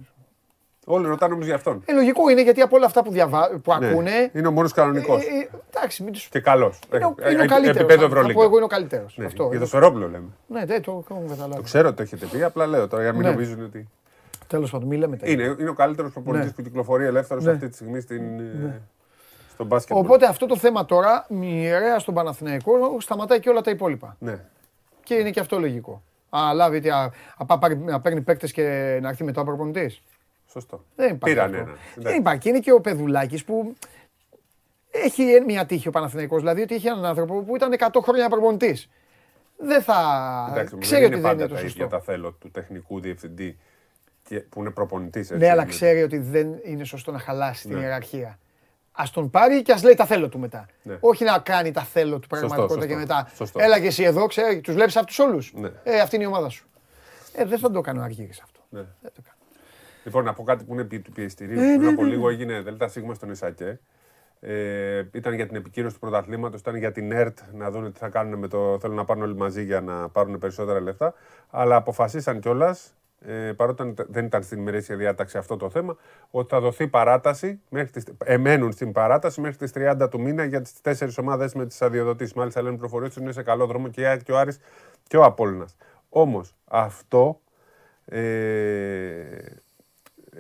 Όλοι 0.88 1.07
ρωτάνε 1.07 1.34
όμως 1.34 1.45
για 1.45 1.56
αυτόν. 1.56 1.82
Ε, 1.86 1.94
λογικό 1.94 2.30
είναι 2.30 2.41
γιατί 2.44 2.62
από 2.62 2.76
όλα 2.76 2.86
αυτά 2.86 3.03
που, 3.03 3.12
διαβα... 3.12 3.60
που 3.64 3.76
Ναι. 3.80 3.88
ακούνε. 3.90 4.30
Είναι 4.34 4.48
ο 4.48 4.52
μόνος 4.52 4.74
κανονικός. 4.74 5.24
ε, 5.24 5.28
ε, 5.28 5.49
εντάξει, 5.76 6.03
μην 6.03 6.14
τους... 6.14 6.28
Και 6.28 6.40
καλός. 6.40 6.80
Είναι, 6.94 7.06
ο- 7.06 7.16
είναι 7.32 7.41
ο 7.41 7.45
καλύτερος. 7.45 7.76
Επίπεδο 7.78 7.86
Θα- 7.86 7.95
Θα 7.95 7.98
πω 7.99 8.06
Ευρωλίγκα. 8.06 8.44
εγώ 8.44 8.56
είναι 8.56 8.64
ο 8.66 8.68
καλύτερος. 8.68 9.18
Ναι, 9.18 9.26
Αυτό. 9.26 9.48
Για 9.52 9.60
το 9.60 9.66
Σφερόπλο 9.66 10.10
λέμε. 10.10 10.28
Ναι, 10.48 10.66
δεν 10.66 10.82
το 10.82 10.91
έχω 11.10 11.22
Το 11.28 11.30
καταλάβει. 11.36 11.64
ξέρω 11.64 11.88
ότι 11.88 11.98
το 11.98 12.03
έχετε 12.03 12.26
πει, 12.26 12.44
απλά 12.44 12.66
λέω 12.66 12.88
τώρα 12.88 13.02
για 13.03 13.12
να 13.12 13.18
μην 13.18 13.28
Ναι. 13.28 13.34
νομίζουν 13.34 13.64
ότι. 13.64 13.88
Τέλος 14.48 14.70
πάντων, 14.72 14.88
μην 14.88 14.99
λέμε 14.99 15.18
τέτοια. 15.18 15.34
Είναι, 15.34 15.56
είναι 15.60 15.70
ο 15.70 15.74
καλύτερος 15.74 16.12
προπονητής 16.12 16.45
Ναι. 16.48 16.53
που 16.53 16.62
κυκλοφορεί 16.62 17.06
ελεύθερος 17.06 17.44
Ναι. 17.44 17.52
αυτή 17.52 17.68
τη 17.68 17.76
στιγμή 17.76 17.99
στην, 17.99 18.40
ε, 18.40 18.82
στο 19.53 19.64
μπάσκετ. 19.66 19.98
Οπότε 19.98 20.26
αυτό 20.26 20.45
το 20.45 20.57
θέμα 20.57 20.86
τώρα, 20.86 21.26
μοιραία 21.30 21.99
στον 21.99 22.14
Παναθηναϊκό, 22.14 22.72
σταματάει 22.99 23.40
και 23.40 23.49
όλα 23.49 23.62
τα 23.62 23.72
υπόλοιπα. 23.72 24.16
Ναι. 24.20 24.40
Και 25.03 25.14
είναι 25.14 25.30
και 25.30 25.40
αυτό 25.40 25.60
λογικό. 25.60 26.02
Α, 26.30 26.53
λάβει, 26.53 26.80
τι, 26.80 26.90
α, 26.90 27.12
α, 27.38 27.45
πά- 27.45 27.60
πάρει- 27.60 27.84
να 27.84 28.02
παίρνει 28.02 28.22
παίκτες 28.22 28.52
και 28.52 28.98
να 29.02 29.10
έρθει 29.10 29.24
μετά 29.24 29.41
ο 29.41 29.44
προπονητής. 29.44 30.02
Σωστό. 30.60 30.84
Δεν 30.95 31.14
υπάρχει. 31.14 31.36
Πήραν 31.36 31.53
αυτό. 31.53 31.57
ένα. 31.69 31.77
Δεν 32.10 32.15
υπάρχει. 32.19 32.40
Και 32.40 32.49
είναι 32.49 32.60
και 32.60 32.72
ο 32.72 32.82
Πεδουλάκης 32.82 33.44
που 33.44 33.76
έχει 34.91 35.23
μια 35.45 35.65
τύχη 35.65 35.88
ο 35.88 35.91
Παναθηναϊκός. 35.91 36.40
Δηλαδή 36.40 36.61
ότι 36.61 36.73
είχε 36.73 36.90
έναν 36.90 37.06
άνθρωπο 37.06 37.41
που 37.41 37.56
ήταν 37.56 37.73
100 37.77 37.99
χρόνια 38.03 38.30
προπονητής. 38.30 38.90
Δεν 39.57 39.82
θα. 39.82 39.95
Εντάξει, 40.52 40.73
όμως 40.73 40.86
ξέρει 40.86 41.02
δεν 41.02 41.11
ότι 41.11 41.19
είναι 41.19 41.27
δεν 41.27 41.38
πάντα 41.38 41.44
είναι 41.44 41.48
το 41.48 41.53
τα 41.53 41.61
σωστό. 41.61 41.84
ίδια 41.84 41.98
τα 41.98 42.03
θέλω 42.03 42.32
του 42.32 42.52
τεχνικού 42.52 42.99
διευθυντή 42.99 43.57
και, 44.27 44.40
που 44.40 44.60
είναι 44.60 44.69
προπονητής. 44.69 45.30
Ναι, 45.30 45.49
αλλά 45.49 45.65
ξέρει 45.65 46.02
ότι 46.03 46.18
δεν 46.18 46.60
είναι 46.64 46.84
σωστό 46.84 47.11
να 47.11 47.19
χαλάσει 47.19 47.68
την 47.68 47.76
Ναι. 47.76 47.82
ιεραρχία. 47.82 48.40
Α 48.91 49.03
τον 49.14 49.30
πάρει 49.30 49.61
και 49.61 49.72
ας 49.72 49.84
λέει 49.84 49.94
τα 49.94 50.06
θέλω 50.06 50.30
του 50.30 50.40
μετά. 50.40 50.65
Ναι. 50.84 50.98
Όχι 50.99 51.23
να 51.23 51.40
κάνει 51.40 51.72
τα 51.72 51.82
θέλω 51.82 52.19
του 52.19 52.27
πραγματικότητα 52.27 52.73
σωστό, 52.73 52.88
και 52.88 52.95
μετά. 52.95 53.30
σωστό. 53.36 53.60
Έλα 53.60 53.80
και 53.80 53.88
εσύ 53.88 54.03
εδώ, 54.03 54.26
ξέρει, 54.26 54.61
τους 54.61 54.73
βλέπεις 54.73 54.95
αυτούς 54.95 55.19
όλους. 55.19 55.53
Ναι. 55.56 55.72
Ε, 55.84 55.99
αυτή 55.99 56.15
είναι 56.15 56.23
η 56.23 56.27
ομάδα 56.27 56.49
σου. 56.49 56.68
Ε, 57.34 57.45
δεν 57.45 57.60
θα 57.60 57.72
το 57.72 57.82
κάνω 57.82 58.02
αργύρι 58.02 58.30
αυτό. 58.44 58.60
Ναι. 58.69 58.80
Δεν 59.02 59.11
το 59.15 59.22
κάνω. 59.22 59.35
Λοιπόν, 60.06 60.23
να 60.23 60.34
πω 60.34 60.44
κάτι 60.44 60.64
που 60.64 60.73
είναι 60.73 60.82
επί 60.82 60.99
του 60.99 61.11
πιεστηρίου. 61.11 61.60
Ε, 61.60 61.64
Πριν 61.64 61.82
ναι, 61.82 61.88
από 61.88 62.03
ναι, 62.03 62.10
λίγο 62.10 62.30
έγινε 62.30 62.61
Δέλτα 62.61 62.88
Σίγμα 62.88 63.14
στον 63.14 63.30
Ισακέ. 63.30 63.80
Ε, 64.40 65.03
ήταν 65.11 65.34
για 65.34 65.48
την 65.48 65.56
επικύρωση 65.56 65.94
του 65.94 65.99
πρωταθλήματος, 65.99 66.60
ήταν 66.60 66.76
για 66.76 66.91
την 66.91 67.11
ΕΡΤ 67.11 67.38
να 67.53 67.72
δουν 67.72 67.91
τι 67.94 67.99
θα 67.99 68.10
κάνουν 68.10 68.40
με 68.40 68.48
το. 68.48 68.77
Θέλουν 68.80 68.95
να 68.95 69.03
πάρουν 69.03 69.23
όλοι 69.23 69.36
μαζί 69.36 69.64
για 69.64 69.82
να 69.82 70.10
πάρουν 70.10 70.38
περισσότερα 70.38 70.80
λεφτά. 70.82 71.14
Αλλά 71.49 71.76
αποφασίσαν 71.76 72.40
κιόλας, 72.40 72.94
ε, 73.19 73.52
παρότι 73.56 73.84
ήταν- 73.84 74.07
δεν 74.10 74.26
ήταν 74.26 74.44
στην 74.44 74.57
ημερήσια 74.60 74.95
διάταξη 74.95 75.38
αυτό 75.38 75.57
το 75.57 75.69
θέμα, 75.69 75.95
ότι 76.32 76.48
θα 76.49 76.60
δοθεί 76.60 76.88
παράταση, 76.88 77.61
μέχρι 77.69 77.90
τις, 77.91 78.03
εμένουν 78.23 78.72
στην 78.72 78.91
παράταση 78.91 79.41
μέχρι 79.41 79.57
τις 79.57 79.72
30 79.72 80.10
του 80.10 80.22
μήνα 80.22 80.44
για 80.44 80.61
τις 80.61 80.82
τέσσερις 80.82 81.18
ομάδες 81.18 81.53
με 81.53 81.65
τις 81.65 81.82
αδειοδοτήσεις. 81.82 82.34
Μάλιστα 82.34 82.61
λένε 82.61 82.77
προφορίες 82.77 83.11
ότι 83.11 83.22
είναι 83.22 83.32
σε 83.32 83.44
καλό 83.44 83.65
δρόμο 83.65 83.88
και 83.88 84.02
η 84.02 84.06
ΑΕΚ 84.06 84.23
και 84.23 84.32
ο 84.32 84.38
Άρης 84.38 84.60
και 85.07 85.18
ο 85.18 85.23
Απόλλωνας. 85.23 85.76
Όμως 86.10 86.56
αυτό 86.65 87.40
ε, 88.06 88.22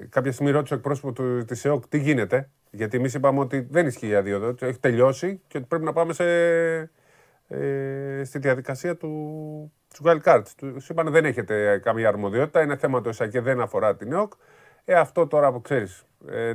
κάποια 0.09 0.31
στιγμή 0.31 0.51
ρώτησε 0.51 0.73
ο 0.73 0.77
εκπρόσωπος 0.77 1.45
της 1.45 1.65
ΕΟΚ 1.65 1.87
τι 1.87 1.97
γίνεται; 1.99 2.49
Γιατί 2.71 2.97
εμείς 2.97 3.13
είπαμε 3.13 3.39
ότι 3.39 3.67
δεν 3.69 3.87
ισχύει 3.87 4.07
η 4.07 4.15
αδειοδότηση, 4.15 4.65
έχει 4.65 4.79
τελειώσει 4.79 5.41
και 5.47 5.57
ότι 5.57 5.67
πρέπει 5.67 5.83
να 5.83 5.93
πάμε 5.93 6.13
σε, 6.13 6.25
ε, 7.47 8.21
στη 8.23 8.39
διαδικασία 8.39 8.95
του, 8.97 9.09
του 9.93 10.03
wild 10.05 10.21
cards. 10.23 10.47
Του 10.57 10.77
είπαν 10.89 11.11
δεν 11.11 11.25
έχετε 11.25 11.79
καμία 11.83 12.07
αρμοδιότητα, 12.07 12.61
είναι 12.61 12.77
θέμα 12.77 13.01
του 13.01 13.09
ΕΣΑ 13.09 13.27
και 13.27 13.41
δεν 13.41 13.61
αφορά 13.61 13.95
την 13.95 14.11
ΕΟΚ. 14.11 14.33
Ε, 14.85 14.93
αυτό 14.93 15.27
τώρα 15.27 15.51
που 15.51 15.61
ξέρεις, 15.61 16.05
ε, 16.29 16.53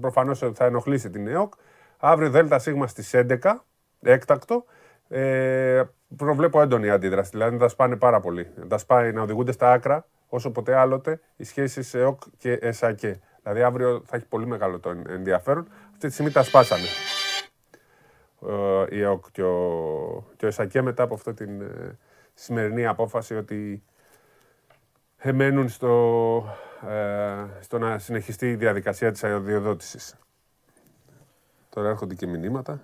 προφανώς 0.00 0.38
θα 0.54 0.64
ενοχλήσει 0.64 1.10
την 1.10 1.26
ΕΟΚ. 1.26 1.52
Αύριο 1.98 2.30
ΔΣ 2.30 2.90
στις 2.90 3.14
11, 3.14 3.64
έκτακτο. 4.00 4.64
Ε, 5.08 5.82
προβλέπω 6.16 6.60
έντονη 6.60 6.90
αντίδραση. 6.90 7.30
Δηλαδή 7.30 7.56
θα 7.56 7.68
σπάνε 7.68 7.96
πάρα 7.96 8.20
πολύ. 8.20 8.50
Θα 8.68 8.78
σπάει 8.78 9.12
να 9.12 9.22
οδηγούνται 9.22 9.52
στα 9.52 9.72
άκρα 9.72 10.06
όσο 10.28 10.50
ποτέ 10.50 10.74
άλλοτε 10.74 11.20
οι 11.36 11.44
σχέσεις 11.44 11.94
ΕΟΚ 11.94 12.22
και 12.38 12.52
ΕΣΑΚΕ. 12.52 13.20
Δηλαδή 13.42 13.62
αύριο 13.62 14.02
θα 14.06 14.16
έχει 14.16 14.26
πολύ 14.26 14.46
μεγάλο 14.46 14.78
το 14.78 14.90
ενδιαφέρον. 15.08 15.68
Αυτή 15.92 16.06
τη 16.06 16.12
στιγμή 16.12 16.32
τα 16.32 16.42
σπάσανε 16.42 16.86
ε, 18.48 18.96
η 18.96 19.00
ΕΟΚ 19.00 19.24
και 19.32 19.42
ο, 19.42 20.24
και 20.36 20.44
ο 20.44 20.48
ΕΣΑΚΕ 20.48 20.82
μετά 20.82 21.02
από 21.02 21.14
αυτή 21.14 21.34
την 21.34 21.60
ε, 21.60 21.98
σημερινή 22.34 22.86
απόφαση 22.86 23.36
ότι 23.36 23.82
μένουν 25.32 25.68
στο, 25.68 26.44
ε, 26.88 27.62
στο 27.62 27.78
να 27.78 27.98
συνεχιστεί 27.98 28.50
η 28.50 28.54
διαδικασία 28.54 29.12
της 29.12 29.24
αδειοδότησης. 29.24 30.14
Τώρα 31.68 31.88
έρχονται 31.88 32.14
και 32.14 32.26
μηνύματα. 32.26 32.80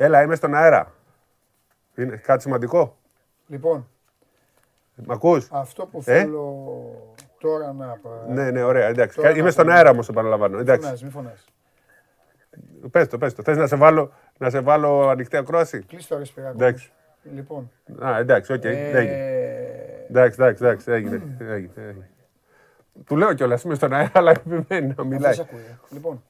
Ε... 0.00 0.04
Έλα, 0.04 0.22
είμαι 0.22 0.34
στον 0.34 0.54
αέρα. 0.54 0.92
Είναι 1.96 2.16
κάτι 2.16 2.42
σημαντικό. 2.42 2.96
Λοιπόν. 3.46 3.88
Μ' 4.94 5.12
ακούς; 5.12 5.48
Αυτό 5.50 5.86
που 5.86 6.02
ε; 6.04 6.18
θέλω 6.18 6.74
τώρα 7.38 7.72
να 7.72 7.98
πω. 8.02 8.10
Ναι, 8.28 8.50
ναι, 8.50 8.62
ωραία. 8.62 8.86
Εντάξει. 8.86 9.20
Είμαι 9.36 9.50
στον 9.50 9.70
αέρα 9.70 9.90
όμως, 9.90 10.08
επαναλαμβάνω. 10.08 10.58
Εντάξει. 10.58 10.80
Φωνάζεις, 10.80 11.02
μη 11.04 11.10
φωνάζεις. 11.10 11.44
Πες 12.90 13.08
το, 13.08 13.18
πες 13.18 13.34
το. 13.34 13.42
Θες 13.42 13.56
να 13.56 13.66
σε 13.66 13.76
βάλω, 13.76 14.12
να 14.38 14.50
σε 14.50 14.60
βάλω 14.60 15.08
ανοιχτή 15.08 15.36
ακρόαση; 15.36 15.82
Κλείσ' 15.82 16.06
το 16.06 16.18
ρε 16.18 16.25
Σπυράκο. 16.25 16.52
Εντάξει. 16.52 16.92
Λοιπόν. 17.34 17.70
Α, 18.04 18.18
εντάξει, 18.18 18.52
οκ. 18.52 18.64
Ε... 18.64 18.98
Εντάξει, 20.08 20.42
εντάξει, 20.42 20.64
εντάξει, 20.64 20.92
έγινε. 20.92 21.36
έγινε. 21.38 22.08
Του 23.04 23.16
λέω 23.16 23.34
κιόλας, 23.34 23.62
είμαι 23.62 23.74
στον 23.74 23.92
αέρα, 23.92 24.10
αλλά 24.14 24.30
επιμένει 24.30 24.94
να 24.96 25.04
μιλάει. 25.04 25.36
Λοιπόν. 25.90 26.22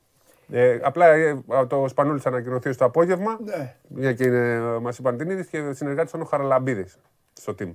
Ε, 0.50 0.78
απλά 0.82 1.06
ε, 1.06 1.42
το 1.68 1.88
Σπανούλης 1.88 2.26
ανακοινωθεί 2.26 2.72
στο 2.72 2.84
απόγευμα. 2.84 3.38
Ναι. 3.44 3.76
Μια 3.88 4.12
και 4.12 4.58
μας 4.80 4.98
είπαν 4.98 5.16
την 5.16 5.30
είδηση 5.30 5.50
και 5.50 5.72
συνεργάτης 5.72 6.10
ήταν 6.10 6.22
ο 6.22 6.24
Χαραλαμπίδης 6.24 6.98
στο 7.32 7.54
team. 7.58 7.72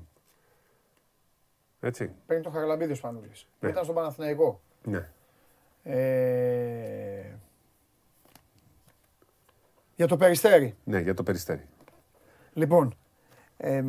Έτσι. 1.79 2.11
Παίρνει 2.25 2.43
τον 2.43 2.51
Χαραλαμπίδη 2.51 2.91
ο 2.91 2.95
Σπανούλης. 2.95 3.47
Ναι. 3.59 3.69
Ήταν 3.69 3.83
στον 3.83 3.95
Παναθηναϊκό. 3.95 4.61
Ναι. 4.83 5.09
Ε... 5.83 7.35
Για 9.95 10.07
το 10.07 10.17
περιστέρι. 10.17 10.75
Ναι, 10.83 10.99
για 10.99 11.13
το 11.13 11.23
περιστέρι. 11.23 11.67
Λοιπόν. 12.53 12.97
Ε, 13.57 13.83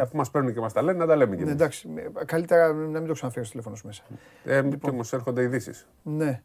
αφού 0.00 0.16
μας 0.16 0.30
παίρνουν 0.30 0.52
και 0.52 0.60
μας 0.60 0.72
τα 0.72 0.82
λένε, 0.82 0.98
να 0.98 1.06
τα 1.06 1.16
λέμε 1.16 1.36
και 1.36 1.44
ναι, 1.44 1.50
εντάξει, 1.50 1.88
καλύτερα 2.26 2.72
να 2.72 2.98
μην 2.98 3.06
το 3.06 3.12
ξαναφέρω 3.12 3.44
στο 3.44 3.50
τηλέφωνος 3.50 3.78
σου 3.78 3.86
μέσα. 3.86 4.02
Ε, 4.44 4.62
λοιπόν. 4.62 4.80
Και 4.80 4.90
μου 4.90 5.08
έρχονται 5.10 5.42
ειδήσεις. 5.42 5.88
Ναι. 6.02 6.42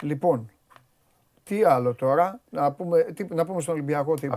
Λοιπόν, 0.00 0.50
τι 1.48 1.64
άλλο 1.64 1.94
τώρα, 1.94 2.40
να 2.50 2.72
πούμε, 2.72 3.02
τι, 3.02 3.34
να 3.34 3.46
πούμε 3.46 3.60
στον 3.60 3.74
Ολυμπιακό 3.74 4.12
ότι 4.12 4.32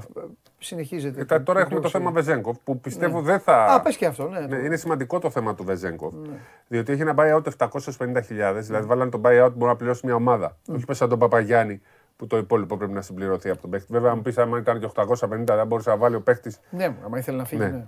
συνεχίζεται. 0.57 1.35
Ε, 1.35 1.39
τώρα 1.39 1.59
έχουμε 1.59 1.79
το 1.79 1.89
θέμα 1.89 2.11
Βεζέγκοφ 2.11 2.57
που 2.63 2.79
πιστεύω 2.79 3.19
ναι. 3.19 3.25
δεν 3.25 3.39
θα. 3.39 3.65
Α, 3.65 3.81
πες 3.81 3.97
και 3.97 4.05
αυτό, 4.05 4.27
ναι. 4.27 4.39
ναι 4.39 4.57
είναι 4.57 4.75
σημαντικό 4.75 5.19
το 5.19 5.29
θέμα 5.29 5.55
του 5.55 5.63
Βεζέγκοφ. 5.63 6.13
Ναι. 6.13 6.37
Διότι 6.67 6.91
έχει 6.91 7.01
ένα 7.01 7.15
buyout 7.17 7.43
750.000, 7.57 8.21
δηλαδή 8.59 8.87
βάλανε 8.87 9.09
τον 9.09 9.21
buyout 9.25 9.49
που 9.49 9.57
μπορεί 9.57 9.71
να 9.71 9.75
πληρώσει 9.75 10.05
μια 10.05 10.15
ομάδα. 10.15 10.57
Mm. 10.65 10.75
Όχι 10.75 10.85
πέσα 10.85 11.07
τον 11.07 11.19
Παπαγιάννη 11.19 11.81
που 12.15 12.27
το 12.27 12.37
υπόλοιπο 12.37 12.77
πρέπει 12.77 12.93
να 12.93 13.01
συμπληρωθεί 13.01 13.49
από 13.49 13.61
τον 13.61 13.69
παίχτη. 13.69 13.87
Βέβαια, 13.93 14.11
αν 14.11 14.21
πεις, 14.21 14.37
αν 14.37 14.53
ήταν 14.53 14.79
και 14.79 14.89
850, 14.95 15.43
δεν 15.45 15.67
μπορούσε 15.67 15.89
να 15.89 15.97
βάλει 15.97 16.15
ο 16.15 16.21
παίχτη. 16.21 16.55
Ναι, 16.69 16.95
άμα 17.05 17.17
ήθελε 17.17 17.37
να 17.37 17.45
φύγει. 17.45 17.61
Ναι. 17.61 17.85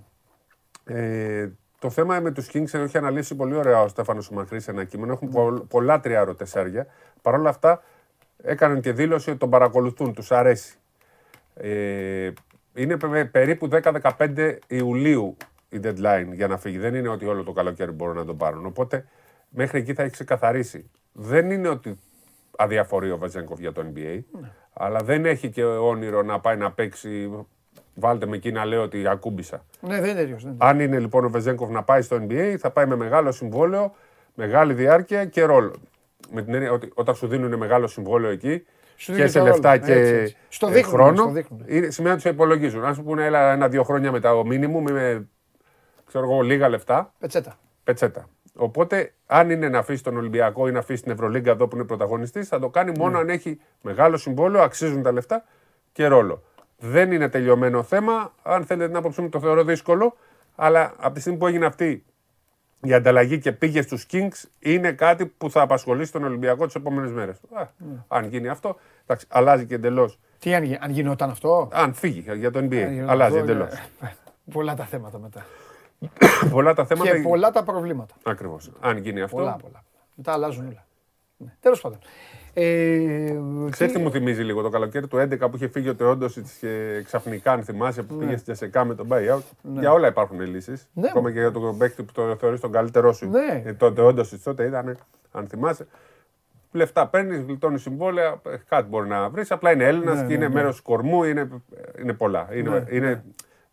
ναι. 0.84 1.40
Ε, 1.42 1.52
το 1.80 1.90
θέμα 1.90 2.20
με 2.20 2.32
τους 2.32 2.50
Kings 2.54 2.74
έχει 2.74 2.98
αναλύσει 2.98 3.36
πολύ 3.36 3.56
ωραία 3.56 3.82
ο 3.82 3.88
Στέφανος 3.88 4.30
Μακρύ 4.30 4.60
σε 4.60 4.72
ένα 4.72 4.84
κείμενο. 4.84 5.14
Έχουν 5.14 5.54
ναι. 5.54 5.60
πολλά 5.60 6.00
τριάρο 6.00 6.36
τεσσάρια. 6.36 6.88
Παρ' 7.22 7.34
όλα 7.34 7.50
αυτά, 7.50 7.82
έκαναν 8.42 8.82
και 8.82 8.92
δήλωση 8.92 9.30
ότι 9.30 9.40
τον 9.40 9.50
παρακολουθούν, 9.50 10.14
τους 10.14 10.32
αρέσει. 10.32 10.76
Ε, 11.54 12.32
είναι 12.74 12.98
περίπου 13.32 13.70
10-15 14.18 14.56
Ιουλίου 14.68 15.38
η 15.70 15.80
deadline 15.84 16.28
για 16.34 16.48
να 16.48 16.58
φύγει. 16.58 16.78
Δεν 16.78 16.96
είναι 16.96 17.08
ότι 17.08 17.26
όλο 17.26 17.44
το 17.44 17.52
καλοκαίρι 17.52 17.92
μπορούν 17.92 18.16
να 18.16 18.26
τον 18.26 18.38
πάρουν. 18.38 18.66
Οπότε 18.66 19.06
μέχρι 19.50 19.80
εκεί 19.80 19.94
θα 19.94 20.04
έχει 20.04 20.12
ξεκαθαρίσει. 20.12 20.90
Δεν 21.14 21.52
είναι 21.52 21.68
ότι 21.68 22.00
αδιαφορεί 22.58 23.12
ο 23.12 23.18
Βαζέγκοφ 23.18 23.60
για 23.60 23.72
το 23.72 23.82
NBA, 23.82 24.20
ναι. 24.42 24.52
αλλά 24.74 25.00
δεν 25.00 25.26
έχει 25.26 25.50
και 25.50 25.64
όνειρο 25.64 26.22
να 26.22 26.40
πάει 26.40 26.58
να 26.58 26.72
παίξει. 26.72 27.46
Βάλτε 27.94 28.26
με 28.26 28.36
εκεί 28.36 28.52
να 28.52 28.66
λέω 28.66 28.82
ότι 28.82 29.08
ακούμπησα. 29.08 29.66
Ναι, 29.82 30.02
δεν 30.02 30.10
είναι 30.10 30.26
τέτοιο. 30.26 30.56
Αν 30.58 30.80
είναι 30.80 31.00
λοιπόν 31.00 31.26
ο 31.26 31.30
Βεζέγκοφ 31.30 31.70
να 31.70 31.84
πάει 31.84 32.02
στο 32.02 32.26
NBA, 32.28 32.56
θα 32.60 32.72
πάει 32.72 32.86
με 32.86 32.96
μεγάλο 32.96 33.32
συμβόλαιο, 33.32 33.96
μεγάλη 34.34 34.74
διάρκεια 34.74 35.26
και 35.26 35.44
ρόλο 35.44 35.76
με 36.32 36.42
την 36.42 36.54
έννοια 36.54 36.72
ότι 36.72 36.92
όταν 36.94 37.16
σου 37.16 37.28
δίνουν 37.28 37.56
μεγάλο 37.56 37.88
συμβόλαιο 37.88 38.32
εκεί 38.32 38.66
και 38.96 39.28
σε 39.28 39.42
λεφτά 39.42 39.78
και 39.78 39.94
έτσι, 39.94 40.38
Στο 40.50 40.68
ε, 40.68 40.72
δείχνουν, 40.72 40.94
χρόνο, 40.94 41.16
στο 41.16 41.30
δείχνουν. 41.30 41.64
Είναι, 41.68 41.90
σημαίνει 41.90 42.14
ότι 42.14 42.22
σε 42.24 42.30
υπολογίζουν. 42.30 42.86
Αν 42.86 42.96
σου 42.96 43.04
πούνε 43.04 43.26
ένα-δύο 43.26 43.84
χρόνια 43.84 44.12
μετά 44.12 44.36
ο 44.36 44.46
μήνυμου 44.46 44.82
με 44.82 45.28
ξέρω 46.12 46.26
εγώ, 46.32 46.42
λίγα 46.42 46.70
λεφτά. 46.70 47.14
Πετσέτα. 47.20 47.58
Πετσέτα. 47.84 48.30
Οπότε, 48.56 49.14
αν 49.26 49.50
είναι 49.50 49.70
να 49.70 49.80
αφήσει 49.80 50.04
τον 50.04 50.18
Ολυμπιακό 50.18 50.68
ή 50.68 50.72
να 50.72 50.80
αφήσει 50.80 51.04
την 51.04 51.12
Ευρωλίγκα 51.12 51.52
εδώ 51.52 51.68
που 51.68 51.76
είναι 51.76 51.86
πρωταγωνιστής, 51.86 52.48
θα 52.48 52.60
το 52.60 52.70
κάνει 52.70 52.92
μόνο 52.98 53.12
ναι. 53.12 53.20
αν 53.20 53.30
έχει 53.30 53.60
μεγάλο 53.82 54.18
συμβόλαιο, 54.18 54.64
αξίζουν 54.64 55.02
τα 55.02 55.12
λεφτά 55.12 55.44
και 55.92 56.08
ρόλο. 56.08 56.44
Δεν 56.78 57.12
είναι 57.12 57.30
τελειωμένο 57.30 57.84
θέμα. 57.84 58.34
Αν 58.42 58.66
θέλετε 58.66 58.88
την 58.88 58.96
άποψή 58.96 59.22
μου, 59.22 59.30
το 59.30 59.40
θεωρώ 59.40 59.64
δύσκολο. 59.64 60.16
Αλλά 60.56 60.94
από 60.98 61.14
τη 61.14 61.20
στιγμή 61.20 61.40
που 61.40 61.48
έγινε 61.48 61.66
αυτή 61.66 62.06
η 62.84 62.94
ανταλλαγή 62.94 63.40
και 63.40 63.52
πήγες 63.52 63.86
στους 63.86 64.06
Kings 64.12 64.50
είναι 64.60 64.92
κάτι 64.92 65.26
που 65.26 65.50
θα 65.50 65.62
απασχολήσει 65.62 66.12
τον 66.12 66.24
Ολυμπιακό 66.24 66.66
τις 66.66 66.76
επόμενες 66.76 67.12
μέρες. 67.12 67.38
Ναι. 67.54 67.68
Αν 68.08 68.26
γίνει 68.26 68.48
αυτό, 68.48 68.76
εντάξει, 69.04 69.26
αλλάζει 69.30 69.66
και 69.66 69.76
εντελώς. 69.76 70.20
Τι 70.40 70.56
αν, 70.56 70.78
αν 70.80 70.92
γινόταν 70.92 71.30
αυτό; 71.30 71.70
Αν 71.72 71.94
φύγει 71.94 72.24
για 72.36 72.52
το 72.52 72.60
NBA. 72.60 73.06
Αλλάζει 73.08 73.38
εντελώς. 73.38 73.70
Πολλά 74.54 74.76
τα 74.76 74.86
θέματα 74.86 75.20
μετά. 75.20 75.46
πολλά 76.52 76.74
τα 76.74 76.86
θέματα. 76.86 77.12
Και 77.12 77.22
πολλά 77.22 77.52
τα 77.52 77.64
προβλήματα. 77.64 78.16
Ακριβώς. 78.24 78.72
Αν 78.80 78.98
γίνει 78.98 79.22
αυτό. 79.22 79.36
Πολλά, 79.36 79.56
πολλά. 79.56 79.84
Μετά 80.16 80.34
αλλάζουν 80.34 80.68
όλα. 80.68 80.86
Ναι. 81.38 81.54
Τέλος 81.60 81.82
πάντων. 81.82 82.00
Ε, 82.54 83.34
Ξέρετε 83.70 83.98
τι 83.98 84.04
μου 84.04 84.12
θυμίζει 84.12 84.44
λίγο 84.44 84.62
το 84.62 84.70
καλοκαίρι 84.70 85.08
του 85.08 85.18
11 85.18 85.38
που 85.40 85.52
είχε 85.56 85.68
φύγει 85.68 85.90
ο 85.90 85.96
Τεόντος 85.96 86.40
και 86.60 87.02
ξαφνικά, 87.06 87.52
αν 87.52 87.64
θυμάσαι, 87.64 88.04
που 88.04 88.14
ναι. 88.14 88.20
πήγε 88.20 88.36
στη 88.36 88.44
Τζεσεκά 88.44 88.86
με 88.86 88.96
τον 88.96 89.08
buyout. 89.12 89.42
Ναι. 89.62 89.80
Για 89.80 89.92
όλα 89.92 90.08
υπάρχουν 90.08 90.42
λύσεις. 90.42 90.88
Ναι. 90.94 91.08
Ακόμα 91.08 91.32
και 91.32 91.40
για 91.40 91.52
τον 91.52 91.78
παίκτη 91.78 92.04
που 92.04 92.12
το 92.12 92.36
θεωρείς 92.36 92.60
τον 92.60 92.72
καλύτερό 92.72 93.14
σου. 93.14 93.30
Ναι. 93.30 93.62
Ε, 93.66 93.74
το 93.74 93.94
Τεόντος 93.94 94.42
τότε 94.44 94.66
ήταν, 94.66 94.98
αν 95.32 95.48
θυμάσαι. 95.48 95.88
Λεφτά 96.72 97.08
παίρνεις, 97.08 97.40
γλιτώνεις 97.40 97.82
συμβόλαια, 97.82 98.42
ε, 98.46 98.56
κάτι 98.70 98.90
μπορεί 98.90 99.08
να 99.08 99.30
βρεις. 99.30 99.52
Απλά 99.52 99.72
είναι 99.72 99.84
Έλληνας 99.84 100.22
ναι, 100.22 100.28
και 100.28 100.34
είναι 100.34 100.48
ναι, 100.48 100.54
μέρος 100.54 100.76
του 100.76 100.84
κορμού, 100.84 101.24
είναι, 101.24 101.50
είναι 102.02 102.14
πολλά. 102.14 102.48
Είναι, 102.54 102.86
είναι 102.90 103.24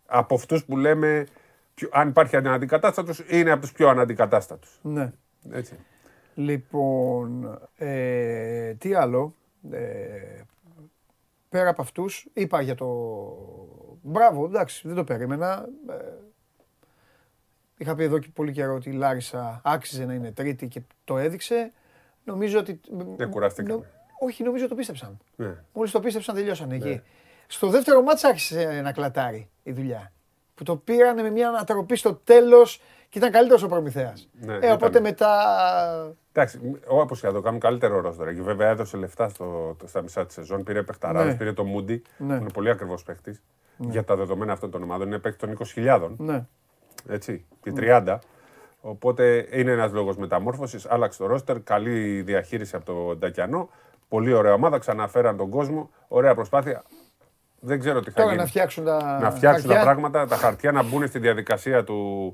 από 0.05 0.35
αυτούς 0.35 0.65
που 0.65 0.77
λέμε, 0.77 1.25
αν 1.91 2.07
υπάρχει 2.07 2.35
αναντικατάστατος, 2.35 3.23
είναι 3.27 3.51
από 3.51 3.61
τους 3.61 3.71
πιο 3.71 3.89
αναντικατάστατους. 3.89 4.79
Ναι. 4.81 5.11
Έτσι. 5.51 5.73
Λοιπόν, 6.39 7.59
ε, 7.77 8.73
τι 8.73 8.93
άλλο. 8.93 9.35
Ε, 9.71 10.41
πέρα 11.49 11.69
από 11.69 11.81
αυτούς, 11.81 12.27
είπα 12.33 12.61
για 12.61 12.75
το... 12.75 12.87
Μπράβο, 14.01 14.45
εντάξει, 14.45 14.87
δεν 14.87 14.95
το 14.95 15.03
περίμενα. 15.03 15.69
Ε, 15.89 15.93
είχα 17.77 17.95
πει 17.95 18.03
εδώ 18.03 18.19
και 18.19 18.27
πολύ 18.33 18.51
καιρό 18.51 18.75
ότι 18.75 18.89
η 18.89 18.93
Λάρισα 18.93 19.61
άξιζε 19.63 20.05
να 20.05 20.13
είναι 20.13 20.31
τρίτη 20.31 20.67
και 20.67 20.81
το 21.03 21.17
έδειξε. 21.17 21.71
Νομίζω 22.23 22.59
ότι... 22.59 22.79
Δεν 23.15 23.29
κουραστήκαμε. 23.29 23.89
όχι, 24.19 24.43
νομίζω 24.43 24.67
το 24.67 24.75
πίστεψαν. 24.75 25.17
Ναι. 25.35 25.55
Μόλις 25.73 25.91
το 25.91 25.99
πίστεψαν 25.99 26.35
τελειώσαν 26.35 26.71
εκεί. 26.71 26.89
Ναι. 26.89 27.01
Στο 27.47 27.67
δεύτερο 27.67 28.01
μάτς 28.01 28.23
άρχισε 28.23 28.81
να 28.83 28.91
κλατάρει 28.91 29.49
η 29.63 29.71
δουλειά. 29.71 30.11
Που 30.55 30.63
το 30.63 30.75
πήρανε 30.75 31.21
με 31.21 31.29
μια 31.29 31.47
ανατροπή 31.47 31.95
στο 31.95 32.13
τέλος 32.13 32.81
και 33.09 33.17
ήταν 33.17 33.31
καλύτερος 33.31 33.63
ο 33.63 33.67
Προμηθέας. 33.67 34.29
Ναι, 34.39 34.57
ε, 34.61 34.71
οπότε 34.71 34.99
μετά. 34.99 36.15
Εντάξει, 36.39 36.59
όπως 36.87 37.19
και 37.19 37.27
να 37.27 37.33
το 37.33 37.41
κάνουν 37.41 37.59
καλύτερο 37.59 38.01
ρόστο. 38.01 38.33
Και 38.33 38.41
βέβαια 38.41 38.69
έδωσε 38.69 38.97
λεφτά 38.97 39.29
στο, 39.29 39.75
στα 39.85 40.01
μισά 40.01 40.25
της 40.25 40.35
σεζόν. 40.35 40.63
Πήρε 40.63 40.83
παιχταράδες, 40.83 41.31
ναι. 41.31 41.37
πήρε 41.37 41.53
το 41.53 41.63
Μούντι. 41.63 42.01
Ναι. 42.17 42.35
είναι 42.35 42.51
πολύ 42.53 42.69
ακριβώ 42.69 42.97
παίχτης. 43.05 43.41
Ναι. 43.77 43.91
Για 43.91 44.03
τα 44.03 44.15
δεδομένα 44.15 44.53
αυτών 44.53 44.71
των 44.71 44.83
ομάδων. 44.83 45.07
Είναι 45.07 45.19
παίχτη 45.19 45.47
των 45.47 45.57
20.000. 45.75 46.09
Ναι. 46.17 46.45
Έτσι, 47.07 47.45
και 47.61 47.73
30. 47.75 48.17
Οπότε 48.81 49.47
είναι 49.51 49.71
ένας 49.71 49.91
λόγος 49.91 50.17
μεταμόρφωσης. 50.17 50.85
Άλλαξε 50.85 51.17
το 51.17 51.25
ρόστερ. 51.25 51.61
Καλή 51.61 52.21
διαχείριση 52.21 52.75
από 52.75 52.85
τον 52.85 53.17
Ντακιανό. 53.17 53.69
Πολύ 54.07 54.33
ωραία 54.33 54.53
ομάδα. 54.53 54.77
Ξαναφέραν 54.77 55.37
τον 55.37 55.49
κόσμο. 55.49 55.89
Ωραία 56.07 56.35
προσπάθεια. 56.35 56.83
Δεν 57.59 57.79
ξέρω 57.79 57.99
τι 57.99 58.09
θα 58.11 58.15
Τώρα 58.15 58.29
γίνει. 58.29 58.41
να 58.41 58.47
φτιάξουν 58.47 58.83
τα. 58.85 59.19
να 59.21 59.31
φτιάξουν 59.31 59.67
τα 59.69 59.73
χαρτιά. 59.75 59.91
πράγματα, 59.93 60.25
τα 60.27 60.35
χαρτιά 60.35 60.71
να 60.71 60.83
μπουν 60.83 61.07
στη 61.07 61.19
διαδικασία 61.19 61.83
του 61.83 62.33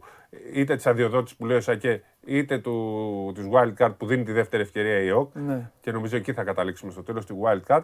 είτε 0.54 0.76
της 0.76 0.88
αδειοδότησης 0.88 1.38
που 1.38 1.46
λέει 1.46 1.58
ο 1.58 1.62
Σακέ, 1.62 2.04
είτε 2.26 2.58
του 2.60 3.32
της 3.36 3.46
wildcard 3.52 3.94
που 3.98 4.06
δίνει 4.06 4.24
τη 4.24 4.32
δεύτερη 4.32 4.64
ευκαιρία 4.64 5.00
η 5.00 5.08
ΕΟΚ. 5.08 5.36
Ναι. 5.36 5.72
Και 5.82 5.92
νομίζω 5.92 6.18
εκεί 6.18 6.34
θα 6.34 6.44
καταλήξουμε 6.44 6.92
στο 6.92 7.04
τέλος 7.04 7.26
τη 7.26 7.34
wildcard 7.44 7.84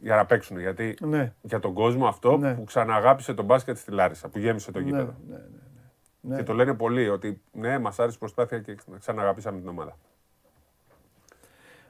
για 0.00 0.16
να 0.16 0.26
παίξουν. 0.26 0.58
Γιατί 0.60 0.96
Ναι. 1.00 1.32
για 1.42 1.58
τον 1.58 1.72
κόσμο 1.74 2.06
αυτό 2.06 2.36
Ναι. 2.36 2.54
που 2.54 2.64
ξαναγάπησε 2.64 3.34
τον 3.34 3.44
μπάσκετ 3.44 3.76
στη 3.76 3.90
Λάρισα, 3.90 4.28
που 4.28 4.38
γέμισε 4.38 4.72
το 4.72 4.78
Ναι, 4.78 4.84
γήπεδο. 4.84 5.14
ναι, 5.28 5.36
ναι, 5.36 5.40
ναι. 6.20 6.36
Και 6.36 6.42
το 6.42 6.52
λένε 6.52 6.74
πολλοί 6.74 7.08
ότι 7.08 7.40
ναι, 7.52 7.78
μας 7.78 7.98
άρεσε 7.98 8.16
η 8.16 8.18
προσπάθεια 8.18 8.58
και 8.58 8.76
ξαναγαπήσαμε 8.98 9.58
την 9.60 9.68
ομάδα. 9.68 9.96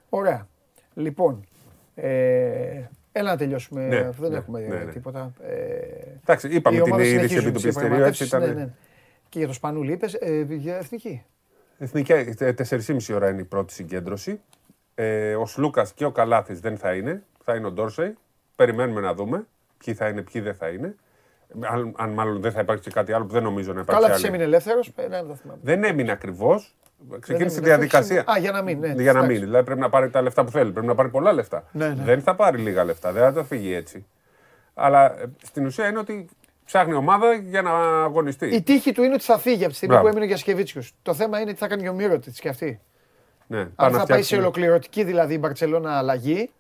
Ωραία. 0.08 0.46
Λοιπόν, 0.94 1.44
ε, 1.94 2.82
έλα 3.18 3.30
να 3.30 3.36
τελειώσουμε. 3.36 3.86
Ναι, 3.86 3.96
αφού 3.96 4.22
δεν 4.22 4.30
ναι, 4.30 4.36
έχουμε 4.36 4.60
ναι, 4.60 4.76
ναι. 4.76 4.92
τίποτα. 4.92 5.32
Ε, 5.42 5.54
Εντάξει, 6.22 6.48
είπαμε 6.48 6.76
οι 6.76 6.80
την 6.80 6.92
ομάδες 6.92 7.06
είδηση 7.06 7.28
συνεχίζουν 7.28 7.48
επί 7.48 7.60
του 7.60 7.62
τις 7.62 7.74
πιστηρίου, 7.74 8.02
έτσι 8.04 8.24
διαπραγματεύσεις, 8.24 8.26
ήταν. 8.26 8.40
Ναι, 8.40 8.64
ναι. 8.64 8.70
Και 9.28 9.38
για 9.38 9.46
το 9.46 9.52
Σπανούλη 9.52 9.92
είπες, 9.92 10.14
ε, 10.14 10.46
για 10.48 10.76
εθνική. 10.76 11.24
Εθνική, 11.78 12.12
ε, 12.12 12.52
4,5 12.52 13.14
ώρα 13.14 13.28
είναι 13.28 13.40
η 13.40 13.44
πρώτη 13.44 13.72
συγκέντρωση. 13.72 14.40
Ε, 14.94 15.34
ο 15.34 15.46
Σλούκα 15.46 15.86
και 15.94 16.04
ο 16.04 16.10
Καλάθης 16.10 16.60
δεν 16.60 16.76
θα 16.76 16.94
είναι. 16.94 17.22
Θα 17.44 17.54
είναι 17.54 17.66
ο 17.66 17.70
Ντόρσεϊ. 17.70 18.14
Περιμένουμε 18.56 19.00
να 19.00 19.14
δούμε 19.14 19.46
ποιοι 19.84 19.94
θα 19.94 20.08
είναι, 20.08 20.22
ποιοι 20.22 20.40
δεν 20.40 20.54
θα 20.54 20.68
είναι. 20.68 20.96
Αν, 21.60 21.94
αν 21.96 22.10
μάλλον 22.10 22.40
δεν 22.40 22.52
θα 22.52 22.60
υπάρξει 22.60 22.88
και 22.88 22.94
κάτι 22.94 23.12
άλλο 23.12 23.24
που 23.24 23.32
δεν 23.32 23.42
νομίζω 23.42 23.72
να 23.72 23.80
υπάρξει. 23.80 24.02
Καλά, 24.02 24.14
τη 24.14 24.20
άλλη. 24.20 24.26
έμεινε 24.26 24.44
ελεύθερος. 24.44 24.92
Ναι, 24.96 25.08
δεν 25.08 25.26
το 25.26 25.34
θυμάμαι. 25.34 25.60
Δεν 25.62 25.84
έμεινε 25.84 26.12
ακριβώς. 26.12 26.76
Ξεκίνησε 27.20 27.54
η 27.54 27.58
έμεινε, 27.58 27.74
διαδικασία. 27.76 28.20
Α, 28.20 28.38
για 28.38 28.50
να 28.52 28.62
μην, 28.62 28.78
ναι. 28.78 28.86
για 28.86 28.94
να 28.94 29.02
Εντάξει. 29.10 29.26
μείνει. 29.26 29.38
Δηλαδή 29.44 29.64
πρέπει 29.64 29.80
να 29.80 29.88
πάρει 29.88 30.10
τα 30.10 30.22
λεφτά 30.22 30.44
που 30.44 30.50
θέλει. 30.50 30.72
Πρέπει 30.72 30.86
να 30.86 30.94
πάρει 30.94 31.08
πολλά 31.08 31.32
λεφτά. 31.32 31.64
Ναι, 31.72 31.88
ναι. 31.88 32.02
Δεν 32.04 32.22
θα 32.22 32.34
πάρει 32.34 32.58
λίγα 32.58 32.84
λεφτά. 32.84 33.12
Δεν 33.12 33.22
θα 33.22 33.32
το 33.32 33.44
φύγει 33.44 33.72
έτσι. 33.74 34.06
Αλλά 34.74 35.20
ε, 35.20 35.24
στην 35.42 35.66
ουσία 35.66 35.88
είναι 35.88 35.98
ότι 35.98 36.28
ψάχνει 36.64 36.94
ομάδα 36.94 37.32
για 37.34 37.62
να 37.62 37.70
αγωνιστεί. 38.02 38.46
Η 38.54 38.62
τύχη 38.62 38.92
του 38.92 39.02
είναι 39.02 39.14
ότι 39.14 39.24
θα 39.24 39.38
φύγει 39.38 39.60
από 39.62 39.68
τη 39.68 39.74
στιγμή 39.76 39.94
Μπράβο. 39.94 40.08
που 40.08 40.12
έμεινε 40.16 40.26
για 40.32 40.36
Σκεβίτσιου. 40.42 40.82
Το 41.02 41.14
θέμα 41.14 41.40
είναι 41.40 41.52
τι 41.52 41.58
θα 41.58 41.68
κάνει 41.68 41.82
και 41.82 41.88
ο 41.88 41.92
Μύρωτη 41.94 42.30
και 42.30 42.48
αυτή. 42.48 42.80
Ναι, 43.46 43.58
Αν 43.60 43.72
πάνε 43.76 43.92
να 43.92 43.98
θα 43.98 44.06
πάει 44.06 44.18
σε 44.18 44.24
φτιάξουν- 44.24 44.38
ολοκληρωτική 44.40 45.04
δηλαδή 45.04 45.34
η 45.34 45.38
Μπαρσελόνα 45.40 45.98
αλλαγή, 45.98 46.50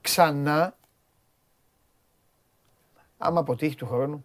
ξανά, 0.00 0.76
άμα 3.18 3.40
αποτύχει 3.40 3.76
του 3.76 3.86
χρόνου, 3.86 4.24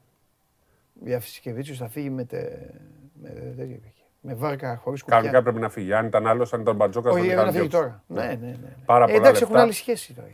για 1.04 1.20
Φισκεβίτσιου 1.20 1.76
θα 1.76 1.88
φύγει 1.90 2.10
με, 2.10 2.24
τε, 2.24 2.40
με, 3.22 3.30
τέτοιο 3.58 3.80
εκεί. 3.86 3.99
Με 4.22 4.34
βάρκα 4.34 4.76
χωρίς 4.84 5.02
κουπιά. 5.02 5.18
Κανονικά 5.18 5.42
πρέπει 5.44 5.60
να 5.60 5.70
φύγει. 5.70 5.94
Αν 5.94 6.06
ήταν 6.06 6.28
άλλος, 6.28 6.54
αν 6.54 6.62
ήταν 6.62 6.76
Μπατζόκας, 6.76 7.14
Όχι, 7.14 7.28
θα 7.28 7.32
έπρεπε 7.32 7.52
τον 7.52 7.54
να 7.54 7.60
είχαν 7.60 7.70
φύγει 7.70 7.82
διώξει. 7.84 8.04
τώρα. 8.08 8.26
Ναι, 8.28 8.36
ναι, 8.36 8.48
ναι. 8.48 8.76
Πάρα 8.86 9.04
Ε, 9.04 9.08
πολλά 9.08 9.18
εντάξει, 9.18 9.42
έχουν 9.42 9.48
λεφτά. 9.54 9.62
άλλη 9.62 9.72
σχέση 9.74 10.14
τώρα. 10.14 10.28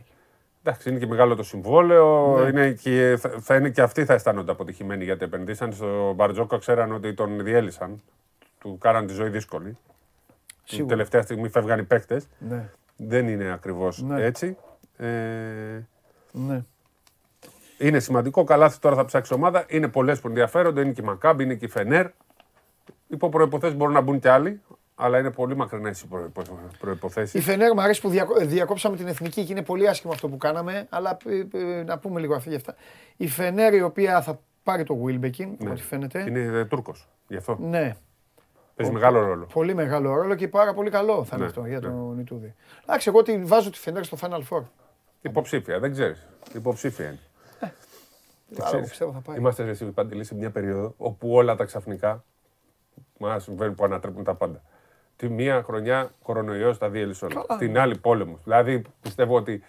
Εντάξει, 0.62 0.90
είναι 0.90 0.98
και 0.98 1.06
μεγάλο 1.06 1.34
το 1.34 1.42
συμβόλαιο. 1.42 2.36
Ναι. 2.42 2.48
Είναι 2.48 2.70
και, 2.72 3.16
θα, 3.20 3.28
θα 3.40 3.56
είναι 3.56 3.70
και 3.70 3.82
αυτοί 3.82 4.04
θα 4.04 4.14
αισθάνονται 4.14 4.50
αποτυχημένοι 4.52 5.04
γιατί 5.04 5.24
επενδύσαν 5.24 5.72
στο 5.72 6.12
Μπαρτζόκα, 6.16 6.58
ξέραν 6.58 6.92
ότι 6.92 7.14
τον 7.14 7.44
διέλυσαν. 7.44 8.02
Του 8.58 8.78
κάναν 8.80 9.06
τη 9.06 9.12
ζωή 9.12 9.28
δύσκολη. 9.28 9.64
Την 9.68 9.76
Σίγουρα. 10.64 10.88
τελευταία 10.88 11.22
στιγμή 11.22 11.48
φεύγαν 11.48 11.78
οι 11.78 11.82
παίκτες. 11.82 12.26
Ναι, 12.38 12.68
Δεν 12.96 13.28
είναι 13.28 13.52
ακριβώς 13.52 14.02
Ναι. 14.02 14.22
έτσι. 14.24 14.56
Ε, 14.96 15.06
ναι. 16.32 16.62
είναι 17.78 17.98
σημαντικό. 17.98 18.44
Καλά, 18.44 18.72
τώρα 18.80 18.96
θα 18.96 19.04
ψάξει 19.04 19.34
ομάδα. 19.34 19.64
Είναι 19.68 19.88
πολλές 19.88 20.20
που 20.20 20.28
ενδιαφέρονται. 20.28 20.80
Είναι 20.80 20.92
και 20.92 21.00
η 21.02 21.04
Μακάμπ, 21.04 21.40
είναι 21.40 21.54
και 21.54 21.64
η 21.64 21.68
Φενέρ. 21.68 22.06
Υπό 23.08 23.28
προποθέσει 23.28 23.74
μπορούν 23.74 23.94
να 23.94 24.00
μπουν 24.00 24.18
και 24.20 24.30
άλλοι. 24.30 24.60
Αλλά 24.98 25.18
είναι 25.18 25.30
πολύ 25.30 25.56
μακρινές 25.56 26.00
οι 26.00 26.08
προποθέσει. 26.78 27.38
Η 27.38 27.40
Φενέρ 27.40 27.74
μου 27.74 27.80
αρέσει 27.80 28.00
που 28.00 28.08
διακο- 28.08 28.38
διακόψαμε 28.40 28.96
την 28.96 29.06
εθνική 29.06 29.44
και 29.44 29.52
είναι 29.52 29.62
πολύ 29.62 29.88
άσχημο 29.88 30.12
αυτό 30.12 30.28
που 30.28 30.36
κάναμε, 30.36 30.86
αλλά 30.90 31.16
ε, 31.26 31.58
ε, 31.58 31.82
να 31.82 31.98
πούμε 31.98 32.20
λίγο 32.20 32.34
αυτή 32.34 32.48
για 32.48 32.58
αυτά. 32.58 32.74
Η 33.16 33.28
Φενέρ 33.28 33.74
η 33.74 33.82
οποία 33.82 34.22
θα 34.22 34.40
πάρει 34.62 34.84
το 34.84 35.02
Wilbekin, 35.06 35.46
από 35.60 35.70
ό,τι 35.70 35.82
φαίνεται. 35.82 36.24
Είναι 36.28 36.40
ε, 36.40 36.64
Τούρκος. 36.64 37.08
Γι' 37.28 37.36
αυτό 37.36 37.56
Ναι, 37.60 37.96
παίζει 38.74 38.92
μεγάλο 38.92 39.20
ρόλο. 39.20 39.46
πολύ 39.52 39.74
μεγάλο 39.74 40.14
ρόλο 40.14 40.34
και 40.34 40.48
πάρα 40.48 40.74
πολύ 40.74 40.90
καλό 40.90 41.24
θα 41.24 41.36
είναι 41.36 41.44
Ναι, 41.44 41.50
αυτό 41.50 41.66
για 41.66 41.80
ναι. 41.80 41.86
τον 41.88 42.18
Ιτούδη. 42.18 42.54
Εντάξει, 42.82 43.08
εγώ 43.08 43.22
τη 43.22 43.38
βάζω 43.38 43.70
τη 43.70 43.78
Φενέρ 43.78 44.04
στο 44.04 44.16
Final 44.20 44.40
Four. 44.50 44.62
Υποψήφια, 45.20 45.78
δεν 45.78 45.92
ξέρεις. 45.92 46.26
Υποψήφια 46.54 47.04
είναι. 47.06 47.18
Άρα, 47.60 47.72
εγώ 48.58 48.64
Ξέρεις, 48.66 48.88
πιστεύω 48.88 49.12
θα 49.12 49.18
πάει. 49.20 49.36
Είμαστε 49.38 49.64
ρε, 49.64 49.70
εσύ, 49.70 49.84
Παντελή, 49.84 50.24
σε 50.24 50.34
μια 50.34 50.50
περίοδο 50.50 50.94
όπου 50.96 51.30
όλα 51.34 51.54
τα 51.56 51.64
ξαφνικά 51.64 52.24
μα 53.18 53.38
συμβαίνουν 53.38 53.74
που 53.74 53.84
ανατρέπουν 53.84 54.24
τα 54.24 54.34
πάντα. 54.34 54.62
Τη 55.16 55.28
μία 55.28 55.62
χρονιά 55.62 56.10
κορονοϊός 56.22 56.78
τα 56.78 56.88
διέλυσε 56.88 57.24
όλα. 57.24 57.58
Την 57.58 57.78
άλλη 57.78 57.98
πόλεμος. 57.98 58.38
Δηλαδή 58.44 58.82
πιστεύω 59.02 59.36
ότι 59.36 59.62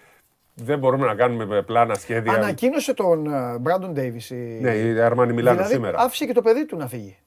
δεν 0.54 0.80
μπορούμε 0.80 1.06
να 1.06 1.16
κάνουμε 1.16 1.62
πλάνα, 1.62 1.94
σχέδια. 1.96 2.34
Ανακοίνωσε 2.34 2.94
τον 2.94 3.28
Μπράντον 3.60 3.94
Ντέιβις. 3.94 4.32
Ναι, 4.62 4.76
η 4.76 5.00
Αρμάνι 5.02 5.34
Μιλάνο 5.34 5.56
δηλαδή, 5.58 5.74
σήμερα. 5.74 6.00
άφησε 6.00 6.26
και 6.26 6.34
το 6.34 6.42
παιδί 6.42 6.66
του 6.66 6.78
να 6.78 6.88
φύγει. 6.88 7.18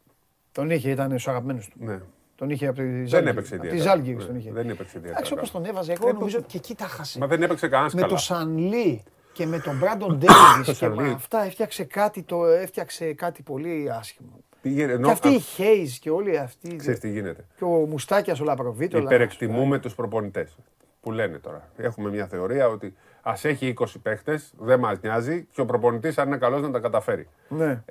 Τον 0.53 0.71
είχε, 0.71 0.91
ήταν 0.91 1.09
στους 1.11 1.29
αγαπημένους 1.29 1.69
του. 1.69 1.77
Ναι. 1.81 2.01
Τον 2.37 2.51
είχε 2.51 2.67
από 2.67 2.77
τη 2.77 2.83
Δεν 2.83 3.07
Ζάλγκη. 3.07 3.29
έπαιξε 3.29 3.55
Από 3.55 3.63
τη 3.63 3.69
ιδιαίτερα. 3.69 3.95
Ζάλγκη 3.95 4.15
Ναι, 4.15 4.25
τον 4.25 4.37
είχε. 4.37 4.53
Δεν 4.53 4.69
έπαιξε 4.71 4.99
ιδιαίτερα. 4.99 5.11
Εντάξει, 5.13 5.33
όπως 5.33 5.51
τον 5.51 5.65
έβαζε, 5.65 5.93
εγώ 5.93 6.13
νομίζω 6.13 6.41
και 6.41 6.57
εκεί 6.57 6.75
τα 6.75 6.85
χάσε. 6.87 7.19
Μα 7.19 7.27
δεν 7.27 7.43
έπαιξε 7.43 7.69
κανένας 7.69 7.95
με 7.95 8.01
καλά. 8.01 8.13
το 8.13 8.19
Σανλί 8.19 9.03
και 9.33 9.47
με 9.47 9.59
τον 9.59 9.79
Μπράντον 9.79 10.19
Ντέιβις 10.19 10.65
και 10.67 10.73
Σαν 10.73 10.93
με 10.93 11.03
Λί. 11.03 11.11
αυτά 11.13 11.45
έφτιαξε 11.45 11.85
κάτι, 11.85 12.23
το, 12.23 12.47
έφτιαξε 12.47 13.13
κάτι 13.13 13.43
πολύ 13.43 13.91
άσχημο. 13.99 14.39
Πήγαινε, 14.63 14.93
ενώ, 14.93 15.07
και 15.07 15.13
αυτή 15.13 15.29
α, 15.29 15.31
η 15.31 15.39
Χέιζ 15.39 15.99
και 15.99 16.11
όλοι 16.11 16.39
αυτοί. 16.39 16.77
Ξέρεις 16.77 16.99
τι 17.01 17.11
γίνεται. 17.11 17.45
Και 17.57 17.65
ο 17.65 17.69
Μουστάκια 17.69 18.37
ο 18.41 18.45
Λαπροβίτο. 18.45 18.99
Υπερεκτιμούμε 18.99 19.79
τους 19.79 19.95
προπονητές. 19.95 20.57
Που 21.01 21.13
λένε 21.13 21.39
τώρα. 21.39 21.69
Έχουμε 21.77 22.11
μια 22.11 22.27
θεωρία 22.27 22.69
ότι 22.69 22.95
ας 23.23 23.45
έχει 23.45 23.75
20 23.79 23.85
παίχτες, 24.03 24.53
δεν 24.59 24.79
μας 24.79 25.01
νοιάζει 25.01 25.47
και 25.53 25.61
ο 25.61 25.65
προπονητής, 25.67 26.19
αν 26.19 26.27
είναι 26.27 26.37
καλός, 26.37 26.63
να 26.63 26.71
τα 26.71 26.79
καταφέρει. 26.79 27.29
Ναι, 27.49 27.83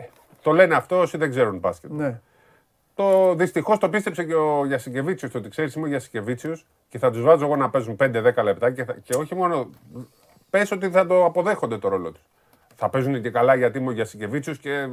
Το 0.41 0.51
λένε 0.51 0.75
αυτό 0.75 0.99
όσοι 0.99 1.17
δεν 1.17 1.29
ξέρουν 1.29 1.57
μπάσκετ. 1.57 1.91
ναι. 1.91 2.19
Το 2.95 3.33
δυστυχώς 3.35 3.77
το 3.77 3.89
πίστεψε 3.89 4.23
και 4.23 4.33
ο 4.33 4.65
Γιασικεβίτσιος. 4.65 5.31
Το 5.31 5.37
ότι 5.37 5.49
ξέρεις, 5.49 5.73
είμαι 5.73 5.85
ο 5.85 5.89
Γιασικεβίτσιος 5.89 6.65
και 6.89 6.97
θα 6.97 7.11
τους 7.11 7.21
βάζω 7.21 7.45
εγώ 7.45 7.55
να 7.55 7.69
παίζουν 7.69 7.95
5-10 7.95 8.43
λεπτά 8.43 8.71
και, 8.71 8.83
θα- 8.83 8.95
και 9.03 9.15
όχι 9.15 9.35
μόνο. 9.35 9.69
Πες 10.49 10.71
ότι 10.71 10.89
θα 10.89 11.05
το 11.07 11.25
αποδέχονται 11.25 11.77
το 11.77 11.87
ρόλο 11.87 12.11
τους. 12.11 12.21
Θα 12.75 12.89
παίζουν 12.89 13.21
και 13.21 13.29
καλά 13.29 13.55
γιατί 13.55 13.77
είμαι 13.77 13.89
ο 13.89 13.91
Γιασικεβίτσιος 13.91 14.57
και 14.57 14.71
ε, 14.73 14.87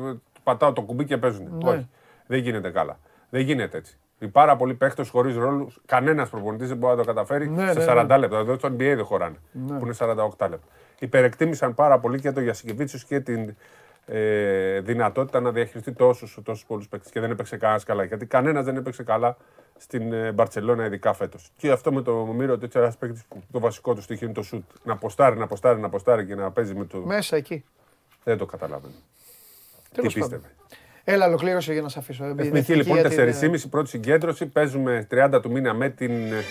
πατάω 0.47 0.73
το 0.73 0.83
κουμπί 0.83 1.05
και 1.05 1.17
παίζουν. 1.17 1.59
Ναι. 1.63 1.71
Όχι. 1.71 1.89
Δεν 2.27 2.39
γίνεται 2.39 2.71
καλά. 2.71 2.99
Δεν 3.31 3.41
γίνεται 3.41 3.77
έτσι. 3.77 3.99
Οι 4.19 4.27
πάρα 4.27 4.57
πολλοί 4.57 4.75
παίχτες 4.75 5.09
χωρίς 5.09 5.37
ρόλους, 5.37 5.81
κανένας 5.87 6.29
προπονητής 6.31 6.69
δεν 6.69 6.77
μπορεί 6.77 6.97
να 6.97 7.03
το 7.03 7.07
καταφέρει 7.07 7.49
Ναι, 7.49 7.73
σε 7.73 7.79
ναι, 7.79 7.85
40 7.89 8.07
ναι. 8.07 8.17
λεπτά. 8.17 8.39
Εδώ 8.39 8.55
στο 8.55 8.69
NBA 8.69 8.77
δεν 8.79 9.05
χωράνε. 9.05 9.37
Που 9.53 9.85
είναι 9.85 9.95
48 9.99 10.15
λεπτά. 10.41 10.67
Υπερεκτίμησαν 10.99 11.75
πάρα 11.75 11.99
πολύ 11.99 12.21
και 12.21 12.33
το 12.33 12.41
Γιασικεβίτσιος 12.41 13.05
και 13.05 13.21
την 13.21 13.57
ε, 14.07 14.81
δυνατότητα 14.81 15.41
να 15.41 15.51
διαχειριστεί 15.51 15.93
τόσους 15.93 16.39
τόσους 16.43 16.65
πολλούς 16.65 16.89
παίκτες. 16.89 17.11
Και 17.11 17.21
δεν 17.21 17.31
έπαιξε 17.31 17.57
κανένας 17.57 17.85
καλά. 17.85 18.05
Γιατί 18.05 18.27
κανένας 18.27 18.65
δεν 18.65 18.77
έπαιξε 18.77 19.03
καλά 19.03 19.37
στην 19.77 20.13
ε, 20.13 20.33
Μπαρσελόνα, 20.33 20.85
ειδικά 20.85 21.13
φέτος. 21.13 21.51
Και 21.57 21.71
αυτό 21.71 21.93
με 21.93 22.03
το 22.03 22.13
Μύρο, 22.13 22.53
ότι 22.53 22.69
ένας 22.75 22.97
παίκτης 22.97 23.25
που 23.29 23.43
το 23.53 23.61
βασικό 23.61 23.95
του 23.95 24.03
στοιχείο 24.03 24.27
είναι 24.27 24.37
το 24.37 24.43
σουτ. 24.43 24.65
Να 24.85 24.97
ποστάρει, 24.97 25.39
να 25.39 25.47
ποστάρει, 25.47 25.81
να 25.81 25.89
ποστάρει 25.89 26.27
και 26.27 26.35
να 26.35 26.51
παίζει 26.51 26.75
με 26.75 26.85
το. 26.85 26.99
Μέσα 26.99 27.37
εκεί. 27.37 27.65
Δεν 28.25 28.39
το 28.39 28.47
καταλαβαίνω. 28.47 28.95
Τι 29.97 30.03
Τέλος 30.03 30.15
πίστευε. 30.15 30.51
Έλα, 31.05 31.27
ολοκλήρωσε 31.27 31.73
για 31.73 31.83
να 31.83 31.89
σε 31.89 31.99
αφήσω. 31.99 32.25
Την 32.25 32.39
Εθνική 32.39 32.57
εθνική, 32.59 32.75
λοιπόν 32.75 32.99
γιατί 32.99 33.39
4,5 33.51 33.69
πρώτη 33.71 33.89
συγκέντρωση. 33.89 34.47
Παίζουμε 34.47 35.07
30 35.11 35.39
του 35.43 35.51
μήνα 35.51 35.75
με 35.75 35.89
την. 35.91 36.11
ε, 36.33 36.43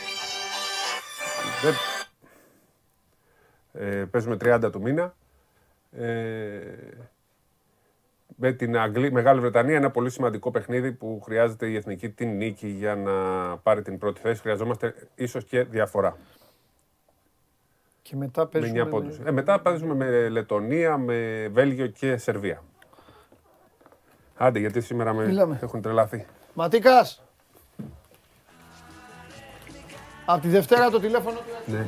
δεν- 1.63 1.73
Ε, 3.73 4.05
παίζουμε 4.05 4.37
30 4.41 4.69
του 4.71 4.81
μήνα. 4.81 5.15
Ε, 5.91 6.59
με 8.37 8.51
την 8.51 8.77
Αγγλή, 8.77 9.11
Μεγάλη 9.11 9.39
Βρετανία 9.39 9.75
ένα 9.75 9.91
πολύ 9.91 10.09
σημαντικό 10.09 10.51
παιχνίδι 10.51 10.91
που 10.91 11.21
χρειάζεται 11.25 11.67
η 11.67 11.75
Εθνική 11.75 12.09
την 12.09 12.35
νίκη 12.37 12.67
για 12.67 12.95
να 12.95 13.13
πάρει 13.57 13.81
την 13.81 13.97
πρώτη 13.97 14.21
θέση. 14.21 14.41
Χρειαζόμαστε 14.41 14.93
ίσως 15.15 15.43
και 15.45 15.63
διαφορά. 15.63 16.17
Και 18.01 18.15
μετά 18.15 18.41
Με 18.41 18.47
παίζουμε. 18.51 18.81
9 18.81 18.87
πόντους. 18.89 19.19
Ε, 19.25 19.31
μετά 19.31 19.61
παίζουμε 19.61 19.93
με 19.95 20.29
Λετωνία, 20.29 20.97
με 20.97 21.47
Βέλγιο 21.51 21.87
και 21.87 22.17
Σερβία. 22.17 22.63
Άντε, 24.37 24.59
γιατί 24.59 24.81
σήμερα 24.81 25.13
με 25.13 25.25
Μιλάμε. 25.25 25.59
έχουν 25.61 25.81
τρελαθεί. 25.81 26.25
Ματίκας. 26.53 27.21
Από 30.25 30.41
τη 30.41 30.47
Δευτέρα 30.47 30.89
το 30.89 30.99
τηλέφωνο 30.99 31.37
του. 31.37 31.71
Ναι. 31.71 31.87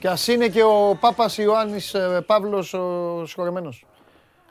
Και 0.00 0.08
ας 0.08 0.28
είναι 0.28 0.48
και 0.48 0.62
ο 0.62 0.96
Πάπας 1.00 1.38
Ιωάννης 1.38 1.94
ε, 1.94 2.20
Παύλος 2.26 2.74
ο 2.74 3.22
συγχωρεμένος. 3.26 3.86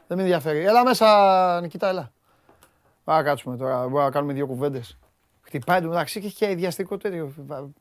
Δεν 0.07 0.17
με 0.17 0.23
ενδιαφέρει. 0.23 0.59
Έλα 0.59 0.83
μέσα, 0.83 1.59
Νικητά, 1.61 1.87
έλα. 1.87 2.11
Πάμε 3.03 3.19
να 3.21 3.25
κάτσουμε 3.27 3.57
τώρα, 3.57 3.81
μπορούμε 3.81 4.03
να 4.03 4.09
κάνουμε 4.11 4.33
δύο 4.33 4.47
κουβέντες. 4.47 4.97
Χτυπάει 5.41 5.81
το 5.81 5.87
μεταξύ 5.87 6.19
και 6.19 6.25
έχει 6.27 6.35
και 6.35 6.49
ιδιαστικό 6.49 6.97
τέτοιο. 6.97 7.33
Πάμε 7.47 7.71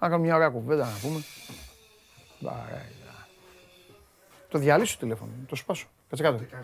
να 0.00 0.08
κάνουμε 0.08 0.26
μια 0.26 0.34
ωραία 0.34 0.48
κουβέντα 0.48 0.84
να 0.84 0.98
πούμε. 1.02 1.22
Βαρέα. 2.40 2.86
Το 4.48 4.58
διαλύσω 4.58 4.94
το 4.94 5.00
τηλέφωνο, 5.00 5.30
το 5.48 5.56
σπάσω. 5.56 5.86
Κάτσε 6.16 6.46
κάτω. 6.46 6.56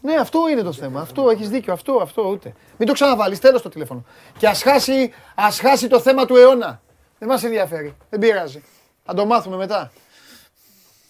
Ναι, 0.00 0.14
αυτό 0.14 0.48
είναι 0.48 0.62
το 0.62 0.72
θέμα. 0.72 1.00
Αυτό 1.00 1.30
έχεις 1.30 1.48
δίκιο. 1.48 1.72
Αυτό, 1.72 1.98
αυτό 2.02 2.22
ούτε. 2.28 2.54
Μην 2.78 2.88
το 2.88 2.94
ξαναβάλεις. 2.94 3.38
Τέλος 3.38 3.62
το 3.62 3.68
τηλέφωνο. 3.68 4.04
Και 4.38 4.48
ας 4.48 4.62
χάσει, 4.62 5.12
ας 5.34 5.60
χάσει 5.60 5.88
το 5.88 6.00
θέμα 6.00 6.26
του 6.26 6.36
αιώνα. 6.36 6.82
Δεν 7.18 7.28
μας 7.28 7.42
ενδιαφέρει. 7.44 7.96
Δεν 8.10 8.20
πειράζει. 8.20 8.62
Θα 9.04 9.14
το 9.14 9.26
μάθουμε 9.26 9.56
μετά. 9.56 9.92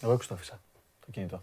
Εγώ 0.01 0.13
έξω 0.13 0.29
το 0.29 0.35
άφησα 0.35 0.61
το 1.01 1.11
κινητό. 1.11 1.43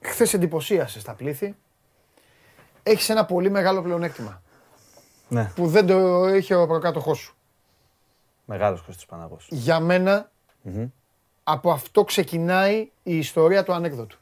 Χθες 0.00 0.34
εντυπωσίασες 0.34 1.02
στα 1.02 1.14
πλήθη. 1.14 1.56
Έχεις 2.82 3.08
ένα 3.08 3.24
πολύ 3.24 3.50
μεγάλο 3.50 3.82
πλεονέκτημα. 3.82 4.42
Ναι, 5.28 5.52
Που 5.54 5.68
δεν 5.68 5.86
το 5.86 6.28
είχε 6.28 6.54
ο 6.54 6.66
προκάτοχός 6.66 7.18
σου. 7.18 7.36
μεγάλος 8.44 8.82
Κώστας 8.82 9.06
Παναγός. 9.06 9.46
Για 9.50 9.80
μένα, 9.80 10.30
από 11.50 11.70
αυτό 11.70 12.04
ξεκινάει 12.04 12.90
η 13.02 13.18
ιστορία 13.18 13.62
του 13.62 13.72
ανέκδοτου. 13.72 14.18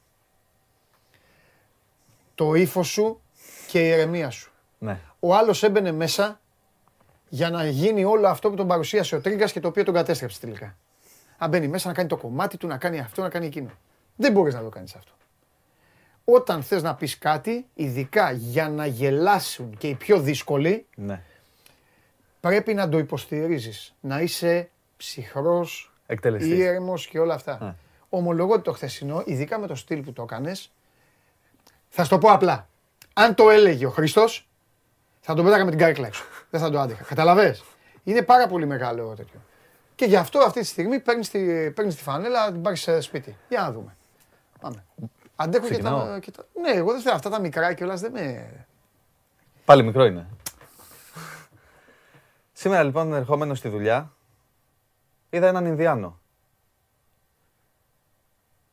Το 2.35 2.55
ύφος 2.55 2.89
σου 2.89 3.21
και 3.69 3.85
η 3.87 3.89
ηρεμία 3.89 4.31
σου. 4.31 4.53
Ναι. 4.79 5.01
Ο 5.21 5.35
άλλος 5.35 5.63
έμπαινε 5.63 5.93
μέσα 5.93 6.41
για 7.29 7.51
να 7.51 7.67
γίνει 7.67 8.05
όλο 8.05 8.29
αυτό 8.29 8.51
που 8.51 8.57
τον 8.57 8.67
παρουσίασε 8.67 9.17
ο 9.17 9.21
Τρίγκα 9.21 9.45
και 9.47 9.61
το 9.61 9.69
οποίο 9.69 9.85
τον 9.85 9.95
κατέστρεψε 9.95 10.41
τελικά. 10.41 10.77
Αν 11.39 11.51
μπαίνει 11.51 11.69
μέσα 11.69 11.89
να 11.89 11.95
κάνει 11.95 12.09
το 12.09 12.17
κομμάτι 12.17 12.57
του, 12.57 12.67
να 12.67 12.77
κάνει 12.79 12.99
αυτό, 12.99 13.23
να 13.23 13.29
κάνει 13.29 13.47
εκείνο. 13.47 13.71
Δεν 14.17 14.33
μπορείς 14.33 14.55
να 14.55 14.63
το 14.63 14.69
κάνεις 14.69 14.95
αυτό. 14.95 15.13
Όταν 16.25 16.63
θες 16.63 16.83
να 16.83 16.95
πεις 16.95 17.19
κάτι, 17.19 17.67
ειδικά 17.75 18.31
για 18.31 18.69
να 18.69 18.87
γελάσουν 18.87 19.77
και 19.79 19.89
οι 19.89 19.95
πιο 19.95 20.21
δύσκολοι, 20.21 20.87
Ναι. 20.97 21.23
πρέπει 22.41 22.75
να 22.75 22.89
το 22.89 22.99
υποστηρίζεις. 22.99 23.95
Να 24.01 24.21
είσαι 24.21 24.71
ψυχρός, 24.97 25.91
Εκτελεστής. 26.07 26.59
ήρεμος 26.59 27.07
και 27.07 27.18
όλα 27.18 27.35
αυτά. 27.35 27.59
Ναι. 27.60 27.75
Ομολογώ 28.09 28.52
ότι 28.52 28.62
το 28.62 28.73
χθεσινό, 28.73 29.23
ειδικά 29.26 29.59
με 29.59 29.67
το 29.67 29.75
στυλ 29.75 30.02
που 30.02 30.12
το 30.12 30.23
έκανες, 30.23 30.73
θα 31.89 32.02
σου 32.02 32.10
το 32.10 32.18
πω 32.18 32.31
απλά. 32.31 32.68
Αν 33.12 33.35
το 33.35 33.51
έλεγε 33.51 33.86
ο 33.86 33.91
Χριστός, 33.91 34.49
θα 35.20 35.35
τον 35.35 35.44
πέταγα 35.44 35.65
με 35.65 35.70
την 35.70 35.78
κάρκλα 35.78 36.07
έξω. 36.07 36.25
Δεν 36.51 36.60
θα 36.60 36.70
το 36.70 36.81
άντεχα. 36.81 37.05
Καταλαβες; 37.05 37.65
Είναι 38.02 38.23
πάρα 38.23 38.47
πολύ 38.47 38.67
μεγάλο 38.67 39.15
τέτοιο. 39.17 39.41
Και 39.94 40.05
γι' 40.05 40.17
αυτό 40.17 40.39
αυτή 40.39 40.60
τη 40.60 40.67
στιγμή 40.67 41.01
παίρνεις 41.01 41.31
τη, 41.31 41.70
παίρνεις 41.70 41.94
τη 41.97 42.02
φανέλα, 42.02 42.52
την 42.52 42.62
πάρεις 42.62 42.81
σε 42.81 43.01
σπίτι. 43.01 43.36
Για 43.49 43.60
να 43.60 43.73
δούμε. 43.73 43.97
Πάμε. 44.60 44.85
Αντέχω 45.36 45.67
και 45.67 45.78
τα, 45.78 45.78
Ξεκινάω. 45.78 46.18
και 46.18 46.31
τα... 46.31 46.47
Ναι, 46.60 46.70
εγώ 46.70 46.93
δεν 46.93 47.01
θέλω 47.01 47.15
αυτά 47.15 47.31
τα 47.31 47.41
μικρά 47.41 47.73
κιόλας 47.73 48.01
δεν 48.01 48.12
με... 48.12 48.51
Πάλι 49.65 49.83
μικρό 49.83 50.05
είναι. 50.05 50.26
Σήμερα 52.52 52.83
λοιπόν 52.83 53.12
ερχόμενος 53.15 53.59
στη 53.59 53.68
δουλειά, 53.68 54.12
είδα 55.31 55.47
έναν 55.47 55.67
Ινδιάνο. 55.67 56.21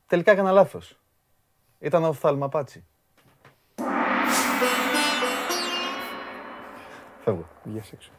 Τελικά 0.08 0.32
έκανα 0.32 0.52
λάθος. 0.52 1.00
Ήταν 1.80 2.04
ο 2.04 2.08
οφθαλμαπάτσι. 2.08 2.86
Φεύγω. 7.24 7.48
Βγες 7.64 7.92
έξω. 7.92 8.12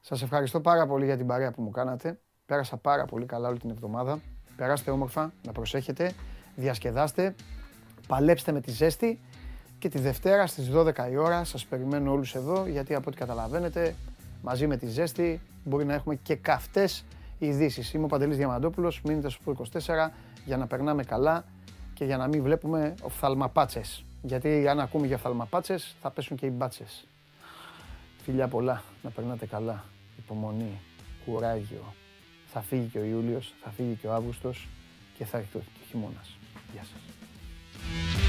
Σας 0.00 0.22
ευχαριστώ 0.22 0.60
πάρα 0.60 0.86
πολύ 0.86 1.04
για 1.04 1.16
την 1.16 1.26
παρέα 1.26 1.50
που 1.50 1.62
μου 1.62 1.70
κάνατε. 1.70 2.20
Πέρασα 2.46 2.76
πάρα 2.76 3.04
πολύ 3.04 3.26
καλά 3.26 3.48
όλη 3.48 3.58
την 3.58 3.70
εβδομάδα. 3.70 4.20
Περάστε 4.56 4.90
όμορφα, 4.90 5.32
να 5.46 5.52
προσέχετε, 5.52 6.12
διασκεδάστε, 6.54 7.34
παλέψτε 8.06 8.52
με 8.52 8.60
τη 8.60 8.70
ζέστη 8.70 9.20
και 9.78 9.88
τη 9.88 9.98
Δευτέρα 9.98 10.46
στις 10.46 10.70
12 10.74 11.10
η 11.10 11.16
ώρα 11.16 11.44
σας 11.44 11.66
περιμένω 11.66 12.12
όλους 12.12 12.34
εδώ 12.34 12.66
γιατί 12.66 12.94
από 12.94 13.04
ό,τι 13.08 13.16
καταλαβαίνετε 13.16 13.94
μαζί 14.42 14.66
με 14.66 14.76
τη 14.76 14.86
ζέστη 14.86 15.40
μπορεί 15.64 15.84
να 15.84 15.94
έχουμε 15.94 16.14
και 16.14 16.34
καυτές 16.34 17.04
ειδήσεις. 17.38 17.92
Είμαι 17.92 18.04
ο 18.04 18.06
Παντελής 18.06 18.36
Διαμαντόπουλος, 18.36 19.00
μείνετε 19.04 19.28
στο 19.28 19.40
Sport 19.46 19.78
24 19.78 20.10
για 20.44 20.56
να 20.56 20.66
περνάμε 20.66 21.04
καλά 21.04 21.44
και 21.94 22.04
για 22.04 22.16
να 22.16 22.28
μην 22.28 22.42
βλέπουμε 22.42 22.94
οφθαλμαπάτσες. 23.02 24.04
Γιατί 24.22 24.68
αν 24.68 24.80
ακούμε 24.80 25.06
για 25.06 25.16
οφθαλμαπάτσες 25.16 25.96
θα 26.00 26.10
πέσουν 26.10 26.36
και 26.36 26.46
οι 26.46 26.52
μπάτσες. 26.52 27.06
Φιλιά 28.22 28.48
πολλά, 28.48 28.82
να 29.02 29.10
περνάτε 29.10 29.46
καλά. 29.46 29.84
Υπομονή, 30.18 30.80
κουράγιο 31.24 31.94
θα 32.54 32.62
φύγει 32.62 32.86
και 32.86 32.98
ο 32.98 33.04
Ιούλιος, 33.04 33.54
θα 33.62 33.70
φύγει 33.70 33.94
και 34.00 34.06
ο 34.06 34.12
Αύγουστος 34.12 34.68
και 35.18 35.24
θα 35.24 35.38
έρθει 35.38 35.50
και 35.50 35.58
ο 35.58 35.86
χειμώνας. 35.90 36.36
Γεια 36.72 36.82
σας. 36.84 38.23